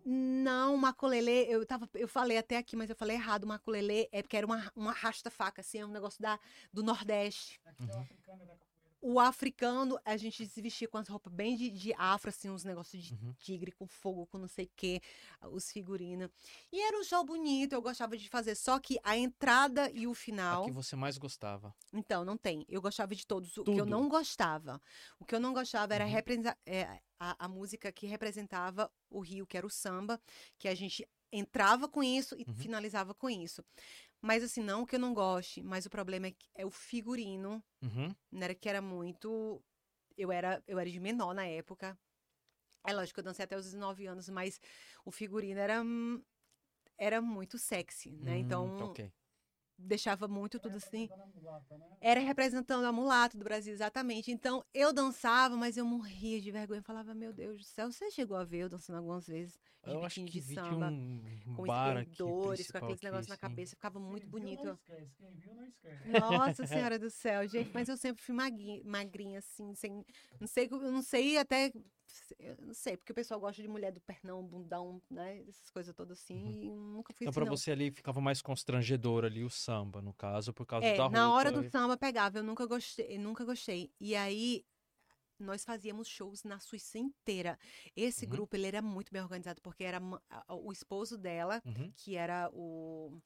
Não, 0.05 0.77
maculelê, 0.77 1.45
eu 1.49 1.65
tava, 1.65 1.89
eu 1.95 2.09
falei 2.09 2.37
até 2.37 2.57
aqui, 2.57 2.75
mas 2.75 2.91
eu 2.91 2.97
falei 2.97 3.17
errado. 3.17 3.47
Maculelê 3.47 4.09
é 4.11 4.23
porque 4.23 4.37
era 4.37 4.47
uma, 4.47 4.73
uma 4.75 4.93
rasta-faca, 4.93 5.61
assim, 5.61 5.79
é 5.79 5.87
um 5.87 5.91
negócio 5.91 6.21
da, 6.21 6.41
do 6.73 6.83
Nordeste. 6.83 7.61
Uhum. 7.79 8.07
O 9.05 9.19
africano, 9.19 9.99
a 10.05 10.17
gente 10.17 10.47
se 10.47 10.63
vestia 10.63 10.87
com 10.87 10.97
as 10.97 11.09
roupas 11.09 11.33
bem 11.33 11.57
de, 11.57 11.69
de 11.71 11.93
afro, 11.99 12.29
assim, 12.31 12.49
uns 12.49 12.63
negócios 12.63 13.03
de 13.03 13.15
Uhum. 13.15 13.35
tigre 13.41 13.73
com 13.73 13.85
fogo, 13.89 14.27
com 14.29 14.39
não 14.39 14.47
sei 14.47 14.67
o 14.67 14.71
quê, 14.77 15.01
os 15.51 15.73
figurinos. 15.73 16.31
E 16.71 16.81
era 16.81 16.97
um 16.97 17.03
show 17.03 17.25
bonito, 17.25 17.73
eu 17.73 17.83
gostava 17.83 18.17
de 18.17 18.29
fazer. 18.29 18.55
Só 18.55 18.79
que 18.79 19.01
a 19.03 19.17
entrada 19.17 19.91
e 19.93 20.07
o 20.07 20.15
final. 20.15 20.65
que 20.65 20.71
você 20.71 20.95
mais 20.95 21.19
gostava? 21.19 21.75
Então, 21.93 22.25
não 22.25 22.37
tem. 22.37 22.65
Eu 22.69 22.81
gostava 22.81 23.13
de 23.13 23.27
todos. 23.27 23.57
O 23.59 23.65
que 23.65 23.71
eu 23.73 23.79
Tudo. 23.79 23.87
não 23.91 24.09
gostava. 24.09 24.81
O 25.19 25.25
que 25.25 25.35
eu 25.35 25.41
não 25.41 25.53
gostava 25.53 25.93
era 25.97 26.05
Uhum. 26.05 26.11
represa- 26.13 26.57
é, 26.65 27.01
a, 27.19 27.45
a 27.45 27.49
música 27.49 27.91
que 27.91 28.07
representava 28.07 28.89
o 29.11 29.19
Rio, 29.19 29.47
que 29.49 29.57
era 29.57 29.67
o 29.67 29.71
samba, 29.71 30.21
que 30.61 30.69
a 30.69 30.75
gente 30.77 31.05
entrava 31.33 31.89
com 31.89 32.05
isso 32.05 32.37
e 32.39 32.45
Uhum. 32.47 32.55
finalizava 32.55 33.15
com 33.15 33.29
isso. 33.29 33.65
Mas 34.23 34.45
assim, 34.45 34.63
não 34.63 34.87
que 34.87 34.97
eu 34.97 35.01
não 35.01 35.15
goste, 35.15 35.63
mas 35.63 35.87
o 35.87 35.91
problema 35.91 36.29
é, 36.29 36.33
que 36.33 36.47
é 36.57 36.67
o 36.67 36.71
figurino, 36.71 37.65
Uhum. 37.83 38.17
né? 38.33 38.55
Que 38.55 38.69
era 38.69 38.83
muito. 38.83 39.65
Eu 40.17 40.33
era, 40.33 40.63
eu 40.69 40.79
era 40.79 40.91
de 40.91 41.01
menor 41.01 41.35
na 41.35 41.47
época. 41.47 41.99
É 42.87 42.93
lógico 42.95 43.17
que 43.17 43.21
eu 43.21 43.25
dancei 43.25 43.45
até 43.45 43.57
os 43.57 43.65
19 43.67 44.07
anos, 44.07 44.29
mas 44.29 44.61
o 45.05 45.11
figurino 45.13 45.61
era. 45.61 45.83
hum, 45.83 46.23
Era 46.99 47.21
muito 47.23 47.59
sexy, 47.59 48.17
né? 48.21 48.39
Hum, 48.39 48.39
Então, 48.39 48.73
tá 48.77 48.85
ok. 48.85 49.13
Deixava 49.79 50.29
muito 50.29 50.59
tudo 50.61 50.77
assim. 50.79 51.11
Era 52.01 52.21
representando 52.21 52.85
a 52.85 52.93
mulata 52.93 53.39
do 53.39 53.45
Brasil, 53.45 53.73
exatamente. 53.73 54.31
Então, 54.33 54.65
eu 54.75 54.93
dançava, 54.93 55.57
mas 55.57 55.77
eu 55.77 55.85
morria 55.87 56.41
de 56.41 56.51
vergonha. 56.51 56.81
Eu 56.81 56.85
falava, 56.85 57.15
meu 57.15 57.33
Deus 57.33 57.59
do 57.59 57.65
céu, 57.65 57.93
você 57.93 58.11
chegou 58.11 58.37
a 58.37 58.45
ver 58.45 58.59
eu 58.65 58.69
dançando 58.69 58.97
algumas 58.97 59.27
vezes? 59.27 59.59
de 59.85 59.93
Eu 59.93 60.05
acho 60.05 60.17
biquíni 60.21 60.31
que 60.33 60.41
de 60.47 60.55
samba, 60.55 60.89
um 60.89 61.53
com 61.53 61.67
esplendores, 61.67 62.71
com 62.71 62.79
aqueles 62.79 63.01
negócios 63.03 63.29
na 63.29 63.37
cabeça. 63.37 63.77
Ficava 63.77 64.01
muito 64.01 64.29
bonito. 64.29 64.65
Não 64.65 64.73
esquece. 64.75 65.13
Quem 65.17 65.35
viu, 65.37 65.55
não 65.55 65.65
esquece. 65.65 66.09
Nossa 66.09 66.67
Senhora 66.67 66.99
do 66.99 67.09
Céu, 67.11 67.47
gente, 67.47 67.71
mas 67.73 67.89
eu 67.89 67.97
sempre 67.97 68.23
fui 68.23 68.35
magui- 68.35 68.83
magrinha, 68.85 69.39
assim, 69.39 69.73
sem. 69.75 70.05
Não 70.41 70.47
sei, 70.49 70.69
eu 70.71 70.91
não 70.91 71.03
sei 71.03 71.39
até. 71.39 71.73
Eu 72.39 72.57
não 72.61 72.75
sei, 72.75 72.97
porque 72.97 73.13
o 73.13 73.15
pessoal 73.15 73.41
gosta 73.41 73.63
de 73.63 73.69
mulher 73.69 73.93
do 73.93 74.01
pernão, 74.01 74.43
bundão, 74.43 75.01
né? 75.11 75.41
Essas 75.49 75.71
coisas 75.71 75.95
todas 75.95 76.19
assim. 76.19 76.61
E 76.63 76.67
eu 76.69 76.77
nunca 76.77 77.13
fui 77.13 77.27
Então, 77.27 77.33
assim, 77.33 77.41
pra 77.41 77.45
não. 77.45 77.57
você 77.57 77.71
ali 77.71 77.91
ficava 77.91 78.21
mais 78.21 78.43
constrangedor 78.43 79.25
ali 79.25 79.45
o 79.45 79.51
samba, 79.51 80.03
no 80.03 80.13
caso, 80.13 80.53
por 80.53 80.67
causa 80.67 80.87
É, 80.87 80.97
da 80.97 81.05
roupa. 81.05 81.19
na 81.19 81.35
hora 81.35 81.53
do 81.53 81.63
e- 81.63 81.71
samba 81.71 81.97
pegava, 81.97 82.39
eu 82.39 82.43
nunca 82.43 82.67
gostei, 82.67 83.17
nunca 83.19 83.45
gostei. 83.45 83.93
E 84.01 84.15
aí 84.17 84.65
nós 85.39 85.65
fazíamos 85.65 86.09
shows 86.09 86.45
na 86.45 86.59
Suíça 86.61 86.99
inteira. 86.99 87.59
Esse 87.97 88.27
Uhum. 88.27 88.31
grupo 88.31 88.57
ele 88.57 88.67
era 88.67 88.83
muito 88.83 89.13
bem 89.13 89.23
organizado 89.23 89.61
porque 89.63 89.85
era 89.85 90.01
o 90.49 90.73
esposo 90.73 91.19
dela, 91.19 91.63
Uhum. 91.67 91.93
que 91.97 92.17
era 92.17 92.51
o 92.53 93.21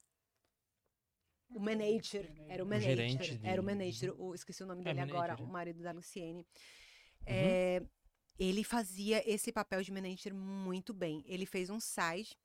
o 1.49 1.59
manager, 1.59 2.29
era 2.49 2.63
o 2.63 2.65
O 2.65 2.69
manager, 2.69 2.97
gerente 2.97 3.39
era 3.43 3.61
o 3.61 3.63
de- 3.63 3.65
manager, 3.65 4.13
o, 4.21 4.35
esqueci 4.35 4.63
o 4.63 4.67
nome 4.67 4.83
É, 4.83 4.93
dele 4.93 4.99
agora, 4.99 5.33
manager, 5.33 5.41
o 5.41 5.47
é. 5.47 5.51
marido 5.51 5.81
da 5.81 5.91
Luciene. 5.91 6.45
Uhum. 7.29 7.35
É, 7.35 7.81
ele 8.39 8.63
fazia 8.63 9.23
esse 9.29 9.51
papel 9.51 9.81
de 9.81 9.91
manager 9.91 10.33
muito 10.33 10.93
bem. 10.93 11.23
Ele 11.25 11.45
fez 11.45 11.69
um 11.69 11.79
site 11.79 12.37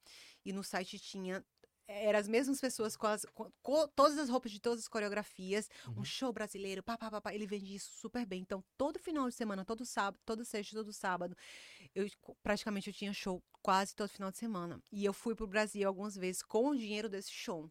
e 0.45 0.53
no 0.53 0.63
site 0.65 0.99
tinha 0.99 1.45
eram 1.89 2.19
as 2.19 2.29
mesmas 2.29 2.59
pessoas 2.61 2.97
com, 2.97 3.07
as, 3.07 3.27
com- 3.35 3.51
com 3.61 3.87
todas 3.89 4.17
as 4.17 4.31
roupas 4.31 4.51
de 4.51 4.61
todas 4.61 4.81
as 4.81 4.89
coreografias, 4.89 5.69
Uhum. 5.89 6.01
um 6.01 6.05
show 6.05 6.33
brasileiro, 6.33 6.83
pá, 6.83 6.97
pá, 6.97 7.11
pá, 7.11 7.21
pá, 7.21 7.35
ele 7.35 7.47
vendia 7.47 7.77
isso 7.77 7.91
super 7.99 8.25
bem. 8.25 8.41
Então, 8.41 8.65
todo 8.79 8.99
final 8.99 9.29
de 9.29 9.35
semana, 9.35 9.63
todo 9.65 9.85
sábado, 9.85 10.19
todo 10.25 10.43
sexta, 10.45 10.77
todo 10.77 10.91
sábado, 10.93 11.37
eu 11.95 12.07
praticamente 12.43 12.89
eu 12.89 12.95
tinha 12.95 13.13
show 13.13 13.43
quase 13.61 13.95
todo 13.95 14.09
final 14.09 14.31
de 14.31 14.39
semana. 14.39 14.81
E 14.91 15.05
eu 15.05 15.13
fui 15.13 15.35
pro 15.35 15.47
Brasil 15.47 15.87
algumas 15.87 16.15
vezes 16.17 16.41
com 16.43 16.69
o 16.71 16.77
dinheiro 16.77 17.09
desse 17.11 17.33
show. 17.33 17.71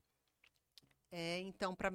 É, 1.10 1.40
então, 1.40 1.76
pra, 1.76 1.92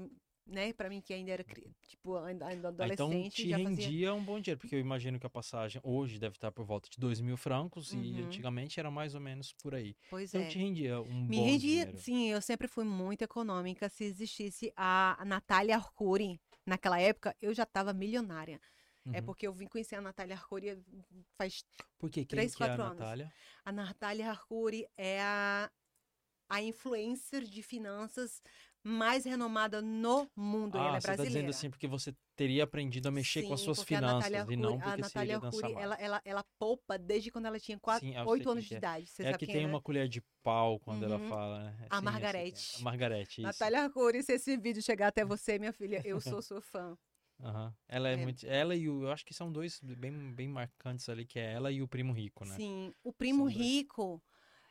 né, 0.47 0.73
pra 0.73 0.89
mim 0.89 1.01
que 1.01 1.13
ainda 1.13 1.33
era, 1.33 1.45
tipo, 1.89 2.17
ainda, 2.19 2.47
Ah, 2.47 2.69
adolescente, 2.69 2.93
então 3.03 3.31
te 3.31 3.49
já 3.49 3.59
fazia... 3.59 3.69
rendia 3.89 4.15
um 4.15 4.23
bom 4.25 4.39
dinheiro, 4.41 4.61
porque 4.61 4.75
eu 4.77 4.81
imagino 4.81 5.19
que 5.19 5.27
a 5.27 5.31
passagem 5.31 5.81
hoje 5.85 6.19
deve 6.19 6.37
estar 6.37 6.53
por 6.53 6.65
volta 6.65 6.89
de 6.89 6.99
dois 6.99 7.21
mil 7.21 7.37
francos 7.37 7.93
e 7.93 7.97
Uhum. 7.97 8.27
antigamente 8.27 8.79
era 8.79 8.91
mais 8.91 9.15
ou 9.15 9.21
menos 9.21 9.53
por 9.53 9.75
aí. 9.75 9.97
Pois 10.09 10.33
Então 10.33 10.47
é. 10.47 10.49
te 10.49 10.59
rendia 10.59 11.01
um 11.01 11.27
Me 11.27 11.37
bom 11.39 11.45
rendia, 11.45 11.59
dinheiro. 11.87 11.99
sim, 11.99 12.29
eu 12.29 12.41
sempre 12.41 12.69
fui 12.69 12.85
muito 12.85 13.23
econômica. 13.23 13.89
Se 13.89 14.05
existisse 14.05 14.73
a, 14.77 15.21
Natália 15.27 15.77
Arcuri 15.77 16.41
naquela 16.65 17.01
época, 17.01 17.35
eu 17.41 17.53
já 17.53 17.65
estava 17.65 17.93
milionária. 17.93 18.61
É 19.13 19.19
Uhum. 19.21 19.25
porque 19.27 19.47
eu 19.47 19.53
vim 19.53 19.67
conhecer 19.69 19.95
a 19.97 20.01
Natália 20.01 20.35
Arcuri 20.37 20.83
faz. 21.39 21.65
Por 21.99 22.11
quê? 22.11 22.21
Quem 22.25 22.27
três, 22.39 22.55
que 22.57 22.63
é 22.65 22.67
a 22.69 22.75
anos. 22.75 22.99
Natália? 22.99 23.33
A 23.65 23.71
Natália 23.73 24.31
Arcuri 24.31 24.85
é 24.97 25.21
a, 25.23 25.71
a 26.49 26.61
influencer 26.63 27.45
de 27.45 27.63
finanças 27.63 28.43
mais 28.87 29.25
renomada 29.25 29.83
no 29.83 30.31
mundo. 30.37 30.79
Ah, 30.79 30.87
ela 30.89 30.97
é 30.97 31.01
você 31.01 31.07
tá 31.07 31.13
brasileira. 31.13 31.39
dizendo 31.39 31.51
assim 31.51 31.71
porque 31.71 31.87
você 31.87 32.15
teria 32.37 32.65
aprendido 32.65 33.09
a 33.09 33.11
mexer 33.11 33.43
com 33.43 33.55
as 33.55 33.61
Sim, 33.61 33.65
suas 33.65 33.81
a 33.81 33.85
finanças 33.85 34.31
e 34.33 34.57
não 34.57 34.77
porque 34.79 34.89
a 34.89 34.97
você 34.97 35.01
Natália 35.03 35.37
Arcuri, 35.37 35.73
mais. 35.73 35.83
ela, 35.83 35.95
ela, 35.97 36.23
ela 36.25 36.45
poupa 36.59 36.99
desde 36.99 37.31
quando 37.31 37.47
ela 37.47 37.59
tinha 37.59 37.79
quatro, 37.79 38.07
Sim, 38.07 38.15
eu 38.15 38.23
sei 38.23 38.31
oito 38.31 38.49
quem 38.49 38.53
anos 38.53 38.65
que 38.65 38.69
de 38.69 38.75
é. 38.75 38.79
idade. 38.79 39.07
Você 39.07 39.23
É 39.25 39.31
a 39.31 39.39
que 39.39 39.47
tem 39.47 39.63
é, 39.63 39.67
né? 39.67 39.71
uma 39.73 39.81
colher 39.83 40.09
de 40.09 40.23
pau 40.43 40.79
quando 40.81 41.05
ela 41.05 41.19
Uhum. 41.19 41.29
fala, 41.29 41.65
né? 41.65 41.89
A 41.91 42.01
Sim, 42.01 42.07
sei 42.07 42.11
quem 42.11 42.13
é. 42.13 42.13
Margarete. 42.13 42.77
A 42.77 42.79
Margarete, 42.79 43.43
isso. 43.43 43.43
Natália 43.43 43.83
Arcuri, 43.83 44.23
se 44.23 44.33
esse 44.35 44.57
vídeo 44.57 44.83
chegar 44.83 45.09
até 45.09 45.25
você, 45.25 45.59
minha 45.59 45.73
filha, 45.73 46.01
eu 46.05 46.21
sou 46.21 46.43
sua 46.43 46.61
fã. 46.61 46.97
Aham. 47.41 47.75
Ela 47.89 48.09
é, 48.09 48.13
É. 48.15 48.17
muito. 48.17 48.47
Ela 48.47 48.75
e 48.75 48.89
o. 48.89 49.03
Eu 49.05 49.11
acho 49.13 49.25
que 49.25 49.35
são 49.35 49.53
dois 49.53 49.81
bem, 49.81 50.33
bem 50.35 50.49
marcantes 50.49 51.09
ali, 51.09 51.27
que 51.27 51.39
é 51.39 51.53
ela 51.53 51.71
e 51.71 51.83
o 51.83 51.89
primo 51.89 52.13
rico, 52.13 52.45
né? 52.45 52.55
Sim, 52.57 52.95
o 53.03 53.13
Primo 53.13 53.45
São 53.45 53.53
dois. 53.53 53.85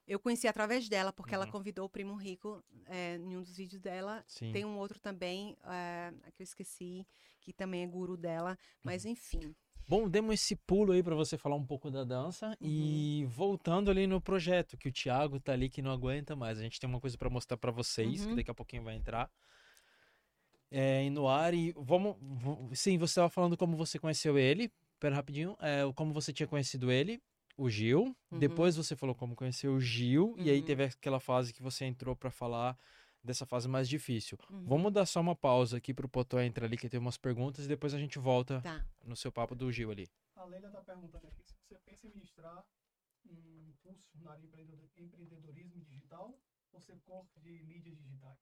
Eu 0.07 0.19
conheci 0.19 0.47
através 0.47 0.87
dela, 0.87 1.11
porque 1.11 1.33
ela 1.33 1.45
Uhum. 1.45 1.51
convidou 1.51 1.85
o 1.85 1.89
Primo 1.89 2.13
Rico 2.15 2.63
é, 2.85 3.15
em 3.15 3.35
um 3.35 3.41
dos 3.41 3.55
vídeos 3.57 3.81
dela. 3.81 4.23
Sim. 4.27 4.51
Tem 4.51 4.63
um 4.63 4.77
outro 4.77 4.99
também, 4.99 5.55
é, 5.65 6.13
que 6.35 6.41
eu 6.41 6.43
esqueci, 6.43 7.05
que 7.41 7.51
também 7.51 7.83
é 7.83 7.87
guru 7.87 8.15
dela. 8.15 8.57
Mas 8.83 9.03
Uhum. 9.05 9.11
enfim, 9.11 9.55
Bom, 9.87 10.09
demos 10.09 10.33
esse 10.33 10.55
pulo 10.55 10.93
aí 10.93 11.03
pra 11.03 11.13
você 11.13 11.37
falar 11.37 11.55
um 11.55 11.65
pouco 11.65 11.91
da 11.91 12.03
dança 12.03 12.57
e 12.59 13.21
Uhum. 13.23 13.29
voltando 13.29 13.91
ali 13.91 14.07
no 14.07 14.19
projeto, 14.19 14.75
que 14.77 14.89
o 14.89 14.91
Thiago 14.91 15.39
tá 15.39 15.53
ali 15.53 15.69
que 15.69 15.79
não 15.79 15.91
aguenta 15.91 16.35
mais. 16.35 16.57
A 16.57 16.61
gente 16.63 16.79
tem 16.79 16.89
uma 16.89 16.99
coisa 16.99 17.15
pra 17.19 17.29
mostrar 17.29 17.55
pra 17.55 17.71
vocês, 17.71 18.21
que 18.23 18.29
Uhum. 18.29 18.35
daqui 18.35 18.49
a 18.49 18.55
pouquinho 18.55 18.83
vai 18.83 18.95
entrar. 18.95 19.29
é, 20.71 21.07
no 21.09 21.27
ar 21.27 21.53
e 21.53 21.71
vamos, 21.77 22.17
sim, 22.73 22.97
você 22.97 23.11
estava 23.11 23.29
falando 23.29 23.55
como 23.55 23.77
você 23.77 23.99
conheceu 23.99 24.37
ele, 24.37 24.71
pera 24.99 25.15
rapidinho, 25.15 25.55
é, 25.59 25.81
como 25.93 26.11
você 26.13 26.33
tinha 26.33 26.47
conhecido 26.47 26.91
ele, 26.91 27.21
o 27.57 27.69
Gil, 27.69 28.15
Uhum. 28.31 28.39
depois 28.39 28.75
você 28.75 28.95
falou 28.95 29.15
como 29.15 29.35
conheceu 29.35 29.73
o 29.73 29.79
Gil 29.79 30.35
e 30.37 30.49
aí 30.49 30.59
Uhum. 30.59 30.65
teve 30.65 30.83
aquela 30.83 31.19
fase 31.19 31.53
que 31.53 31.61
você 31.61 31.85
entrou 31.85 32.15
pra 32.15 32.29
falar 32.31 32.77
dessa 33.23 33.45
fase 33.45 33.67
mais 33.67 33.87
difícil. 33.89 34.37
Uhum. 34.49 34.65
Vamos 34.65 34.93
dar 34.93 35.05
só 35.05 35.19
uma 35.21 35.35
pausa 35.35 35.77
aqui 35.77 35.93
pro 35.93 36.07
Potó 36.07 36.39
entrar 36.41 36.65
ali 36.65 36.77
que 36.77 36.89
tem 36.89 36.99
umas 36.99 37.17
perguntas 37.17 37.65
e 37.65 37.67
depois 37.67 37.93
a 37.93 37.97
gente 37.97 38.19
volta 38.19 38.61
Tá. 38.61 38.85
no 39.03 39.15
seu 39.15 39.31
papo 39.31 39.55
do 39.55 39.71
Gil 39.71 39.89
ali. 39.89 40.07
A 40.35 40.43
Leila 40.45 40.67
está 40.67 40.81
perguntando 40.81 41.25
aqui 41.27 41.43
se 41.43 41.55
você 41.67 41.79
pensa 41.79 42.05
em 42.07 42.11
ministrar 42.11 42.63
um 43.25 43.73
curso 43.81 44.03
na 44.19 44.31
área 44.31 44.41
de 44.41 44.47
empreendedor- 44.47 44.89
empreendedorismo 44.97 45.79
digital 45.85 46.37
ou 46.71 46.79
ser 46.81 46.99
corpo 47.01 47.39
de 47.39 47.63
mídias 47.63 47.97
digitais. 47.97 48.37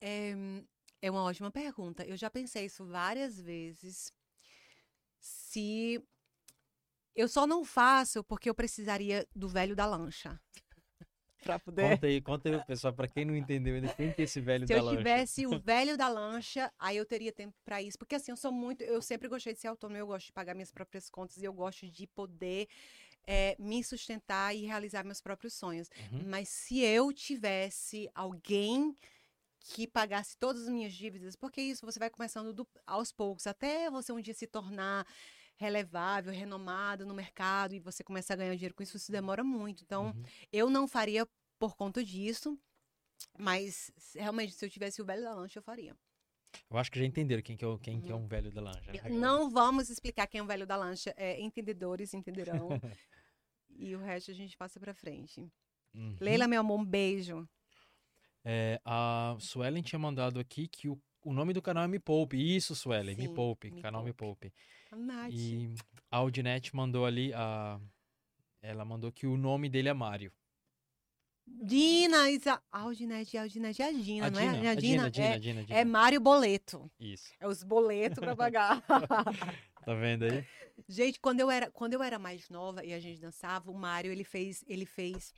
É, 0.00 0.32
é 1.00 1.10
uma 1.10 1.22
ótima 1.22 1.50
pergunta. 1.50 2.04
Eu 2.04 2.16
já 2.16 2.28
pensei 2.28 2.66
isso 2.66 2.84
várias 2.84 3.40
vezes. 3.40 4.12
Se 5.18 6.04
eu 7.14 7.28
só 7.28 7.46
não 7.46 7.64
faço 7.64 8.22
porque 8.24 8.48
eu 8.50 8.54
precisaria 8.54 9.26
do 9.34 9.48
velho 9.48 9.74
da 9.76 9.86
lancha. 9.86 10.40
Pra 11.42 11.58
poder. 11.58 11.90
Conta 11.90 12.06
aí, 12.06 12.20
conta 12.22 12.48
aí, 12.48 12.64
pessoal, 12.64 12.94
pra 12.94 13.06
quem 13.06 13.22
não 13.26 13.36
entendeu 13.36 13.74
ainda, 13.74 13.92
quem 13.92 14.10
que 14.10 14.22
é 14.22 14.24
esse 14.24 14.40
velho 14.40 14.66
Se 14.66 14.72
da 14.72 14.78
eu 14.80 14.84
lancha? 14.84 14.96
tivesse 14.96 15.46
o 15.46 15.58
velho 15.60 15.94
da 15.96 16.08
lancha, 16.08 16.72
aí 16.78 16.96
eu 16.96 17.04
teria 17.04 17.30
tempo 17.30 17.54
pra 17.62 17.82
isso. 17.82 17.98
Porque 17.98 18.14
assim, 18.14 18.30
eu 18.30 18.36
sou 18.36 18.50
muito. 18.50 18.82
Eu 18.82 19.02
sempre 19.02 19.28
gostei 19.28 19.52
de 19.52 19.60
ser 19.60 19.68
autônoma, 19.68 19.98
eu 19.98 20.06
gosto 20.06 20.26
de 20.26 20.32
pagar 20.32 20.54
minhas 20.54 20.72
próprias 20.72 21.10
contas 21.10 21.36
e 21.36 21.44
eu 21.44 21.52
gosto 21.52 21.86
de 21.86 22.06
poder 22.06 22.66
eh, 23.26 23.54
me 23.58 23.84
sustentar 23.84 24.56
e 24.56 24.64
realizar 24.64 25.04
meus 25.04 25.20
próprios 25.20 25.52
sonhos. 25.52 25.90
Uhum. 26.12 26.22
Mas 26.28 26.48
se 26.48 26.80
eu 26.80 27.12
tivesse 27.12 28.08
alguém 28.14 28.96
que 29.60 29.86
pagasse 29.86 30.38
todas 30.38 30.62
as 30.62 30.68
minhas 30.70 30.94
dívidas, 30.94 31.36
porque 31.36 31.60
isso 31.60 31.84
você 31.84 31.98
vai 31.98 32.08
começando 32.08 32.54
do- 32.54 32.66
aos 32.86 33.12
poucos, 33.12 33.46
até 33.46 33.90
você 33.90 34.12
um 34.12 34.20
dia 34.20 34.34
se 34.34 34.46
tornar 34.46 35.06
relevável, 35.56 36.32
renomado 36.32 37.06
no 37.06 37.14
mercado 37.14 37.74
e 37.74 37.80
você 37.80 38.02
começar 38.02 38.34
a 38.34 38.36
ganhar 38.38 38.54
dinheiro 38.54 38.74
com 38.74 38.82
isso, 38.82 38.96
isso 38.96 39.12
demora 39.12 39.42
muito. 39.44 39.82
Então, 39.82 40.06
Uhum. 40.06 40.22
eu 40.52 40.68
não 40.70 40.86
faria 40.88 41.26
por 41.58 41.76
conta 41.76 42.02
disso, 42.04 42.58
mas 43.38 43.90
realmente, 44.14 44.52
se 44.52 44.64
eu 44.64 44.70
tivesse 44.70 45.00
o 45.00 45.04
velho 45.04 45.22
da 45.22 45.34
lancha, 45.34 45.58
eu 45.58 45.62
faria. 45.62 45.96
Eu 46.70 46.76
acho 46.78 46.90
que 46.90 46.98
já 46.98 47.04
entenderam 47.04 47.42
quem 47.42 47.56
que 47.56 47.64
é, 47.64 47.68
o- 47.68 47.78
quem 47.78 48.00
que 48.00 48.12
é 48.12 48.14
um 48.14 48.26
velho 48.28 48.50
da 48.52 48.60
lancha. 48.60 48.92
né? 48.92 49.08
Não 49.10 49.50
vamos 49.50 49.90
explicar 49.90 50.26
quem 50.26 50.38
é 50.38 50.42
o 50.42 50.46
velho 50.46 50.66
da 50.66 50.76
lancha. 50.76 51.12
É, 51.16 51.40
entendedores 51.40 52.14
entenderão. 52.14 52.68
e 53.70 53.94
o 53.96 53.98
resto 54.00 54.30
a 54.30 54.34
gente 54.34 54.56
passa 54.56 54.78
pra 54.78 54.94
frente. 54.94 55.40
Uhum. 55.94 56.16
Leila, 56.20 56.46
meu 56.46 56.60
amor, 56.60 56.78
um 56.78 56.84
beijo. 56.84 57.48
É, 58.44 58.80
a 58.84 59.36
Suelen 59.40 59.82
tinha 59.82 59.98
mandado 59.98 60.38
aqui 60.38 60.68
que 60.68 60.88
o, 60.88 61.00
o 61.24 61.32
nome 61.32 61.52
do 61.52 61.62
canal 61.62 61.84
é 61.84 61.88
Me 61.88 61.98
Poupe. 61.98 62.36
Isso, 62.36 62.76
Suelen, 62.76 63.16
Me 63.16 63.28
Poupe, 63.28 63.70
Me 63.70 63.80
canal 63.80 64.04
Me 64.04 64.12
Poupe. 64.12 64.52
A 64.92 64.96
Nath. 64.96 65.32
E 65.32 65.74
a 66.10 66.18
Audinete 66.18 66.76
mandou 66.76 67.06
ali, 67.06 67.32
a, 67.34 67.80
ela 68.62 68.84
mandou 68.84 69.10
que 69.10 69.26
o 69.26 69.36
nome 69.36 69.68
dele 69.68 69.88
é 69.88 69.94
Mário. 69.94 70.32
Dina, 71.46 72.30
Isa... 72.30 72.60
Aldinete, 72.70 73.36
Aldinete 73.36 73.82
é 73.82 73.88
a 73.88 73.92
Dina, 73.92 74.26
a 74.26 74.30
não 74.30 74.40
é? 74.40 74.44
É 74.44 74.70
a 74.70 74.74
Dina, 74.74 75.06
é, 75.08 75.10
Dina, 75.10 75.62
Dina. 75.62 75.66
é 75.68 75.84
Mário 75.84 76.20
Boleto. 76.20 76.90
Isso. 76.98 77.32
É 77.38 77.46
os 77.46 77.62
boletos 77.62 78.18
pra 78.18 78.36
pagar. 78.36 78.82
Tá 79.84 79.92
vendo 79.92 80.24
aí? 80.24 80.42
gente, 80.88 81.20
quando 81.20 81.40
eu 81.40 81.50
era, 81.50 81.70
quando 81.70 81.92
eu 81.92 82.02
era 82.02 82.18
mais 82.18 82.48
nova 82.48 82.82
e 82.82 82.94
a 82.94 82.98
gente 82.98 83.20
dançava, 83.20 83.70
o 83.70 83.74
Mário, 83.74 84.10
ele 84.10 84.24
fez, 84.24 84.64
ele 84.66 84.86
fez 84.86 85.34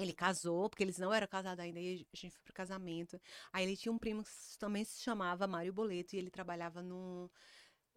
ele 0.00 0.12
casou, 0.12 0.68
porque 0.68 0.82
eles 0.82 0.98
não 0.98 1.12
eram 1.12 1.26
casados 1.26 1.62
ainda, 1.62 1.78
e 1.78 2.06
a 2.12 2.16
gente 2.16 2.30
foi 2.30 2.42
pro 2.44 2.54
casamento. 2.54 3.20
Aí 3.52 3.64
ele 3.64 3.76
tinha 3.76 3.92
um 3.92 3.98
primo 3.98 4.24
que 4.24 4.30
também 4.58 4.84
se 4.84 5.00
chamava 5.00 5.46
Mário 5.46 5.72
Boleto, 5.72 6.14
e 6.14 6.18
ele 6.18 6.30
trabalhava 6.30 6.82
no, 6.82 7.30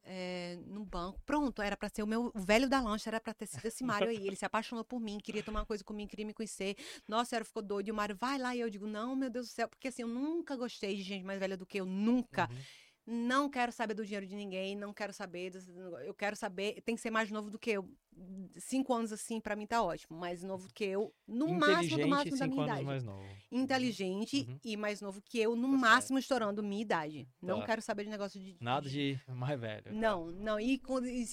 é, 0.04 0.60
num 0.66 0.84
banco. 0.84 1.22
Pronto, 1.26 1.62
era 1.62 1.78
pra 1.78 1.90
ser 1.90 2.04
o 2.04 2.08
meu 2.08 2.32
o 2.34 2.40
velho 2.40 2.68
da 2.68 2.82
lancha, 2.82 3.10
era 3.10 3.20
pra 3.20 3.34
ter 3.34 3.48
sido 3.48 3.66
esse 3.66 3.84
Mário 3.84 4.10
aí. 4.10 4.28
Ele 4.28 4.36
se 4.36 4.46
apaixonou 4.46 4.84
por 4.84 5.00
mim, 5.00 5.18
queria 5.20 5.44
tomar 5.44 5.62
uma 5.62 5.66
coisa 5.66 5.84
comigo, 5.84 6.10
queria 6.10 6.26
me 6.26 6.34
conhecer. 6.34 6.76
Nossa, 7.08 7.36
era 7.36 7.46
ficou 7.46 7.64
doido. 7.64 7.88
E 7.88 7.92
o 7.92 7.96
Mário, 7.96 8.16
vai 8.16 8.38
lá. 8.38 8.56
E 8.56 8.60
eu 8.60 8.70
digo, 8.70 8.86
não, 8.86 9.16
meu 9.16 9.30
Deus 9.30 9.48
do 9.48 9.52
céu. 9.52 9.68
Porque 9.68 9.88
assim, 9.88 10.02
eu 10.02 10.08
nunca 10.08 10.56
gostei 10.56 10.96
de 10.96 11.04
gente 11.04 11.24
mais 11.24 11.40
velha 11.40 11.58
do 11.58 11.66
que 11.66 11.80
eu, 11.80 11.86
nunca. 11.86 12.50
Uhum. 12.52 12.58
Não 13.06 13.50
quero 13.50 13.72
saber 13.72 13.94
do 13.94 14.06
dinheiro 14.06 14.26
de 14.26 14.34
ninguém, 14.36 14.76
não 14.78 14.94
quero 14.94 15.12
saber. 15.12 15.52
eu 16.06 16.14
quero 16.14 16.36
saber. 16.38 16.82
Tem 16.86 16.96
que 16.96 17.02
ser 17.02 17.12
mais 17.12 17.30
novo 17.30 17.50
do 17.52 17.60
que 17.60 17.72
eu. 17.72 17.90
Cinco 18.58 18.94
anos 18.94 19.12
assim, 19.12 19.42
pra 19.42 19.56
mim 19.56 19.66
tá 19.68 19.84
ótimo. 19.84 20.18
Mais 20.18 20.42
novo 20.44 20.68
do 20.68 20.74
que 20.74 20.86
eu, 20.86 21.14
no 21.28 21.48
máximo 21.50 21.82
Inteligente, 22.00 22.10
máximo 22.10 22.38
da 22.38 22.48
minha 22.48 22.64
idade. 22.66 22.84
mais 22.86 23.04
novo. 23.04 23.26
Inteligente 23.52 24.46
Uhum. 24.48 24.60
e 24.64 24.78
mais 24.78 25.02
novo 25.02 25.22
que 25.22 25.40
eu, 25.40 25.56
no 25.56 25.64
Tá 25.64 25.70
certo. 25.70 25.82
máximo 25.82 26.20
estourando 26.20 26.64
minha 26.64 26.82
idade. 26.82 27.28
Não 27.42 27.60
Tá. 27.60 27.66
quero 27.66 27.82
saber 27.82 28.04
de 28.06 28.10
negócio 28.10 28.40
de. 28.40 28.56
Nada 28.62 28.88
de 28.90 29.20
mais 29.28 29.60
velho. 29.60 29.94
Não, 29.94 30.28
não. 30.32 30.60
E, 30.60 30.80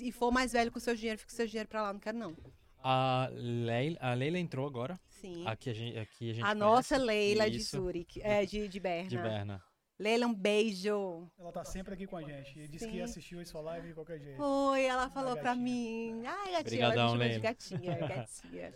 e, 0.01 0.11
for 0.13 0.33
mais 0.33 0.53
velho 0.53 0.73
com 0.73 0.79
o 0.79 0.81
seu 0.81 0.97
dinheiro, 0.97 1.19
fica 1.19 1.31
o 1.33 1.35
seu 1.37 1.47
dinheiro 1.47 1.69
pra 1.69 1.83
lá. 1.83 1.93
Não 1.93 2.01
quero, 2.01 2.19
não. 2.19 2.37
A 2.83 3.29
Leila, 3.33 3.99
a 4.01 4.15
Leila 4.15 4.39
entrou 4.39 4.67
agora. 4.67 4.99
Sim. 5.07 5.47
Aqui 5.47 5.69
a 5.69 5.75
gente, 5.75 5.99
aqui 5.99 6.31
a 6.31 6.33
gente 6.35 6.45
A 6.47 6.55
nossa. 6.55 6.97
Leila 6.97 7.51
de 7.51 7.59
Isso. 7.59 7.77
Zurich. 7.77 8.21
É, 8.23 8.47
de, 8.47 8.67
de 8.69 8.81
Berna. 8.81 9.09
De 9.11 9.17
Berna. 9.19 9.63
Leila, 10.01 10.27
um 10.27 10.33
beijo. 10.35 11.31
Ela 11.39 11.53
tá 11.53 11.63
sempre 11.63 11.93
aqui 11.93 12.07
com 12.07 12.17
a 12.17 12.23
gente. 12.23 12.59
E 12.59 12.67
disse 12.67 12.89
que 12.89 13.03
assistiu 13.03 13.39
a 13.39 13.45
sua 13.45 13.61
live 13.61 13.89
de 13.89 13.93
qualquer 13.95 14.19
jeito. 14.19 14.43
Oi, 14.43 14.83
ela 14.85 15.11
falou 15.11 15.35
pra 15.37 15.55
gatinha. 15.55 15.63
mim. 15.63 16.23
Ai, 16.27 16.53
gatinha, 16.53 16.61
Obrigadão, 16.89 17.15
ela 17.15 17.25
me 17.29 17.39
gatinha, 17.39 17.95
gatinha. 18.09 18.75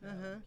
Aham. 0.00 0.42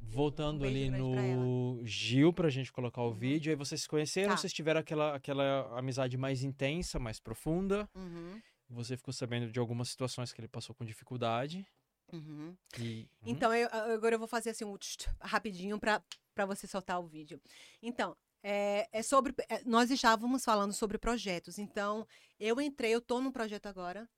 Voltando 0.00 0.62
Um 0.64 0.66
ali 0.68 0.88
grande 0.88 1.12
pra 1.14 1.22
no 1.22 1.80
Gil 1.84 2.32
pra 2.32 2.48
gente 2.48 2.72
colocar 2.72 3.02
o 3.02 3.12
vídeo. 3.12 3.50
Aí 3.50 3.56
vocês 3.56 3.82
se 3.82 3.88
conheceram, 3.88 4.30
Tá. 4.30 4.36
vocês 4.38 4.52
tiveram 4.54 4.80
aquela, 4.80 5.14
aquela 5.14 5.78
amizade 5.78 6.16
mais 6.16 6.42
intensa, 6.42 6.98
mais 6.98 7.20
profunda. 7.20 7.86
Uhum, 7.94 8.40
Você 8.70 8.96
ficou 8.96 9.12
sabendo 9.12 9.52
de 9.52 9.58
algumas 9.60 9.88
situações 9.90 10.32
que 10.32 10.40
ele 10.40 10.48
passou 10.48 10.74
com 10.74 10.84
dificuldade. 10.84 11.66
uhum. 12.10 12.56
E, 12.78 13.00
Uhum. 13.00 13.06
Então, 13.26 13.52
eu- 13.54 13.68
agora 13.92 14.14
eu 14.14 14.18
vou 14.18 14.28
fazer 14.28 14.50
assim 14.50 14.64
um 14.64 14.78
tch, 14.78 14.96
tch, 14.96 15.08
rapidinho 15.20 15.78
pra 15.78 16.00
pra 16.34 16.44
você 16.46 16.66
soltar 16.66 17.00
o 17.00 17.06
vídeo. 17.06 17.40
Então, 17.82 18.14
é, 18.48 18.88
é 18.92 19.02
sobre. 19.02 19.34
é, 19.48 19.60
nós 19.64 19.90
estávamos 19.90 20.44
falando 20.44 20.72
sobre 20.72 20.98
projetos. 20.98 21.58
Então, 21.58 22.06
eu 22.38 22.60
entrei, 22.60 22.94
eu 22.94 23.00
tô 23.00 23.20
num 23.20 23.32
projeto 23.32 23.66
agora. 23.66 24.08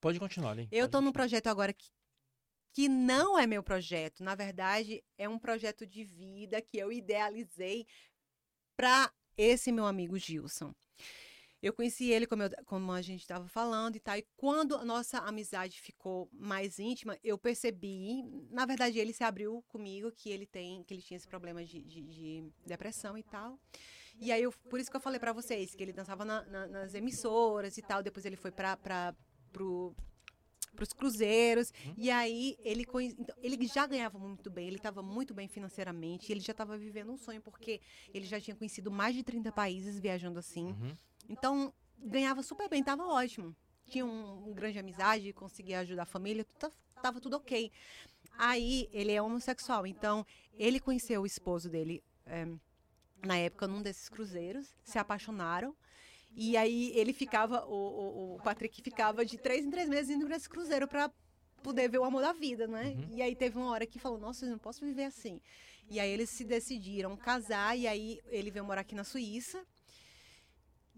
Pode 0.00 0.20
continuar, 0.20 0.52
ali. 0.52 0.68
Eu 0.70 0.88
tô 0.88 1.00
num 1.00 1.10
projeto 1.10 1.48
agora 1.48 1.72
que, 1.72 1.90
que 2.72 2.88
não 2.88 3.36
é 3.36 3.44
meu 3.44 3.60
projeto. 3.60 4.22
Na 4.22 4.36
verdade, 4.36 5.02
é 5.18 5.28
um 5.28 5.36
projeto 5.36 5.84
de 5.84 6.04
vida 6.04 6.62
que 6.62 6.78
eu 6.78 6.92
idealizei 6.92 7.88
para 8.76 9.12
esse 9.36 9.72
meu 9.72 9.86
amigo 9.86 10.16
Gilson. 10.16 10.72
Eu 11.62 11.72
conheci 11.72 12.10
ele, 12.10 12.26
como, 12.26 12.42
eu- 12.42 12.50
como 12.66 12.90
a 12.90 13.00
gente 13.00 13.20
estava 13.20 13.46
falando 13.46 13.94
e 13.96 14.00
tal, 14.00 14.16
e 14.18 14.26
quando 14.36 14.74
a 14.76 14.84
nossa 14.84 15.18
amizade 15.18 15.80
ficou 15.80 16.28
mais 16.32 16.78
íntima, 16.80 17.16
eu 17.22 17.38
percebi, 17.38 18.24
na 18.50 18.66
verdade, 18.66 18.98
ele 18.98 19.12
se 19.12 19.22
abriu 19.22 19.62
comigo 19.68 20.10
que 20.10 20.28
ele 20.28 20.44
tem, 20.44 20.82
que 20.82 20.92
ele 20.92 21.02
tinha 21.02 21.16
esse 21.16 21.28
problema 21.28 21.64
de, 21.64 21.80
de- 21.82 22.02
de 22.02 22.44
depressão 22.66 23.16
e 23.16 23.22
tal. 23.22 23.58
E 24.20 24.30
aí, 24.32 24.42
eu, 24.42 24.52
por 24.68 24.80
isso 24.80 24.90
que 24.90 24.96
eu 24.96 25.00
falei 25.00 25.20
para 25.20 25.32
vocês, 25.32 25.74
que 25.74 25.82
ele 25.82 25.92
dançava 25.92 26.24
na- 26.24 26.44
na- 26.46 26.66
nas 26.66 26.94
emissoras 26.94 27.78
e 27.78 27.82
tal, 27.82 28.02
depois 28.02 28.24
ele 28.26 28.36
foi 28.36 28.50
para 28.50 29.14
pro 29.52 29.94
para 30.74 30.84
os 30.84 30.92
cruzeiros 30.94 31.70
e 31.98 32.10
aí 32.10 32.56
ele 32.60 32.86
então, 33.20 33.36
ele 33.42 33.66
já 33.66 33.86
ganhava 33.86 34.18
muito 34.18 34.48
bem 34.50 34.68
ele 34.68 34.76
estava 34.78 35.02
muito 35.02 35.34
bem 35.34 35.46
financeiramente 35.46 36.32
ele 36.32 36.40
já 36.40 36.52
estava 36.52 36.78
vivendo 36.78 37.12
um 37.12 37.18
sonho 37.18 37.42
porque 37.42 37.78
ele 38.14 38.24
já 38.24 38.40
tinha 38.40 38.56
conhecido 38.56 38.90
mais 38.90 39.14
de 39.14 39.22
30 39.22 39.52
países 39.52 39.98
viajando 40.00 40.38
assim 40.38 40.68
Uhum. 40.68 40.96
Então 41.28 41.72
ganhava 41.98 42.42
super 42.42 42.68
bem 42.68 42.80
estava 42.80 43.06
ótimo 43.06 43.54
tinha 43.86 44.04
um, 44.04 44.48
um 44.48 44.54
grande 44.54 44.78
amizade 44.78 45.32
conseguia 45.32 45.80
ajudar 45.80 46.02
a 46.02 46.06
família 46.06 46.44
tudo, 46.58 46.72
tava 47.00 47.20
tudo 47.20 47.36
ok 47.36 47.70
aí 48.38 48.88
ele 48.92 49.12
é 49.12 49.20
homossexual 49.20 49.86
então 49.86 50.26
ele 50.54 50.80
conheceu 50.80 51.22
o 51.22 51.26
esposo 51.26 51.68
dele 51.68 52.02
eh, 52.26 52.48
na 53.24 53.36
época 53.36 53.66
num 53.66 53.82
desses 53.82 54.08
cruzeiros 54.08 54.74
se 54.82 54.98
apaixonaram 54.98 55.76
e 56.34 56.56
aí 56.56 56.92
ele 56.94 57.12
ficava, 57.12 57.64
o, 57.66 57.74
o, 57.74 58.34
o 58.36 58.42
Patrick 58.42 58.80
ficava 58.82 59.24
de 59.24 59.36
três 59.36 59.64
em 59.64 59.70
três 59.70 59.88
meses 59.88 60.10
indo 60.10 60.26
para 60.26 60.36
esse 60.36 60.48
cruzeiro 60.48 60.88
para 60.88 61.10
poder 61.62 61.88
ver 61.88 61.98
o 61.98 62.04
amor 62.04 62.22
da 62.22 62.32
vida, 62.32 62.66
né? 62.66 62.96
Uhum. 62.96 63.16
E 63.16 63.22
aí 63.22 63.36
teve 63.36 63.56
uma 63.58 63.70
hora 63.70 63.86
que 63.86 63.98
falou, 63.98 64.18
nossa, 64.18 64.46
eu 64.46 64.50
não 64.50 64.58
posso 64.58 64.84
viver 64.84 65.04
assim. 65.04 65.40
E 65.88 66.00
aí 66.00 66.10
eles 66.10 66.30
se 66.30 66.44
decidiram 66.44 67.16
casar 67.16 67.76
e 67.76 67.86
aí 67.86 68.20
ele 68.26 68.50
veio 68.50 68.64
morar 68.64 68.80
aqui 68.80 68.94
na 68.94 69.04
Suíça. 69.04 69.64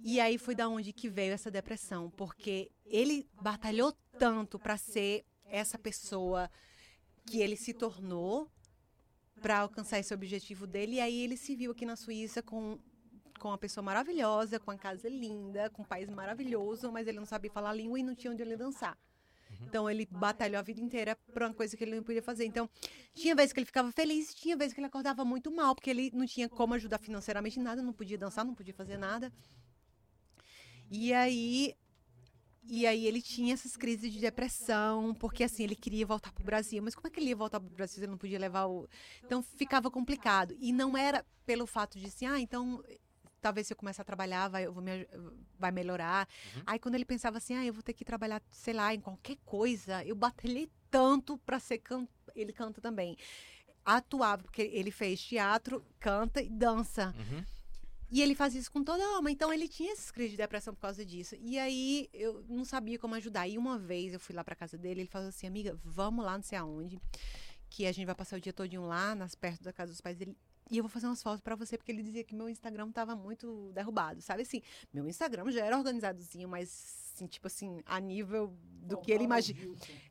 E 0.03 0.21
aí 0.21 0.39
foi 0.39 0.55
da 0.55 0.69
onde 0.69 0.93
que 0.93 1.09
veio 1.09 1.33
essa 1.33 1.51
depressão, 1.51 2.11
porque 2.11 2.71
ele 2.85 3.27
batalhou 3.41 3.93
tanto 4.19 4.59
para 4.59 4.77
ser 4.77 5.25
essa 5.47 5.79
pessoa 5.79 6.51
que 7.27 7.41
ele 7.41 7.57
se 7.57 7.73
tornou 7.73 8.51
para 9.41 9.59
alcançar 9.59 9.99
esse 9.99 10.13
objetivo 10.13 10.67
dele. 10.67 10.97
E 10.97 11.01
aí 11.01 11.23
ele 11.23 11.37
se 11.37 11.55
viu 11.57 11.73
aqui 11.73 11.87
na 11.87 11.97
Suíça 11.97 12.43
com 12.43 12.79
com 13.39 13.49
uma 13.49 13.59
pessoa 13.59 13.85
maravilhosa, 13.85 14.59
com 14.59 14.71
uma 14.71 14.79
casa 14.79 15.09
linda, 15.09 15.69
com 15.71 15.83
um 15.83 15.85
país 15.85 16.09
maravilhoso, 16.09 16.91
mas 16.91 17.07
ele 17.07 17.19
não 17.19 17.27
sabia 17.27 17.51
falar 17.51 17.71
a 17.71 17.75
língua 17.75 17.99
e 17.99 18.03
não 18.03 18.15
tinha 18.15 18.33
onde 18.33 18.41
ele 18.41 18.57
dançar. 18.57 18.97
Então 19.63 19.89
ele 19.89 20.07
batalhou 20.11 20.59
a 20.59 20.63
vida 20.63 20.81
inteira 20.81 21.17
por 21.33 21.43
uma 21.43 21.55
coisa 21.55 21.77
que 21.77 21.85
ele 21.85 21.97
não 21.97 22.03
podia 22.03 22.23
fazer. 22.23 22.45
Então, 22.45 22.69
tinha 23.13 23.35
vezes 23.35 23.53
que 23.53 23.61
ele 23.61 23.67
ficava 23.67 23.91
feliz, 23.93 24.35
tinha 24.35 24.57
vezes 24.57 24.73
que 24.73 24.81
ele 24.81 24.87
acordava 24.87 25.25
muito 25.25 25.51
mal, 25.51 25.75
porque 25.75 25.91
ele 25.91 26.11
não 26.15 26.27
tinha 26.27 26.49
como 26.49 26.75
ajudar 26.75 26.99
financeiramente 26.99 27.59
nada, 27.59 27.83
não 27.83 27.93
podia 27.93 28.19
dançar, 28.19 28.45
não 28.45 28.55
podia 28.55 28.75
fazer 28.75 28.97
nada. 28.97 29.33
E 30.91 31.13
aí 31.13 31.75
e 32.67 32.87
aí 32.87 33.07
ele 33.07 33.21
tinha 33.21 33.53
essas 33.53 33.77
crises 33.77 34.11
de 34.11 34.19
depressão, 34.19 35.15
porque 35.15 35.45
assim, 35.45 35.65
ele 35.65 35.77
queria 35.77 36.07
voltar 36.07 36.33
pro 36.33 36.45
Brasil, 36.45 36.83
mas 36.83 36.95
como 36.95 37.07
é 37.07 37.11
que 37.11 37.21
ele 37.21 37.29
ia 37.29 37.37
voltar 37.37 37.61
pro 37.61 37.69
Brasil 37.69 37.97
se 37.97 38.01
ele 38.01 38.11
não 38.11 38.19
podia 38.19 38.39
levar 38.39 38.67
o. 38.67 38.89
Então 39.23 39.43
ficava 39.43 39.91
complicado. 39.91 40.57
E 40.59 40.73
não 40.73 40.97
era 40.97 41.25
pelo 41.45 41.67
fato 41.67 41.99
de 41.99 42.07
assim, 42.07 42.27
ah, 42.27 42.41
então 42.41 42.83
talvez 43.41 43.67
se 43.67 43.75
eu 43.75 43.77
começar 43.77 44.01
a 44.01 44.05
trabalhar, 44.07 44.49
vai, 44.49 44.67
me, 44.67 45.07
vai 45.59 45.71
melhorar. 45.71 46.27
Uhum. 46.57 46.63
Aí 46.67 46.79
quando 46.79 46.95
ele 46.95 47.05
pensava 47.05 47.37
assim, 47.37 47.55
ah, 47.55 47.67
eu 47.67 47.75
vou 47.75 47.83
ter 47.83 47.93
que 47.93 48.05
trabalhar, 48.05 48.43
sei 48.51 48.73
lá, 48.73 48.95
em 48.95 49.01
qualquer 49.01 49.37
coisa, 49.45 50.03
eu 50.03 50.17
batalhei 50.17 50.71
tanto 50.91 51.37
para 51.39 51.61
ser 51.61 51.79
can... 51.79 52.09
ele 52.35 52.55
canta 52.55 52.81
também. 52.81 53.19
Atuava, 53.85 54.45
porque 54.45 54.63
ele 54.63 54.91
fez 54.91 55.23
teatro, 55.23 55.85
canta 56.01 56.41
e 56.41 56.49
dança. 56.49 57.15
Uhum. 57.19 57.45
E 58.15 58.23
ele 58.23 58.37
faz 58.37 58.55
isso 58.55 58.71
com 58.71 58.85
toda 58.85 59.03
a 59.03 59.17
alma. 59.17 59.29
Então 59.29 59.53
ele 59.53 59.67
tinha 59.67 59.93
essas 59.93 60.09
crises 60.13 60.31
de 60.31 60.37
depressão 60.37 60.73
por 60.73 60.81
causa 60.81 61.05
disso. 61.05 61.35
E 61.41 61.59
aí 61.59 62.09
eu 62.13 62.45
não 62.49 62.65
sabia 62.65 62.97
como 62.97 63.17
ajudar. 63.17 63.49
E 63.49 63.59
uma 63.59 63.77
vez 63.77 64.13
eu 64.13 64.21
fui 64.21 64.33
lá 64.33 64.45
pra 64.45 64.55
casa 64.55 64.79
dele, 64.79 65.01
ele 65.01 65.09
falou 65.09 65.27
assim: 65.27 65.49
"Amiga, 65.49 65.77
vamos 65.83 66.25
lá, 66.25 66.37
não 66.37 66.45
sei 66.45 66.57
aonde, 66.57 67.01
que 67.69 67.85
a 67.87 67.91
gente 67.91 68.07
vai 68.07 68.15
passar 68.15 68.37
o 68.37 68.41
dia 68.41 68.53
todinho 68.53 68.87
lá, 68.87 69.17
nas 69.17 69.35
perto 69.35 69.65
da 69.65 69.73
casa 69.73 69.91
dos 69.91 70.01
pais 70.01 70.17
dele. 70.17 70.37
E 70.71 70.79
eu 70.79 70.83
vou 70.83 70.91
fazer 70.91 71.07
umas 71.07 71.23
fotos 71.23 71.41
pra 71.41 71.55
você, 71.55 71.77
porque 71.77 71.93
ele 71.93 72.03
dizia 72.03 72.25
que 72.25 72.35
meu 72.35 72.49
Instagram 72.49 72.91
tava 72.91 73.15
muito 73.15 73.71
derrubado, 73.75 74.21
sabe 74.23 74.43
assim? 74.43 74.63
Meu 74.93 75.07
Instagram 75.07 75.51
já 75.51 75.65
era 75.65 75.77
organizadozinho, 75.77 76.49
mas 76.49 77.13
assim, 77.15 77.27
tipo 77.27 77.47
assim, 77.47 77.81
a 77.87 78.01
nível 78.01 78.53
do 78.83 78.99
que 78.99 79.13
ele 79.13 79.25
imagina. 79.25 79.61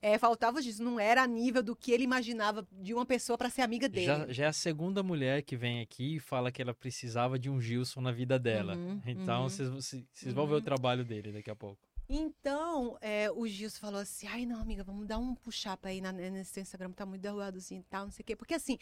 É, 0.02 0.18
faltava 0.18 0.62
disso, 0.62 0.84
não 0.84 1.00
era 1.00 1.22
a 1.22 1.28
nível 1.28 1.62
do 1.62 1.76
que 1.76 1.92
ele 1.92 2.04
imaginava 2.04 2.68
de 2.72 2.94
uma 2.94 3.06
pessoa 3.06 3.38
pra 3.38 3.50
ser 3.50 3.62
amiga 3.62 3.90
dele. 3.90 4.06
Já, 4.06 4.28
já 4.32 4.46
é 4.46 4.48
a 4.48 4.54
segunda 4.54 5.04
mulher 5.04 5.44
que 5.44 5.56
vem 5.56 5.82
aqui 5.82 6.16
e 6.16 6.20
fala 6.20 6.52
que 6.52 6.62
ela 6.62 6.74
precisava 6.74 7.38
de 7.38 7.50
um 7.50 7.60
Gilson 7.60 8.02
na 8.02 8.12
vida 8.12 8.40
dela. 8.40 8.76
Uhum, 8.76 9.02
então, 9.06 9.44
uhum. 9.44 9.50
vocês 9.50 9.70
vocês 10.14 10.34
vão 10.34 10.48
ver 10.48 10.56
o 10.56 10.62
trabalho 10.62 11.04
dele 11.04 11.32
daqui 11.32 11.50
a 11.50 11.56
pouco. 11.56 11.82
Então, 12.10 12.98
é, 13.02 13.32
o 13.32 13.48
Gilson 13.48 13.80
falou 13.80 14.02
assim: 14.02 14.28
ai, 14.28 14.46
não, 14.46 14.60
amiga, 14.60 14.84
vamos 14.84 15.08
dar 15.08 15.18
um 15.18 15.36
push-up 15.36 15.88
aí 15.88 16.02
na- 16.02 16.12
nesse 16.12 16.60
Instagram, 16.60 16.92
tá 16.92 17.06
muito 17.06 17.22
derrubadozinho 17.22 17.82
e 17.82 17.84
tal, 17.84 18.06
não 18.06 18.12
sei 18.12 18.24
o 18.24 18.26
quê. 18.26 18.36
Porque, 18.36 18.54
assim, 18.54 18.78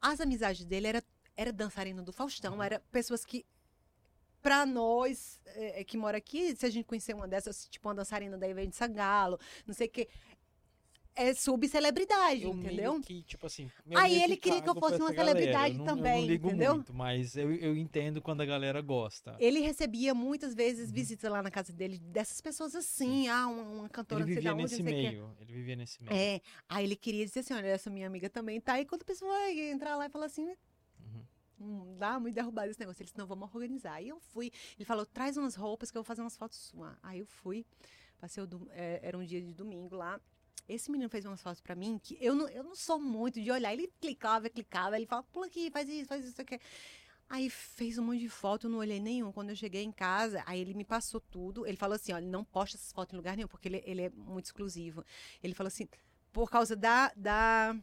as 0.00 0.20
amizades 0.20 0.64
dele 0.64 0.86
era, 0.86 1.04
era 1.36 1.52
dançarino 1.52 2.02
do 2.02 2.12
Faustão, 2.12 2.62
era 2.62 2.80
pessoas 2.90 3.24
que, 3.24 3.44
pra 4.40 4.64
nós 4.64 5.40
é, 5.44 5.80
é, 5.80 5.84
que 5.84 5.96
mora 5.96 6.18
aqui, 6.18 6.54
se 6.56 6.64
a 6.64 6.70
gente 6.70 6.86
conhecer 6.86 7.14
uma 7.14 7.28
dessas, 7.28 7.68
tipo 7.68 7.88
uma 7.88 7.94
dançarina 7.94 8.38
da 8.38 8.48
Ivete 8.48 8.76
Sagalo, 8.76 9.38
não 9.66 9.74
sei 9.74 9.86
o 9.86 9.90
quê, 9.90 10.08
é 11.14 11.34
subcelebridade, 11.34 12.42
Eu 12.44 12.52
entendeu? 12.54 13.00
que, 13.00 13.22
tipo 13.22 13.46
assim, 13.46 13.70
Aí 13.94 14.22
ele 14.22 14.36
queria 14.36 14.62
que 14.62 14.68
eu 14.68 14.74
fosse 14.74 14.96
uma 14.96 15.12
galera. 15.12 15.38
celebridade 15.38 15.74
Eu 15.74 15.78
não- 15.78 15.84
Eu 15.86 15.96
também, 15.96 16.20
não 16.22 16.26
ligo 16.28 16.48
entendeu? 16.48 16.74
muito, 16.74 16.94
mas 16.94 17.36
eu, 17.36 17.52
eu 17.52 17.76
entendo 17.76 18.22
quando 18.22 18.40
a 18.40 18.46
galera 18.46 18.80
gosta. 18.80 19.36
Ele 19.38 19.60
recebia 19.60 20.14
muitas 20.14 20.54
vezes 20.54 20.90
visitas 20.90 21.30
lá 21.30 21.42
na 21.42 21.50
casa 21.50 21.72
dele 21.72 21.98
dessas 21.98 22.40
pessoas 22.40 22.74
assim, 22.74 23.28
ah, 23.28 23.46
uma, 23.46 23.62
uma 23.62 23.88
cantora 23.88 24.22
Ele 24.22 24.34
vivia 24.34 24.52
onde, 24.54 24.62
nesse 24.62 24.82
meio. 24.82 25.36
Ele 25.40 25.52
vivia 25.52 25.76
nesse 25.76 26.02
meio. 26.02 26.16
É, 26.16 26.40
aí 26.68 26.84
ele 26.84 26.96
queria 26.96 27.24
dizer 27.24 27.40
assim, 27.40 27.54
olha, 27.54 27.66
essa 27.66 27.90
minha 27.90 28.06
amiga 28.06 28.30
também 28.30 28.60
tá 28.60 28.74
aí. 28.74 28.84
Quando 28.86 29.02
a 29.02 29.06
pessoa 29.06 29.30
vai 29.30 29.58
entrar 29.70 29.96
lá 29.96 30.06
e 30.06 30.10
falar 30.10 30.26
assim, 30.26 30.46
Uhum. 31.00 31.24
hum, 31.60 31.96
dá 31.98 32.18
muito 32.20 32.34
derrubado 32.34 32.70
esse 32.70 32.78
negócio. 32.80 33.02
Ele 33.02 33.06
disse, 33.06 33.18
não, 33.18 33.26
vamos 33.26 33.52
organizar. 33.54 33.94
Aí 33.94 34.08
eu 34.08 34.20
fui, 34.20 34.50
ele 34.78 34.84
falou, 34.84 35.04
traz 35.04 35.36
umas 35.36 35.54
roupas 35.54 35.90
que 35.90 35.98
eu 35.98 36.02
vou 36.02 36.06
fazer 36.06 36.22
umas 36.22 36.36
fotos 36.36 36.58
suas. 36.58 36.94
Aí 37.02 37.18
eu 37.20 37.26
fui, 37.26 37.66
passei 38.18 38.42
o, 38.42 38.48
é, 38.70 39.00
era 39.02 39.18
um 39.18 39.24
dia 39.24 39.40
de 39.40 39.52
domingo 39.52 39.96
lá. 39.96 40.20
Esse 40.68 40.90
menino 40.90 41.10
fez 41.10 41.24
umas 41.24 41.42
fotos 41.42 41.60
pra 41.60 41.74
mim 41.74 41.98
que 42.02 42.16
eu 42.20 42.34
não, 42.34 42.48
eu 42.48 42.62
não 42.62 42.74
sou 42.74 42.98
muito 42.98 43.40
de 43.40 43.50
olhar. 43.50 43.72
Ele 43.72 43.92
clicava, 44.00 44.48
clicava, 44.48 44.96
ele 44.96 45.06
falava, 45.06 45.26
pula 45.32 45.46
aqui, 45.46 45.70
faz 45.70 45.88
isso, 45.88 46.06
faz 46.06 46.24
isso, 46.24 46.40
aqui. 46.40 46.60
Aí 47.28 47.48
fez 47.48 47.96
um 47.96 48.04
monte 48.04 48.18
de 48.18 48.28
foto, 48.28 48.66
eu 48.66 48.70
não 48.70 48.80
olhei 48.80 48.98
nenhum. 48.98 49.30
Quando 49.30 49.50
eu 49.50 49.56
cheguei 49.56 49.84
em 49.84 49.92
casa, 49.92 50.42
aí 50.46 50.60
ele 50.60 50.74
me 50.74 50.84
passou 50.84 51.20
tudo. 51.20 51.64
Ele 51.64 51.76
falou 51.76 51.94
assim: 51.94 52.12
olha, 52.12 52.26
não 52.26 52.44
posta 52.44 52.76
essas 52.76 52.92
fotos 52.92 53.14
em 53.14 53.16
lugar 53.16 53.36
nenhum, 53.36 53.48
porque 53.48 53.68
ele, 53.68 53.82
ele 53.86 54.02
é 54.02 54.10
muito 54.10 54.46
exclusivo. 54.46 55.04
Ele 55.40 55.54
falou 55.54 55.68
assim: 55.68 55.88
por 56.32 56.50
causa 56.50 56.74
da, 56.74 57.12
da. 57.16 57.76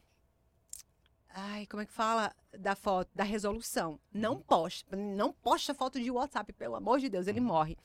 Ai, 1.29 1.65
como 1.67 1.81
é 1.81 1.85
que 1.85 1.93
fala? 1.93 2.35
Da 2.57 2.75
foto, 2.75 3.09
da 3.15 3.23
resolução. 3.23 3.99
Não 4.11 4.41
posta. 4.41 4.95
Não 4.95 5.31
posta 5.31 5.73
foto 5.73 5.99
de 5.99 6.11
WhatsApp, 6.11 6.51
pelo 6.53 6.75
amor 6.75 6.99
de 6.99 7.09
Deus, 7.09 7.27
ele 7.27 7.39
morre. 7.39 7.77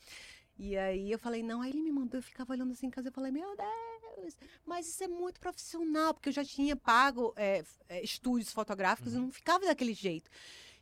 E 0.63 0.77
aí 0.77 1.11
eu 1.11 1.19
falei, 1.19 1.43
não, 1.43 1.61
aí 1.61 1.71
ele 1.71 1.81
me 1.81 1.91
mandou, 1.91 2.17
eu 2.17 2.23
ficava 2.23 2.53
olhando 2.53 2.71
assim 2.71 2.87
em 2.87 2.89
casa, 2.89 3.09
eu 3.09 3.11
falei, 3.11 3.33
meu 3.33 3.53
Deus, 4.15 4.37
mas 4.65 4.87
isso 4.87 5.03
é 5.03 5.09
muito 5.09 5.37
profissional, 5.37 6.13
porque 6.13 6.29
eu 6.29 6.33
já 6.33 6.45
tinha 6.45 6.73
pago 6.73 7.33
é, 7.35 7.65
é, 7.89 8.01
estúdios 8.01 8.49
fotográficos 8.49 9.11
e 9.11 9.17
não 9.17 9.29
ficava 9.29 9.65
daquele 9.65 9.93
jeito. 9.93 10.31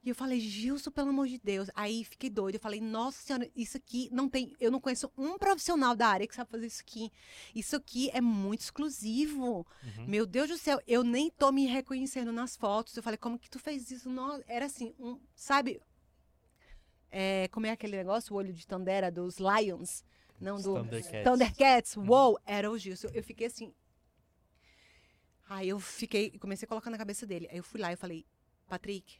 E 0.03 0.09
eu 0.09 0.15
falei, 0.15 0.39
Gilson, 0.39 0.91
pelo 0.91 1.09
amor 1.09 1.27
de 1.27 1.39
Deus. 1.39 1.69
Aí 1.75 2.03
fiquei 2.03 2.29
doida. 2.29 2.57
Eu 2.57 2.61
falei, 2.61 2.81
nossa 2.81 3.21
senhora, 3.21 3.49
isso 3.55 3.77
aqui 3.77 4.09
não 4.11 4.27
tem. 4.27 4.55
Eu 4.59 4.71
não 4.71 4.81
conheço 4.81 5.11
um 5.15 5.37
profissional 5.37 5.95
da 5.95 6.07
área 6.07 6.27
que 6.27 6.33
sabe 6.33 6.49
fazer 6.49 6.65
isso 6.65 6.81
aqui. 6.81 7.11
Isso 7.53 7.75
aqui 7.75 8.09
é 8.11 8.19
muito 8.19 8.61
exclusivo. 8.61 9.65
Uhum. 9.83 10.07
Meu 10.07 10.25
Deus 10.25 10.49
do 10.49 10.57
céu, 10.57 10.81
eu 10.87 11.03
nem 11.03 11.29
tô 11.29 11.51
me 11.51 11.67
reconhecendo 11.67 12.31
nas 12.31 12.57
fotos. 12.57 12.97
Eu 12.97 13.03
falei, 13.03 13.17
como 13.17 13.37
que 13.37 13.49
tu 13.49 13.59
fez 13.59 13.91
isso? 13.91 14.09
Não, 14.09 14.41
era 14.47 14.65
assim, 14.65 14.91
um, 14.99 15.19
sabe? 15.35 15.79
É, 17.11 17.47
como 17.49 17.65
é 17.65 17.71
aquele 17.71 17.97
negócio, 17.97 18.33
o 18.33 18.37
olho 18.37 18.53
de 18.53 18.65
Tandera 18.65 19.11
dos 19.11 19.37
Lions? 19.37 20.03
Não, 20.39 20.59
do 20.59 20.73
Thundercats. 20.75 21.23
Thundercats. 21.23 21.97
Uou, 21.97 22.39
era 22.45 22.71
o 22.71 22.77
Gilson. 22.77 23.09
Eu 23.13 23.23
fiquei 23.23 23.47
assim. 23.47 23.73
Aí 25.47 25.69
eu 25.69 25.79
fiquei, 25.79 26.31
comecei 26.39 26.65
a 26.65 26.69
colocar 26.69 26.89
na 26.89 26.97
cabeça 26.97 27.27
dele. 27.27 27.47
Aí 27.51 27.57
eu 27.57 27.63
fui 27.63 27.79
lá 27.79 27.91
e 27.91 27.95
falei, 27.95 28.25
Patrick, 28.67 29.19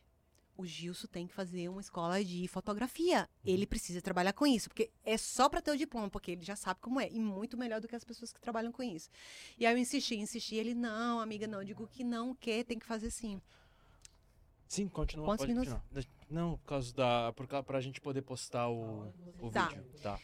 o 0.57 0.65
Gilson 0.65 1.07
tem 1.07 1.27
que 1.27 1.33
fazer 1.33 1.67
uma 1.69 1.81
escola 1.81 2.23
de 2.23 2.47
fotografia. 2.47 3.29
Ele 3.43 3.67
precisa 3.67 4.01
trabalhar 4.01 4.33
com 4.33 4.47
isso, 4.47 4.69
porque 4.69 4.91
é 5.03 5.17
só 5.17 5.49
para 5.49 5.61
ter 5.61 5.71
o 5.71 5.77
diploma, 5.77 6.09
porque 6.09 6.31
ele 6.31 6.43
já 6.43 6.55
sabe 6.55 6.79
como 6.79 6.99
é, 6.99 7.09
e 7.09 7.19
muito 7.19 7.57
melhor 7.57 7.81
do 7.81 7.87
que 7.87 7.95
as 7.95 8.03
pessoas 8.03 8.31
que 8.31 8.39
trabalham 8.39 8.71
com 8.71 8.81
isso. 8.81 9.09
E 9.57 9.65
aí 9.65 9.73
eu 9.73 9.77
insisti, 9.77 10.15
insisti, 10.15 10.55
ele, 10.55 10.73
não, 10.73 11.19
amiga, 11.19 11.47
não, 11.47 11.59
eu 11.59 11.65
digo 11.65 11.87
que 11.87 12.03
não, 12.03 12.33
que 12.35 12.63
tem 12.63 12.79
que 12.79 12.85
fazer 12.85 13.11
sim. 13.11 13.41
Sim, 14.71 14.87
continua. 14.87 15.25
Quantos 15.25 15.45
minutos? 15.45 15.73
continuar. 15.73 16.05
Não, 16.29 16.57
por 16.57 16.65
causa 16.65 16.93
da. 16.95 17.33
Por, 17.33 17.45
pra 17.65 17.81
gente 17.81 17.99
poder 17.99 18.21
postar 18.21 18.69
o, 18.69 19.11
o 19.41 19.49
Tá. 19.51 19.67
vídeo. 19.67 19.83
Tá. 20.01 20.17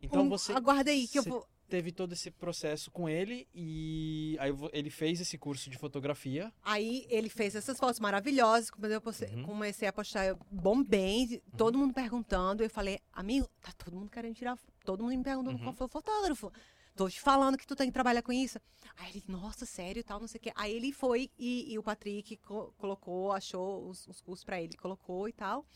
Então 0.00 0.22
Um- 0.22 0.28
você 0.30 0.54
Aguarda 0.54 0.90
aí 0.90 1.06
que 1.06 1.18
eu 1.18 1.22
vou. 1.22 1.46
teve 1.68 1.92
todo 1.92 2.14
esse 2.14 2.30
processo 2.30 2.90
com 2.90 3.06
ele 3.06 3.46
e 3.54 4.38
aí 4.40 4.50
ele 4.72 4.88
fez 4.88 5.20
esse 5.20 5.36
curso 5.36 5.68
de 5.68 5.76
fotografia. 5.76 6.50
Aí 6.62 7.04
ele 7.10 7.28
fez 7.28 7.54
essas 7.54 7.78
fotos 7.78 8.00
maravilhosas, 8.00 8.70
quando 8.70 8.90
eu 8.90 9.02
postei- 9.02 9.28
Uhum. 9.34 9.42
comecei 9.44 9.86
a 9.86 9.92
postar, 9.92 10.24
eu 10.24 10.38
bombei, 10.50 11.42
todo 11.58 11.76
mundo 11.76 11.92
perguntando, 11.92 12.62
eu 12.62 12.70
falei, 12.70 13.00
amigo, 13.12 13.46
tá 13.60 13.70
todo 13.84 13.94
mundo 13.98 14.08
querendo 14.10 14.34
tirar, 14.34 14.58
todo 14.82 15.02
mundo 15.02 15.14
me 15.14 15.22
perguntando 15.22 15.58
Uhum. 15.58 15.62
qual 15.64 15.74
foi 15.74 15.86
o 15.86 15.90
fotógrafo. 15.90 16.50
Tô 16.96 17.08
te 17.10 17.20
falando 17.20 17.58
que 17.58 17.66
tu 17.66 17.76
tem 17.76 17.88
que 17.88 17.92
trabalhar 17.92 18.22
com 18.22 18.32
isso. 18.32 18.58
Aí 18.96 19.10
ele, 19.10 19.22
nossa, 19.28 19.66
sério, 19.66 20.00
e 20.00 20.02
tal, 20.02 20.18
não 20.18 20.26
sei 20.26 20.38
o 20.38 20.42
quê. 20.42 20.52
Aí 20.56 20.72
ele 20.74 20.92
foi 20.92 21.30
e, 21.38 21.70
e 21.72 21.78
o 21.78 21.82
Patrick 21.82 22.36
co- 22.38 22.72
colocou, 22.78 23.32
achou 23.32 23.86
os, 23.88 24.06
os 24.08 24.20
cursos 24.22 24.42
pra 24.44 24.60
ele, 24.62 24.76
colocou 24.78 25.28
e 25.28 25.32
tal. 25.32 25.66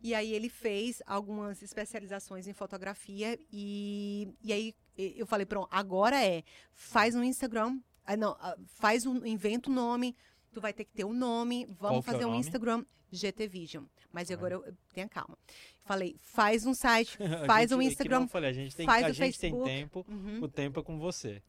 E 0.00 0.14
aí 0.14 0.32
ele 0.32 0.48
fez 0.48 1.02
algumas 1.06 1.62
especializações 1.62 2.46
em 2.48 2.52
fotografia 2.54 3.38
e, 3.52 4.28
e 4.42 4.52
aí 4.52 4.74
eu 4.96 5.26
falei, 5.26 5.44
pronto, 5.46 5.68
agora 5.70 6.24
é, 6.24 6.42
faz 6.74 7.14
um 7.14 7.22
Instagram, 7.22 7.78
ah, 8.04 8.16
não, 8.16 8.30
ah, 8.40 8.56
faz 8.66 9.04
um, 9.06 9.24
inventa 9.26 9.70
um 9.70 9.74
nome, 9.74 10.16
tu 10.52 10.60
vai 10.60 10.72
ter 10.72 10.84
que 10.84 10.92
ter 10.92 11.04
um 11.04 11.12
nome, 11.12 11.66
vamos 11.78 11.98
é 11.98 12.02
fazer 12.02 12.24
um 12.24 12.28
nome? 12.30 12.40
Instagram 12.40 12.84
GT 13.12 13.46
Vision. 13.46 13.84
Mas 14.10 14.30
Ah. 14.30 14.34
agora 14.34 14.54
eu- 14.54 14.74
tenha 14.92 15.08
calma. 15.08 15.36
Falei, 15.84 16.16
faz 16.20 16.64
um 16.64 16.74
site, 16.74 17.16
faz 17.46 17.70
gente- 17.70 17.78
um 17.78 17.82
é 17.82 17.84
Instagram, 17.86 18.22
eu 18.22 18.28
falei, 18.28 18.50
a 18.50 18.52
gente 18.52 18.74
tem, 18.76 18.86
faz 18.86 19.04
a 19.04 19.08
o 19.08 19.12
gente 19.12 19.38
tem 19.38 19.50
Facebook. 19.50 19.64
tempo, 19.70 20.06
uhum. 20.08 20.42
o 20.42 20.48
tempo 20.48 20.80
é 20.80 20.82
com 20.82 20.98
você. 20.98 21.42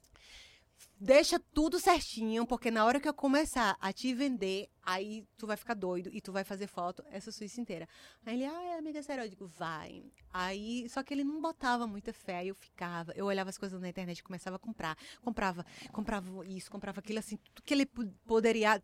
deixa 0.99 1.38
tudo 1.53 1.80
certinho, 1.80 2.45
porque 2.47 2.72
na 2.72 2.85
hora 2.85 2.99
que 2.99 3.07
eu 3.07 3.14
começar 3.14 3.76
a 3.80 3.91
te 3.91 4.14
vender, 4.14 4.69
aí 4.81 5.26
tu 5.38 5.45
vai 5.45 5.57
ficar 5.57 5.73
doido 5.73 6.10
e 6.14 6.22
tu 6.22 6.31
vai 6.31 6.43
fazer 6.43 6.65
foto 6.68 7.03
essa 7.11 7.31
Suíça 7.31 7.60
inteira. 7.60 7.88
Aí 8.26 8.35
ele, 8.35 8.45
ah, 8.45 8.64
é, 8.64 8.77
amiga, 8.77 9.03
sério, 9.03 9.23
eu 9.23 9.30
digo, 9.30 9.45
vai. 9.45 10.03
Aí, 10.31 10.88
só 10.89 11.03
que 11.03 11.14
ele 11.14 11.23
não 11.23 11.41
botava 11.41 11.85
muita 11.85 12.14
fé, 12.14 12.45
eu 12.45 12.55
ficava, 12.55 13.11
eu 13.15 13.26
olhava 13.26 13.49
as 13.49 13.57
coisas 13.57 13.80
na 13.81 13.89
internet 13.89 14.23
começava 14.23 14.55
a 14.55 14.60
comprar. 14.60 14.97
Comprava, 15.22 15.65
comprava 15.91 16.27
isso, 16.47 16.72
comprava 16.72 16.99
aquilo, 17.01 17.19
assim, 17.19 17.38
tudo 17.38 17.61
que 17.64 17.73
ele 17.73 17.85
po- 17.85 18.07
poderia 18.26 18.81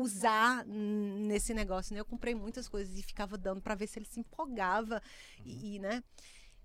usar 0.00 0.64
nesse 0.66 1.52
negócio, 1.52 1.94
né? 1.94 2.00
Eu 2.00 2.04
comprei 2.04 2.34
muitas 2.34 2.68
coisas 2.68 2.96
e 2.96 3.02
ficava 3.02 3.36
dando 3.36 3.60
pra 3.60 3.74
ver 3.74 3.86
se 3.86 3.98
ele 3.98 4.06
se 4.06 4.20
empolgava 4.20 5.02
e, 5.44 5.76
e, 5.76 5.78
né? 5.78 6.02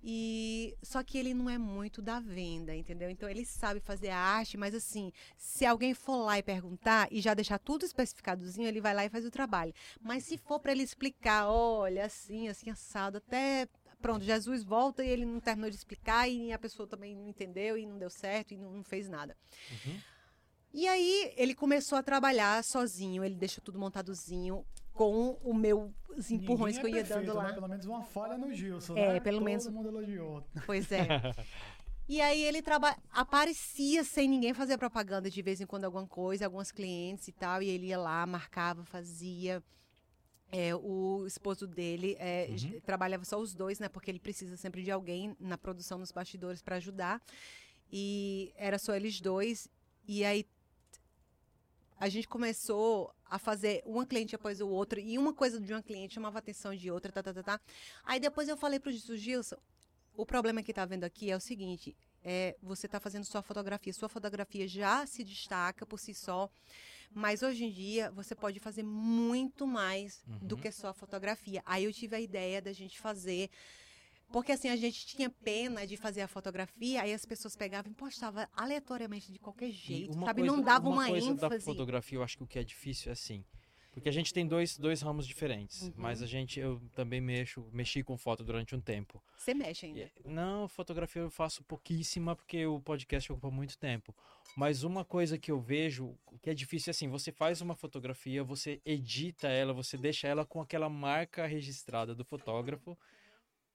E 0.05 0.75
só 0.83 1.01
que 1.01 1.17
ele 1.17 1.33
não 1.33 1.49
é 1.49 1.57
muito 1.57 2.01
da 2.01 2.19
venda, 2.19 2.75
entendeu? 2.75 3.09
Então 3.09 3.29
ele 3.29 3.45
sabe 3.45 3.79
fazer 3.79 4.09
a 4.09 4.17
arte, 4.17 4.57
mas 4.57 4.75
assim, 4.75 5.13
se 5.37 5.65
alguém 5.65 5.93
for 5.93 6.17
lá 6.17 6.37
e 6.37 6.43
perguntar 6.43 7.07
e 7.09 7.21
já 7.21 7.33
deixar 7.33 7.57
tudo 7.57 7.85
especificadozinho, 7.85 8.67
ele 8.67 8.81
vai 8.81 8.93
lá 8.93 9.05
e 9.05 9.09
faz 9.09 9.25
o 9.25 9.31
trabalho. 9.31 9.73
Mas 10.01 10.25
se 10.25 10.37
for 10.37 10.59
para 10.59 10.73
ele 10.73 10.83
explicar, 10.83 11.47
olha, 11.47 12.05
assim, 12.05 12.49
assim 12.49 12.69
assado, 12.69 13.17
até 13.17 13.65
pronto, 14.01 14.25
Jesus 14.25 14.61
volta 14.61 15.05
e 15.05 15.07
ele 15.07 15.25
não 15.25 15.39
terminou 15.39 15.69
de 15.69 15.77
explicar 15.77 16.27
e 16.27 16.51
a 16.51 16.59
pessoa 16.59 16.85
também 16.85 17.15
não 17.15 17.29
entendeu 17.29 17.77
e 17.77 17.85
não 17.85 17.97
deu 17.97 18.09
certo 18.09 18.53
e 18.53 18.57
não, 18.57 18.73
não 18.73 18.83
fez 18.83 19.07
nada. 19.07 19.37
Uhum. 19.71 20.01
E 20.73 20.87
aí 20.87 21.31
ele 21.37 21.53
começou 21.53 21.97
a 21.97 22.03
trabalhar 22.03 22.63
sozinho, 22.63 23.23
ele 23.23 23.35
deixou 23.35 23.63
tudo 23.63 23.77
montadozinho 23.77 24.65
com 24.93 25.37
o 25.43 25.53
meu 25.53 25.93
os 26.15 26.29
empurrões 26.29 26.75
Ninguém 26.77 26.91
que 26.91 26.97
eu 26.97 26.99
é 26.99 27.01
ia 27.01 27.07
dando 27.07 27.17
perfeito, 27.25 27.35
lá. 27.37 27.47
né? 27.47 27.53
Pelo 27.53 27.67
menos 27.67 27.85
uma 27.85 28.03
falha 28.03 28.37
no 28.37 28.53
Gilson, 28.53 28.95
É, 28.95 29.13
né? 29.13 29.19
pelo 29.19 29.37
Todo 29.37 29.45
menos- 29.45 29.67
mundo 29.67 29.87
elogiou. 29.89 30.43
Pois 30.65 30.91
é. 30.91 31.07
E 32.05 32.19
aí 32.19 32.43
ele 32.43 32.61
traba... 32.61 32.97
aparecia 33.11 34.03
sem 34.03 34.27
ninguém 34.27 34.53
fazer 34.53 34.77
propaganda 34.77 35.29
de 35.29 35.41
vez 35.41 35.61
em 35.61 35.65
quando 35.65 35.85
alguma 35.85 36.05
coisa, 36.05 36.45
alguns 36.45 36.69
clientes 36.69 37.29
e 37.29 37.31
tal, 37.31 37.61
e 37.63 37.69
ele 37.69 37.87
ia 37.87 37.97
lá, 37.97 38.25
marcava, 38.25 38.83
fazia. 38.83 39.63
É, 40.51 40.75
o 40.75 41.25
esposo 41.25 41.65
dele 41.65 42.15
é, 42.19 42.47
Uhum. 42.49 42.81
trabalhava 42.81 43.23
só 43.23 43.39
os 43.39 43.55
dois, 43.55 43.79
né? 43.79 43.87
Porque 43.87 44.11
ele 44.11 44.19
precisa 44.19 44.57
sempre 44.57 44.83
de 44.83 44.91
alguém 44.91 45.33
na 45.39 45.57
produção 45.57 45.97
nos 45.97 46.11
bastidores 46.11 46.61
para 46.61 46.75
ajudar. 46.75 47.21
E 47.91 48.51
era 48.57 48.77
só 48.77 48.93
eles 48.93 49.21
dois. 49.21 49.69
E 50.05 50.25
aí 50.25 50.45
a 51.99 52.09
gente 52.09 52.27
começou 52.27 53.13
a 53.25 53.39
fazer 53.39 53.81
uma 53.85 54.05
cliente 54.05 54.35
após 54.35 54.59
o 54.61 54.67
outro, 54.67 54.99
e 54.99 55.17
uma 55.17 55.33
coisa 55.33 55.59
de 55.59 55.73
uma 55.73 55.81
cliente 55.81 56.13
chamava 56.13 56.37
a 56.37 56.39
atenção 56.39 56.75
de 56.75 56.91
outra, 56.91 57.11
tá, 57.11 57.23
tá, 57.23 57.33
tá, 57.33 57.43
tá. 57.43 57.61
Aí 58.03 58.19
depois 58.19 58.47
eu 58.47 58.57
falei 58.57 58.79
pro 58.79 58.91
Gilson, 58.91 59.15
Gilson, 59.15 59.57
o 60.15 60.25
problema 60.25 60.61
que 60.61 60.73
tá 60.73 60.85
vendo 60.85 61.03
aqui 61.03 61.31
é 61.31 61.35
o 61.35 61.39
seguinte, 61.39 61.95
é, 62.23 62.55
você 62.61 62.87
tá 62.87 62.99
fazendo 62.99 63.25
sua 63.25 63.41
fotografia, 63.41 63.91
sua 63.93 64.07
fotografia 64.09 64.67
já 64.67 65.05
se 65.05 65.23
destaca 65.23 65.85
por 65.85 65.99
si 65.99 66.13
só, 66.13 66.49
mas 67.13 67.41
hoje 67.43 67.65
em 67.65 67.71
dia 67.71 68.11
você 68.11 68.35
pode 68.35 68.59
fazer 68.59 68.83
muito 68.83 69.65
mais 69.67 70.23
do 70.41 70.55
Uhum. 70.55 70.61
que 70.61 70.71
só 70.71 70.89
a 70.89 70.93
fotografia. 70.93 71.61
Aí 71.65 71.83
eu 71.83 71.93
tive 71.93 72.15
a 72.15 72.19
ideia 72.19 72.61
da 72.61 72.73
gente 72.73 72.99
fazer 72.99 73.49
porque 74.31 74.51
assim, 74.51 74.69
a 74.69 74.75
gente 74.75 75.05
tinha 75.05 75.29
pena 75.29 75.85
de 75.85 75.95
fazer 75.97 76.21
a 76.21 76.27
fotografia, 76.27 77.01
aí 77.01 77.13
as 77.13 77.25
pessoas 77.25 77.55
pegavam 77.55 77.91
e 77.91 77.95
postavam 77.95 78.47
aleatoriamente 78.55 79.31
de 79.31 79.39
qualquer 79.39 79.71
jeito, 79.71 80.13
uma 80.17 80.27
sabe? 80.27 80.41
coisa- 80.41 80.55
não 80.55 80.63
dava 80.63 80.89
uma, 80.89 81.07
coisa 81.07 81.33
da 81.35 81.47
ênfase. 81.47 81.65
fotografia, 81.65 82.17
eu 82.17 82.23
acho 82.23 82.37
que 82.37 82.43
o 82.43 82.47
que 82.47 82.59
é 82.59 82.63
difícil 82.63 83.09
é 83.09 83.13
assim. 83.13 83.43
Porque 83.93 84.09
a 84.09 84.11
gente 84.11 84.33
tem 84.33 84.47
dois, 84.47 84.75
dois 84.75 85.03
ramos 85.03 85.27
diferentes. 85.27 85.83
Uhum. 85.83 85.93
Mas 85.97 86.23
a 86.23 86.25
gente, 86.25 86.59
eu 86.59 86.81
também 86.95 87.21
mexo, 87.21 87.69
mexi 87.71 88.01
com 88.01 88.17
foto 88.17 88.43
durante 88.43 88.75
um 88.75 88.81
tempo. 88.81 89.21
Você 89.37 89.53
mexe 89.53 89.85
ainda. 89.85 90.11
Não, 90.25 90.67
fotografia 90.67 91.21
eu 91.21 91.29
faço 91.29 91.63
pouquíssima 91.63 92.35
porque 92.35 92.65
o 92.65 92.81
podcast 92.81 93.31
ocupa 93.31 93.51
muito 93.51 93.77
tempo. 93.77 94.15
Mas 94.57 94.83
uma 94.83 95.05
coisa 95.05 95.37
que 95.37 95.51
eu 95.51 95.59
vejo 95.61 96.17
que 96.41 96.49
é 96.49 96.55
difícil 96.55 96.89
é 96.89 96.91
assim, 96.91 97.07
você 97.07 97.31
faz 97.31 97.61
uma 97.61 97.75
fotografia, 97.75 98.43
você 98.43 98.81
edita 98.83 99.47
ela, 99.47 99.73
você 99.73 99.95
deixa 99.95 100.27
ela 100.27 100.43
com 100.43 100.59
aquela 100.59 100.89
marca 100.89 101.45
registrada 101.45 102.15
do 102.15 102.25
fotógrafo, 102.25 102.97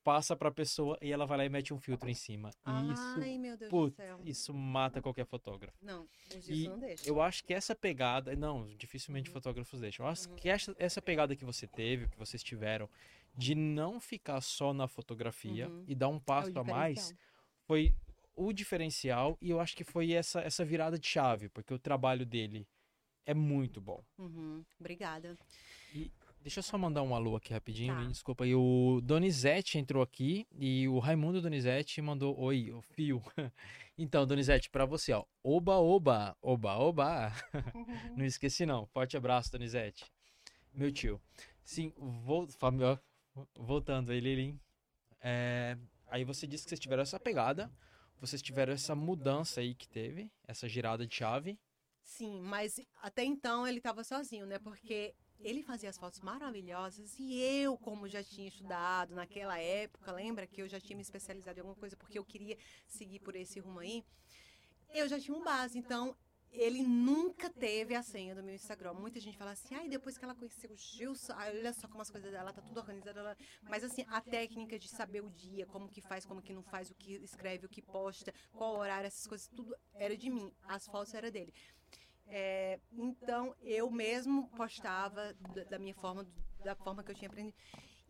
passa 0.09 0.35
pra 0.35 0.51
pessoa 0.51 0.97
e 1.03 1.13
ela 1.13 1.27
vai 1.27 1.37
lá 1.37 1.45
e 1.45 1.51
mete 1.51 1.75
um 1.75 1.79
filtro 1.79 2.09
em 2.09 2.15
cima. 2.15 2.49
E 2.67 2.93
isso, 2.93 3.21
Ai, 3.21 3.37
meu 3.37 3.59
Deus 3.59 3.71
putz, 3.71 3.95
do 3.95 4.03
céu. 4.03 4.21
isso 4.25 4.55
mata 4.55 5.03
qualquer 5.03 5.27
fotógrafo. 5.27 5.77
Não, 5.83 6.05
o 6.05 6.41
Gilson 6.41 6.53
E 6.53 6.69
não 6.69 6.79
deixa. 6.79 7.07
Eu 7.07 7.21
acho 7.21 7.45
que 7.45 7.53
essa 7.53 7.75
pegada, 7.77 8.35
não, 8.35 8.67
dificilmente 8.79 9.29
fotógrafos 9.29 9.79
deixam. 9.81 10.07
Eu 10.07 10.11
acho 10.11 10.29
que 10.31 10.49
essa, 10.49 10.75
essa 10.79 11.03
pegada 11.03 11.37
que 11.37 11.45
você 11.45 11.67
teve, 11.67 12.09
que 12.09 12.17
vocês 12.19 12.43
tiveram, 12.43 12.89
de 13.37 13.55
não 13.55 14.01
ficar 14.01 14.41
só 14.41 14.73
na 14.73 14.89
fotografia 14.89 15.69
Uhum. 15.69 15.85
e 15.87 15.95
dar 15.95 16.09
um 16.09 16.19
passo 16.19 16.59
a 16.59 16.65
mais, 16.65 17.15
foi 17.67 17.95
o 18.35 18.51
diferencial 18.51 19.37
e 19.43 19.51
eu 19.51 19.61
acho 19.61 19.77
que 19.77 19.85
foi 19.85 20.13
essa, 20.13 20.41
essa 20.41 20.65
virada 20.65 20.99
de 20.99 21.07
chave, 21.07 21.51
porque 21.51 21.75
o 21.75 21.79
trabalho 21.79 22.25
dele 22.25 22.67
é 23.27 23.35
muito 23.35 23.79
bom. 23.79 24.03
Uhum, 24.17 24.65
Obrigada. 24.81 25.37
Deixa 26.49 26.61
eu 26.61 26.63
só 26.63 26.79
mandar 26.79 27.03
um 27.03 27.15
alô 27.15 27.37
aqui 27.37 27.53
rapidinho, 27.53 27.95
Tá. 27.95 28.05
desculpa 28.07 28.45
aí. 28.45 28.55
O 28.55 29.03
Donizete 29.03 29.77
entrou 29.77 30.03
aqui 30.03 30.47
e 30.59 30.89
o 30.89 30.99
Raimundo 30.99 31.43
Donizete 31.43 32.01
mandou 32.01 32.41
oi, 32.41 32.73
o 32.73 32.81
fio. 32.81 33.23
então, 33.99 34.27
Donizete, 34.27 34.71
pra 34.71 34.87
você, 34.87 35.13
ó. 35.13 35.27
Oba, 35.45 35.77
oba, 35.77 36.35
oba, 36.41 36.79
oba. 36.79 37.33
não 38.17 38.25
esqueci 38.25 38.65
não. 38.65 38.87
Forte 38.87 39.15
abraço, 39.15 39.53
Donizete. 39.53 40.07
Meu 40.73 40.91
tio. 40.91 41.21
Sim, 41.63 41.93
vou, 41.99 42.49
voltando 43.55 44.11
aí, 44.11 44.19
Lilim. 44.19 44.59
É, 45.21 45.77
aí 46.07 46.25
você 46.25 46.47
disse 46.47 46.65
que 46.65 46.71
vocês 46.71 46.81
tiveram 46.81 47.03
essa 47.03 47.21
pegada, 47.21 47.71
vocês 48.19 48.41
tiveram 48.41 48.73
essa 48.73 48.95
mudança 48.95 49.61
aí 49.61 49.75
que 49.75 49.87
teve, 49.87 50.33
essa 50.47 50.67
girada 50.67 51.07
de 51.07 51.15
chave. 51.15 51.59
Sim, 52.03 52.41
mas 52.41 52.81
até 53.03 53.23
então 53.23 53.67
ele 53.67 53.77
estava 53.77 54.03
sozinho, 54.03 54.47
né? 54.47 54.59
Porque 54.59 55.15
ele 55.41 55.63
fazia 55.63 55.89
as 55.89 55.99
fotos 55.99 56.21
maravilhosas 56.21 57.17
e 57.19 57.41
eu, 57.41 57.77
como 57.79 58.09
já 58.09 58.23
tinha 58.23 58.49
estudado 58.49 59.15
naquela 59.15 59.59
época, 59.59 60.13
lembra 60.13 60.47
que 60.47 60.63
eu 60.63 60.69
já 60.69 60.81
tinha 60.81 60.97
me 60.97 61.03
especializado 61.03 61.59
em 61.59 61.61
alguma 61.61 61.77
coisa 61.77 61.97
porque 61.97 62.19
eu 62.19 62.25
queria 62.25 62.57
seguir 62.87 63.21
por 63.21 63.37
esse 63.37 63.61
rumo 63.61 63.81
aí, 63.81 64.05
eu 64.95 65.09
já 65.09 65.19
tinha 65.21 65.37
um 65.37 65.43
base. 65.43 65.79
Então, 65.79 66.17
ele 66.51 66.83
nunca 66.83 67.51
teve 67.51 67.95
a 67.95 68.03
senha 68.03 68.35
do 68.35 68.43
meu 68.43 68.55
Instagram. 68.55 68.95
Muita 68.95 69.21
gente 69.21 69.37
fala 69.37 69.51
assim, 69.53 69.75
ai, 69.75 69.89
depois 69.89 70.17
que 70.17 70.25
ela 70.25 70.35
conheceu 70.35 70.71
o 70.71 70.77
Gilson, 70.77 71.35
olha 71.35 71.73
só 71.73 71.87
como 71.87 72.01
as 72.01 72.11
coisas 72.11 72.31
dela 72.31 72.53
tá 72.53 72.63
tudo 72.63 72.79
organizado. 72.79 73.19
ela-" 73.19 73.37
Mas 73.63 73.85
assim, 73.85 74.05
a 74.09 74.21
técnica 74.21 74.79
de 74.79 74.89
saber 74.89 75.23
o 75.23 75.31
dia, 75.31 75.67
como 75.67 75.89
que 75.89 76.01
faz, 76.01 76.25
como 76.25 76.43
que 76.43 76.53
não 76.53 76.63
faz, 76.63 76.91
o 76.91 76.95
que 76.95 77.15
escreve, 77.17 77.67
o 77.67 77.69
que 77.69 77.83
posta, 77.83 78.33
qual 78.53 78.77
horário, 78.77 79.07
essas 79.07 79.27
coisas, 79.27 79.49
tudo 79.49 79.75
era 79.95 80.17
de 80.17 80.31
mim. 80.31 80.53
As 80.63 80.87
fotos 80.87 81.13
era 81.15 81.31
dele. 81.31 81.53
É, 82.31 82.79
então, 82.93 83.55
eu 83.63 83.91
mesmo 83.91 84.49
postava 84.51 85.35
da, 85.55 85.65
da 85.65 85.79
minha 85.79 85.95
forma, 85.95 86.27
da 86.65 86.75
forma 86.75 87.03
que 87.03 87.11
eu 87.11 87.15
tinha 87.15 87.29
aprendido. 87.29 87.57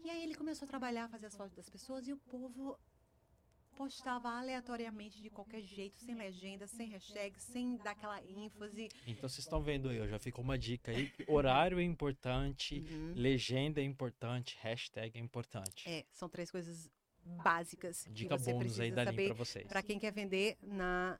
E 0.04 0.10
aí 0.10 0.22
ele 0.22 0.34
começou 0.34 0.66
a 0.66 0.68
trabalhar, 0.68 1.08
fazer 1.08 1.26
as 1.26 1.36
fotos 1.36 1.54
das 1.54 1.68
pessoas 1.68 2.06
e 2.08 2.12
o 2.12 2.16
povo 2.16 2.78
postava 3.76 4.28
aleatoriamente 4.30 5.22
de 5.22 5.30
qualquer 5.30 5.60
jeito, 5.62 5.98
sem 6.00 6.14
legenda, 6.16 6.66
sem 6.66 6.88
hashtag, 6.88 7.40
sem 7.40 7.76
dar 7.76 7.92
aquela 7.92 8.20
ênfase. 8.24 8.88
Então 9.06 9.28
vocês 9.28 9.38
estão 9.44 9.62
vendo 9.62 9.88
aí, 9.88 10.00
ó, 10.00 10.06
já 10.06 10.18
ficou 10.18 10.42
uma 10.42 10.58
dica 10.58 10.90
aí. 10.90 11.12
Horário 11.28 11.78
é 11.78 11.82
importante, 11.84 12.80
Uhum. 12.90 13.12
legenda 13.14 13.80
é 13.80 13.84
importante, 13.84 14.58
hashtag 14.60 15.16
é 15.16 15.20
importante. 15.20 15.88
É, 15.88 16.04
são 16.10 16.28
três 16.28 16.50
coisas 16.50 16.90
básicas 17.44 18.04
Dica 18.10 18.36
que 18.36 18.42
você 18.42 18.50
bônus 18.52 18.62
precisa 18.64 18.82
aí 18.82 18.90
da 18.90 19.04
saber 19.04 19.26
pra 19.26 19.34
vocês. 19.34 19.66
para 19.68 19.82
quem 19.82 19.98
quer 19.98 20.12
vender 20.12 20.56
na 20.62 21.18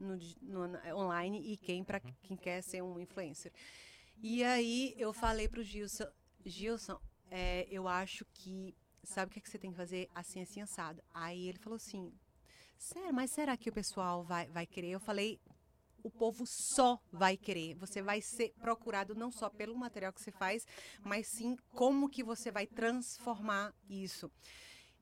no, 0.00 0.16
no- 0.42 0.96
online 0.96 1.52
e 1.52 1.56
quem 1.56 1.84
para 1.84 2.00
quem 2.00 2.36
quer 2.36 2.62
ser 2.62 2.82
um 2.82 2.98
influencer. 2.98 3.52
E 4.22 4.42
aí 4.44 4.94
eu 4.96 5.12
falei 5.12 5.48
pro 5.48 5.62
Gilson, 5.62 6.06
Gilson, 6.44 6.98
é, 7.30 7.66
eu 7.70 7.86
acho 7.86 8.24
que 8.34 8.74
sabe 9.04 9.30
o 9.30 9.32
que, 9.32 9.38
é 9.38 9.42
que 9.42 9.48
você 9.48 9.58
tem 9.58 9.70
que 9.70 9.76
fazer 9.76 10.08
assim 10.14 10.40
assim 10.40 10.60
assado. 10.60 11.02
Aí 11.14 11.48
ele 11.48 11.58
falou 11.58 11.76
assim, 11.76 12.12
sério, 12.76 13.14
mas 13.14 13.30
será 13.30 13.56
que 13.56 13.68
o 13.70 13.72
pessoal 13.72 14.24
vai 14.24 14.48
vai 14.48 14.66
querer? 14.66 14.90
Eu 14.90 15.00
falei 15.00 15.40
o 16.02 16.10
povo 16.10 16.46
só 16.46 17.00
vai 17.12 17.36
querer. 17.36 17.74
Você 17.74 18.00
vai 18.02 18.20
ser 18.20 18.52
procurado 18.60 19.14
não 19.14 19.30
só 19.30 19.50
pelo 19.50 19.76
material 19.76 20.12
que 20.12 20.20
você 20.22 20.30
faz, 20.30 20.66
mas 21.04 21.26
sim 21.28 21.56
como 21.70 22.08
que 22.08 22.22
você 22.22 22.50
vai 22.50 22.66
transformar 22.66 23.74
isso. 23.88 24.30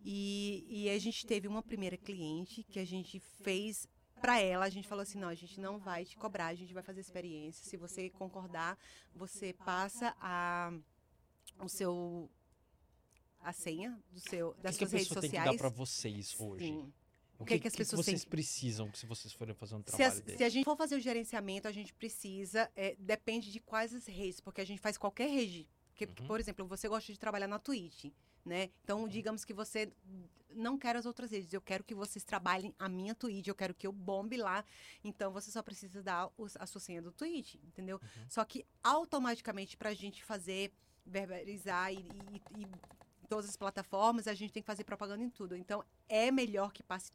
E, 0.05 0.65
e 0.69 0.91
a 0.91 0.99
gente 0.99 1.27
teve 1.27 1.49
uma 1.49 1.63
primeira 1.63 1.97
cliente 1.97 2.63
que 2.65 2.79
a 2.79 2.85
gente 2.85 3.19
fez 3.19 3.87
para 4.27 4.41
ela, 4.41 4.65
a 4.65 4.69
gente 4.69 4.89
falou 4.89 5.03
assim, 5.03 5.19
não, 5.21 5.29
a 5.29 5.35
gente 5.37 5.61
não 5.61 5.79
vai 5.79 6.05
te 6.05 6.17
cobrar, 6.17 6.47
a 6.49 6.55
gente 6.55 6.75
vai 6.75 6.83
fazer 6.83 7.01
experiência. 7.01 7.65
Se 7.65 7.77
você 7.77 8.11
concordar, 8.11 8.77
você 9.15 9.53
passa 9.53 10.17
a 10.21 10.73
o 11.61 11.69
seu 11.69 12.29
a 13.41 13.53
senha 13.53 13.97
do 14.11 14.19
seu 14.19 14.49
O 14.49 14.55
das 14.55 14.75
que, 14.77 14.79
que 14.81 14.85
a 14.85 14.89
suas 14.89 14.93
redes 14.93 15.09
pessoa 15.09 15.21
tem 15.21 15.31
que 15.31 15.37
sociais. 15.37 15.57
dar 15.57 15.63
pra 15.63 15.69
vocês 15.69 16.35
hoje? 16.41 16.65
Sim. 16.65 16.93
O 17.39 17.45
que 17.45 17.61
que 17.61 17.69
as 17.69 17.77
pessoas 17.77 18.05
vocês 18.05 18.23
têm- 18.23 18.31
precisam 18.31 18.93
se 18.95 19.07
vocês 19.07 19.33
forem 19.33 19.55
fazer 19.55 19.77
um 19.77 19.79
Se, 19.79 19.85
trabalho 19.85 20.09
as- 20.11 20.21
desse? 20.21 20.39
se 20.39 20.45
a 20.45 20.49
gente 20.49 20.65
for 20.65 20.77
fazer 20.77 20.97
o 20.97 21.01
gerenciamento, 21.01 21.69
a 21.69 21.73
gente 21.73 21.95
precisa, 21.95 22.69
é, 22.75 22.97
depende 22.99 23.53
de 23.53 23.61
quais 23.61 23.95
as 23.95 24.07
redes, 24.07 24.41
porque 24.41 24.61
a 24.61 24.65
gente 24.67 24.81
faz 24.81 24.99
qualquer 24.99 25.29
rede. 25.31 25.69
Porque, 25.91 26.07
Uhum. 26.21 26.27
Por 26.27 26.41
exemplo, 26.41 26.67
você 26.67 26.89
gosta 26.89 27.13
de 27.13 27.19
trabalhar 27.19 27.47
na 27.47 27.61
Twitch, 27.61 28.07
né? 28.47 28.71
Então, 28.85 29.07
digamos 29.09 29.45
que 29.45 29.53
você 29.53 29.93
não 30.55 30.79
quer 30.79 30.97
as 30.97 31.05
outras 31.05 31.31
redes, 31.33 31.53
eu 31.53 31.61
quero 31.61 31.85
que 31.85 31.95
vocês 31.95 32.25
trabalhem 32.25 32.75
a 32.79 32.89
minha 32.89 33.15
Twitch, 33.15 33.47
eu 33.49 33.55
quero 33.55 33.75
que 33.75 33.87
eu 33.87 33.93
bombe 33.93 34.37
lá. 34.39 34.65
Então, 35.05 35.31
você 35.33 35.51
só 35.51 35.63
precisa 35.63 36.03
dar 36.03 36.31
os- 36.39 36.57
a 36.57 36.65
sua 36.65 36.81
senha 36.81 37.03
do 37.03 37.13
Twitch, 37.13 37.57
entendeu? 37.57 38.01
Uhum. 38.03 38.25
Só 38.31 38.43
que 38.45 38.65
automaticamente, 38.83 39.77
pra 39.77 39.93
gente 39.93 40.25
fazer, 40.25 40.73
verbalizar 41.05 41.93
e, 41.93 41.99
e- 41.99 42.63
e 42.63 42.67
todas 43.29 43.49
as 43.51 43.57
plataformas, 43.57 44.27
a 44.27 44.35
gente 44.35 44.53
tem 44.53 44.63
que 44.63 44.67
fazer 44.67 44.85
propaganda 44.85 45.23
em 45.23 45.29
tudo. 45.31 45.57
Então, 45.57 45.85
é 46.09 46.31
melhor 46.31 46.73
que 46.73 46.83
passe 46.83 47.11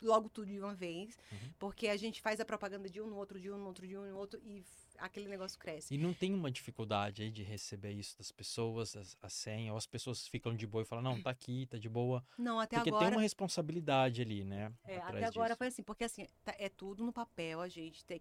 logo 0.00 0.28
tudo 0.28 0.46
de 0.46 0.58
uma 0.60 0.74
vez, 0.74 1.18
Uhum. 1.32 1.52
porque 1.58 1.88
a 1.88 1.96
gente 1.96 2.20
faz 2.22 2.38
a 2.40 2.44
propaganda 2.44 2.88
de 2.88 3.00
um 3.00 3.06
no 3.08 3.16
outro, 3.16 3.40
de 3.40 3.50
um 3.50 3.56
no 3.58 3.66
outro, 3.66 3.86
de 3.86 3.96
um 3.96 4.04
no 4.10 4.16
outro, 4.16 4.40
e 4.44 4.62
aquele 4.98 5.28
negócio 5.28 5.58
cresce. 5.58 5.94
E 5.94 5.98
não 5.98 6.12
tem 6.14 6.32
uma 6.34 6.50
dificuldade 6.50 7.22
aí 7.22 7.30
de 7.30 7.42
receber 7.42 7.92
isso 7.92 8.16
das 8.18 8.30
pessoas, 8.32 8.96
as- 8.96 9.16
a 9.22 9.28
senha, 9.28 9.72
ou 9.72 9.78
as 9.78 9.86
pessoas 9.86 10.26
ficam 10.26 10.54
de 10.54 10.66
boa 10.66 10.82
e 10.82 10.84
falam, 10.84 11.02
não, 11.02 11.20
tá 11.22 11.30
aqui, 11.30 11.66
tá 11.66 11.78
de 11.78 11.88
boa. 11.88 12.24
Não, 12.38 12.58
até 12.60 12.76
Porque 12.76 12.90
agora. 12.90 13.06
tem 13.06 13.14
uma 13.16 13.22
responsabilidade 13.22 14.22
ali, 14.22 14.44
né? 14.44 14.72
é, 14.84 14.98
até 14.98 15.24
agora 15.24 15.48
disso. 15.48 15.56
foi 15.58 15.66
assim, 15.68 15.82
porque 15.82 16.04
assim, 16.04 16.26
tá- 16.44 16.54
é 16.58 16.68
tudo 16.68 17.04
no 17.04 17.12
papel, 17.12 17.60
a 17.60 17.68
gente 17.68 18.04
tem. 18.04 18.20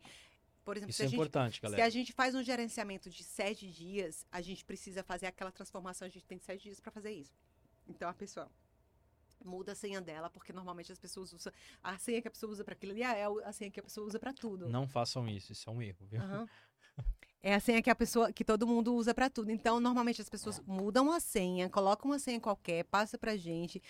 Por 0.64 0.76
exemplo, 0.78 0.90
Isso 0.90 0.98
se 0.98 1.04
é 1.04 1.06
a, 1.06 1.10
gente, 1.10 1.60
se 1.76 1.82
a 1.82 1.90
gente 1.90 2.12
faz 2.14 2.34
um 2.34 2.42
gerenciamento 2.44 3.08
de 3.10 3.24
sete 3.24 3.70
dias, 3.70 4.26
a 4.32 4.42
gente 4.42 4.66
precisa 4.66 5.04
fazer 5.04 5.28
aquela 5.28 5.52
transformação, 5.52 6.08
a 6.08 6.10
gente 6.10 6.26
tem 6.26 6.40
sete 6.40 6.64
dias 6.64 6.80
para 6.80 6.92
fazer 6.92 7.12
isso. 7.12 7.32
Então 7.88 8.10
a 8.10 8.14
pessoa 8.16 8.50
muda 9.46 9.72
a 9.72 9.76
senha 9.76 10.02
dela, 10.02 10.30
porque 10.30 10.52
normalmente 10.52 10.92
as 10.92 11.00
pessoas 11.00 11.32
usam 11.34 11.52
a 11.84 11.98
senha 11.98 12.22
que 12.22 12.28
a 12.28 12.32
pessoa 12.32 12.52
usa 12.52 12.64
para 12.64 12.74
aquilo 12.74 12.92
ali 12.92 13.04
é 13.04 13.28
o- 13.30 13.40
a 13.46 13.52
senha 13.52 13.70
que 13.72 13.80
a 13.80 13.84
pessoa 13.84 14.06
usa 14.08 14.20
para 14.20 14.34
tudo. 14.34 14.68
Não 14.68 14.88
façam 14.88 15.28
isso, 15.28 15.52
isso 15.52 15.70
é 15.70 15.74
um 15.74 15.82
erro, 15.82 16.06
viu? 16.06 16.22
Aham. 16.22 16.48
É 17.42 17.54
a 17.54 17.60
senha 17.60 17.80
que 17.82 17.90
a 17.92 17.96
pessoa, 17.96 18.34
que 18.34 18.44
todo 18.44 18.66
mundo 18.66 18.96
usa 18.96 19.14
para 19.14 19.30
tudo. 19.30 19.52
Então, 19.52 19.80
normalmente 19.80 20.20
as 20.20 20.28
pessoas 20.30 20.60
mudam 20.66 21.12
a 21.12 21.20
senha, 21.20 21.70
colocam 21.70 22.10
uma 22.10 22.18
senha 22.18 22.40
qualquer, 22.40 22.84
passa 22.86 23.20
pra 23.20 23.38
gente 23.38 23.82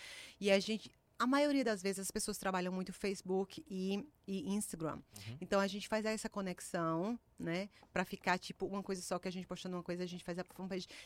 e 0.42 0.52
a 0.52 0.60
gente 0.60 0.92
a 1.18 1.26
maioria 1.26 1.64
das 1.64 1.82
vezes 1.82 2.00
as 2.00 2.12
pessoas 2.12 2.38
trabalham 2.38 2.74
muito 2.74 2.92
Facebook 2.92 3.64
e, 3.70 4.06
e 4.28 4.50
Instagram. 4.54 4.96
Uhum. 4.96 5.38
Então 5.40 5.62
a 5.62 5.68
gente 5.68 5.88
faz 5.88 6.04
essa 6.06 6.28
conexão, 6.28 7.18
né, 7.40 7.70
Pra 7.94 8.04
ficar 8.04 8.38
tipo 8.38 8.66
uma 8.66 8.84
coisa 8.84 9.02
só 9.02 9.18
que 9.18 9.26
a 9.30 9.32
gente 9.32 9.48
postando 9.48 9.78
uma 9.78 9.84
coisa, 9.84 10.04
a 10.04 10.06
gente 10.06 10.26
faz 10.26 10.38
a. 10.38 10.44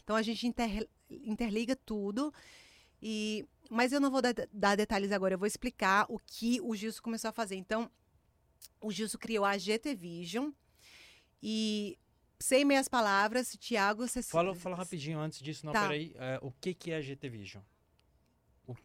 Então 0.04 0.16
a 0.16 0.24
gente 0.24 0.48
inter- 0.48 0.90
interliga 1.08 1.76
tudo. 1.76 2.34
E 3.02 3.46
mas 3.72 3.92
eu 3.94 4.00
não 4.00 4.10
vou 4.10 4.22
dar, 4.22 4.34
dar 4.52 4.76
detalhes 4.76 5.12
agora, 5.12 5.36
eu 5.36 5.38
vou 5.38 5.46
explicar 5.48 6.06
o 6.10 6.18
que 6.20 6.60
o 6.62 6.76
Gilson 6.76 7.02
começou 7.04 7.30
a 7.30 7.32
fazer. 7.32 7.56
Então, 7.56 7.90
o 8.82 8.92
Gilson 8.92 9.18
criou 9.20 9.46
a 9.46 9.56
GT 9.58 9.94
Vision 9.94 10.50
e 11.42 11.98
sem 12.40 12.66
meias 12.66 12.88
palavras, 12.88 13.56
Tiago, 13.60 14.08
você 14.08 14.24
Fala, 14.24 14.56
fala 14.56 14.76
rapidinho 14.76 15.20
antes 15.20 15.40
disso, 15.40 15.66
não, 15.66 15.74
Tá. 15.74 15.82
peraí. 15.84 16.14
é, 16.18 16.40
o 16.42 16.52
que 16.52 16.74
que 16.74 16.92
é 16.92 16.96
a 16.96 17.02
GT 17.02 17.30
Vision? 17.30 17.62
O 18.66 18.76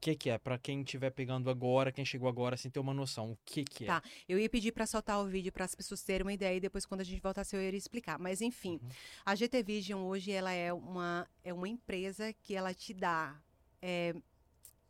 que 0.00 0.16
que 0.16 0.30
é? 0.30 0.38
Pra 0.38 0.58
quem 0.58 0.80
estiver 0.82 1.10
pegando 1.10 1.48
agora, 1.48 1.92
quem 1.92 2.04
chegou 2.04 2.28
agora, 2.28 2.54
assim, 2.56 2.68
ter 2.68 2.80
uma 2.80 2.92
noção. 2.94 3.30
O 3.32 3.38
que 3.44 3.62
que 3.64 3.84
é? 3.84 3.86
Tá. 3.86 4.02
Eu 4.28 4.38
ia 4.40 4.48
pedir 4.50 4.72
para 4.72 4.86
soltar 4.86 5.20
o 5.20 5.26
vídeo 5.28 5.52
para 5.52 5.64
as 5.64 5.74
pessoas 5.76 6.02
terem 6.02 6.22
uma 6.26 6.32
ideia 6.32 6.56
e 6.56 6.60
depois 6.60 6.84
quando 6.84 7.02
a 7.02 7.04
gente 7.04 7.20
voltasse 7.22 7.54
eu 7.54 7.62
iria 7.62 7.78
explicar. 7.78 8.18
Mas 8.18 8.40
enfim, 8.40 8.80
Uhum. 8.82 8.88
a 9.24 9.34
GT 9.36 9.62
Vision 9.62 10.00
hoje 10.02 10.32
ela 10.32 10.50
é 10.50 10.72
uma 10.72 11.28
é 11.44 11.52
uma 11.54 11.68
empresa 11.68 12.32
que 12.32 12.54
ela 12.56 12.74
te 12.74 12.92
dá 12.92 13.40
é, 13.82 14.14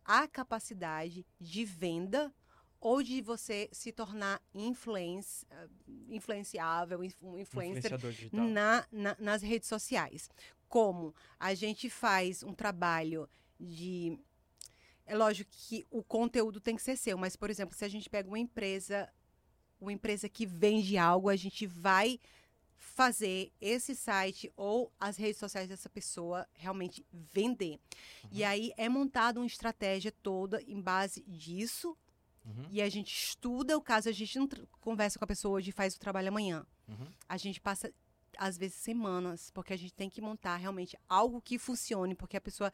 a 0.05 0.29
capacidade 0.29 1.27
de 1.41 1.65
venda 1.65 2.33
ou 2.81 3.03
de 3.03 3.21
você 3.23 3.69
se 3.73 3.93
tornar 3.93 4.41
influence, 4.55 5.47
ah, 5.51 5.69
influenciável, 6.09 7.03
inf- 7.05 7.23
influencer 7.39 7.91
na, 8.53 8.87
na- 8.93 9.17
nas 9.19 9.43
redes 9.43 9.69
sociais. 9.69 10.29
Como 10.69 11.15
a 11.39 11.55
gente 11.55 11.89
faz 11.89 12.43
um 12.43 12.53
trabalho 12.53 13.29
de. 13.59 14.19
É 15.07 15.15
lógico 15.17 15.51
que 15.53 15.87
o 15.91 16.03
conteúdo 16.03 16.61
tem 16.61 16.75
que 16.77 16.83
ser 16.83 16.97
seu, 16.97 17.17
mas, 17.19 17.37
por 17.37 17.51
exemplo, 17.51 17.75
se 17.77 17.85
a 17.85 17.89
gente 17.89 18.09
pega 18.09 18.29
uma 18.29 18.39
empresa, 18.39 19.13
uma 19.81 19.93
empresa 19.93 20.29
que 20.29 20.47
vende 20.47 20.97
algo, 20.97 21.29
a 21.29 21.37
gente 21.37 21.67
vai 21.67 22.19
fazer 22.83 23.53
esse 23.61 23.95
site 23.95 24.53
ou 24.57 24.93
as 24.99 25.17
redes 25.17 25.39
sociais 25.39 25.69
dessa 25.69 25.89
pessoa 25.89 26.47
realmente 26.53 27.07
vender. 27.33 27.79
E 28.31 28.43
aí 28.43 28.73
é 28.77 28.89
montada 28.89 29.39
uma 29.39 29.47
estratégia 29.47 30.13
toda 30.23 30.61
em 30.63 30.81
base 30.81 31.23
disso 31.23 31.97
Uhum, 32.45 32.67
e 32.71 32.83
a 32.83 32.89
gente 32.89 33.15
estuda 33.15 33.77
o 33.77 33.81
caso, 33.81 34.09
a 34.09 34.13
gente 34.13 34.39
não 34.39 34.49
conversa 34.81 35.19
com 35.19 35.25
a 35.25 35.29
pessoa 35.29 35.59
hoje 35.59 35.71
e 35.71 35.73
faz 35.73 35.95
o 35.95 36.01
trabalho 36.01 36.29
amanhã. 36.29 36.67
uhum. 36.89 37.07
A 37.29 37.37
gente 37.37 37.61
passa, 37.61 37.93
às 38.37 38.59
vezes, 38.59 38.77
semanas, 38.77 39.51
porque 39.51 39.73
a 39.73 39.77
gente 39.77 39.95
tem 39.95 40.11
que 40.11 40.21
montar 40.21 40.57
realmente 40.57 40.99
algo 41.09 41.41
que 41.41 41.59
funcione, 41.59 42.15
porque 42.15 42.37
a 42.37 42.41
pessoa, 42.41 42.73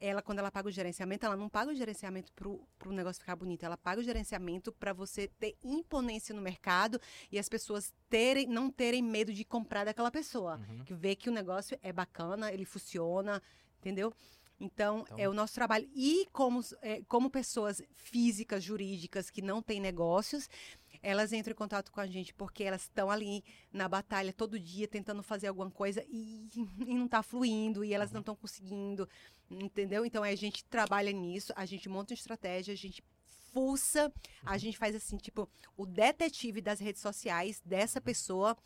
ela, 0.00 0.22
quando 0.22 0.38
ela 0.38 0.50
paga 0.50 0.68
o 0.68 0.70
gerenciamento, 0.72 1.26
ela 1.26 1.36
não 1.36 1.48
paga 1.48 1.70
o 1.70 1.74
gerenciamento 1.74 2.32
pro, 2.32 2.66
pro 2.78 2.90
negócio 2.90 3.20
ficar 3.20 3.36
bonito, 3.36 3.64
ela 3.64 3.76
paga 3.76 4.00
o 4.00 4.04
gerenciamento 4.04 4.72
para 4.72 4.92
você 4.92 5.28
ter 5.28 5.56
imponência 5.62 6.34
no 6.34 6.40
mercado 6.40 6.98
e 7.30 7.38
as 7.38 7.48
pessoas 7.48 7.92
terem, 8.08 8.46
não 8.46 8.70
terem 8.70 9.02
medo 9.02 9.32
de 9.32 9.44
comprar 9.44 9.84
daquela 9.84 10.10
pessoa. 10.10 10.58
Uhum. 10.68 10.84
Que 10.84 10.94
vê 10.94 11.14
que 11.14 11.28
o 11.28 11.32
negócio 11.32 11.78
é 11.82 11.92
bacana, 11.92 12.50
ele 12.50 12.64
funciona, 12.64 13.42
entendeu? 13.78 14.12
Então, 14.58 15.00
Então- 15.00 15.18
é 15.18 15.28
o 15.28 15.32
nosso 15.32 15.54
trabalho. 15.54 15.88
E 15.94 16.26
como, 16.32 16.60
é, 16.82 17.02
como 17.08 17.30
pessoas 17.30 17.82
físicas, 17.94 18.62
jurídicas, 18.62 19.30
que 19.30 19.40
não 19.40 19.62
têm 19.62 19.80
negócios, 19.80 20.48
elas 21.02 21.32
entram 21.32 21.52
em 21.52 21.56
contato 21.56 21.90
com 21.90 22.00
a 22.00 22.06
gente 22.06 22.34
porque 22.34 22.64
elas 22.64 22.82
estão 22.82 23.10
ali 23.10 23.42
na 23.72 23.88
batalha 23.88 24.32
todo 24.32 24.58
dia 24.58 24.86
tentando 24.86 25.22
fazer 25.22 25.48
alguma 25.48 25.70
coisa 25.70 26.04
e, 26.08 26.48
e 26.86 26.94
não 26.94 27.06
está 27.06 27.22
fluindo 27.22 27.84
e 27.84 27.94
elas 27.94 28.12
não 28.12 28.20
estão 28.20 28.36
conseguindo, 28.36 29.08
entendeu? 29.50 30.04
Então 30.04 30.22
a 30.22 30.34
gente 30.34 30.64
trabalha 30.64 31.12
nisso, 31.12 31.52
a 31.56 31.64
gente 31.64 31.88
monta 31.88 32.12
uma 32.12 32.18
estratégia, 32.18 32.74
a 32.74 32.76
gente 32.76 33.02
fuça, 33.52 34.12
a 34.44 34.56
gente 34.58 34.78
faz 34.78 34.94
assim, 34.94 35.16
tipo, 35.16 35.48
o 35.76 35.84
detetive 35.84 36.60
das 36.60 36.78
redes 36.78 37.02
sociais 37.02 37.60
dessa 37.64 38.00
pessoa, 38.00 38.56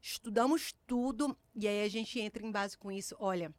estudamos 0.00 0.74
tudo 0.86 1.36
e 1.54 1.66
aí 1.66 1.82
a 1.82 1.88
gente 1.88 2.20
entra 2.20 2.44
em 2.44 2.50
base 2.50 2.76
com 2.78 2.92
isso, 2.92 3.16
olha, 3.18 3.52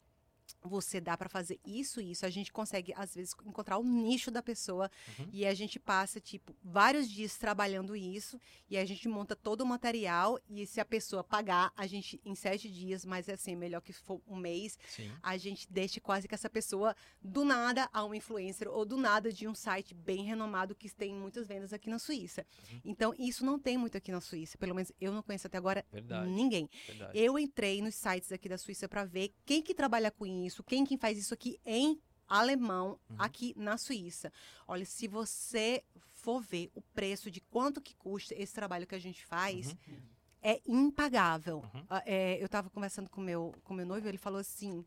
você 0.63 0.99
dá 1.01 1.17
para 1.17 1.29
fazer 1.29 1.59
isso 1.65 1.99
e 2.01 2.11
isso, 2.11 2.25
a 2.25 2.29
gente 2.29 2.51
consegue 2.51 2.93
às 2.95 3.15
vezes 3.15 3.33
encontrar 3.45 3.77
o 3.77 3.83
nicho 3.83 4.31
da 4.31 4.41
pessoa 4.41 4.89
Uhum. 5.17 5.27
e 5.31 5.45
a 5.45 5.53
gente 5.53 5.79
passa 5.79 6.19
tipo 6.19 6.55
vários 6.63 7.09
dias 7.09 7.37
trabalhando 7.37 7.95
isso 7.95 8.39
e 8.69 8.77
a 8.77 8.85
gente 8.85 9.07
monta 9.07 9.35
todo 9.35 9.61
o 9.61 9.65
material 9.65 10.39
e 10.49 10.65
se 10.65 10.79
a 10.79 10.85
pessoa 10.85 11.23
pagar, 11.23 11.71
a 11.75 11.85
gente 11.87 12.19
em 12.25 12.35
sete 12.35 12.69
dias, 12.69 13.05
mas 13.05 13.27
assim, 13.29 13.55
melhor 13.55 13.81
que 13.81 13.93
for 13.93 14.21
um 14.27 14.35
mês, 14.35 14.77
Sim. 14.87 15.11
a 15.21 15.37
gente 15.37 15.67
deixa 15.71 15.99
quase 15.99 16.27
que 16.27 16.35
essa 16.35 16.49
pessoa 16.49 16.95
do 17.21 17.43
nada 17.43 17.89
a 17.91 18.03
um 18.05 18.13
influencer 18.13 18.67
ou 18.67 18.85
do 18.85 18.97
nada 18.97 19.31
de 19.31 19.47
um 19.47 19.55
site 19.55 19.93
bem 19.93 20.23
renomado 20.23 20.75
que 20.75 20.89
tem 20.89 21.13
muitas 21.13 21.47
vendas 21.47 21.73
aqui 21.73 21.89
na 21.89 21.99
Suíça. 21.99 22.45
Uhum. 22.71 22.81
Então, 22.85 23.13
isso 23.17 23.45
não 23.45 23.57
tem 23.59 23.77
muito 23.77 23.97
aqui 23.97 24.11
na 24.11 24.21
Suíça, 24.21 24.57
pelo 24.57 24.75
menos 24.75 24.91
eu 24.99 25.11
não 25.11 25.21
conheço 25.23 25.47
até 25.47 25.57
agora 25.57 25.85
Verdade. 25.91 26.29
ninguém. 26.29 26.69
Verdade. 26.87 27.17
Eu 27.17 27.37
entrei 27.39 27.81
nos 27.81 27.95
sites 27.95 28.31
aqui 28.31 28.47
da 28.49 28.57
Suíça 28.57 28.87
para 28.87 29.05
ver 29.05 29.33
quem 29.45 29.61
que 29.61 29.73
trabalha 29.73 30.11
com 30.11 30.25
isso, 30.25 30.38
quem 30.67 30.85
que 30.85 30.97
faz 30.97 31.17
isso 31.17 31.33
aqui 31.33 31.59
em 31.65 31.99
alemão 32.27 32.99
Uhum. 33.09 33.15
aqui 33.17 33.53
na 33.57 33.77
Suíça. 33.77 34.31
Olha, 34.67 34.85
se 34.85 35.07
você 35.07 35.83
for 36.13 36.41
ver 36.41 36.69
o 36.75 36.81
preço 36.81 37.31
de 37.31 37.41
quanto 37.41 37.81
que 37.81 37.95
custa 37.95 38.35
esse 38.35 38.53
trabalho 38.53 38.85
que 38.85 38.93
a 38.95 38.99
gente 38.99 39.25
faz, 39.25 39.71
Uhum. 39.71 39.97
é 40.43 40.61
impagável. 40.67 41.57
Uhum. 41.73 41.85
Ah, 41.89 42.03
é, 42.05 42.39
eu 42.39 42.45
estava 42.45 42.69
conversando 42.69 43.09
com 43.09 43.19
meu, 43.21 43.53
com 43.63 43.73
meu 43.73 43.85
noivo, 43.85 44.07
ele 44.07 44.17
falou 44.17 44.39
assim: 44.39 44.85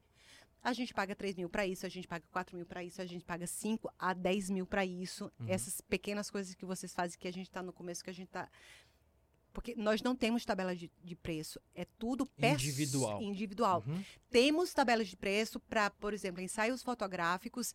a 0.63 0.73
gente 0.73 0.95
paga 0.95 1.17
3 1.17 1.35
mil 1.37 1.49
para 1.51 1.67
isso, 1.67 1.85
a 1.85 1.89
gente 1.89 2.07
paga 2.07 2.25
4 2.31 2.57
mil 2.57 2.65
para 2.65 2.85
isso, 2.85 3.03
a 3.03 3.07
gente 3.07 3.25
paga 3.25 3.47
5 3.49 3.91
a 3.99 4.13
10 4.15 4.49
mil 4.51 4.65
para 4.67 4.85
isso. 4.87 5.25
Uhum. 5.41 5.49
Essas 5.49 5.81
pequenas 5.81 6.31
coisas 6.31 6.55
que 6.55 6.65
vocês 6.65 6.95
fazem 6.95 7.19
que 7.19 7.27
a 7.27 7.33
gente 7.33 7.49
está 7.49 7.63
no 7.63 7.73
começo, 7.73 8.05
que 8.05 8.11
a 8.11 8.15
gente 8.15 8.29
está. 8.29 8.49
Porque 9.53 9.75
nós 9.77 10.01
não 10.03 10.17
temos 10.17 10.45
tabela 10.45 10.75
de, 10.75 10.91
de 11.05 11.15
preço, 11.15 11.61
é 11.75 11.85
tudo 11.99 12.29
Individual. 12.39 13.21
individual. 13.23 13.85
Uhum. 13.87 14.03
Temos 14.31 14.73
tabelas 14.73 15.09
de 15.09 15.17
preço 15.17 15.61
para, 15.61 15.91
por 15.91 16.15
exemplo, 16.15 16.41
ensaios 16.41 16.83
fotográficos. 16.83 17.75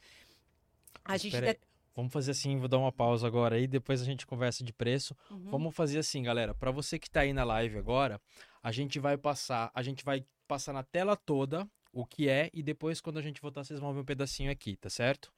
A 1.06 1.12
Mas 1.14 1.22
gente. 1.22 1.40
de- 1.40 1.60
Vamos 1.96 2.14
fazer 2.14 2.30
assim, 2.32 2.60
vou 2.60 2.68
dar 2.68 2.78
uma 2.78 2.92
pausa 2.92 3.26
agora 3.26 3.56
aí, 3.56 3.66
depois 3.66 4.02
a 4.02 4.06
gente 4.06 4.28
conversa 4.28 4.64
de 4.64 4.72
preço. 4.72 5.16
Uhum. 5.32 5.50
Vamos 5.50 5.76
fazer 5.76 5.98
assim, 5.98 6.22
galera. 6.22 6.54
Para 6.54 6.70
você 6.70 7.00
que 7.00 7.10
tá 7.10 7.22
aí 7.22 7.34
na 7.34 7.44
live 7.44 7.76
agora, 7.78 8.22
a 8.62 8.72
gente 8.72 9.00
vai 9.00 9.18
passar, 9.18 9.72
a 9.74 9.82
gente 9.82 10.06
vai 10.06 10.24
passar 10.48 10.74
na 10.74 10.84
tela 10.84 11.16
toda 11.16 11.68
o 11.92 12.06
que 12.06 12.30
é 12.30 12.52
e 12.54 12.62
depois 12.62 13.02
quando 13.02 13.18
a 13.18 13.22
gente 13.22 13.42
voltar 13.42 13.64
vocês 13.64 13.80
vão 13.80 13.94
ver 13.96 14.02
um 14.02 14.06
pedacinho 14.06 14.52
aqui, 14.52 14.76
tá 14.78 14.90
certo? 14.92 15.34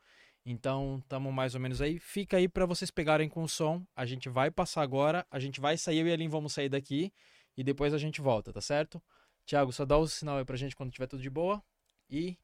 Então, 0.51 0.99
tamo 1.07 1.31
mais 1.31 1.53
ou 1.53 1.61
menos 1.61 1.79
aí. 1.79 1.99
Fica 1.99 2.37
aí 2.37 2.49
para 2.49 2.65
vocês 2.65 2.89
pegarem 2.89 3.29
com 3.29 3.43
o 3.43 3.47
som. 3.47 3.85
A 3.95 4.03
gente 4.03 4.27
vai 4.29 4.49
passar 4.49 4.81
agora, 4.81 5.23
a 5.29 5.37
gente 5.37 5.61
vai 5.61 5.77
sair 5.77 5.99
eu 5.99 6.07
e 6.07 6.09
a 6.09 6.15
Aline 6.15 6.27
vamos 6.27 6.53
sair 6.53 6.67
daqui 6.67 7.13
e 7.55 7.63
depois 7.63 7.93
a 7.93 7.99
gente 7.99 8.19
volta, 8.19 8.51
tá 8.51 8.59
certo? 8.59 8.99
Tiago, 9.45 9.71
só 9.71 9.85
dá 9.85 9.95
o 9.95 10.07
sinal 10.07 10.39
aí 10.39 10.45
pra 10.45 10.57
gente 10.57 10.75
quando 10.75 10.91
tiver 10.91 11.05
tudo 11.05 11.21
de 11.21 11.29
boa 11.29 11.63
e 12.09 12.35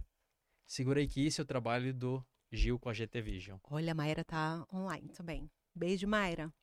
segura 0.68 1.00
aí 1.00 1.08
que 1.08 1.26
isso 1.26 1.42
é 1.42 1.44
o 1.44 1.48
trabalho 1.48 1.92
do 1.96 2.24
Gil 2.52 2.78
com 2.78 2.90
a 2.90 2.94
GT 2.94 3.24
Vision. 3.24 3.58
Olha, 3.72 3.92
a 3.92 3.96
Mayra 3.96 4.24
tá 4.24 4.68
online 4.72 5.10
também. 5.10 5.50
Beijo, 5.74 6.08
Mayra. 6.08 6.54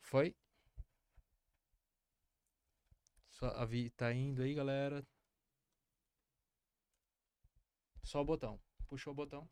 Foi? 0.00 0.34
Só 3.30 3.46
a 3.46 3.64
Vi 3.64 3.90
tá 3.90 4.12
indo 4.12 4.42
aí, 4.42 4.54
galera. 4.54 5.06
Só 8.06 8.20
o 8.20 8.24
botão. 8.24 8.60
Puxou 8.86 9.12
o 9.12 9.16
botão. 9.16 9.48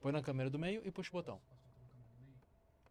Põe 0.00 0.10
na 0.10 0.20
câmera 0.20 0.50
do 0.50 0.58
meio 0.58 0.82
e 0.84 0.90
puxa 0.90 1.10
o 1.10 1.12
botão. 1.12 1.40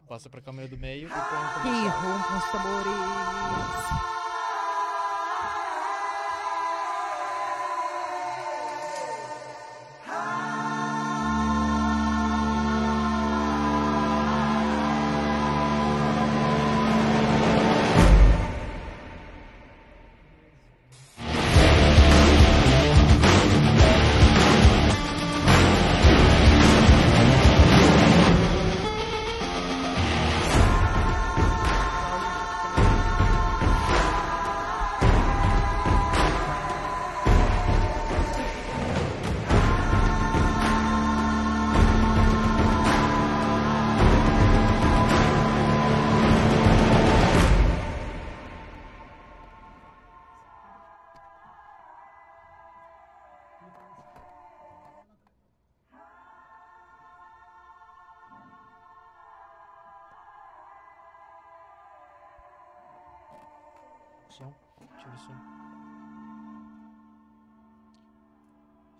Passa 0.07 0.29
pra 0.29 0.41
câmera 0.41 0.69
do 0.69 0.77
meio 0.77 1.07
e 1.07 1.11
põe 1.11 1.19
no 1.19 1.53
Que 1.55 1.61
comercial. 1.61 2.01
rompam 2.01 2.37
os 2.37 2.51
tambores. 2.51 4.14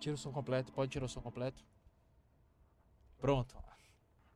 Tira 0.06 0.14
o 0.14 0.18
som 0.20 0.32
completo. 0.32 0.72
Pode 0.72 0.92
tirar 0.92 1.06
o 1.06 1.10
som 1.10 1.20
completo. 1.20 1.66
Pronto. 3.18 3.58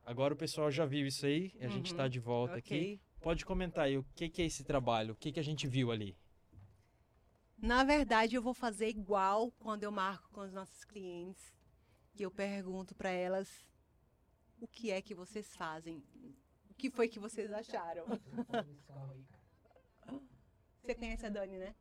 Agora 0.04 0.34
o 0.34 0.36
pessoal 0.36 0.68
já 0.68 0.84
viu 0.84 1.06
isso 1.06 1.24
aí. 1.24 1.52
E 1.54 1.64
a 1.64 1.68
gente 1.68 1.92
Uhum. 1.92 1.96
tá 1.96 2.08
de 2.08 2.18
volta 2.18 2.56
aqui. 2.56 2.74
Ok. 2.74 3.00
Pode 3.20 3.46
comentar 3.46 3.84
aí 3.84 3.96
o 3.96 4.02
que, 4.16 4.28
que 4.28 4.42
é 4.42 4.46
esse 4.46 4.64
trabalho. 4.64 5.12
O 5.12 5.16
que, 5.16 5.30
que 5.30 5.38
a 5.38 5.44
gente 5.44 5.68
viu 5.68 5.92
ali. 5.92 6.18
Na 7.56 7.84
verdade, 7.84 8.34
eu 8.34 8.42
vou 8.42 8.52
fazer 8.52 8.88
igual 8.88 9.52
quando 9.60 9.84
eu 9.84 9.92
marco 9.92 10.28
com 10.32 10.40
os 10.40 10.52
nossos 10.52 10.82
clientes. 10.84 11.54
Que 12.16 12.24
eu 12.24 12.32
pergunto 12.32 12.92
para 12.96 13.10
elas 13.10 13.48
o 14.58 14.66
que 14.66 14.90
é 14.90 15.00
que 15.00 15.14
vocês 15.14 15.54
fazem. 15.54 16.02
O 16.68 16.74
que 16.74 16.90
foi 16.90 17.06
que 17.06 17.20
vocês 17.20 17.52
acharam? 17.52 18.06
Você 20.82 20.94
conhece 20.96 21.26
a 21.26 21.28
Dani, 21.28 21.58
né? 21.58 21.76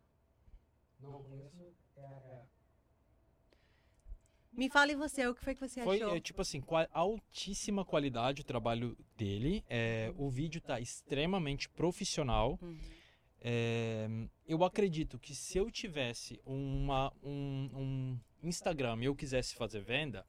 Não 0.99 1.23
conheço. 1.23 1.73
É, 1.95 2.01
é, 2.01 2.45
Me 4.59 4.69
fale 4.69 4.93
você, 4.93 5.25
o 5.25 5.33
que 5.33 5.41
foi 5.41 5.55
que 5.55 5.61
você 5.61 5.81
Foi, 5.81 6.01
achou? 6.01 6.17
é, 6.17 6.19
tipo 6.19 6.41
assim, 6.41 6.59
qua- 6.59 6.89
altíssima 6.91 7.85
qualidade 7.85 8.41
o 8.41 8.43
trabalho 8.43 8.97
dele. 9.15 9.63
É, 9.69 10.11
o 10.17 10.29
vídeo 10.29 10.59
tá 10.59 10.81
extremamente 10.81 11.69
profissional. 11.69 12.59
Uhum. 12.61 12.77
É, 13.39 14.05
eu 14.45 14.61
acredito 14.65 15.17
que 15.17 15.33
se 15.33 15.57
eu 15.57 15.71
tivesse 15.71 16.41
uma, 16.45 17.09
um, 17.23 18.19
um 18.43 18.49
Instagram 18.49 18.97
e 18.99 19.05
eu 19.05 19.15
quisesse 19.15 19.55
fazer 19.55 19.79
venda, 19.79 20.27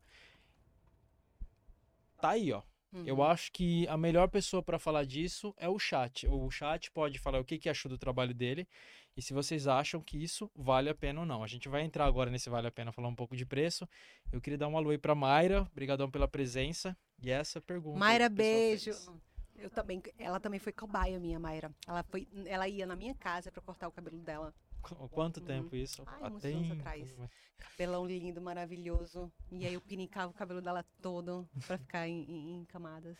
tá 2.21 2.31
aí, 2.31 2.53
ó. 2.53 2.63
Uhum. 2.93 3.05
Eu 3.05 3.21
acho 3.25 3.51
que 3.51 3.85
a 3.89 3.97
melhor 3.97 4.29
pessoa 4.29 4.63
para 4.63 4.79
falar 4.79 5.05
disso 5.05 5.53
é 5.57 5.69
o 5.69 5.77
chat. 5.77 6.29
O 6.29 6.49
chat 6.53 6.89
pode 6.93 7.19
falar 7.19 7.41
o 7.41 7.45
que, 7.45 7.59
que 7.59 7.69
achou 7.69 7.89
do 7.89 7.99
trabalho 7.99 8.33
dele 8.33 8.69
e 9.17 9.23
se 9.23 9.33
vocês 9.35 9.67
acham 9.67 10.01
que 10.01 10.17
isso 10.23 10.51
vale 10.55 10.89
a 10.89 10.95
pena 10.95 11.21
ou 11.21 11.27
não. 11.27 11.43
A 11.43 11.47
gente 11.47 11.69
vai 11.69 11.83
entrar 11.83 12.07
agora 12.07 12.31
nesse 12.31 12.49
vale 12.49 12.67
a 12.67 12.71
pena 12.71 12.93
falar 12.93 13.09
um 13.09 13.15
pouco 13.15 13.37
de 13.37 13.45
preço. 13.45 13.89
Eu 14.33 14.41
queria 14.41 14.59
dar 14.59 14.69
um 14.69 14.77
alô 14.77 14.91
aí 14.91 14.99
para 14.99 15.15
Mayra, 15.15 15.63
obrigadão 15.63 16.11
pela 16.11 16.27
presença 16.29 16.97
e 17.23 17.31
essa 17.31 17.61
pergunta. 17.61 17.99
Mayra, 17.99 18.29
beijo. 18.29 18.93
fez. 18.93 19.11
Eu 19.57 19.69
também, 19.69 20.03
ela 20.19 20.41
também 20.41 20.59
foi 20.59 20.73
cobaia 20.73 21.19
minha, 21.21 21.39
Mayra. 21.39 21.71
Ela 21.87 22.03
foi, 22.05 22.27
ela 22.47 22.67
ia 22.67 22.87
na 22.87 22.97
minha 22.97 23.15
casa 23.15 23.53
para 23.53 23.61
cortar 23.61 23.89
o 23.89 23.93
cabelo 23.93 24.19
dela. 24.19 24.55
Qu- 24.81 25.09
Quanto 25.11 25.41
Uhum. 25.41 25.47
tempo 25.47 25.77
isso? 25.77 26.03
Ai, 26.07 26.31
uns 26.33 26.43
anos 26.45 26.71
atrás. 26.71 27.07
Cabelão 27.59 28.07
lindo, 28.07 28.41
maravilhoso. 28.41 29.31
E 29.53 29.67
aí 29.67 29.75
eu 29.75 29.81
pinicava 29.83 30.31
o 30.31 30.35
cabelo 30.35 30.63
dela 30.63 30.83
todo 31.03 31.47
para 31.67 31.77
ficar 31.77 32.09
em, 32.09 32.23
em- 32.23 32.61
em 32.61 32.65
camadas. 32.65 33.19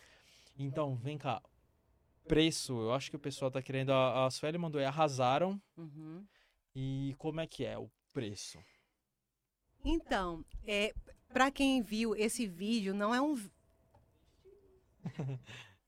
Então, 0.57 0.95
vem 0.95 1.15
cá. 1.17 1.39
Preço, 2.27 2.73
eu 2.73 2.93
acho 2.93 3.09
que 3.09 3.15
o 3.15 3.19
pessoal 3.19 3.51
tá 3.51 3.61
querendo. 3.61 3.91
A, 3.91 4.25
a 4.25 4.31
Sueli 4.31 4.57
mandou 4.57 4.79
aí, 4.79 4.85
arrasaram. 4.85 5.61
Uhum. 5.77 6.25
E 6.75 7.15
como 7.17 7.41
é 7.41 7.47
que 7.47 7.65
é 7.65 7.77
o 7.77 7.89
preço? 8.13 8.57
Então, 9.83 10.45
é, 10.65 10.93
para 11.33 11.51
quem 11.51 11.81
viu 11.81 12.15
esse 12.15 12.45
vídeo, 12.47 12.93
não 12.93 13.13
é 13.13 13.21
um 13.21 13.35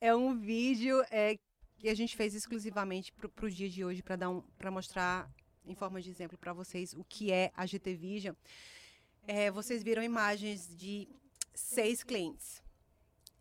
é 0.02 0.16
um 0.16 0.38
vídeo 0.40 1.04
é, 1.12 1.38
que 1.78 1.88
a 1.88 1.96
gente 1.96 2.16
fez 2.16 2.34
exclusivamente 2.34 3.14
para 3.14 3.46
o 3.46 3.50
dia 3.50 3.70
de 3.70 3.86
hoje 3.86 4.02
para 4.02 4.16
dar 4.16 4.30
um 4.30 4.42
para 4.58 4.72
mostrar 4.72 5.30
em 5.66 5.76
forma 5.76 6.02
de 6.02 6.10
exemplo 6.10 6.38
para 6.38 6.54
vocês 6.54 6.94
o 6.94 7.04
que 7.04 7.32
é 7.32 7.52
a 7.56 7.66
GT 7.66 7.96
Vision. 7.96 8.36
É, 9.26 9.50
vocês 9.52 9.84
viram 9.84 10.04
imagens 10.04 10.76
de 10.76 11.08
seis 11.54 12.04
clientes, 12.04 12.62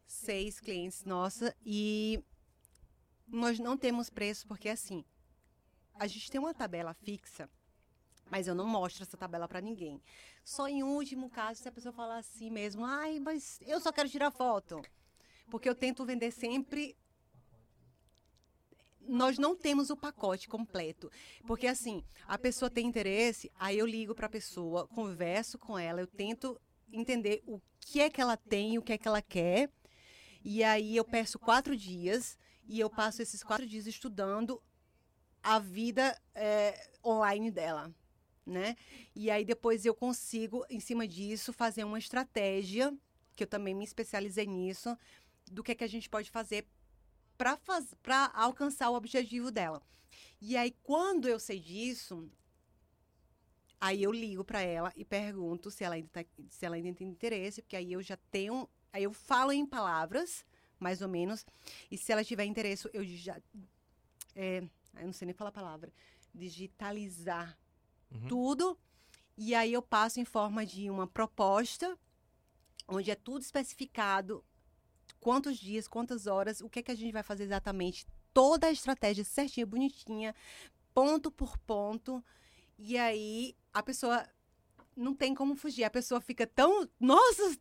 seis 0.06 0.60
clientes 0.60 1.04
nossa 1.04 1.54
e 1.64 2.22
nós 3.26 3.58
não 3.58 3.76
temos 3.76 4.10
preço 4.10 4.46
porque 4.46 4.68
assim 4.68 5.04
a 5.94 6.06
gente 6.06 6.30
tem 6.30 6.40
uma 6.40 6.54
tabela 6.54 6.94
fixa 6.94 7.48
mas 8.32 8.46
eu 8.46 8.54
não 8.54 8.66
mostro 8.66 9.02
essa 9.02 9.14
tabela 9.14 9.46
para 9.46 9.60
ninguém. 9.60 10.02
Só 10.42 10.66
em 10.66 10.82
último 10.82 11.28
caso, 11.28 11.60
se 11.60 11.68
a 11.68 11.72
pessoa 11.72 11.92
falar 11.92 12.16
assim 12.16 12.48
mesmo, 12.48 12.82
ai, 12.82 13.20
mas 13.20 13.60
eu 13.60 13.78
só 13.78 13.92
quero 13.92 14.08
tirar 14.08 14.30
foto. 14.30 14.80
Porque 15.50 15.68
eu 15.68 15.74
tento 15.74 16.02
vender 16.06 16.30
sempre. 16.30 16.96
Nós 19.02 19.36
não 19.36 19.54
temos 19.54 19.90
o 19.90 19.96
pacote 19.98 20.48
completo. 20.48 21.10
Porque 21.46 21.66
assim, 21.66 22.02
a 22.26 22.38
pessoa 22.38 22.70
tem 22.70 22.86
interesse, 22.86 23.52
aí 23.60 23.76
eu 23.76 23.84
ligo 23.84 24.14
para 24.14 24.28
a 24.28 24.30
pessoa, 24.30 24.88
converso 24.88 25.58
com 25.58 25.78
ela, 25.78 26.00
eu 26.00 26.06
tento 26.06 26.58
entender 26.90 27.42
o 27.46 27.60
que 27.80 28.00
é 28.00 28.08
que 28.08 28.20
ela 28.22 28.38
tem, 28.38 28.78
o 28.78 28.82
que 28.82 28.94
é 28.94 28.98
que 28.98 29.06
ela 29.06 29.20
quer. 29.20 29.70
E 30.42 30.64
aí 30.64 30.96
eu 30.96 31.04
peço 31.04 31.38
quatro 31.38 31.76
dias 31.76 32.38
e 32.72 32.80
eu 32.80 32.90
passo 32.90 33.22
esses 33.22 33.42
quatro 33.42 33.66
dias 33.66 33.86
estudando 33.86 34.62
a 35.42 35.58
vida 35.58 36.18
eh, 36.34 36.90
online 37.04 37.50
dela 37.50 37.94
né? 38.44 38.76
E 39.14 39.30
aí 39.30 39.44
depois 39.44 39.84
eu 39.84 39.94
consigo, 39.94 40.64
em 40.68 40.80
cima 40.80 41.06
disso, 41.06 41.52
fazer 41.52 41.84
uma 41.84 41.98
estratégia, 41.98 42.92
que 43.36 43.44
eu 43.44 43.46
também 43.46 43.74
me 43.74 43.84
especializei 43.84 44.46
nisso, 44.46 44.96
do 45.50 45.62
que, 45.62 45.72
é 45.72 45.74
que 45.74 45.84
a 45.84 45.88
gente 45.88 46.08
pode 46.08 46.30
fazer 46.30 46.66
para 47.38 47.56
faz... 47.56 47.94
alcançar 48.34 48.90
o 48.90 48.94
objetivo 48.94 49.50
dela. 49.50 49.82
E 50.40 50.56
aí 50.56 50.74
quando 50.82 51.28
eu 51.28 51.38
sei 51.38 51.60
disso, 51.60 52.28
aí 53.80 54.02
eu 54.02 54.12
ligo 54.12 54.44
para 54.44 54.60
ela 54.60 54.92
e 54.96 55.04
pergunto 55.04 55.70
se 55.70 55.84
ela 55.84 55.94
ainda 55.94 56.08
tá... 56.08 56.24
se 56.50 56.66
ela 56.66 56.76
ainda 56.76 56.92
tem 56.94 57.08
interesse, 57.08 57.62
porque 57.62 57.76
aí 57.76 57.92
eu 57.92 58.02
já 58.02 58.16
tenho, 58.30 58.68
aí 58.92 59.04
eu 59.04 59.12
falo 59.12 59.52
em 59.52 59.64
palavras, 59.64 60.44
mais 60.82 61.00
ou 61.00 61.08
menos, 61.08 61.46
e 61.90 61.96
se 61.96 62.12
ela 62.12 62.24
tiver 62.24 62.44
interesse, 62.44 62.88
eu 62.92 63.04
já 63.04 63.40
é, 64.34 64.62
eu 64.96 65.06
não 65.06 65.12
sei 65.12 65.26
nem 65.26 65.34
falar 65.34 65.50
a 65.50 65.52
palavra, 65.52 65.92
digitalizar 66.34 67.56
Uhum. 68.10 68.28
tudo. 68.28 68.78
E 69.38 69.54
aí 69.54 69.72
eu 69.72 69.80
passo 69.80 70.20
em 70.20 70.24
forma 70.24 70.66
de 70.66 70.90
uma 70.90 71.06
proposta, 71.06 71.98
onde 72.86 73.10
é 73.10 73.14
tudo 73.14 73.40
especificado, 73.40 74.44
quantos 75.18 75.56
dias, 75.56 75.88
quantas 75.88 76.26
horas, 76.26 76.60
o 76.60 76.68
que 76.68 76.80
é 76.80 76.82
que 76.82 76.90
a 76.90 76.94
gente 76.94 77.12
vai 77.12 77.22
fazer 77.22 77.44
exatamente, 77.44 78.06
toda 78.34 78.66
a 78.66 78.70
estratégia 78.70 79.24
certinha, 79.24 79.64
bonitinha, 79.64 80.34
ponto 80.92 81.30
por 81.30 81.56
ponto. 81.58 82.22
E 82.78 82.98
aí 82.98 83.56
a 83.72 83.82
pessoa 83.82 84.26
não 84.96 85.14
tem 85.14 85.34
como 85.34 85.54
fugir. 85.56 85.84
A 85.84 85.90
pessoa 85.90 86.20
fica 86.20 86.46
tão, 86.46 86.88
nossa, 87.00 87.56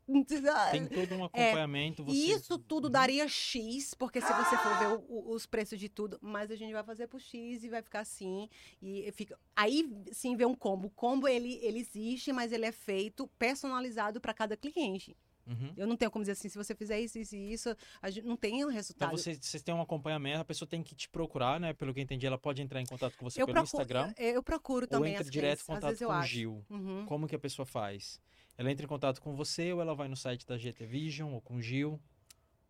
Tem 0.71 0.87
todo 0.87 1.15
um 1.15 1.23
acompanhamento. 1.25 2.03
você... 2.03 2.11
É, 2.11 2.13
e 2.15 2.31
isso 2.31 2.57
tudo 2.59 2.85
Uhum. 2.85 2.91
daria 2.91 3.27
X, 3.27 3.93
porque 3.93 4.19
se 4.21 4.27
você 4.33 4.57
for 4.57 4.77
ver 4.79 4.87
o- 4.87 5.05
o- 5.07 5.33
os 5.33 5.45
preços 5.45 5.79
de 5.79 5.89
tudo, 5.89 6.17
mas 6.21 6.51
a 6.51 6.55
gente 6.55 6.73
vai 6.73 6.83
fazer 6.83 7.07
por 7.07 7.19
X 7.19 7.63
e 7.63 7.69
vai 7.69 7.81
ficar 7.81 8.01
assim. 8.01 8.49
E 8.81 9.11
fica. 9.13 9.37
Aí 9.55 9.89
sim 10.11 10.35
vê 10.35 10.45
um 10.45 10.55
combo. 10.55 10.87
O 10.87 10.91
combo 10.91 11.27
ele, 11.27 11.59
ele 11.63 11.79
existe, 11.79 12.31
mas 12.33 12.51
ele 12.51 12.65
é 12.65 12.71
feito 12.71 13.27
personalizado 13.39 14.19
para 14.19 14.33
cada 14.33 14.55
cliente. 14.57 15.15
Uhum. 15.51 15.73
Eu 15.77 15.87
não 15.87 15.95
tenho 15.97 16.09
como 16.11 16.23
dizer 16.23 16.33
assim, 16.33 16.49
se 16.49 16.57
você 16.57 16.73
fizer 16.75 16.99
isso, 16.99 17.17
isso 17.19 17.35
e 17.35 17.53
isso, 17.53 17.75
a 18.01 18.09
gente 18.09 18.25
não 18.25 18.37
tem 18.37 18.53
um 18.53 18.57
Então 18.57 18.69
resultado. 18.71 19.11
vocês, 19.11 19.37
vocês 19.41 19.61
têm 19.63 19.73
um 19.75 19.81
acompanhamento, 19.81 20.39
a 20.41 20.45
pessoa 20.45 20.67
tem 20.67 20.81
que 20.81 20.95
te 20.95 21.09
procurar, 21.09 21.59
né? 21.59 21.73
Pelo 21.73 21.93
que 21.93 21.99
eu 21.99 22.03
entendi, 22.03 22.25
ela 22.25 22.37
pode 22.37 22.61
entrar 22.61 22.81
em 22.81 22.85
contato 22.85 23.17
com 23.17 23.29
você 23.29 23.41
eu, 23.41 23.45
pelo 23.45 23.55
procuro, 23.59 23.81
Instagram. 23.83 24.13
eu, 24.17 24.33
eu 24.35 24.43
procuro 24.43 24.85
Ou 24.85 24.89
também 24.89 25.11
entra 25.13 25.23
as 25.23 25.29
direto 25.31 25.61
em 25.61 25.65
contato 25.65 25.97
com 25.97 26.13
o. 26.13 26.23
Gil. 26.23 26.65
Uhum. 26.69 27.05
Como 27.05 27.27
que 27.27 27.35
a 27.35 27.39
pessoa 27.39 27.65
faz? 27.65 28.19
Ela 28.57 28.71
entra 28.71 28.85
em 28.85 28.89
contato 28.89 29.21
com 29.21 29.35
você 29.35 29.71
ou 29.73 29.81
ela 29.81 29.95
vai 29.95 30.07
no 30.07 30.15
site 30.15 30.45
da 30.45 30.57
GT 30.57 30.85
Vision 30.85 31.33
ou 31.33 31.41
com 31.41 31.55
o 31.55 31.61
Gil? 31.61 31.99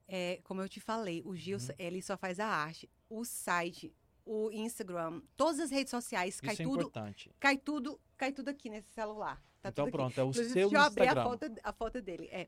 É, 0.07 0.39
como 0.43 0.61
eu 0.61 0.67
te 0.69 0.79
falei, 0.79 1.21
o 1.25 1.35
Gil, 1.35 1.57
Uhum. 1.57 1.67
ele 1.79 2.01
só 2.01 2.17
faz 2.17 2.39
a 2.39 2.45
arte. 2.47 2.89
O 3.09 3.23
site, 3.25 3.93
o 4.25 4.51
Instagram, 4.51 5.21
todas 5.37 5.59
as 5.59 5.71
redes 5.71 5.89
sociais, 5.91 6.39
cai 6.41 6.53
Isso 6.53 6.61
é 6.61 6.65
tudo, 6.65 6.81
importante. 6.81 7.31
cai 7.39 7.57
tudo, 7.57 7.99
cai 8.17 8.31
tudo 8.31 8.49
aqui 8.49 8.69
nesse 8.69 8.89
celular. 8.91 9.41
Tá 9.61 9.69
então 9.69 9.89
pronto, 9.91 10.19
é 10.19 10.23
o 10.23 10.29
Inclusive, 10.29 10.53
seu 10.53 10.69
deixa 10.69 10.75
eu 10.75 10.81
abrir 10.87 11.01
a 11.03 11.05
Instagram. 11.05 11.23
foto, 11.23 11.45
a 11.63 11.73
foto 11.73 12.01
dele. 12.01 12.27
É. 12.31 12.47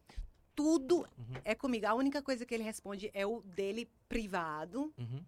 Tudo 0.55 0.97
Uhum. 1.17 1.35
é 1.43 1.55
comigo. 1.55 1.85
A 1.87 1.93
única 1.93 2.21
coisa 2.21 2.45
que 2.45 2.53
ele 2.53 2.63
responde 2.63 3.09
é 3.13 3.25
o 3.25 3.41
dele 3.41 3.89
privado, 4.07 4.93
Uhum, 4.97 5.23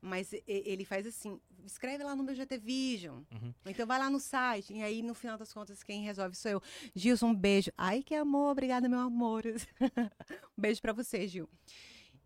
mas 0.00 0.30
ele 0.46 0.84
faz 0.84 1.06
assim: 1.06 1.40
escreve 1.64 2.04
lá 2.04 2.14
no 2.14 2.22
meu 2.22 2.34
GT 2.34 2.58
Vision. 2.58 3.22
uhum. 3.32 3.54
Então 3.66 3.86
vai 3.86 3.98
lá 3.98 4.08
no 4.10 4.20
site. 4.20 4.72
E 4.74 4.82
aí, 4.82 5.02
no 5.02 5.14
final 5.14 5.36
das 5.38 5.52
contas, 5.52 5.82
quem 5.82 6.02
resolve 6.02 6.34
sou 6.36 6.50
eu. 6.50 6.62
Gilson, 6.94 7.28
um 7.28 7.34
beijo. 7.34 7.70
Ai, 7.78 8.02
que 8.02 8.14
amor. 8.14 8.52
Obrigada, 8.52 8.88
meu 8.88 9.00
amor. 9.00 9.42
um 10.56 10.60
beijo 10.60 10.80
pra 10.82 10.92
você, 10.92 11.26
Gil. 11.26 11.48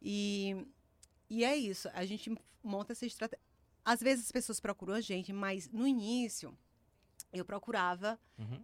E, 0.01 0.67
e 1.31 1.45
é 1.45 1.57
isso. 1.57 1.89
A 1.95 2.05
gente 2.05 2.33
monta 2.63 2.93
essa 2.93 3.07
estratégia. 3.07 3.43
Às 3.85 4.01
vezes 4.01 4.27
as 4.27 4.33
pessoas 4.33 4.61
procuram 4.61 4.95
a 4.95 5.01
gente, 5.01 5.33
mas 5.33 5.69
no 5.71 5.87
início 5.87 6.57
eu 7.33 7.45
procurava 7.45 8.19
Uhum. 8.39 8.61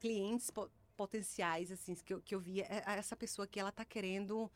Clientes 0.00 0.50
po- 0.50 0.70
potenciais, 0.96 1.70
assim, 1.70 1.94
que 1.94 2.12
eu, 2.14 2.20
que 2.22 2.34
eu 2.34 2.40
via. 2.40 2.64
é- 2.64 2.82
Essa 2.98 3.16
pessoa 3.16 3.46
que 3.46 3.58
ela 3.60 3.72
tá 3.72 3.84
querendo. 3.84 4.50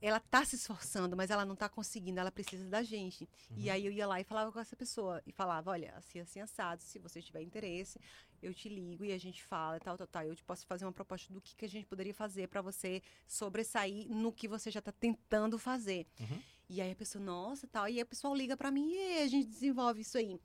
Ela 0.00 0.20
tá 0.20 0.44
se 0.44 0.54
esforçando, 0.54 1.16
mas 1.16 1.28
ela 1.28 1.44
não 1.44 1.56
tá 1.56 1.68
conseguindo, 1.68 2.20
ela 2.20 2.30
precisa 2.30 2.64
da 2.68 2.84
gente. 2.84 3.28
E 3.56 3.66
Uhum. 3.66 3.72
aí 3.72 3.84
eu 3.84 3.90
ia 3.90 4.06
lá 4.06 4.20
e 4.20 4.24
falava 4.24 4.52
com 4.52 4.60
essa 4.60 4.76
pessoa. 4.76 5.20
E 5.26 5.32
falava, 5.32 5.72
olha, 5.72 5.92
assim, 5.96 6.20
assim, 6.20 6.38
assado, 6.40 6.80
se 6.84 7.00
você 7.00 7.20
tiver 7.20 7.42
interesse, 7.42 7.98
eu 8.40 8.54
te 8.54 8.68
ligo 8.68 9.04
e 9.04 9.10
a 9.10 9.18
gente 9.18 9.42
fala, 9.42 9.80
tal, 9.80 9.98
tal, 9.98 10.06
tal. 10.06 10.22
Eu 10.22 10.36
te 10.36 10.44
posso 10.44 10.64
fazer 10.68 10.84
uma 10.84 10.92
proposta 10.92 11.32
do 11.32 11.40
que, 11.40 11.56
que 11.56 11.64
a 11.64 11.68
gente 11.68 11.84
poderia 11.84 12.14
fazer 12.14 12.46
para 12.46 12.62
você 12.62 13.02
sobressair 13.26 14.08
no 14.08 14.32
que 14.32 14.46
você 14.46 14.70
já 14.70 14.80
tá 14.80 14.92
tentando 14.92 15.58
fazer. 15.58 16.06
Uhum. 16.20 16.40
E 16.68 16.80
aí 16.80 16.92
a 16.92 16.96
pessoa, 16.96 17.24
nossa, 17.24 17.66
tal. 17.66 17.88
E 17.88 17.96
aí 17.96 18.02
o 18.02 18.06
pessoal 18.06 18.34
liga 18.36 18.56
para 18.56 18.70
mim 18.70 18.92
e 18.92 19.22
a 19.22 19.26
gente 19.26 19.48
desenvolve 19.48 20.02
isso 20.02 20.16
aí. 20.16 20.38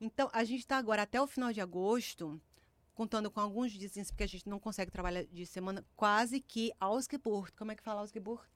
Então, 0.00 0.30
a 0.32 0.44
gente 0.44 0.60
está 0.60 0.78
agora 0.78 1.02
até 1.02 1.20
o 1.20 1.26
final 1.26 1.52
de 1.52 1.60
agosto, 1.60 2.40
contando 3.00 3.30
com 3.30 3.40
alguns 3.40 3.72
dias, 3.72 4.10
porque 4.10 4.24
a 4.24 4.26
gente 4.26 4.46
não 4.46 4.60
consegue 4.60 4.90
trabalhar 4.90 5.24
de 5.24 5.46
semana, 5.46 5.82
quase 5.96 6.38
que 6.38 6.70
ausgebucht. 6.78 7.50
Como 7.56 7.72
é 7.72 7.74
que 7.74 7.82
fala 7.82 8.02
ausgebucht? 8.02 8.46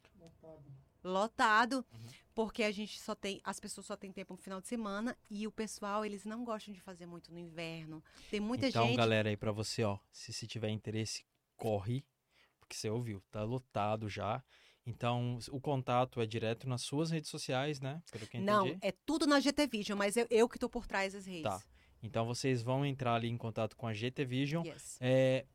Lotado, 1.03 1.77
Uhum. 1.93 2.07
porque 2.35 2.63
a 2.63 2.71
gente 2.71 3.01
só 3.01 3.15
tem, 3.15 3.41
as 3.43 3.59
pessoas 3.59 3.87
só 3.87 3.97
têm 3.97 4.13
tempo 4.13 4.35
no 4.35 4.39
final 4.39 4.61
de 4.61 4.69
semana 4.69 5.17
e 5.31 5.47
o 5.47 5.53
pessoal, 5.53 6.05
eles 6.05 6.27
não 6.27 6.45
gostam 6.45 6.75
de 6.75 6.81
fazer 6.81 7.07
muito 7.07 7.33
no 7.33 7.39
inverno. 7.39 8.03
Tem 8.31 8.39
muita 8.41 8.69
então, 8.69 8.87
gente. 8.87 8.97
galera, 8.97 9.31
aí 9.31 9.37
pra 9.37 9.51
você, 9.53 9.83
ó, 9.83 9.99
se, 10.13 10.31
se 10.33 10.47
tiver 10.47 10.69
interesse, 10.69 11.25
corre, 11.57 12.05
porque 12.61 12.75
você 12.77 12.91
ouviu, 12.91 13.23
tá 13.31 13.43
lotado 13.45 14.11
já. 14.11 14.43
Então, 14.87 15.39
o 15.51 15.59
contato 15.61 16.21
é 16.21 16.27
direto 16.27 16.69
nas 16.69 16.83
suas 16.83 17.11
redes 17.11 17.31
sociais, 17.31 17.81
né? 17.81 18.03
Pelo 18.13 18.27
que 18.27 18.37
eu 18.37 18.43
Não, 18.43 18.67
entendi. 18.67 18.87
é 18.87 18.93
tudo 19.07 19.27
na 19.27 19.41
GT 19.41 19.67
Vision, 19.67 19.97
mas 19.99 20.17
eu, 20.19 20.27
eu 20.31 20.47
que 20.49 20.59
tô 20.59 20.69
por 20.69 20.87
trás 20.87 21.15
das 21.15 21.25
redes. 21.25 21.45
Tá. 21.45 21.63
Então, 22.05 22.27
vocês 22.27 22.63
vão 22.63 22.85
entrar 22.85 23.15
ali 23.15 23.29
em 23.29 23.37
contato 23.39 23.75
com 23.77 23.87
a 23.87 23.95
GT 23.95 24.25
Vision. 24.27 24.67
Yes. 24.67 24.99
É, 25.01 25.47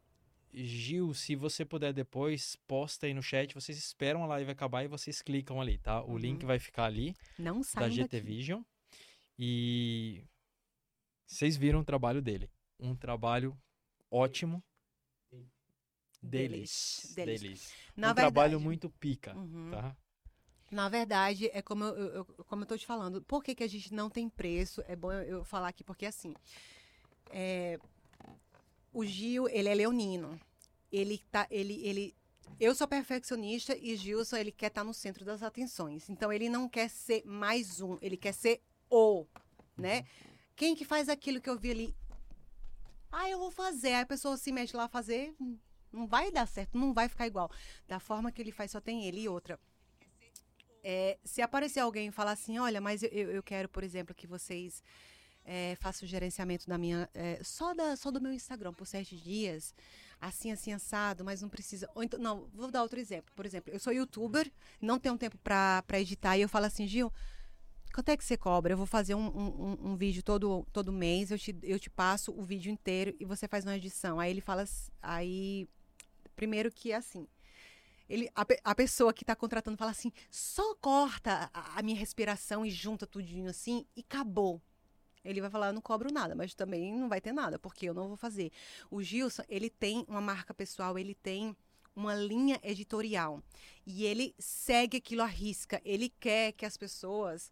Gil, 0.51 1.13
se 1.13 1.35
você 1.35 1.63
puder 1.63 1.93
depois, 1.93 2.55
posta 2.67 3.05
aí 3.05 3.13
no 3.13 3.21
chat. 3.21 3.53
Vocês 3.53 3.77
esperam 3.77 4.23
a 4.23 4.27
live 4.27 4.49
acabar 4.49 4.83
e 4.83 4.87
vocês 4.87 5.21
clicam 5.21 5.61
ali, 5.61 5.77
tá? 5.77 6.01
O 6.01 6.13
Uhum. 6.13 6.17
link 6.17 6.43
vai 6.45 6.57
ficar 6.57 6.85
ali 6.85 7.15
Não 7.37 7.57
da 7.59 7.63
sai 7.63 7.91
GT 7.91 8.17
daqui. 8.17 8.27
Vision. 8.27 8.63
E 9.37 10.23
vocês 11.27 11.55
viram 11.55 11.81
o 11.81 11.85
trabalho 11.85 12.19
dele. 12.19 12.49
Um 12.79 12.95
trabalho 12.95 13.55
ótimo. 14.09 14.63
Deles. 16.21 17.13
Deles. 17.15 17.15
Deles. 17.15 17.41
Deles. 17.41 17.73
Um 17.95 18.01
trabalho 18.01 18.31
verdade- 18.51 18.63
muito 18.63 18.89
pica, 18.89 19.35
Uhum. 19.37 19.69
tá? 19.71 19.95
Na 20.71 20.87
verdade, 20.87 21.49
é 21.51 21.61
como 21.61 21.83
eu, 21.83 21.95
eu- 22.15 22.25
como 22.47 22.63
eu 22.63 22.67
tô 22.67 22.77
te 22.77 22.85
falando, 22.85 23.21
por 23.23 23.43
que, 23.43 23.55
que 23.55 23.63
a 23.63 23.67
gente 23.67 23.93
não 23.93 24.09
tem 24.09 24.29
preço? 24.29 24.83
É 24.87 24.95
bom 24.95 25.11
eu, 25.11 25.43
falar 25.43 25.69
aqui, 25.69 25.83
porque 25.83 26.05
assim, 26.05 26.35
é, 27.31 27.79
o 28.93 29.03
Gil, 29.05 29.47
ele 29.49 29.69
é 29.69 29.75
leonino. 29.75 30.39
Ele 30.91 31.19
tá, 31.31 31.47
ele, 31.49 31.79
ele, 31.85 32.15
eu 32.59 32.73
sou 32.73 32.87
perfeccionista 32.87 33.75
e 33.77 33.95
Gilson, 33.95 34.37
ele 34.37 34.51
quer 34.51 34.67
estar 34.67 34.83
no 34.83 34.93
centro 34.93 35.23
das 35.23 35.43
atenções. 35.43 36.09
Então, 36.09 36.31
ele 36.33 36.49
não 36.49 36.67
quer 36.67 36.89
ser 36.89 37.23
mais 37.25 37.79
um, 37.81 37.97
ele 38.01 38.17
quer 38.17 38.33
ser 38.33 38.61
o, 38.89 39.25
né? 39.77 40.05
Quem 40.55 40.75
que 40.75 40.83
faz 40.85 41.09
aquilo 41.09 41.39
que 41.41 41.49
eu 41.49 41.57
vi 41.57 41.71
ali? 41.71 41.95
Ah, 43.11 43.29
eu 43.29 43.39
vou 43.39 43.51
fazer. 43.51 43.89
Aí 43.89 44.01
a 44.01 44.05
pessoa 44.05 44.37
se 44.37 44.51
mete 44.51 44.75
lá 44.75 44.87
fazer, 44.87 45.35
não 45.91 46.05
vai 46.07 46.31
dar 46.31 46.47
certo, 46.47 46.77
não 46.77 46.93
vai 46.93 47.07
ficar 47.07 47.27
igual. 47.27 47.49
Da 47.87 47.99
forma 47.99 48.31
que 48.31 48.41
ele 48.41 48.51
faz, 48.51 48.71
só 48.71 48.81
tem 48.81 49.05
ele 49.05 49.21
e 49.21 49.29
outra. 49.29 49.59
É, 50.83 51.17
se 51.23 51.41
aparecer 51.41 51.79
alguém 51.81 52.07
e 52.07 52.11
falar 52.11 52.31
assim, 52.31 52.57
olha, 52.59 52.79
mas 52.81 53.03
eu, 53.03 53.09
eu 53.11 53.43
quero, 53.43 53.67
por 53.69 53.83
exemplo, 53.83 54.15
que 54.15 54.27
vocês 54.27 54.81
é, 55.45 55.75
façam 55.79 56.05
o 56.05 56.09
gerenciamento 56.09 56.67
da 56.67 56.77
minha. 56.77 57.09
é, 57.13 57.39
só, 57.43 57.73
da, 57.73 57.95
só 57.95 58.11
do 58.11 58.21
meu 58.21 58.31
Instagram 58.33 58.73
por 58.73 58.85
sete 58.87 59.17
dias, 59.17 59.73
assim, 60.21 60.51
assim, 60.51 60.71
assado, 60.73 61.23
mas 61.23 61.41
não 61.41 61.49
precisa. 61.49 61.89
Ou 61.95 62.03
então, 62.03 62.19
não, 62.19 62.47
vou 62.53 62.69
dar 62.71 62.81
outro 62.81 62.99
exemplo. 62.99 63.31
Por 63.35 63.45
exemplo, 63.45 63.73
eu 63.73 63.79
sou 63.79 63.91
youtuber, 63.93 64.51
não 64.81 64.99
tenho 64.99 65.17
tempo 65.17 65.37
pra 65.37 65.83
editar, 65.93 66.37
e 66.37 66.41
eu 66.41 66.49
falo 66.49 66.65
assim, 66.65 66.87
Gil. 66.87 67.11
Quanto 67.93 68.09
é 68.09 68.17
que 68.17 68.23
você 68.23 68.37
cobra? 68.37 68.73
Eu 68.73 68.77
vou 68.77 68.85
fazer 68.85 69.15
um, 69.15 69.27
um, 69.27 69.91
um- 69.91 69.95
vídeo 69.97 70.21
todo, 70.21 70.65
todo 70.71 70.91
mês, 70.91 71.31
eu 71.31 71.39
te, 71.39 71.55
eu 71.63 71.79
te 71.79 71.89
passo 71.89 72.31
o 72.31 72.43
vídeo 72.43 72.71
inteiro 72.71 73.15
e 73.19 73.25
você 73.25 73.47
faz 73.47 73.65
uma 73.65 73.75
edição. 73.75 74.19
Aí 74.19 74.29
ele 74.31 74.41
fala. 74.41 74.63
Aí. 75.01 75.67
Primeiro 76.35 76.71
que 76.71 76.91
é 76.91 76.95
assim. 76.95 77.27
Ele, 78.09 78.29
a, 78.35 78.45
a 78.63 78.75
pessoa 78.75 79.13
que 79.13 79.23
está 79.23 79.35
contratando 79.35 79.77
fala 79.77 79.91
assim: 79.91 80.11
só 80.31 80.75
corta 80.75 81.49
a, 81.53 81.79
a 81.79 81.83
minha 81.83 81.97
respiração 81.97 82.65
e 82.65 82.71
junta 82.71 83.05
tudinho 83.05 83.49
assim 83.49 83.85
e 83.95 84.01
acabou. 84.01 84.61
Ele 85.23 85.41
vai 85.41 85.49
falar: 85.49 85.67
eu 85.67 85.73
não 85.73 85.81
cobro 85.81 86.11
nada, 86.11 86.33
mas 86.35 86.53
também 86.53 86.93
não 86.93 87.07
vai 87.07 87.21
ter 87.21 87.33
nada, 87.33 87.59
porque 87.59 87.87
eu 87.87 87.93
não 87.93 88.07
vou 88.07 88.17
fazer. 88.17 88.51
O 88.89 89.01
Gilson, 89.01 89.43
ele 89.47 89.69
tem 89.69 90.05
uma 90.07 90.21
marca 90.21 90.53
pessoal, 90.53 90.97
ele 90.97 91.13
tem 91.13 91.55
uma 91.95 92.15
linha 92.15 92.59
editorial. 92.63 93.43
E 93.85 94.05
ele 94.05 94.33
segue 94.39 94.97
aquilo 94.97 95.21
à 95.21 95.25
risca. 95.25 95.81
Ele 95.83 96.09
quer 96.19 96.53
que 96.53 96.65
as 96.65 96.77
pessoas, 96.77 97.51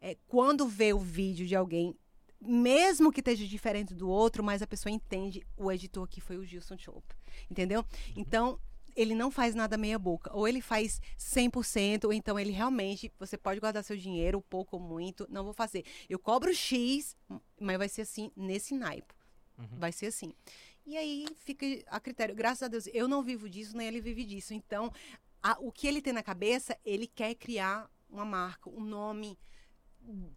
eh, 0.00 0.16
quando 0.26 0.66
vê 0.66 0.92
o 0.92 0.98
vídeo 0.98 1.46
de 1.46 1.54
alguém, 1.54 1.96
mesmo 2.40 3.12
que 3.12 3.20
esteja 3.20 3.46
diferente 3.46 3.94
do 3.94 4.08
outro, 4.08 4.42
mas 4.42 4.60
a 4.60 4.66
pessoa 4.66 4.92
entende 4.92 5.46
o 5.56 5.70
editor 5.70 6.06
que 6.08 6.20
foi 6.20 6.36
o 6.36 6.44
Gilson 6.44 6.76
Chope. 6.76 7.14
Entendeu? 7.50 7.84
Então, 8.16 8.58
ele 8.94 9.14
não 9.14 9.30
faz 9.30 9.54
nada 9.54 9.76
meia 9.76 9.98
boca. 9.98 10.30
Ou 10.32 10.46
ele 10.46 10.60
faz 10.60 11.00
100%, 11.18 12.04
ou 12.04 12.12
então 12.12 12.38
ele 12.38 12.50
realmente, 12.52 13.12
você 13.18 13.36
pode 13.36 13.60
guardar 13.60 13.82
seu 13.84 13.96
dinheiro, 13.96 14.40
pouco 14.40 14.76
ou 14.76 14.82
muito, 14.82 15.26
não 15.30 15.44
vou 15.44 15.52
fazer. 15.52 15.84
Eu 16.08 16.18
cobro 16.18 16.54
X, 16.54 17.16
mas 17.60 17.78
vai 17.78 17.88
ser 17.88 18.02
assim, 18.02 18.30
nesse 18.36 18.74
naipe. 18.74 19.14
Uhum. 19.58 19.78
Vai 19.78 19.92
ser 19.92 20.06
assim. 20.06 20.32
E 20.86 20.96
aí 20.96 21.26
fica 21.36 21.66
a 21.86 21.98
critério. 21.98 22.34
Graças 22.34 22.62
a 22.62 22.68
Deus, 22.68 22.86
eu 22.92 23.08
não 23.08 23.22
vivo 23.22 23.48
disso, 23.48 23.76
nem 23.76 23.86
ele 23.88 24.00
vive 24.00 24.24
disso. 24.24 24.52
Então, 24.52 24.92
a- 25.42 25.56
o 25.60 25.72
que 25.72 25.86
ele 25.86 26.02
tem 26.02 26.12
na 26.12 26.22
cabeça, 26.22 26.76
ele 26.84 27.06
quer 27.06 27.34
criar 27.34 27.90
uma 28.10 28.24
marca, 28.24 28.68
um 28.68 28.80
nome, 28.84 29.38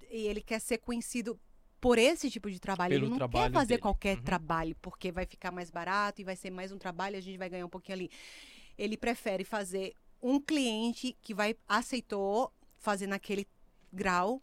e 0.10 0.26
ele 0.28 0.42
quer 0.42 0.60
ser 0.60 0.78
conhecido 0.78 1.40
por 1.80 1.98
esse 1.98 2.30
tipo 2.30 2.50
de 2.50 2.60
trabalho. 2.60 2.92
Pelo 2.92 3.04
ele 3.06 3.10
não 3.12 3.18
trabalho 3.18 3.46
quer 3.46 3.54
fazer 3.54 3.68
dele. 3.70 3.82
qualquer 3.82 4.18
Uhum. 4.18 4.24
trabalho, 4.24 4.76
porque 4.82 5.12
vai 5.12 5.26
ficar 5.26 5.52
mais 5.52 5.70
barato 5.70 6.22
e 6.22 6.24
vai 6.24 6.36
ser 6.36 6.50
mais 6.50 6.72
um 6.72 6.78
trabalho, 6.78 7.16
e 7.16 7.20
a 7.20 7.22
gente 7.22 7.38
vai 7.38 7.50
ganhar 7.50 7.66
um 7.66 7.70
pouquinho 7.70 7.98
ali. 7.98 8.12
Ele 8.78 8.98
prefere 8.98 9.44
fazer 9.44 9.94
um 10.22 10.40
cliente 10.40 11.16
que 11.22 11.34
vai 11.34 11.56
aceitou 11.68 12.52
fazer 12.78 13.08
naquele 13.08 13.48
grau 13.92 14.42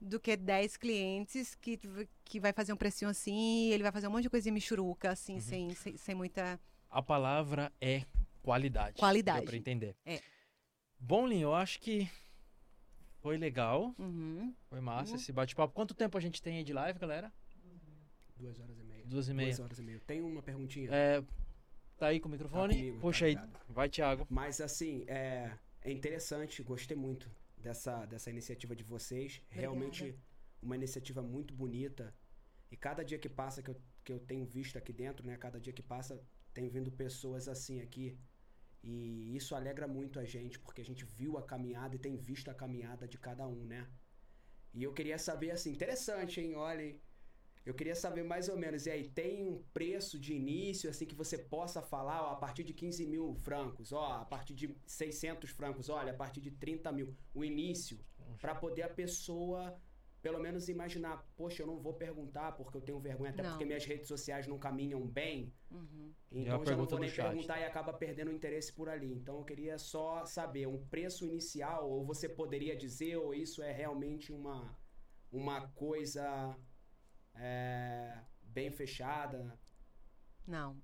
do 0.00 0.20
que 0.20 0.36
10 0.36 0.76
clientes 0.76 1.54
que, 1.54 1.78
que 2.24 2.38
vai 2.38 2.52
fazer 2.52 2.72
um 2.72 2.76
precinho 2.76 3.10
assim, 3.10 3.70
ele 3.70 3.82
vai 3.82 3.92
fazer 3.92 4.06
um 4.06 4.10
monte 4.10 4.24
de 4.24 4.30
coisinha 4.30 4.52
michuruca, 4.52 5.10
assim, 5.10 5.34
Uhum. 5.36 5.40
sem, 5.40 5.74
sem, 5.74 5.96
sem 5.96 6.14
muita. 6.14 6.60
A 6.90 7.02
palavra 7.02 7.72
é 7.80 8.02
qualidade. 8.42 8.98
Qualidade. 8.98 9.38
Deu 9.40 9.46
pra 9.46 9.56
entender. 9.56 9.96
É. 10.04 10.20
Bom, 10.98 11.26
Lin, 11.26 11.40
eu 11.40 11.54
acho 11.54 11.80
que 11.80 12.08
foi 13.24 13.38
legal. 13.38 13.94
Uhum. 13.98 14.54
Foi 14.68 14.80
massa 14.82 15.12
Uhum. 15.12 15.16
esse 15.16 15.32
bate-papo. 15.32 15.72
Quanto 15.72 15.94
tempo 15.94 16.18
a 16.18 16.20
gente 16.20 16.42
tem 16.42 16.58
aí 16.58 16.62
de 16.64 16.74
live, 16.74 16.98
galera? 16.98 17.32
Duas 18.36 18.60
horas 18.60 18.78
e 18.78 18.84
meia. 18.84 19.02
Duas 19.06 19.28
e 19.28 19.32
meia. 19.34 19.48
Duas 19.48 19.60
horas 19.60 19.78
e 19.78 19.82
meia. 19.82 20.00
Tem 20.06 20.20
uma 20.20 20.42
perguntinha. 20.42 20.90
É, 20.92 21.24
tá 21.96 22.08
aí 22.08 22.20
com 22.20 22.28
o 22.28 22.30
microfone? 22.30 22.74
comigo, 22.76 23.00
Puxa 23.00 23.20
tá 23.20 23.26
aí. 23.26 23.34
ligado. 23.34 23.60
Vai, 23.70 23.88
Thiago. 23.88 24.26
Mas 24.28 24.60
assim, 24.60 25.04
é, 25.08 25.56
é 25.80 25.90
interessante, 25.90 26.62
gostei 26.62 26.94
muito 26.96 27.30
dessa, 27.56 28.04
dessa 28.04 28.28
iniciativa 28.28 28.76
de 28.76 28.84
vocês. 28.84 29.40
Realmente 29.48 30.14
uma 30.60 30.76
iniciativa 30.76 31.22
muito 31.22 31.54
bonita. 31.54 32.14
E 32.70 32.76
cada 32.76 33.02
dia 33.02 33.18
que 33.18 33.28
passa 33.30 33.62
que 33.62 33.70
eu, 33.70 33.80
que 34.04 34.12
eu 34.12 34.18
tenho 34.20 34.44
visto 34.44 34.76
aqui 34.76 34.92
dentro, 34.92 35.26
né? 35.26 35.38
Cada 35.38 35.58
dia 35.58 35.72
que 35.72 35.82
passa, 35.82 36.20
tem 36.52 36.68
vindo 36.68 36.90
pessoas 36.92 37.48
assim 37.48 37.80
aqui. 37.80 38.18
E 38.86 39.34
isso 39.34 39.54
alegra 39.54 39.88
muito 39.88 40.20
a 40.20 40.24
gente, 40.24 40.58
porque 40.58 40.82
a 40.82 40.84
gente 40.84 41.06
viu 41.06 41.38
a 41.38 41.42
caminhada 41.42 41.96
e 41.96 41.98
tem 41.98 42.16
visto 42.18 42.50
a 42.50 42.54
caminhada 42.54 43.08
de 43.08 43.16
cada 43.16 43.46
um, 43.48 43.64
né? 43.64 43.88
E 44.74 44.82
eu 44.82 44.92
queria 44.92 45.18
saber, 45.18 45.52
assim, 45.52 45.70
interessante, 45.70 46.38
hein? 46.38 46.54
Olha, 46.54 46.94
eu 47.64 47.72
queria 47.72 47.94
saber 47.94 48.22
mais 48.24 48.50
ou 48.50 48.58
menos, 48.58 48.84
e 48.84 48.90
aí, 48.90 49.08
tem 49.08 49.42
um 49.42 49.62
preço 49.72 50.18
de 50.18 50.34
início, 50.34 50.90
assim, 50.90 51.06
que 51.06 51.14
você 51.14 51.38
possa 51.38 51.80
falar, 51.80 52.24
ó, 52.24 52.32
a 52.32 52.36
partir 52.36 52.62
de 52.62 52.74
15 52.74 53.06
mil 53.06 53.34
francos, 53.36 53.90
ó, 53.90 54.20
a 54.20 54.24
partir 54.26 54.54
de 54.54 54.76
600 54.86 55.48
francos, 55.48 55.88
olha, 55.88 56.12
a 56.12 56.16
partir 56.16 56.42
de 56.42 56.50
30 56.50 56.92
mil, 56.92 57.16
o 57.32 57.42
início, 57.42 57.98
para 58.38 58.54
poder 58.54 58.82
a 58.82 58.88
pessoa, 58.90 59.74
pelo 60.24 60.40
menos, 60.40 60.70
imaginar, 60.70 61.22
poxa, 61.36 61.62
eu 61.62 61.66
não 61.66 61.78
vou 61.78 61.92
perguntar 61.92 62.52
porque 62.52 62.78
eu 62.78 62.80
tenho 62.80 62.98
vergonha, 62.98 63.30
até 63.30 63.42
Não. 63.42 63.50
porque 63.50 63.66
minhas 63.66 63.84
redes 63.84 64.08
sociais 64.08 64.46
não 64.46 64.58
caminham 64.58 65.06
bem, 65.06 65.52
Uhum. 65.70 66.14
É 66.32 66.38
então 66.38 66.60
eu 66.60 66.66
já 66.66 66.76
não 66.76 66.86
vou 66.86 66.98
nem 66.98 67.10
chat. 67.10 67.26
perguntar 67.28 67.60
e 67.60 67.64
acaba 67.64 67.92
perdendo 67.92 68.30
o 68.30 68.32
interesse 68.32 68.72
por 68.72 68.88
ali. 68.88 69.12
Então 69.12 69.36
eu 69.38 69.44
queria 69.44 69.76
só 69.76 70.24
saber 70.24 70.66
um 70.66 70.82
preço 70.86 71.26
inicial, 71.26 71.90
ou 71.90 72.06
você 72.06 72.26
poderia 72.26 72.74
dizer, 72.74 73.16
ou 73.18 73.34
isso 73.34 73.62
é 73.62 73.70
realmente 73.70 74.32
uma, 74.32 74.74
uma 75.30 75.68
coisa 75.72 76.56
é, 77.34 78.18
bem 78.40 78.70
fechada. 78.70 79.58
Não. 80.46 80.80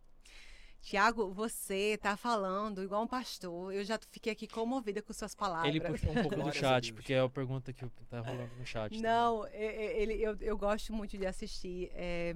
Tiago, 0.81 1.33
você 1.33 1.99
tá 2.01 2.17
falando 2.17 2.83
igual 2.83 3.03
um 3.03 3.07
pastor. 3.07 3.73
Eu 3.73 3.85
já 3.85 3.99
fiquei 4.11 4.33
aqui 4.33 4.49
comovida 4.49 5.03
com 5.03 5.13
suas 5.13 5.35
palavras. 5.35 5.69
Ele 5.69 5.81
puxou 5.81 6.11
um 6.11 6.23
pouco 6.23 6.43
do 6.43 6.53
chat, 6.53 6.93
porque 6.95 7.13
é 7.13 7.21
a 7.21 7.29
pergunta 7.29 7.73
que 7.73 7.87
tá 8.09 8.21
rolando 8.21 8.55
no 8.57 8.65
chat. 8.67 8.99
Não, 9.01 9.47
ele, 9.49 10.15
eu, 10.15 10.37
eu 10.41 10.57
gosto 10.57 10.93
muito 10.93 11.19
de 11.19 11.27
assistir. 11.27 11.91
é, 11.93 12.35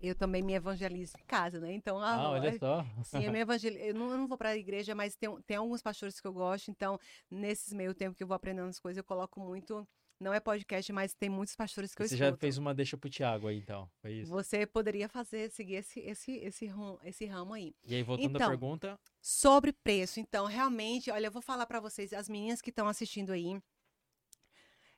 eu 0.00 0.16
também 0.16 0.42
me 0.42 0.52
evangelizo 0.52 1.16
em 1.16 1.24
casa, 1.24 1.60
né? 1.60 1.72
Então, 1.72 1.96
Ah, 2.00 2.16
ah, 2.16 2.30
olha 2.30 2.58
só. 2.58 2.84
Sim, 3.04 3.24
eu 3.24 3.32
me 3.32 3.38
evangelizo. 3.38 3.84
Eu 3.84 3.94
não, 3.94 4.10
eu 4.10 4.18
não 4.18 4.26
vou 4.26 4.36
para 4.36 4.48
a 4.48 4.56
igreja, 4.56 4.96
mas 4.96 5.14
tem, 5.14 5.30
tem 5.42 5.56
alguns 5.56 5.80
pastores 5.80 6.20
que 6.20 6.26
eu 6.26 6.32
gosto. 6.32 6.72
Então, 6.72 6.98
nesses 7.30 7.72
meio 7.72 7.94
tempo 7.94 8.16
que 8.16 8.22
eu 8.22 8.26
vou 8.26 8.34
aprendendo 8.34 8.68
as 8.68 8.80
coisas, 8.80 8.98
eu 8.98 9.04
coloco 9.04 9.38
muito. 9.38 9.86
Não 10.22 10.32
é 10.32 10.40
podcast, 10.40 10.92
mas 10.92 11.12
tem 11.14 11.28
muitos 11.28 11.54
pastores 11.56 11.94
que 11.94 12.00
eu 12.02 12.06
Você 12.08 12.14
escuto. 12.14 12.30
já 12.30 12.36
fez 12.36 12.56
uma 12.56 12.72
deixa 12.74 12.96
pro 12.96 13.10
Thiago 13.10 13.48
aí, 13.48 13.58
então. 13.58 13.90
Foi 14.00 14.12
isso. 14.12 14.30
Você 14.30 14.64
poderia 14.64 15.08
fazer, 15.08 15.50
seguir 15.50 15.74
esse, 15.74 16.00
esse, 16.00 16.32
esse, 16.36 16.66
rum- 16.66 16.98
esse 17.02 17.24
ramo 17.26 17.52
aí. 17.54 17.74
E 17.84 17.94
aí, 17.96 18.02
voltando 18.02 18.36
à 18.36 18.38
Então, 18.38 18.48
pergunta, 18.48 19.00
Sobre 19.20 19.72
preço, 19.72 20.20
então, 20.20 20.46
realmente, 20.46 21.10
olha, 21.10 21.26
eu 21.26 21.32
vou 21.32 21.42
falar 21.42 21.66
para 21.66 21.80
vocês, 21.80 22.12
as 22.12 22.28
meninas 22.28 22.60
que 22.62 22.70
estão 22.70 22.86
assistindo 22.88 23.32
aí, 23.32 23.60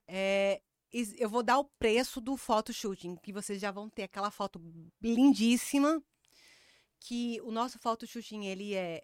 é, 0.07 0.61
eu 1.19 1.29
vou 1.29 1.43
dar 1.43 1.59
o 1.59 1.65
preço 1.79 2.21
do 2.21 2.37
photo 2.37 2.73
shooting, 2.73 3.17
que 3.17 3.33
vocês 3.33 3.61
já 3.61 3.71
vão 3.71 3.89
ter 3.89 4.05
aquela 4.05 4.31
foto 4.31 4.61
lindíssima, 5.03 6.03
que 7.01 7.41
o 7.43 7.51
nosso 7.51 7.79
photo 7.79 8.07
shooting, 8.07 8.45
ele 8.47 8.75
é 8.75 9.03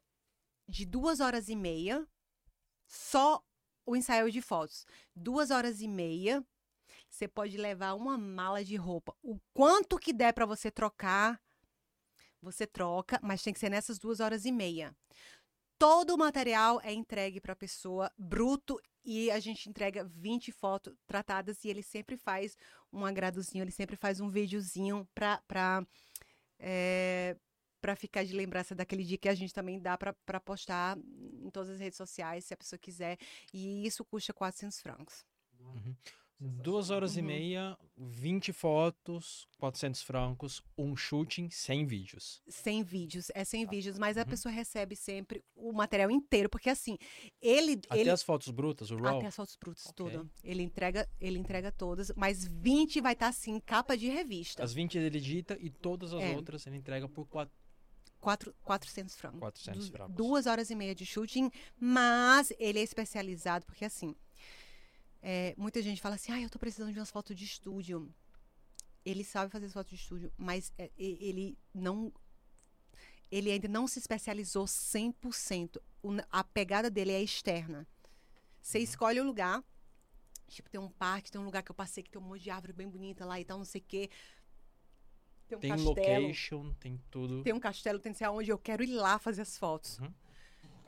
de 0.68 0.84
duas 0.86 1.20
horas 1.20 1.48
e 1.48 1.56
meia, 1.56 2.06
só 2.86 3.42
o 3.84 3.96
ensaio 3.96 4.30
de 4.30 4.40
fotos. 4.40 4.86
Duas 5.14 5.50
horas 5.50 5.80
e 5.80 5.88
meia, 5.88 6.44
você 7.08 7.26
pode 7.26 7.56
levar 7.56 7.94
uma 7.94 8.16
mala 8.16 8.64
de 8.64 8.76
roupa. 8.76 9.14
O 9.22 9.38
quanto 9.52 9.98
que 9.98 10.12
der 10.12 10.32
para 10.32 10.46
você 10.46 10.70
trocar, 10.70 11.40
você 12.40 12.66
troca, 12.66 13.18
mas 13.22 13.42
tem 13.42 13.52
que 13.52 13.60
ser 13.60 13.70
nessas 13.70 13.98
duas 13.98 14.20
horas 14.20 14.44
e 14.44 14.52
meia. 14.52 14.94
Todo 15.78 16.14
o 16.14 16.18
material 16.18 16.80
é 16.82 16.92
entregue 16.92 17.40
para 17.40 17.54
a 17.54 17.56
pessoa 17.56 18.12
bruto 18.16 18.80
e 19.04 19.30
a 19.30 19.40
gente 19.40 19.68
entrega 19.68 20.04
20 20.04 20.52
fotos 20.52 20.94
tratadas 21.06 21.64
e 21.64 21.68
ele 21.68 21.82
sempre 21.82 22.16
faz 22.16 22.56
um 22.92 23.04
agradozinho, 23.04 23.62
ele 23.62 23.70
sempre 23.70 23.96
faz 23.96 24.20
um 24.20 24.28
videozinho 24.28 25.08
para 25.14 25.38
para 25.48 25.86
para 27.80 27.96
ficar 27.96 28.24
de 28.24 28.32
lembrança 28.34 28.74
daquele 28.74 29.02
dia 29.04 29.18
que 29.18 29.28
a 29.28 29.34
gente 29.34 29.52
também 29.54 29.80
dá 29.80 29.96
para 29.98 30.40
postar 30.40 30.98
em 30.98 31.50
todas 31.50 31.70
as 31.70 31.80
redes 31.80 31.96
sociais, 31.96 32.44
se 32.44 32.54
a 32.54 32.56
pessoa 32.56 32.78
quiser. 32.78 33.16
E 33.52 33.86
isso 33.86 34.04
custa 34.04 34.32
400 34.32 34.80
francos. 34.80 35.24
Duas 36.42 36.88
horas 36.88 37.18
e 37.18 37.20
Uhum. 37.20 37.26
meia, 37.26 37.78
20 37.98 38.50
fotos, 38.50 39.46
400 39.58 40.00
francos, 40.00 40.62
um 40.76 40.96
shooting 40.96 41.50
sem 41.50 41.84
vídeos. 41.84 42.40
Sem 42.48 42.82
vídeos, 42.82 43.30
é 43.34 43.44
sem 43.44 43.66
vídeos, 43.66 43.98
mas 43.98 44.16
a 44.16 44.22
Uhum. 44.22 44.26
pessoa 44.26 44.50
recebe 44.50 44.96
sempre 44.96 45.44
o 45.54 45.70
material 45.70 46.10
inteiro, 46.10 46.48
porque 46.48 46.70
assim, 46.70 46.96
ele. 47.42 47.72
Até 47.90 48.00
ele 48.00 48.08
as 48.08 48.22
fotos 48.22 48.48
brutas, 48.48 48.90
o 48.90 48.96
RAW. 48.96 49.18
Até 49.18 49.26
as 49.26 49.36
fotos 49.36 49.54
brutas, 49.56 49.84
Ok. 49.88 49.94
tudo. 49.96 50.30
Ele 50.42 50.62
entrega, 50.62 51.06
ele 51.20 51.38
entrega 51.38 51.70
todas, 51.70 52.10
mas 52.16 52.46
20 52.46 53.02
vai 53.02 53.12
estar 53.12 53.28
assim, 53.28 53.60
capa 53.60 53.94
de 53.94 54.08
revista. 54.08 54.64
As 54.64 54.72
20 54.72 54.96
ele 54.96 55.18
edita 55.18 55.58
e 55.60 55.68
todas 55.68 56.14
as 56.14 56.22
É. 56.22 56.34
outras 56.34 56.66
ele 56.66 56.78
entrega 56.78 57.06
por 57.06 57.26
quatro- 57.26 57.54
Quatro, 58.20 58.54
400 58.62 59.14
francos. 59.16 59.38
400 59.40 59.86
Du- 59.88 59.92
francos. 59.92 60.14
Duas 60.16 60.46
horas 60.46 60.70
e 60.70 60.74
meia 60.74 60.94
de 60.94 61.06
shooting, 61.06 61.50
mas 61.78 62.52
ele 62.58 62.78
é 62.78 62.82
especializado, 62.82 63.64
porque 63.64 63.84
assim, 63.84 64.14
é, 65.22 65.54
muita 65.56 65.80
gente 65.82 66.00
fala 66.00 66.14
assim, 66.16 66.32
ah, 66.32 66.40
eu 66.40 66.50
tô 66.50 66.58
precisando 66.58 66.92
de 66.92 66.98
umas 66.98 67.10
fotos 67.10 67.34
de 67.36 67.44
estúdio. 67.44 68.12
Ele 69.04 69.24
sabe 69.24 69.50
fazer 69.50 69.68
fotos 69.70 69.90
de 69.90 69.96
estúdio, 69.96 70.32
mas 70.36 70.72
é, 70.76 70.90
ele 70.98 71.56
não... 71.72 72.12
Ele 73.30 73.50
ainda 73.50 73.68
não 73.68 73.86
se 73.86 73.98
especializou 73.98 74.66
100%. 74.66 75.80
O 76.02 76.10
n- 76.12 76.24
a 76.30 76.42
pegada 76.42 76.90
dele 76.90 77.12
é 77.12 77.22
externa. 77.22 77.86
Você 78.60 78.78
Uhum. 78.78 78.84
escolhe 78.84 79.20
o 79.20 79.24
lugar, 79.24 79.62
tipo, 80.48 80.68
tem 80.68 80.80
um 80.80 80.90
parque, 80.90 81.30
tem 81.30 81.40
um 81.40 81.44
lugar 81.44 81.62
que 81.62 81.70
eu 81.70 81.74
passei 81.74 82.02
que 82.02 82.10
tem 82.10 82.20
um 82.20 82.24
monte 82.24 82.42
de 82.42 82.50
árvore 82.50 82.72
bem 82.72 82.88
bonita 82.88 83.24
lá 83.24 83.40
e 83.40 83.44
tal, 83.44 83.56
não 83.58 83.64
sei 83.64 83.80
o 83.80 83.84
quê. 83.86 84.10
Tem 85.50 85.58
um 85.58 85.60
Tem 85.60 85.70
castelo. 85.70 86.22
location, 86.22 86.72
tem 86.80 87.00
tudo. 87.10 87.42
Tem 87.42 87.52
um 87.52 87.60
castelo, 87.60 87.98
tem 87.98 88.14
sei 88.14 88.26
aonde, 88.26 88.50
eu 88.50 88.58
quero 88.58 88.82
ir 88.82 88.92
lá 88.92 89.18
fazer 89.18 89.42
as 89.42 89.58
fotos. 89.58 89.98
Uhum. 89.98 90.12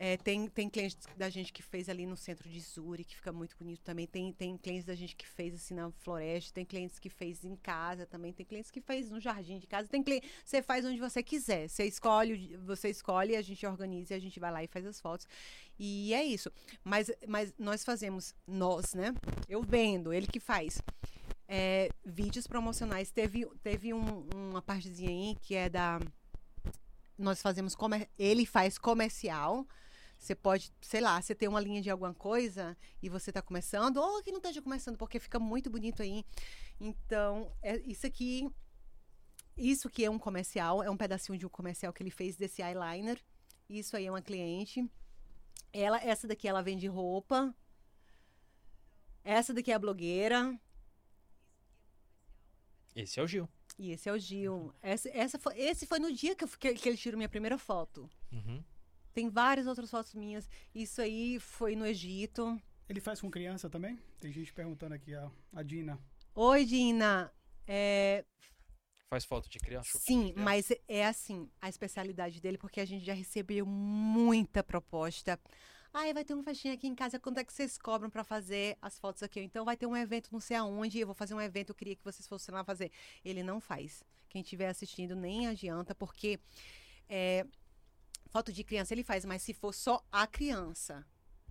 É, 0.05 0.17
tem, 0.17 0.49
tem 0.49 0.69
clientes 0.69 0.99
da 1.17 1.31
gente 1.31 1.53
que 1.53 1.63
fez 1.63 1.89
ali 1.89 2.07
no 2.07 2.17
centro 2.17 2.49
de 2.49 2.59
Zuri, 2.61 3.05
que 3.05 3.15
fica 3.15 3.33
muito 3.33 3.57
bonito 3.57 3.83
também. 3.83 4.05
Tem, 4.05 4.33
tem 4.33 4.57
clientes 4.57 4.85
da 4.85 4.97
gente 4.97 5.15
que 5.15 5.25
fez 5.25 5.55
assim 5.55 5.75
na 5.75 5.93
floresta, 5.93 6.53
tem 6.55 6.65
clientes 6.65 6.99
que 6.99 7.09
fez 7.09 7.45
em 7.45 7.55
casa 7.55 8.05
também, 8.05 8.33
tem 8.33 8.45
clientes 8.45 8.69
que 8.69 8.81
fez 8.81 9.11
no 9.11 9.21
jardim 9.21 9.59
de 9.59 9.67
casa. 9.69 9.87
Tem 9.87 10.03
cliente, 10.03 10.29
você 10.45 10.61
faz 10.61 10.85
onde 10.85 10.99
você 10.99 11.23
quiser. 11.23 11.69
Você 11.69 11.85
escolhe, 11.85 12.57
você 12.57 12.89
escolhe, 12.89 13.37
a 13.37 13.43
gente 13.43 13.65
organiza 13.65 14.15
e 14.15 14.17
a 14.17 14.21
gente 14.21 14.41
vai 14.41 14.51
lá 14.51 14.65
e 14.65 14.67
faz 14.67 14.85
as 14.87 15.01
fotos. 15.01 15.29
E 15.79 16.13
é 16.13 16.25
isso. 16.25 16.51
Mas, 16.83 17.09
mas 17.29 17.55
nós 17.57 17.85
fazemos, 17.85 18.35
nós, 18.45 18.95
né? 18.95 19.15
Eu 19.49 19.63
vendo, 19.63 20.13
ele 20.13 20.27
que 20.27 20.41
faz. 20.41 20.83
É, 21.55 21.91
vídeos 22.03 22.47
promocionais. 22.47 23.11
Teve, 23.11 23.45
teve 23.63 23.93
um- 23.93 24.27
uma 24.35 24.63
partezinha 24.63 25.11
aí 25.11 25.37
que 25.43 25.55
é 25.55 25.69
da. 25.69 26.01
Nós 27.19 27.43
fazemos. 27.43 27.77
Ele 28.19 28.47
faz 28.47 28.79
comercial. 28.79 29.67
Você 30.19 30.35
pode, 30.35 30.73
sei 30.81 31.03
lá, 31.03 31.21
você 31.21 31.35
tem 31.35 31.49
uma 31.49 31.61
linha 31.61 31.83
de 31.83 31.91
alguma 31.91 32.15
coisa 32.15 32.75
e 33.03 33.09
você 33.11 33.29
está 33.31 33.43
começando, 33.43 33.99
ou 33.99 34.23
que 34.23 34.31
não 34.31 34.39
esteja 34.39 34.63
começando, 34.63 34.97
porque 34.97 35.19
fica 35.19 35.39
muito 35.39 35.69
bonito 35.69 36.01
aí. 36.01 36.25
Então, 36.81 37.53
é, 37.61 37.77
isso 37.81 38.07
aqui. 38.07 38.49
Isso 39.55 39.91
que 39.91 40.07
é 40.07 40.11
um 40.11 40.19
comercial, 40.19 40.83
é 40.83 40.89
um 40.89 40.97
pedacinho 40.97 41.37
de 41.37 41.45
um 41.45 41.51
comercial 41.51 41.93
que 41.93 42.03
ele 42.03 42.11
fez 42.11 42.35
desse 42.35 42.63
eyeliner. 42.63 43.21
Isso 43.69 43.95
aí 43.95 44.07
é 44.07 44.11
uma 44.11 44.23
cliente. 44.23 44.89
Ela, 45.71 45.99
essa 46.03 46.27
daqui 46.27 46.49
ela 46.49 46.63
vende 46.63 46.87
roupa. 46.87 47.55
Essa 49.23 49.53
daqui 49.53 49.71
é 49.71 49.75
a 49.75 49.79
blogueira. 49.79 50.59
Esse 52.95 53.21
é 53.21 53.23
o 53.23 53.27
Gil. 53.27 53.49
E 53.79 53.91
esse 53.91 54.09
é 54.09 54.13
o 54.13 54.19
Gil. 54.19 54.73
Essa, 54.83 55.09
essa 55.11 55.39
foi, 55.39 55.59
esse 55.59 55.87
foi 55.87 55.99
no 55.99 56.13
dia 56.13 56.35
que, 56.35 56.45
eu, 56.45 56.49
que, 56.49 56.75
que 56.75 56.89
ele 56.89 56.97
tirou 56.97 57.17
minha 57.17 57.29
primeira 57.29 57.57
foto. 57.59 58.09
Uhum. 58.31 58.63
Tem 59.15 59.29
várias 59.29 59.67
outras 59.67 59.91
fotos 59.91 60.15
minhas. 60.15 60.49
Isso 60.75 61.01
aí 61.01 61.39
foi 61.39 61.75
no 61.77 61.87
Egito. 61.87 62.61
Ele 62.89 63.01
faz 63.01 63.21
com 63.21 63.31
criança 63.31 63.69
também? 63.71 63.99
Tem 64.21 64.33
gente 64.33 64.53
perguntando 64.53 64.95
aqui, 64.95 65.15
a, 65.15 65.31
a 65.55 65.63
Dina. 65.63 65.99
Oi, 66.35 66.65
Dina. 66.65 67.33
É, 67.67 68.25
Faz 69.13 69.27
foto 69.27 69.47
de 69.49 69.59
criança. 69.59 69.91
shooting 69.91 69.99
de 69.99 70.07
sim, 70.07 70.33
criança. 70.33 70.43
mas 70.43 70.69
é 70.89 71.07
assim, 71.07 71.47
a 71.61 71.69
especialidade 71.69 72.41
dele, 72.41 72.57
porque 72.57 72.81
a 72.81 72.85
gente 72.87 73.05
já 73.05 73.13
recebeu 73.13 73.67
muita 73.67 74.63
proposta. 74.65 75.39
Ai, 75.95 76.15
vai 76.15 76.25
ter 76.25 76.33
uma 76.33 76.43
festinha 76.43 76.73
aqui 76.73 76.89
em 76.89 76.95
casa, 76.95 77.19
quanto 77.19 77.39
é 77.39 77.45
que 77.45 77.53
vocês 77.53 77.77
cobram 77.77 78.09
pra 78.09 78.25
fazer 78.25 78.79
as 78.81 78.99
fotos 78.99 79.23
aqui? 79.23 79.41
Então 79.41 79.63
vai 79.63 79.77
ter 79.77 79.87
um 79.87 79.95
evento 79.95 80.31
não 80.33 80.41
sei 80.41 80.57
aonde, 80.57 80.99
eu 80.99 81.07
vou 81.07 81.15
fazer 81.15 81.35
um 81.35 81.41
evento, 81.41 81.71
eu 81.71 81.75
queria 81.75 81.95
que 81.95 82.03
vocês 82.03 82.27
fossem 82.27 82.55
lá 82.55 82.65
fazer. 82.65 82.91
Ele 83.23 83.43
não 83.43 83.61
faz. 83.61 84.03
Quem 84.31 84.41
estiver 84.41 84.69
assistindo 84.69 85.15
nem 85.15 85.47
adianta, 85.49 85.95
porque 85.95 86.41
é, 87.11 87.47
foto 88.31 88.51
de 88.51 88.65
criança 88.65 88.95
ele 88.95 89.05
faz, 89.05 89.27
mas 89.27 89.43
se 89.43 89.53
for 89.53 89.75
só 89.75 90.03
a 90.11 90.27
criança, 90.27 91.07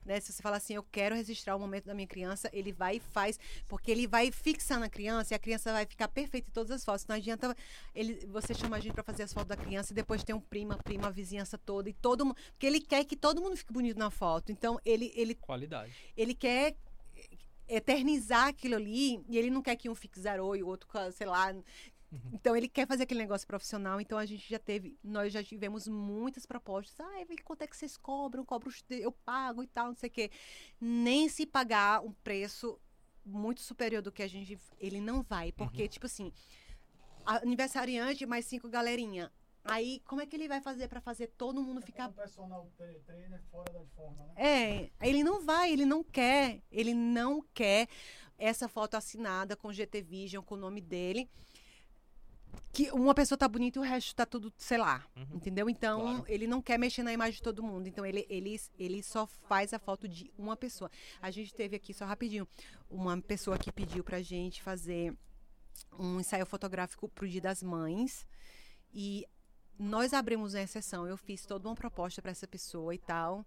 né? 0.05 0.19
Se 0.19 0.31
você 0.31 0.41
fala 0.41 0.57
assim, 0.57 0.73
eu 0.75 0.83
quero 0.83 1.15
registrar 1.15 1.55
o 1.55 1.59
momento 1.59 1.85
da 1.85 1.93
minha 1.93 2.07
criança, 2.07 2.49
ele 2.53 2.71
vai 2.71 2.97
e 2.97 2.99
faz, 2.99 3.39
porque 3.67 3.91
ele 3.91 4.07
vai 4.07 4.31
fixar 4.31 4.79
na 4.79 4.89
criança 4.89 5.33
e 5.33 5.35
a 5.35 5.39
criança 5.39 5.71
vai 5.71 5.85
ficar 5.85 6.07
perfeita 6.07 6.49
em 6.49 6.53
todas 6.53 6.71
as 6.71 6.83
fotos. 6.85 7.05
Não 7.07 7.15
adianta 7.15 7.55
ele, 7.93 8.25
você 8.27 8.53
chamar 8.53 8.77
a 8.77 8.79
gente 8.79 8.93
pra 8.93 9.03
fazer 9.03 9.23
as 9.23 9.33
fotos 9.33 9.49
da 9.49 9.57
criança 9.57 9.91
e 9.93 9.95
depois 9.95 10.23
tem 10.23 10.35
um 10.35 10.39
prima, 10.41 10.77
prima, 10.77 11.07
a 11.07 11.11
vizinhança 11.11 11.57
toda 11.57 11.89
e 11.89 11.93
todo 11.93 12.25
mundo, 12.25 12.37
porque 12.51 12.65
ele 12.65 12.79
quer 12.81 13.03
que 13.05 13.15
todo 13.15 13.41
mundo 13.41 13.55
fique 13.55 13.73
bonito 13.73 13.97
na 13.97 14.09
foto. 14.09 14.51
Então 14.51 14.79
ele 14.85 15.11
ele 15.15 15.35
Qualidade. 15.35 15.93
ele 16.15 16.33
quer 16.33 16.75
eternizar 17.67 18.47
aquilo 18.47 18.75
ali 18.75 19.23
e 19.29 19.37
ele 19.37 19.49
não 19.49 19.61
quer 19.61 19.75
que 19.75 19.89
um 19.89 19.95
fique 19.95 20.19
zero 20.19 20.55
e 20.55 20.63
o 20.63 20.67
outro, 20.67 20.89
sei 21.13 21.27
lá. 21.27 21.53
Então 22.33 22.55
ele 22.55 22.67
quer 22.67 22.87
fazer 22.87 23.03
aquele 23.03 23.21
negócio 23.21 23.47
profissional. 23.47 24.01
Então 24.01 24.17
a 24.17 24.25
gente 24.25 24.49
já 24.49 24.59
teve, 24.59 24.97
nós 25.03 25.31
já 25.31 25.43
tivemos 25.43 25.87
muitas 25.87 26.45
propostas. 26.45 26.99
Ah, 26.99 27.25
quanto 27.43 27.61
é 27.61 27.67
que 27.67 27.75
vocês 27.77 27.95
cobram? 27.97 28.43
Cobro, 28.45 28.69
os- 28.69 28.83
eu 28.89 29.11
pago 29.11 29.63
e 29.63 29.67
tal, 29.67 29.87
não 29.87 29.95
sei 29.95 30.09
o 30.09 30.11
quê. 30.11 30.29
Nem 30.79 31.29
se 31.29 31.45
pagar 31.45 32.03
um 32.03 32.11
preço 32.11 32.79
muito 33.25 33.61
superior 33.61 34.01
do 34.01 34.11
que 34.11 34.23
a 34.23 34.27
gente, 34.27 34.59
ele 34.79 34.99
não 34.99 35.21
vai, 35.21 35.51
porque 35.51 35.87
tipo 35.87 36.05
assim, 36.07 36.33
aniversariante 37.25 38.25
mais 38.25 38.45
cinco 38.45 38.67
galerinha. 38.69 39.31
Aí 39.63 40.01
como 40.05 40.21
é 40.21 40.25
que 40.25 40.35
ele 40.35 40.47
vai 40.47 40.59
fazer 40.59 40.87
pra 40.87 40.99
fazer 40.99 41.27
todo 41.37 41.61
mundo 41.61 41.81
ficar 41.81 42.09
um 42.09 42.13
personal 42.13 42.67
tra- 42.75 42.87
trainer 43.05 43.39
fora 43.51 43.71
da 43.71 43.85
forma, 43.95 44.25
né? 44.25 44.33
é, 44.99 45.07
ele 45.07 45.23
não 45.23 45.39
vai, 45.45 45.71
ele 45.71 45.85
não 45.85 46.03
quer, 46.03 46.63
ele 46.71 46.95
não 46.95 47.43
quer 47.53 47.87
essa 48.39 48.67
foto 48.67 48.95
assinada 48.95 49.55
com 49.55 49.71
GT 49.71 50.01
Vision, 50.01 50.43
com 50.43 50.55
o 50.55 50.57
nome 50.57 50.81
dele. 50.81 51.29
Que 52.73 52.89
uma 52.91 53.13
pessoa 53.13 53.37
tá 53.37 53.47
bonita 53.47 53.77
e 53.79 53.81
o 53.81 53.83
resto 53.83 54.15
tá 54.15 54.25
tudo, 54.25 54.51
sei 54.57 54.77
lá, 54.77 55.05
Uhum. 55.15 55.25
entendeu? 55.33 55.69
Então, 55.69 55.99
Claro. 56.01 56.25
ele 56.27 56.47
não 56.47 56.61
quer 56.61 56.77
mexer 56.77 57.03
na 57.03 57.11
imagem 57.11 57.33
de 57.35 57.41
todo 57.41 57.61
mundo. 57.63 57.87
Então, 57.87 58.05
ele, 58.05 58.25
ele, 58.29 58.59
ele 58.79 59.03
só 59.03 59.25
faz 59.27 59.73
a 59.73 59.79
foto 59.79 60.07
de 60.07 60.31
uma 60.37 60.55
pessoa. 60.55 60.89
A 61.21 61.29
gente 61.31 61.53
teve 61.53 61.75
aqui, 61.75 61.93
só 61.93 62.05
rapidinho, 62.05 62.47
uma 62.89 63.21
pessoa 63.21 63.57
que 63.57 63.71
pediu 63.71 64.03
pra 64.03 64.21
gente 64.21 64.61
fazer 64.61 65.13
um 65.99 66.19
ensaio 66.19 66.45
fotográfico 66.45 67.09
pro 67.09 67.27
Dia 67.27 67.41
das 67.41 67.61
Mães. 67.61 68.25
E 68.93 69.25
nós 69.77 70.13
abrimos 70.13 70.53
uma 70.53 70.61
exceção. 70.61 71.05
Eu 71.07 71.17
fiz 71.17 71.45
toda 71.45 71.67
uma 71.67 71.75
proposta 71.75 72.21
para 72.21 72.31
essa 72.31 72.47
pessoa 72.47 72.93
e 72.95 72.97
tal, 72.99 73.45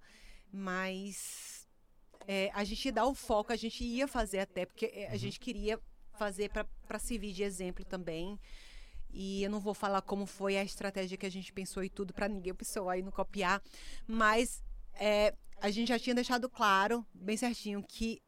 mas 0.53 1.67
é, 2.27 2.51
a 2.55 2.65
gente 2.65 2.85
ia 2.87 2.93
dar 2.93 3.07
o 3.07 3.15
foco, 3.15 3.53
a 3.53 3.57
gente 3.57 3.85
ia 3.85 4.07
fazer 4.09 4.41
até, 4.41 4.65
porque 4.67 4.87
é, 4.87 5.09
a 5.11 5.17
gente 5.17 5.39
queria 5.41 5.79
fazer 6.19 6.51
para 6.51 6.99
servir 6.99 7.33
de 7.33 7.43
exemplo 7.43 7.85
também. 7.85 8.39
E 9.17 9.45
eu 9.45 9.51
não 9.51 9.61
vou 9.61 9.73
falar 9.73 10.03
como 10.03 10.27
foi 10.27 10.57
a 10.57 10.65
estratégia 10.65 11.17
que 11.17 11.25
a 11.25 11.31
gente 11.31 11.53
pensou 11.53 11.85
e 11.85 11.89
tudo 11.89 12.13
para 12.13 12.27
ninguém 12.29 12.53
o 12.53 12.57
pessoal 12.57 12.91
aí 12.91 13.01
não 13.01 13.13
copiar, 13.13 13.63
mas 14.09 14.61
é, 14.95 15.33
a 15.61 15.71
gente 15.71 15.89
já 15.89 15.99
tinha 15.99 16.15
deixado 16.15 16.49
claro, 16.49 17.07
bem 17.15 17.37
certinho, 17.37 17.81
que 17.81 18.21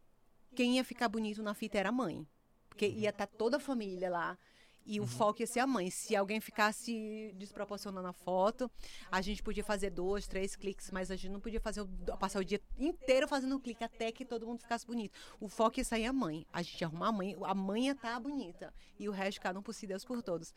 quem 0.54 0.76
ia 0.76 0.84
ficar 0.84 1.08
bonito 1.08 1.42
na 1.42 1.54
fita 1.54 1.76
era 1.76 1.88
a 1.88 1.92
mãe. 1.92 2.24
Porque 2.68 2.86
ia 2.86 3.10
estar 3.10 3.26
toda 3.26 3.56
a 3.56 3.60
família 3.60 4.08
lá. 4.08 4.38
E 4.86 5.00
o 5.00 5.02
Uhum. 5.02 5.08
foco 5.08 5.42
ia 5.42 5.46
ser 5.46 5.60
a 5.60 5.66
mãe. 5.66 5.90
Se 5.90 6.14
alguém 6.14 6.40
ficasse 6.40 7.34
desproporcionando 7.36 8.06
a 8.06 8.12
foto, 8.12 8.70
a 9.10 9.20
gente 9.20 9.42
podia 9.42 9.64
fazer 9.64 9.90
dois, 9.90 10.26
três 10.26 10.54
cliques, 10.54 10.90
mas 10.90 11.10
a 11.10 11.16
gente 11.16 11.30
não 11.32 11.40
podia 11.40 11.60
fazer 11.60 11.80
o- 11.80 11.88
passar 12.18 12.38
o 12.40 12.44
dia 12.44 12.60
inteiro 12.78 13.26
fazendo 13.26 13.56
um 13.56 13.60
clique 13.60 13.82
até 13.82 14.12
que 14.12 14.24
todo 14.24 14.46
mundo 14.46 14.60
ficasse 14.60 14.86
bonito. 14.86 15.12
O 15.40 15.48
foco 15.48 15.80
ia 15.80 15.84
sair 15.84 16.06
a 16.06 16.12
mãe. 16.12 16.46
A 16.52 16.62
gente 16.62 16.80
ia 16.80 16.86
arrumar 16.86 17.08
a 17.08 17.12
mãe, 17.12 17.36
a 17.42 17.54
mãe 17.54 17.86
ia 17.86 17.92
estar 17.92 18.18
bonita. 18.20 18.72
E 18.98 19.08
o 19.08 19.12
resto, 19.12 19.40
cada 19.40 19.58
um 19.58 19.62
por 19.62 19.74
si, 19.74 19.86
Deus 19.86 20.04
por 20.04 20.22
todos. 20.22 20.54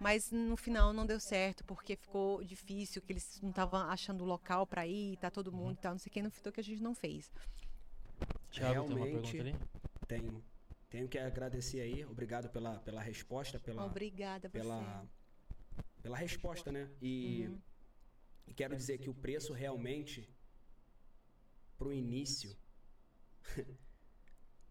Mas 0.00 0.30
no 0.30 0.56
final 0.56 0.92
não 0.92 1.04
deu 1.04 1.18
certo, 1.18 1.64
porque 1.64 1.96
ficou 1.96 2.42
difícil, 2.44 3.02
que 3.02 3.12
eles 3.12 3.40
não 3.42 3.50
estavam 3.50 3.80
achando 3.90 4.22
o 4.22 4.26
local 4.26 4.64
pra 4.64 4.86
ir, 4.86 5.16
tá 5.16 5.28
todo 5.28 5.50
mundo 5.52 5.72
e 5.74 5.76
tal, 5.82 5.92
não 5.92 5.98
sei 5.98 6.08
o 6.08 6.12
que, 6.12 6.22
no 6.22 6.30
final 6.30 6.52
que 6.52 6.60
a 6.60 6.64
gente 6.64 6.80
não 6.80 6.94
fez. 6.94 7.30
Thiago, 8.50 8.86
tem 8.86 8.96
uma 8.96 9.04
Realmente- 9.06 9.32
pergunta 9.36 9.58
ali? 9.58 9.68
Tenho. 10.06 10.44
Tenho 10.90 11.08
que 11.08 11.18
agradecer 11.18 11.80
aí. 11.80 12.04
Obrigado 12.06 12.48
pela, 12.48 12.78
pela 12.80 13.00
resposta, 13.02 13.58
pela, 13.60 13.84
Obrigada 13.84 14.48
a 14.48 14.50
você. 14.50 14.58
pela, 14.58 15.06
pela 16.02 16.16
resposta, 16.16 16.72
né? 16.72 16.88
E, 17.00 17.46
Uhum. 17.48 17.60
e 18.46 18.54
quero 18.54 18.74
dizer 18.74 18.98
que 18.98 19.10
o 19.10 19.14
preço 19.14 19.52
realmente, 19.52 20.28
pro 21.76 21.92
início, 21.92 22.56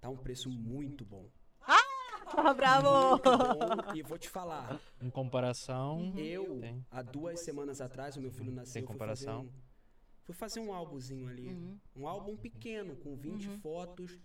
tá 0.02 0.10
um 0.10 0.18
preço 0.18 0.50
muito 0.50 1.06
bom. 1.06 1.30
Ah, 1.62 2.54
bravo! 2.54 2.90
Bom. 3.20 3.96
E 3.96 4.02
vou 4.02 4.18
te 4.18 4.28
falar, 4.28 4.82
Em 5.00 5.10
comparação. 5.10 6.00
Uhum. 6.02 6.18
eu, 6.18 6.60
Tem. 6.60 6.86
há 6.92 7.02
duas 7.02 7.40
semanas 7.42 7.80
atrás, 7.80 8.18
o 8.18 8.22
meu 8.22 8.32
filho 8.32 8.52
nasceu, 8.52 8.74
Tem 8.74 8.82
fui 8.84 8.92
comparação? 8.94 9.46
fazer 9.46 9.50
um, 9.50 9.62
fui 10.24 10.36
fazer 10.36 10.60
um 10.62 10.74
álbumzinho 10.74 11.28
ali. 11.28 11.48
Uhum. 11.54 11.80
Um 11.96 12.08
álbum 12.08 12.36
pequeno, 12.36 12.96
com 12.98 13.16
20 13.16 13.48
fotos. 13.60 14.20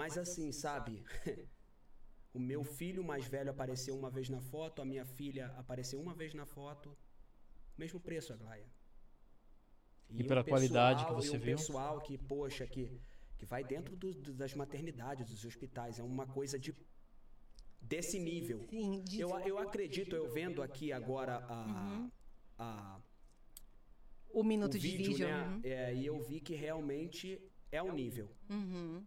Mas 0.00 0.18
assim, 0.18 0.52
sabe? 0.52 1.02
o 2.34 2.38
meu 2.38 2.62
filho 2.78 3.02
mais 3.02 3.26
velho 3.26 3.50
apareceu 3.50 3.94
uma 3.96 4.10
vez 4.10 4.28
na 4.28 4.40
foto, 4.42 4.82
a 4.82 4.84
minha 4.84 5.06
filha 5.06 5.46
apareceu 5.56 5.98
uma 5.98 6.14
vez 6.14 6.34
na 6.34 6.44
foto. 6.44 6.94
Mesmo 7.78 7.98
preço, 7.98 8.30
Aglaia. 8.34 8.66
E 10.10 10.22
um 10.22 10.26
pela 10.26 10.44
qualidade 10.44 11.06
que 11.06 11.12
você 11.14 11.34
e 11.34 11.36
um 11.38 11.40
viu? 11.40 11.56
pessoal 11.56 12.00
que, 12.02 12.18
poxa, 12.18 12.66
que, 12.66 13.00
que 13.38 13.46
vai 13.46 13.64
dentro 13.64 13.96
do- 13.96 14.12
do- 14.14 14.34
das 14.34 14.52
maternidades, 14.54 15.30
dos 15.30 15.44
hospitais. 15.46 15.98
É 15.98 16.02
uma 16.02 16.26
coisa 16.26 16.58
de 16.58 16.74
desse 17.80 18.18
nível. 18.18 18.66
Sim, 18.68 19.02
de- 19.02 19.20
Eu, 19.20 19.30
eu 19.40 19.58
acredito, 19.58 20.14
eu 20.14 20.28
vendo 20.30 20.62
aqui 20.62 20.92
agora 20.92 21.36
a, 21.48 21.58
Uhum. 21.66 22.10
a, 22.58 23.00
o 24.30 24.40
o 24.40 24.44
minuto 24.44 24.72
de 24.72 24.78
vídeo, 24.78 25.12
vídeo. 25.12 25.26
né? 25.28 25.46
uhum. 25.48 25.60
É, 25.64 25.94
e 25.94 26.04
eu 26.04 26.20
vi 26.22 26.38
que 26.40 26.54
realmente 26.54 27.40
é 27.72 27.82
o 27.82 27.92
nível. 27.92 28.30
Uhum. 28.50 29.04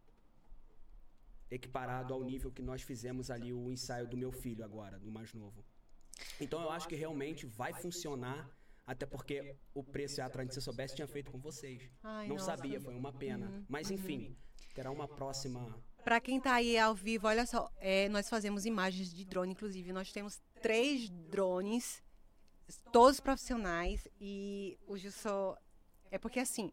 Equiparado 1.51 2.13
ao 2.13 2.23
nível 2.23 2.51
que 2.51 2.61
nós 2.61 2.81
fizemos 2.81 3.29
ali 3.31 3.51
o 3.53 3.71
ensaio 3.71 4.07
do 4.07 4.15
meu 4.17 4.31
filho 4.31 4.63
agora, 4.63 4.99
do 4.99 5.11
mais 5.11 5.33
novo. 5.33 5.63
Então 6.39 6.61
eu 6.61 6.69
acho 6.69 6.87
que 6.87 6.95
realmente 6.95 7.45
vai 7.45 7.73
funcionar, 7.73 8.49
até 8.85 9.05
porque 9.05 9.55
o 9.73 9.83
preço 9.83 10.19
e 10.19 10.21
a 10.21 10.25
Atlântica, 10.25 10.53
se 10.53 10.59
eu 10.59 10.63
soubesse, 10.63 10.95
tinha 10.95 11.07
feito 11.07 11.31
com 11.31 11.39
vocês. 11.39 11.89
Ai, 12.03 12.27
Não 12.27 12.35
nossa. 12.35 12.47
sabia, 12.55 12.79
foi 12.79 12.95
uma 12.95 13.13
pena. 13.13 13.47
Uhum, 13.47 13.65
Mas 13.67 13.89
enfim, 13.91 14.35
terá 14.73 14.91
uma 14.91 15.07
próxima. 15.07 15.75
Pra 16.03 16.19
quem 16.19 16.39
tá 16.39 16.53
aí 16.55 16.77
ao 16.77 16.95
vivo, 16.95 17.27
olha 17.27 17.45
só, 17.45 17.69
é, 17.77 18.09
nós 18.09 18.27
fazemos 18.29 18.65
imagens 18.65 19.13
de 19.13 19.25
drone, 19.25 19.51
inclusive. 19.51 19.91
Nós 19.93 20.11
temos 20.11 20.41
três 20.61 21.09
drones, 21.09 22.01
todos 22.91 23.19
profissionais, 23.19 24.07
e 24.19 24.77
o 24.87 24.97
Gilson. 24.97 25.55
É 26.11 26.17
porque 26.17 26.39
assim, 26.39 26.71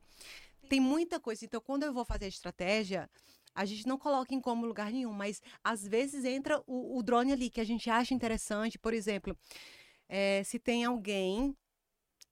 tem 0.68 0.80
muita 0.80 1.20
coisa. 1.20 1.44
Então, 1.44 1.60
quando 1.60 1.82
eu 1.82 1.92
vou 1.92 2.04
fazer 2.04 2.24
a 2.24 2.28
estratégia, 2.28 3.10
a 3.56 3.64
gente 3.64 3.88
não 3.88 3.96
coloca 3.96 4.34
em 4.34 4.40
como 4.40 4.66
lugar 4.66 4.92
nenhum, 4.92 5.12
mas 5.12 5.42
às 5.64 5.88
vezes 5.88 6.26
entra 6.26 6.62
o, 6.66 6.98
o 6.98 7.02
drone 7.02 7.32
ali 7.32 7.48
que 7.48 7.60
a 7.60 7.64
gente 7.64 7.88
acha 7.88 8.12
interessante. 8.12 8.78
Por 8.78 8.92
exemplo, 8.92 9.36
é, 10.08 10.44
se 10.44 10.58
tem 10.58 10.84
alguém. 10.84 11.56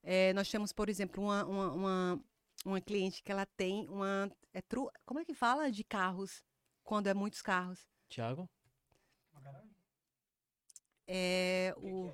é, 0.03 0.31
nós 0.33 0.49
temos, 0.49 0.71
por 0.71 0.87
exemplo, 0.87 1.23
uma, 1.23 1.43
uma, 1.45 1.71
uma, 1.73 2.23
uma 2.63 2.81
cliente 2.81 3.23
que 3.23 3.31
ela 3.31 3.45
tem 3.45 3.89
uma. 3.89 4.31
É 4.53 4.61
tru, 4.61 4.89
como 5.03 5.19
é 5.19 5.25
que 5.25 5.33
fala 5.33 5.71
de 5.71 5.83
carros? 5.83 6.43
Quando 6.83 7.07
é 7.07 7.13
muitos 7.15 7.41
carros. 7.41 7.89
Thiago? 8.07 8.47
É 11.07 11.73
o. 11.77 12.11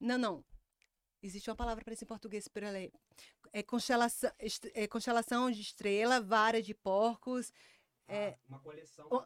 Não, 0.00 0.16
não. 0.16 0.44
Existe 1.22 1.50
uma 1.50 1.56
palavra 1.56 1.84
para 1.84 1.92
isso 1.92 2.04
em 2.04 2.06
português 2.06 2.48
por 2.48 2.62
ela. 2.62 2.78
É 3.52 3.62
constelação, 3.62 4.30
é 4.74 4.86
constelação 4.86 5.50
de 5.50 5.60
estrela, 5.60 6.20
vara 6.20 6.62
de 6.62 6.74
porcos. 6.74 7.52
É- 8.08 8.36
uma 8.48 8.58
coleção 8.60 9.06
O- 9.10 9.22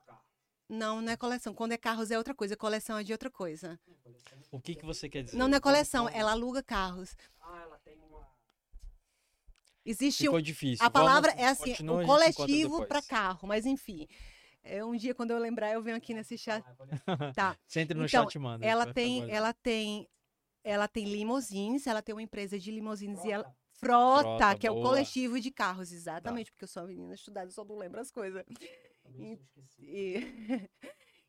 Não, 0.68 1.00
não 1.02 1.12
é 1.12 1.16
coleção. 1.16 1.52
Quando 1.52 1.72
é 1.72 1.76
carros 1.76 2.10
é 2.10 2.16
outra 2.18 2.34
coisa. 2.34 2.56
Coleção 2.56 2.96
é 2.98 3.02
de 3.02 3.12
outra 3.12 3.28
coisa. 3.30 3.78
O 4.52 4.60
que, 4.60 4.74
que 4.76 4.84
você 4.84 5.08
quer 5.08 5.24
dizer? 5.24 5.36
Não, 5.36 5.48
não 5.48 5.56
é 5.56 5.60
coleção. 5.60 6.08
Ela 6.08 6.30
aluga 6.32 6.62
carros. 6.62 7.16
Ah, 7.40 7.60
ela 7.64 7.78
tem 7.78 7.96
uma. 7.98 8.26
Existe 9.84 10.24
Ficou 10.24 10.38
um- 10.38 10.42
difícil. 10.42 10.84
A 10.84 10.90
palavra 10.90 11.30
Vamos- 11.32 11.44
é 11.44 11.48
assim, 11.48 11.74
conta 11.86 12.06
coletivo 12.06 12.86
para 12.86 13.02
carro, 13.02 13.48
mas 13.48 13.66
enfim. 13.66 14.06
É, 14.62 14.84
um 14.84 14.94
dia, 14.94 15.14
quando 15.14 15.30
eu 15.30 15.38
lembrar, 15.38 15.72
eu 15.72 15.82
venho 15.82 15.96
aqui 15.96 16.12
nesse 16.12 16.36
chat. 16.36 16.62
Tá. 17.36 17.56
Você 17.66 17.80
entra 17.80 17.96
no 17.96 18.04
Então, 18.04 18.24
chat 18.24 18.34
e 18.34 18.38
manda. 18.38 18.64
Ela 18.64 18.92
tem, 18.92 19.28
ela 19.30 19.52
tem, 19.54 20.08
ela 20.62 20.86
tem 20.86 21.04
limousines, 21.06 21.86
ela 21.86 22.02
tem 22.02 22.14
uma 22.14 22.22
empresa 22.22 22.58
de 22.58 22.70
limousines 22.70 23.24
e 23.24 23.32
ela 23.32 23.52
frota, 23.80 24.22
Frota, 24.38 24.56
que 24.58 24.66
é 24.66 24.70
o 24.70 24.74
boa. 24.74 24.84
Tá. 24.84 24.90
coletivo 24.90 25.40
de 25.40 25.50
carros, 25.50 25.92
exatamente, 25.92 26.52
porque 26.52 26.64
eu 26.64 26.68
sou 26.68 26.82
uma 26.82 26.88
menina 26.88 27.14
estudada, 27.14 27.46
eu 27.48 27.52
só 27.52 27.64
não 27.64 27.76
lembro 27.76 28.00
as 28.00 28.10
coisas. 28.10 28.44
E- 29.78 30.14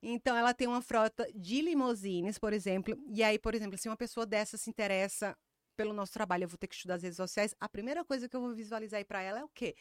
então 0.01 0.35
ela 0.35 0.53
tem 0.53 0.67
uma 0.67 0.81
frota 0.81 1.27
de 1.33 1.61
limousines, 1.61 2.37
por 2.37 2.53
exemplo, 2.53 2.95
e 3.07 3.23
aí, 3.23 3.39
por 3.39 3.55
exemplo, 3.55 3.77
se 3.77 3.87
uma 3.89 3.97
pessoa 3.97 4.25
dessa 4.25 4.57
se 4.57 4.69
interessa 4.69 5.37
pelo 5.75 5.93
nosso 5.93 6.11
trabalho, 6.13 6.43
eu 6.43 6.47
vou 6.49 6.57
ter 6.57 6.67
que 6.67 6.75
estudar 6.75 6.95
as 6.95 7.03
redes 7.03 7.17
sociais, 7.17 7.55
a 7.59 7.67
primeira 7.69 8.03
coisa 8.03 8.27
que 8.27 8.35
eu 8.35 8.41
vou 8.41 8.53
visualizar 8.53 8.97
aí 8.99 9.05
para 9.05 9.21
ela 9.21 9.39
é 9.39 9.43
o 9.43 9.49
quê? 9.49 9.75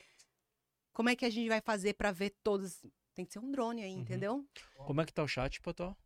Como 0.93 1.09
é 1.09 1.17
que 1.17 1.25
a 1.25 1.31
gente 1.31 1.49
vai 1.49 1.61
fazer 1.61 1.95
para 1.95 2.13
ver 2.13 2.31
todos? 2.43 2.81
Tem 3.15 3.25
que 3.25 3.33
ser 3.33 3.39
um 3.41 3.51
drone 3.51 3.83
aí, 3.83 3.93
Uhum. 3.93 4.01
entendeu? 4.01 4.49
Como 4.87 5.01
é 5.01 5.05
que 5.07 5.13
tá 5.13 5.23
o 5.23 5.29
chat, 5.29 5.61
Potó? 5.61 5.97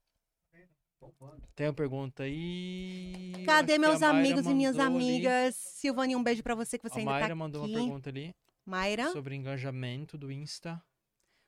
Tem 1.55 1.67
uma 1.69 1.75
pergunta 1.75 2.23
aí. 2.25 3.33
Cadê 3.47 3.79
meus 3.79 4.01
Mayra 4.01 4.19
amigos 4.19 4.47
e 4.47 4.55
minhas 4.55 4.77
mandou 4.77 4.97
ali. 4.99 5.09
amigas? 5.09 5.55
Silvane, 5.57 6.17
um 6.17 6.23
beijo 6.23 6.43
pra 6.43 6.55
você 6.55 6.79
que 6.79 6.89
você 6.89 6.97
A 6.97 6.99
ainda 7.01 7.11
Mayra 7.13 7.29
tá 7.29 7.35
mandou 7.35 7.63
aqui. 7.65 7.73
uma 7.73 7.81
pergunta 7.81 8.11
ali 8.11 8.35
Mayra? 8.65 9.11
sobre 9.13 9.35
engajamento 9.35 10.17
do 10.19 10.31
Insta. 10.33 10.83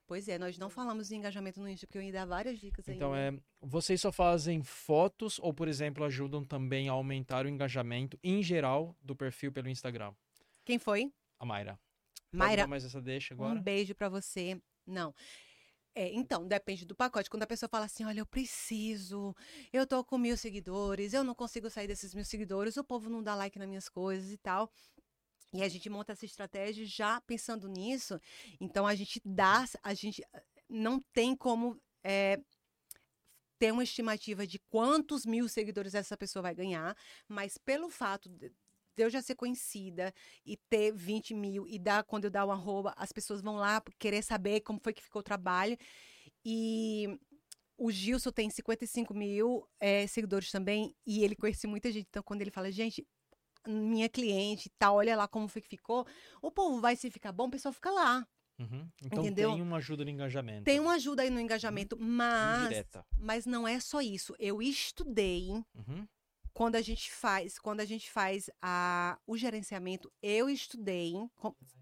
Pois 0.06 0.28
é, 0.28 0.38
nós 0.38 0.56
não 0.56 0.70
falamos 0.70 1.08
de 1.08 1.16
engajamento 1.16 1.60
no 1.60 1.68
Insta, 1.68 1.84
porque 1.86 1.98
eu 1.98 2.02
ia 2.02 2.12
dar 2.12 2.24
várias 2.26 2.60
dicas 2.60 2.86
Então 2.86 3.12
ainda. 3.12 3.36
é, 3.38 3.40
vocês 3.60 4.00
só 4.00 4.12
fazem 4.12 4.62
fotos 4.62 5.38
ou, 5.40 5.52
por 5.52 5.66
exemplo, 5.66 6.04
ajudam 6.04 6.44
também 6.44 6.88
a 6.88 6.92
aumentar 6.92 7.44
o 7.44 7.48
engajamento 7.48 8.16
em 8.22 8.40
geral 8.42 8.94
do 9.02 9.16
perfil 9.16 9.50
pelo 9.50 9.68
Instagram? 9.68 10.12
Quem 10.64 10.78
foi? 10.78 11.12
A 11.40 11.44
Mayra. 11.44 11.78
Mayra, 12.30 12.66
mais 12.68 12.84
essa 12.84 13.00
deixa 13.00 13.34
agora? 13.34 13.58
um 13.58 13.60
beijo 13.62 13.94
pra 13.96 14.08
você. 14.08 14.60
Não. 14.86 15.12
É, 15.98 16.12
então, 16.12 16.46
depende 16.46 16.84
do 16.84 16.94
pacote. 16.94 17.30
Quando 17.30 17.44
a 17.44 17.46
pessoa 17.46 17.70
fala 17.70 17.86
assim, 17.86 18.04
olha, 18.04 18.20
eu 18.20 18.26
preciso, 18.26 19.34
eu 19.72 19.86
tô 19.86 20.04
com 20.04 20.18
mil 20.18 20.36
seguidores, 20.36 21.14
eu 21.14 21.24
não 21.24 21.34
consigo 21.34 21.70
sair 21.70 21.88
desses 21.88 22.14
mil 22.14 22.24
seguidores, 22.24 22.76
o 22.76 22.84
povo 22.84 23.08
não 23.08 23.22
dá 23.22 23.34
like 23.34 23.58
nas 23.58 23.66
minhas 23.66 23.88
coisas 23.88 24.30
e 24.30 24.36
tal. 24.36 24.70
E 25.54 25.62
a 25.62 25.68
gente 25.68 25.88
monta 25.88 26.12
essa 26.12 26.26
estratégia 26.26 26.84
já 26.84 27.18
pensando 27.22 27.66
nisso. 27.66 28.20
Então, 28.60 28.86
a 28.86 28.94
gente 28.94 29.22
dá, 29.24 29.64
a 29.82 29.94
gente 29.94 30.22
não 30.68 31.00
tem 31.14 31.34
como 31.34 31.80
é, 32.04 32.38
ter 33.58 33.72
uma 33.72 33.82
estimativa 33.82 34.46
de 34.46 34.58
quantos 34.68 35.24
mil 35.24 35.48
seguidores 35.48 35.94
essa 35.94 36.14
pessoa 36.14 36.42
vai 36.42 36.54
ganhar, 36.54 36.94
mas 37.26 37.56
pelo 37.56 37.88
fato 37.88 38.28
de 38.28 38.52
eu 38.96 39.10
já 39.10 39.22
ser 39.22 39.34
conhecida 39.34 40.12
e 40.44 40.56
ter 40.56 40.92
20 40.92 41.34
mil 41.34 41.66
e 41.66 41.78
dar, 41.78 42.04
quando 42.04 42.24
eu 42.24 42.30
dar 42.30 42.46
um 42.46 42.50
arroba, 42.50 42.92
as 42.96 43.12
pessoas 43.12 43.40
vão 43.40 43.56
lá 43.56 43.82
querer 43.98 44.22
saber 44.22 44.60
como 44.60 44.80
foi 44.82 44.92
que 44.92 45.02
ficou 45.02 45.20
o 45.20 45.24
trabalho. 45.24 45.76
E 46.44 47.18
o 47.76 47.90
Gilson 47.90 48.30
tem 48.30 48.48
55 48.48 49.12
mil 49.12 49.68
eh, 49.80 50.06
seguidores 50.06 50.50
também, 50.50 50.94
e 51.06 51.22
ele 51.24 51.36
conhece 51.36 51.66
muita 51.66 51.90
gente. 51.92 52.06
Então, 52.08 52.22
quando 52.22 52.40
ele 52.40 52.50
fala, 52.50 52.70
gente, 52.70 53.06
minha 53.66 54.08
cliente, 54.08 54.70
tá, 54.78 54.92
olha 54.92 55.16
lá 55.16 55.28
como 55.28 55.48
foi 55.48 55.60
que 55.60 55.68
ficou, 55.68 56.06
o 56.40 56.50
povo 56.50 56.80
vai 56.80 56.96
se 56.96 57.10
ficar 57.10 57.32
bom, 57.32 57.46
o 57.46 57.50
pessoal 57.50 57.72
fica 57.72 57.90
lá. 57.90 58.26
Uhum. 58.58 58.88
Então 59.02 59.22
Entendeu? 59.22 59.52
tem 59.52 59.62
uma 59.62 59.76
ajuda 59.76 60.04
no 60.04 60.10
engajamento. 60.10 60.64
Tem 60.64 60.80
uma 60.80 60.94
ajuda 60.94 61.22
aí 61.22 61.30
no 61.30 61.38
engajamento, 61.38 61.96
mas, 62.00 62.64
Indireta. 62.64 63.04
mas 63.18 63.44
não 63.44 63.68
é 63.68 63.78
só 63.78 64.00
isso. 64.00 64.34
Eu 64.38 64.62
estudei 64.62 65.50
Uhum. 65.74 66.06
Quando 66.56 66.76
a 66.76 66.80
gente 66.80 67.12
faz, 67.12 67.58
quando 67.58 67.80
a 67.80 67.84
gente 67.84 68.10
faz 68.10 68.48
a, 68.62 69.18
o 69.26 69.36
gerenciamento, 69.36 70.10
eu 70.22 70.48
estudei, 70.48 71.12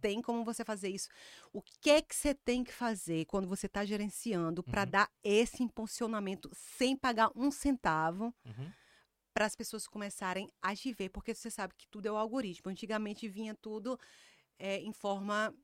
tem 0.00 0.20
como 0.20 0.44
você 0.44 0.64
fazer 0.64 0.88
isso. 0.88 1.08
O 1.52 1.62
que 1.62 1.90
é 1.90 2.02
que 2.02 2.12
você 2.12 2.34
tem 2.34 2.64
que 2.64 2.72
fazer 2.72 3.24
quando 3.26 3.46
você 3.46 3.66
está 3.66 3.84
gerenciando 3.84 4.64
para 4.64 4.82
Uhum. 4.82 4.90
dar 4.90 5.10
esse 5.22 5.62
impulsionamento 5.62 6.50
sem 6.52 6.96
pagar 6.96 7.30
um 7.36 7.52
centavo 7.52 8.34
Uhum. 8.44 8.68
para 9.32 9.46
as 9.46 9.54
pessoas 9.54 9.86
começarem 9.86 10.50
a 10.60 10.74
te 10.74 10.92
ver, 10.92 11.10
porque 11.10 11.32
você 11.36 11.52
sabe 11.52 11.72
que 11.76 11.86
tudo 11.86 12.06
é 12.06 12.10
o 12.10 12.16
algoritmo. 12.16 12.68
Antigamente 12.68 13.28
vinha 13.28 13.54
tudo 13.54 13.96
é, 14.58 14.80
em 14.80 14.92
forma 14.92 15.54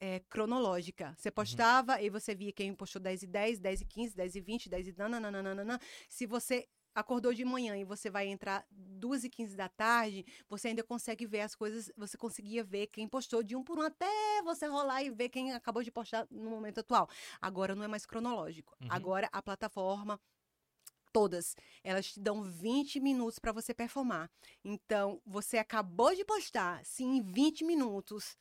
é, 0.00 0.18
cronológica. 0.28 1.14
Você 1.16 1.30
postava 1.30 2.02
e 2.02 2.10
você 2.10 2.34
via 2.34 2.52
quem 2.52 2.74
postou 2.74 3.00
10 3.00 3.22
e 3.22 3.26
10, 3.28 3.60
10 3.60 3.80
e 3.80 3.84
15, 3.84 4.16
10 4.16 4.34
e 4.34 4.40
20, 4.40 4.68
10 4.68 4.88
e 4.88 4.92
nananana. 4.92 5.78
Se 6.08 6.26
você 6.26 6.68
acordou 6.94 7.34
de 7.34 7.44
manhã 7.44 7.76
e 7.76 7.84
você 7.84 8.08
vai 8.08 8.28
entrar 8.28 8.66
2 8.70 9.24
e 9.24 9.30
15 9.30 9.56
da 9.56 9.68
tarde, 9.68 10.24
você 10.48 10.68
ainda 10.68 10.82
consegue 10.82 11.26
ver 11.26 11.40
as 11.40 11.54
coisas, 11.54 11.90
você 11.96 12.16
conseguia 12.16 12.62
ver 12.62 12.86
quem 12.86 13.08
postou 13.08 13.42
de 13.42 13.56
um 13.56 13.62
por 13.64 13.78
um 13.78 13.82
até 13.82 14.06
você 14.42 14.66
rolar 14.66 15.02
e 15.02 15.10
ver 15.10 15.28
quem 15.28 15.52
acabou 15.52 15.82
de 15.82 15.90
postar 15.90 16.26
no 16.30 16.50
momento 16.50 16.80
atual. 16.80 17.08
Agora 17.40 17.74
não 17.74 17.82
é 17.84 17.88
mais 17.88 18.06
cronológico. 18.06 18.76
Uhum. 18.80 18.88
Agora 18.90 19.28
a 19.32 19.42
plataforma 19.42 20.20
todas, 21.12 21.54
elas 21.84 22.12
te 22.12 22.20
dão 22.20 22.42
20 22.42 22.98
minutos 22.98 23.38
para 23.38 23.52
você 23.52 23.72
performar. 23.72 24.28
Então, 24.64 25.22
você 25.24 25.58
acabou 25.58 26.12
de 26.12 26.24
postar, 26.24 26.84
se 26.84 27.04
em 27.04 27.22
20 27.22 27.64
minutos 27.64 28.36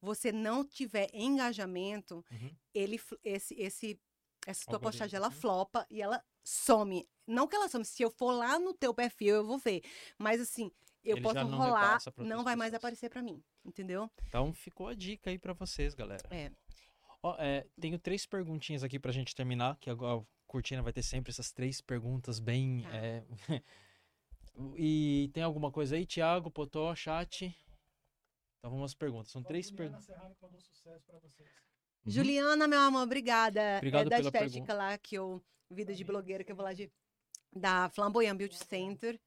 você 0.00 0.32
não 0.32 0.64
tiver 0.64 1.10
engajamento, 1.12 2.24
Uhum. 2.32 2.50
ele 2.74 3.00
esse 3.22 3.54
esse 3.54 4.00
essa 4.46 4.64
tua 4.68 4.80
postagem 4.80 5.16
ela 5.16 5.28
né? 5.28 5.36
flopa 5.36 5.86
e 5.88 6.02
ela 6.02 6.24
some. 6.44 7.08
Não 7.26 7.46
que 7.46 7.54
ela 7.54 7.68
some, 7.68 7.84
se 7.84 8.02
eu 8.02 8.10
for 8.10 8.32
lá 8.32 8.58
no 8.58 8.74
teu 8.74 8.92
perfil 8.92 9.36
eu 9.36 9.46
vou 9.46 9.58
ver, 9.58 9.82
mas 10.18 10.40
assim, 10.40 10.70
eu 11.04 11.16
Ele 11.16 11.22
posso 11.22 11.34
não 11.34 11.58
rolar, 11.58 11.98
não 12.18 12.44
vai 12.44 12.56
mais 12.56 12.74
aparecer 12.74 13.08
para 13.08 13.22
mim, 13.22 13.42
entendeu? 13.64 14.10
Então 14.28 14.52
ficou 14.52 14.88
a 14.88 14.94
dica 14.94 15.30
aí 15.30 15.38
pra 15.38 15.52
vocês, 15.52 15.94
galera. 15.94 16.22
É. 16.30 16.50
Ó, 17.22 17.36
é, 17.38 17.66
tenho 17.80 17.98
três 17.98 18.26
perguntinhas 18.26 18.82
aqui 18.82 18.98
pra 18.98 19.12
gente 19.12 19.34
terminar, 19.34 19.76
que 19.78 19.88
agora 19.88 20.20
a 20.20 20.24
Cortina 20.46 20.82
vai 20.82 20.92
ter 20.92 21.02
sempre 21.02 21.30
essas 21.30 21.52
três 21.52 21.80
perguntas 21.80 22.38
bem. 22.38 22.82
Tá. 22.82 22.96
é, 22.96 23.24
e 24.76 25.30
tem 25.32 25.42
alguma 25.42 25.70
coisa 25.70 25.96
aí, 25.96 26.04
Thiago, 26.04 26.50
Potó, 26.50 26.94
chat? 26.94 27.56
Então 28.58 28.70
vamos 28.70 28.92
às 28.92 28.94
perguntas. 28.94 29.32
São 29.32 29.42
três 29.42 29.68
Juliana 29.68 29.98
perguntas. 29.98 30.16
Uhum. 32.04 32.10
Juliana, 32.12 32.66
meu 32.68 32.80
amor, 32.80 33.02
obrigada. 33.02 33.76
Obrigado 33.78 34.06
é 34.06 34.10
da 34.10 34.16
estética 34.20 34.50
pergunta. 34.50 34.74
lá 34.74 34.98
que 34.98 35.16
eu 35.16 35.42
vida 35.70 35.94
de 35.94 36.04
blogueira 36.04 36.44
que 36.44 36.52
eu 36.52 36.56
vou 36.56 36.64
lá 36.64 36.72
de 36.72 36.90
da 37.54 37.88
Flamboyant 37.90 38.36
Beauty 38.36 38.56
Center. 38.56 39.20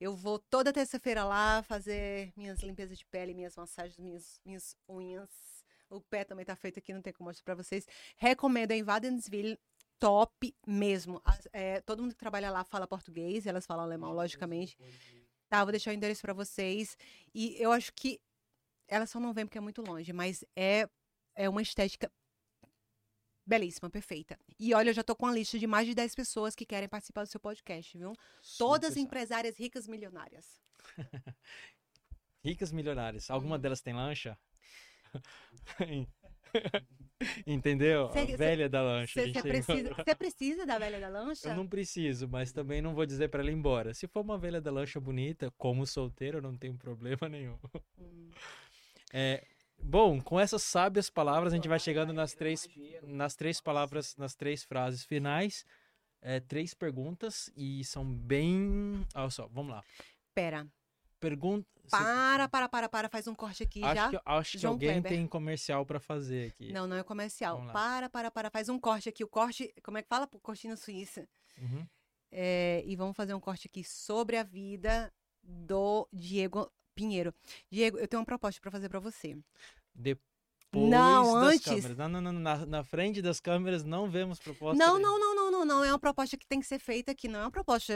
Eu 0.00 0.14
vou 0.14 0.38
toda 0.38 0.72
terça-feira 0.72 1.24
lá 1.24 1.62
fazer 1.62 2.32
minhas 2.36 2.60
limpezas 2.62 2.98
de 2.98 3.06
pele, 3.06 3.32
minhas 3.32 3.56
massagens, 3.56 3.96
minhas, 3.98 4.40
minhas 4.44 4.76
unhas. 4.88 5.30
O 5.88 6.00
pé 6.00 6.24
também 6.24 6.44
tá 6.44 6.56
feito 6.56 6.78
aqui, 6.78 6.92
não 6.92 7.00
tem 7.00 7.12
como 7.12 7.28
mostrar 7.28 7.44
pra 7.44 7.62
vocês. 7.62 7.86
Recomendo 8.16 8.72
em 8.72 8.82
Wadensville, 8.82 9.58
top 9.98 10.54
mesmo. 10.66 11.20
As- 11.24 11.46
é, 11.52 11.80
todo 11.82 12.02
mundo 12.02 12.12
que 12.12 12.18
trabalha 12.18 12.50
lá 12.50 12.64
fala 12.64 12.86
português, 12.88 13.46
elas 13.46 13.64
falam 13.66 13.84
alemão, 13.84 14.12
logicamente. 14.12 14.76
Tá, 15.48 15.62
vou 15.62 15.70
deixar 15.70 15.92
o 15.92 15.94
endereço 15.94 16.22
pra 16.22 16.32
vocês. 16.32 16.96
E 17.32 17.54
eu 17.62 17.70
acho 17.70 17.92
que 17.94 18.20
elas 18.88 19.08
só 19.10 19.20
não 19.20 19.32
vêm 19.32 19.46
porque 19.46 19.58
é 19.58 19.60
muito 19.60 19.80
longe, 19.82 20.12
mas 20.12 20.44
é, 20.56 20.88
é 21.34 21.48
uma 21.48 21.62
estética 21.62 22.10
belíssima, 23.46 23.90
perfeita. 23.90 24.38
E 24.58 24.72
olha, 24.74 24.90
eu 24.90 24.94
já 24.94 25.02
tô 25.02 25.14
com 25.14 25.26
uma 25.26 25.34
lista 25.34 25.58
de 25.58 25.66
mais 25.66 25.86
de 25.86 25.94
10 25.94 26.14
pessoas 26.14 26.54
que 26.54 26.64
querem 26.64 26.88
participar 26.88 27.24
do 27.24 27.28
seu 27.28 27.40
podcast, 27.40 27.96
viu? 27.96 28.12
Todas 28.58 28.90
Super 28.94 29.02
empresárias 29.02 29.56
ricas 29.58 29.86
milionárias. 29.86 30.60
Ricas 32.44 32.72
milionárias. 32.72 33.30
Alguma 33.30 33.58
delas 33.58 33.80
tem 33.80 33.94
lancha? 33.94 34.38
Entendeu? 37.46 38.10
Cê- 38.12 38.18
a 38.18 38.26
cê- 38.26 38.36
velha 38.36 38.68
da 38.68 38.82
lancha. 38.82 39.20
a 39.20 39.24
Você 39.24 39.42
precisa, 39.42 39.94
cê 40.04 40.14
precisa 40.14 40.66
da 40.66 40.78
velha 40.78 41.00
da 41.00 41.08
lancha? 41.08 41.48
Eu 41.48 41.56
não 41.56 41.66
preciso, 41.66 42.28
mas 42.28 42.52
também 42.52 42.82
não 42.82 42.94
vou 42.94 43.06
dizer 43.06 43.28
pra 43.28 43.40
ela 43.40 43.50
ir 43.50 43.54
embora. 43.54 43.94
Se 43.94 44.06
for 44.06 44.20
uma 44.20 44.36
velha 44.36 44.60
da 44.60 44.70
lancha 44.70 45.00
bonita, 45.00 45.50
como 45.56 45.86
solteiro, 45.86 46.38
eu 46.38 46.42
não 46.42 46.56
tenho 46.56 46.76
problema 46.76 47.28
nenhum. 47.28 47.58
Hum. 47.98 48.30
É, 49.12 49.46
bom, 49.82 50.20
com 50.20 50.38
essas 50.38 50.62
sábias 50.62 51.10
palavras, 51.10 51.52
a 51.52 51.56
gente 51.56 51.68
vai 51.68 51.78
chegando 51.78 52.12
nas 52.12 52.34
três, 52.34 52.68
nas 53.02 53.34
três 53.34 53.60
palavras, 53.60 54.16
nas 54.16 54.34
três 54.34 54.64
frases 54.64 55.04
finais. 55.04 55.64
É, 56.26 56.40
três 56.40 56.72
perguntas 56.72 57.50
e 57.54 57.84
são 57.84 58.02
bem. 58.02 59.06
Olha 59.14 59.28
só, 59.28 59.46
vamos 59.46 59.72
lá. 59.72 59.84
Pera. 60.34 60.66
Pergunta. 61.20 61.68
Para, 61.90 62.48
para, 62.48 62.68
para, 62.68 62.88
para. 62.88 63.08
Faz 63.10 63.26
um 63.28 63.34
corte 63.34 63.62
aqui 63.62 63.84
acho 63.84 63.94
já. 63.94 64.10
que, 64.10 64.20
acho 64.24 64.52
que 64.52 64.58
João 64.58 64.72
alguém 64.72 64.90
Kleber. 64.92 65.12
tem 65.12 65.26
comercial 65.26 65.84
pra 65.84 66.00
fazer 66.00 66.48
aqui. 66.48 66.72
Não, 66.72 66.86
não 66.86 66.96
é 66.96 67.02
comercial. 67.02 67.56
Vamos 67.56 67.68
lá. 67.68 67.72
Para, 67.74 68.10
para, 68.10 68.30
para. 68.30 68.50
Faz 68.50 68.70
um 68.70 68.78
corte 68.78 69.08
aqui. 69.08 69.22
O 69.22 69.28
corte, 69.28 69.70
como 69.82 69.98
é 69.98 70.02
que 70.02 70.08
fala? 70.08 70.26
Cortina 70.26 70.76
suíça. 70.76 71.28
Uhum. 71.58 71.86
É, 72.32 72.82
e 72.86 72.96
vamos 72.96 73.14
fazer 73.16 73.34
um 73.34 73.40
corte 73.40 73.68
aqui 73.68 73.84
sobre 73.84 74.38
a 74.38 74.42
vida 74.42 75.12
do 75.42 76.08
Diego 76.12 76.72
Pinheiro. 76.94 77.34
Diego, 77.70 77.98
eu 77.98 78.06
tenho 78.08 78.20
uma 78.20 78.26
proposta 78.26 78.60
pra 78.60 78.70
fazer 78.70 78.88
pra 78.88 79.00
você. 79.00 79.36
Depois 79.94 80.24
Não, 80.90 81.34
das 81.34 81.54
antes. 81.54 81.64
câmeras. 81.64 81.96
Não, 81.96 82.08
não, 82.08 82.20
não, 82.20 82.32
na, 82.32 82.66
na 82.66 82.84
frente 82.84 83.20
das 83.22 83.40
câmeras 83.40 83.84
não 83.84 84.10
vemos 84.10 84.38
proposta. 84.38 84.76
Não, 84.76 84.98
não, 84.98 85.18
não, 85.18 85.34
não, 85.34 85.50
não, 85.50 85.64
não. 85.64 85.84
É 85.84 85.90
uma 85.92 85.98
proposta 85.98 86.36
que 86.36 86.46
tem 86.46 86.60
que 86.60 86.66
ser 86.66 86.78
feita 86.78 87.12
aqui, 87.12 87.28
não 87.28 87.40
é 87.40 87.42
uma 87.44 87.50
proposta 87.50 87.92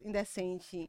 indecente. 0.00 0.88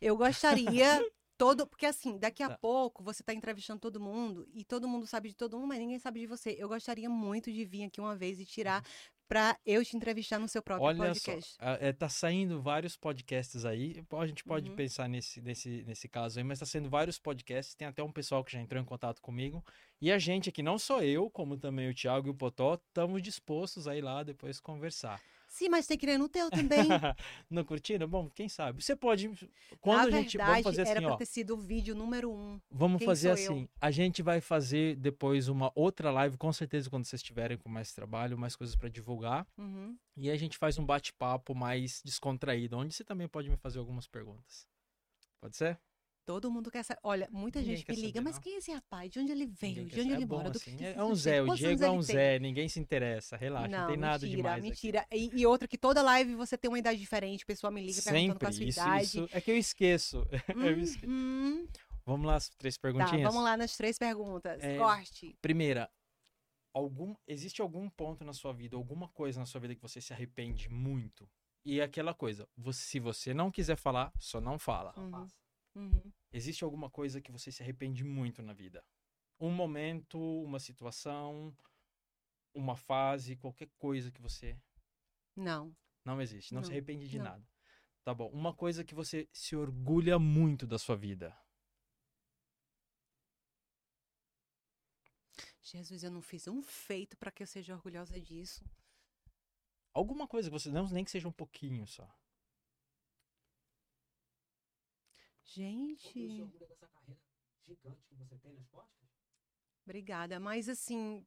Eu 0.00 0.16
gostaria 0.16 1.04
todo, 1.36 1.66
porque 1.66 1.86
assim, 1.86 2.18
daqui 2.18 2.42
a 2.42 2.50
Tá. 2.50 2.58
pouco 2.58 3.02
você 3.02 3.22
tá 3.22 3.34
entrevistando 3.34 3.80
todo 3.80 4.00
mundo 4.00 4.46
e 4.52 4.64
todo 4.64 4.86
mundo 4.88 5.06
sabe 5.06 5.30
de 5.30 5.34
todo 5.34 5.56
mundo, 5.56 5.68
mas 5.68 5.78
ninguém 5.78 5.98
sabe 5.98 6.20
de 6.20 6.26
você. 6.26 6.54
Eu 6.58 6.68
gostaria 6.68 7.08
muito 7.10 7.50
de 7.50 7.64
vir 7.64 7.84
aqui 7.84 8.00
uma 8.00 8.14
vez 8.14 8.38
e 8.38 8.44
tirar 8.46 8.84
pra 9.32 9.58
eu 9.64 9.82
te 9.84 9.96
entrevistar 9.96 10.38
no 10.38 10.46
seu 10.46 10.62
próprio 10.62 10.86
Olha 10.88 10.98
podcast. 11.08 11.54
só, 11.54 11.62
é, 11.80 11.92
tá 11.92 12.08
saindo 12.08 12.60
vários 12.60 12.96
podcasts 12.96 13.64
aí. 13.64 14.04
A 14.12 14.26
gente 14.26 14.44
pode 14.44 14.68
Uhum. 14.68 14.76
pensar 14.76 15.08
nesse, 15.08 15.40
nesse, 15.40 15.82
nesse 15.86 16.08
caso 16.08 16.38
aí, 16.38 16.44
mas 16.44 16.58
tá 16.58 16.66
saindo 16.66 16.90
vários 16.90 17.18
podcasts. 17.18 17.74
Tem 17.74 17.88
até 17.88 18.02
um 18.02 18.12
pessoal 18.12 18.44
que 18.44 18.52
já 18.52 18.60
entrou 18.60 18.80
em 18.80 18.84
contato 18.84 19.20
comigo. 19.22 19.64
E 20.00 20.12
a 20.12 20.18
gente 20.18 20.48
aqui, 20.50 20.62
não 20.62 20.78
só 20.78 21.02
eu, 21.02 21.30
como 21.30 21.56
também 21.56 21.88
o 21.88 21.94
Thiago 21.94 22.28
e 22.28 22.30
o 22.30 22.34
Potó, 22.34 22.74
estamos 22.74 23.22
dispostos 23.22 23.88
a 23.88 23.96
ir 23.96 24.02
lá 24.02 24.22
depois 24.22 24.60
conversar. 24.60 25.22
Sim, 25.52 25.68
mas 25.68 25.86
tem 25.86 25.98
que 25.98 26.06
ir 26.06 26.16
no 26.16 26.30
teu 26.30 26.50
também. 26.50 26.88
Não 27.50 27.62
curtindo? 27.62 28.08
Bom, 28.08 28.30
quem 28.30 28.48
sabe? 28.48 28.82
Você 28.82 28.96
pode. 28.96 29.28
Quando 29.82 29.98
Na 29.98 30.04
a 30.04 30.10
gente. 30.22 30.38
verdade, 30.38 30.62
Vamos 30.62 30.76
fazer 30.76 30.80
era 30.88 30.90
assim, 30.98 31.06
pra 31.06 31.14
ó. 31.14 31.16
ter 31.18 31.26
sido 31.26 31.52
o 31.52 31.56
vídeo 31.58 31.94
número 31.94 32.32
um. 32.32 32.58
Vamos 32.70 32.98
Quem 33.00 33.06
fazer 33.06 33.36
sou 33.36 33.44
eu? 33.44 33.52
assim. 33.52 33.68
A 33.78 33.90
gente 33.90 34.22
vai 34.22 34.40
fazer 34.40 34.96
depois 34.96 35.48
uma 35.48 35.70
outra 35.74 36.10
live, 36.10 36.38
com 36.38 36.50
certeza, 36.54 36.88
quando 36.88 37.04
vocês 37.04 37.20
estiverem 37.20 37.58
com 37.58 37.68
mais 37.68 37.92
trabalho, 37.92 38.38
mais 38.38 38.56
coisas 38.56 38.74
para 38.74 38.88
divulgar. 38.88 39.46
Uhum. 39.58 39.94
E 40.16 40.30
a 40.30 40.36
gente 40.36 40.56
faz 40.56 40.78
um 40.78 40.86
bate-papo 40.86 41.54
mais 41.54 42.00
descontraído, 42.02 42.78
onde 42.78 42.94
você 42.94 43.04
também 43.04 43.28
pode 43.28 43.50
me 43.50 43.56
fazer 43.58 43.78
algumas 43.78 44.06
perguntas. 44.06 44.66
Pode 45.38 45.54
ser? 45.54 45.78
Todo 46.24 46.50
mundo 46.50 46.70
quer 46.70 46.84
saber. 46.84 47.00
Olha, 47.02 47.28
muita 47.32 47.58
Ninguém 47.60 47.76
gente 47.76 47.88
me 47.90 47.96
liga, 47.96 48.08
saber, 48.08 48.20
mas 48.20 48.34
não. 48.36 48.42
quem 48.42 48.54
é 48.54 48.58
esse 48.58 48.70
rapaz? 48.72 49.10
De 49.10 49.18
onde 49.18 49.32
ele 49.32 49.46
veio? 49.46 49.74
De 49.74 49.80
onde 49.82 49.90
saber. 49.96 50.14
ele 50.14 50.22
é 50.22 50.26
bom 50.26 50.36
mora? 50.36 50.50
Do 50.50 50.56
assim, 50.56 50.76
é, 50.84 50.92
é 50.94 51.02
um 51.04 51.14
Zé, 51.14 51.42
o 51.42 51.54
Diego 51.54 51.84
é 51.84 51.90
um? 51.90 52.00
Zé, 52.02 52.38
ninguém 52.38 52.68
se 52.68 52.78
interessa, 52.78 53.36
relaxa, 53.36 53.68
não, 53.68 53.88
tem 53.88 53.96
nada 53.96 54.24
mentira, 54.24 54.36
demais 54.36 54.62
mentira. 54.62 55.06
E, 55.10 55.40
e 55.40 55.46
outra 55.46 55.66
que 55.66 55.76
toda 55.76 56.00
live 56.02 56.34
você 56.36 56.56
tem 56.56 56.68
uma 56.70 56.78
idade 56.78 56.98
diferente, 57.00 57.42
o 57.42 57.46
pessoal 57.46 57.72
me 57.72 57.84
liga 57.84 58.00
perguntando 58.02 58.38
qual 58.38 58.48
a 58.48 58.52
sua 58.52 58.58
Sempre, 58.58 58.68
isso, 58.70 58.80
idade. 58.80 59.04
isso. 59.04 59.28
É 59.32 59.40
que 59.40 59.50
eu 59.50 59.56
esqueço. 59.56 60.26
eu 60.56 60.78
esqueço. 60.80 61.10
Uhum. 61.10 61.66
Vamos 62.06 62.26
lá, 62.26 62.36
as 62.36 62.48
três 62.50 62.76
Tá, 62.76 62.80
perguntinhas? 62.82 63.22
vamos 63.22 63.42
lá 63.44 63.56
nas 63.56 63.76
três 63.76 63.98
perguntas. 63.98 64.62
É, 64.62 64.78
Corte. 64.78 65.36
Primeira, 65.42 65.90
algum, 66.74 67.14
existe 67.26 67.60
algum 67.60 67.88
ponto 67.90 68.24
na 68.24 68.32
sua 68.32 68.52
vida, 68.52 68.76
alguma 68.76 69.08
coisa 69.08 69.40
na 69.40 69.46
sua 69.46 69.60
vida 69.60 69.74
que 69.74 69.82
você 69.82 70.00
se 70.00 70.12
arrepende 70.12 70.68
muito? 70.68 71.28
E 71.64 71.80
é 71.80 71.84
aquela 71.84 72.12
coisa, 72.14 72.48
você- 72.56 72.80
se 72.82 72.98
você 73.00 73.32
não 73.34 73.50
quiser 73.50 73.76
falar, 73.76 74.12
só 74.18 74.40
não 74.40 74.58
fala. 74.58 74.92
Uhum. 74.96 75.26
Uhum. 75.74 76.12
Existe 76.32 76.64
alguma 76.64 76.90
coisa 76.90 77.20
que 77.20 77.32
você 77.32 77.50
se 77.50 77.62
arrepende 77.62 78.04
muito 78.04 78.42
na 78.42 78.52
vida? 78.52 78.84
Um 79.40 79.50
momento, 79.50 80.18
uma 80.42 80.58
situação, 80.58 81.56
uma 82.54 82.76
fase, 82.76 83.36
qualquer 83.36 83.68
coisa 83.78 84.10
que 84.10 84.20
você 84.20 84.58
Não. 85.36 85.74
não 86.04 86.20
existe, 86.20 86.54
não, 86.54 86.62
se 86.62 86.68
Não, 86.68 86.76
arrepende 86.76 87.08
de 87.08 87.18
não. 87.18 87.24
nada. 87.24 87.46
Tá 88.04 88.12
bom. 88.14 88.28
Uma 88.30 88.54
coisa 88.54 88.84
que 88.84 88.94
você 88.94 89.28
se 89.32 89.54
orgulha 89.54 90.18
muito 90.18 90.66
da 90.66 90.78
sua 90.78 90.96
vida. 90.96 91.36
Jesus, 95.62 96.02
eu 96.02 96.10
não 96.10 96.20
fiz 96.20 96.48
um 96.48 96.60
feito 96.60 97.16
pra 97.16 97.30
que 97.30 97.42
eu 97.42 97.46
seja 97.46 97.74
orgulhosa 97.74 98.20
disso. 98.20 98.64
Alguma 99.94 100.26
coisa 100.26 100.50
que 100.50 100.58
você 100.58 100.70
não 100.70 100.88
nem 100.88 101.04
que 101.04 101.10
seja 101.10 101.28
um 101.28 101.32
pouquinho 101.32 101.86
só. 101.86 102.08
Gente, 105.44 106.40
orgulho 106.40 106.66
dessa 106.68 106.86
carreira 106.88 107.20
gigante 107.66 108.02
que 108.08 108.14
você 108.14 108.36
tem 108.38 108.52
no 108.52 108.60
esporte? 108.60 108.90
obrigada. 109.84 110.38
Mas 110.40 110.68
assim, 110.68 111.24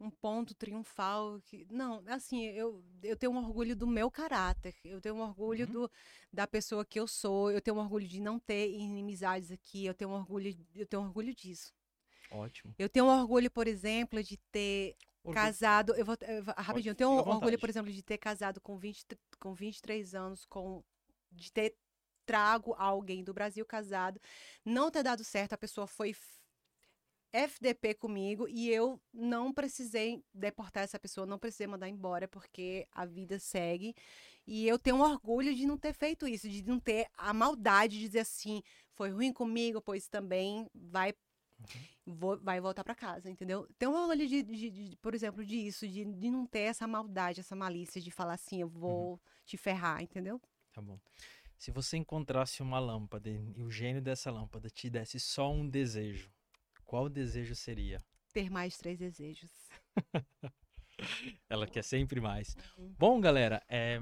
um 0.00 0.10
ponto 0.10 0.54
triunfal 0.54 1.40
que 1.42 1.66
não, 1.70 2.02
assim, 2.08 2.44
eu, 2.46 2.84
eu 3.02 3.16
tenho 3.16 3.32
um 3.32 3.38
orgulho 3.38 3.74
do 3.76 3.86
meu 3.86 4.10
caráter. 4.10 4.74
Eu 4.84 5.00
tenho 5.00 5.14
um 5.14 5.20
orgulho 5.20 5.66
Uhum. 5.66 5.72
do, 5.72 5.90
da 6.32 6.46
pessoa 6.46 6.84
que 6.84 6.98
eu 6.98 7.06
sou. 7.06 7.50
Eu 7.50 7.60
tenho 7.60 7.76
um 7.76 7.80
orgulho 7.80 8.06
de 8.06 8.20
não 8.20 8.38
ter 8.38 8.70
inimizades 8.70 9.50
aqui. 9.50 9.86
Eu 9.86 9.94
tenho 9.94 10.10
um 10.10 10.14
orgulho, 10.14 10.54
eu 10.74 10.86
tenho 10.86 11.02
um 11.02 11.06
orgulho 11.06 11.34
disso. 11.34 11.72
Ótimo. 12.30 12.74
Eu 12.78 12.88
tenho 12.88 13.06
um 13.06 13.20
orgulho, 13.20 13.50
por 13.50 13.68
exemplo, 13.68 14.22
de 14.22 14.36
ter 14.50 14.96
Orgulho- 15.22 15.34
casado. 15.42 15.94
Eu 15.94 16.04
vou, 16.04 16.16
eu 16.22 16.42
vou- 16.42 16.54
rapidinho, 16.58 16.90
eu 16.90 16.96
tenho 16.96 17.10
um 17.10 17.18
orgulho, 17.28 17.58
por 17.58 17.68
exemplo, 17.68 17.92
de 17.92 18.02
ter 18.02 18.18
casado 18.18 18.60
com, 18.60 18.76
20, 18.76 19.06
tr- 19.06 19.16
com 19.38 19.54
23 19.54 20.14
anos, 20.14 20.44
com 20.44 20.82
de 21.30 21.52
ter 21.52 21.76
trago 22.26 22.74
alguém 22.78 23.22
do 23.24 23.34
Brasil 23.34 23.64
casado, 23.64 24.20
não 24.64 24.90
ter 24.90 25.02
dado 25.02 25.22
certo, 25.24 25.52
a 25.52 25.58
pessoa 25.58 25.86
foi. 25.86 26.14
FDP 27.32 27.94
comigo 27.94 28.46
e 28.48 28.70
eu 28.70 29.00
não 29.12 29.52
precisei 29.52 30.22
deportar 30.32 30.84
essa 30.84 31.00
pessoa, 31.00 31.26
não 31.26 31.36
precisei 31.36 31.66
mandar 31.66 31.88
embora, 31.88 32.28
porque 32.28 32.86
a 32.92 33.04
vida 33.04 33.40
segue. 33.40 33.92
E 34.46 34.68
eu 34.68 34.78
tenho 34.78 35.00
orgulho 35.00 35.52
de 35.52 35.66
não 35.66 35.76
ter 35.76 35.92
feito 35.92 36.28
isso, 36.28 36.48
de 36.48 36.62
não 36.64 36.78
ter 36.78 37.08
a 37.16 37.34
maldade 37.34 37.98
de 37.98 38.06
dizer 38.06 38.20
assim, 38.20 38.62
foi 38.92 39.10
ruim 39.10 39.32
comigo, 39.32 39.80
pois 39.82 40.06
também 40.06 40.70
vai 40.72 41.12
vou- 42.06 42.38
vai 42.38 42.60
voltar 42.60 42.84
pra 42.84 42.94
casa, 42.94 43.30
entendeu? 43.30 43.66
Tenho 43.78 43.92
orgulho 43.92 44.28
de, 44.28 44.42
de- 44.42 44.70
de- 44.70 44.96
por 44.98 45.14
exemplo, 45.14 45.44
disso, 45.44 45.88
de, 45.88 46.04
de 46.04 46.30
não 46.30 46.46
ter 46.46 46.60
essa 46.60 46.86
maldade, 46.86 47.40
essa 47.40 47.56
malícia 47.56 48.00
de 48.00 48.10
falar 48.10 48.34
assim, 48.34 48.60
eu 48.60 48.68
vou 48.68 49.20
te 49.44 49.56
ferrar, 49.56 50.02
entendeu? 50.02 50.40
Tá 50.72 50.82
bom. 50.82 51.00
Se 51.64 51.70
você 51.70 51.96
encontrasse 51.96 52.60
uma 52.60 52.78
lâmpada 52.78 53.30
e 53.30 53.62
o 53.62 53.70
gênio 53.70 54.02
dessa 54.02 54.30
lâmpada 54.30 54.68
te 54.68 54.90
desse 54.90 55.18
só 55.18 55.50
um 55.50 55.66
desejo, 55.66 56.30
qual 56.84 57.08
desejo 57.08 57.54
seria? 57.54 58.04
Ter 58.34 58.50
mais 58.50 58.76
três 58.76 58.98
desejos. 58.98 59.50
Ela 61.48 61.66
quer 61.66 61.82
sempre 61.82 62.20
mais. 62.20 62.54
Uhum. 62.76 62.94
Bom, 62.98 63.18
galera, 63.18 63.62
é, 63.66 63.98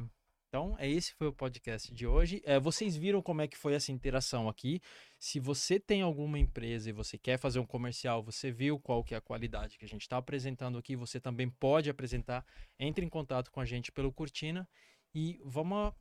então 0.48 0.74
é 0.76 0.90
esse 0.90 1.14
foi 1.14 1.28
o 1.28 1.32
podcast 1.32 1.94
de 1.94 2.04
hoje. 2.04 2.42
É, 2.44 2.58
vocês 2.58 2.96
viram 2.96 3.22
como 3.22 3.42
é 3.42 3.46
que 3.46 3.56
foi 3.56 3.74
essa 3.74 3.92
interação 3.92 4.48
aqui. 4.48 4.80
Se 5.16 5.38
você 5.38 5.78
tem 5.78 6.02
alguma 6.02 6.40
empresa 6.40 6.90
e 6.90 6.92
você 6.92 7.16
quer 7.16 7.38
fazer 7.38 7.60
um 7.60 7.64
comercial, 7.64 8.24
você 8.24 8.50
viu 8.50 8.76
qual 8.80 9.04
que 9.04 9.14
é 9.14 9.18
a 9.18 9.20
qualidade 9.20 9.78
que 9.78 9.84
a 9.84 9.88
gente 9.88 10.02
está 10.02 10.16
apresentando 10.16 10.78
aqui, 10.78 10.96
você 10.96 11.20
também 11.20 11.48
pode 11.48 11.88
apresentar. 11.88 12.44
Entre 12.76 13.06
em 13.06 13.08
contato 13.08 13.52
com 13.52 13.60
a 13.60 13.64
gente 13.64 13.92
pelo 13.92 14.12
Cortina 14.12 14.68
e 15.14 15.40
vamos 15.44 15.94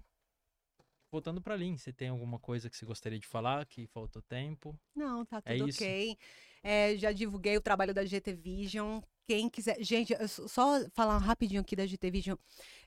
voltando 1.11 1.41
para 1.41 1.55
Lin. 1.55 1.77
Você 1.77 1.91
tem 1.91 2.07
alguma 2.09 2.39
coisa 2.39 2.69
que 2.69 2.77
você 2.77 2.85
gostaria 2.85 3.19
de 3.19 3.27
falar 3.27 3.65
que 3.65 3.85
faltou 3.87 4.21
tempo? 4.21 4.79
Não, 4.95 5.25
tá 5.25 5.41
É 5.45 5.57
tudo 5.57 5.69
isso. 5.69 5.83
ok. 5.83 6.17
É, 6.63 6.95
já 6.95 7.11
divulguei 7.11 7.57
o 7.57 7.61
trabalho 7.61 7.93
da 7.93 8.05
GT 8.05 8.33
Vision. 8.33 9.01
Quem 9.27 9.49
quiser. 9.49 9.81
Gente, 9.83 10.15
só- 10.27 10.47
só 10.47 10.89
falar 10.91 11.17
rapidinho 11.17 11.61
aqui 11.61 11.75
da 11.75 11.85
GT 11.85 12.09
Vision 12.11 12.37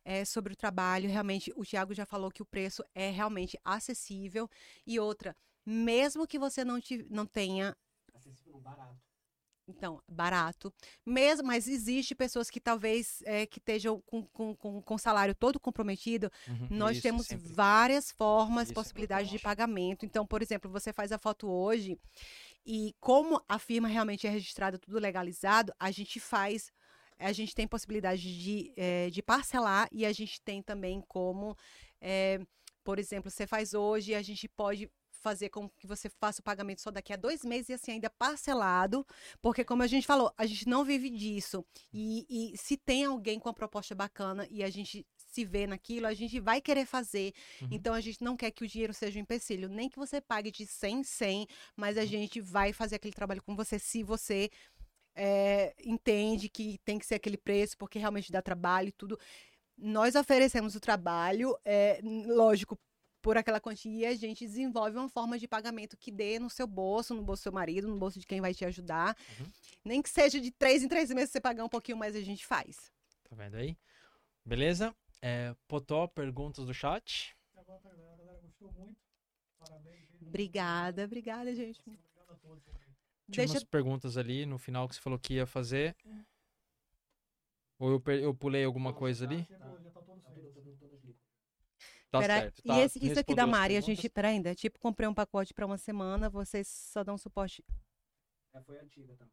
é, 0.05 0.25
sobre 0.25 0.53
o 0.53 0.57
trabalho. 0.57 1.09
Realmente, 1.09 1.53
o 1.57 1.65
Thiago 1.65 1.93
já 1.95 2.07
falou 2.07 2.31
que 2.31 2.43
o 2.43 2.47
preço 2.47 2.83
é 2.95 3.11
realmente 3.11 3.59
acessível. 3.65 4.49
E 4.87 4.99
outra, 4.99 5.37
mesmo 5.67 6.27
que 6.27 6.39
você 6.39 6.65
não, 6.65 6.81
te, 6.81 7.05
não 7.11 7.27
tenha 7.27 7.77
Acessível, 8.15 8.55
não, 8.55 8.61
barato. 8.61 8.97
Então, 9.67 10.03
barato. 10.07 10.73
Mesmo, 11.07 11.47
mas 11.47 11.67
existe 11.67 12.15
pessoas 12.15 12.51
que 12.51 12.61
talvez 12.61 13.23
é, 13.25 13.47
que 13.47 13.59
estejam 13.59 14.01
com, 14.03 14.23
com, 14.27 14.55
com, 14.55 14.83
com 14.83 14.95
o 14.95 14.99
salário 14.99 15.35
todo 15.35 15.59
comprometido. 15.59 16.31
Uhum, 16.47 16.69
Nós 16.71 16.97
isso, 16.97 17.03
temos 17.03 17.27
sempre. 17.27 17.49
várias 17.53 18.11
formas, 18.11 18.65
Isso 18.65 18.73
é 18.73 18.75
possibilidades 18.75 19.31
de 19.31 19.39
pagamento. 19.39 20.05
Então, 20.05 20.27
por 20.27 20.43
exemplo, 20.43 20.71
você 20.71 20.93
faz 20.93 21.13
a 21.13 21.19
foto 21.19 21.49
hoje 21.49 21.99
e 22.67 22.95
como 23.01 23.43
a 23.49 23.59
firma 23.59 23.89
realmente 23.89 24.27
é 24.27 24.31
registrada, 24.31 24.79
tudo 24.79 24.99
legalizado, 24.99 25.73
a 25.79 25.91
gente 25.91 26.21
faz. 26.21 26.71
A 27.19 27.33
gente 27.33 27.55
tem 27.55 27.67
possibilidade 27.67 28.23
de, 28.23 28.73
eh, 28.77 29.09
de 29.09 29.23
parcelar 29.23 29.89
e 29.93 30.05
a 30.05 30.13
gente 30.13 30.41
tem 30.41 30.61
também 30.61 31.01
como, 31.07 31.57
eh, 32.01 32.41
por 32.83 32.99
exemplo, 32.99 33.31
você 33.31 33.47
faz 33.47 33.73
hoje 33.73 34.15
a 34.15 34.21
gente 34.21 34.49
pode 34.49 34.91
fazer 35.25 35.49
com 35.49 35.71
que 35.71 35.87
você 35.87 36.11
faça 36.11 36.41
o 36.43 36.45
pagamento 36.45 36.83
só 36.83 36.91
daqui 36.91 37.15
a 37.15 37.17
dois 37.17 37.43
meses 37.43 37.71
e 37.71 37.73
assim 37.73 37.93
ainda 37.93 38.11
parcelado, 38.11 39.07
porque 39.41 39.65
como 39.65 39.83
a 39.83 39.87
gente 39.87 40.07
falou, 40.07 40.31
a 40.37 40.45
gente 40.45 40.69
não 40.69 40.85
vive 40.85 41.09
disso. 41.09 41.65
E, 41.91 42.27
e 42.29 42.59
se 42.59 42.77
tem 42.77 43.07
alguém 43.07 43.39
com 43.39 43.49
uma 43.49 43.55
proposta 43.55 43.95
bacana 43.95 44.47
e 44.51 44.63
a 44.63 44.69
gente 44.69 45.07
se 45.17 45.45
vê 45.45 45.67
naquilo, 45.67 46.07
a 46.07 46.15
gente 46.15 46.39
vai 46.39 46.61
querer 46.61 46.85
fazer. 46.85 47.33
Uhum. 47.63 47.69
Então 47.71 47.95
a 47.95 48.01
gente 48.01 48.23
não 48.23 48.37
quer 48.37 48.51
que 48.51 48.65
o 48.65 48.69
dinheiro 48.69 48.93
seja 48.93 49.19
um 49.19 49.23
empecilho, 49.23 49.67
nem 49.69 49.89
que 49.89 49.99
você 49.99 50.21
pague 50.21 50.51
de 50.51 50.67
100 50.67 50.95
em 50.95 51.03
100, 51.03 51.47
mas 51.75 51.97
Uhum. 51.97 52.03
a 52.03 52.07
gente 52.07 52.41
vai 52.41 52.73
fazer 52.73 52.97
aquele 52.97 53.15
trabalho 53.15 53.43
com 53.43 53.57
você 53.57 53.79
se 53.79 54.03
você 54.03 54.51
é, 55.15 55.75
entende 55.85 56.49
que 56.49 56.79
tem 56.85 56.99
que 56.99 57.07
ser 57.07 57.15
aquele 57.15 57.37
preço, 57.39 57.79
porque 57.79 57.99
realmente 57.99 58.31
dá 58.31 58.43
trabalho 58.43 58.89
e 58.89 58.93
tudo. 58.93 59.19
Nós 59.77 60.15
oferecemos 60.15 60.75
o 60.75 60.81
trabalho, 60.81 61.57
é, 61.65 62.01
lógico, 62.27 62.79
por 63.25 63.39
aquela 63.39 63.59
quantia, 63.59 63.91
e 63.91 64.05
a 64.05 64.15
gente 64.15 64.47
desenvolve 64.47 64.99
uma 64.99 65.09
forma 65.09 65.39
de 65.39 65.49
pagamento 65.49 65.97
que 65.97 66.13
dê 66.13 66.39
no 66.39 66.51
seu 66.51 66.67
bolso, 66.67 67.15
no 67.15 67.23
bolso 67.23 67.41
do 67.41 67.45
seu 67.45 67.53
marido, 67.53 67.89
no 67.89 67.97
bolso 67.97 68.21
de 68.21 68.27
quem 68.27 68.39
vai 68.39 68.53
te 68.53 68.67
ajudar. 68.67 69.17
Uhum. 69.41 69.47
Nem 69.83 70.03
que 70.03 70.11
seja 70.11 70.39
de 70.39 70.51
três 70.51 70.83
em 70.83 70.89
três 70.89 71.09
meses 71.09 71.31
você 71.31 71.41
pagar 71.41 71.65
um 71.65 71.69
pouquinho 71.69 71.97
mais, 71.97 72.15
a 72.15 72.21
gente 72.21 72.45
faz. 72.45 72.93
Tá 73.27 73.35
vendo 73.35 73.55
aí? 73.55 73.79
Beleza? 74.45 74.95
É, 75.23 75.57
Potó, 75.67 76.07
perguntas 76.07 76.67
do 76.67 76.75
chat? 76.75 77.35
A 77.57 77.63
galera 77.63 78.39
gostou 78.43 78.71
muito. 78.75 79.01
Parabéns. 79.59 80.01
gente. 80.01 80.27
Obrigada, 80.27 81.05
obrigada, 81.05 81.55
gente. 81.55 81.81
Obrigado 81.81 82.31
a 82.31 82.35
todos. 82.35 82.63
Tinha 82.63 83.47
Deixa 83.47 83.55
umas 83.55 83.65
perguntas 83.65 84.19
ali 84.19 84.45
no 84.45 84.59
final 84.59 84.87
que 84.87 84.97
você 84.97 85.01
falou 85.01 85.19
que 85.19 85.33
ia 85.33 85.47
fazer. 85.47 85.97
Ou 87.79 87.91
eu, 87.91 88.03
eu 88.21 88.35
pulei 88.35 88.65
alguma 88.65 88.93
coisa 88.93 89.25
ali? 89.25 89.45
Tá 89.45 89.57
todo 89.57 89.85
Tá. 92.15 92.21
Tá 92.21 92.27
Pera- 92.27 92.41
certo. 92.43 92.59
e 92.65 92.69
tá, 92.69 92.81
esse- 92.81 93.05
isso 93.05 93.19
aqui 93.19 93.35
da 93.35 93.47
Mari, 93.47 93.77
a 93.77 93.81
gente, 93.81 94.09
pera 94.09 94.29
ainda, 94.29 94.55
tipo, 94.55 94.79
comprei 94.79 95.09
um 95.09 95.15
pacote 95.15 95.53
pra 95.53 95.67
uma 95.67 95.77
semana, 95.79 96.31
vocês 96.31 96.69
só 96.69 97.03
dão 97.03 97.19
suporte. 97.19 97.65
É, 98.55 98.63
foi 98.63 98.79
antiga 98.79 99.17
também. 99.17 99.33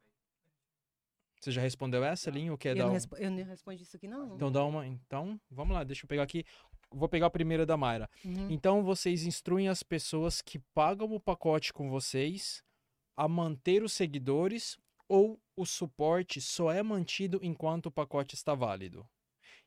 Você 1.40 1.50
já 1.50 1.60
respondeu 1.60 2.04
essa, 2.04 2.30
Linho? 2.30 2.52
Ou 2.52 2.58
quer 2.58 2.70
Eu 2.76 2.76
dar 2.76 2.86
não, 2.86 2.92
um... 2.94 3.16
eu 3.18 3.30
não 3.30 3.44
respondi 3.44 3.82
isso 3.82 3.96
aqui, 3.96 4.06
não. 4.06 4.34
Então 4.36 4.50
dá 4.50 4.64
uma. 4.64 4.86
Então, 4.86 5.40
vamos 5.50 5.74
lá, 5.74 5.82
deixa 5.84 6.04
eu 6.04 6.08
pegar 6.08 6.22
aqui. 6.22 6.44
Vou 6.90 7.08
pegar 7.08 7.26
a 7.26 7.30
primeira 7.30 7.64
da 7.64 7.76
Mayra. 7.76 8.08
Uhum. 8.24 8.50
Então 8.50 8.82
vocês 8.84 9.24
instruem 9.24 9.68
as 9.68 9.82
pessoas 9.82 10.40
que 10.42 10.58
pagam 10.74 11.12
o 11.12 11.18
pacote 11.20 11.72
com 11.72 11.88
vocês 11.88 12.62
a 13.16 13.26
manter 13.26 13.82
os 13.82 13.92
seguidores 13.92 14.76
ou 15.08 15.40
o 15.56 15.64
suporte 15.64 16.40
só 16.40 16.70
é 16.70 16.82
mantido 16.82 17.40
enquanto 17.42 17.86
o 17.86 17.90
pacote 17.92 18.34
está 18.34 18.54
válido? 18.54 19.08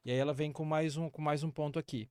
E 0.03 0.11
aí 0.11 0.17
ela 0.17 0.33
vem 0.33 0.51
com 0.51 0.63
mais 0.63 0.97
um, 0.97 1.09
com 1.09 1.21
mais 1.21 1.43
um 1.43 1.49
ponto 1.51 1.79
aqui. 1.79 2.09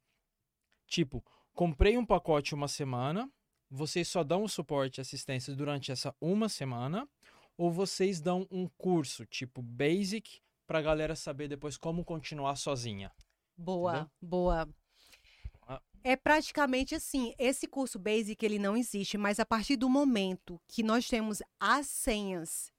Tipo, 0.86 1.24
comprei 1.52 1.96
um 1.96 2.04
pacote 2.04 2.54
uma 2.54 2.68
semana, 2.68 3.30
vocês 3.70 4.08
só 4.08 4.22
dão 4.22 4.44
o 4.44 4.48
suporte 4.48 4.98
e 4.98 5.00
assistência 5.00 5.54
durante 5.54 5.90
essa 5.90 6.14
uma 6.20 6.48
semana, 6.48 7.08
ou 7.56 7.70
vocês 7.70 8.20
dão 8.20 8.46
um 8.50 8.68
curso 8.68 9.24
tipo 9.26 9.62
basic 9.62 10.40
pra 10.66 10.82
galera 10.82 11.14
saber 11.14 11.48
depois 11.48 11.76
como 11.76 12.04
continuar 12.04 12.56
sozinha? 12.56 13.12
Boa, 13.56 13.92
Entendeu? 13.92 14.10
boa. 14.20 14.68
Ah. 15.66 15.80
É 16.02 16.16
praticamente 16.16 16.94
assim, 16.94 17.34
esse 17.38 17.66
curso 17.66 17.98
basic 17.98 18.44
ele 18.44 18.58
não 18.58 18.76
existe, 18.76 19.16
mas 19.16 19.38
a 19.38 19.46
partir 19.46 19.76
do 19.76 19.88
momento 19.88 20.60
que 20.68 20.82
nós 20.82 21.08
temos 21.08 21.42
as 21.58 21.86
senhas. 21.86 22.73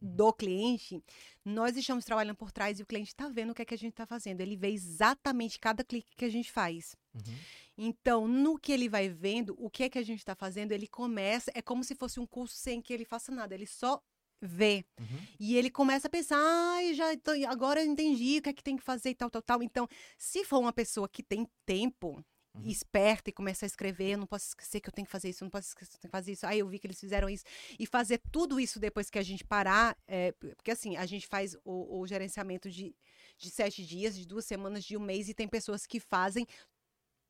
Do 0.00 0.32
cliente, 0.32 1.02
nós 1.44 1.76
estamos 1.76 2.04
trabalhando 2.04 2.36
por 2.36 2.52
trás 2.52 2.78
e 2.78 2.82
o 2.82 2.86
cliente 2.86 3.08
está 3.08 3.28
vendo 3.28 3.50
o 3.50 3.54
que 3.54 3.62
é 3.62 3.64
que 3.64 3.74
a 3.74 3.78
gente 3.78 3.92
está 3.92 4.06
fazendo. 4.06 4.40
Ele 4.40 4.56
vê 4.56 4.70
exatamente 4.70 5.58
cada 5.58 5.82
clique 5.82 6.14
que 6.16 6.24
a 6.24 6.28
gente 6.28 6.52
faz. 6.52 6.96
Uhum. 7.14 7.34
Então, 7.78 8.28
no 8.28 8.58
que 8.58 8.72
ele 8.72 8.88
vai 8.88 9.08
vendo, 9.08 9.54
o 9.58 9.70
que 9.70 9.84
é 9.84 9.88
que 9.88 9.98
a 9.98 10.02
gente 10.02 10.18
está 10.18 10.34
fazendo, 10.34 10.72
ele 10.72 10.86
começa, 10.86 11.50
é 11.54 11.62
como 11.62 11.84
se 11.84 11.94
fosse 11.94 12.20
um 12.20 12.26
curso 12.26 12.56
sem 12.56 12.80
que 12.80 12.92
ele 12.92 13.04
faça 13.04 13.32
nada, 13.32 13.54
ele 13.54 13.66
só 13.66 14.02
vê. 14.40 14.84
Uhum. 14.98 15.26
E 15.40 15.56
ele 15.56 15.70
começa 15.70 16.08
a 16.08 16.10
pensar, 16.10 16.38
ai, 16.38 16.94
já 16.94 17.16
tô- 17.16 17.32
agora 17.48 17.82
eu 17.82 17.86
entendi 17.86 18.38
o 18.38 18.42
que 18.42 18.50
é 18.50 18.52
que 18.52 18.62
tem 18.62 18.76
que 18.76 18.82
fazer 18.82 19.10
e 19.10 19.14
tal, 19.14 19.30
tal, 19.30 19.42
tal. 19.42 19.62
Então, 19.62 19.88
se 20.18 20.44
for 20.44 20.58
uma 20.58 20.72
pessoa 20.72 21.08
que 21.08 21.22
tem 21.22 21.46
tempo, 21.64 22.22
Uhum. 22.58 22.66
esperta 22.66 23.30
e 23.30 23.32
começa 23.32 23.64
a 23.64 23.68
escrever, 23.68 24.12
eu 24.12 24.18
não 24.18 24.26
posso 24.26 24.48
esquecer 24.48 24.80
que 24.80 24.88
eu 24.88 24.92
tenho 24.92 25.06
que 25.06 25.12
fazer 25.12 25.28
isso, 25.28 25.42
eu 25.42 25.46
não 25.46 25.50
posso 25.50 25.68
esquecer 25.68 25.90
que 25.90 25.96
eu 25.96 26.00
tenho 26.00 26.10
que 26.10 26.16
fazer 26.16 26.32
isso. 26.32 26.46
Aí 26.46 26.58
eu 26.58 26.68
vi 26.68 26.78
que 26.78 26.86
eles 26.86 27.00
fizeram 27.00 27.28
isso. 27.28 27.44
E 27.78 27.86
fazer 27.86 28.20
tudo 28.30 28.58
isso 28.58 28.78
depois 28.78 29.10
que 29.10 29.18
a 29.18 29.22
gente 29.22 29.44
parar, 29.44 29.96
é, 30.06 30.32
porque 30.32 30.70
assim, 30.70 30.96
a 30.96 31.06
gente 31.06 31.26
faz 31.26 31.56
o, 31.64 32.00
o 32.00 32.06
gerenciamento 32.06 32.70
de, 32.70 32.94
de 33.36 33.50
sete 33.50 33.84
dias, 33.84 34.16
de 34.16 34.26
duas 34.26 34.44
semanas, 34.44 34.84
de 34.84 34.96
um 34.96 35.00
mês, 35.00 35.28
e 35.28 35.34
tem 35.34 35.48
pessoas 35.48 35.86
que 35.86 36.00
fazem 36.00 36.46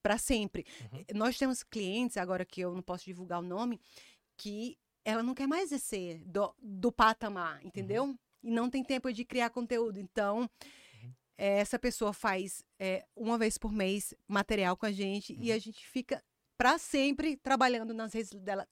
para 0.02 0.18
sempre. 0.18 0.64
Uhum. 0.92 1.04
Nós 1.14 1.36
temos 1.36 1.62
clientes, 1.62 2.16
agora 2.16 2.44
que 2.44 2.60
eu 2.60 2.74
não 2.74 2.82
posso 2.82 3.04
divulgar 3.04 3.40
o 3.40 3.42
nome, 3.42 3.80
que 4.36 4.78
ela 5.04 5.22
não 5.22 5.34
quer 5.34 5.46
mais 5.46 5.70
descer 5.70 6.22
do, 6.24 6.54
do 6.60 6.92
patamar, 6.92 7.64
entendeu? 7.64 8.16
E 8.42 8.50
não 8.50 8.68
tem 8.70 8.84
tempo 8.84 9.12
de 9.12 9.24
criar 9.24 9.50
conteúdo. 9.50 9.98
Então, 9.98 10.48
eh, 11.38 11.58
essa 11.58 11.78
pessoa 11.78 12.12
faz 12.12 12.64
eh, 12.78 13.04
uma 13.14 13.38
vez 13.38 13.58
por 13.58 13.72
mês 13.72 14.14
material 14.28 14.76
com 14.76 14.86
a 14.86 14.92
gente 14.92 15.36
e 15.38 15.52
a 15.52 15.58
gente 15.58 15.86
fica 15.86 16.22
para 16.56 16.78
sempre 16.78 17.36
trabalhando 17.36 17.92
nas 17.92 18.12
redes 18.12 18.32
dela. 18.40 18.66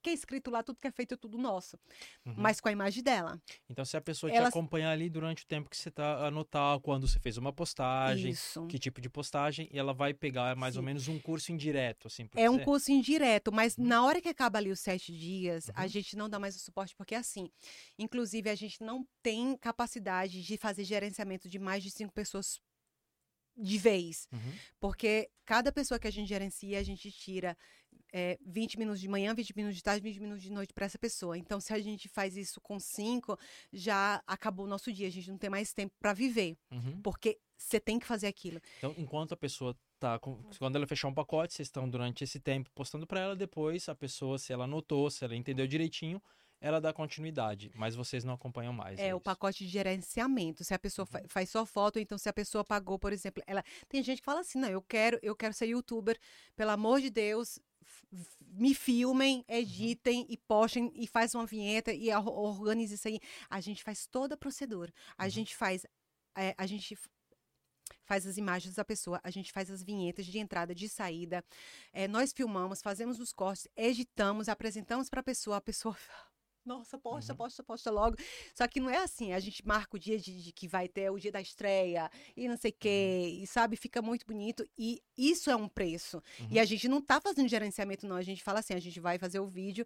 Que 0.00 0.10
é 0.10 0.12
escrito 0.12 0.48
lá, 0.50 0.62
tudo 0.62 0.78
que 0.80 0.86
é 0.86 0.90
feito, 0.92 1.14
é 1.14 1.16
tudo 1.16 1.36
nosso. 1.36 1.76
Uhum. 2.24 2.34
Mas 2.36 2.60
com 2.60 2.68
a 2.68 2.72
imagem 2.72 3.02
dela. 3.02 3.40
Então, 3.68 3.84
se 3.84 3.96
a 3.96 4.00
pessoa 4.00 4.30
te 4.30 4.36
Elas- 4.36 4.50
acompanhar 4.50 4.92
ali 4.92 5.10
durante 5.10 5.42
o 5.42 5.46
tempo 5.46 5.68
que 5.68 5.76
você 5.76 5.90
tá 5.90 6.24
anotar 6.26 6.78
quando 6.80 7.08
você 7.08 7.18
fez 7.18 7.36
uma 7.36 7.52
postagem, 7.52 8.30
Isso. 8.30 8.64
que 8.68 8.78
tipo 8.78 9.00
de 9.00 9.10
postagem, 9.10 9.68
e 9.72 9.78
ela 9.78 9.92
vai 9.92 10.14
pegar 10.14 10.54
mais 10.54 10.76
ou 10.76 10.82
Sim. 10.82 10.86
menos 10.86 11.08
um 11.08 11.18
curso 11.18 11.50
indireto, 11.50 12.06
assim, 12.06 12.28
É 12.36 12.48
um 12.48 12.52
dizer. 12.54 12.64
curso 12.64 12.92
indireto, 12.92 13.50
mas 13.50 13.76
na 13.76 14.04
hora 14.04 14.20
que 14.20 14.28
acaba 14.28 14.58
ali 14.58 14.70
os 14.70 14.78
sete 14.80 15.12
dias, 15.12 15.68
a 15.74 15.82
Uhum. 15.82 15.88
gente 15.88 16.16
não 16.16 16.28
dá 16.28 16.38
mais 16.38 16.54
o 16.54 16.60
suporte, 16.60 16.94
porque 16.94 17.14
assim, 17.16 17.50
inclusive 17.98 18.48
a 18.48 18.54
gente 18.54 18.80
não 18.82 19.04
tem 19.20 19.56
capacidade 19.56 20.42
de 20.42 20.56
fazer 20.56 20.84
gerenciamento 20.84 21.48
de 21.48 21.58
mais 21.58 21.82
de 21.82 21.90
cinco 21.90 22.12
pessoas 22.12 22.60
de 23.60 23.76
vez. 23.78 24.28
Uhum. 24.32 24.52
Porque 24.78 25.28
cada 25.44 25.72
pessoa 25.72 25.98
que 25.98 26.06
a 26.06 26.10
gente 26.12 26.28
gerencia, 26.28 26.78
a 26.78 26.82
gente 26.84 27.10
tira 27.10 27.58
é, 28.12 28.38
20 28.44 28.78
minutos 28.78 29.00
de 29.00 29.08
manhã, 29.08 29.34
20 29.34 29.54
minutos 29.56 29.76
de 29.76 29.82
tarde, 29.82 30.02
20 30.02 30.20
minutos 30.20 30.42
de 30.42 30.50
noite 30.52 30.72
para 30.72 30.86
essa 30.86 30.98
pessoa. 30.98 31.36
Então, 31.36 31.60
se 31.60 31.72
a 31.72 31.78
gente 31.78 32.08
faz 32.08 32.36
isso 32.36 32.60
com 32.60 32.78
cinco, 32.80 33.38
já 33.72 34.22
acabou 34.26 34.66
o 34.66 34.68
nosso 34.68 34.92
dia. 34.92 35.06
A 35.08 35.10
gente 35.10 35.30
não 35.30 35.38
tem 35.38 35.50
mais 35.50 35.72
tempo 35.72 35.94
para 35.98 36.12
viver, 36.12 36.56
Uhum. 36.70 37.00
porque 37.02 37.38
você 37.56 37.80
tem 37.80 37.98
que 37.98 38.06
fazer 38.06 38.26
aquilo. 38.28 38.60
Então, 38.78 38.94
enquanto 38.96 39.32
a 39.32 39.36
pessoa 39.36 39.76
tá. 39.98 40.18
com- 40.18 40.40
Quando 40.58 40.76
ela 40.76 40.86
fechar 40.86 41.08
um 41.08 41.14
pacote, 41.14 41.52
vocês 41.54 41.66
estão 41.68 41.88
durante 41.88 42.22
esse 42.22 42.38
tempo 42.38 42.70
postando 42.74 43.06
pra 43.06 43.20
ela, 43.20 43.34
depois 43.36 43.88
a 43.88 43.94
pessoa, 43.94 44.38
se 44.38 44.52
ela 44.52 44.64
anotou, 44.64 45.10
se 45.10 45.24
ela 45.24 45.34
entendeu 45.34 45.66
direitinho, 45.66 46.22
ela 46.60 46.80
dá 46.80 46.92
continuidade. 46.92 47.70
Mas 47.74 47.94
vocês 47.96 48.22
não 48.24 48.34
acompanham 48.34 48.72
mais. 48.72 48.98
É, 48.98 49.12
o 49.14 49.18
isso. 49.18 49.24
pacote 49.24 49.64
de 49.64 49.70
gerenciamento. 49.70 50.62
Se 50.64 50.72
a 50.74 50.78
pessoa 50.78 51.04
fa- 51.06 51.22
faz 51.28 51.50
só 51.50 51.64
foto, 51.66 51.98
então 51.98 52.16
se 52.16 52.28
a 52.28 52.32
pessoa 52.32 52.64
pagou, 52.64 52.98
por 52.98 53.12
exemplo, 53.12 53.42
ela 53.46 53.62
tem 53.88 54.02
gente 54.02 54.18
que 54.18 54.24
fala 54.24 54.40
assim: 54.40 54.58
"Não, 54.58 54.68
eu 54.68 54.82
quero, 54.82 55.18
eu 55.22 55.34
quero 55.36 55.52
ser 55.54 55.66
youtuber, 55.66 56.16
pelo 56.56 56.70
amor 56.70 57.00
de 57.00 57.10
Deus, 57.10 57.58
me 58.40 58.74
filmem, 58.74 59.44
editem 59.48 60.26
e 60.28 60.36
postem 60.36 60.90
e 60.94 61.06
faz 61.06 61.34
uma 61.34 61.46
vinheta 61.46 61.92
e 61.92 62.12
or- 62.12 62.28
organize 62.28 62.94
isso 62.94 63.08
aí". 63.08 63.20
A 63.48 63.60
gente 63.60 63.82
faz 63.82 64.06
toda 64.06 64.34
a 64.34 64.38
procedura. 64.38 64.92
A 65.16 65.24
Uhum. 65.24 65.30
gente 65.30 65.56
faz 65.56 65.86
é, 66.36 66.54
a 66.56 66.66
gente 66.66 66.96
faz 68.04 68.26
as 68.26 68.36
imagens 68.36 68.74
da 68.76 68.84
pessoa, 68.84 69.20
a 69.24 69.30
gente 69.30 69.52
faz 69.52 69.70
as 69.70 69.82
vinhetas 69.82 70.24
de 70.26 70.38
entrada, 70.38 70.74
de 70.74 70.88
saída. 70.88 71.44
É, 71.92 72.06
nós 72.08 72.32
filmamos, 72.32 72.80
fazemos 72.80 73.18
os 73.20 73.32
cortes, 73.32 73.68
editamos, 73.76 74.48
apresentamos 74.48 75.10
para 75.10 75.20
a 75.20 75.22
pessoa, 75.22 75.56
a 75.56 75.60
pessoa 75.60 75.96
nossa, 76.68 76.98
posta, 76.98 77.32
Uhum. 77.32 77.36
posta, 77.38 77.62
posta 77.62 77.90
logo. 77.90 78.16
Só 78.54 78.68
que 78.68 78.78
não 78.78 78.90
é 78.90 78.98
assim, 78.98 79.32
a 79.32 79.40
gente 79.40 79.66
marca 79.66 79.96
o 79.96 79.98
dia 79.98 80.18
de, 80.18 80.42
de 80.42 80.52
que 80.52 80.68
vai 80.68 80.86
ter 80.86 81.10
o 81.10 81.18
dia 81.18 81.32
da 81.32 81.40
estreia 81.40 82.10
e 82.36 82.46
não 82.46 82.56
sei 82.56 82.70
o 82.70 82.74
quê, 82.78 83.38
e 83.42 83.46
sabe, 83.46 83.74
fica 83.76 84.00
muito 84.02 84.26
bonito. 84.26 84.68
E 84.78 85.02
isso 85.16 85.50
é 85.50 85.56
um 85.56 85.68
preço. 85.68 86.22
Uhum. 86.40 86.48
E 86.50 86.60
a 86.60 86.64
gente 86.64 86.86
não 86.88 87.00
tá 87.00 87.20
fazendo 87.20 87.48
gerenciamento, 87.48 88.06
não. 88.06 88.16
A 88.16 88.22
gente 88.22 88.42
fala 88.42 88.60
assim, 88.60 88.74
a 88.74 88.78
gente 88.80 89.00
vai 89.00 89.18
fazer 89.18 89.40
o 89.40 89.46
vídeo, 89.46 89.84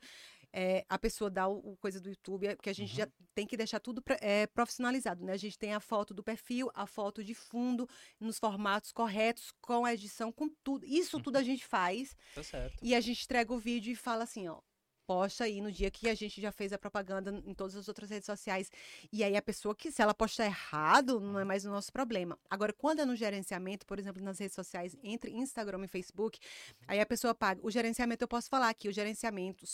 é, 0.54 0.84
a 0.88 0.98
pessoa 0.98 1.30
dá 1.30 1.48
o, 1.48 1.72
o 1.72 1.76
coisa 1.78 1.98
do 1.98 2.10
YouTube, 2.10 2.46
é, 2.46 2.54
porque 2.54 2.68
a 2.68 2.74
gente 2.74 2.90
Uhum. 2.90 2.96
já 2.96 3.08
tem 3.34 3.46
que 3.46 3.56
deixar 3.56 3.80
tudo 3.80 4.02
pre- 4.02 4.18
é, 4.20 4.46
profissionalizado, 4.46 5.24
né? 5.24 5.32
A 5.32 5.36
gente 5.38 5.58
tem 5.58 5.72
a 5.72 5.80
foto 5.80 6.12
do 6.12 6.22
perfil, 6.22 6.70
a 6.74 6.86
foto 6.86 7.24
de 7.24 7.32
fundo, 7.34 7.88
nos 8.20 8.38
formatos 8.38 8.92
corretos, 8.92 9.50
com 9.62 9.86
a 9.86 9.94
edição, 9.94 10.30
com 10.30 10.50
tudo. 10.62 10.84
Isso 10.84 11.16
Uhum. 11.16 11.22
tudo 11.22 11.36
a 11.36 11.42
gente 11.42 11.64
faz. 11.64 12.14
Tá 12.34 12.42
certo. 12.42 12.76
E 12.82 12.94
a 12.94 13.00
gente 13.00 13.24
entrega 13.24 13.50
o 13.54 13.58
vídeo 13.58 13.90
e 13.92 13.96
fala 13.96 14.24
assim, 14.24 14.46
ó. 14.48 14.60
Posta 15.06 15.44
aí 15.44 15.60
no 15.60 15.70
dia 15.70 15.90
que 15.90 16.08
a 16.08 16.14
gente 16.14 16.40
já 16.40 16.52
fez 16.52 16.72
a 16.72 16.78
propaganda 16.78 17.30
em 17.44 17.54
todas 17.54 17.76
as 17.76 17.88
outras 17.88 18.10
redes 18.10 18.26
sociais. 18.26 18.70
E 19.12 19.24
aí 19.24 19.36
a 19.36 19.42
pessoa 19.42 19.74
que, 19.74 19.90
se 19.90 20.00
ela 20.00 20.14
postar 20.14 20.46
errado, 20.46 21.20
não 21.20 21.38
é 21.38 21.44
mais 21.44 21.64
o 21.64 21.70
nosso 21.70 21.92
problema. 21.92 22.38
Agora, 22.48 22.72
quando 22.72 23.00
é 23.00 23.04
no 23.04 23.16
gerenciamento, 23.16 23.84
por 23.86 23.98
exemplo, 23.98 24.22
nas 24.22 24.38
redes 24.38 24.54
sociais, 24.54 24.96
entre 25.02 25.30
Instagram 25.32 25.84
e 25.84 25.88
Facebook, 25.88 26.38
aí 26.86 27.00
a 27.00 27.06
pessoa 27.06 27.34
paga. 27.34 27.60
O 27.64 27.70
gerenciamento, 27.70 28.22
eu 28.22 28.28
posso 28.28 28.48
falar 28.48 28.68
aqui, 28.68 28.88
o 28.88 28.92
gerenciamento 28.92 29.64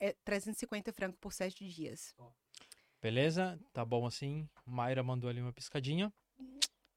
é 0.00 0.14
350 0.24 0.92
francos 0.92 1.18
por 1.20 1.32
sete 1.32 1.66
dias. 1.68 2.14
Beleza? 3.00 3.58
Tá 3.72 3.84
bom 3.84 4.06
assim. 4.06 4.48
Mayra 4.64 5.02
mandou 5.02 5.28
ali 5.30 5.40
uma 5.40 5.52
piscadinha. 5.52 6.12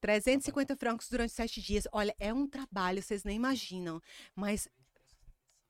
350 0.02 0.76
francos 0.78 1.10
durante 1.10 1.34
sete 1.34 1.62
dias. 1.62 1.88
Olha, 1.92 2.16
é 2.20 2.34
um 2.34 2.48
trabalho, 2.48 3.02
vocês 3.02 3.24
nem 3.24 3.36
imaginam. 3.36 4.02
Mas 4.36 4.68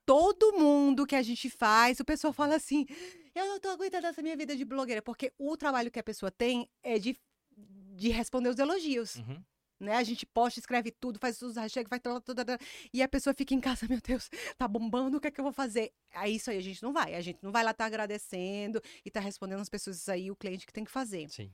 todo 0.09 0.57
mundo 0.57 1.05
que 1.05 1.15
a 1.15 1.21
gente 1.21 1.51
faz, 1.51 1.99
o 1.99 2.03
pessoal 2.03 2.33
fala 2.33 2.55
assim: 2.55 2.87
eu 3.35 3.45
não 3.45 3.59
tô 3.59 3.69
aguentando 3.69 4.07
essa 4.07 4.23
minha 4.23 4.35
vida 4.35 4.55
de 4.55 4.65
blogueira, 4.65 5.03
porque 5.03 5.31
o 5.37 5.55
trabalho 5.55 5.91
que 5.91 5.99
a 5.99 6.03
pessoa 6.03 6.31
tem 6.31 6.67
é 6.81 6.97
de, 6.97 7.15
de 7.55 8.09
responder 8.09 8.49
os 8.49 8.57
elogios. 8.57 9.17
Uhum. 9.17 9.39
Né? 9.79 9.95
A 9.95 10.03
gente 10.03 10.25
posta, 10.25 10.59
escreve 10.59 10.89
tudo, 10.89 11.19
faz 11.19 11.39
os 11.43 11.55
hashtags, 11.55 11.87
faz 11.87 12.01
tudo, 12.01 12.41
e 12.91 13.03
a 13.03 13.07
pessoa 13.07 13.35
fica 13.35 13.53
em 13.53 13.59
casa, 13.59 13.85
meu 13.87 14.01
Deus, 14.01 14.31
tá 14.57 14.67
bombando, 14.67 15.17
o 15.17 15.21
que 15.21 15.27
é 15.27 15.31
que 15.31 15.39
eu 15.39 15.43
vou 15.43 15.53
fazer? 15.53 15.93
Aí 16.15 16.37
isso 16.37 16.49
aí 16.49 16.57
a 16.57 16.61
gente 16.61 16.81
não 16.81 16.91
vai, 16.91 17.13
a 17.13 17.21
gente 17.21 17.43
não 17.43 17.51
vai 17.51 17.63
lá 17.63 17.69
estar 17.69 17.85
agradecendo 17.85 18.81
e 19.05 19.11
tá 19.11 19.19
respondendo 19.19 19.61
as 19.61 19.69
pessoas, 19.69 19.97
isso 19.97 20.11
aí 20.11 20.31
o 20.31 20.35
cliente 20.35 20.65
que 20.65 20.73
tem 20.73 20.83
que 20.83 20.91
fazer 20.91 21.29
Sim. 21.29 21.51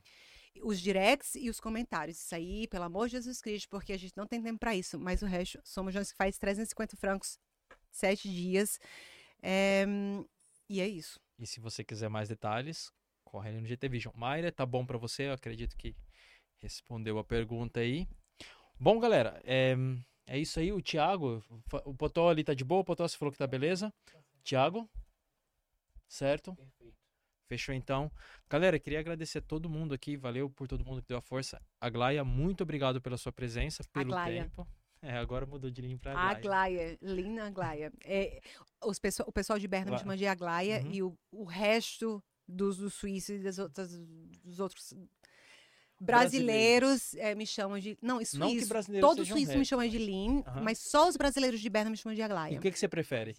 os 0.63 0.79
directs 0.79 1.35
e 1.35 1.49
os 1.49 1.59
comentários. 1.59 2.21
Isso 2.21 2.33
aí, 2.33 2.67
pelo 2.69 2.85
amor 2.85 3.07
de 3.07 3.17
Jesus 3.17 3.41
Cristo, 3.41 3.67
porque 3.69 3.91
a 3.91 3.99
gente 3.99 4.15
não 4.15 4.25
tem 4.25 4.41
tempo 4.41 4.59
para 4.59 4.73
isso. 4.73 4.97
Mas 4.97 5.21
o 5.21 5.25
resto, 5.25 5.59
somos 5.65 5.93
nós 5.93 6.09
que 6.09 6.17
faz 6.17 6.37
350 6.37 6.95
francos, 6.95 7.37
sete 7.95 8.29
dias. 8.29 8.79
É, 9.41 9.85
e 10.69 10.81
é 10.81 10.87
isso. 10.87 11.19
E 11.39 11.47
se 11.47 11.59
você 11.59 11.83
quiser 11.83 12.09
mais 12.09 12.29
detalhes, 12.29 12.91
corre 13.23 13.49
ali 13.49 13.61
no 13.61 13.67
GT 13.67 13.89
Vision. 13.89 14.13
Mayra, 14.15 14.51
tá 14.51 14.65
bom 14.65 14.85
pra 14.85 14.97
você? 14.97 15.27
Eu 15.27 15.33
acredito 15.33 15.75
que 15.77 15.95
respondeu 16.61 17.17
a 17.17 17.23
pergunta 17.23 17.79
aí. 17.79 18.07
Bom, 18.79 18.99
galera, 18.99 19.41
é, 19.43 19.75
é 20.27 20.37
isso 20.39 20.59
aí. 20.59 20.71
O 20.71 20.81
Thiago, 20.81 21.43
o 21.85 21.93
Potó 21.93 22.29
ali 22.29 22.43
tá 22.43 22.53
de 22.53 22.63
boa. 22.63 22.81
O 22.81 22.85
Potó, 22.85 23.07
você 23.07 23.17
falou 23.17 23.31
que 23.31 23.37
tá 23.37 23.47
beleza. 23.47 23.93
Thiago, 24.43 24.89
certo? 26.07 26.57
Fechou 27.47 27.75
então. 27.75 28.11
Galera, 28.49 28.79
queria 28.79 28.99
agradecer 28.99 29.39
a 29.39 29.41
todo 29.41 29.69
mundo 29.69 29.93
aqui. 29.93 30.17
Valeu 30.17 30.49
por 30.49 30.67
todo 30.67 30.83
mundo 30.83 31.01
que 31.01 31.07
deu 31.07 31.17
a 31.17 31.21
força. 31.21 31.61
Aglaia, 31.79 32.23
muito 32.23 32.61
obrigado 32.61 33.01
pela 33.01 33.17
sua 33.17 33.31
presença, 33.31 33.83
pelo 33.93 34.13
Aglaia. 34.13 34.43
tempo. 34.43 34.67
É, 35.07 35.17
agora 35.17 35.45
mudou 35.45 35.69
de 35.69 35.81
linha 35.81 35.97
pra 35.97 36.11
Aglaia. 36.11 36.37
Aglaia, 36.37 36.97
Lina 37.01 37.45
Aglaia. 37.47 37.93
É, 38.03 38.41
os 38.83 38.97
pessoal, 38.99 39.29
o 39.29 39.31
pessoal 39.31 39.59
de 39.59 39.67
Berna 39.67 39.91
me 39.91 39.99
chama 39.99 40.17
de 40.17 40.25
Aglaia 40.25 40.81
Uhum. 40.83 40.91
e 40.91 41.03
o, 41.03 41.17
o 41.31 41.43
resto 41.43 42.23
dos, 42.47 42.77
dos 42.77 42.93
suíços 42.95 43.39
e 43.39 43.43
das 43.43 43.59
outras, 43.59 43.91
dos 44.43 44.59
outros 44.59 44.93
brasileiros 45.99 47.13
eh, 47.15 47.35
me 47.35 47.45
chamam 47.45 47.79
de. 47.79 47.97
Não, 48.01 48.15
Não 48.15 48.19
que 48.19 48.25
suíço. 48.25 48.67
brasileiros 48.67 49.07
Todos 49.09 49.23
os 49.23 49.29
suíços 49.29 49.55
me 49.55 49.65
chamam 49.65 49.87
de 49.87 49.97
Lin, 49.97 50.43
Aham. 50.45 50.61
mas 50.61 50.79
só 50.79 51.07
os 51.07 51.15
brasileiros 51.15 51.59
de 51.59 51.69
Berna 51.69 51.89
me 51.89 51.97
chamam 51.97 52.15
de 52.15 52.21
E 52.21 52.23
Aglaia. 52.23 52.57
o 52.57 52.61
que, 52.61 52.71
que 52.71 52.79
você 52.79 52.87
prefere? 52.87 53.35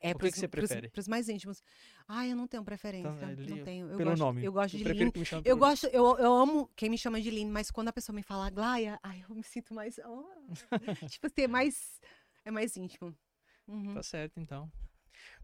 É, 0.00 0.10
O 0.10 0.12
que 0.14 0.18
pros- 0.18 0.32
que 0.34 0.40
você 0.40 0.48
prefere? 0.48 0.88
Pros 0.90 1.08
mais 1.08 1.28
íntimos. 1.28 1.62
Ai, 2.10 2.32
eu 2.32 2.36
não 2.36 2.46
tenho 2.48 2.64
preferência. 2.64 3.26
Ele- 3.26 3.54
não 3.54 3.64
tenho. 3.64 3.90
Eu 3.90 3.98
Pelo 3.98 4.10
gosto, 4.10 4.22
nome. 4.22 4.42
Eu 4.42 4.50
gosto 4.50 4.78
de 4.78 4.82
prefiro 4.82 5.12
Lin. 5.14 5.42
Eu 5.44 5.56
gosto, 5.58 5.86
eu, 5.88 6.16
eu 6.18 6.32
amo 6.34 6.70
quem 6.74 6.88
me 6.88 6.96
chama 6.96 7.20
de 7.20 7.30
Lin, 7.30 7.50
mas 7.50 7.70
quando 7.70 7.88
a 7.88 7.92
pessoa 7.92 8.16
me 8.16 8.22
fala 8.22 8.46
Aglaia, 8.46 8.98
ai, 9.04 9.22
eu 9.28 9.34
me 9.34 9.42
sinto 9.42 9.74
mais. 9.74 10.00
oh. 10.06 10.24
tipo 11.10 11.26
assim, 11.26 11.42
é 11.42 11.48
mais. 11.48 12.00
É 12.46 12.50
mais 12.50 12.74
íntimo. 12.78 13.14
Uhum. 13.66 13.92
Tá 13.92 14.02
certo, 14.02 14.40
então. 14.40 14.72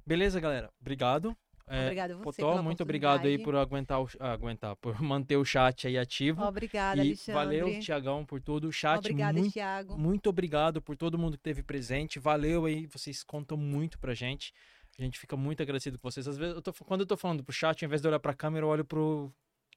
Beleza, 0.07 0.41
galera. 0.41 0.73
Obrigado. 0.81 1.37
É, 1.67 1.85
Obrigada 1.85 2.15
a 2.15 2.17
você. 2.19 2.43
Potó, 2.43 2.63
muito 2.63 2.83
obrigado 2.83 3.27
aí 3.27 3.39
por 3.39 3.57
aguentar, 3.57 4.03
o, 4.03 4.09
ah, 4.21 4.33
aguentar, 4.33 4.77
por 4.77 4.95
manter 5.01 5.37
o 5.37 5.45
chat 5.45 5.87
aí 5.87 5.97
ativo. 5.97 6.43
Obrigada, 6.45 6.99
e 6.99 7.09
Alexandre. 7.09 7.33
valeu, 7.33 7.81
Tiagão, 7.81 8.25
por 8.25 8.41
tudo. 8.41 8.69
O 8.69 8.73
chat, 8.73 8.99
Obrigada, 8.99 9.39
muito, 9.39 9.53
Thiago. 9.53 9.99
muito 9.99 10.29
obrigado 10.29 10.83
por 10.83 10.97
todo 10.97 11.19
mundo 11.19 11.33
que 11.33 11.41
esteve 11.41 11.63
presente. 11.63 12.19
Valeu 12.19 12.67
aí, 12.67 12.87
vocês 12.87 13.23
contam 13.23 13.57
muito 13.57 13.99
pra 13.99 14.13
gente. 14.15 14.53
A 14.99 15.03
gente 15.03 15.19
fica 15.19 15.37
muito 15.37 15.63
agradecido 15.63 15.99
com 15.99 16.09
vocês. 16.11 16.27
Às 16.29 16.37
vezes, 16.37 16.55
eu 16.55 16.63
tô- 16.63 16.73
quando 16.73 17.01
eu 17.01 17.07
tô 17.07 17.17
falando 17.17 17.43
pro 17.43 17.53
chat, 17.53 17.83
ao 17.85 17.87
invés 17.87 18.01
de 18.01 18.09
olhar 18.09 18.21
pra 18.21 18.33
câmera, 18.35 18.65
eu 18.65 18.69
olho 18.71 18.85
pro, 18.85 19.33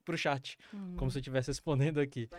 pro 0.06 0.18
chat, 0.18 0.58
Uhum. 0.74 0.96
como 0.96 1.10
se 1.12 1.18
eu 1.18 1.22
estivesse 1.22 1.50
respondendo 1.50 2.00
aqui. 2.00 2.30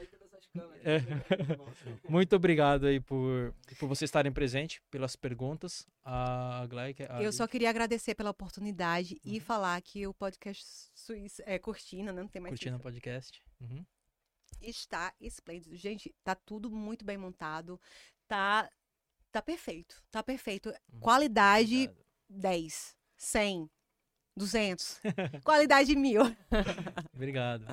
É. 0.83 0.99
Muito 2.09 2.35
obrigado 2.37 2.87
aí 2.87 3.01
por, 3.01 3.55
por 3.79 3.87
vocês 3.89 4.09
estarem 4.09 4.33
presentes, 4.33 4.81
pelas 4.91 5.15
perguntas. 5.17 5.87
A 6.05 6.67
Glai, 6.69 6.95
que- 6.95 7.03
a- 7.03 7.23
Eu 7.23 7.33
só 7.33 7.47
queria 7.47 7.69
agradecer 7.69 8.15
pela 8.15 8.31
oportunidade 8.31 9.15
Uhum. 9.25 9.33
e 9.35 9.41
falar 9.41 9.81
que 9.83 10.07
o 10.07 10.15
podcast 10.15 10.65
Suíça, 10.95 11.43
é 11.47 11.59
Cortina, 11.59 12.13
né? 12.13 12.23
não 12.23 12.29
tem 12.29 12.41
mais 12.41 12.53
curtindo 12.53 12.77
o 12.77 12.79
Suíça, 12.79 12.83
podcast. 12.83 13.43
Uhum. 13.61 13.85
está 14.63 15.13
esplêndido. 15.21 15.77
Gente, 15.77 16.15
tá 16.25 16.35
tudo 16.35 16.71
muito 16.71 17.05
bem 17.05 17.17
montado. 17.19 17.79
Tá 18.27 18.69
tá 19.31 19.43
perfeito. 19.43 20.03
Tá 20.11 20.23
perfeito. 20.23 20.71
Uhum. 20.93 21.01
Qualidade 21.01 21.75
Obrigado. 21.85 22.08
10, 22.29 22.97
100, 23.17 23.71
200. 24.37 25.01
Qualidade 25.45 25.95
mil. 25.97 26.23
Obrigado. 27.15 27.65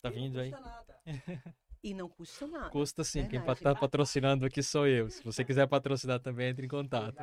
Tá 0.00 0.10
vindo 0.10 0.40
aí? 0.40 0.52
E 1.84 1.94
não 1.94 2.08
custa 2.08 2.46
nada. 2.46 2.70
Custa 2.70 3.02
sim. 3.02 3.26
Quem 3.26 3.40
Verdade. 3.40 3.60
tá 3.60 3.74
patrocinando 3.74 4.46
aqui 4.46 4.62
sou 4.62 4.86
eu. 4.86 5.10
Se 5.10 5.20
você 5.24 5.44
quiser 5.44 5.66
patrocinar 5.66 6.20
também, 6.20 6.50
entre 6.50 6.64
em 6.64 6.68
contato. 6.68 7.16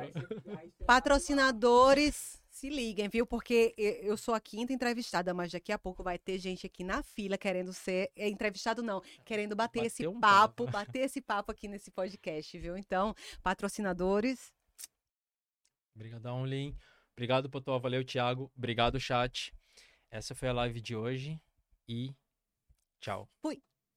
Patrocinadores, 0.86 2.42
se 2.50 2.68
liguem, 2.68 3.08
viu? 3.08 3.24
Porque 3.24 3.74
eu 3.78 4.18
sou 4.18 4.34
a 4.34 4.40
quinta 4.40 4.70
entrevistada, 4.70 5.32
mas 5.32 5.50
daqui 5.50 5.72
a 5.72 5.78
pouco 5.78 6.02
vai 6.02 6.18
ter 6.18 6.38
gente 6.38 6.66
aqui 6.66 6.84
na 6.84 7.02
fila 7.02 7.38
querendo 7.38 7.72
ser 7.72 8.10
é, 8.14 8.28
entrevistado, 8.28 8.82
não, 8.82 9.00
querendo 9.24 9.56
bater, 9.56 9.78
Bater 9.78 9.86
esse 9.86 10.06
um 10.06 10.20
papo, 10.20 10.66
papo. 10.66 10.70
bater 10.70 10.98
esse 11.00 11.22
papo 11.22 11.52
aqui 11.52 11.66
nesse 11.66 11.90
podcast, 11.90 12.58
viu? 12.58 12.76
Então, 12.76 13.14
patrocinadores, 13.42 14.52
Obrigadão, 16.00 16.46
Lin. 16.46 16.74
Obrigado, 17.12 17.50
Potó. 17.50 17.78
Valeu, 17.78 18.02
Thiago. 18.02 18.50
Obrigado, 18.56 18.98
chat. 18.98 19.52
Essa 20.10 20.34
foi 20.34 20.48
a 20.48 20.52
live 20.54 20.80
de 20.80 20.96
hoje. 20.96 21.38
E 21.86 22.14
tchau. 22.98 23.28
fui. 23.42 23.62